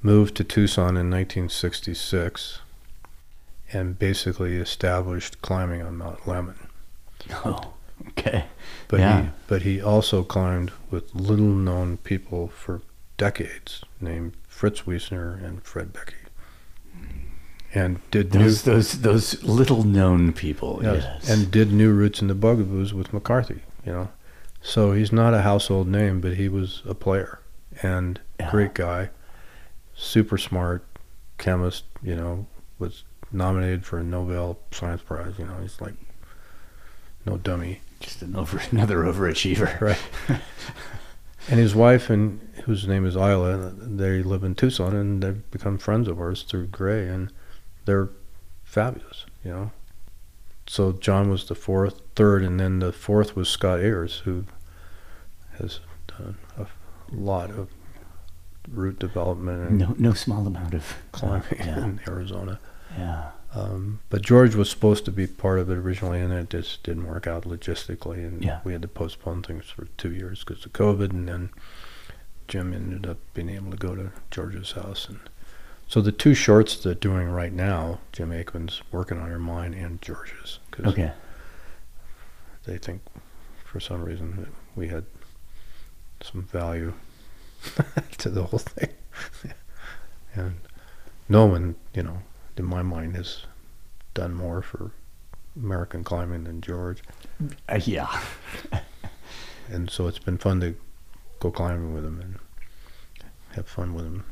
moved 0.03 0.37
to 0.37 0.45
Tucson 0.45 0.97
in 0.97 1.11
1966 1.11 2.61
and 3.73 3.99
basically 3.99 4.57
established 4.57 5.41
climbing 5.43 5.83
on 5.83 5.97
Mount 5.97 6.21
Lemmon. 6.21 6.69
Oh, 7.45 7.73
okay. 8.09 8.47
But 8.89 8.99
yeah. 8.99 9.23
he 9.23 9.29
but 9.47 9.63
he 9.63 9.81
also 9.81 10.25
climbed 10.25 10.73
with 10.91 11.15
little 11.15 11.55
known 11.55 11.99
people 11.99 12.49
for 12.49 12.83
decades 13.17 13.85
named 14.01 14.33
Fritz 14.49 14.83
Wiessner 14.83 15.43
and 15.43 15.63
Fred 15.63 15.93
Beckey. 15.93 16.17
And 17.75 18.01
did 18.11 18.33
those 18.33 18.67
new, 18.67 18.73
those 18.73 19.03
those 19.03 19.43
little 19.45 19.85
known 19.85 20.33
people, 20.33 20.81
yes, 20.83 21.05
yes. 21.05 21.31
And 21.31 21.51
did 21.51 21.73
new 21.73 21.93
roots 21.93 22.21
in 22.21 22.27
the 22.27 22.35
bugaboos 22.35 22.93
with 22.93 23.13
McCarthy, 23.13 23.63
you 23.87 23.93
know. 23.93 24.09
So 24.63 24.93
he's 24.93 25.13
not 25.13 25.35
a 25.35 25.43
household 25.43 25.89
name, 25.89 26.21
but 26.21 26.35
he 26.35 26.49
was 26.49 26.83
a 26.87 26.95
player 26.95 27.41
and 27.83 28.21
yeah. 28.39 28.51
great 28.51 28.75
guy, 28.75 29.11
super 29.95 30.39
smart 30.39 30.85
chemist. 31.39 31.85
You 32.03 32.17
know, 32.17 32.47
was 32.79 33.05
nominated 33.33 33.85
for 33.85 33.99
a 33.99 34.05
Nobel 34.05 34.59
Science 34.71 35.03
Prize. 35.03 35.35
You 35.39 35.47
know, 35.47 35.59
he's 35.61 35.81
like 35.81 35.95
no 37.27 37.39
dummy. 37.39 37.81
Just 38.01 38.23
an 38.23 38.37
over, 38.37 38.61
another 38.71 38.99
overachiever, 38.99 39.81
right? 40.29 40.41
and 41.49 41.59
his 41.59 41.75
wife, 41.75 42.11
and 42.11 42.41
whose 42.65 42.87
name 42.87 43.07
is 43.07 43.17
Isla, 43.17 43.71
they 43.71 44.23
live 44.23 44.45
in 44.45 44.55
Tucson, 44.55 44.95
and 44.95 45.23
they've 45.23 45.51
become 45.51 45.79
friends 45.79 46.09
of 46.09 46.21
ours 46.21 46.43
through 46.43 46.67
Gray. 46.69 47.09
And 47.09 47.33
they're 47.85 48.11
fabulous, 48.65 49.27
you 49.45 49.53
know. 49.53 49.71
So 50.67 50.93
John 50.93 51.31
was 51.31 51.49
the 51.49 51.55
fourth, 51.55 52.01
third, 52.15 52.43
and 52.43 52.59
then 52.61 52.79
the 52.79 52.93
fourth 52.93 53.35
was 53.37 53.49
Scott 53.49 53.81
Ayers, 53.81 54.19
who 54.25 54.45
has 55.59 55.81
done 56.07 56.37
a 56.59 56.67
lot 57.13 57.51
of 57.51 57.69
route 58.71 58.99
development 58.99 59.69
and 59.71 59.79
No, 59.79 59.95
no 59.99 60.13
small 60.13 60.47
amount 60.47 60.75
of 60.75 60.97
climbing 61.13 61.45
Yeah, 61.59 61.85
in 61.85 62.01
Arizona. 62.07 62.59
yeah. 62.97 63.31
Um, 63.55 64.01
but 64.09 64.23
George 64.23 64.55
was 64.55 64.71
supposed 64.71 65.05
to 65.05 65.13
be 65.13 65.27
part 65.27 65.59
of 65.59 65.69
it 65.69 65.77
originally, 65.77 66.21
and 66.21 66.33
it 66.33 66.49
just 66.49 66.83
didn't 66.85 67.07
work 67.07 67.27
out 67.27 67.45
logistically, 67.45 68.27
and 68.27 68.43
Yeah. 68.43 68.61
we 68.65 68.73
had 68.73 68.81
to 68.83 68.89
postpone 68.89 69.43
things 69.43 69.67
for 69.67 69.89
two 69.99 70.13
years 70.13 70.43
because 70.45 70.65
of 70.65 70.73
COVID. 70.73 71.11
And 71.11 71.29
then 71.29 71.51
Jim 72.49 72.73
ended 72.73 73.07
up 73.07 73.19
being 73.35 73.51
able 73.51 73.71
to 73.71 73.77
go 73.77 73.95
to 73.95 74.11
George's 74.31 74.73
house, 74.73 75.07
and 75.09 75.19
so 75.87 76.01
the 76.01 76.13
two 76.13 76.33
shorts 76.35 76.77
they're 76.77 76.95
doing 76.95 77.29
right 77.29 77.53
now, 77.53 78.01
Jim 78.13 78.31
Aikman's 78.31 78.81
working 78.91 79.19
on 79.19 79.29
are 79.31 79.39
mine 79.39 79.75
and 79.75 80.01
George's 80.01 80.59
because 80.71 80.87
Okay. 80.87 81.13
They 82.65 82.79
think 82.79 83.03
for 83.65 83.81
some 83.81 84.03
reason 84.03 84.37
that 84.37 84.49
we 84.77 84.89
had 84.89 85.05
some 86.23 86.43
value 86.45 86.93
to 88.19 88.29
the 88.31 88.45
whole 88.45 88.59
thing, 88.59 88.91
and 90.35 90.57
no 91.29 91.47
one, 91.47 91.75
you 91.95 92.03
know, 92.03 92.19
in 92.57 92.65
my 92.65 92.83
mind, 92.83 93.17
has 93.17 93.45
done 94.15 94.35
more 94.35 94.63
for 94.63 94.91
American 95.57 96.05
climbing 96.05 96.45
than 96.45 96.61
George, 96.61 97.03
Uh, 97.69 97.81
yeah. 97.85 98.21
and 99.69 99.91
so 99.91 100.07
it's 100.07 100.19
been 100.19 100.39
fun 100.39 100.61
to 100.61 100.75
go 101.41 101.51
climbing 101.51 101.93
with 101.95 102.05
him 102.05 102.21
and 102.21 102.39
have 103.55 103.69
fun 103.69 103.95
with 103.95 104.05
him. 104.05 104.25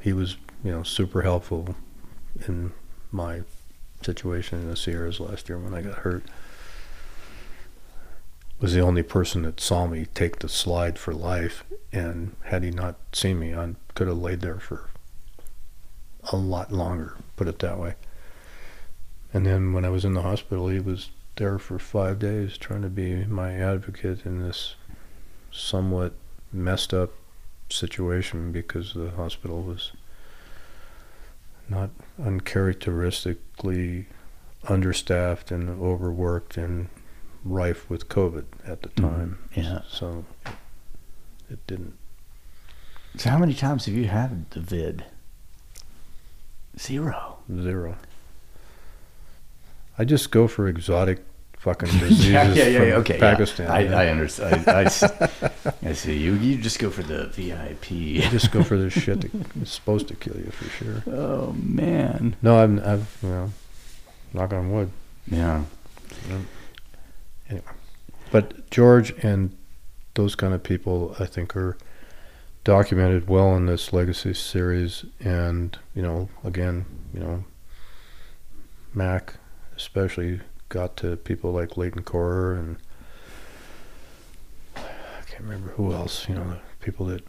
He 0.00 0.12
was, 0.12 0.36
you 0.62 0.70
know, 0.72 0.82
super 0.82 1.22
helpful 1.22 1.74
in 2.46 2.72
my 3.12 3.42
situation 4.02 4.60
in 4.60 4.68
the 4.68 4.76
Sierras 4.76 5.20
last 5.20 5.48
year 5.48 5.58
when 5.58 5.74
I 5.74 5.80
got 5.82 5.98
hurt. 5.98 6.24
Was 8.64 8.72
the 8.72 8.80
only 8.80 9.02
person 9.02 9.42
that 9.42 9.60
saw 9.60 9.86
me 9.86 10.06
take 10.14 10.38
the 10.38 10.48
slide 10.48 10.98
for 10.98 11.12
life, 11.12 11.64
and 11.92 12.34
had 12.44 12.62
he 12.62 12.70
not 12.70 12.96
seen 13.12 13.38
me, 13.38 13.54
I 13.54 13.74
could 13.94 14.08
have 14.08 14.16
laid 14.16 14.40
there 14.40 14.58
for 14.58 14.88
a 16.32 16.36
lot 16.36 16.72
longer. 16.72 17.14
Put 17.36 17.46
it 17.46 17.58
that 17.58 17.78
way. 17.78 17.96
And 19.34 19.44
then 19.44 19.74
when 19.74 19.84
I 19.84 19.90
was 19.90 20.06
in 20.06 20.14
the 20.14 20.22
hospital, 20.22 20.68
he 20.68 20.80
was 20.80 21.10
there 21.36 21.58
for 21.58 21.78
five 21.78 22.18
days 22.18 22.56
trying 22.56 22.80
to 22.80 22.88
be 22.88 23.26
my 23.26 23.52
advocate 23.52 24.24
in 24.24 24.40
this 24.40 24.76
somewhat 25.52 26.14
messed 26.50 26.94
up 26.94 27.10
situation 27.68 28.50
because 28.50 28.94
the 28.94 29.10
hospital 29.10 29.60
was 29.60 29.92
not 31.68 31.90
uncharacteristically 32.18 34.06
understaffed 34.66 35.50
and 35.50 35.68
overworked 35.68 36.56
and 36.56 36.88
rife 37.44 37.88
with 37.90 38.08
COVID 38.08 38.44
at 38.66 38.82
the 38.82 38.88
Mhm, 38.90 39.00
time. 39.02 39.38
yeah. 39.54 39.80
So 39.88 40.24
it 41.50 41.64
didn't. 41.66 41.94
So 43.16 43.30
how 43.30 43.38
many 43.38 43.54
times 43.54 43.86
have 43.86 43.94
you 43.94 44.08
had 44.08 44.50
the 44.50 44.60
vid? 44.60 45.04
Zero. 46.78 47.38
Zero. 47.52 47.96
I 49.98 50.04
just 50.04 50.30
go 50.32 50.48
for 50.48 50.66
exotic 50.66 51.24
fucking 51.58 51.88
diseases 51.98 52.26
yeah, 52.28 52.52
yeah, 52.52 52.66
yeah. 52.82 52.94
Okay, 52.96 53.18
Pakistan. 53.18 53.66
Yeah. 53.66 53.96
I? 53.98 54.04
I 54.04 54.08
understand. 54.08 54.66
I, 54.68 54.80
I 54.80 54.88
see. 54.88 55.06
I 55.82 55.92
see. 55.92 56.18
You 56.18 56.34
you 56.34 56.56
just 56.58 56.78
go 56.80 56.90
for 56.90 57.02
the 57.04 57.26
VIP. 57.28 57.90
You 57.92 58.22
just 58.22 58.50
go 58.50 58.64
for 58.64 58.76
the 58.76 58.90
shit 59.00 59.20
that 59.20 59.30
is 59.62 59.70
supposed 59.70 60.08
to 60.08 60.16
kill 60.16 60.36
you 60.36 60.50
for 60.50 60.68
sure. 60.70 61.02
oh 61.14 61.52
man. 61.52 62.34
No, 62.42 62.58
I've, 62.62 62.84
I've, 62.86 63.18
you 63.22 63.28
know, 63.28 63.52
knock 64.32 64.52
on 64.52 64.72
wood. 64.72 64.90
Yeah. 65.30 65.62
Anyway, 67.48 67.64
but 68.30 68.70
George 68.70 69.10
and 69.22 69.56
those 70.14 70.34
kind 70.34 70.54
of 70.54 70.62
people, 70.62 71.14
I 71.18 71.26
think, 71.26 71.54
are 71.56 71.76
documented 72.64 73.28
well 73.28 73.54
in 73.56 73.66
this 73.66 73.92
legacy 73.92 74.34
series. 74.34 75.04
And 75.20 75.78
you 75.94 76.02
know, 76.02 76.28
again, 76.42 76.86
you 77.12 77.20
know, 77.20 77.44
Mac 78.94 79.34
especially 79.76 80.40
got 80.68 80.96
to 80.96 81.16
people 81.16 81.52
like 81.52 81.76
Layton 81.76 82.02
Kor 82.02 82.54
and 82.54 82.76
I 84.76 84.80
can't 85.26 85.42
remember 85.42 85.70
who 85.72 85.92
else. 85.92 86.28
You 86.28 86.36
know, 86.36 86.44
the 86.44 86.84
people 86.84 87.06
that 87.06 87.24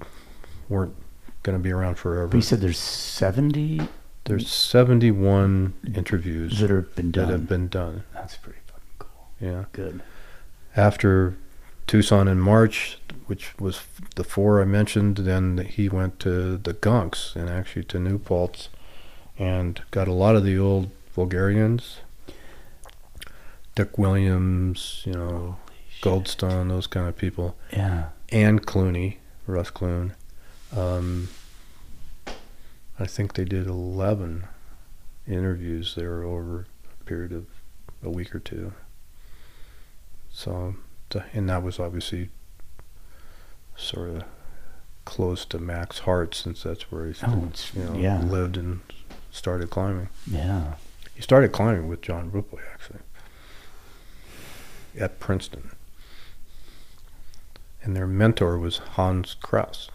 weren't 0.70 0.96
going 1.44 1.58
to 1.58 1.64
be 1.64 1.72
around 1.72 1.96
forever. 1.96 2.28
But 2.28 2.38
you 2.38 2.42
said 2.42 2.62
there's 2.62 2.80
70 2.80 3.82
There's 4.26 4.50
71 4.52 5.74
interviews 5.96 6.60
that 6.60 6.70
have 6.70 6.96
been 6.96 7.12
that 7.12 7.22
done. 7.22 7.30
have 7.30 7.48
been 7.48 7.68
done. 7.68 8.04
That's 8.14 8.38
pretty. 8.38 8.60
Yeah. 9.40 9.66
Good. 9.74 10.02
after 10.76 11.36
Tucson 11.88 12.28
in 12.28 12.40
March, 12.40 12.98
which 13.28 13.58
was 13.60 13.82
the 14.16 14.24
four 14.24 14.62
I 14.62 14.66
mentioned, 14.66 15.18
then 15.18 15.58
he 15.60 15.88
went 15.90 16.20
to 16.22 16.58
the 16.58 16.74
Gunks 16.74 17.36
and 17.36 17.50
actually 17.50 17.84
to 17.86 18.00
New 18.00 18.18
Paltz 18.18 18.70
and 19.38 19.82
got 19.92 20.08
a 20.08 20.14
lot 20.14 20.36
of 20.36 20.44
the 20.44 20.58
old 20.58 20.90
Vulgarians, 21.14 22.00
Dick 23.76 23.98
Williams, 23.98 25.02
you 25.06 25.14
know, 25.14 25.58
Goldstone, 26.02 26.70
those 26.70 26.88
kind 26.88 27.08
of 27.08 27.18
people, 27.18 27.56
Yeah. 27.72 28.10
and 28.30 28.66
Clooney, 28.66 29.18
Russ 29.48 29.70
Clune. 29.70 30.14
Um, 30.76 31.30
I 33.00 33.06
think 33.06 33.34
they 33.34 33.46
did 33.46 33.68
11 33.68 34.46
interviews 35.28 35.96
there 35.96 36.24
over 36.24 36.66
a 37.00 37.04
period 37.04 37.32
of 37.34 37.46
a 38.04 38.10
week 38.10 38.34
or 38.34 38.40
two. 38.40 38.74
So, 40.38 40.76
and 41.34 41.48
that 41.50 41.64
was 41.64 41.80
obviously 41.80 42.30
sort 43.78 44.10
of 44.10 44.24
close 45.06 45.46
to 45.46 45.58
Mac's 45.60 46.00
heart 46.00 46.36
since 46.36 46.62
that's 46.64 46.92
where 46.92 47.08
he 47.08 47.14
Oh, 47.26 47.50
you 47.74 47.84
know, 47.84 47.94
yeah. 47.98 48.22
lived 48.22 48.58
and 48.58 48.82
started 49.32 49.70
climbing. 49.70 50.10
Yeah. 50.28 50.74
He 51.16 51.22
started 51.22 51.54
climbing 51.54 51.88
with 51.88 52.02
John 52.02 52.32
Rupley 52.32 52.60
actually 52.74 53.00
at 55.00 55.22
Princeton. 55.22 55.72
And 57.82 57.96
their 57.96 58.08
mentor 58.08 58.58
was 58.58 58.80
Hans 58.80 59.36
Kraus. 59.42 59.90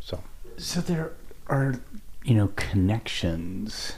So 0.00 0.22
so 0.58 0.80
there 0.80 1.10
are, 1.48 1.80
you 2.22 2.34
know, 2.34 2.52
connections 2.54 3.94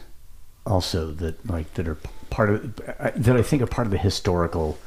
also 0.64 1.10
that 1.12 1.44
like 1.46 1.74
that 1.74 1.86
are 1.86 1.98
part 2.30 2.48
of 2.48 2.80
I- 2.98 3.10
that 3.10 3.36
I 3.36 3.42
think 3.42 3.60
are 3.60 3.66
part 3.66 3.86
of 3.86 3.90
the 3.90 3.98
historical 3.98 4.78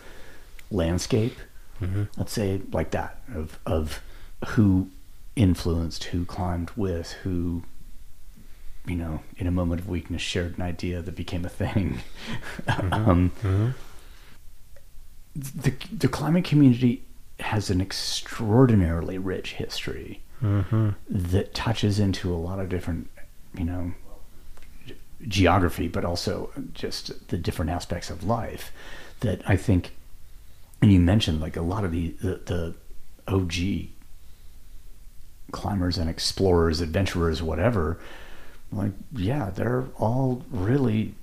landscape. 0.72 1.36
Mm-hmm. 1.82 2.04
Let's 2.18 2.32
say 2.34 2.62
like 2.72 2.92
that 2.92 3.22
of 3.34 3.60
of 3.66 4.02
who 4.50 4.90
influenced, 5.36 6.06
who 6.06 6.26
climbed 6.26 6.72
with, 6.76 7.12
who 7.24 7.64
you 8.88 8.96
know, 8.96 9.22
in 9.38 9.46
a 9.46 9.52
moment 9.52 9.80
of 9.82 9.88
weakness 9.88 10.22
shared 10.24 10.58
an 10.58 10.64
idea 10.64 11.02
that 11.04 11.16
became 11.16 11.46
a 11.46 11.50
thing. 11.50 12.00
um, 12.68 13.32
Mm-hmm. 13.42 13.70
the 15.36 15.74
the 15.96 16.08
climbing 16.08 16.44
community 16.44 17.04
has 17.40 17.70
an 17.70 17.82
extraordinarily 17.82 19.18
rich 19.18 19.54
history 19.54 20.22
Mm-hmm. 20.44 20.90
that 21.08 21.54
touches 21.54 22.00
into 22.00 22.34
a 22.34 22.36
lot 22.36 22.58
of 22.60 22.68
different, 22.68 23.12
you 23.56 23.64
know, 23.64 23.92
geography, 25.28 25.88
but 25.88 26.04
also 26.04 26.50
just 26.74 27.28
the 27.28 27.38
different 27.38 27.70
aspects 27.70 28.10
of 28.10 28.24
life 28.24 28.72
that 29.20 29.44
I 29.48 29.56
think, 29.56 29.92
and 30.82 30.92
you 30.92 31.00
mentioned 31.00 31.42
like 31.42 31.56
a 31.56 31.62
lot 31.62 31.84
of 31.84 31.92
the, 31.92 32.10
the, 32.22 32.42
the 32.46 32.76
OG 33.28 33.90
climbers 35.52 35.98
and 35.98 36.10
explorers, 36.10 36.82
adventurers, 36.82 37.42
whatever, 37.42 38.00
like, 38.72 38.92
yeah, 39.14 39.50
they're 39.50 39.86
all 39.98 40.46
really 40.50 41.14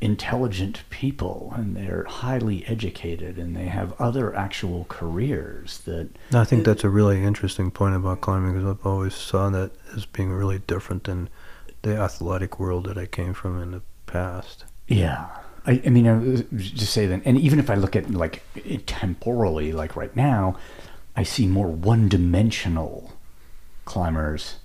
intelligent 0.00 0.82
people 0.90 1.52
and 1.56 1.76
they're 1.76 2.04
highly 2.04 2.66
educated 2.66 3.38
and 3.38 3.56
they 3.56 3.66
have 3.66 3.98
other 4.00 4.34
actual 4.34 4.86
careers 4.88 5.78
that 5.86 6.10
I 6.32 6.44
think 6.44 6.64
that's 6.64 6.84
a 6.84 6.88
really 6.88 7.22
interesting 7.22 7.70
point 7.70 7.94
about 7.94 8.20
climbing 8.20 8.54
because 8.54 8.68
I've 8.68 8.86
always 8.86 9.14
saw 9.14 9.48
that 9.50 9.70
as 9.94 10.04
being 10.04 10.30
really 10.30 10.58
different 10.58 11.04
than 11.04 11.28
the 11.82 11.96
athletic 11.96 12.58
world 12.58 12.86
that 12.86 12.98
I 12.98 13.06
came 13.06 13.34
from 13.34 13.62
in 13.62 13.70
the 13.70 13.82
past. 14.06 14.64
Yeah. 14.88 15.28
I, 15.66 15.80
I 15.84 15.88
mean, 15.88 16.06
I 16.06 16.56
just 16.56 16.92
say 16.92 17.06
that, 17.06 17.22
and 17.24 17.38
even 17.38 17.58
if 17.58 17.70
I 17.70 17.74
look 17.74 17.96
at 17.96 18.10
like 18.10 18.42
temporally, 18.86 19.72
like 19.72 19.96
right 19.96 20.14
now, 20.14 20.58
I 21.16 21.22
see 21.22 21.46
more 21.46 21.68
one-dimensional 21.68 23.12
climbers 23.84 24.56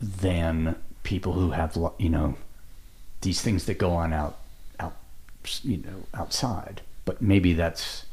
than 0.00 0.76
people 1.02 1.34
who 1.34 1.52
have, 1.52 1.78
you 1.98 2.08
know, 2.10 2.36
these 3.22 3.40
things 3.40 3.64
that 3.64 3.78
go 3.78 3.92
on 3.92 4.12
out, 4.12 4.36
out, 4.78 4.96
you 5.62 5.78
know, 5.78 6.06
outside. 6.12 6.82
But 7.04 7.22
maybe 7.22 7.54
that's, 7.54 8.04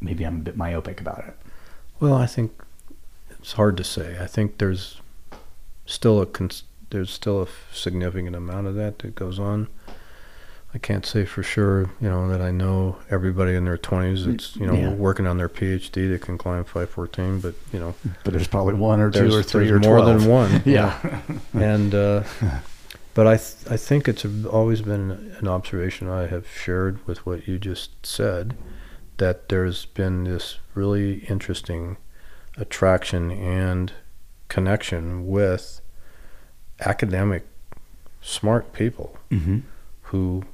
maybe 0.00 0.24
I'm 0.24 0.36
a 0.36 0.40
bit 0.40 0.56
myopic 0.56 1.00
about 1.00 1.24
it. 1.26 1.36
Well, 1.98 2.14
I 2.14 2.26
think 2.26 2.52
it's 3.30 3.52
hard 3.52 3.76
to 3.78 3.84
say. 3.84 4.18
I 4.20 4.26
think 4.26 4.58
there's 4.58 5.00
still 5.86 6.20
a 6.20 6.28
there's 6.90 7.10
still 7.10 7.42
a 7.42 7.48
significant 7.72 8.36
amount 8.36 8.66
of 8.66 8.74
that 8.76 8.98
that 9.00 9.14
goes 9.14 9.38
on. 9.38 9.68
I 10.76 10.78
can't 10.78 11.06
say 11.06 11.24
for 11.24 11.42
sure, 11.42 11.88
you 12.02 12.08
know, 12.10 12.28
that 12.28 12.42
I 12.42 12.50
know 12.50 12.98
everybody 13.08 13.54
in 13.54 13.64
their 13.64 13.78
20s 13.78 14.26
that's, 14.26 14.54
you 14.56 14.66
know, 14.66 14.74
Yeah. 14.74 14.90
working 14.90 15.26
on 15.26 15.38
their 15.38 15.48
PhD 15.48 16.06
that 16.10 16.20
can 16.20 16.36
climb 16.36 16.64
514, 16.64 17.40
but, 17.40 17.54
you 17.72 17.80
know, 17.80 17.94
But 18.24 18.34
there's 18.34 18.46
probably 18.46 18.74
one 18.74 19.00
or 19.00 19.10
two 19.10 19.34
or 19.34 19.42
three 19.42 19.68
there's 19.68 19.86
or 19.86 19.88
more 19.88 20.00
12. 20.00 20.20
than 20.20 20.28
one. 20.30 20.62
Yeah. 20.66 21.22
and 21.54 21.94
uh, 21.94 22.24
but 23.14 23.26
I 23.26 23.38
th- 23.38 23.70
I 23.70 23.78
think 23.78 24.06
it's 24.06 24.26
always 24.44 24.82
been 24.82 25.34
an 25.40 25.48
observation 25.48 26.10
I 26.10 26.26
have 26.26 26.46
shared 26.46 26.98
with 27.06 27.24
what 27.24 27.48
you 27.48 27.58
just 27.58 28.04
said 28.04 28.54
that 29.16 29.48
there's 29.48 29.86
been 29.86 30.24
this 30.24 30.58
really 30.74 31.20
interesting 31.30 31.96
attraction 32.58 33.30
and 33.30 33.94
connection 34.48 35.26
with 35.26 35.80
academic 36.80 37.46
smart 38.20 38.74
people 38.74 39.16
hmm 39.30 39.60
who 40.10 40.44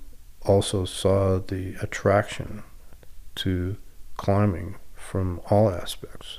also 0.45 0.85
saw 0.85 1.39
the 1.39 1.75
attraction 1.81 2.63
to 3.37 3.77
climbing 4.17 4.77
from 4.95 5.41
all 5.51 5.71
aspects, 5.71 6.39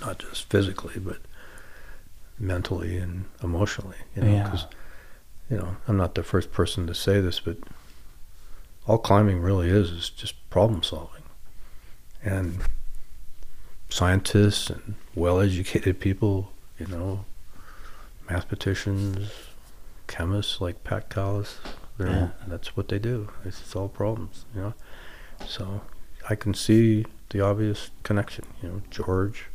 not 0.00 0.18
just 0.18 0.48
physically, 0.50 0.98
but 0.98 1.18
mentally 2.38 2.96
and 2.98 3.24
emotionally. 3.42 3.96
You 4.14 4.22
know, 4.22 4.32
Yeah. 4.32 4.50
'cause, 4.50 4.66
you 5.50 5.56
know, 5.56 5.76
I'm 5.88 5.96
not 5.96 6.14
the 6.14 6.22
first 6.22 6.52
person 6.52 6.86
to 6.86 6.94
say 6.94 7.20
this, 7.20 7.40
but 7.40 7.56
all 8.86 8.98
climbing 8.98 9.40
really 9.40 9.68
is 9.68 9.90
is 9.90 10.10
just 10.10 10.34
problem 10.50 10.82
solving, 10.82 11.22
and 12.22 12.60
scientists 13.88 14.68
and 14.70 14.96
well-educated 15.14 15.98
people, 16.00 16.52
you 16.78 16.86
know, 16.86 17.24
mathematicians, 18.28 19.30
chemists 20.08 20.60
like 20.60 20.82
Pat 20.84 21.08
Callis, 21.08 21.58
they're, 21.98 22.08
Yeah. 22.08 22.28
that's 22.46 22.76
what 22.76 22.88
they 22.88 22.98
do. 22.98 23.28
It's 23.44 23.58
solve 23.58 23.92
problems, 23.94 24.44
you 24.54 24.60
know. 24.60 24.74
So 25.46 25.82
I 26.28 26.34
can 26.34 26.54
see 26.54 27.06
the 27.30 27.40
obvious 27.40 27.90
connection, 28.02 28.44
you 28.62 28.68
know, 28.68 28.82
George. 28.90 29.46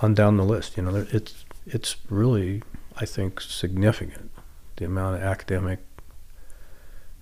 On 0.00 0.14
down 0.14 0.36
the 0.36 0.44
list, 0.44 0.76
you 0.76 0.82
know, 0.82 0.92
there- 0.92 1.06
it's 1.10 1.44
it's 1.66 1.96
really, 2.08 2.62
I 2.96 3.04
think, 3.04 3.40
significant 3.42 4.30
the 4.76 4.86
amount 4.86 5.16
of 5.16 5.22
academic 5.22 5.80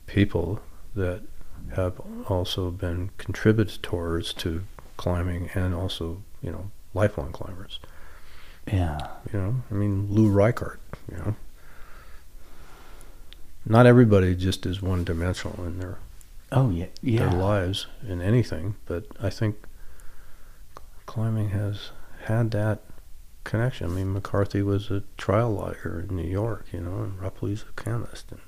people 0.07 0.61
that 0.95 1.23
have 1.75 2.01
also 2.29 2.71
been 2.71 3.11
contributors 3.19 4.33
to 4.35 4.63
climbing 4.97 5.51
and 5.55 5.75
also, 5.75 6.23
you 6.43 6.53
know, 6.53 6.71
lifelong 6.95 7.33
climbers. 7.33 7.81
Yeah. 8.69 8.99
You 9.33 9.39
know, 9.41 9.63
I 9.71 9.75
mean, 9.75 10.07
Lou 10.11 10.29
Reichardt, 10.29 10.81
you 11.11 11.17
know. 11.17 11.35
Not 13.67 13.87
everybody 13.87 14.35
just 14.37 14.65
is 14.65 14.81
one 14.81 15.03
dimensional 15.05 15.65
in 15.67 15.79
their, 15.79 15.99
Oh 16.53 16.71
yeah. 16.71 16.87
Yeah. 17.03 17.29
their 17.29 17.39
lives 17.39 17.87
in 18.07 18.23
anything, 18.23 18.77
but 18.87 19.07
I 19.21 19.29
think 19.31 19.57
climbing 21.07 21.51
has 21.51 21.91
had 22.25 22.53
that 22.53 22.83
connection. 23.45 23.87
I 23.91 23.95
mean, 23.95 24.13
McCarthy 24.13 24.63
was 24.63 24.91
a 24.91 25.03
trial 25.17 25.53
lawyer 25.53 26.05
in 26.09 26.17
New 26.17 26.29
York, 26.29 26.67
you 26.73 26.81
know, 26.81 26.99
and 27.03 27.19
Rupley's 27.19 27.65
a 27.69 27.81
chemist, 27.81 28.31
and 28.31 28.41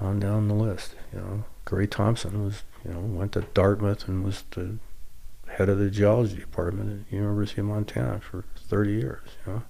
on 0.00 0.20
down 0.20 0.48
the 0.48 0.54
list, 0.54 0.94
you 1.12 1.18
know. 1.18 1.44
Gray 1.64 1.86
Thompson 1.86 2.44
was, 2.44 2.62
you 2.84 2.92
know, 2.92 3.00
went 3.00 3.32
to 3.32 3.40
Dartmouth 3.54 4.06
and 4.06 4.22
was 4.22 4.44
the 4.50 4.76
head 5.48 5.68
of 5.68 5.78
the 5.78 5.90
geology 5.90 6.36
department 6.36 7.06
at 7.08 7.12
University 7.12 7.60
of 7.60 7.68
Montana 7.68 8.20
for 8.20 8.44
30 8.56 8.92
years, 8.92 9.28
you 9.46 9.52
know. 9.52 9.62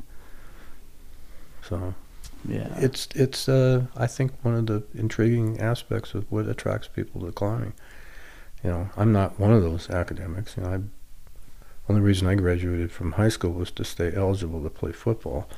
So 1.63 1.95
Yeah. 2.47 2.69
it's 2.77 3.09
it's 3.15 3.49
uh, 3.49 3.87
I 3.97 4.07
think 4.07 4.33
one 4.43 4.55
of 4.55 4.67
the 4.67 4.83
intriguing 4.95 5.61
aspects 5.61 6.15
of 6.15 6.31
what 6.31 6.47
attracts 6.47 6.89
people 6.89 7.23
to 7.23 7.33
climbing. 7.33 7.75
You 8.63 8.71
know, 8.71 8.91
I'm 8.97 9.13
not 9.13 9.39
one 9.39 9.53
of 9.53 9.63
those 9.63 9.91
academics. 9.91 10.57
You 10.57 10.63
know, 10.63 10.69
I 10.71 10.81
only 11.89 12.01
reason 12.01 12.27
I 12.29 12.35
graduated 12.35 12.93
from 12.93 13.13
high 13.13 13.29
school 13.29 13.53
was 13.53 13.71
to 13.73 13.85
stay 13.85 14.15
eligible 14.15 14.63
to 14.63 14.71
play 14.71 14.93
football, 14.93 15.49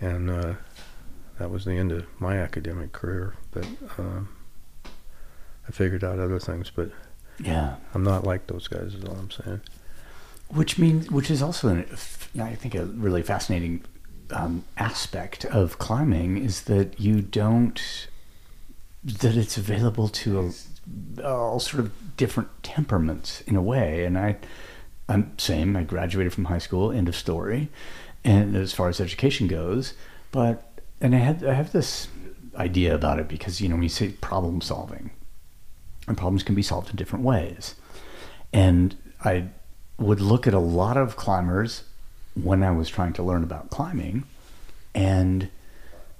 and 0.00 0.30
uh, 0.30 0.54
that 1.38 1.50
was 1.50 1.64
the 1.64 1.72
end 1.72 1.92
of 1.92 2.06
my 2.20 2.38
academic 2.38 2.92
career. 2.92 3.34
But 3.50 3.66
um, 3.98 4.28
I 5.68 5.72
figured 5.72 6.04
out 6.04 6.18
other 6.18 6.38
things. 6.38 6.70
But 6.70 6.90
yeah. 7.38 7.76
I'm 7.94 8.04
not 8.04 8.24
like 8.24 8.46
those 8.46 8.68
guys. 8.68 8.94
Is 8.94 9.04
all 9.04 9.16
I'm 9.16 9.30
saying. 9.30 9.60
Which 10.48 10.78
means, 10.78 11.10
which 11.10 11.30
is 11.30 11.42
also, 11.42 11.68
an, 11.68 11.86
I 12.40 12.54
think, 12.54 12.76
a 12.76 12.84
really 12.84 13.22
fascinating 13.22 13.82
um, 14.30 14.64
aspect 14.76 15.44
of 15.44 15.78
climbing 15.78 16.36
is 16.36 16.62
that 16.62 17.00
you 17.00 17.20
don't, 17.22 18.08
that 19.04 19.36
it's 19.36 19.56
available 19.56 20.08
to 20.08 20.52
a, 21.18 21.24
all 21.24 21.60
sort 21.60 21.80
of 21.80 22.16
different 22.16 22.48
temperaments 22.62 23.40
in 23.42 23.56
a 23.56 23.62
way. 23.62 24.04
And 24.04 24.18
I, 24.18 24.36
I'm 25.08 25.38
same. 25.38 25.76
I 25.76 25.82
graduated 25.82 26.32
from 26.32 26.46
high 26.46 26.58
school. 26.58 26.90
End 26.90 27.08
of 27.08 27.16
story. 27.16 27.68
And 28.24 28.56
as 28.56 28.72
far 28.72 28.88
as 28.88 29.00
education 29.00 29.46
goes, 29.46 29.94
but 30.32 30.80
and 31.00 31.14
I 31.14 31.18
had 31.18 31.44
I 31.44 31.54
have 31.54 31.72
this 31.72 32.08
idea 32.56 32.94
about 32.94 33.20
it 33.20 33.28
because 33.28 33.60
you 33.60 33.68
know 33.68 33.76
when 33.76 33.84
you 33.84 33.88
say 33.88 34.08
problem 34.08 34.60
solving, 34.60 35.10
and 36.08 36.16
problems 36.16 36.42
can 36.42 36.54
be 36.54 36.62
solved 36.62 36.90
in 36.90 36.96
different 36.96 37.24
ways, 37.24 37.76
and 38.52 38.96
I 39.24 39.48
would 39.98 40.20
look 40.20 40.46
at 40.46 40.54
a 40.54 40.58
lot 40.58 40.96
of 40.96 41.16
climbers 41.16 41.84
when 42.42 42.62
I 42.62 42.70
was 42.70 42.88
trying 42.88 43.12
to 43.14 43.22
learn 43.22 43.42
about 43.42 43.70
climbing, 43.70 44.24
and 44.94 45.48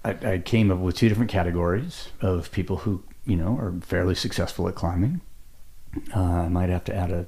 I, 0.04 0.10
I 0.34 0.38
came 0.38 0.70
up 0.70 0.78
with 0.78 0.96
two 0.96 1.08
different 1.08 1.30
categories 1.30 2.08
of 2.20 2.50
people 2.52 2.78
who 2.78 3.02
you 3.26 3.36
know 3.36 3.56
are 3.58 3.74
fairly 3.82 4.14
successful 4.14 4.68
at 4.68 4.74
climbing. 4.74 5.20
Uh, 6.14 6.20
I 6.20 6.48
might 6.48 6.68
have 6.68 6.84
to 6.84 6.94
add 6.94 7.10
a 7.10 7.26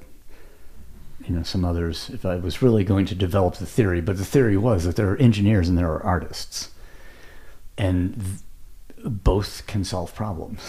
you 1.27 1.35
know 1.35 1.43
some 1.43 1.65
others 1.65 2.09
if 2.13 2.25
I 2.25 2.37
was 2.37 2.61
really 2.61 2.83
going 2.83 3.05
to 3.07 3.15
develop 3.15 3.55
the 3.55 3.65
theory, 3.65 4.01
but 4.01 4.17
the 4.17 4.25
theory 4.25 4.57
was 4.57 4.85
that 4.85 4.95
there 4.95 5.09
are 5.11 5.17
engineers 5.17 5.67
and 5.69 5.77
there 5.77 5.91
are 5.91 6.03
artists, 6.03 6.69
and 7.77 8.13
th- 8.15 9.03
both 9.05 9.65
can 9.67 9.83
solve 9.83 10.13
problems, 10.15 10.59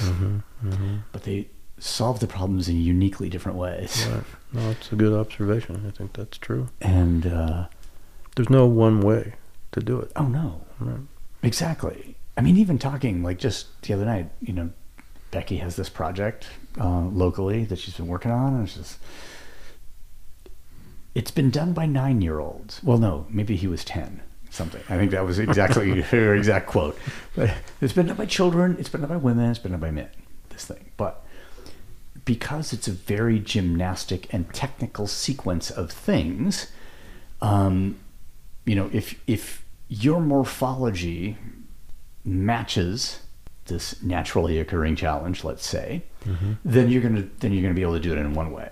Mm-hmm. 0.63 0.97
but 1.13 1.23
they 1.25 1.49
solve 1.79 2.21
the 2.21 2.27
problems 2.27 2.69
in 2.69 2.77
uniquely 2.81 3.29
different 3.31 3.57
ways. 3.59 4.07
Right. 4.07 4.23
No, 4.53 4.71
it's 4.71 4.93
a 4.93 4.97
good 4.97 5.13
observation. 5.19 5.85
I 5.87 5.91
think 5.97 6.13
that's 6.13 6.37
true. 6.39 6.69
And 6.83 7.27
uh, 7.27 7.67
There's 8.41 8.49
no 8.49 8.65
one 8.65 9.02
way 9.02 9.35
to 9.73 9.81
do 9.81 10.01
it. 10.01 10.10
oh 10.17 10.25
no, 10.27 10.62
Right. 10.78 10.97
exactly. 11.43 12.17
I 12.39 12.41
mean, 12.41 12.57
even 12.57 12.78
talking 12.78 13.23
like 13.23 13.39
just 13.39 13.67
the 13.83 13.93
other 13.93 14.07
night, 14.07 14.31
you 14.41 14.55
know, 14.55 14.70
Becky 15.31 15.59
has 15.59 15.77
this 15.77 15.91
project 15.91 16.47
uh, 16.81 17.01
locally 17.02 17.67
that 17.67 17.78
she's 17.78 17.99
been 17.99 18.07
working 18.07 18.31
on, 18.31 18.55
and 18.55 18.65
it's 18.67 18.77
just. 18.77 18.97
It's 21.15 21.31
been 21.31 21.51
done 21.51 21.75
by 21.75 21.85
nine-year-olds. 21.85 22.83
Well, 22.83 22.97
no, 22.97 23.27
maybe 23.28 23.57
he 23.57 23.67
was 23.67 23.85
ten. 23.85 24.23
Something. 24.49 24.81
I 24.89 24.97
think 24.97 25.10
that 25.10 25.27
was 25.27 25.39
exactly 25.39 26.01
her 26.01 26.35
exact 26.35 26.67
quote. 26.67 26.99
But 27.36 27.51
it's 27.83 27.93
been 27.93 28.07
done 28.07 28.17
by 28.17 28.25
children. 28.25 28.75
It's 28.78 28.89
been 28.89 29.02
done 29.02 29.10
by 29.10 29.19
women. 29.19 29.51
It's 29.51 29.59
been 29.59 29.73
done 29.73 29.81
by 29.83 29.91
men. 29.91 30.09
This 30.49 30.65
thing, 30.65 30.93
but 30.97 31.27
because 32.25 32.73
it's 32.73 32.89
a 32.89 32.93
very 32.93 33.39
gymnastic 33.39 34.33
and 34.33 34.51
technical 34.55 35.07
sequence 35.07 35.70
of 35.70 35.91
things, 35.93 36.73
um, 37.43 37.99
you 38.71 38.77
know, 38.77 38.89
if 38.93 39.21
if 39.27 39.65
your 39.89 40.21
morphology 40.21 41.37
matches 42.25 43.19
this 43.67 44.01
naturally 44.01 44.61
occurring 44.61 44.95
challenge, 44.95 45.43
let's 45.43 45.67
say, 45.67 46.05
mm-hmm. 46.25 46.53
then 46.65 46.89
you're 46.89 47.03
gonna 47.03 47.25
then 47.41 47.53
you're 47.53 47.63
gonna 47.63 47.75
be 47.75 47.83
able 47.83 47.95
to 47.95 48.01
do 48.09 48.13
it 48.13 48.19
in 48.19 48.33
one 48.33 48.53
way. 48.53 48.71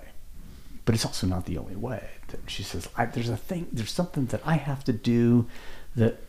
But 0.85 0.95
it's 0.95 1.05
also 1.05 1.27
not 1.27 1.47
the 1.47 1.57
only 1.57 1.75
way. 1.75 2.11
She 2.47 2.63
says, 2.63 2.87
I, 2.95 3.07
"There's 3.07 3.27
a 3.27 3.35
thing. 3.35 3.67
There's 3.73 3.91
something 3.91 4.27
that 4.27 4.41
I 4.45 4.53
have 4.53 4.85
to 4.85 4.93
do 4.93 5.47
that 5.97 6.21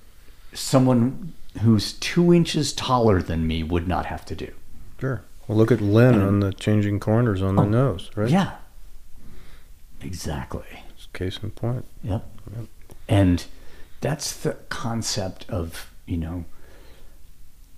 someone 0.52 1.32
who's 1.60 1.92
two 1.92 2.34
inches 2.34 2.72
taller 2.72 3.22
than 3.22 3.46
me 3.46 3.62
would 3.62 3.86
not 3.86 4.06
have 4.06 4.24
to 4.24 4.34
do." 4.34 4.52
Sure. 4.98 5.22
Well, 5.46 5.56
look 5.56 5.70
at 5.70 5.80
Lynn 5.80 6.14
And- 6.14 6.22
on 6.24 6.40
the 6.40 6.52
changing 6.52 6.98
corners 6.98 7.40
on 7.40 7.54
the 7.54 7.62
Oh, 7.62 7.68
nose, 7.68 8.10
right? 8.16 8.28
Yeah. 8.30 8.56
Exactly. 10.00 10.82
It's 10.96 11.06
case 11.12 11.38
in 11.40 11.52
point. 11.52 11.84
Yep. 12.02 12.26
And 13.08 13.44
that's 14.00 14.36
the 14.36 14.54
concept 14.68 15.46
of, 15.48 15.90
you 16.06 16.16
know, 16.16 16.44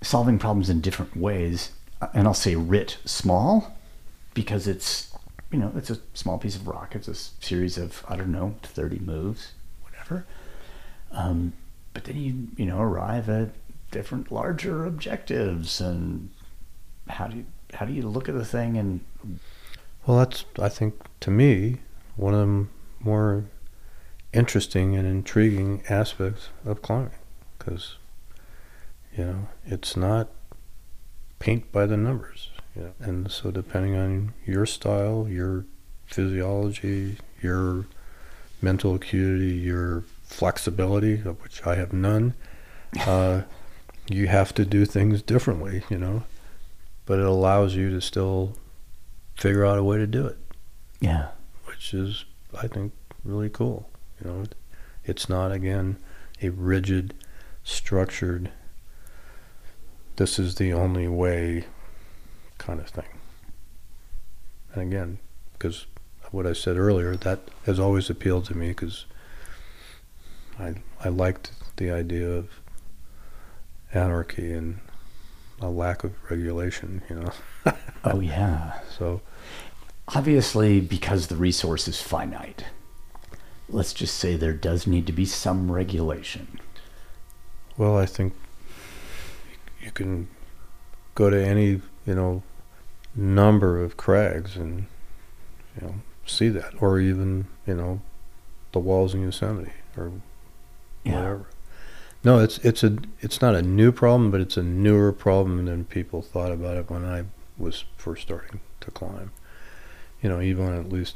solving 0.01 0.39
problems 0.39 0.69
in 0.69 0.81
different 0.81 1.15
ways. 1.15 1.71
Uh, 2.01 2.07
And 2.13 2.27
I'll 2.27 2.33
say 2.33 2.55
writ 2.55 2.97
small 3.05 3.77
because 4.33 4.67
it's, 4.67 5.13
you 5.51 5.59
know, 5.59 5.71
it's 5.75 5.89
a 5.89 5.99
small 6.13 6.37
piece 6.37 6.55
of 6.55 6.67
rock. 6.67 6.95
It's 6.95 7.07
a 7.07 7.15
series 7.15 7.77
of, 7.77 8.03
I 8.07 8.15
don't 8.15 8.31
know, 8.31 8.55
30 8.63 8.99
moves, 8.99 9.51
whatever. 9.83 10.25
Um, 11.11 11.53
but 11.93 12.05
then 12.05 12.17
you, 12.17 12.47
you 12.57 12.65
know, 12.65 12.79
arrive 12.79 13.29
at 13.29 13.49
different 13.91 14.31
larger 14.31 14.85
objectives 14.85 15.79
and 15.79 16.31
how 17.07 17.27
do 17.27 17.37
you, 17.37 17.45
how 17.75 17.85
do 17.85 17.93
you 17.93 18.01
look 18.01 18.27
at 18.27 18.35
the 18.35 18.45
thing 18.45 18.77
and 18.77 19.01
Well, 20.07 20.17
that's 20.17 20.45
I 20.59 20.69
think 20.69 20.95
to 21.19 21.29
me 21.31 21.77
one 22.15 22.33
of 22.33 22.39
the 22.39 22.67
more 22.99 23.45
interesting 24.33 24.95
and 24.95 25.07
intriguing 25.07 25.83
aspects 25.89 26.49
of 26.65 26.81
climbing. 26.81 27.11
because 27.57 27.97
you 29.17 29.23
know 29.23 29.47
it's 29.65 29.95
not 29.95 30.29
paint 31.39 31.71
by 31.71 31.85
the 31.85 31.97
numbers. 31.97 32.49
You 32.75 32.81
know? 32.83 32.93
And 32.99 33.31
so 33.31 33.51
depending 33.51 33.95
on 33.95 34.33
your 34.45 34.65
style, 34.65 35.27
your 35.29 35.65
physiology, 36.07 37.17
your 37.41 37.85
mental 38.61 38.95
acuity, 38.95 39.51
your 39.53 40.03
flexibility, 40.23 41.15
of 41.25 41.41
which 41.43 41.65
I 41.67 41.75
have 41.75 41.93
none, 41.93 42.33
uh, 43.01 43.41
you 44.09 44.27
have 44.27 44.53
to 44.55 44.65
do 44.65 44.85
things 44.85 45.21
differently, 45.21 45.83
you 45.89 45.97
know. 45.97 46.23
But 47.05 47.19
it 47.19 47.25
allows 47.25 47.75
you 47.75 47.89
to 47.91 48.01
still 48.01 48.57
figure 49.35 49.65
out 49.65 49.77
a 49.77 49.83
way 49.83 49.97
to 49.97 50.07
do 50.07 50.25
it, 50.25 50.37
Yeah. 51.01 51.27
which 51.65 51.93
is, 51.93 52.23
I 52.59 52.67
think, 52.67 52.93
really 53.25 53.49
cool. 53.49 53.89
You 54.23 54.29
know, 54.29 54.43
it's 55.03 55.27
not 55.27 55.51
again 55.51 55.97
a 56.41 56.49
rigid, 56.49 57.13
structured. 57.63 58.51
This 60.15 60.39
is 60.39 60.55
the 60.55 60.71
only 60.73 61.07
way, 61.07 61.65
kind 62.57 62.79
of 62.79 62.87
thing. 62.87 63.05
And 64.73 64.83
again, 64.83 65.19
because 65.53 65.85
what 66.31 66.47
I 66.47 66.53
said 66.53 66.77
earlier, 66.77 67.15
that 67.15 67.41
has 67.65 67.79
always 67.79 68.09
appealed 68.09 68.45
to 68.45 68.57
me 68.57 68.69
because 68.69 69.05
I 70.59 70.75
I 71.03 71.09
liked 71.09 71.51
the 71.77 71.91
idea 71.91 72.29
of 72.29 72.49
anarchy 73.93 74.53
and 74.53 74.79
a 75.59 75.69
lack 75.69 76.03
of 76.03 76.13
regulation. 76.29 77.01
You 77.09 77.15
know, 77.15 77.73
Oh 78.03 78.19
yeah. 78.19 78.79
so 78.97 79.21
Obviously, 80.09 80.81
because 80.81 81.27
the 81.27 81.35
resource 81.35 81.87
is 81.87 82.01
finite, 82.01 82.65
let's 83.73 83.93
just 83.93 84.15
say 84.17 84.35
there 84.35 84.53
does 84.53 84.85
need 84.87 85.07
to 85.07 85.13
be 85.13 85.25
some 85.25 85.71
regulation. 85.71 86.59
Well, 87.77 87.97
I 87.97 88.05
think 88.05 88.33
you 89.81 89.91
can 89.91 90.27
go 91.15 91.29
to 91.29 91.43
any, 91.43 91.81
you 92.05 92.15
know, 92.15 92.43
number 93.15 93.83
of 93.83 93.97
crags 93.97 94.55
and, 94.55 94.85
you 95.79 95.87
know, 95.87 95.95
see 96.25 96.49
that, 96.49 96.73
or 96.81 96.99
even, 96.99 97.47
you 97.65 97.73
know, 97.75 98.01
the 98.71 98.79
walls 98.79 99.13
in 99.13 99.21
Yosemite 99.23 99.71
or 99.97 100.11
Yeah. 101.03 101.15
whatever. 101.15 101.45
No, 102.23 102.39
it's 102.39 102.57
it's 102.59 102.83
a 102.83 102.97
it's 103.19 103.41
not 103.41 103.53
a 103.55 103.61
new 103.61 103.91
problem, 103.91 104.31
but 104.31 104.39
it's 104.39 104.55
a 104.55 104.63
newer 104.63 105.11
problem 105.11 105.65
than 105.65 105.83
people 105.83 106.21
thought 106.21 106.51
about 106.53 106.77
it 106.77 106.89
when 106.89 107.03
I 107.03 107.25
was 107.57 107.83
first 107.97 108.21
starting 108.21 108.61
to 108.79 108.91
climb. 108.91 109.31
You 110.21 110.29
know, 110.29 110.37
Yvon 110.37 110.79
at 110.79 110.89
least 110.89 111.15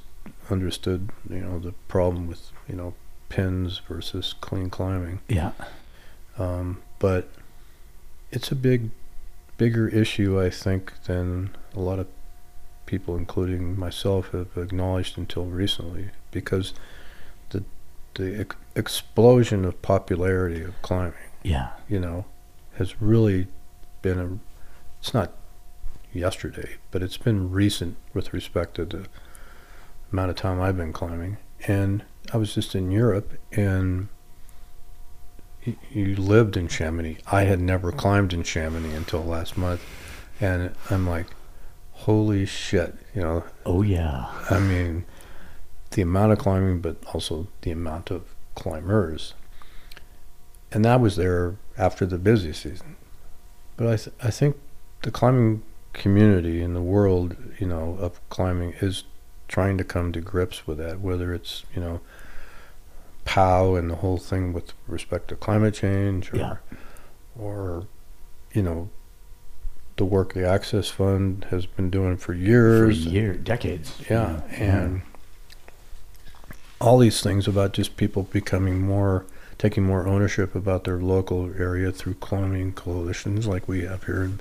understood, 0.51 1.09
you 1.29 1.39
know, 1.39 1.59
the 1.59 1.73
problem 1.87 2.27
with, 2.27 2.51
you 2.67 2.75
know, 2.75 2.93
pins 3.29 3.79
versus 3.87 4.33
clean 4.41 4.69
climbing. 4.69 5.19
Yeah. 5.27 5.51
Um, 6.37 6.81
but 6.99 7.29
it's 8.31 8.51
a 8.51 8.55
big, 8.55 8.91
bigger 9.57 9.87
issue, 9.87 10.39
I 10.41 10.49
think, 10.49 10.93
than 11.05 11.55
a 11.75 11.79
lot 11.79 11.99
of 11.99 12.07
people, 12.85 13.15
including 13.17 13.77
myself, 13.77 14.29
have 14.31 14.55
acknowledged 14.55 15.17
until 15.17 15.45
recently, 15.45 16.09
because 16.31 16.73
the 17.49 17.63
the 18.15 18.39
ex- 18.41 18.55
explosion 18.75 19.65
of 19.65 19.79
popularity 19.81 20.61
of 20.63 20.81
climbing, 20.81 21.13
Yeah. 21.43 21.69
you 21.87 21.99
know, 21.99 22.25
has 22.77 23.01
really 23.01 23.47
been 24.01 24.19
a. 24.19 24.39
It's 24.99 25.13
not 25.13 25.33
yesterday, 26.13 26.75
but 26.91 27.03
it's 27.03 27.17
been 27.17 27.51
recent 27.51 27.97
with 28.13 28.33
respect 28.33 28.75
to 28.75 28.85
the 28.85 29.07
amount 30.11 30.29
of 30.29 30.35
time 30.35 30.61
I've 30.61 30.77
been 30.77 30.93
climbing. 30.93 31.37
And 31.67 32.03
I 32.33 32.37
was 32.37 32.53
just 32.53 32.75
in 32.75 32.91
Europe, 32.91 33.33
and 33.51 34.09
you 35.91 36.15
lived 36.15 36.55
in 36.55 36.67
Chamonix. 36.67 37.19
I 37.31 37.43
had 37.43 37.59
never 37.59 37.91
climbed 37.91 38.33
in 38.33 38.43
Chamonix 38.43 38.93
until 38.93 39.23
last 39.23 39.57
month, 39.57 39.81
and 40.39 40.73
I'm 40.89 41.07
like, 41.07 41.27
holy 41.91 42.45
shit, 42.45 42.95
you 43.13 43.21
know. 43.21 43.43
Oh 43.65 43.81
yeah. 43.81 44.31
I 44.49 44.59
mean, 44.59 45.05
the 45.91 46.01
amount 46.01 46.31
of 46.31 46.39
climbing, 46.39 46.79
but 46.79 46.97
also 47.13 47.47
the 47.61 47.71
amount 47.71 48.11
of 48.11 48.35
climbers. 48.55 49.33
And 50.71 50.85
that 50.85 50.99
was 50.99 51.15
there 51.15 51.55
after 51.77 52.05
the 52.05 52.17
busy 52.17 52.53
season. 52.53 52.95
But 53.77 53.87
I, 53.87 53.95
th- 53.95 54.15
I 54.21 54.31
think 54.31 54.57
the 55.03 55.11
climbing 55.11 55.63
community 55.93 56.61
in 56.61 56.73
the 56.73 56.81
world, 56.81 57.35
you 57.59 57.67
know, 57.67 57.97
of 57.99 58.19
climbing 58.29 58.73
is 58.81 59.03
trying 59.47 59.77
to 59.77 59.83
come 59.83 60.11
to 60.11 60.21
grips 60.21 60.67
with 60.67 60.77
that, 60.77 60.99
whether 60.99 61.33
it's, 61.33 61.63
you 61.73 61.81
know, 61.81 62.01
POW 63.25 63.75
and 63.75 63.89
the 63.89 63.95
whole 63.95 64.17
thing 64.17 64.53
with 64.53 64.73
respect 64.87 65.27
to 65.29 65.35
climate 65.35 65.73
change 65.73 66.31
or, 66.33 66.37
Yeah. 66.37 66.55
or 67.37 67.85
you 68.53 68.61
know, 68.61 68.89
the 69.97 70.05
work 70.05 70.33
the 70.33 70.47
Access 70.47 70.89
Fund 70.89 71.45
has 71.49 71.65
been 71.65 71.89
doing 71.89 72.17
for 72.17 72.33
years. 72.33 73.03
For 73.03 73.09
year, 73.09 73.33
decades. 73.33 73.93
Yeah, 74.09 74.41
and 74.51 75.01
all 76.79 76.97
these 76.99 77.21
things 77.21 77.47
about 77.47 77.73
just 77.73 77.97
people 77.97 78.23
becoming 78.23 78.79
more, 78.81 79.25
taking 79.57 79.83
more 79.83 80.07
ownership 80.07 80.53
about 80.55 80.83
their 80.83 80.97
local 80.99 81.51
area 81.57 81.91
through 81.91 82.13
climbing 82.15 82.73
coalitions 82.73 83.47
like 83.47 83.67
we 83.67 83.81
have 83.81 84.03
here 84.03 84.23
in 84.23 84.39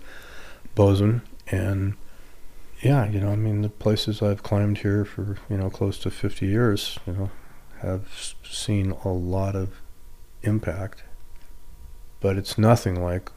Bozeman. 0.74 1.22
And 1.48 1.94
yeah, 2.82 3.08
you 3.08 3.20
know, 3.20 3.30
I 3.30 3.36
mean, 3.36 3.62
the 3.62 3.68
places 3.68 4.22
I've 4.22 4.42
climbed 4.42 4.78
here 4.78 5.04
for, 5.04 5.38
you 5.48 5.56
know, 5.56 5.70
close 5.70 5.98
to 6.00 6.10
50 6.10 6.46
years, 6.46 6.98
you 7.06 7.12
know, 7.12 7.30
have 7.80 8.34
seen 8.44 8.90
a 9.04 9.08
lot 9.12 9.54
of 9.56 9.80
impact. 10.42 11.02
But 12.20 12.36
it's 12.36 12.58
nothing 12.58 13.02
like, 13.02 13.30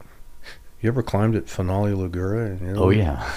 you 0.80 0.88
ever 0.88 1.02
climbed 1.02 1.36
at 1.36 1.48
Finale 1.48 1.92
Ligure? 1.92 2.60
in 2.60 2.76
Oh 2.76 2.90
yeah. 2.90 3.30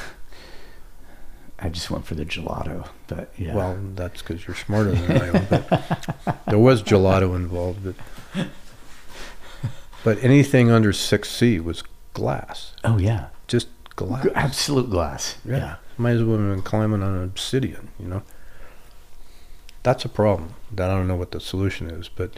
I 1.59 1.69
just 1.69 1.89
went 1.89 2.05
for 2.05 2.15
the 2.15 2.25
gelato, 2.25 2.89
but 3.07 3.31
yeah. 3.37 3.55
Well, 3.55 3.77
that's 3.95 4.21
because 4.21 4.45
you're 4.45 4.55
smarter 4.55 4.91
than 4.91 5.21
I 5.21 5.27
am. 5.37 5.45
But 5.49 6.39
there 6.47 6.59
was 6.59 6.83
gelato 6.83 7.35
involved, 7.37 7.95
but 8.35 8.47
but 10.03 10.21
anything 10.21 10.69
under 10.69 10.91
six 10.91 11.29
C 11.29 11.61
was 11.61 11.83
glass, 12.13 12.73
oh 12.83 12.97
yeah. 12.97 13.27
just 13.47 13.69
glass. 13.95 14.23
G- 14.25 14.31
Absolute 14.35 14.89
glass. 14.89 15.37
Yeah. 15.45 15.57
Yeah. 15.57 15.75
Might 15.97 16.11
as 16.11 16.23
well 16.23 16.37
have 16.37 16.49
been 16.49 16.61
climbing 16.61 17.03
on 17.03 17.21
obsidian. 17.23 17.89
You 17.99 18.07
know, 18.07 18.23
that's 19.83 20.05
a 20.05 20.09
problem. 20.09 20.53
That 20.71 20.89
I 20.89 20.95
don't 20.95 21.07
know 21.07 21.15
what 21.15 21.31
the 21.31 21.39
solution 21.39 21.89
is, 21.89 22.09
but 22.09 22.31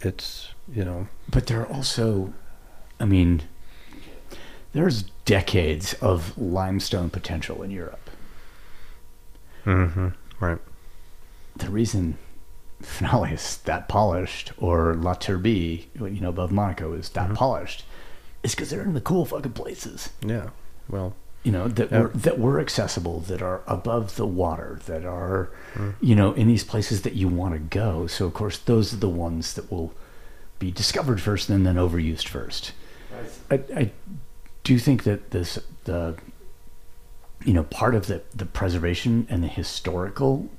it's 0.00 0.54
you 0.72 0.84
know 0.84 1.08
But 1.28 1.46
there 1.46 1.60
are 1.60 1.66
also, 1.66 2.32
I 2.98 3.04
mean, 3.04 3.42
there's 4.72 5.02
decades 5.24 5.94
of 5.94 6.36
limestone 6.38 7.10
potential 7.10 7.62
in 7.62 7.70
Europe. 7.70 8.10
mm-hmm, 9.64 10.08
right. 10.40 10.58
The 11.56 11.68
reason 11.70 12.18
Finale 12.80 13.32
is 13.34 13.58
that 13.64 13.88
polished, 13.88 14.52
or 14.56 14.94
La 14.94 15.12
Turbie, 15.14 15.90
you 15.94 16.20
know, 16.20 16.30
above 16.30 16.50
Monaco 16.50 16.94
is 16.94 17.10
that 17.10 17.28
Mhm. 17.30 17.34
polished, 17.34 17.84
is 18.42 18.54
because 18.54 18.70
they're 18.70 18.82
in 18.82 18.94
the 18.94 19.00
cool 19.02 19.26
fucking 19.26 19.52
places. 19.52 20.08
Yeah. 20.24 20.48
Well, 20.88 21.14
You 21.42 21.52
know 21.52 21.68
that 21.68 21.90
Yeah. 21.90 22.00
were 22.02 22.08
that 22.08 22.38
were 22.38 22.60
accessible, 22.60 23.20
that 23.20 23.40
are 23.40 23.62
above 23.66 24.16
the 24.16 24.26
water, 24.26 24.78
that 24.86 25.04
are, 25.06 25.48
Mm. 25.74 25.94
you 26.00 26.14
know, 26.14 26.32
in 26.32 26.46
these 26.48 26.64
places 26.64 27.02
that 27.02 27.14
you 27.14 27.28
want 27.28 27.54
to 27.54 27.58
go. 27.60 28.06
So 28.06 28.26
of 28.26 28.34
course, 28.34 28.58
those 28.58 28.92
are 28.92 28.98
the 28.98 29.08
ones 29.08 29.54
that 29.54 29.70
will 29.72 29.94
be 30.58 30.70
discovered 30.70 31.20
first 31.22 31.48
and 31.48 31.64
then 31.66 31.76
overused 31.76 32.28
first. 32.28 32.72
I, 33.50 33.60
I 33.74 33.90
do 34.64 34.78
think 34.78 35.04
that 35.04 35.30
this 35.30 35.58
the 35.84 36.16
you 37.46 37.54
know 37.54 37.62
part 37.64 37.94
of 37.94 38.06
the 38.06 38.20
the 38.34 38.44
preservation 38.44 39.26
and 39.30 39.42
the 39.42 39.48
historical 39.48 40.50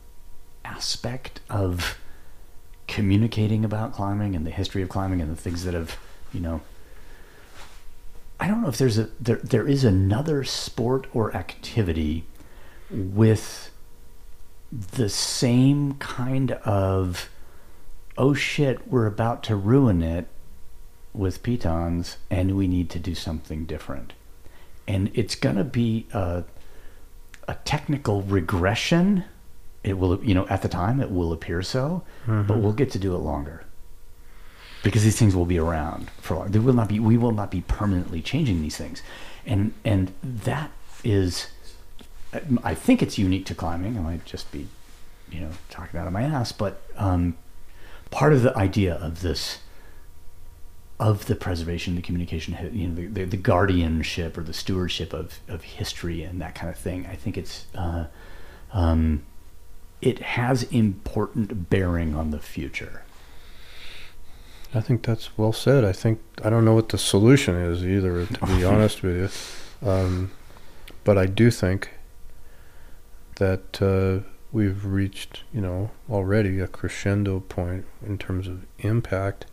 aspect 0.66 1.40
of 1.50 1.96
communicating 2.88 3.64
about 3.64 3.94
climbing 3.94 4.36
and 4.36 4.46
the 4.46 4.52
history 4.52 4.82
of 4.82 4.90
climbing 4.90 5.22
and 5.22 5.32
the 5.32 5.36
things 5.40 5.64
that 5.64 5.74
have 5.74 5.98
you 6.34 6.40
know 6.40 6.62
I 8.42 8.48
don't 8.48 8.64
know 8.64 8.70
if 8.70 8.78
there's 8.80 8.98
a 8.98 9.10
there 9.20 9.38
there 9.38 9.68
is 9.68 9.84
another 9.84 10.44
sport 10.44 11.06
or 11.14 11.34
activity 11.36 12.26
with 12.90 13.70
the 14.72 15.10
same 15.10 15.94
kind 15.94 16.54
of 16.54 17.30
oh 18.18 18.34
shit 18.34 18.88
we're 18.88 19.06
about 19.06 19.44
to 19.44 19.56
ruin 19.56 20.02
it 20.02 20.28
with 21.14 21.44
pitons 21.44 22.18
and 22.32 22.58
we 22.58 22.68
need 22.68 22.90
to 22.90 23.00
do 23.00 23.14
something 23.14 23.66
different. 23.66 24.14
And 24.88 25.12
it's 25.14 25.36
going 25.36 25.58
to 25.58 25.64
be 25.64 26.08
a, 26.12 26.44
a 27.48 27.56
technical 27.64 28.24
regression. 28.24 29.24
It 29.84 30.00
will 30.00 30.24
you 30.24 30.34
know 30.34 30.48
at 30.48 30.64
the 30.64 30.68
time 30.68 31.00
it 31.00 31.12
will 31.12 31.32
appear 31.32 31.62
so 31.62 32.04
but 32.26 32.32
mm-hmm. 32.32 32.62
we'll 32.62 32.74
get 32.74 32.90
to 32.92 33.00
do 33.00 33.14
it 33.14 33.20
longer 33.20 33.66
because 34.84 35.04
these 35.04 35.18
things 35.18 35.36
will 35.36 35.46
be 35.46 35.60
around 35.60 36.10
for 36.22 36.34
a 36.34 36.40
long. 36.40 36.52
They 36.52 36.60
will 36.60 36.74
not 36.74 36.90
be. 36.90 37.00
We 37.00 37.18
will 37.18 37.32
not 37.32 37.52
be 37.52 37.62
permanently 37.62 38.22
changing 38.22 38.62
these 38.62 38.78
things, 38.78 39.02
and 39.46 39.74
and 39.86 40.12
that 40.24 40.72
is, 41.04 41.48
I 42.64 42.74
think 42.74 43.02
it's 43.02 43.18
unique 43.18 43.46
to 43.48 43.56
climbing. 43.56 43.98
I 43.98 44.02
might 44.02 44.26
just 44.26 44.52
be, 44.52 44.68
you 45.32 45.42
know, 45.42 45.52
talking 45.70 46.00
out 46.00 46.08
of 46.08 46.14
my 46.14 46.24
ass, 46.24 46.52
but 46.52 46.82
um, 46.98 47.36
part 48.10 48.34
of 48.34 48.42
the 48.42 48.56
idea 48.58 48.96
of 48.96 49.22
this 49.22 49.60
of 51.02 51.26
the 51.26 51.36
preservation, 51.36 51.96
the 51.96 52.02
communication, 52.02 52.56
you 52.72 52.88
know, 52.88 52.94
the, 52.94 53.08
the, 53.08 53.24
the 53.24 53.38
guardianship 53.38 54.38
or 54.38 54.44
the 54.44 54.54
stewardship 54.54 55.14
of, 55.14 55.40
of 55.48 55.64
history 55.64 56.22
and 56.22 56.40
that 56.40 56.54
kind 56.54 56.70
of 56.70 56.78
thing. 56.78 57.08
I 57.08 57.16
think 57.16 57.40
it's 57.40 57.66
uh, 57.74 58.06
um, 58.72 59.24
it 60.00 60.20
has 60.20 60.62
important 60.64 61.72
bearing 61.72 62.14
on 62.14 62.30
the 62.30 62.38
future. 62.40 63.04
I 64.74 64.82
think 64.82 65.04
that's 65.04 65.38
well 65.38 65.54
said. 65.54 65.84
I 65.84 65.92
think 65.92 66.22
I 66.44 66.50
don't 66.50 66.64
know 66.64 66.74
what 66.74 66.90
the 66.90 66.98
solution 66.98 67.56
is 67.56 67.86
either, 67.86 68.26
to 68.26 68.46
be 68.46 68.64
honest 68.66 69.04
with 69.04 69.18
you. 69.82 69.90
Um, 69.90 70.32
but 71.04 71.18
I 71.18 71.26
do 71.26 71.52
think 71.52 71.90
that 73.36 73.82
uh, 73.82 74.28
we've 74.52 74.86
reached, 74.86 75.44
you 75.54 75.62
know, 75.62 75.92
already 76.10 76.60
a 76.60 76.68
crescendo 76.68 77.40
point 77.40 77.86
in 78.06 78.18
terms 78.18 78.48
of 78.48 78.66
impact. 78.80 79.46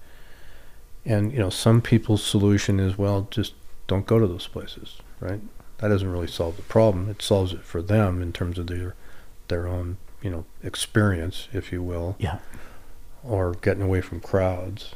And 1.05 1.33
you 1.33 1.39
know, 1.39 1.51
some 1.51 1.81
people's 1.81 2.23
solution 2.23 2.79
is 2.79 2.99
well, 2.99 3.29
just 3.31 3.55
don't 3.87 4.07
go 4.07 4.19
to 4.19 4.27
those 4.27 4.47
places, 4.47 4.99
right? 5.21 5.41
That 5.79 5.89
doesn't 5.89 6.11
really 6.11 6.27
solve 6.27 6.57
the 6.57 6.63
problem. 6.63 7.09
It 7.09 7.23
solves 7.23 7.53
it 7.53 7.65
for 7.65 7.81
them 7.81 8.21
in 8.21 8.33
terms 8.33 8.59
of 8.59 8.67
their 8.67 8.95
their 9.49 9.67
own, 9.67 9.97
you 10.23 10.31
know, 10.31 10.45
experience, 10.63 11.49
if 11.53 11.73
you 11.73 11.83
will. 11.83 12.17
Yeah. 12.19 12.39
Or 13.25 13.53
getting 13.53 13.83
away 13.83 14.01
from 14.01 14.21
crowds. 14.21 14.95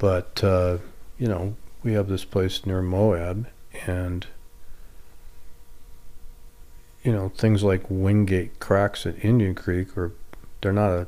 But, 0.00 0.42
uh, 0.42 0.78
you 1.18 1.28
know, 1.28 1.56
we 1.84 1.92
have 1.92 2.08
this 2.08 2.24
place 2.24 2.64
near 2.64 2.80
Moab, 2.80 3.46
and, 3.86 4.26
you 7.04 7.12
know, 7.12 7.28
things 7.28 7.62
like 7.62 7.82
Wingate 7.90 8.58
cracks 8.60 9.04
at 9.04 9.22
Indian 9.22 9.54
Creek 9.54 9.96
are, 9.98 10.12
they're 10.62 10.72
not 10.72 10.90
a 10.90 11.06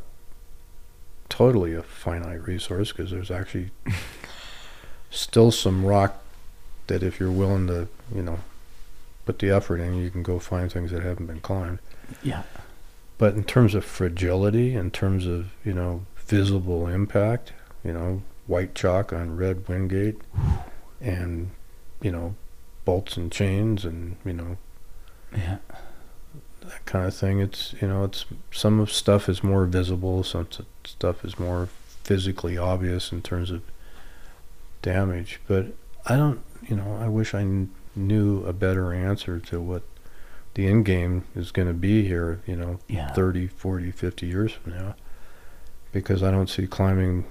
totally 1.31 1.73
a 1.73 1.83
finite 1.83 2.47
resource 2.47 2.93
because 2.93 3.11
there's 3.11 3.31
actually 3.31 3.71
still 5.11 5.51
some 5.51 5.87
rock 5.87 6.23
that 6.89 7.03
if 7.03 7.19
you're 7.19 7.33
willing 7.33 7.67
to, 7.69 7.89
you 8.15 8.23
know, 8.23 8.41
put 9.25 9.39
the 9.39 9.49
effort 9.49 9.79
in, 9.79 9.97
you 9.97 10.11
can 10.11 10.23
go 10.23 10.39
find 10.39 10.71
things 10.71 10.91
that 10.91 11.03
haven't 11.03 11.27
been 11.27 11.41
climbed. 11.41 11.79
Yeah. 12.23 12.43
But 13.17 13.37
in 13.37 13.45
terms 13.45 13.75
of 13.75 13.87
fragility, 13.87 14.75
in 14.75 14.91
terms 14.91 15.27
of, 15.27 15.53
you 15.65 15.73
know, 15.73 16.05
visible 16.17 16.87
impact, 16.87 17.55
you 17.83 17.95
know, 17.95 18.21
white 18.53 18.75
chalk 18.75 19.15
on 19.15 19.35
red 19.35 19.67
Wingate 19.67 20.21
and, 21.01 21.51
you 22.03 22.13
know, 22.13 22.35
bolts 22.85 23.17
and 23.17 23.33
chains 23.33 23.83
and, 23.83 24.17
you 24.27 24.35
know, 24.35 24.59
Yeah. 25.35 25.57
that 26.61 26.85
kind 26.85 27.07
of 27.07 27.15
thing. 27.17 27.41
It's, 27.41 27.75
you 27.81 27.89
know, 27.89 28.05
it's 28.05 28.27
some 28.51 28.79
of 28.79 28.93
stuff 28.93 29.27
is 29.31 29.43
more 29.43 29.65
visible, 29.65 30.23
some 30.23 30.47
stuff 30.85 31.25
is 31.25 31.39
more 31.39 31.69
physically 32.05 32.59
obvious 32.59 33.11
in 33.11 33.23
terms 33.23 33.51
of 33.51 33.63
damage. 34.83 35.41
But 35.49 35.69
I 36.05 36.17
don't, 36.17 36.41
you 36.69 36.77
know, 36.77 36.99
I 37.01 37.09
wish 37.09 37.33
I 37.35 37.39
kn- 37.41 37.71
knew 37.97 38.45
a 38.45 38.53
better 38.53 38.93
answer 38.93 39.39
to 39.41 39.63
what 39.63 39.83
the 40.55 40.67
end 40.67 40.85
game 40.85 41.25
is 41.35 41.53
going 41.53 41.69
to 41.69 41.75
be 41.75 42.07
here, 42.07 42.43
you 42.47 42.55
know, 42.57 42.81
Yeah. 42.87 43.13
30, 43.15 43.47
40, 43.47 43.91
50 43.91 44.27
years 44.27 44.53
from 44.53 44.75
now. 44.75 44.95
Because 45.91 46.23
I 46.23 46.31
don't 46.31 46.51
see 46.51 46.67
climbing, 46.67 47.25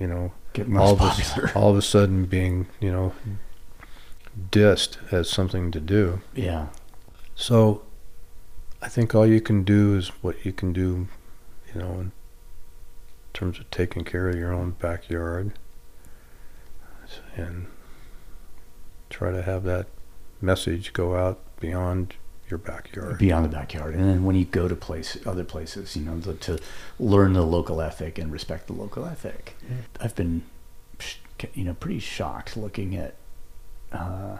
you 0.00 0.06
know, 0.06 0.32
Getting 0.52 0.76
all 0.76 0.94
less 0.94 1.36
of, 1.36 1.44
a, 1.44 1.54
all 1.58 1.70
of 1.70 1.76
a 1.76 1.82
sudden 1.82 2.26
being, 2.26 2.66
you 2.80 2.92
know, 2.92 3.14
dissed 4.50 4.98
as 5.12 5.30
something 5.30 5.70
to 5.70 5.80
do. 5.80 6.20
Yeah. 6.34 6.68
So 7.34 7.82
I 8.80 8.88
think 8.88 9.14
all 9.14 9.26
you 9.26 9.40
can 9.40 9.64
do 9.64 9.96
is 9.96 10.08
what 10.22 10.44
you 10.44 10.52
can 10.52 10.72
do, 10.72 11.08
you 11.72 11.80
know, 11.80 11.92
in 11.92 12.12
terms 13.32 13.58
of 13.58 13.70
taking 13.70 14.04
care 14.04 14.28
of 14.28 14.36
your 14.36 14.52
own 14.52 14.72
backyard 14.72 15.52
and 17.36 17.66
try 19.10 19.30
to 19.30 19.42
have 19.42 19.64
that 19.64 19.86
message 20.40 20.92
go 20.92 21.14
out 21.14 21.38
beyond 21.60 22.14
your 22.52 22.58
backyard. 22.58 23.16
beyond 23.18 23.46
the 23.46 23.48
backyard. 23.48 23.94
And 23.94 24.04
then 24.04 24.24
when 24.24 24.36
you 24.36 24.44
go 24.44 24.68
to 24.68 24.76
place 24.76 25.16
other 25.24 25.42
places 25.42 25.96
you 25.96 26.04
know 26.04 26.18
the, 26.20 26.34
to 26.34 26.58
learn 27.00 27.32
the 27.32 27.46
local 27.46 27.80
ethic 27.80 28.18
and 28.18 28.30
respect 28.30 28.66
the 28.66 28.74
local 28.74 29.06
ethic. 29.06 29.56
I've 30.00 30.14
been 30.14 30.42
you 31.54 31.64
know 31.64 31.74
pretty 31.74 31.98
shocked 31.98 32.56
looking 32.56 32.94
at 32.94 33.14
uh, 33.90 34.36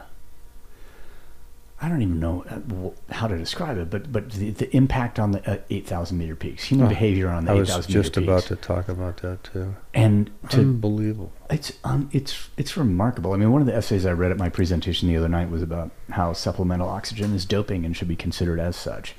I 1.84 1.88
don't 1.88 2.00
even 2.00 2.20
know 2.20 2.44
uh, 2.48 3.12
how 3.12 3.26
to 3.26 3.36
describe 3.36 3.76
it, 3.76 3.90
but 3.90 4.12
but 4.12 4.30
the, 4.30 4.50
the 4.50 4.74
impact 4.76 5.18
on 5.18 5.32
the 5.32 5.50
uh, 5.50 5.58
eight 5.68 5.84
thousand 5.86 6.16
meter 6.18 6.36
peaks, 6.36 6.62
human 6.62 6.86
Oh, 6.86 6.88
behavior 6.88 7.28
on 7.28 7.44
the 7.44 7.50
I 7.50 7.54
eight 7.56 7.58
was 7.58 7.70
thousand 7.70 7.90
meter 7.90 8.02
just 8.02 8.16
about 8.16 8.42
to 8.44 8.56
talk 8.56 8.88
about 8.88 9.16
that 9.22 9.42
too. 9.42 9.74
and 9.92 10.30
to 10.50 10.60
Unbelievable. 10.60 11.32
it's 11.50 11.72
um, 11.82 12.08
it's 12.12 12.48
it's 12.56 12.76
remarkable. 12.76 13.32
I 13.32 13.36
mean, 13.36 13.50
one 13.50 13.60
of 13.62 13.66
the 13.66 13.74
essays 13.74 14.06
I 14.06 14.12
read 14.12 14.30
at 14.30 14.38
my 14.38 14.48
presentation 14.48 15.08
the 15.08 15.16
other 15.16 15.28
night 15.28 15.50
was 15.50 15.60
about 15.60 15.90
how 16.10 16.32
supplemental 16.34 16.88
oxygen 16.88 17.34
is 17.34 17.44
doping 17.44 17.84
and 17.84 17.96
should 17.96 18.08
be 18.08 18.16
considered 18.16 18.60
as 18.60 18.76
such. 18.76 19.14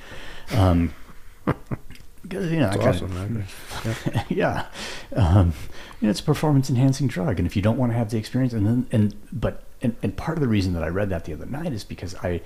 Um, 0.56 0.94
'cause, 1.46 2.50
you 2.50 2.60
know, 2.62 2.70
I 2.70 2.78
kinda- 2.78 2.88
awesome. 2.88 3.44
yeah, 4.30 4.68
um, 5.16 5.54
you 6.00 6.06
know, 6.08 6.12
it's 6.12 6.22
a 6.22 6.24
performance 6.24 6.70
enhancing 6.70 7.08
drug, 7.08 7.40
and 7.40 7.46
if 7.46 7.56
you 7.58 7.62
don't 7.62 7.78
want 7.78 7.92
to 7.92 7.98
have 7.98 8.10
the 8.10 8.18
experience, 8.18 8.54
and 8.54 8.66
then 8.66 8.88
and 8.92 9.16
but 9.34 9.64
and, 9.84 9.96
and 10.02 10.16
part 10.18 10.38
of 10.38 10.42
the 10.42 10.48
reason 10.48 10.74
that 10.74 10.84
I 10.84 10.88
read 10.88 11.10
that 11.10 11.26
the 11.26 11.34
other 11.34 11.46
night 11.46 11.74
is 11.74 11.84
because 11.84 12.16
I 12.16 12.42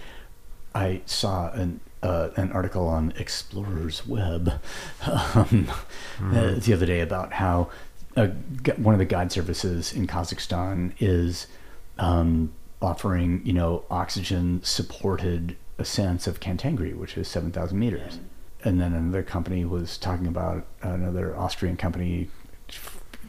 I 0.75 1.01
saw 1.06 1.51
an 1.51 1.80
uh, 2.03 2.30
an 2.35 2.51
article 2.51 2.88
on 2.88 3.14
Explorer's 3.17 4.06
Web 4.06 4.59
um, 5.06 5.72
uh, 6.22 6.56
the 6.57 6.74
other 6.74 6.85
day 6.85 6.99
about 6.99 7.33
how 7.33 7.69
gu- 8.16 8.74
one 8.77 8.93
of 8.93 8.99
the 8.99 9.06
guide 9.06 9.32
services 9.32 9.93
in 9.93 10.07
Kazakhstan 10.07 10.93
is 10.99 11.48
um, 11.98 12.53
offering 12.82 13.41
you 13.45 13.53
know 13.53 13.83
oxygen 13.90 14.61
supported 14.64 15.56
ascents 15.77 16.27
of 16.27 16.40
Khan 16.40 16.57
Tengri, 16.57 16.95
which 16.95 17.17
is 17.17 17.27
seven 17.27 17.51
thousand 17.51 17.80
meters. 17.80 18.19
And 18.64 18.82
then 18.82 18.93
another 18.93 19.24
company 19.24 19.64
was 19.66 19.98
talking 19.98 20.27
about 20.27 20.66
another 20.82 21.38
Austrian 21.38 21.77
company 21.77 22.30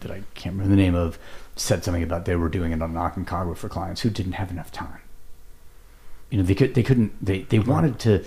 that 0.01 0.11
I 0.11 0.23
can't 0.35 0.55
remember 0.55 0.75
the 0.75 0.83
name 0.83 0.95
of 0.95 1.19
said 1.59 1.85
something 1.85 2.03
about 2.03 2.25
they 2.25 2.37
were 2.37 2.49
doing 2.49 2.73
it 2.73 2.83
on 2.83 2.95
Aconcagua 2.95 3.57
for 3.57 3.69
clients 3.69 4.03
who 4.03 4.11
didn't 4.11 4.33
have 4.33 4.51
enough 4.51 4.71
time. 4.71 5.01
You 6.31 6.39
know, 6.39 6.45
they 6.45 6.55
could 6.55 6.75
they 6.75 6.83
couldn't 6.83 7.13
they 7.25 7.43
they 7.43 7.59
wanted 7.59 7.99
to, 8.01 8.25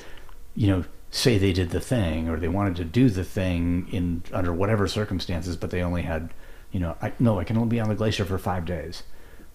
you 0.56 0.68
know, 0.68 0.85
say 1.11 1.38
they 1.38 1.53
did 1.53 1.69
the 1.69 1.80
thing 1.80 2.30
or 2.30 2.38
they 2.38 2.48
wanted 2.48 2.76
to 2.77 2.84
do 2.84 3.10
the 3.10 3.24
thing 3.24 3.88
in 3.92 4.24
under 4.34 4.53
whatever 4.53 4.88
circumstances, 4.88 5.56
but 5.56 5.69
they 5.69 5.82
only 5.82 6.01
had, 6.01 6.34
you 6.72 6.80
know, 6.80 6.95
I 7.01 7.14
no, 7.19 7.40
I 7.40 7.43
can 7.43 7.58
only 7.58 7.69
be 7.69 7.80
on 7.80 7.90
the 7.90 7.95
glacier 7.95 8.26
for 8.26 8.38
five 8.38 8.66
days, 8.66 9.03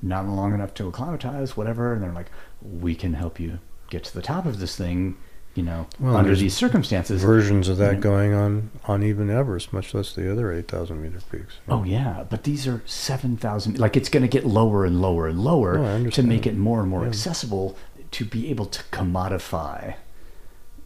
not 0.00 0.26
long 0.26 0.54
enough 0.54 0.74
to 0.74 0.88
acclimatize, 0.88 1.56
whatever. 1.56 1.92
And 1.92 2.02
they're 2.02 2.12
like, 2.12 2.30
we 2.62 2.94
can 2.94 3.14
help 3.14 3.40
you 3.40 3.58
get 3.90 4.04
to 4.04 4.14
the 4.14 4.22
top 4.22 4.46
of 4.46 4.58
this 4.58 4.76
thing, 4.76 5.16
you 5.56 5.62
know, 5.62 5.86
Well, 5.98 6.16
under 6.16 6.36
these 6.36 6.54
circumstances. 6.54 7.22
Versions 7.22 7.68
of 7.68 7.76
that 7.78 7.94
Yeah. 7.94 8.00
going 8.00 8.34
on 8.34 8.70
on 8.86 9.02
even 9.02 9.30
Everest, 9.30 9.72
much 9.72 9.94
less 9.94 10.12
the 10.14 10.30
other 10.30 10.52
8,000 10.52 11.00
meter 11.02 11.18
peaks. 11.30 11.54
Oh 11.68 11.82
yeah, 11.84 12.24
but 12.28 12.44
these 12.44 12.66
are 12.66 12.82
seven 12.86 13.36
thousand. 13.36 13.78
Like 13.78 13.96
it's 13.96 14.08
going 14.08 14.22
to 14.22 14.28
get 14.28 14.44
lower 14.46 14.84
and 14.84 15.00
lower 15.00 15.26
and 15.26 15.40
lower 15.42 15.78
oh, 15.78 16.06
I 16.06 16.10
to 16.10 16.22
make 16.22 16.46
it 16.46 16.56
more 16.56 16.80
and 16.80 16.88
more 16.90 17.02
Yeah. 17.02 17.08
accessible 17.08 17.76
to 18.12 18.24
be 18.24 18.50
able 18.50 18.66
to 18.66 18.82
commodify 18.92 19.94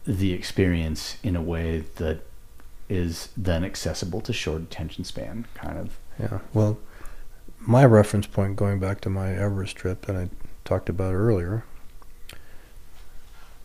the 0.05 0.33
experience 0.33 1.17
in 1.23 1.35
a 1.35 1.41
way 1.41 1.83
that 1.97 2.21
is 2.89 3.29
then 3.37 3.63
accessible 3.63 4.19
to 4.21 4.33
short 4.33 4.61
attention 4.61 5.03
span 5.03 5.45
kind 5.53 5.77
of. 5.77 5.97
Yeah. 6.19 6.39
Well, 6.53 6.77
my 7.59 7.85
reference 7.85 8.25
point 8.27 8.55
going 8.55 8.79
back 8.79 9.01
to 9.01 9.09
my 9.09 9.31
Everest 9.33 9.75
trip 9.75 10.05
that 10.07 10.15
I 10.15 10.29
talked 10.65 10.89
about 10.89 11.13
earlier, 11.13 11.63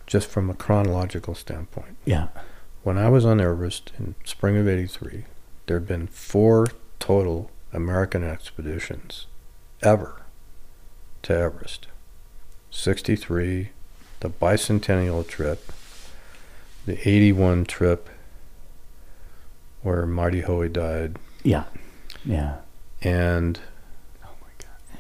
just 0.07 0.29
from 0.29 0.49
a 0.51 0.55
chronological 0.55 1.35
standpoint, 1.35 1.97
Yeah. 2.05 2.29
when 2.83 2.97
I 2.99 3.09
was 3.09 3.25
on 3.25 3.41
Everest 3.41 3.93
in 3.99 4.15
spring 4.25 4.57
of 4.57 4.69
83, 4.69 5.25
there 5.67 5.79
had 5.79 5.89
been 5.89 6.07
four 6.07 6.69
total 7.01 7.51
American 7.73 8.23
expeditions 8.23 9.27
ever 9.83 10.23
to 11.23 11.37
Everest 11.37 11.89
63, 12.71 13.71
the 14.21 14.31
bicentennial 14.31 15.27
trip, 15.27 15.73
the 16.87 17.09
81 17.09 17.65
trip 17.65 18.09
where 19.83 20.07
Marty 20.07 20.41
Hoey 20.43 20.69
died, 20.69 21.17
Yeah. 21.43 21.65
Yeah. 22.25 22.57
and 23.03 23.59
Oh 24.25 24.29
my 24.41 24.49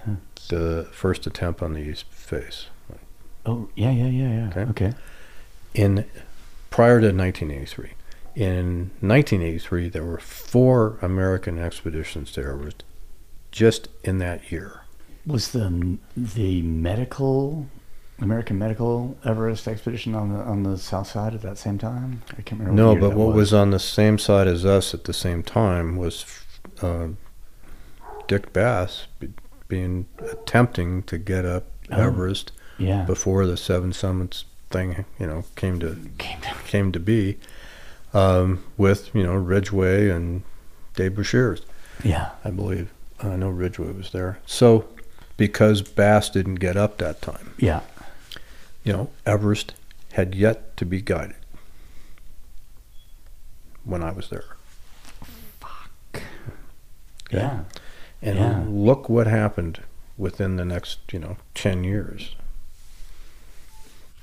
god. 0.06 0.18
the 0.48 0.88
first 0.92 1.26
attempt 1.26 1.62
on 1.62 1.72
the 1.74 1.80
east 1.80 2.06
face 2.10 2.66
Oh 3.47 3.68
yeah 3.76 3.91
yeah 3.91 4.07
yeah 4.08 4.28
yeah. 4.28 4.49
Okay. 4.49 4.60
Okay. 4.70 4.92
in 5.75 6.05
prior 6.70 7.00
to 7.00 7.07
1983 7.12 7.91
in 8.34 8.91
1983 9.00 9.89
there 9.89 10.05
were 10.05 10.18
four 10.18 10.99
american 11.00 11.58
expeditions 11.58 12.31
to 12.33 12.41
everest 12.42 12.84
just 13.50 13.89
in 14.05 14.18
that 14.18 14.50
year 14.52 14.83
Was 15.26 15.52
the 15.52 15.99
the 16.16 16.60
medical 16.62 17.66
American 18.18 18.58
medical 18.58 19.16
Everest 19.26 19.68
expedition 19.68 20.15
on 20.15 20.33
the 20.33 20.39
on 20.41 20.62
the 20.62 20.78
south 20.78 21.07
side 21.08 21.34
at 21.34 21.42
that 21.42 21.58
same 21.58 21.76
time? 21.76 22.23
I 22.39 22.41
can't 22.42 22.60
remember. 22.62 22.73
no 22.83 22.97
but 22.97 23.15
what 23.15 23.34
was 23.34 23.52
on 23.52 23.70
the 23.73 23.78
same 23.78 24.18
side 24.18 24.47
as 24.49 24.65
us 24.65 24.94
at 24.94 25.05
the 25.05 25.12
same 25.12 25.42
time 25.42 25.97
was 25.97 26.25
uh, 26.83 27.08
dick 28.26 28.52
bass 28.55 29.07
be- 29.20 29.33
being 29.68 30.07
attempting 30.18 31.02
to 31.05 31.18
get 31.18 31.44
up 31.44 31.65
Oh. 31.91 32.02
Everest 32.02 32.50
Yeah. 32.78 33.02
before 33.05 33.46
the 33.46 33.56
Seven 33.56 33.92
Summits 33.92 34.44
thing, 34.70 35.05
you 35.18 35.26
know, 35.26 35.44
came 35.55 35.78
to 35.80 35.96
Came 36.18 36.40
down. 36.40 36.55
came 36.66 36.92
to 36.92 37.00
be, 37.00 37.38
um, 38.12 38.62
with 38.76 39.14
you 39.14 39.22
know 39.22 39.34
Ridgeway 39.34 40.10
and 40.10 40.42
Dave 40.94 41.12
Bashir, 41.12 41.60
Yeah. 42.05 42.30
I 42.44 42.50
believe. 42.50 42.90
I 43.22 43.36
know 43.36 43.48
Ridgeway 43.50 43.92
was 43.92 44.10
there. 44.12 44.38
So, 44.46 44.86
because 45.38 45.80
Bass 45.82 46.28
didn't 46.30 46.56
get 46.56 46.76
up 46.76 46.98
that 46.98 47.22
time, 47.22 47.55
Yeah. 47.58 47.80
you 48.84 48.92
know, 48.92 49.10
Everest 49.24 49.72
had 50.12 50.34
yet 50.34 50.76
to 50.78 50.84
be 50.84 51.00
guided 51.00 51.36
when 53.84 54.02
I 54.02 54.10
was 54.12 54.28
there. 54.28 54.44
Okay? 56.14 56.24
Yeah. 57.32 57.60
And 58.22 58.38
Yeah. 58.38 58.64
look 58.66 59.08
what 59.08 59.26
happened 59.26 59.80
within 60.16 60.56
the 60.56 60.64
next, 60.64 60.98
you 61.12 61.18
know, 61.18 61.36
10 61.55 61.84
years. 61.84 62.34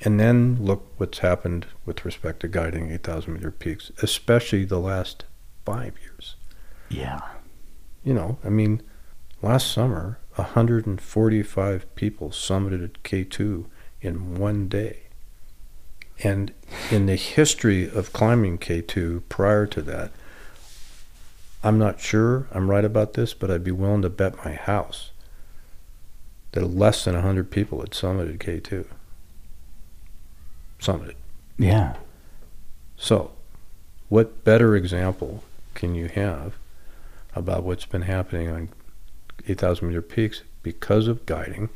And 0.04 0.20
then 0.20 0.58
look 0.60 0.92
what's 0.98 1.20
happened 1.20 1.66
with 1.86 2.04
respect 2.04 2.42
to 2.42 2.50
guiding 2.50 2.92
8,000 2.92 3.34
meter 3.34 3.52
peaks, 3.52 3.92
especially 4.02 4.66
the 4.66 4.80
last 4.80 5.24
five 5.66 5.94
years. 6.04 6.36
Yeah. 6.90 7.22
You 8.04 8.14
know, 8.14 8.38
I 8.44 8.50
mean, 8.50 8.82
last 9.42 9.72
summer, 9.72 10.20
145 10.36 11.96
people 11.96 12.30
summited 12.32 12.84
at 12.84 13.04
K2 13.04 13.66
in 14.02 14.36
one 14.36 14.68
day. 14.68 15.04
And 16.22 16.52
in 16.92 17.06
the 17.06 17.16
history 17.16 17.90
of 17.90 18.12
climbing 18.12 18.58
K2 18.58 19.24
prior 19.30 19.66
to 19.68 19.82
that, 19.84 20.12
I'm 21.64 21.80
not 21.80 22.02
sure 22.02 22.48
I'm 22.52 22.70
right 22.70 22.84
about 22.84 23.14
this, 23.14 23.34
but 23.34 23.50
I'd 23.50 23.64
be 23.64 23.72
willing 23.72 24.02
to 24.02 24.10
bet 24.10 24.44
my 24.44 24.54
house 24.54 25.12
that 26.52 26.66
less 26.66 27.06
than 27.06 27.16
100 27.16 27.50
people 27.50 27.80
had 27.80 27.92
summited 27.92 28.40
K2. 28.40 28.86
Summited. 30.84 31.16
Yeah. 31.58 31.96
So, 32.98 33.32
what 34.10 34.44
better 34.44 34.76
example 34.76 35.44
can 35.76 35.96
you 35.96 36.08
have 36.10 36.54
about 37.36 37.64
what's 37.64 37.86
been 37.86 38.04
happening 38.04 38.50
on 38.50 38.70
8,000 39.48 39.88
meter 39.88 40.02
peaks 40.02 40.42
because 40.62 41.08
of 41.08 41.26
guiding, 41.26 41.70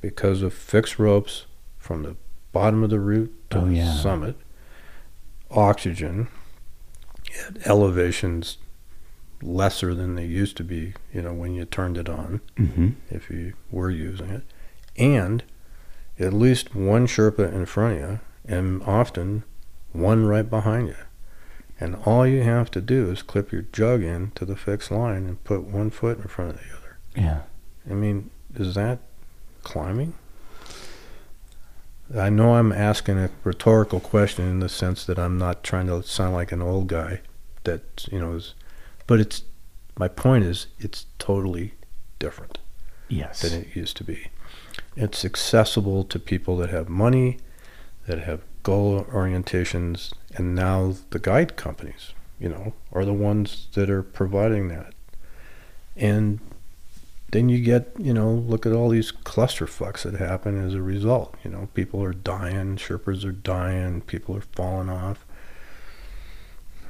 because 0.00 0.42
of 0.42 0.52
fixed 0.54 0.98
ropes 0.98 1.44
from 1.78 2.02
the 2.02 2.16
bottom 2.52 2.82
of 2.82 2.90
the 2.90 2.98
route 3.00 3.32
to 3.50 3.58
Oh, 3.58 3.66
the 3.66 3.74
yeah. 3.76 3.92
summit, 3.94 4.36
oxygen 5.50 6.28
at 7.46 7.66
elevations 7.66 8.58
lesser 9.42 9.94
than 9.94 10.14
they 10.16 10.24
used 10.24 10.56
to 10.56 10.64
be, 10.64 10.94
you 11.12 11.22
know, 11.22 11.32
when 11.32 11.54
you 11.54 11.64
turned 11.64 11.96
it 11.96 12.08
on 12.08 12.40
Mm-hmm. 12.56 12.88
if 13.10 13.30
you 13.30 13.52
were 13.70 13.90
using 13.90 14.30
it, 14.30 14.42
and 14.96 15.44
at 16.18 16.32
least 16.32 16.74
one 16.74 17.06
Sherpa 17.06 17.52
in 17.52 17.64
front 17.66 17.94
of 17.94 18.00
you, 18.10 18.20
and 18.48 18.82
often 18.82 19.44
one 19.92 20.26
right 20.26 20.48
behind 20.48 20.88
you. 20.88 20.96
And 21.80 21.94
all 22.04 22.26
you 22.26 22.42
have 22.42 22.70
to 22.72 22.80
do 22.80 23.10
is 23.10 23.22
clip 23.22 23.52
your 23.52 23.62
jug 23.72 24.02
in 24.02 24.32
to 24.32 24.44
the 24.44 24.56
fixed 24.56 24.90
line 24.90 25.26
and 25.26 25.44
put 25.44 25.62
one 25.62 25.90
foot 25.90 26.18
in 26.18 26.26
front 26.26 26.50
of 26.52 26.56
the 26.56 26.76
other. 26.76 26.98
Yeah. 27.14 27.42
I 27.88 27.94
mean, 27.94 28.30
is 28.56 28.74
that 28.74 28.98
climbing? 29.62 30.14
I 32.16 32.30
know 32.30 32.54
I'm 32.54 32.72
asking 32.72 33.18
a 33.18 33.30
rhetorical 33.44 34.00
question 34.00 34.48
in 34.48 34.60
the 34.60 34.68
sense 34.68 35.04
that 35.04 35.18
I'm 35.18 35.36
not 35.38 35.62
trying 35.62 35.86
to 35.88 36.02
sound 36.02 36.34
like 36.34 36.52
an 36.52 36.62
old 36.62 36.88
guy 36.88 37.20
that, 37.64 38.06
you 38.10 38.18
know, 38.18 38.32
is, 38.34 38.54
but 39.06 39.20
it's, 39.20 39.42
my 39.98 40.08
point 40.08 40.44
is, 40.44 40.68
it's 40.78 41.06
totally 41.18 41.74
different 42.18 42.58
Yes. 43.08 43.42
than 43.42 43.60
it 43.60 43.76
used 43.76 43.96
to 43.98 44.04
be. 44.04 44.28
It's 44.96 45.24
accessible 45.24 46.02
to 46.04 46.18
people 46.18 46.56
that 46.58 46.70
have 46.70 46.88
money, 46.88 47.38
that 48.08 48.20
have 48.20 48.40
goal 48.62 49.04
orientations, 49.04 50.12
and 50.34 50.54
now 50.54 50.94
the 51.10 51.18
guide 51.18 51.56
companies, 51.56 52.14
you 52.40 52.48
know, 52.48 52.72
are 52.92 53.04
the 53.04 53.12
ones 53.12 53.68
that 53.74 53.88
are 53.90 54.02
providing 54.02 54.68
that. 54.68 54.94
And 55.94 56.40
then 57.30 57.50
you 57.50 57.62
get, 57.62 57.92
you 57.98 58.14
know, 58.14 58.30
look 58.32 58.64
at 58.64 58.72
all 58.72 58.88
these 58.88 59.12
clusterfucks 59.12 60.02
that 60.02 60.14
happen 60.14 60.58
as 60.64 60.72
a 60.72 60.80
result. 60.80 61.34
You 61.44 61.50
know, 61.50 61.68
people 61.74 62.02
are 62.02 62.14
dying, 62.14 62.76
Sherpas 62.76 63.24
are 63.26 63.32
dying, 63.32 64.00
people 64.00 64.34
are 64.36 64.44
falling 64.52 64.88
off. 64.88 65.26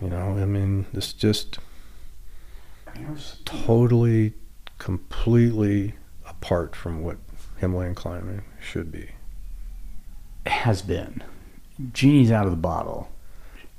You 0.00 0.10
know, 0.10 0.38
I 0.38 0.44
mean, 0.44 0.86
it's 0.92 1.12
just 1.12 1.58
totally, 3.44 4.34
completely 4.78 5.94
apart 6.24 6.76
from 6.76 7.02
what 7.02 7.16
Himalayan 7.56 7.96
climbing 7.96 8.42
should 8.60 8.92
be. 8.92 9.10
Has 10.48 10.82
been. 10.82 11.22
Genie's 11.92 12.30
out 12.30 12.46
of 12.46 12.50
the 12.50 12.56
bottle. 12.56 13.08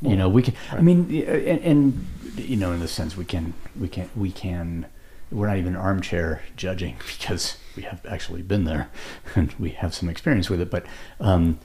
you 0.02 0.16
know, 0.16 0.30
we 0.30 0.42
can. 0.42 0.56
I 0.72 0.82
mean, 0.82 1.10
and, 1.28 1.60
and 1.62 2.08
you 2.38 2.56
know, 2.56 2.72
in 2.72 2.80
the 2.80 2.88
sense 2.88 3.18
we 3.18 3.26
can, 3.26 3.54
we 3.78 3.88
can, 3.88 4.10
we 4.16 4.32
can. 4.32 4.86
We're 5.32 5.48
not 5.48 5.58
even 5.58 5.76
armchair 5.76 6.42
judging 6.56 6.96
because 7.20 7.58
we 7.76 7.84
have 7.84 8.04
actually 8.10 8.42
been 8.42 8.64
there 8.64 8.90
and 9.36 9.54
we 9.60 9.72
have 9.72 9.94
some 9.94 10.10
experience 10.10 10.50
with 10.50 10.62
it. 10.62 10.72
But 10.72 10.86
um, 11.20 11.60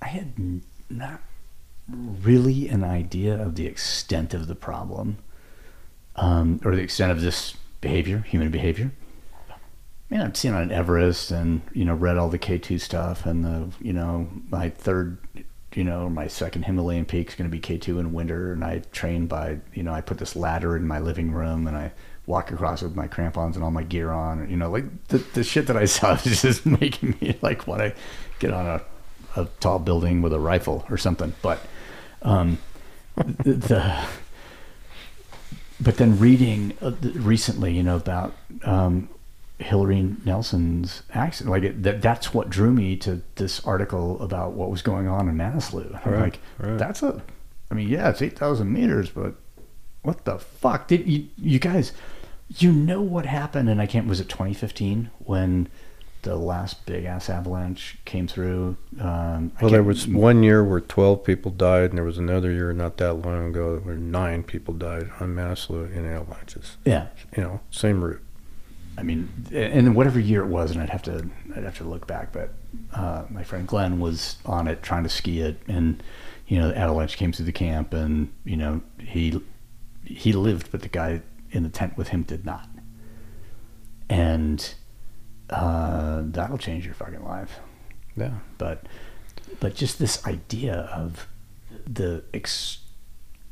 I 0.00 0.08
had 0.08 0.32
not 0.88 1.20
really 1.88 2.68
an 2.68 2.84
idea 2.84 3.40
of 3.40 3.56
the 3.56 3.66
extent 3.66 4.34
of 4.34 4.46
the 4.46 4.54
problem 4.54 5.18
um, 6.16 6.60
or 6.64 6.74
the 6.74 6.82
extent 6.82 7.12
of 7.12 7.20
this 7.20 7.54
behavior, 7.80 8.18
human 8.20 8.50
behavior. 8.50 8.92
I 10.12 10.14
mean, 10.14 10.26
I've 10.26 10.36
seen 10.36 10.52
on 10.52 10.70
Everest 10.70 11.30
and, 11.30 11.62
you 11.72 11.86
know, 11.86 11.94
read 11.94 12.18
all 12.18 12.28
the 12.28 12.38
K2 12.38 12.78
stuff 12.78 13.24
and 13.24 13.42
the, 13.42 13.70
you 13.80 13.94
know, 13.94 14.28
my 14.50 14.68
third, 14.68 15.16
you 15.74 15.84
know, 15.84 16.10
my 16.10 16.26
second 16.26 16.64
Himalayan 16.64 17.06
peak 17.06 17.30
is 17.30 17.34
going 17.34 17.50
to 17.50 17.56
be 17.56 17.60
K2 17.60 17.98
in 17.98 18.12
winter. 18.12 18.52
And 18.52 18.62
I 18.62 18.80
train 18.92 19.26
by, 19.26 19.60
you 19.72 19.82
know, 19.82 19.94
I 19.94 20.02
put 20.02 20.18
this 20.18 20.36
ladder 20.36 20.76
in 20.76 20.86
my 20.86 20.98
living 20.98 21.32
room 21.32 21.66
and 21.66 21.74
I 21.74 21.92
walk 22.26 22.50
across 22.50 22.82
with 22.82 22.94
my 22.94 23.06
crampons 23.06 23.56
and 23.56 23.64
all 23.64 23.70
my 23.70 23.84
gear 23.84 24.10
on. 24.10 24.50
You 24.50 24.56
know, 24.58 24.70
like 24.70 24.84
the, 25.08 25.16
the 25.32 25.42
shit 25.42 25.66
that 25.68 25.78
I 25.78 25.86
saw 25.86 26.12
is 26.26 26.42
just 26.42 26.66
making 26.66 27.16
me 27.22 27.38
like 27.40 27.66
want 27.66 27.80
to 27.80 27.94
get 28.38 28.52
on 28.52 28.66
a, 28.66 28.82
a 29.40 29.46
tall 29.60 29.78
building 29.78 30.20
with 30.20 30.34
a 30.34 30.40
rifle 30.40 30.84
or 30.90 30.98
something. 30.98 31.32
But, 31.40 31.58
um, 32.20 32.58
the, 33.16 33.54
the 33.54 34.04
but 35.80 35.96
then 35.96 36.18
reading 36.18 36.76
uh, 36.82 36.92
recently, 37.14 37.72
you 37.72 37.82
know, 37.82 37.96
about 37.96 38.34
um, 38.62 39.08
Hilaree 39.62 40.24
Nelson's 40.24 41.02
accident, 41.12 41.50
like 41.50 41.62
it, 41.62 41.82
that, 41.82 42.02
that's 42.02 42.34
what 42.34 42.50
drew 42.50 42.72
me 42.72 42.96
to 42.98 43.22
this 43.36 43.64
article 43.64 44.20
about 44.22 44.52
what 44.52 44.70
was 44.70 44.82
going 44.82 45.08
on 45.08 45.28
in 45.28 45.36
Manaslu. 45.36 46.04
I'm 46.06 46.20
like, 46.20 46.38
right. 46.58 46.78
that's 46.78 47.02
a, 47.02 47.22
I 47.70 47.74
mean, 47.74 47.88
yeah, 47.88 48.10
it's 48.10 48.22
8,000 48.22 48.72
meters, 48.72 49.10
but 49.10 49.34
what 50.02 50.24
the 50.24 50.38
fuck? 50.38 50.88
Did 50.88 51.06
you, 51.06 51.28
you 51.36 51.58
guys, 51.58 51.92
you 52.48 52.72
know 52.72 53.00
what 53.00 53.26
happened? 53.26 53.68
And 53.68 53.80
I 53.80 53.86
can't, 53.86 54.06
was 54.06 54.20
it 54.20 54.28
2015 54.28 55.10
when 55.20 55.68
the 56.22 56.36
last 56.36 56.86
big 56.86 57.04
ass 57.04 57.28
avalanche 57.28 57.98
came 58.04 58.26
through? 58.26 58.76
Um, 59.00 59.52
Well, 59.60 59.70
there 59.70 59.82
was 59.82 60.06
one 60.06 60.42
year 60.42 60.64
where 60.64 60.80
12 60.80 61.24
people 61.24 61.50
died, 61.50 61.90
and 61.90 61.98
there 61.98 62.04
was 62.04 62.18
another 62.18 62.50
year 62.50 62.72
not 62.72 62.96
that 62.98 63.14
long 63.14 63.48
ago 63.48 63.80
where 63.82 63.96
nine 63.96 64.42
people 64.42 64.74
died 64.74 65.10
on 65.20 65.34
Manaslu 65.34 65.92
in 65.94 66.06
avalanches. 66.06 66.76
Yeah. 66.84 67.08
You 67.36 67.42
know, 67.42 67.60
same 67.70 68.02
route. 68.02 68.22
I 68.96 69.02
mean, 69.02 69.28
and 69.52 69.94
whatever 69.96 70.20
year 70.20 70.42
it 70.42 70.48
was, 70.48 70.70
and 70.70 70.80
I'd 70.80 70.90
have 70.90 71.02
to 71.04 71.28
I'd 71.56 71.64
have 71.64 71.78
to 71.78 71.84
look 71.84 72.06
back, 72.06 72.32
but 72.32 72.50
uh, 72.92 73.24
my 73.30 73.42
friend 73.42 73.66
Glen 73.66 74.00
was 74.00 74.36
on 74.44 74.68
it 74.68 74.82
trying 74.82 75.02
to 75.04 75.08
ski 75.08 75.40
it, 75.40 75.60
and 75.66 76.02
you 76.46 76.58
know, 76.58 76.68
the 76.68 76.78
avalanche 76.78 77.16
came 77.16 77.32
through 77.32 77.46
the 77.46 77.52
camp, 77.52 77.94
and 77.94 78.32
you 78.44 78.56
know, 78.56 78.82
he 78.98 79.40
he 80.04 80.32
lived, 80.32 80.70
but 80.70 80.82
the 80.82 80.88
guy 80.88 81.22
in 81.50 81.62
the 81.62 81.68
tent 81.68 81.96
with 81.96 82.08
him 82.08 82.22
did 82.22 82.44
not, 82.44 82.68
and 84.10 84.74
uh, 85.50 86.22
that'll 86.26 86.58
change 86.58 86.84
your 86.84 86.94
fucking 86.94 87.24
life. 87.24 87.60
Yeah. 88.16 88.34
But 88.58 88.86
but 89.60 89.74
just 89.74 89.98
this 89.98 90.26
idea 90.26 90.74
of 90.74 91.28
the 91.86 92.24
ex- 92.34 92.78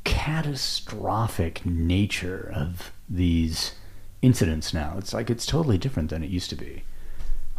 catastrophic 0.04 1.64
nature 1.64 2.52
of 2.54 2.92
these 3.08 3.74
incidents 4.22 4.72
now. 4.74 4.94
It's 4.98 5.12
like 5.14 5.30
it's 5.30 5.46
totally 5.46 5.78
different 5.78 6.10
than 6.10 6.22
it 6.22 6.30
used 6.30 6.50
to 6.50 6.56
be. 6.56 6.82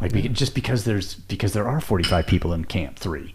Like 0.00 0.12
beca- 0.12 0.32
just 0.32 0.54
because 0.54 0.84
there's 0.84 1.14
because 1.14 1.52
there 1.52 1.68
are 1.68 1.80
45 1.80 2.26
people 2.26 2.52
in 2.52 2.64
camp 2.64 2.98
3. 2.98 3.34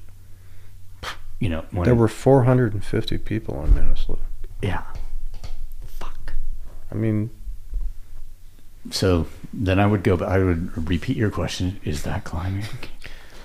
You 1.40 1.50
know, 1.50 1.66
when 1.72 1.86
There 1.86 1.96
were 1.96 2.08
450 2.08 3.18
people 3.20 3.58
on 3.58 3.70
Manaslu. 3.70 4.18
yeah. 4.62 4.84
Fuck. 5.86 6.34
I 6.92 6.96
mean, 6.96 7.30
So 8.90 9.28
then 9.54 9.80
I 9.80 9.86
would 9.86 10.04
go 10.04 10.18
but 10.18 10.30
I 10.30 10.40
would 10.40 10.90
repeat 10.90 11.16
your 11.18 11.30
question, 11.30 11.80
is 11.84 12.04
that 12.04 12.24
climbing? 12.24 12.66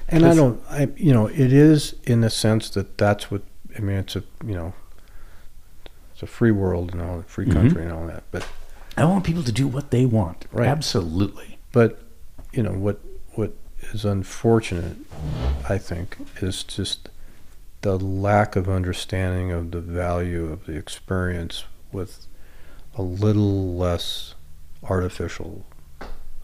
and 0.09 0.25
I 0.27 0.35
don't, 0.35 0.61
I, 0.70 0.89
you 0.97 1.12
know, 1.12 1.27
it 1.27 1.52
is 1.52 1.94
in 2.05 2.20
the 2.23 2.31
sense 2.31 2.70
that 2.70 2.97
that's 2.99 3.31
what, 3.31 3.43
I 3.77 3.81
mean, 3.81 3.97
it's 3.99 4.17
a, 4.17 4.23
you 4.47 4.55
know, 4.55 4.73
it's 6.12 6.23
a 6.23 6.27
free 6.27 6.51
world 6.51 6.93
and 6.93 7.01
all, 7.02 7.23
free 7.27 7.47
Mhm. 7.47 7.52
country 7.52 7.83
and 7.83 7.93
all 7.93 8.07
that. 8.07 8.25
But 8.31 8.47
I 8.96 9.04
want 9.04 9.24
people 9.24 9.42
to 9.42 9.52
do 9.52 9.66
what 9.66 9.90
they 9.90 10.04
want. 10.04 10.46
Right. 10.52 10.68
Absolutely. 10.68 11.58
But 11.72 12.00
you 12.52 12.62
know 12.62 12.72
what 12.72 13.00
what 13.34 13.54
is 13.92 14.04
unfortunate, 14.04 14.96
I 15.68 15.78
think, 15.78 16.16
is 16.40 16.62
just 16.62 17.08
the 17.82 17.98
lack 17.98 18.54
of 18.54 18.68
understanding 18.68 19.50
of 19.50 19.70
the 19.70 19.80
value 19.80 20.52
of 20.52 20.66
the 20.66 20.76
experience 20.76 21.64
with 21.90 22.26
a 22.94 23.02
little 23.02 23.74
less 23.74 24.34
artificial 24.84 25.64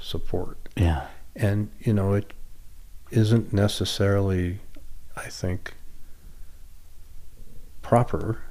support. 0.00 0.58
Yeah. 0.76 1.06
And, 1.36 1.70
you 1.78 1.92
know, 1.92 2.14
it 2.14 2.32
isn't 3.10 3.52
necessarily, 3.52 4.60
I 5.16 5.28
think, 5.28 5.74
proper 7.82 8.42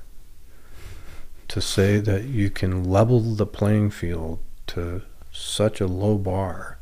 to 1.48 1.62
say 1.62 2.00
that 2.00 2.26
you 2.26 2.50
can 2.50 2.84
level 2.84 3.20
the 3.22 3.46
playing 3.46 3.90
field 3.90 4.40
to 4.68 5.02
such 5.32 5.80
a 5.80 5.88
low 5.88 6.18
bar 6.18 6.80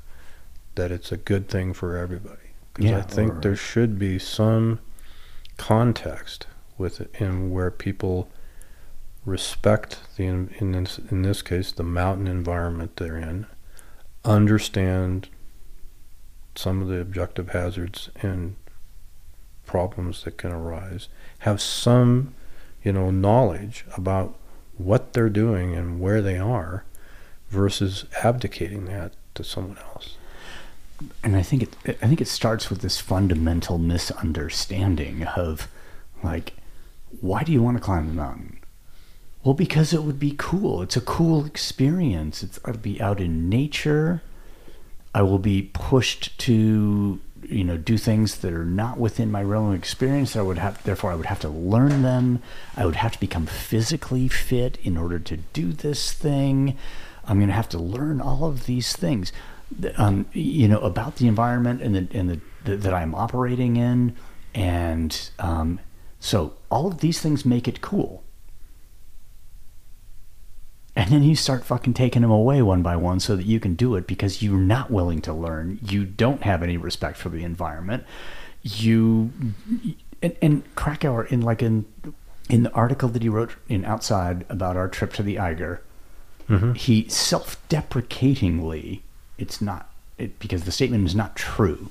that 0.75 0.91
it's 0.91 1.11
a 1.11 1.17
good 1.17 1.47
thing 1.47 1.73
for 1.73 1.97
everybody. 1.97 2.51
Because 2.73 2.91
Yeah, 2.91 2.97
I 2.97 3.01
think 3.01 3.33
or- 3.35 3.39
there 3.41 3.55
should 3.55 3.97
be 3.99 4.19
some 4.19 4.79
context 5.57 6.47
with 6.77 6.99
it 6.99 7.13
in 7.19 7.51
where 7.51 7.71
people 7.71 8.29
respect 9.25 9.99
the 10.17 10.25
in, 10.25 10.53
in 10.59 10.71
this 10.73 10.99
in 11.09 11.23
this 11.23 11.41
case 11.41 11.71
the 11.71 11.83
mountain 11.83 12.27
environment 12.27 12.97
they're 12.97 13.17
in, 13.17 13.47
understand 14.23 15.29
some 16.55 16.81
of 16.81 16.87
the 16.87 16.99
objective 16.99 17.49
hazards 17.49 18.09
and 18.21 18.55
problems 19.65 20.23
that 20.23 20.37
can 20.37 20.51
arise, 20.51 21.07
have 21.39 21.61
some 21.61 22.33
you 22.83 22.91
know 22.93 23.09
knowledge 23.09 23.85
about 23.97 24.35
what 24.77 25.13
they're 25.13 25.29
doing 25.29 25.73
and 25.75 25.99
where 25.99 26.21
they 26.21 26.37
are 26.37 26.83
versus 27.49 28.05
abdicating 28.23 28.85
that 28.85 29.13
to 29.33 29.43
someone 29.43 29.77
else. 29.77 30.17
and 31.23 31.35
I 31.35 31.41
think 31.41 31.63
it 31.63 31.97
I 32.01 32.07
think 32.07 32.21
it 32.21 32.27
starts 32.27 32.69
with 32.69 32.81
this 32.81 32.99
fundamental 32.99 33.77
misunderstanding 33.77 35.23
of 35.23 35.67
like 36.23 36.53
why 37.21 37.43
do 37.43 37.51
you 37.51 37.61
want 37.61 37.77
to 37.77 37.83
climb 37.83 38.07
the 38.07 38.13
mountain? 38.13 38.59
Well, 39.43 39.53
because 39.53 39.93
it 39.93 40.03
would 40.03 40.19
be 40.19 40.35
cool. 40.37 40.81
It's 40.81 40.97
a 40.97 41.01
cool 41.01 41.45
experience. 41.45 42.41
It's 42.43 42.59
I'd 42.65 42.81
be 42.81 42.99
out 43.01 43.19
in 43.21 43.47
nature. 43.49 44.21
I 45.13 45.21
will 45.21 45.39
be 45.39 45.69
pushed 45.73 46.37
to 46.39 47.19
you 47.49 47.64
know 47.64 47.77
do 47.77 47.98
things 47.98 48.38
that 48.38 48.53
are 48.53 48.65
not 48.65 48.98
within 48.98 49.32
my 49.32 49.43
realm 49.43 49.69
of 49.72 49.75
experience. 49.77 50.35
I 50.35 50.41
would 50.41 50.57
have 50.57 50.83
therefore 50.83 51.11
I 51.11 51.15
would 51.15 51.27
have 51.27 51.40
to 51.41 51.49
learn 51.49 52.01
them. 52.01 52.41
I 52.75 52.85
would 52.85 52.95
have 52.95 53.14
to 53.14 53.19
become 53.19 53.45
physically 53.45 54.27
fit 54.27 54.77
in 54.83 54.98
order 54.98 55.19
to 55.19 55.38
do 55.38 55.72
this 55.72 56.11
thing. 56.11 56.77
I'm 57.27 57.38
going 57.38 57.48
to 57.48 57.56
have 57.56 57.69
to 57.69 57.80
learn 57.80 58.22
all 58.22 58.45
of 58.45 58.65
these 58.65 58.93
things, 58.93 59.32
um, 59.98 60.27
you 60.33 60.67
know, 60.67 60.80
about 60.80 61.15
the 61.15 61.27
environment 61.27 61.82
and 61.82 61.95
the 61.95 62.17
and 62.17 62.30
the, 62.30 62.40
the 62.64 62.75
that 62.77 62.93
I'm 62.93 63.15
operating 63.15 63.77
in, 63.77 64.15
and 64.53 65.30
um, 65.40 65.80
so 66.19 66.53
all 66.69 66.88
of 66.88 66.99
these 66.99 67.22
things 67.22 67.45
make 67.45 67.67
it 67.67 67.82
cool. 67.82 68.24
And 70.95 71.11
then 71.11 71.24
you 71.24 71.35
start 71.35 71.65
fucking 71.65 71.93
taking 71.93 72.22
them 72.22 72.32
away 72.32 72.61
one 72.61 72.82
by 72.82 72.95
one 72.95 73.19
so 73.19 73.35
that 73.35 73.45
you 73.45 73.59
can 73.59 73.75
do 73.75 73.95
it 73.95 74.07
because 74.07 74.41
you're 74.41 74.57
not 74.57 74.90
willing 74.90 75.22
to 75.24 75.33
learn. 75.33 75.80
You 75.83 76.06
don't 76.06 76.43
have 76.43 76.64
any 76.64 76.77
respect 76.77 77.17
for 77.17 77.27
the 77.30 77.43
environment. 77.43 78.06
You 78.64 79.32
and, 80.22 80.35
and 80.41 80.75
Krakauer 80.75 81.25
in 81.25 81.41
like 81.41 81.61
in 81.61 81.85
in 82.49 82.64
the 82.64 82.72
article 82.72 83.09
that 83.09 83.22
he 83.24 83.30
wrote 83.30 83.56
in 83.67 83.83
Outside 83.83 84.45
about 84.49 84.77
our 84.77 84.88
trip 84.88 85.11
to 85.14 85.24
the 85.24 85.38
Eiger, 85.38 85.82
he 86.75 87.09
self-deprecatingly, 87.09 89.01
it's 89.38 89.61
not 89.61 89.90
it, 90.17 90.40
because 90.40 90.64
the 90.64 90.72
statement 90.72 91.06
is 91.06 91.15
not 91.15 91.35
true. 91.35 91.90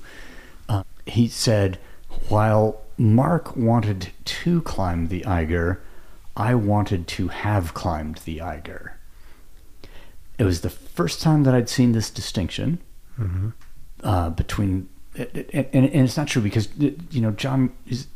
Uh, 0.67 0.83
he 1.05 1.27
said, 1.27 1.77
while 2.29 2.81
Mark 2.97 3.55
wanted 3.55 4.09
to 4.23 4.61
climb 4.61 5.09
the 5.09 5.25
Eiger, 5.25 5.81
I 6.37 6.55
wanted 6.55 7.07
to 7.09 7.27
have 7.27 7.73
climbed 7.73 8.17
the 8.25 8.41
Eiger. 8.41 8.94
It 10.37 10.43
was 10.43 10.61
the 10.61 10.69
first 10.69 11.21
time 11.21 11.43
that 11.43 11.53
I'd 11.55 11.69
seen 11.69 11.91
this 11.93 12.09
distinction 12.09 12.79
uh, 14.03 14.29
between, 14.31 14.89
and, 15.15 15.27
and, 15.53 15.65
and 15.73 15.87
it's 16.05 16.17
not 16.17 16.27
true 16.27 16.41
because 16.41 16.67
you 16.77 17.21
know 17.21 17.31
John 17.31 17.71
is 17.87 18.07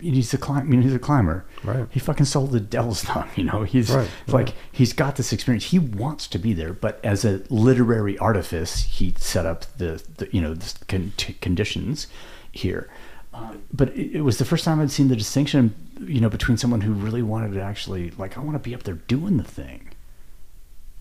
he's 0.00 0.34
a 0.34 0.38
climb, 0.38 0.70
he's 0.82 0.92
a 0.94 0.98
climber. 0.98 1.44
Right. 1.62 1.86
He 1.90 2.00
fucking 2.00 2.26
sold 2.26 2.50
the 2.50 2.58
devil's 2.58 3.02
thumb. 3.04 3.28
You 3.36 3.44
know, 3.44 3.62
he's 3.62 3.90
Right, 3.90 4.08
like 4.26 4.46
right. 4.46 4.54
he's 4.72 4.92
got 4.92 5.14
this 5.16 5.32
experience. 5.32 5.66
He 5.66 5.78
wants 5.78 6.26
to 6.28 6.38
be 6.38 6.52
there, 6.52 6.72
but 6.72 6.98
as 7.04 7.24
a 7.24 7.42
literary 7.48 8.18
artifice, 8.18 8.82
he 8.82 9.14
set 9.16 9.46
up 9.46 9.64
the, 9.78 10.02
the 10.16 10.28
you 10.32 10.40
know 10.40 10.54
the 10.54 10.74
con- 10.88 11.12
t- 11.16 11.34
conditions 11.34 12.08
here. 12.50 12.90
Uh, 13.32 13.54
but 13.72 13.88
it, 13.96 14.16
it 14.16 14.20
was 14.22 14.36
the 14.38 14.44
first 14.44 14.64
time 14.64 14.78
I'd 14.80 14.90
seen 14.90 15.08
the 15.08 15.16
distinction, 15.16 15.74
you 16.00 16.20
know, 16.20 16.28
between 16.28 16.58
someone 16.58 16.82
who 16.82 16.92
really 16.92 17.22
wanted 17.22 17.52
to 17.54 17.62
actually 17.62 18.10
like 18.18 18.36
I 18.36 18.40
want 18.40 18.56
to 18.56 18.58
be 18.68 18.74
up 18.74 18.82
there 18.82 18.94
doing 18.94 19.36
the 19.36 19.44
thing. 19.44 19.88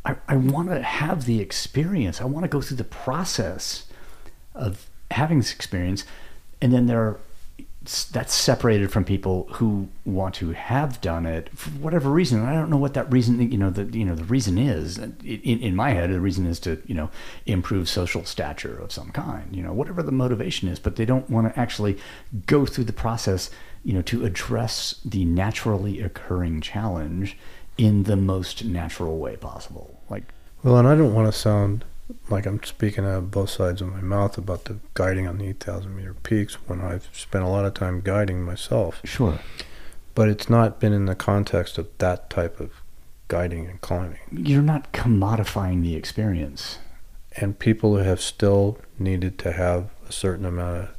I, 0.06 0.16
I 0.28 0.36
want 0.36 0.70
to 0.70 0.82
have 0.82 1.26
the 1.26 1.40
experience. 1.40 2.22
I 2.22 2.26
want 2.26 2.44
to 2.44 2.50
go 2.50 2.62
through 2.62 2.78
the 2.78 2.84
process 2.84 3.86
of 4.56 4.90
having 5.12 5.40
this 5.40 5.54
experience, 5.54 6.06
and 6.62 6.74
then 6.74 6.88
there 6.88 7.02
are 7.02 7.20
that's 8.12 8.36
separated 8.36 8.92
from 8.92 9.04
people 9.04 9.48
who 9.54 9.88
want 10.06 10.36
to 10.36 10.52
have 10.52 11.02
done 11.02 11.26
it 11.26 11.50
for 11.58 11.72
whatever 11.72 12.12
reason. 12.12 12.40
And 12.40 12.48
I 12.48 12.54
don't 12.54 12.70
know 12.70 12.78
what 12.78 12.94
that 12.94 13.12
reason, 13.12 13.52
you 13.52 13.58
know, 13.58 13.72
the 13.72 13.86
you 13.98 14.06
know 14.06 14.14
the 14.14 14.24
reason 14.24 14.60
is. 14.60 15.00
In, 15.00 15.16
in 15.24 15.76
my 15.76 15.90
head, 15.90 16.12
the 16.12 16.20
reason 16.20 16.46
is 16.46 16.60
to 16.62 16.82
you 16.86 16.94
know 16.94 17.10
improve 17.48 17.90
social 17.90 18.24
stature 18.24 18.78
of 18.78 18.92
some 18.92 19.10
kind, 19.12 19.56
you 19.56 19.64
know, 19.64 19.74
whatever 19.74 20.04
the 20.04 20.12
motivation 20.12 20.68
is. 20.68 20.78
But 20.78 20.96
they 20.96 21.06
don't 21.06 21.28
want 21.30 21.52
to 21.52 21.60
actually 21.60 21.98
go 22.46 22.68
through 22.68 22.84
the 22.84 22.94
process, 22.94 23.50
you 23.84 23.94
know, 23.94 24.04
to 24.04 24.26
address 24.26 25.02
the 25.04 25.26
naturally 25.26 26.02
occurring 26.02 26.62
challenge 26.62 27.36
in 27.78 28.04
the 28.04 28.16
most 28.16 28.64
natural 28.66 29.18
way 29.18 29.36
possible. 29.38 30.00
Like, 30.10 30.24
Well, 30.64 30.78
and 30.78 30.88
I 30.88 30.96
don't 30.96 31.14
want 31.14 31.32
to 31.32 31.38
sound 31.38 31.86
like 32.30 32.46
I'm 32.46 32.62
speaking 32.64 33.06
out 33.06 33.18
of 33.18 33.32
both 33.32 33.50
sides 33.50 33.82
of 33.82 33.88
my 33.88 34.02
mouth 34.02 34.38
about 34.38 34.66
the 34.66 34.78
guiding 34.94 35.28
on 35.28 35.38
the 35.38 35.48
8,000 35.48 35.96
meter 35.96 36.14
peaks 36.14 36.56
when 36.68 36.82
I've 36.82 37.08
spent 37.14 37.44
a 37.46 37.48
lot 37.48 37.66
of 37.66 37.74
time 37.74 38.02
guiding 38.02 38.44
myself. 38.44 39.02
sure, 39.06 39.40
But 40.14 40.28
it's 40.28 40.50
not 40.50 40.80
been 40.80 40.92
in 40.94 41.06
the 41.06 41.16
context 41.16 41.78
of 41.78 41.88
that 42.00 42.30
type 42.30 42.60
of 42.60 42.72
guiding 43.30 43.66
and 43.68 43.80
climbing. 43.80 44.20
you're 44.32 44.62
not 44.62 44.92
commodifying 44.92 45.82
the 45.84 45.96
experience. 45.96 46.80
And 47.38 47.58
people 47.58 47.96
who 47.98 48.04
have 48.04 48.20
still 48.20 48.78
needed 49.00 49.40
to 49.40 49.54
have 49.54 49.90
a 50.08 50.12
certain 50.12 50.46
amount 50.46 50.78
of, 50.84 50.90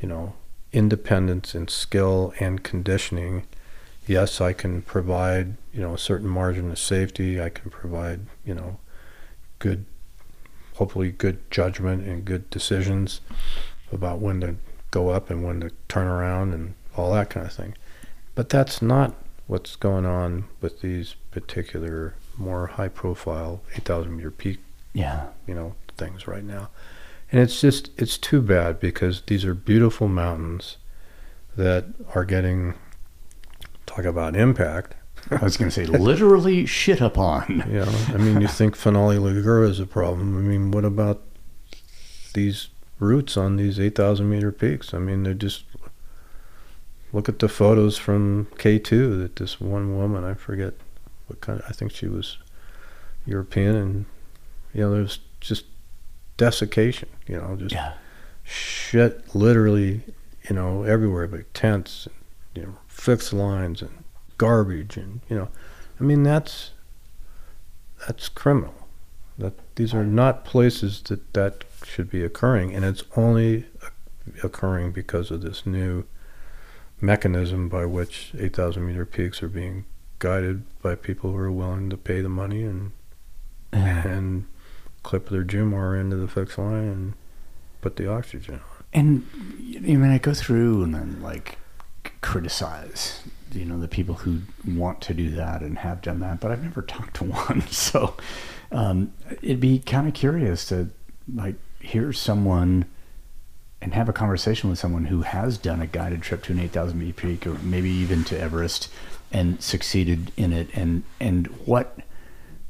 you 0.00 0.08
know, 0.08 0.34
independence 0.72 1.52
and 1.54 1.68
skill 1.68 2.32
and 2.38 2.62
conditioning. 2.62 3.42
Yes, 4.08 4.40
I 4.40 4.54
can 4.54 4.80
provide, 4.80 5.58
you 5.70 5.82
know, 5.82 5.92
a 5.92 5.98
certain 5.98 6.28
margin 6.28 6.70
of 6.70 6.78
safety. 6.78 7.40
I 7.40 7.50
can 7.50 7.70
provide, 7.70 8.20
you 8.42 8.54
know, 8.54 8.78
good, 9.58 9.84
hopefully 10.76 11.12
good 11.12 11.50
judgment 11.50 12.06
and 12.08 12.24
good 12.24 12.48
decisions 12.48 13.20
about 13.92 14.18
when 14.18 14.40
to 14.40 14.56
go 14.90 15.10
up 15.10 15.28
and 15.28 15.44
when 15.44 15.60
to 15.60 15.72
turn 15.88 16.06
around 16.06 16.54
and 16.54 16.74
all 16.96 17.12
that 17.12 17.28
kind 17.28 17.44
of 17.44 17.52
thing. 17.52 17.74
But 18.34 18.48
that's 18.48 18.80
not 18.80 19.14
what's 19.46 19.76
going 19.76 20.06
on 20.06 20.44
with 20.62 20.80
these 20.80 21.14
particular 21.30 22.14
more 22.38 22.66
high 22.66 22.88
profile 22.88 23.60
8,000 23.74 24.16
meter 24.16 24.30
peak 24.30 24.60
Yeah, 24.92 25.26
you 25.46 25.54
know 25.54 25.74
things 25.96 26.28
right 26.28 26.44
now 26.44 26.70
and 27.32 27.40
it's 27.40 27.60
just 27.60 27.90
it's 27.96 28.16
too 28.16 28.40
bad 28.40 28.78
because 28.78 29.22
these 29.22 29.44
are 29.44 29.54
beautiful 29.54 30.06
mountains 30.06 30.76
that 31.56 31.86
are 32.14 32.24
getting 32.24 32.74
talk 34.02 34.10
about 34.10 34.36
impact. 34.36 34.94
I 35.30 35.44
was 35.44 35.56
going 35.56 35.70
to 35.70 35.74
say 35.74 35.86
literally 35.86 36.66
shit 36.66 37.00
upon. 37.00 37.64
know 37.68 37.92
i 38.08 38.16
mean 38.16 38.40
you 38.40 38.48
think 38.48 38.76
finale 38.76 39.16
ligure 39.16 39.68
is 39.68 39.80
a 39.80 39.86
problem. 39.86 40.36
I 40.38 40.40
mean 40.40 40.70
what 40.70 40.84
about 40.84 41.22
these 42.34 42.68
routes 42.98 43.36
on 43.36 43.56
these 43.56 43.78
8000 43.78 44.28
meter 44.28 44.52
peaks? 44.52 44.94
I 44.94 44.98
mean 44.98 45.22
they're 45.22 45.34
just 45.34 45.64
look 47.12 47.28
at 47.28 47.38
the 47.38 47.48
photos 47.48 47.96
from 47.96 48.46
k2 48.56 49.18
that 49.18 49.36
this 49.36 49.58
one 49.58 49.96
woman 49.96 50.24
i 50.24 50.34
forget 50.34 50.74
what 51.26 51.40
kind 51.40 51.62
i 51.66 51.72
think 51.72 51.90
she 51.90 52.06
was 52.06 52.36
european 53.24 53.74
and 53.74 54.04
you 54.74 54.82
know 54.82 54.90
there's 54.90 55.18
just 55.40 55.64
desiccation 56.36 57.08
you 57.26 57.38
know 57.38 57.56
just 57.56 57.74
Yeah, 57.74 57.94
shit 58.44 59.34
literally, 59.34 60.02
you 60.48 60.54
know, 60.54 60.82
everywhere, 60.82 61.26
but 61.26 61.52
tents, 61.54 62.06
and, 62.06 62.14
you 62.54 62.62
know, 62.62 62.78
fixed 62.98 63.32
lines 63.32 63.80
and 63.80 64.04
garbage 64.36 64.96
and 64.96 65.20
you 65.28 65.36
know, 65.36 65.48
I 66.00 66.04
mean 66.04 66.22
that's 66.22 66.72
that's 68.06 68.28
criminal. 68.28 68.74
That 69.38 69.54
these 69.76 69.94
are 69.94 70.04
not 70.04 70.44
places 70.44 71.00
that 71.02 71.32
that 71.34 71.64
should 71.84 72.10
be 72.10 72.24
occurring, 72.24 72.74
and 72.74 72.84
it's 72.84 73.04
only 73.16 73.66
occurring 74.42 74.90
because 74.92 75.30
of 75.30 75.42
this 75.42 75.64
new 75.64 76.04
mechanism 77.00 77.68
by 77.68 77.84
which 77.84 78.32
8,000 78.36 78.84
meter 78.84 79.06
peaks 79.06 79.40
are 79.42 79.48
being 79.48 79.84
guided 80.18 80.64
by 80.82 80.96
people 80.96 81.30
who 81.30 81.38
are 81.38 81.52
willing 81.52 81.88
to 81.90 81.96
pay 81.96 82.20
the 82.20 82.28
money 82.28 82.64
and 82.64 82.90
and 83.72 84.46
clip 85.04 85.28
their 85.28 85.44
Jumar 85.44 85.98
into 85.98 86.16
the 86.16 86.26
fixed 86.26 86.58
line 86.58 86.88
and 86.88 87.14
put 87.80 87.96
the 87.96 88.10
oxygen 88.10 88.56
on. 88.56 88.84
And 88.92 89.26
I 89.76 89.80
mean, 89.80 90.10
I 90.10 90.18
go 90.18 90.34
through 90.34 90.82
and 90.82 90.94
then 90.94 91.22
like 91.22 91.58
criticize, 92.20 93.22
you 93.52 93.64
know, 93.64 93.78
the 93.78 93.88
people 93.88 94.16
who 94.16 94.40
want 94.66 95.00
to 95.02 95.14
do 95.14 95.30
that 95.30 95.62
and 95.62 95.78
have 95.78 96.02
done 96.02 96.20
that, 96.20 96.40
but 96.40 96.50
I've 96.50 96.62
never 96.62 96.82
talked 96.82 97.16
to 97.16 97.24
one. 97.48 97.62
So 97.68 98.16
um, 98.72 99.12
it'd 99.42 99.60
be 99.60 99.78
kind 99.78 100.08
of 100.08 100.14
curious 100.14 100.66
to 100.66 100.90
like 101.34 101.56
hear 101.80 102.12
someone 102.12 102.86
and 103.80 103.94
have 103.94 104.08
a 104.08 104.12
conversation 104.12 104.68
with 104.68 104.78
someone 104.78 105.06
who 105.06 105.22
has 105.22 105.56
done 105.56 105.80
a 105.80 105.86
guided 105.86 106.22
trip 106.22 106.42
to 106.44 106.52
an 106.52 106.60
8,000 106.60 106.98
meter 106.98 107.12
peak 107.12 107.46
or 107.46 107.54
maybe 107.60 107.90
even 107.90 108.24
to 108.24 108.38
Everest 108.38 108.90
and 109.30 109.62
succeeded 109.62 110.32
in 110.36 110.52
it 110.52 110.68
and 110.74 111.04
and 111.20 111.46
what 111.66 111.98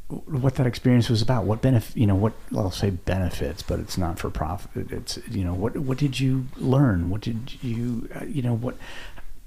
what 0.09 0.55
that 0.55 0.67
experience 0.67 1.09
was 1.09 1.21
about 1.23 1.45
what 1.45 1.61
benefit 1.61 1.97
you 1.97 2.07
know 2.07 2.15
what 2.15 2.33
I'll 2.57 2.71
say 2.71 2.91
benefits 2.91 3.63
but 3.63 3.79
it's 3.79 3.97
not 3.97 4.19
for 4.19 4.31
profit 4.31 4.91
it's 4.91 5.19
you 5.29 5.45
know 5.45 5.55
what 5.55 5.77
what 5.77 5.99
did 5.99 6.19
you 6.19 6.47
learn 6.57 7.11
what 7.11 7.21
did 7.21 7.63
you 7.63 8.09
uh, 8.15 8.25
you 8.25 8.43
know 8.43 8.55
what 8.55 8.77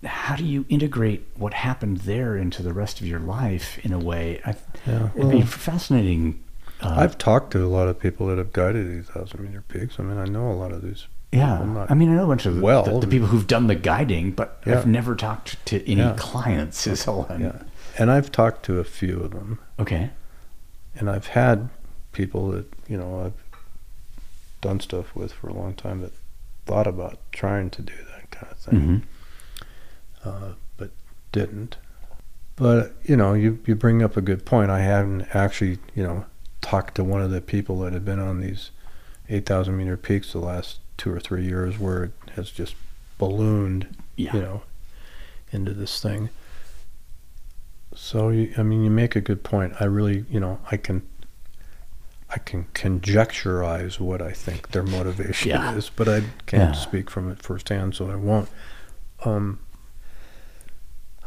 how 0.03 0.35
do 0.35 0.43
you 0.43 0.65
integrate 0.69 1.25
what 1.35 1.53
happened 1.53 1.97
there 1.99 2.35
into 2.35 2.63
the 2.63 2.73
rest 2.73 2.99
of 3.01 3.05
your 3.07 3.19
life 3.19 3.77
in 3.85 3.93
a 3.93 3.99
way 3.99 4.41
I, 4.45 4.55
Yeah, 4.87 5.09
it'd 5.15 5.31
be 5.31 5.41
fascinating 5.43 6.43
uh, 6.81 6.95
I've 6.97 7.17
talked 7.17 7.51
to 7.51 7.63
a 7.63 7.67
lot 7.67 7.87
of 7.87 7.99
people 7.99 8.25
that 8.27 8.39
have 8.39 8.51
guided 8.53 8.87
8,000 9.09 9.39
meter 9.39 9.61
peaks. 9.67 9.99
I 9.99 10.03
mean, 10.03 10.17
I 10.17 10.25
know 10.25 10.49
a 10.51 10.53
lot 10.53 10.71
of 10.71 10.81
these. 10.81 11.05
yeah 11.31 11.59
I 11.89 11.93
mean 11.93 12.09
I 12.09 12.15
know 12.15 12.23
a 12.23 12.27
bunch 12.27 12.45
of 12.47 12.59
well. 12.59 12.83
the, 12.83 12.99
the 13.01 13.07
people 13.07 13.27
who've 13.27 13.45
done 13.47 13.67
the 13.67 13.75
guiding 13.75 14.31
but 14.31 14.59
Yeah. 14.65 14.79
I've 14.79 14.87
never 14.87 15.15
talked 15.15 15.63
to 15.67 15.81
any 15.89 16.01
Yeah. 16.01 16.15
clients 16.17 16.87
is 16.87 17.07
all 17.07 17.27
I'm 17.29 17.41
Yeah. 17.41 17.61
And 17.99 18.09
I've 18.09 18.31
talked 18.31 18.63
to 18.65 18.79
a 18.79 18.83
few 18.83 19.19
of 19.19 19.31
them. 19.31 19.59
okay 19.79 20.09
and 20.95 21.09
I've 21.09 21.27
had 21.27 21.69
people 22.11 22.49
that 22.51 22.65
you 22.87 22.97
know 22.97 23.21
I've 23.25 23.43
done 24.61 24.79
stuff 24.79 25.15
with 25.15 25.31
for 25.31 25.47
a 25.47 25.53
long 25.53 25.73
time 25.75 26.01
that 26.01 26.11
thought 26.65 26.87
about 26.87 27.17
trying 27.31 27.69
to 27.71 27.81
do 27.81 27.93
that 28.13 28.29
kind 28.31 28.51
of 28.51 28.57
thing, 28.57 28.79
hmm 28.81 28.97
uh, 30.23 30.53
but 30.77 30.91
didn't. 31.31 31.77
But 32.55 32.93
you 33.03 33.15
know, 33.17 33.33
you 33.33 33.59
you 33.65 33.75
bring 33.75 34.03
up 34.03 34.17
a 34.17 34.21
good 34.21 34.45
point. 34.45 34.69
I 34.71 34.81
haven't 34.81 35.27
actually 35.33 35.79
you 35.95 36.03
know 36.03 36.25
talked 36.61 36.95
to 36.95 37.03
one 37.03 37.21
of 37.21 37.31
the 37.31 37.41
people 37.41 37.79
that 37.79 37.93
have 37.93 38.05
been 38.05 38.19
on 38.19 38.39
these 38.39 38.71
eight 39.29 39.45
thousand 39.45 39.77
meter 39.77 39.97
peaks 39.97 40.31
the 40.33 40.39
last 40.39 40.79
two 40.97 41.11
or 41.11 41.19
three 41.19 41.43
years, 41.43 41.79
where 41.79 42.03
it 42.05 42.11
has 42.35 42.51
just 42.51 42.75
ballooned, 43.17 43.95
yeah 44.15 44.33
you 44.35 44.41
know, 44.41 44.61
into 45.51 45.73
this 45.73 46.01
thing. 46.01 46.29
So 47.95 48.29
you, 48.29 48.53
I 48.57 48.63
mean, 48.63 48.83
you 48.83 48.89
make 48.89 49.15
a 49.15 49.21
good 49.21 49.43
point. 49.43 49.73
I 49.79 49.85
really, 49.85 50.25
you 50.29 50.39
know, 50.39 50.59
I 50.71 50.77
can, 50.77 51.01
I 52.29 52.37
can 52.37 52.65
conjecturize 52.73 53.99
what 53.99 54.21
I 54.21 54.31
think 54.31 54.69
their 54.71 54.83
motivation 54.83 55.49
Yeah. 55.49 55.75
is, 55.75 55.89
but 55.89 56.07
I 56.07 56.21
can't 56.45 56.73
Yeah. 56.75 56.81
speak 56.81 57.09
from 57.09 57.29
it 57.29 57.41
firsthand, 57.41 57.95
so 57.95 58.09
I 58.09 58.15
won't. 58.15 58.47
Um, 59.25 59.59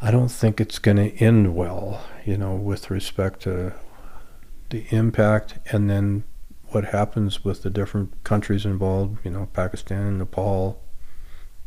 I 0.05 0.11
don't 0.11 0.29
think 0.29 0.61
it's 0.61 0.79
going 0.79 0.99
to 0.99 1.11
end 1.17 1.57
well, 1.57 2.05
you 2.27 2.37
know, 2.37 2.55
with 2.55 2.91
respect 2.91 3.41
to 3.43 3.73
the 4.69 4.85
impact 4.91 5.59
and 5.73 5.89
then 5.89 6.25
what 6.67 6.85
happens 6.87 7.43
with 7.43 7.63
the 7.63 7.71
different 7.71 8.23
countries 8.23 8.67
involved, 8.67 9.25
you 9.25 9.31
know, 9.31 9.49
Pakistan, 9.55 10.19
Nepal, 10.19 10.79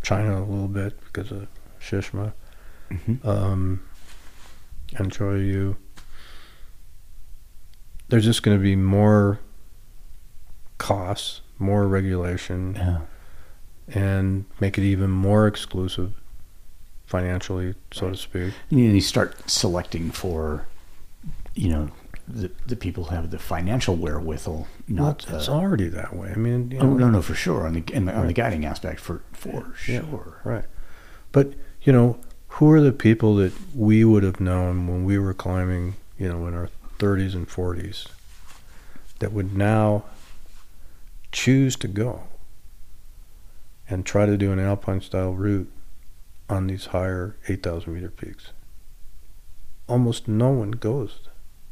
China 0.03 0.37
a 0.37 0.45
little 0.45 0.67
bit 0.67 0.99
because 1.05 1.31
of 1.31 1.47
Shishma, 1.81 2.33
Mhm. 2.91 3.25
um, 3.25 3.81
and 4.97 5.11
Cho 5.11 5.31
Oyu. 5.31 5.75
There's 8.09 8.25
just 8.25 8.43
going 8.43 8.55
to 8.55 8.61
be 8.61 8.75
more 8.75 9.39
costs, 10.77 11.41
more 11.57 11.87
regulation, 11.87 12.75
yeah 12.75 12.99
and 13.89 14.43
make 14.59 14.77
it 14.77 14.83
even 14.83 15.09
more 15.09 15.47
exclusive 15.47 16.11
financially, 17.07 17.73
so 17.91 18.11
to 18.11 18.15
speak. 18.15 18.53
And 18.69 18.79
you, 18.79 19.01
start 19.01 19.49
selecting 19.49 20.11
for, 20.11 20.67
you 21.55 21.69
know, 21.69 21.89
the, 22.27 22.51
the 22.67 22.75
people 22.75 23.05
who 23.05 23.15
have 23.15 23.31
the 23.31 23.39
financial 23.39 23.95
wherewithal, 23.95 24.67
not 24.87 25.23
it's, 25.23 25.31
it's 25.31 25.45
the, 25.47 25.53
already 25.53 25.87
that 25.87 26.15
way. 26.15 26.31
I 26.31 26.35
mean, 26.35 26.69
you 26.71 26.79
oh 26.79 26.93
no 26.93 27.09
no 27.09 27.21
for 27.21 27.33
sure 27.33 27.65
on 27.65 27.73
the, 27.73 27.83
in 27.93 28.05
the 28.05 28.13
on 28.13 28.27
the 28.27 28.33
guiding 28.33 28.65
aspect 28.65 28.99
for 28.99 29.21
for 29.31 29.73
Yeah. 29.87 30.01
sure. 30.01 30.41
Right. 30.43 30.65
But, 31.31 31.53
you 31.81 31.93
know, 31.93 32.19
who 32.49 32.69
are 32.71 32.81
the 32.81 32.91
people 32.91 33.35
that 33.37 33.53
we 33.73 34.03
would 34.03 34.23
have 34.23 34.39
known 34.41 34.87
when 34.87 35.05
we 35.05 35.17
were 35.17 35.33
climbing, 35.33 35.95
you 36.17 36.27
know, 36.27 36.45
in 36.47 36.53
our 36.53 36.69
30s 36.99 37.33
and 37.33 37.47
40s 37.47 38.07
that 39.19 39.31
would 39.31 39.55
now 39.55 40.03
choose 41.31 41.75
to 41.77 41.87
go 41.87 42.23
and 43.89 44.05
try 44.05 44.25
to 44.25 44.37
do 44.37 44.51
an 44.51 44.59
alpine 44.59 45.01
style 45.01 45.33
route 45.33 45.71
on 46.49 46.67
these 46.67 46.87
higher 46.87 47.35
8,000 47.47 47.93
meter 47.93 48.09
peaks? 48.09 48.51
Almost 49.87 50.27
no 50.27 50.49
one 50.49 50.71
goes 50.71 51.19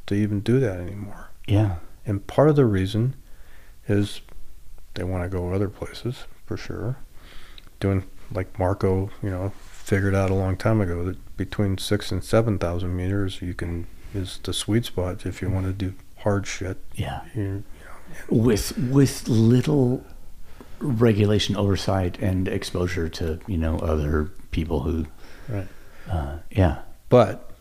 to 0.08 0.16
even 0.16 0.40
do 0.40 0.60
that 0.60 0.80
anymore. 0.80 1.30
Yeah 1.48 1.78
And 2.06 2.26
part 2.28 2.50
of 2.50 2.56
the 2.56 2.66
reason 2.66 3.16
is 3.88 4.22
they 4.94 5.04
want 5.04 5.24
to 5.24 5.30
go 5.30 5.54
other 5.54 5.70
places 5.70 6.26
for 6.46 6.58
sure. 6.58 6.98
Doing 7.80 8.06
like 8.32 8.58
Marko, 8.58 9.10
you 9.22 9.30
know, 9.30 9.52
figured 9.60 10.16
out 10.16 10.32
a 10.32 10.36
long 10.36 10.58
time 10.58 10.82
ago 10.82 11.04
that 11.04 11.38
between 11.38 11.78
six 11.78 12.12
and 12.12 12.24
seven 12.24 12.58
thousand 12.58 12.96
meters, 12.96 13.42
you 13.42 13.54
can 13.54 13.88
is 14.14 14.40
the 14.44 14.54
sweet 14.54 14.86
spot 14.86 15.26
if 15.26 15.42
you 15.42 15.50
want 15.50 15.66
to 15.66 15.74
do 15.74 15.94
hard 16.20 16.48
shit. 16.48 16.78
yeah 16.94 17.22
You, 17.36 17.64
with 18.30 18.78
with 18.78 19.28
little 19.28 20.04
regulation 20.80 21.56
oversight 21.56 22.18
and 22.20 22.48
exposure 22.48 23.10
to 23.10 23.40
you 23.48 23.58
know 23.58 23.78
other 23.80 24.32
people 24.56 24.80
who 24.82 25.06
Right. 25.50 25.68
uh, 26.10 26.38
yeah 26.50 26.80
but 27.10 27.52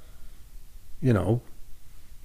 you 1.03 1.13
know, 1.13 1.43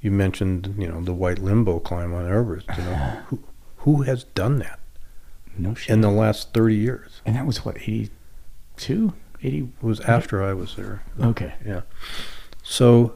you 0.02 0.10
mentioned 0.12 0.76
you 0.78 0.88
know 0.88 1.02
the 1.02 1.14
white 1.14 1.40
limbo 1.40 1.80
climb 1.80 2.14
on 2.14 2.26
Everest. 2.32 2.68
You 2.78 2.84
know, 2.86 2.96
who 3.28 3.40
who 3.84 4.02
has 4.04 4.24
done 4.24 4.60
that 4.60 4.80
no 5.58 5.74
shit 5.74 5.90
in 5.94 6.02
the 6.02 6.10
last 6.10 6.54
thirty 6.54 6.76
years? 6.76 7.22
and 7.26 7.36
that 7.36 7.46
was 7.46 7.66
what 7.66 7.76
82 7.78 9.14
80 9.44 9.58
It 9.58 9.68
was 9.82 10.00
after 10.02 10.42
I 10.44 10.54
was 10.54 10.76
there. 10.76 11.04
okay 11.22 11.54
Yeah. 11.66 11.82
So 12.64 13.16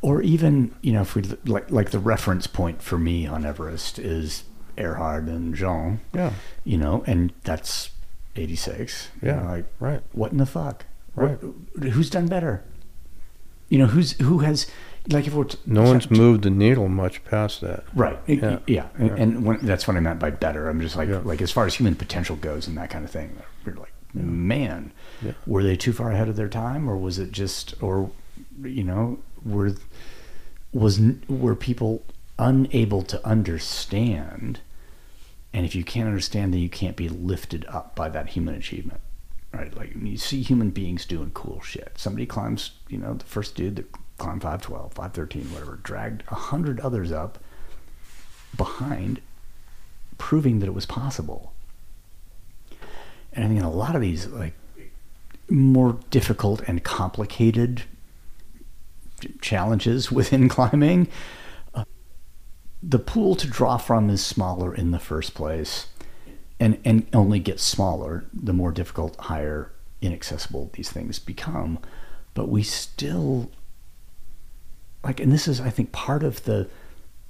or 0.00 0.22
even 0.22 0.74
you 0.82 0.92
know 0.92 1.02
if 1.02 1.14
we 1.16 1.22
like 1.44 1.70
like 1.70 1.90
the 1.90 1.98
reference 1.98 2.46
point 2.46 2.80
for 2.82 2.98
me 2.98 3.26
on 3.26 3.44
Everest 3.44 3.98
is 3.98 4.44
Erhard 4.76 5.26
and 5.28 5.54
Jean 5.54 6.00
yeah, 6.14 6.32
you 6.64 6.78
know 6.78 7.02
and 7.06 7.32
that's 7.44 7.90
86 8.36 9.08
You 9.20 9.28
Yeah. 9.28 9.36
know, 9.36 9.44
like 9.48 9.64
right. 9.80 10.02
what 10.12 10.32
in 10.32 10.38
the 10.38 10.46
fuck 10.46 10.84
Right. 11.14 11.38
What- 11.42 11.88
who's 11.92 12.10
done 12.10 12.26
better 12.26 12.62
you 13.68 13.78
know 13.78 13.86
who's 13.86 14.12
who 14.20 14.38
has 14.40 14.66
like 15.10 15.26
if 15.26 15.34
we're 15.34 15.44
t- 15.44 15.58
No 15.66 15.82
one's 15.82 16.10
moved 16.10 16.42
the 16.44 16.50
needle 16.50 16.88
much 16.88 17.24
past 17.24 17.60
that. 17.62 17.84
right 17.94 18.18
Yeah. 18.26 18.58
yeah, 18.66 18.86
And, 18.96 19.08
Yeah. 19.08 19.14
and 19.16 19.44
when, 19.44 19.58
that's 19.66 19.86
what 19.88 19.96
I 19.96 20.00
meant 20.00 20.20
by 20.20 20.30
better 20.30 20.68
I'm 20.68 20.80
just 20.80 20.96
like 20.96 21.08
Yeah. 21.08 21.20
like 21.24 21.42
as 21.42 21.50
far 21.50 21.66
as 21.66 21.74
human 21.74 21.94
potential 21.94 22.36
goes 22.36 22.66
and 22.66 22.76
that 22.78 22.90
kind 22.90 23.04
of 23.04 23.10
thing 23.10 23.36
we're 23.66 23.74
like 23.74 23.92
man 24.14 24.92
were 25.46 25.62
they 25.62 25.74
too 25.76 25.92
far 25.92 26.12
ahead 26.12 26.28
of 26.28 26.36
their 26.36 26.48
time 26.48 26.88
or 26.88 26.96
was 26.98 27.18
it 27.18 27.32
just 27.32 27.74
or 27.82 28.10
you 28.62 28.84
know 28.84 29.18
were 29.44 29.72
was 30.72 31.00
were 31.28 31.54
people 31.54 32.02
unable 32.38 33.02
to 33.02 33.26
understand 33.26 34.60
and 35.52 35.66
if 35.66 35.74
you 35.74 35.84
can't 35.84 36.08
understand 36.08 36.52
then 36.52 36.60
you 36.60 36.68
can't 36.68 36.96
be 36.96 37.08
lifted 37.08 37.64
up 37.68 37.94
by 37.94 38.08
that 38.08 38.30
human 38.30 38.54
achievement 38.54 39.00
right? 39.52 39.76
Like 39.76 39.94
you 39.94 40.16
see 40.16 40.42
human 40.42 40.70
beings 40.70 41.04
doing 41.04 41.30
cool 41.34 41.60
shit. 41.60 41.92
Somebody 41.96 42.26
climbs 42.26 42.72
you 42.88 42.98
know 42.98 43.14
the 43.14 43.24
first 43.24 43.54
dude 43.54 43.76
that 43.76 43.92
climbed 44.18 44.42
512 44.42 44.92
513 44.94 45.52
whatever 45.52 45.78
dragged 45.82 46.22
a 46.28 46.34
hundred 46.34 46.80
others 46.80 47.12
up 47.12 47.38
behind 48.56 49.20
proving 50.18 50.60
that 50.60 50.66
it 50.66 50.74
was 50.74 50.86
possible. 50.86 51.52
And 53.32 53.44
i 53.44 53.48
think 53.48 53.60
in 53.60 53.64
a 53.64 53.70
lot 53.70 53.94
of 53.94 54.02
these 54.02 54.26
like 54.26 54.54
more 55.48 55.98
difficult 56.10 56.62
and 56.66 56.82
complicated 56.82 57.82
challenges 59.40 60.10
within 60.18 60.48
climbing 60.48 61.08
the 62.82 62.98
pool 62.98 63.34
to 63.36 63.46
draw 63.46 63.76
from 63.76 64.10
is 64.10 64.24
smaller 64.24 64.74
in 64.74 64.90
the 64.90 64.98
first 64.98 65.34
place 65.34 65.86
and 66.58 66.78
and 66.84 67.06
only 67.12 67.38
gets 67.38 67.62
smaller 67.62 68.24
the 68.32 68.52
more 68.52 68.72
difficult 68.72 69.16
higher 69.16 69.70
inaccessible 70.00 70.70
these 70.74 70.90
things 70.90 71.18
become. 71.18 71.78
But 72.34 72.48
we 72.48 72.62
still 72.62 73.50
like 75.04 75.20
and 75.20 75.32
this 75.32 75.48
is 75.48 75.60
i 75.60 75.70
think 75.70 75.92
part 75.92 76.22
of 76.22 76.44
the 76.44 76.68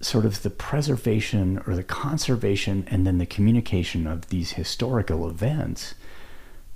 sort 0.01 0.25
of 0.27 0.43
the 0.43 0.51
preservation 0.51 1.63
or 1.67 1.77
the 1.77 1.83
conservation 1.83 2.87
and 2.91 3.07
then 3.07 3.19
the 3.19 3.27
communication 3.27 4.07
of 4.07 4.29
these 4.29 4.53
historical 4.53 5.29
events 5.29 5.95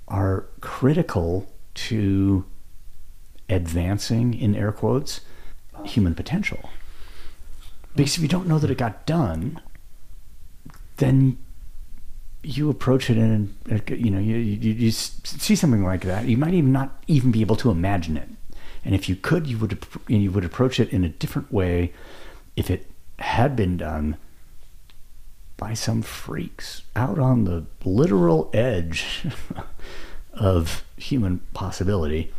are 0.07 0.45
critical 0.61 1.45
to 1.73 2.45
advancing 3.49 4.33
in 4.33 4.55
air 4.55 4.71
quotes 4.71 5.21
human 5.83 6.15
potential 6.15 6.69
because 7.97 8.15
if 8.15 8.21
you 8.21 8.27
don't 8.27 8.47
know 8.47 8.59
that 8.59 8.71
it 8.71 8.77
got 8.77 9.05
done 9.05 9.59
then 10.97 11.37
you 12.43 12.69
approach 12.69 13.09
it 13.09 13.17
and 13.17 13.53
you 13.89 14.09
know 14.09 14.19
you, 14.19 14.37
you 14.37 14.73
you 14.73 14.91
see 14.91 15.55
something 15.55 15.83
like 15.83 16.01
that. 16.03 16.25
You 16.25 16.37
might 16.37 16.53
even 16.53 16.71
not 16.71 17.03
even 17.07 17.31
be 17.31 17.41
able 17.41 17.55
to 17.57 17.69
imagine 17.69 18.15
it. 18.15 18.29
And 18.85 18.95
if 18.95 19.09
you 19.09 19.15
could 19.15 19.47
you 19.47 19.57
would 19.57 19.85
you 20.07 20.31
would 20.31 20.45
approach 20.45 20.79
it 20.79 20.89
in 20.89 21.03
a 21.03 21.09
different 21.09 21.51
way 21.51 21.93
if 22.55 22.69
it 22.69 22.89
had 23.19 23.55
been 23.55 23.77
done 23.77 24.17
by 25.57 25.73
some 25.73 26.01
freaks 26.01 26.83
out 26.95 27.17
on 27.17 27.45
the 27.45 27.65
literal 27.83 28.49
edge 28.53 29.25
of 30.33 30.83
human 30.95 31.39
possibility. 31.53 32.31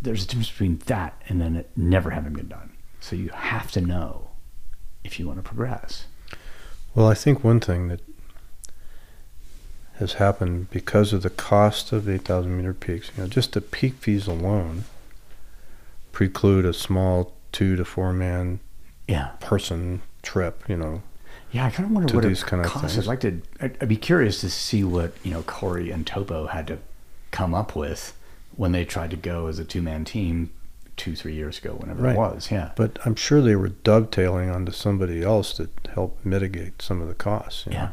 There's 0.00 0.24
a 0.24 0.26
difference 0.26 0.50
between 0.50 0.78
that 0.86 1.20
and 1.28 1.40
then 1.40 1.56
it 1.56 1.70
never 1.76 2.10
having 2.10 2.32
been 2.32 2.48
done 2.48 2.73
so 3.04 3.14
you 3.14 3.28
have 3.28 3.70
to 3.70 3.80
know 3.82 4.28
if 5.04 5.18
you 5.18 5.26
want 5.26 5.38
to 5.38 5.42
progress 5.42 6.06
Well, 6.94 7.06
I 7.06 7.14
think 7.14 7.44
one 7.44 7.60
thing 7.60 7.88
that 7.88 8.00
has 9.96 10.14
happened 10.14 10.70
because 10.70 11.12
of 11.12 11.22
the 11.22 11.30
cost 11.30 11.92
of 11.92 12.08
8,000 12.08 12.56
meter 12.56 12.72
peaks, 12.74 13.10
you 13.14 13.22
know, 13.22 13.28
just 13.28 13.52
the 13.52 13.60
peak 13.60 13.94
fees 13.94 14.26
alone 14.26 14.84
preclude 16.12 16.64
a 16.64 16.72
small 16.72 17.32
two 17.52 17.76
to 17.76 17.84
four 17.84 18.12
man 18.12 18.60
yeah 19.06 19.28
person 19.40 20.00
trip, 20.22 20.64
you 20.68 20.76
know. 20.76 21.02
Yeah, 21.52 21.66
I 21.66 21.70
kind 21.70 21.86
of 21.86 21.92
wonder 21.92 22.08
to 22.08 22.16
what 22.16 22.24
these 22.24 22.42
it 22.42 22.46
kind 22.46 22.64
of 22.64 22.70
costs. 22.70 22.94
things. 22.94 23.06
I'd 23.06 23.08
like 23.08 23.20
to. 23.20 23.42
I'd, 23.60 23.76
I'd 23.82 23.88
be 23.88 23.96
curious 23.96 24.40
to 24.40 24.50
see 24.50 24.82
what 24.82 25.12
you 25.22 25.30
know 25.30 25.42
Cory 25.42 25.90
and 25.90 26.06
Topo 26.06 26.46
had 26.46 26.66
to 26.68 26.78
come 27.30 27.54
up 27.54 27.76
with 27.76 28.16
when 28.56 28.72
they 28.72 28.84
tried 28.84 29.10
to 29.10 29.16
go 29.16 29.46
as 29.48 29.58
a 29.58 29.64
two-man 29.64 30.04
team 30.04 30.50
two, 30.96 31.14
three 31.16 31.34
years 31.34 31.58
ago, 31.58 31.74
whenever 31.74 32.02
Right. 32.02 32.14
it 32.14 32.18
was. 32.18 32.50
Yeah, 32.50 32.70
But 32.76 32.98
I'm 33.04 33.14
sure 33.16 33.40
they 33.42 33.56
were 33.56 33.68
dovetailing 33.70 34.50
onto 34.50 34.72
somebody 34.72 35.22
else 35.22 35.56
that 35.58 35.70
helped 35.94 36.24
mitigate 36.24 36.80
some 36.82 37.00
of 37.00 37.08
the 37.08 37.14
costs. 37.14 37.66
you 37.66 37.72
know. 37.72 37.78
yeah. 37.78 37.88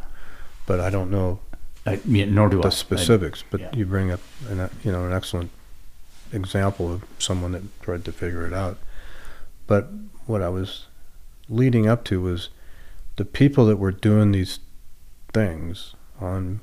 But 0.66 0.80
I 0.80 0.90
don't 0.90 1.10
know 1.12 1.40
I, 1.86 2.00
yeah, 2.06 2.26
nor 2.26 2.48
do 2.50 2.60
I. 2.60 2.62
the 2.64 2.68
I- 2.68 2.72
specifics. 2.72 3.44
But 3.50 3.60
yeah. 3.62 3.70
you 3.76 3.86
bring 3.86 4.12
up 4.12 4.20
an, 4.50 4.70
you 4.84 4.92
know 4.92 5.06
an 5.06 5.14
excellent 5.14 5.50
example 6.32 6.92
of 6.94 7.04
someone 7.20 7.52
that 7.54 7.64
tried 7.82 8.06
to 8.06 8.12
figure 8.12 8.46
it 8.46 8.54
out. 8.54 8.78
But 9.68 9.90
what 10.28 10.42
I 10.42 10.50
was 10.50 10.86
leading 11.50 11.88
up 11.88 12.04
to 12.06 12.22
was 12.22 12.50
the 13.18 13.26
people 13.26 13.66
that 13.66 13.78
were 13.78 13.92
doing 13.92 14.32
these 14.32 14.60
things 15.34 15.96
on 16.20 16.62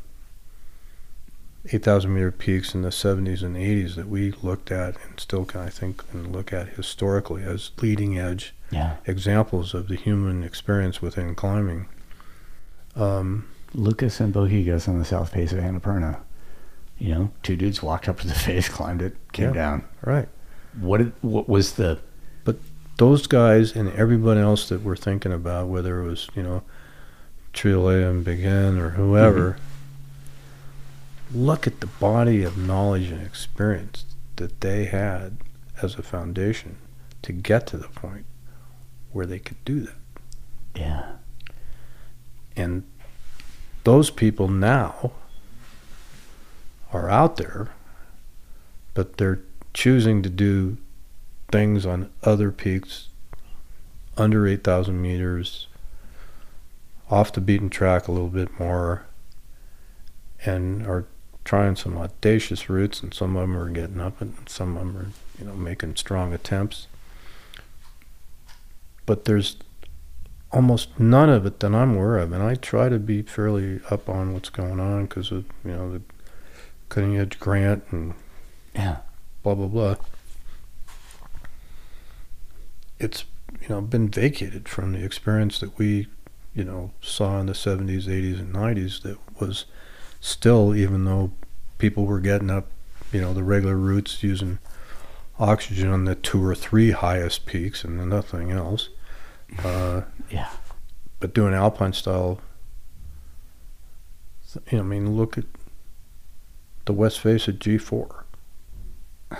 8,000 1.66 2.12
meter 2.14 2.30
peaks 2.30 2.74
in 2.74 2.82
the 2.82 2.88
70s 2.90 3.42
and 3.42 3.56
80s 3.56 3.94
that 3.96 4.08
we 4.08 4.32
looked 4.42 4.70
at 4.70 4.96
and 5.06 5.18
still 5.20 5.44
can 5.44 5.60
I 5.60 5.68
think 5.70 6.02
and 6.12 6.32
look 6.32 6.52
at 6.52 6.68
historically 6.70 7.42
as 7.42 7.70
leading 7.82 8.18
edge 8.18 8.54
yeah, 8.70 8.96
examples 9.06 9.74
of 9.74 9.88
the 9.88 9.96
human 9.96 10.44
experience 10.44 11.00
within 11.02 11.34
climbing. 11.34 11.88
Um, 12.96 13.48
Lucas 13.74 14.20
and 14.20 14.32
Bohigas 14.32 14.88
on 14.88 14.98
the 14.98 15.04
south 15.04 15.32
face 15.32 15.52
of 15.52 15.58
Annapurna. 15.58 16.20
You 16.98 17.14
know, 17.14 17.30
two 17.42 17.54
dudes 17.56 17.82
walked 17.82 18.08
up 18.08 18.18
to 18.20 18.26
the 18.26 18.34
face, 18.48 18.68
climbed 18.68 19.02
it, 19.02 19.16
came 19.32 19.48
Yeah. 19.48 19.52
down. 19.54 19.84
right. 20.02 20.28
What 20.80 20.98
did, 20.98 21.12
what 21.22 21.48
was 21.48 21.72
the 21.74 21.98
But 22.44 22.56
those 22.98 23.26
guys 23.26 23.74
and 23.74 23.90
everybody 23.94 24.40
else 24.40 24.68
that 24.68 24.82
we're 24.82 24.96
thinking 24.96 25.32
about, 25.32 25.68
whether 25.68 26.00
it 26.00 26.06
was, 26.06 26.28
you 26.34 26.42
know, 26.42 26.62
Trilea 27.54 28.08
and 28.10 28.24
Big 28.24 28.44
N 28.44 28.78
or 28.78 28.90
whoever, 28.90 29.56
look 31.32 31.66
at 31.66 31.80
the 31.80 31.86
body 31.86 32.42
of 32.42 32.56
knowledge 32.56 33.10
and 33.10 33.24
experience 33.24 34.04
that 34.36 34.60
they 34.60 34.86
had 34.86 35.36
as 35.82 35.96
a 35.96 36.02
foundation 36.02 36.78
to 37.22 37.32
get 37.32 37.66
to 37.66 37.76
the 37.76 37.88
point 37.88 38.24
where 39.12 39.26
they 39.26 39.38
could 39.38 39.62
do 39.64 39.80
that. 39.80 39.94
yeah, 40.74 41.12
And 42.56 42.84
those 43.84 44.10
people 44.10 44.48
now 44.48 45.12
are 46.92 47.08
out 47.08 47.36
there, 47.36 47.70
but 48.94 49.16
they're 49.16 49.40
choosing 49.74 50.22
to 50.22 50.28
do 50.30 50.78
things 51.50 51.84
on 51.84 52.10
other 52.22 52.50
peaks 52.50 53.08
under 54.16 54.46
8,000 54.46 55.00
meters, 55.00 55.68
off 57.10 57.32
the 57.32 57.40
beaten 57.40 57.70
track 57.70 58.08
a 58.08 58.12
little 58.12 58.28
bit 58.28 58.58
more, 58.58 59.06
and 60.44 60.86
are 60.86 61.06
trying 61.48 61.74
some 61.74 61.96
audacious 61.96 62.68
routes, 62.68 63.02
and 63.02 63.14
some 63.14 63.34
of 63.34 63.40
them 63.40 63.56
are 63.56 63.70
getting 63.70 64.02
up, 64.02 64.20
and 64.20 64.36
some 64.46 64.76
of 64.76 64.86
them 64.86 64.96
are, 64.98 65.08
you 65.38 65.46
know, 65.46 65.54
making 65.54 65.96
strong 65.96 66.34
attempts. 66.34 66.88
But 69.06 69.24
there's 69.24 69.56
almost 70.52 71.00
none 71.00 71.30
of 71.30 71.46
it 71.46 71.60
that 71.60 71.74
I'm 71.74 71.96
aware 71.96 72.18
of, 72.18 72.32
and 72.32 72.42
I 72.42 72.54
try 72.54 72.90
to 72.90 72.98
be 72.98 73.22
fairly 73.22 73.80
up 73.88 74.10
on 74.10 74.34
what's 74.34 74.50
going 74.50 74.78
on 74.78 75.06
because 75.06 75.32
of 75.32 75.46
you 75.64 75.70
know 75.72 75.90
the 75.90 76.02
cutting 76.90 77.16
edge 77.16 77.40
grant 77.40 77.82
and 77.90 78.12
yeah, 78.74 78.98
blah 79.42 79.54
blah 79.54 79.68
blah. 79.68 79.96
It's 82.98 83.24
you 83.62 83.70
know 83.70 83.80
been 83.80 84.10
vacated 84.10 84.68
from 84.68 84.92
the 84.92 85.02
experience 85.02 85.60
that 85.60 85.78
we 85.78 86.08
you 86.54 86.64
know 86.64 86.90
saw 87.00 87.40
in 87.40 87.46
the 87.46 87.54
70s, 87.54 88.04
80s, 88.04 88.38
and 88.38 88.54
90s. 88.54 89.00
That 89.00 89.16
was 89.40 89.64
still 90.20 90.74
even 90.74 91.04
though 91.04 91.32
people 91.78 92.06
were 92.06 92.20
getting 92.20 92.50
up, 92.50 92.66
you 93.12 93.20
know, 93.20 93.32
the 93.32 93.42
regular 93.42 93.76
routes 93.76 94.22
using 94.22 94.58
oxygen 95.38 95.88
on 95.88 96.04
the 96.04 96.14
two 96.14 96.44
or 96.44 96.54
three 96.54 96.90
highest 96.90 97.46
peaks 97.46 97.84
and 97.84 98.08
nothing 98.08 98.50
else. 98.50 98.88
Uh, 99.64 100.02
yeah, 100.30 100.50
but 101.20 101.32
doing 101.32 101.54
alpine 101.54 101.92
style 101.92 102.40
you 104.70 104.78
know, 104.78 104.80
I 104.80 104.86
mean 104.86 105.16
look 105.16 105.36
at 105.36 105.44
the 106.86 106.92
west 106.92 107.20
face 107.20 107.48
of 107.48 107.56
G4 107.56 108.24
I 109.30 109.36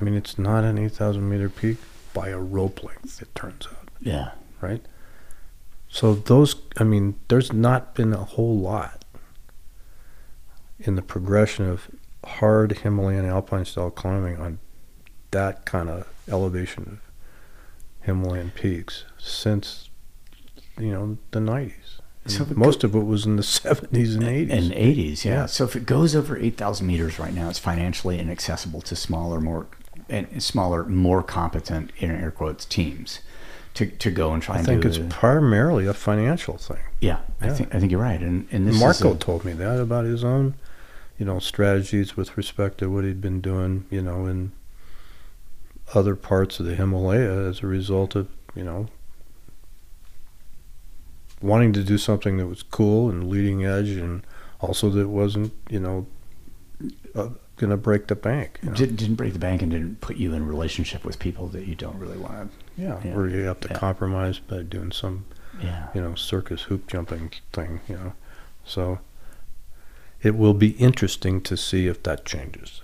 mean 0.00 0.14
it's 0.14 0.38
not 0.38 0.64
an 0.64 0.78
8,000 0.78 1.28
meter 1.28 1.48
peak 1.48 1.78
by 2.12 2.28
a 2.28 2.38
rope 2.38 2.82
length 2.82 3.22
it 3.22 3.34
turns 3.34 3.66
out. 3.66 3.88
Yeah, 4.00 4.30
right? 4.60 4.82
So 5.88 6.14
those 6.14 6.56
I 6.76 6.84
mean 6.84 7.18
there's 7.28 7.52
not 7.52 7.94
been 7.94 8.12
a 8.12 8.24
whole 8.24 8.58
lot 8.58 9.04
in 10.80 10.94
the 10.96 11.02
progression 11.02 11.68
of 11.68 11.88
hard 12.24 12.78
Himalayan 12.78 13.24
alpine 13.24 13.64
style 13.64 13.90
climbing 13.90 14.36
on 14.38 14.58
that 15.30 15.64
kind 15.64 15.88
of 15.88 16.06
elevation 16.28 16.82
of 17.00 18.06
Himalayan 18.06 18.50
peaks 18.54 19.04
since 19.18 19.90
you 20.78 20.90
know 20.92 21.18
the 21.32 21.40
90s. 21.40 21.72
So 22.26 22.46
most 22.54 22.84
of 22.84 22.94
it 22.94 23.04
was 23.06 23.24
in 23.24 23.36
the 23.36 23.42
70s 23.42 24.14
and 24.14 24.22
80s. 24.22 24.52
and 24.52 24.70
80s 24.72 25.24
yeah. 25.24 25.32
Yeah. 25.32 25.46
so 25.46 25.64
if 25.64 25.74
it 25.76 25.86
goes 25.86 26.14
over 26.14 26.36
8000 26.36 26.86
meters 26.86 27.18
right 27.18 27.32
now 27.32 27.48
it's 27.48 27.58
financially 27.58 28.18
inaccessible 28.18 28.82
to 28.82 28.94
smaller 28.94 29.40
more 29.40 29.66
and 30.10 30.42
smaller 30.42 30.84
more 30.84 31.22
competent 31.22 31.90
in 31.98 32.10
air 32.10 32.30
quotes 32.30 32.64
teams 32.66 33.20
to, 33.74 33.86
to 33.86 34.10
go 34.10 34.32
and 34.34 34.42
try 34.42 34.56
and 34.58 34.66
do 34.66 34.72
I 34.72 34.74
and 34.74 34.82
think 34.82 34.94
it's 34.96 35.02
the- 35.02 35.14
primarily 35.14 35.86
a 35.86 35.94
financial 35.94 36.56
thing. 36.58 36.78
yeah, 37.00 37.20
I 37.40 37.48
think 37.50 37.74
I 37.74 37.80
think 37.80 37.92
you're 37.92 38.00
right 38.00 38.20
and 38.20 38.46
and 38.52 38.66
this 38.68 38.78
Marko 38.78 39.14
a- 39.14 39.16
told 39.18 39.44
me 39.44 39.52
that 39.54 39.80
about 39.80 40.04
his 40.04 40.22
own, 40.24 40.54
you 41.18 41.26
know, 41.26 41.38
strategies 41.38 42.16
with 42.16 42.36
respect 42.36 42.78
to 42.78 42.88
what 42.88 43.04
he'd 43.04 43.20
been 43.20 43.40
doing, 43.40 43.84
you 43.90 44.00
know, 44.00 44.26
in 44.26 44.52
other 45.94 46.14
parts 46.14 46.60
of 46.60 46.66
the 46.66 46.76
Himalaya 46.76 47.48
as 47.48 47.62
a 47.62 47.66
result 47.66 48.14
of, 48.14 48.28
you 48.54 48.62
know, 48.62 48.86
wanting 51.42 51.72
to 51.72 51.82
do 51.82 51.98
something 51.98 52.36
that 52.36 52.46
was 52.46 52.62
cool 52.62 53.10
and 53.10 53.28
leading 53.28 53.64
edge 53.64 53.90
and 53.90 54.24
also 54.60 54.90
that 54.90 55.08
wasn't, 55.08 55.52
you 55.68 55.80
know, 55.80 56.06
uh, 57.14 57.30
going 57.56 57.70
to 57.70 57.76
break 57.76 58.06
the 58.06 58.14
bank. 58.14 58.58
You 58.62 58.70
know? 58.70 58.76
didn't, 58.76 58.96
didn't 58.96 59.16
break 59.16 59.32
the 59.32 59.38
bank 59.38 59.62
and 59.62 59.72
didn't 59.72 60.00
put 60.00 60.16
you 60.16 60.34
in 60.34 60.46
relationship 60.46 61.04
with 61.04 61.18
people 61.18 61.48
that 61.48 61.66
you 61.66 61.74
don't 61.74 61.98
really 61.98 62.18
want 62.18 62.52
yeah, 62.76 63.00
yeah, 63.04 63.14
where 63.14 63.28
you 63.28 63.42
have 63.42 63.60
to 63.60 63.68
yeah. 63.68 63.76
compromise 63.76 64.38
by 64.38 64.62
doing 64.62 64.92
some 64.92 65.26
yeah 65.60 65.88
you 65.92 66.00
know, 66.00 66.14
circus 66.14 66.62
hoop 66.62 66.86
jumping 66.86 67.32
thing, 67.52 67.80
you 67.88 67.96
know. 67.96 68.12
So 68.64 69.00
it 70.22 70.36
will 70.36 70.54
be 70.54 70.70
interesting 70.72 71.40
to 71.42 71.56
see 71.56 71.86
if 71.86 72.02
that 72.02 72.24
changes. 72.24 72.82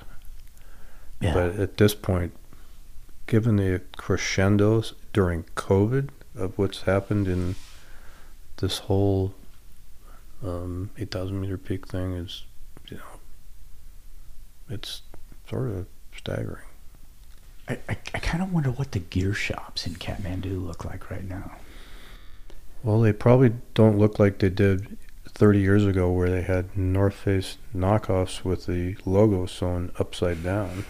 yeah 1.21 1.35
But 1.35 1.57
at 1.57 1.77
this 1.77 1.95
point, 1.95 2.33
given 3.27 3.57
the 3.57 3.81
crescendos 3.97 4.95
during 5.13 5.45
COVID 5.57 6.11
of 6.37 6.59
what's 6.59 6.83
happened 6.83 7.29
in 7.29 7.55
this 8.59 8.79
whole 8.81 9.35
um, 10.45 10.91
8,000 10.99 11.41
meter 11.41 11.57
peak 11.57 11.89
thing 11.89 12.13
is, 12.13 12.45
you 12.89 12.99
know, 12.99 13.21
it's 14.69 15.03
sort 15.49 15.71
of 15.71 15.87
staggering. 16.17 16.65
I, 17.69 17.75
I, 17.89 17.97
I 18.15 18.19
kind 18.19 18.43
of 18.43 18.53
wonder 18.53 18.71
what 18.71 18.93
the 18.93 18.99
gear 18.99 19.33
shops 19.33 19.87
in 19.87 19.95
Kathmandu 19.95 20.65
look 20.65 20.85
like 20.85 21.11
right 21.11 21.27
now 21.27 21.53
Well, 22.83 23.01
they 23.01 23.13
probably 23.15 23.53
don't 23.73 23.99
look 23.99 24.19
like 24.19 24.39
they 24.39 24.51
did 24.51 24.99
30 25.35 25.59
years 25.61 25.85
ago, 25.87 26.11
where 26.11 26.31
they 26.31 26.43
had 26.43 26.77
North 26.77 27.15
Face 27.15 27.59
knockoffs 27.75 28.45
with 28.45 28.67
the 28.67 28.97
logo 29.05 29.47
sewn 29.47 29.91
upside 29.99 30.43
down. 30.45 30.85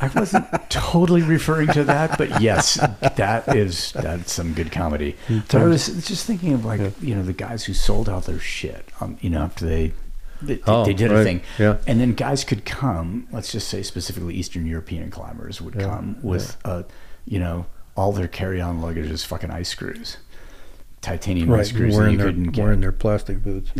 I 0.00 0.08
wasn't 0.14 0.46
totally 0.70 1.22
referring 1.22 1.68
to 1.72 1.82
that, 1.84 2.16
but 2.18 2.40
yes, 2.40 2.74
that 3.16 3.56
is 3.56 3.90
that's 3.92 4.32
some 4.32 4.54
good 4.54 4.70
comedy. 4.70 5.16
So 5.48 5.60
I 5.60 5.64
was 5.64 5.88
just 6.06 6.24
thinking 6.24 6.52
of 6.52 6.64
like 6.64 6.80
Yeah. 6.80 6.90
you 7.00 7.14
know 7.16 7.24
the 7.24 7.32
guys 7.32 7.64
who 7.64 7.74
sold 7.74 8.08
out 8.08 8.24
their 8.26 8.38
shit, 8.38 8.88
um, 9.00 9.18
you 9.20 9.28
know, 9.30 9.42
after 9.42 9.66
they 9.66 9.92
they, 10.40 10.60
Oh, 10.68 10.84
they 10.84 10.94
did 10.94 11.10
a 11.10 11.24
thing, 11.24 11.40
Yeah. 11.58 11.78
and 11.88 12.00
then 12.00 12.12
guys 12.14 12.44
could 12.44 12.64
come. 12.64 13.26
Let's 13.32 13.50
just 13.50 13.66
say 13.66 13.82
specifically 13.82 14.34
Eastern 14.36 14.66
European 14.66 15.10
climbers 15.10 15.60
would 15.60 15.74
Yeah. 15.74 15.86
come 15.88 16.16
with 16.22 16.56
uh, 16.64 16.84
you 17.24 17.40
know 17.40 17.66
all 17.96 18.12
their 18.12 18.28
carry-on 18.28 18.80
luggage 18.80 19.10
is 19.10 19.24
fucking 19.24 19.50
ice 19.50 19.70
screws, 19.70 20.18
titanium 21.00 21.52
ice 21.52 21.68
screws 21.68 21.94
that 21.94 21.98
wearing 21.98 22.12
you 22.12 22.18
their, 22.18 22.26
couldn't 22.26 22.50
get. 22.52 22.62
wearing 22.62 22.80
their 22.80 22.92
plastic 22.92 23.42
boots. 23.42 23.70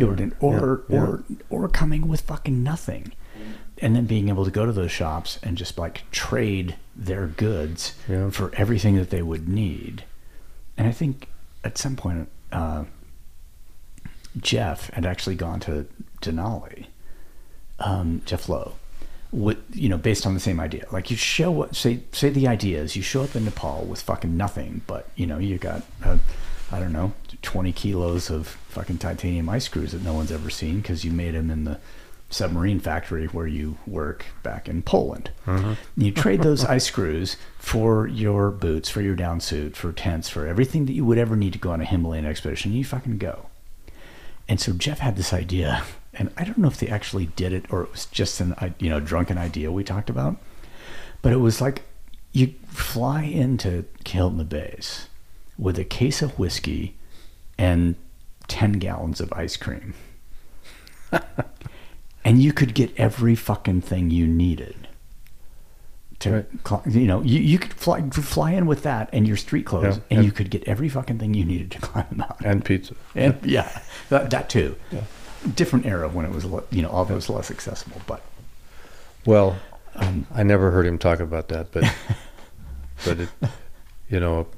Or 0.40 0.82
Yeah, 0.88 0.98
or 0.98 1.24
or 1.50 1.68
coming 1.68 2.08
with 2.08 2.20
fucking 2.22 2.62
nothing, 2.62 3.12
and 3.78 3.94
then 3.96 4.06
being 4.06 4.28
able 4.28 4.44
to 4.44 4.50
go 4.50 4.66
to 4.66 4.72
those 4.72 4.90
shops 4.92 5.38
and 5.42 5.56
just 5.56 5.78
like 5.78 6.08
trade 6.10 6.76
their 6.96 7.26
goods 7.26 7.94
Yeah. 8.08 8.30
for 8.30 8.52
everything 8.54 8.96
that 8.96 9.10
they 9.10 9.22
would 9.22 9.48
need. 9.48 10.04
And 10.76 10.86
I 10.86 10.92
think 10.92 11.28
at 11.64 11.76
some 11.78 11.96
point, 11.96 12.28
uh, 12.52 12.84
Jeff 14.38 14.90
had 14.90 15.04
actually 15.06 15.34
gone 15.34 15.60
to 15.60 15.86
Denali, 16.22 16.86
um, 17.80 18.22
Jeff 18.26 18.48
Lowe, 18.48 18.74
with 19.32 19.58
you 19.74 19.88
know 19.88 19.98
based 19.98 20.26
on 20.26 20.34
the 20.34 20.40
same 20.40 20.60
idea. 20.60 20.86
Like 20.92 21.10
you 21.10 21.16
show 21.16 21.50
what 21.50 21.74
say 21.74 22.00
say 22.12 22.30
the 22.30 22.46
idea 22.46 22.80
is 22.80 22.94
you 22.96 23.02
show 23.02 23.22
up 23.24 23.34
in 23.34 23.44
Nepal 23.44 23.84
with 23.84 24.00
fucking 24.02 24.36
nothing, 24.36 24.82
but 24.86 25.08
you 25.16 25.26
know 25.26 25.38
you 25.38 25.58
got 25.58 25.82
uh, 26.04 26.18
I 26.70 26.78
don't 26.80 26.92
know 26.92 27.12
twenty 27.42 27.72
kilos 27.72 28.30
of 28.30 28.46
fucking 28.68 28.98
titanium 28.98 29.48
ice 29.48 29.64
screws 29.64 29.92
that 29.92 30.02
no 30.02 30.14
one's 30.14 30.32
ever 30.32 30.50
seen 30.50 30.80
because 30.80 31.04
you 31.04 31.10
made 31.10 31.34
them 31.34 31.50
in 31.50 31.64
the 31.64 31.78
submarine 32.30 32.78
factory 32.78 33.26
where 33.26 33.46
you 33.46 33.78
work 33.86 34.26
back 34.42 34.68
in 34.68 34.82
Poland. 34.82 35.30
Mm-hmm. 35.46 35.72
You 35.96 36.12
trade 36.12 36.42
those 36.42 36.64
ice 36.64 36.84
screws 36.84 37.36
for 37.58 38.06
your 38.06 38.50
boots, 38.50 38.90
for 38.90 39.00
your 39.00 39.14
down 39.14 39.40
suit, 39.40 39.76
for 39.76 39.92
tents, 39.92 40.28
for 40.28 40.46
everything 40.46 40.86
that 40.86 40.92
you 40.92 41.04
would 41.04 41.16
ever 41.16 41.36
need 41.36 41.54
to 41.54 41.58
go 41.58 41.70
on 41.70 41.80
a 41.80 41.86
Himalayan 41.86 42.26
expedition. 42.26 42.72
You 42.72 42.84
fucking 42.84 43.18
go. 43.18 43.46
And 44.46 44.60
so 44.60 44.72
Jeff 44.72 44.98
had 44.98 45.16
this 45.16 45.32
idea, 45.32 45.84
and 46.12 46.30
I 46.36 46.44
don't 46.44 46.58
know 46.58 46.68
if 46.68 46.78
they 46.78 46.88
actually 46.88 47.26
did 47.26 47.52
it 47.52 47.64
or 47.70 47.82
it 47.82 47.92
was 47.92 48.06
just 48.06 48.40
an 48.40 48.54
you 48.78 48.90
know 48.90 49.00
drunken 49.00 49.38
idea 49.38 49.72
we 49.72 49.84
talked 49.84 50.10
about, 50.10 50.36
but 51.22 51.32
it 51.32 51.36
was 51.36 51.60
like 51.60 51.82
you 52.32 52.54
fly 52.68 53.22
into 53.22 53.84
Kahiltna 54.04 54.46
Base 54.46 55.07
with 55.58 55.78
a 55.78 55.84
case 55.84 56.22
of 56.22 56.38
whiskey 56.38 56.94
and 57.58 57.96
ten 58.46 58.72
gallons 58.72 59.20
of 59.20 59.32
ice 59.32 59.56
cream, 59.56 59.94
and 62.24 62.42
you 62.42 62.52
could 62.52 62.74
get 62.74 62.92
every 62.96 63.34
fucking 63.34 63.80
thing 63.82 64.10
you 64.10 64.26
needed. 64.26 64.88
To 66.20 66.32
Right. 66.64 66.86
you 66.86 67.06
know, 67.06 67.22
you, 67.22 67.38
you 67.40 67.58
could 67.60 67.72
fly 67.74 68.02
fly 68.10 68.50
in 68.52 68.66
with 68.66 68.82
that 68.82 69.08
and 69.12 69.26
your 69.26 69.36
street 69.36 69.64
clothes, 69.66 69.96
Yeah, 69.98 70.02
and 70.10 70.18
and- 70.18 70.24
you 70.24 70.32
could 70.32 70.50
get 70.50 70.64
every 70.64 70.88
fucking 70.88 71.18
thing 71.18 71.34
you 71.34 71.44
needed 71.44 71.70
to 71.72 71.78
climb 71.86 72.06
the 72.10 72.16
mountain. 72.16 72.46
and 72.46 72.64
pizza. 72.64 72.94
And 73.14 73.38
yeah, 73.44 73.80
that, 74.08 74.30
that 74.30 74.48
too. 74.50 74.74
Yeah. 74.90 75.02
Different 75.54 75.86
era 75.86 76.08
when 76.08 76.24
it 76.26 76.32
was, 76.32 76.44
you 76.72 76.82
know, 76.82 76.88
all 76.88 77.04
that 77.04 77.14
was 77.14 77.28
less 77.30 77.52
accessible. 77.52 78.00
But 78.08 78.22
Well, 79.24 79.56
um, 79.94 80.26
I 80.34 80.42
never 80.42 80.72
heard 80.72 80.86
him 80.86 80.98
talk 80.98 81.20
about 81.20 81.46
that, 81.48 81.70
but 81.70 81.84
but 83.04 83.20
it, 83.20 83.28
you 84.10 84.18
know, 84.18 84.48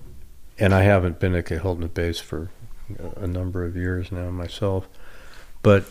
and 0.60 0.74
I 0.74 0.82
haven't 0.82 1.18
been 1.18 1.34
at 1.34 1.46
Kahiltna 1.46 1.92
Base 1.92 2.20
for 2.20 2.50
a 3.16 3.26
number 3.26 3.64
of 3.64 3.76
years 3.76 4.12
now 4.12 4.30
myself, 4.30 4.86
but 5.62 5.84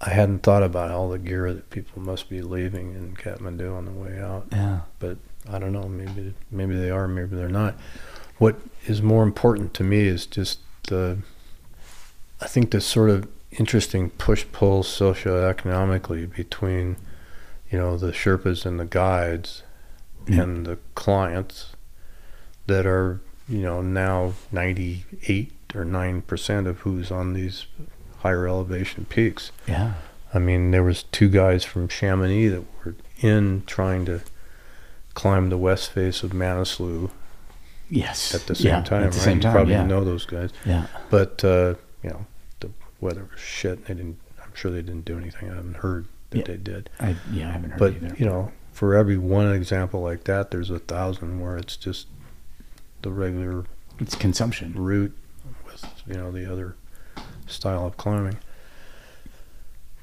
I 0.00 0.10
hadn't 0.10 0.40
thought 0.42 0.62
about 0.62 0.90
all 0.90 1.08
the 1.10 1.18
gear 1.18 1.52
that 1.52 1.70
people 1.70 2.02
must 2.02 2.28
be 2.28 2.40
leaving 2.42 2.94
in 2.94 3.14
Kathmandu 3.14 3.76
on 3.76 3.84
the 3.84 3.92
way 3.92 4.20
out. 4.20 4.46
yeah, 4.52 4.80
But 4.98 5.18
I 5.50 5.58
don't 5.58 5.72
know, 5.72 5.88
maybe 5.88 6.34
maybe 6.50 6.74
they 6.76 6.90
are, 6.90 7.06
maybe 7.06 7.36
they're 7.36 7.48
not. 7.48 7.76
What 8.38 8.56
is 8.86 9.02
more 9.02 9.22
important 9.22 9.74
to 9.74 9.84
me 9.84 10.00
is 10.08 10.26
just 10.26 10.58
the 10.88 11.18
I 12.40 12.46
think 12.48 12.70
this 12.72 12.86
sort 12.86 13.10
of 13.10 13.28
interesting 13.52 14.10
push 14.10 14.44
pull 14.50 14.82
socioeconomically 14.82 16.34
between 16.34 16.96
you 17.70 17.78
know 17.78 17.96
the 17.96 18.12
Sherpas 18.12 18.64
and 18.66 18.80
the 18.80 18.84
guides 18.86 19.62
Mm. 20.26 20.40
and 20.42 20.66
the 20.66 20.78
clients 20.94 21.70
that 22.68 22.86
are 22.86 23.20
you 23.48 23.58
know 23.60 23.82
now 23.82 24.32
98 24.52 25.52
or 25.74 25.84
9% 25.84 26.66
of 26.66 26.78
who's 26.80 27.10
on 27.10 27.32
these 27.32 27.66
higher 28.18 28.46
elevation 28.46 29.04
peaks 29.08 29.50
yeah, 29.66 29.94
I 30.34 30.38
mean, 30.38 30.70
there 30.70 30.82
was 30.82 31.02
two 31.04 31.28
guys 31.28 31.62
from 31.64 31.88
Chamonix 31.88 32.48
that 32.48 32.62
were 32.84 32.94
in 33.20 33.64
trying 33.66 34.06
to 34.06 34.20
climb 35.14 35.50
the 35.50 35.58
west 35.58 35.90
face 35.92 36.22
of 36.22 36.30
Manaslu 36.30 37.10
yes, 37.90 38.34
at 38.34 38.46
the 38.46 38.54
same 38.54 38.66
yeah, 38.66 38.82
time. 38.82 39.02
At 39.04 39.12
the 39.12 39.18
right? 39.18 39.24
same 39.24 39.36
You 39.42 39.50
probably 39.50 39.74
yeah, 39.74 39.84
know 39.86 40.04
those 40.04 40.24
guys, 40.24 40.50
yeah, 40.64 40.86
but 41.10 41.44
uh, 41.44 41.74
you 42.02 42.10
know, 42.10 42.26
the 42.60 42.70
weather 43.00 43.28
was 43.30 43.40
shit. 43.40 43.84
They 43.86 43.94
didn't. 43.94 44.18
I'm 44.42 44.54
sure 44.54 44.70
they 44.70 44.80
didn't 44.82 45.04
do 45.04 45.18
anything. 45.18 45.50
I 45.50 45.54
haven't 45.56 45.76
heard 45.76 46.06
that 46.30 46.38
Yeah. 46.38 46.44
they 46.46 46.56
did. 46.56 46.88
I 46.98 47.16
yeah, 47.30 47.48
I 47.48 47.52
haven't 47.52 47.70
heard 47.72 47.78
But 47.78 47.94
either. 47.96 48.14
you 48.18 48.24
know, 48.24 48.52
for 48.72 48.94
every 48.94 49.18
one 49.18 49.52
example 49.52 50.00
like 50.00 50.24
that, 50.24 50.50
there's 50.50 50.70
a 50.70 50.78
thousand 50.78 51.40
where 51.40 51.56
it's 51.58 51.76
just 51.76 52.06
the 53.02 53.10
regular 53.10 53.64
it's 53.98 54.14
consumption. 54.14 54.72
route 54.74 55.16
with 55.64 55.84
you 56.06 56.14
know 56.14 56.30
the 56.32 56.50
other 56.50 56.76
style 57.46 57.86
of 57.86 57.96
climbing. 57.96 58.38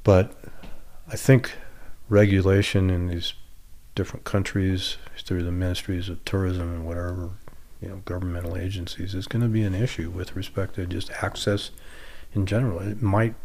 But 0.04 0.36
I 1.08 1.16
think 1.16 1.54
regulation 2.08 2.90
in 2.90 3.08
these 3.08 3.34
different 3.96 4.26
countries 4.26 4.98
through 5.18 5.44
the 5.44 5.52
ministries 5.52 6.10
of 6.10 6.24
tourism 6.26 6.74
and 6.74 6.86
whatever 6.86 7.32
you 7.82 7.90
know 7.90 8.02
governmental 8.06 8.58
agencies 8.58 9.14
is 9.14 9.28
going 9.28 9.42
to 9.42 9.48
be 9.48 9.64
an 9.64 9.76
issue 9.76 10.10
with 10.10 10.36
respect 10.36 10.76
to 10.76 10.86
just 10.86 11.12
access 11.22 11.72
in 12.34 12.46
general. 12.46 12.80
It 12.80 13.02
might 13.02 13.36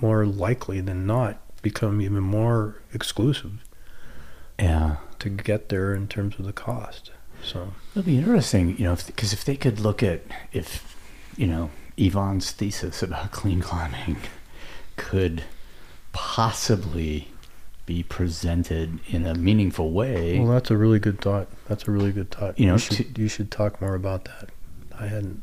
more 0.00 0.26
likely 0.26 0.80
than 0.80 1.06
not 1.06 1.40
become 1.62 2.00
even 2.00 2.22
more 2.22 2.80
exclusive 2.92 3.64
Yeah, 4.58 4.96
to 5.18 5.28
get 5.28 5.68
there 5.68 5.94
in 5.94 6.08
terms 6.08 6.38
of 6.38 6.44
the 6.44 6.52
cost. 6.52 7.10
So 7.42 7.72
it'll 7.90 8.02
be 8.02 8.18
interesting, 8.18 8.76
you 8.78 8.84
know, 8.84 8.96
because 9.06 9.32
if, 9.32 9.44
they 9.44 9.56
could 9.56 9.80
look 9.80 10.02
at 10.02 10.22
if 10.52 10.96
you 11.36 11.46
know 11.46 11.70
Yvon's 11.96 12.50
thesis 12.52 13.02
about 13.02 13.30
clean 13.32 13.60
climbing 13.60 14.16
could 14.96 15.44
possibly 16.12 17.28
be 17.86 18.02
presented 18.02 19.00
in 19.08 19.26
a 19.26 19.34
meaningful 19.34 19.90
way. 19.90 20.38
Well, 20.38 20.52
that's 20.52 20.70
a 20.70 20.76
really 20.76 20.98
good 20.98 21.20
thought. 21.20 21.48
That's 21.66 21.88
a 21.88 21.90
really 21.90 22.12
good 22.12 22.30
thought. 22.30 22.58
You 22.58 22.66
know, 22.66 22.76
should, 22.76 23.18
you 23.18 23.28
should 23.28 23.50
talk 23.50 23.80
more 23.80 23.94
about 23.94 24.24
that. 24.26 24.50
I 24.98 25.06
hadn't 25.06 25.42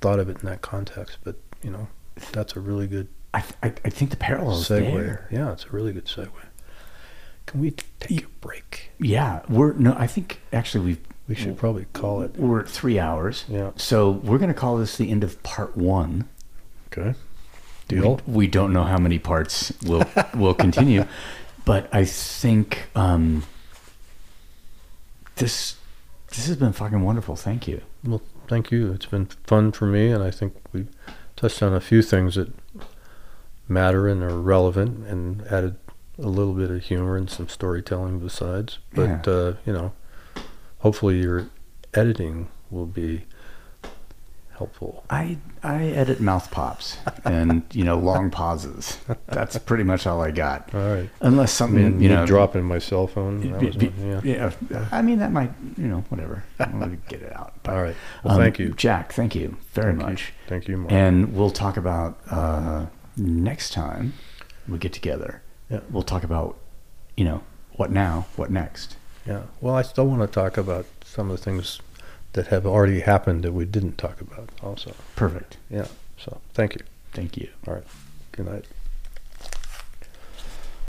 thought 0.00 0.18
of 0.18 0.28
it 0.28 0.38
in 0.40 0.46
that 0.46 0.62
context, 0.62 1.18
but 1.22 1.36
you 1.62 1.70
know, 1.70 1.88
that's 2.32 2.56
a 2.56 2.60
really 2.60 2.86
good 2.86 3.08
I, 3.34 3.42
I, 3.62 3.66
I 3.84 3.90
think 3.90 4.10
the 4.12 4.16
parallels 4.16 4.68
segue. 4.68 4.92
there. 4.92 5.28
Yeah, 5.30 5.52
it's 5.52 5.64
a 5.64 5.70
really 5.70 5.92
good 5.92 6.06
segue. 6.06 6.30
Can 7.46 7.60
we 7.60 7.72
take 8.00 8.24
a 8.24 8.28
break? 8.40 8.90
Yeah, 8.98 9.42
we're 9.48 9.72
no. 9.72 9.94
I 9.98 10.06
think 10.06 10.40
actually 10.52 10.84
we've 10.84 11.00
We 11.28 11.34
should 11.34 11.56
probably 11.56 11.86
call 11.94 12.20
it. 12.22 12.36
we're 12.36 12.60
at 12.60 12.68
three 12.68 12.98
hours. 12.98 13.44
Yeah. 13.48 13.70
So 13.76 14.10
we're 14.10 14.36
going 14.38 14.52
to 14.52 14.58
call 14.58 14.76
this 14.76 14.96
the 14.98 15.10
end 15.10 15.24
of 15.24 15.42
part 15.42 15.76
one. 15.76 16.28
Okay. 16.92 17.14
Deal. 17.88 18.20
We, 18.26 18.34
we 18.34 18.46
don't 18.46 18.72
know 18.72 18.84
how 18.84 18.98
many 18.98 19.18
parts 19.18 19.72
will 19.84 20.04
will 20.34 20.54
continue, 20.54 21.06
but 21.64 21.88
I 21.94 22.04
think 22.04 22.88
um, 22.94 23.44
this 25.36 25.76
this 26.28 26.46
has 26.46 26.56
been 26.56 26.72
fucking 26.72 27.02
wonderful. 27.02 27.36
Thank 27.36 27.68
you. 27.68 27.80
Well, 28.04 28.22
thank 28.48 28.70
you. 28.70 28.92
It's 28.92 29.06
been 29.06 29.26
fun 29.46 29.72
for 29.72 29.86
me, 29.86 30.10
and 30.10 30.22
I 30.22 30.30
think 30.30 30.54
we 30.72 30.86
touched 31.36 31.62
on 31.62 31.72
a 31.74 31.80
few 31.80 32.02
things 32.02 32.34
that 32.36 32.52
matter 33.68 34.08
and 34.08 34.22
are 34.22 34.38
relevant, 34.40 35.06
and 35.06 35.42
added 35.48 35.76
a 36.18 36.28
little 36.28 36.54
bit 36.54 36.70
of 36.70 36.82
humor 36.82 37.16
and 37.16 37.28
some 37.28 37.48
storytelling 37.48 38.18
besides. 38.20 38.78
But 38.94 39.26
Yeah. 39.26 39.32
uh, 39.32 39.54
you 39.66 39.72
know, 39.72 39.92
hopefully 40.84 41.18
your 41.20 41.48
editing 41.94 42.48
will 42.70 42.86
be 42.86 43.24
helpful. 44.56 45.02
I 45.10 45.38
I 45.62 45.86
edit 45.86 46.20
mouth 46.20 46.50
pops 46.50 46.98
and 47.24 47.64
you 47.72 47.82
know 47.84 47.98
long 47.98 48.30
pauses. 48.30 48.98
That's 49.26 49.58
pretty 49.58 49.82
much 49.82 50.06
all 50.06 50.20
I 50.20 50.30
got. 50.30 50.72
All 50.74 50.94
right. 50.94 51.10
Unless 51.20 51.54
I 51.54 51.56
something 51.56 51.92
mean, 51.92 52.00
you 52.00 52.08
know 52.10 52.26
dropping 52.26 52.64
my 52.64 52.78
cell 52.78 53.06
phone. 53.06 53.40
Be- 53.58 53.70
be- 53.70 53.88
one, 53.88 54.24
yeah. 54.24 54.52
yeah. 54.70 54.88
I 54.92 55.02
mean, 55.02 55.18
that 55.18 55.32
might, 55.32 55.50
you 55.76 55.88
know, 55.88 56.04
whatever. 56.10 56.44
We'll 56.72 56.90
get 57.08 57.22
it 57.22 57.34
out. 57.34 57.54
But, 57.62 57.74
All 57.74 57.82
right. 57.82 57.96
Well, 58.22 58.34
um, 58.34 58.40
thank 58.40 58.58
you. 58.58 58.74
Jack. 58.74 59.12
Thank 59.12 59.34
you 59.34 59.56
very 59.72 59.92
Thank 59.92 60.02
you. 60.02 60.06
much. 60.06 60.32
Thank 60.46 60.68
you, 60.68 60.76
Mark. 60.76 60.92
And 60.92 61.34
we'll 61.34 61.50
talk 61.50 61.76
about 61.76 62.18
uh, 62.30 62.86
next 63.16 63.72
time 63.72 64.12
we 64.68 64.78
get 64.78 64.92
together. 64.92 65.42
Yeah. 65.70 65.80
We'll 65.90 66.02
talk 66.02 66.24
about, 66.24 66.58
you 67.16 67.24
know, 67.24 67.42
what 67.76 67.90
now, 67.90 68.26
what 68.36 68.50
next. 68.50 68.96
Yeah. 69.26 69.42
Well, 69.60 69.74
I 69.74 69.82
still 69.82 70.06
want 70.06 70.20
to 70.22 70.26
talk 70.26 70.56
about 70.56 70.86
some 71.04 71.30
of 71.30 71.36
the 71.38 71.42
things 71.42 71.80
that 72.32 72.48
have 72.48 72.66
already 72.66 73.00
happened 73.00 73.42
that 73.44 73.52
we 73.52 73.64
didn't 73.64 73.96
talk 73.96 74.20
about. 74.20 74.50
Also. 74.62 74.94
Perfect. 75.16 75.56
Yeah. 75.70 75.86
So 76.18 76.40
thank 76.52 76.74
you. 76.74 76.82
Thank 77.12 77.36
you. 77.36 77.48
All 77.66 77.74
right. 77.74 77.84
Good 78.32 78.46
night. 78.46 78.64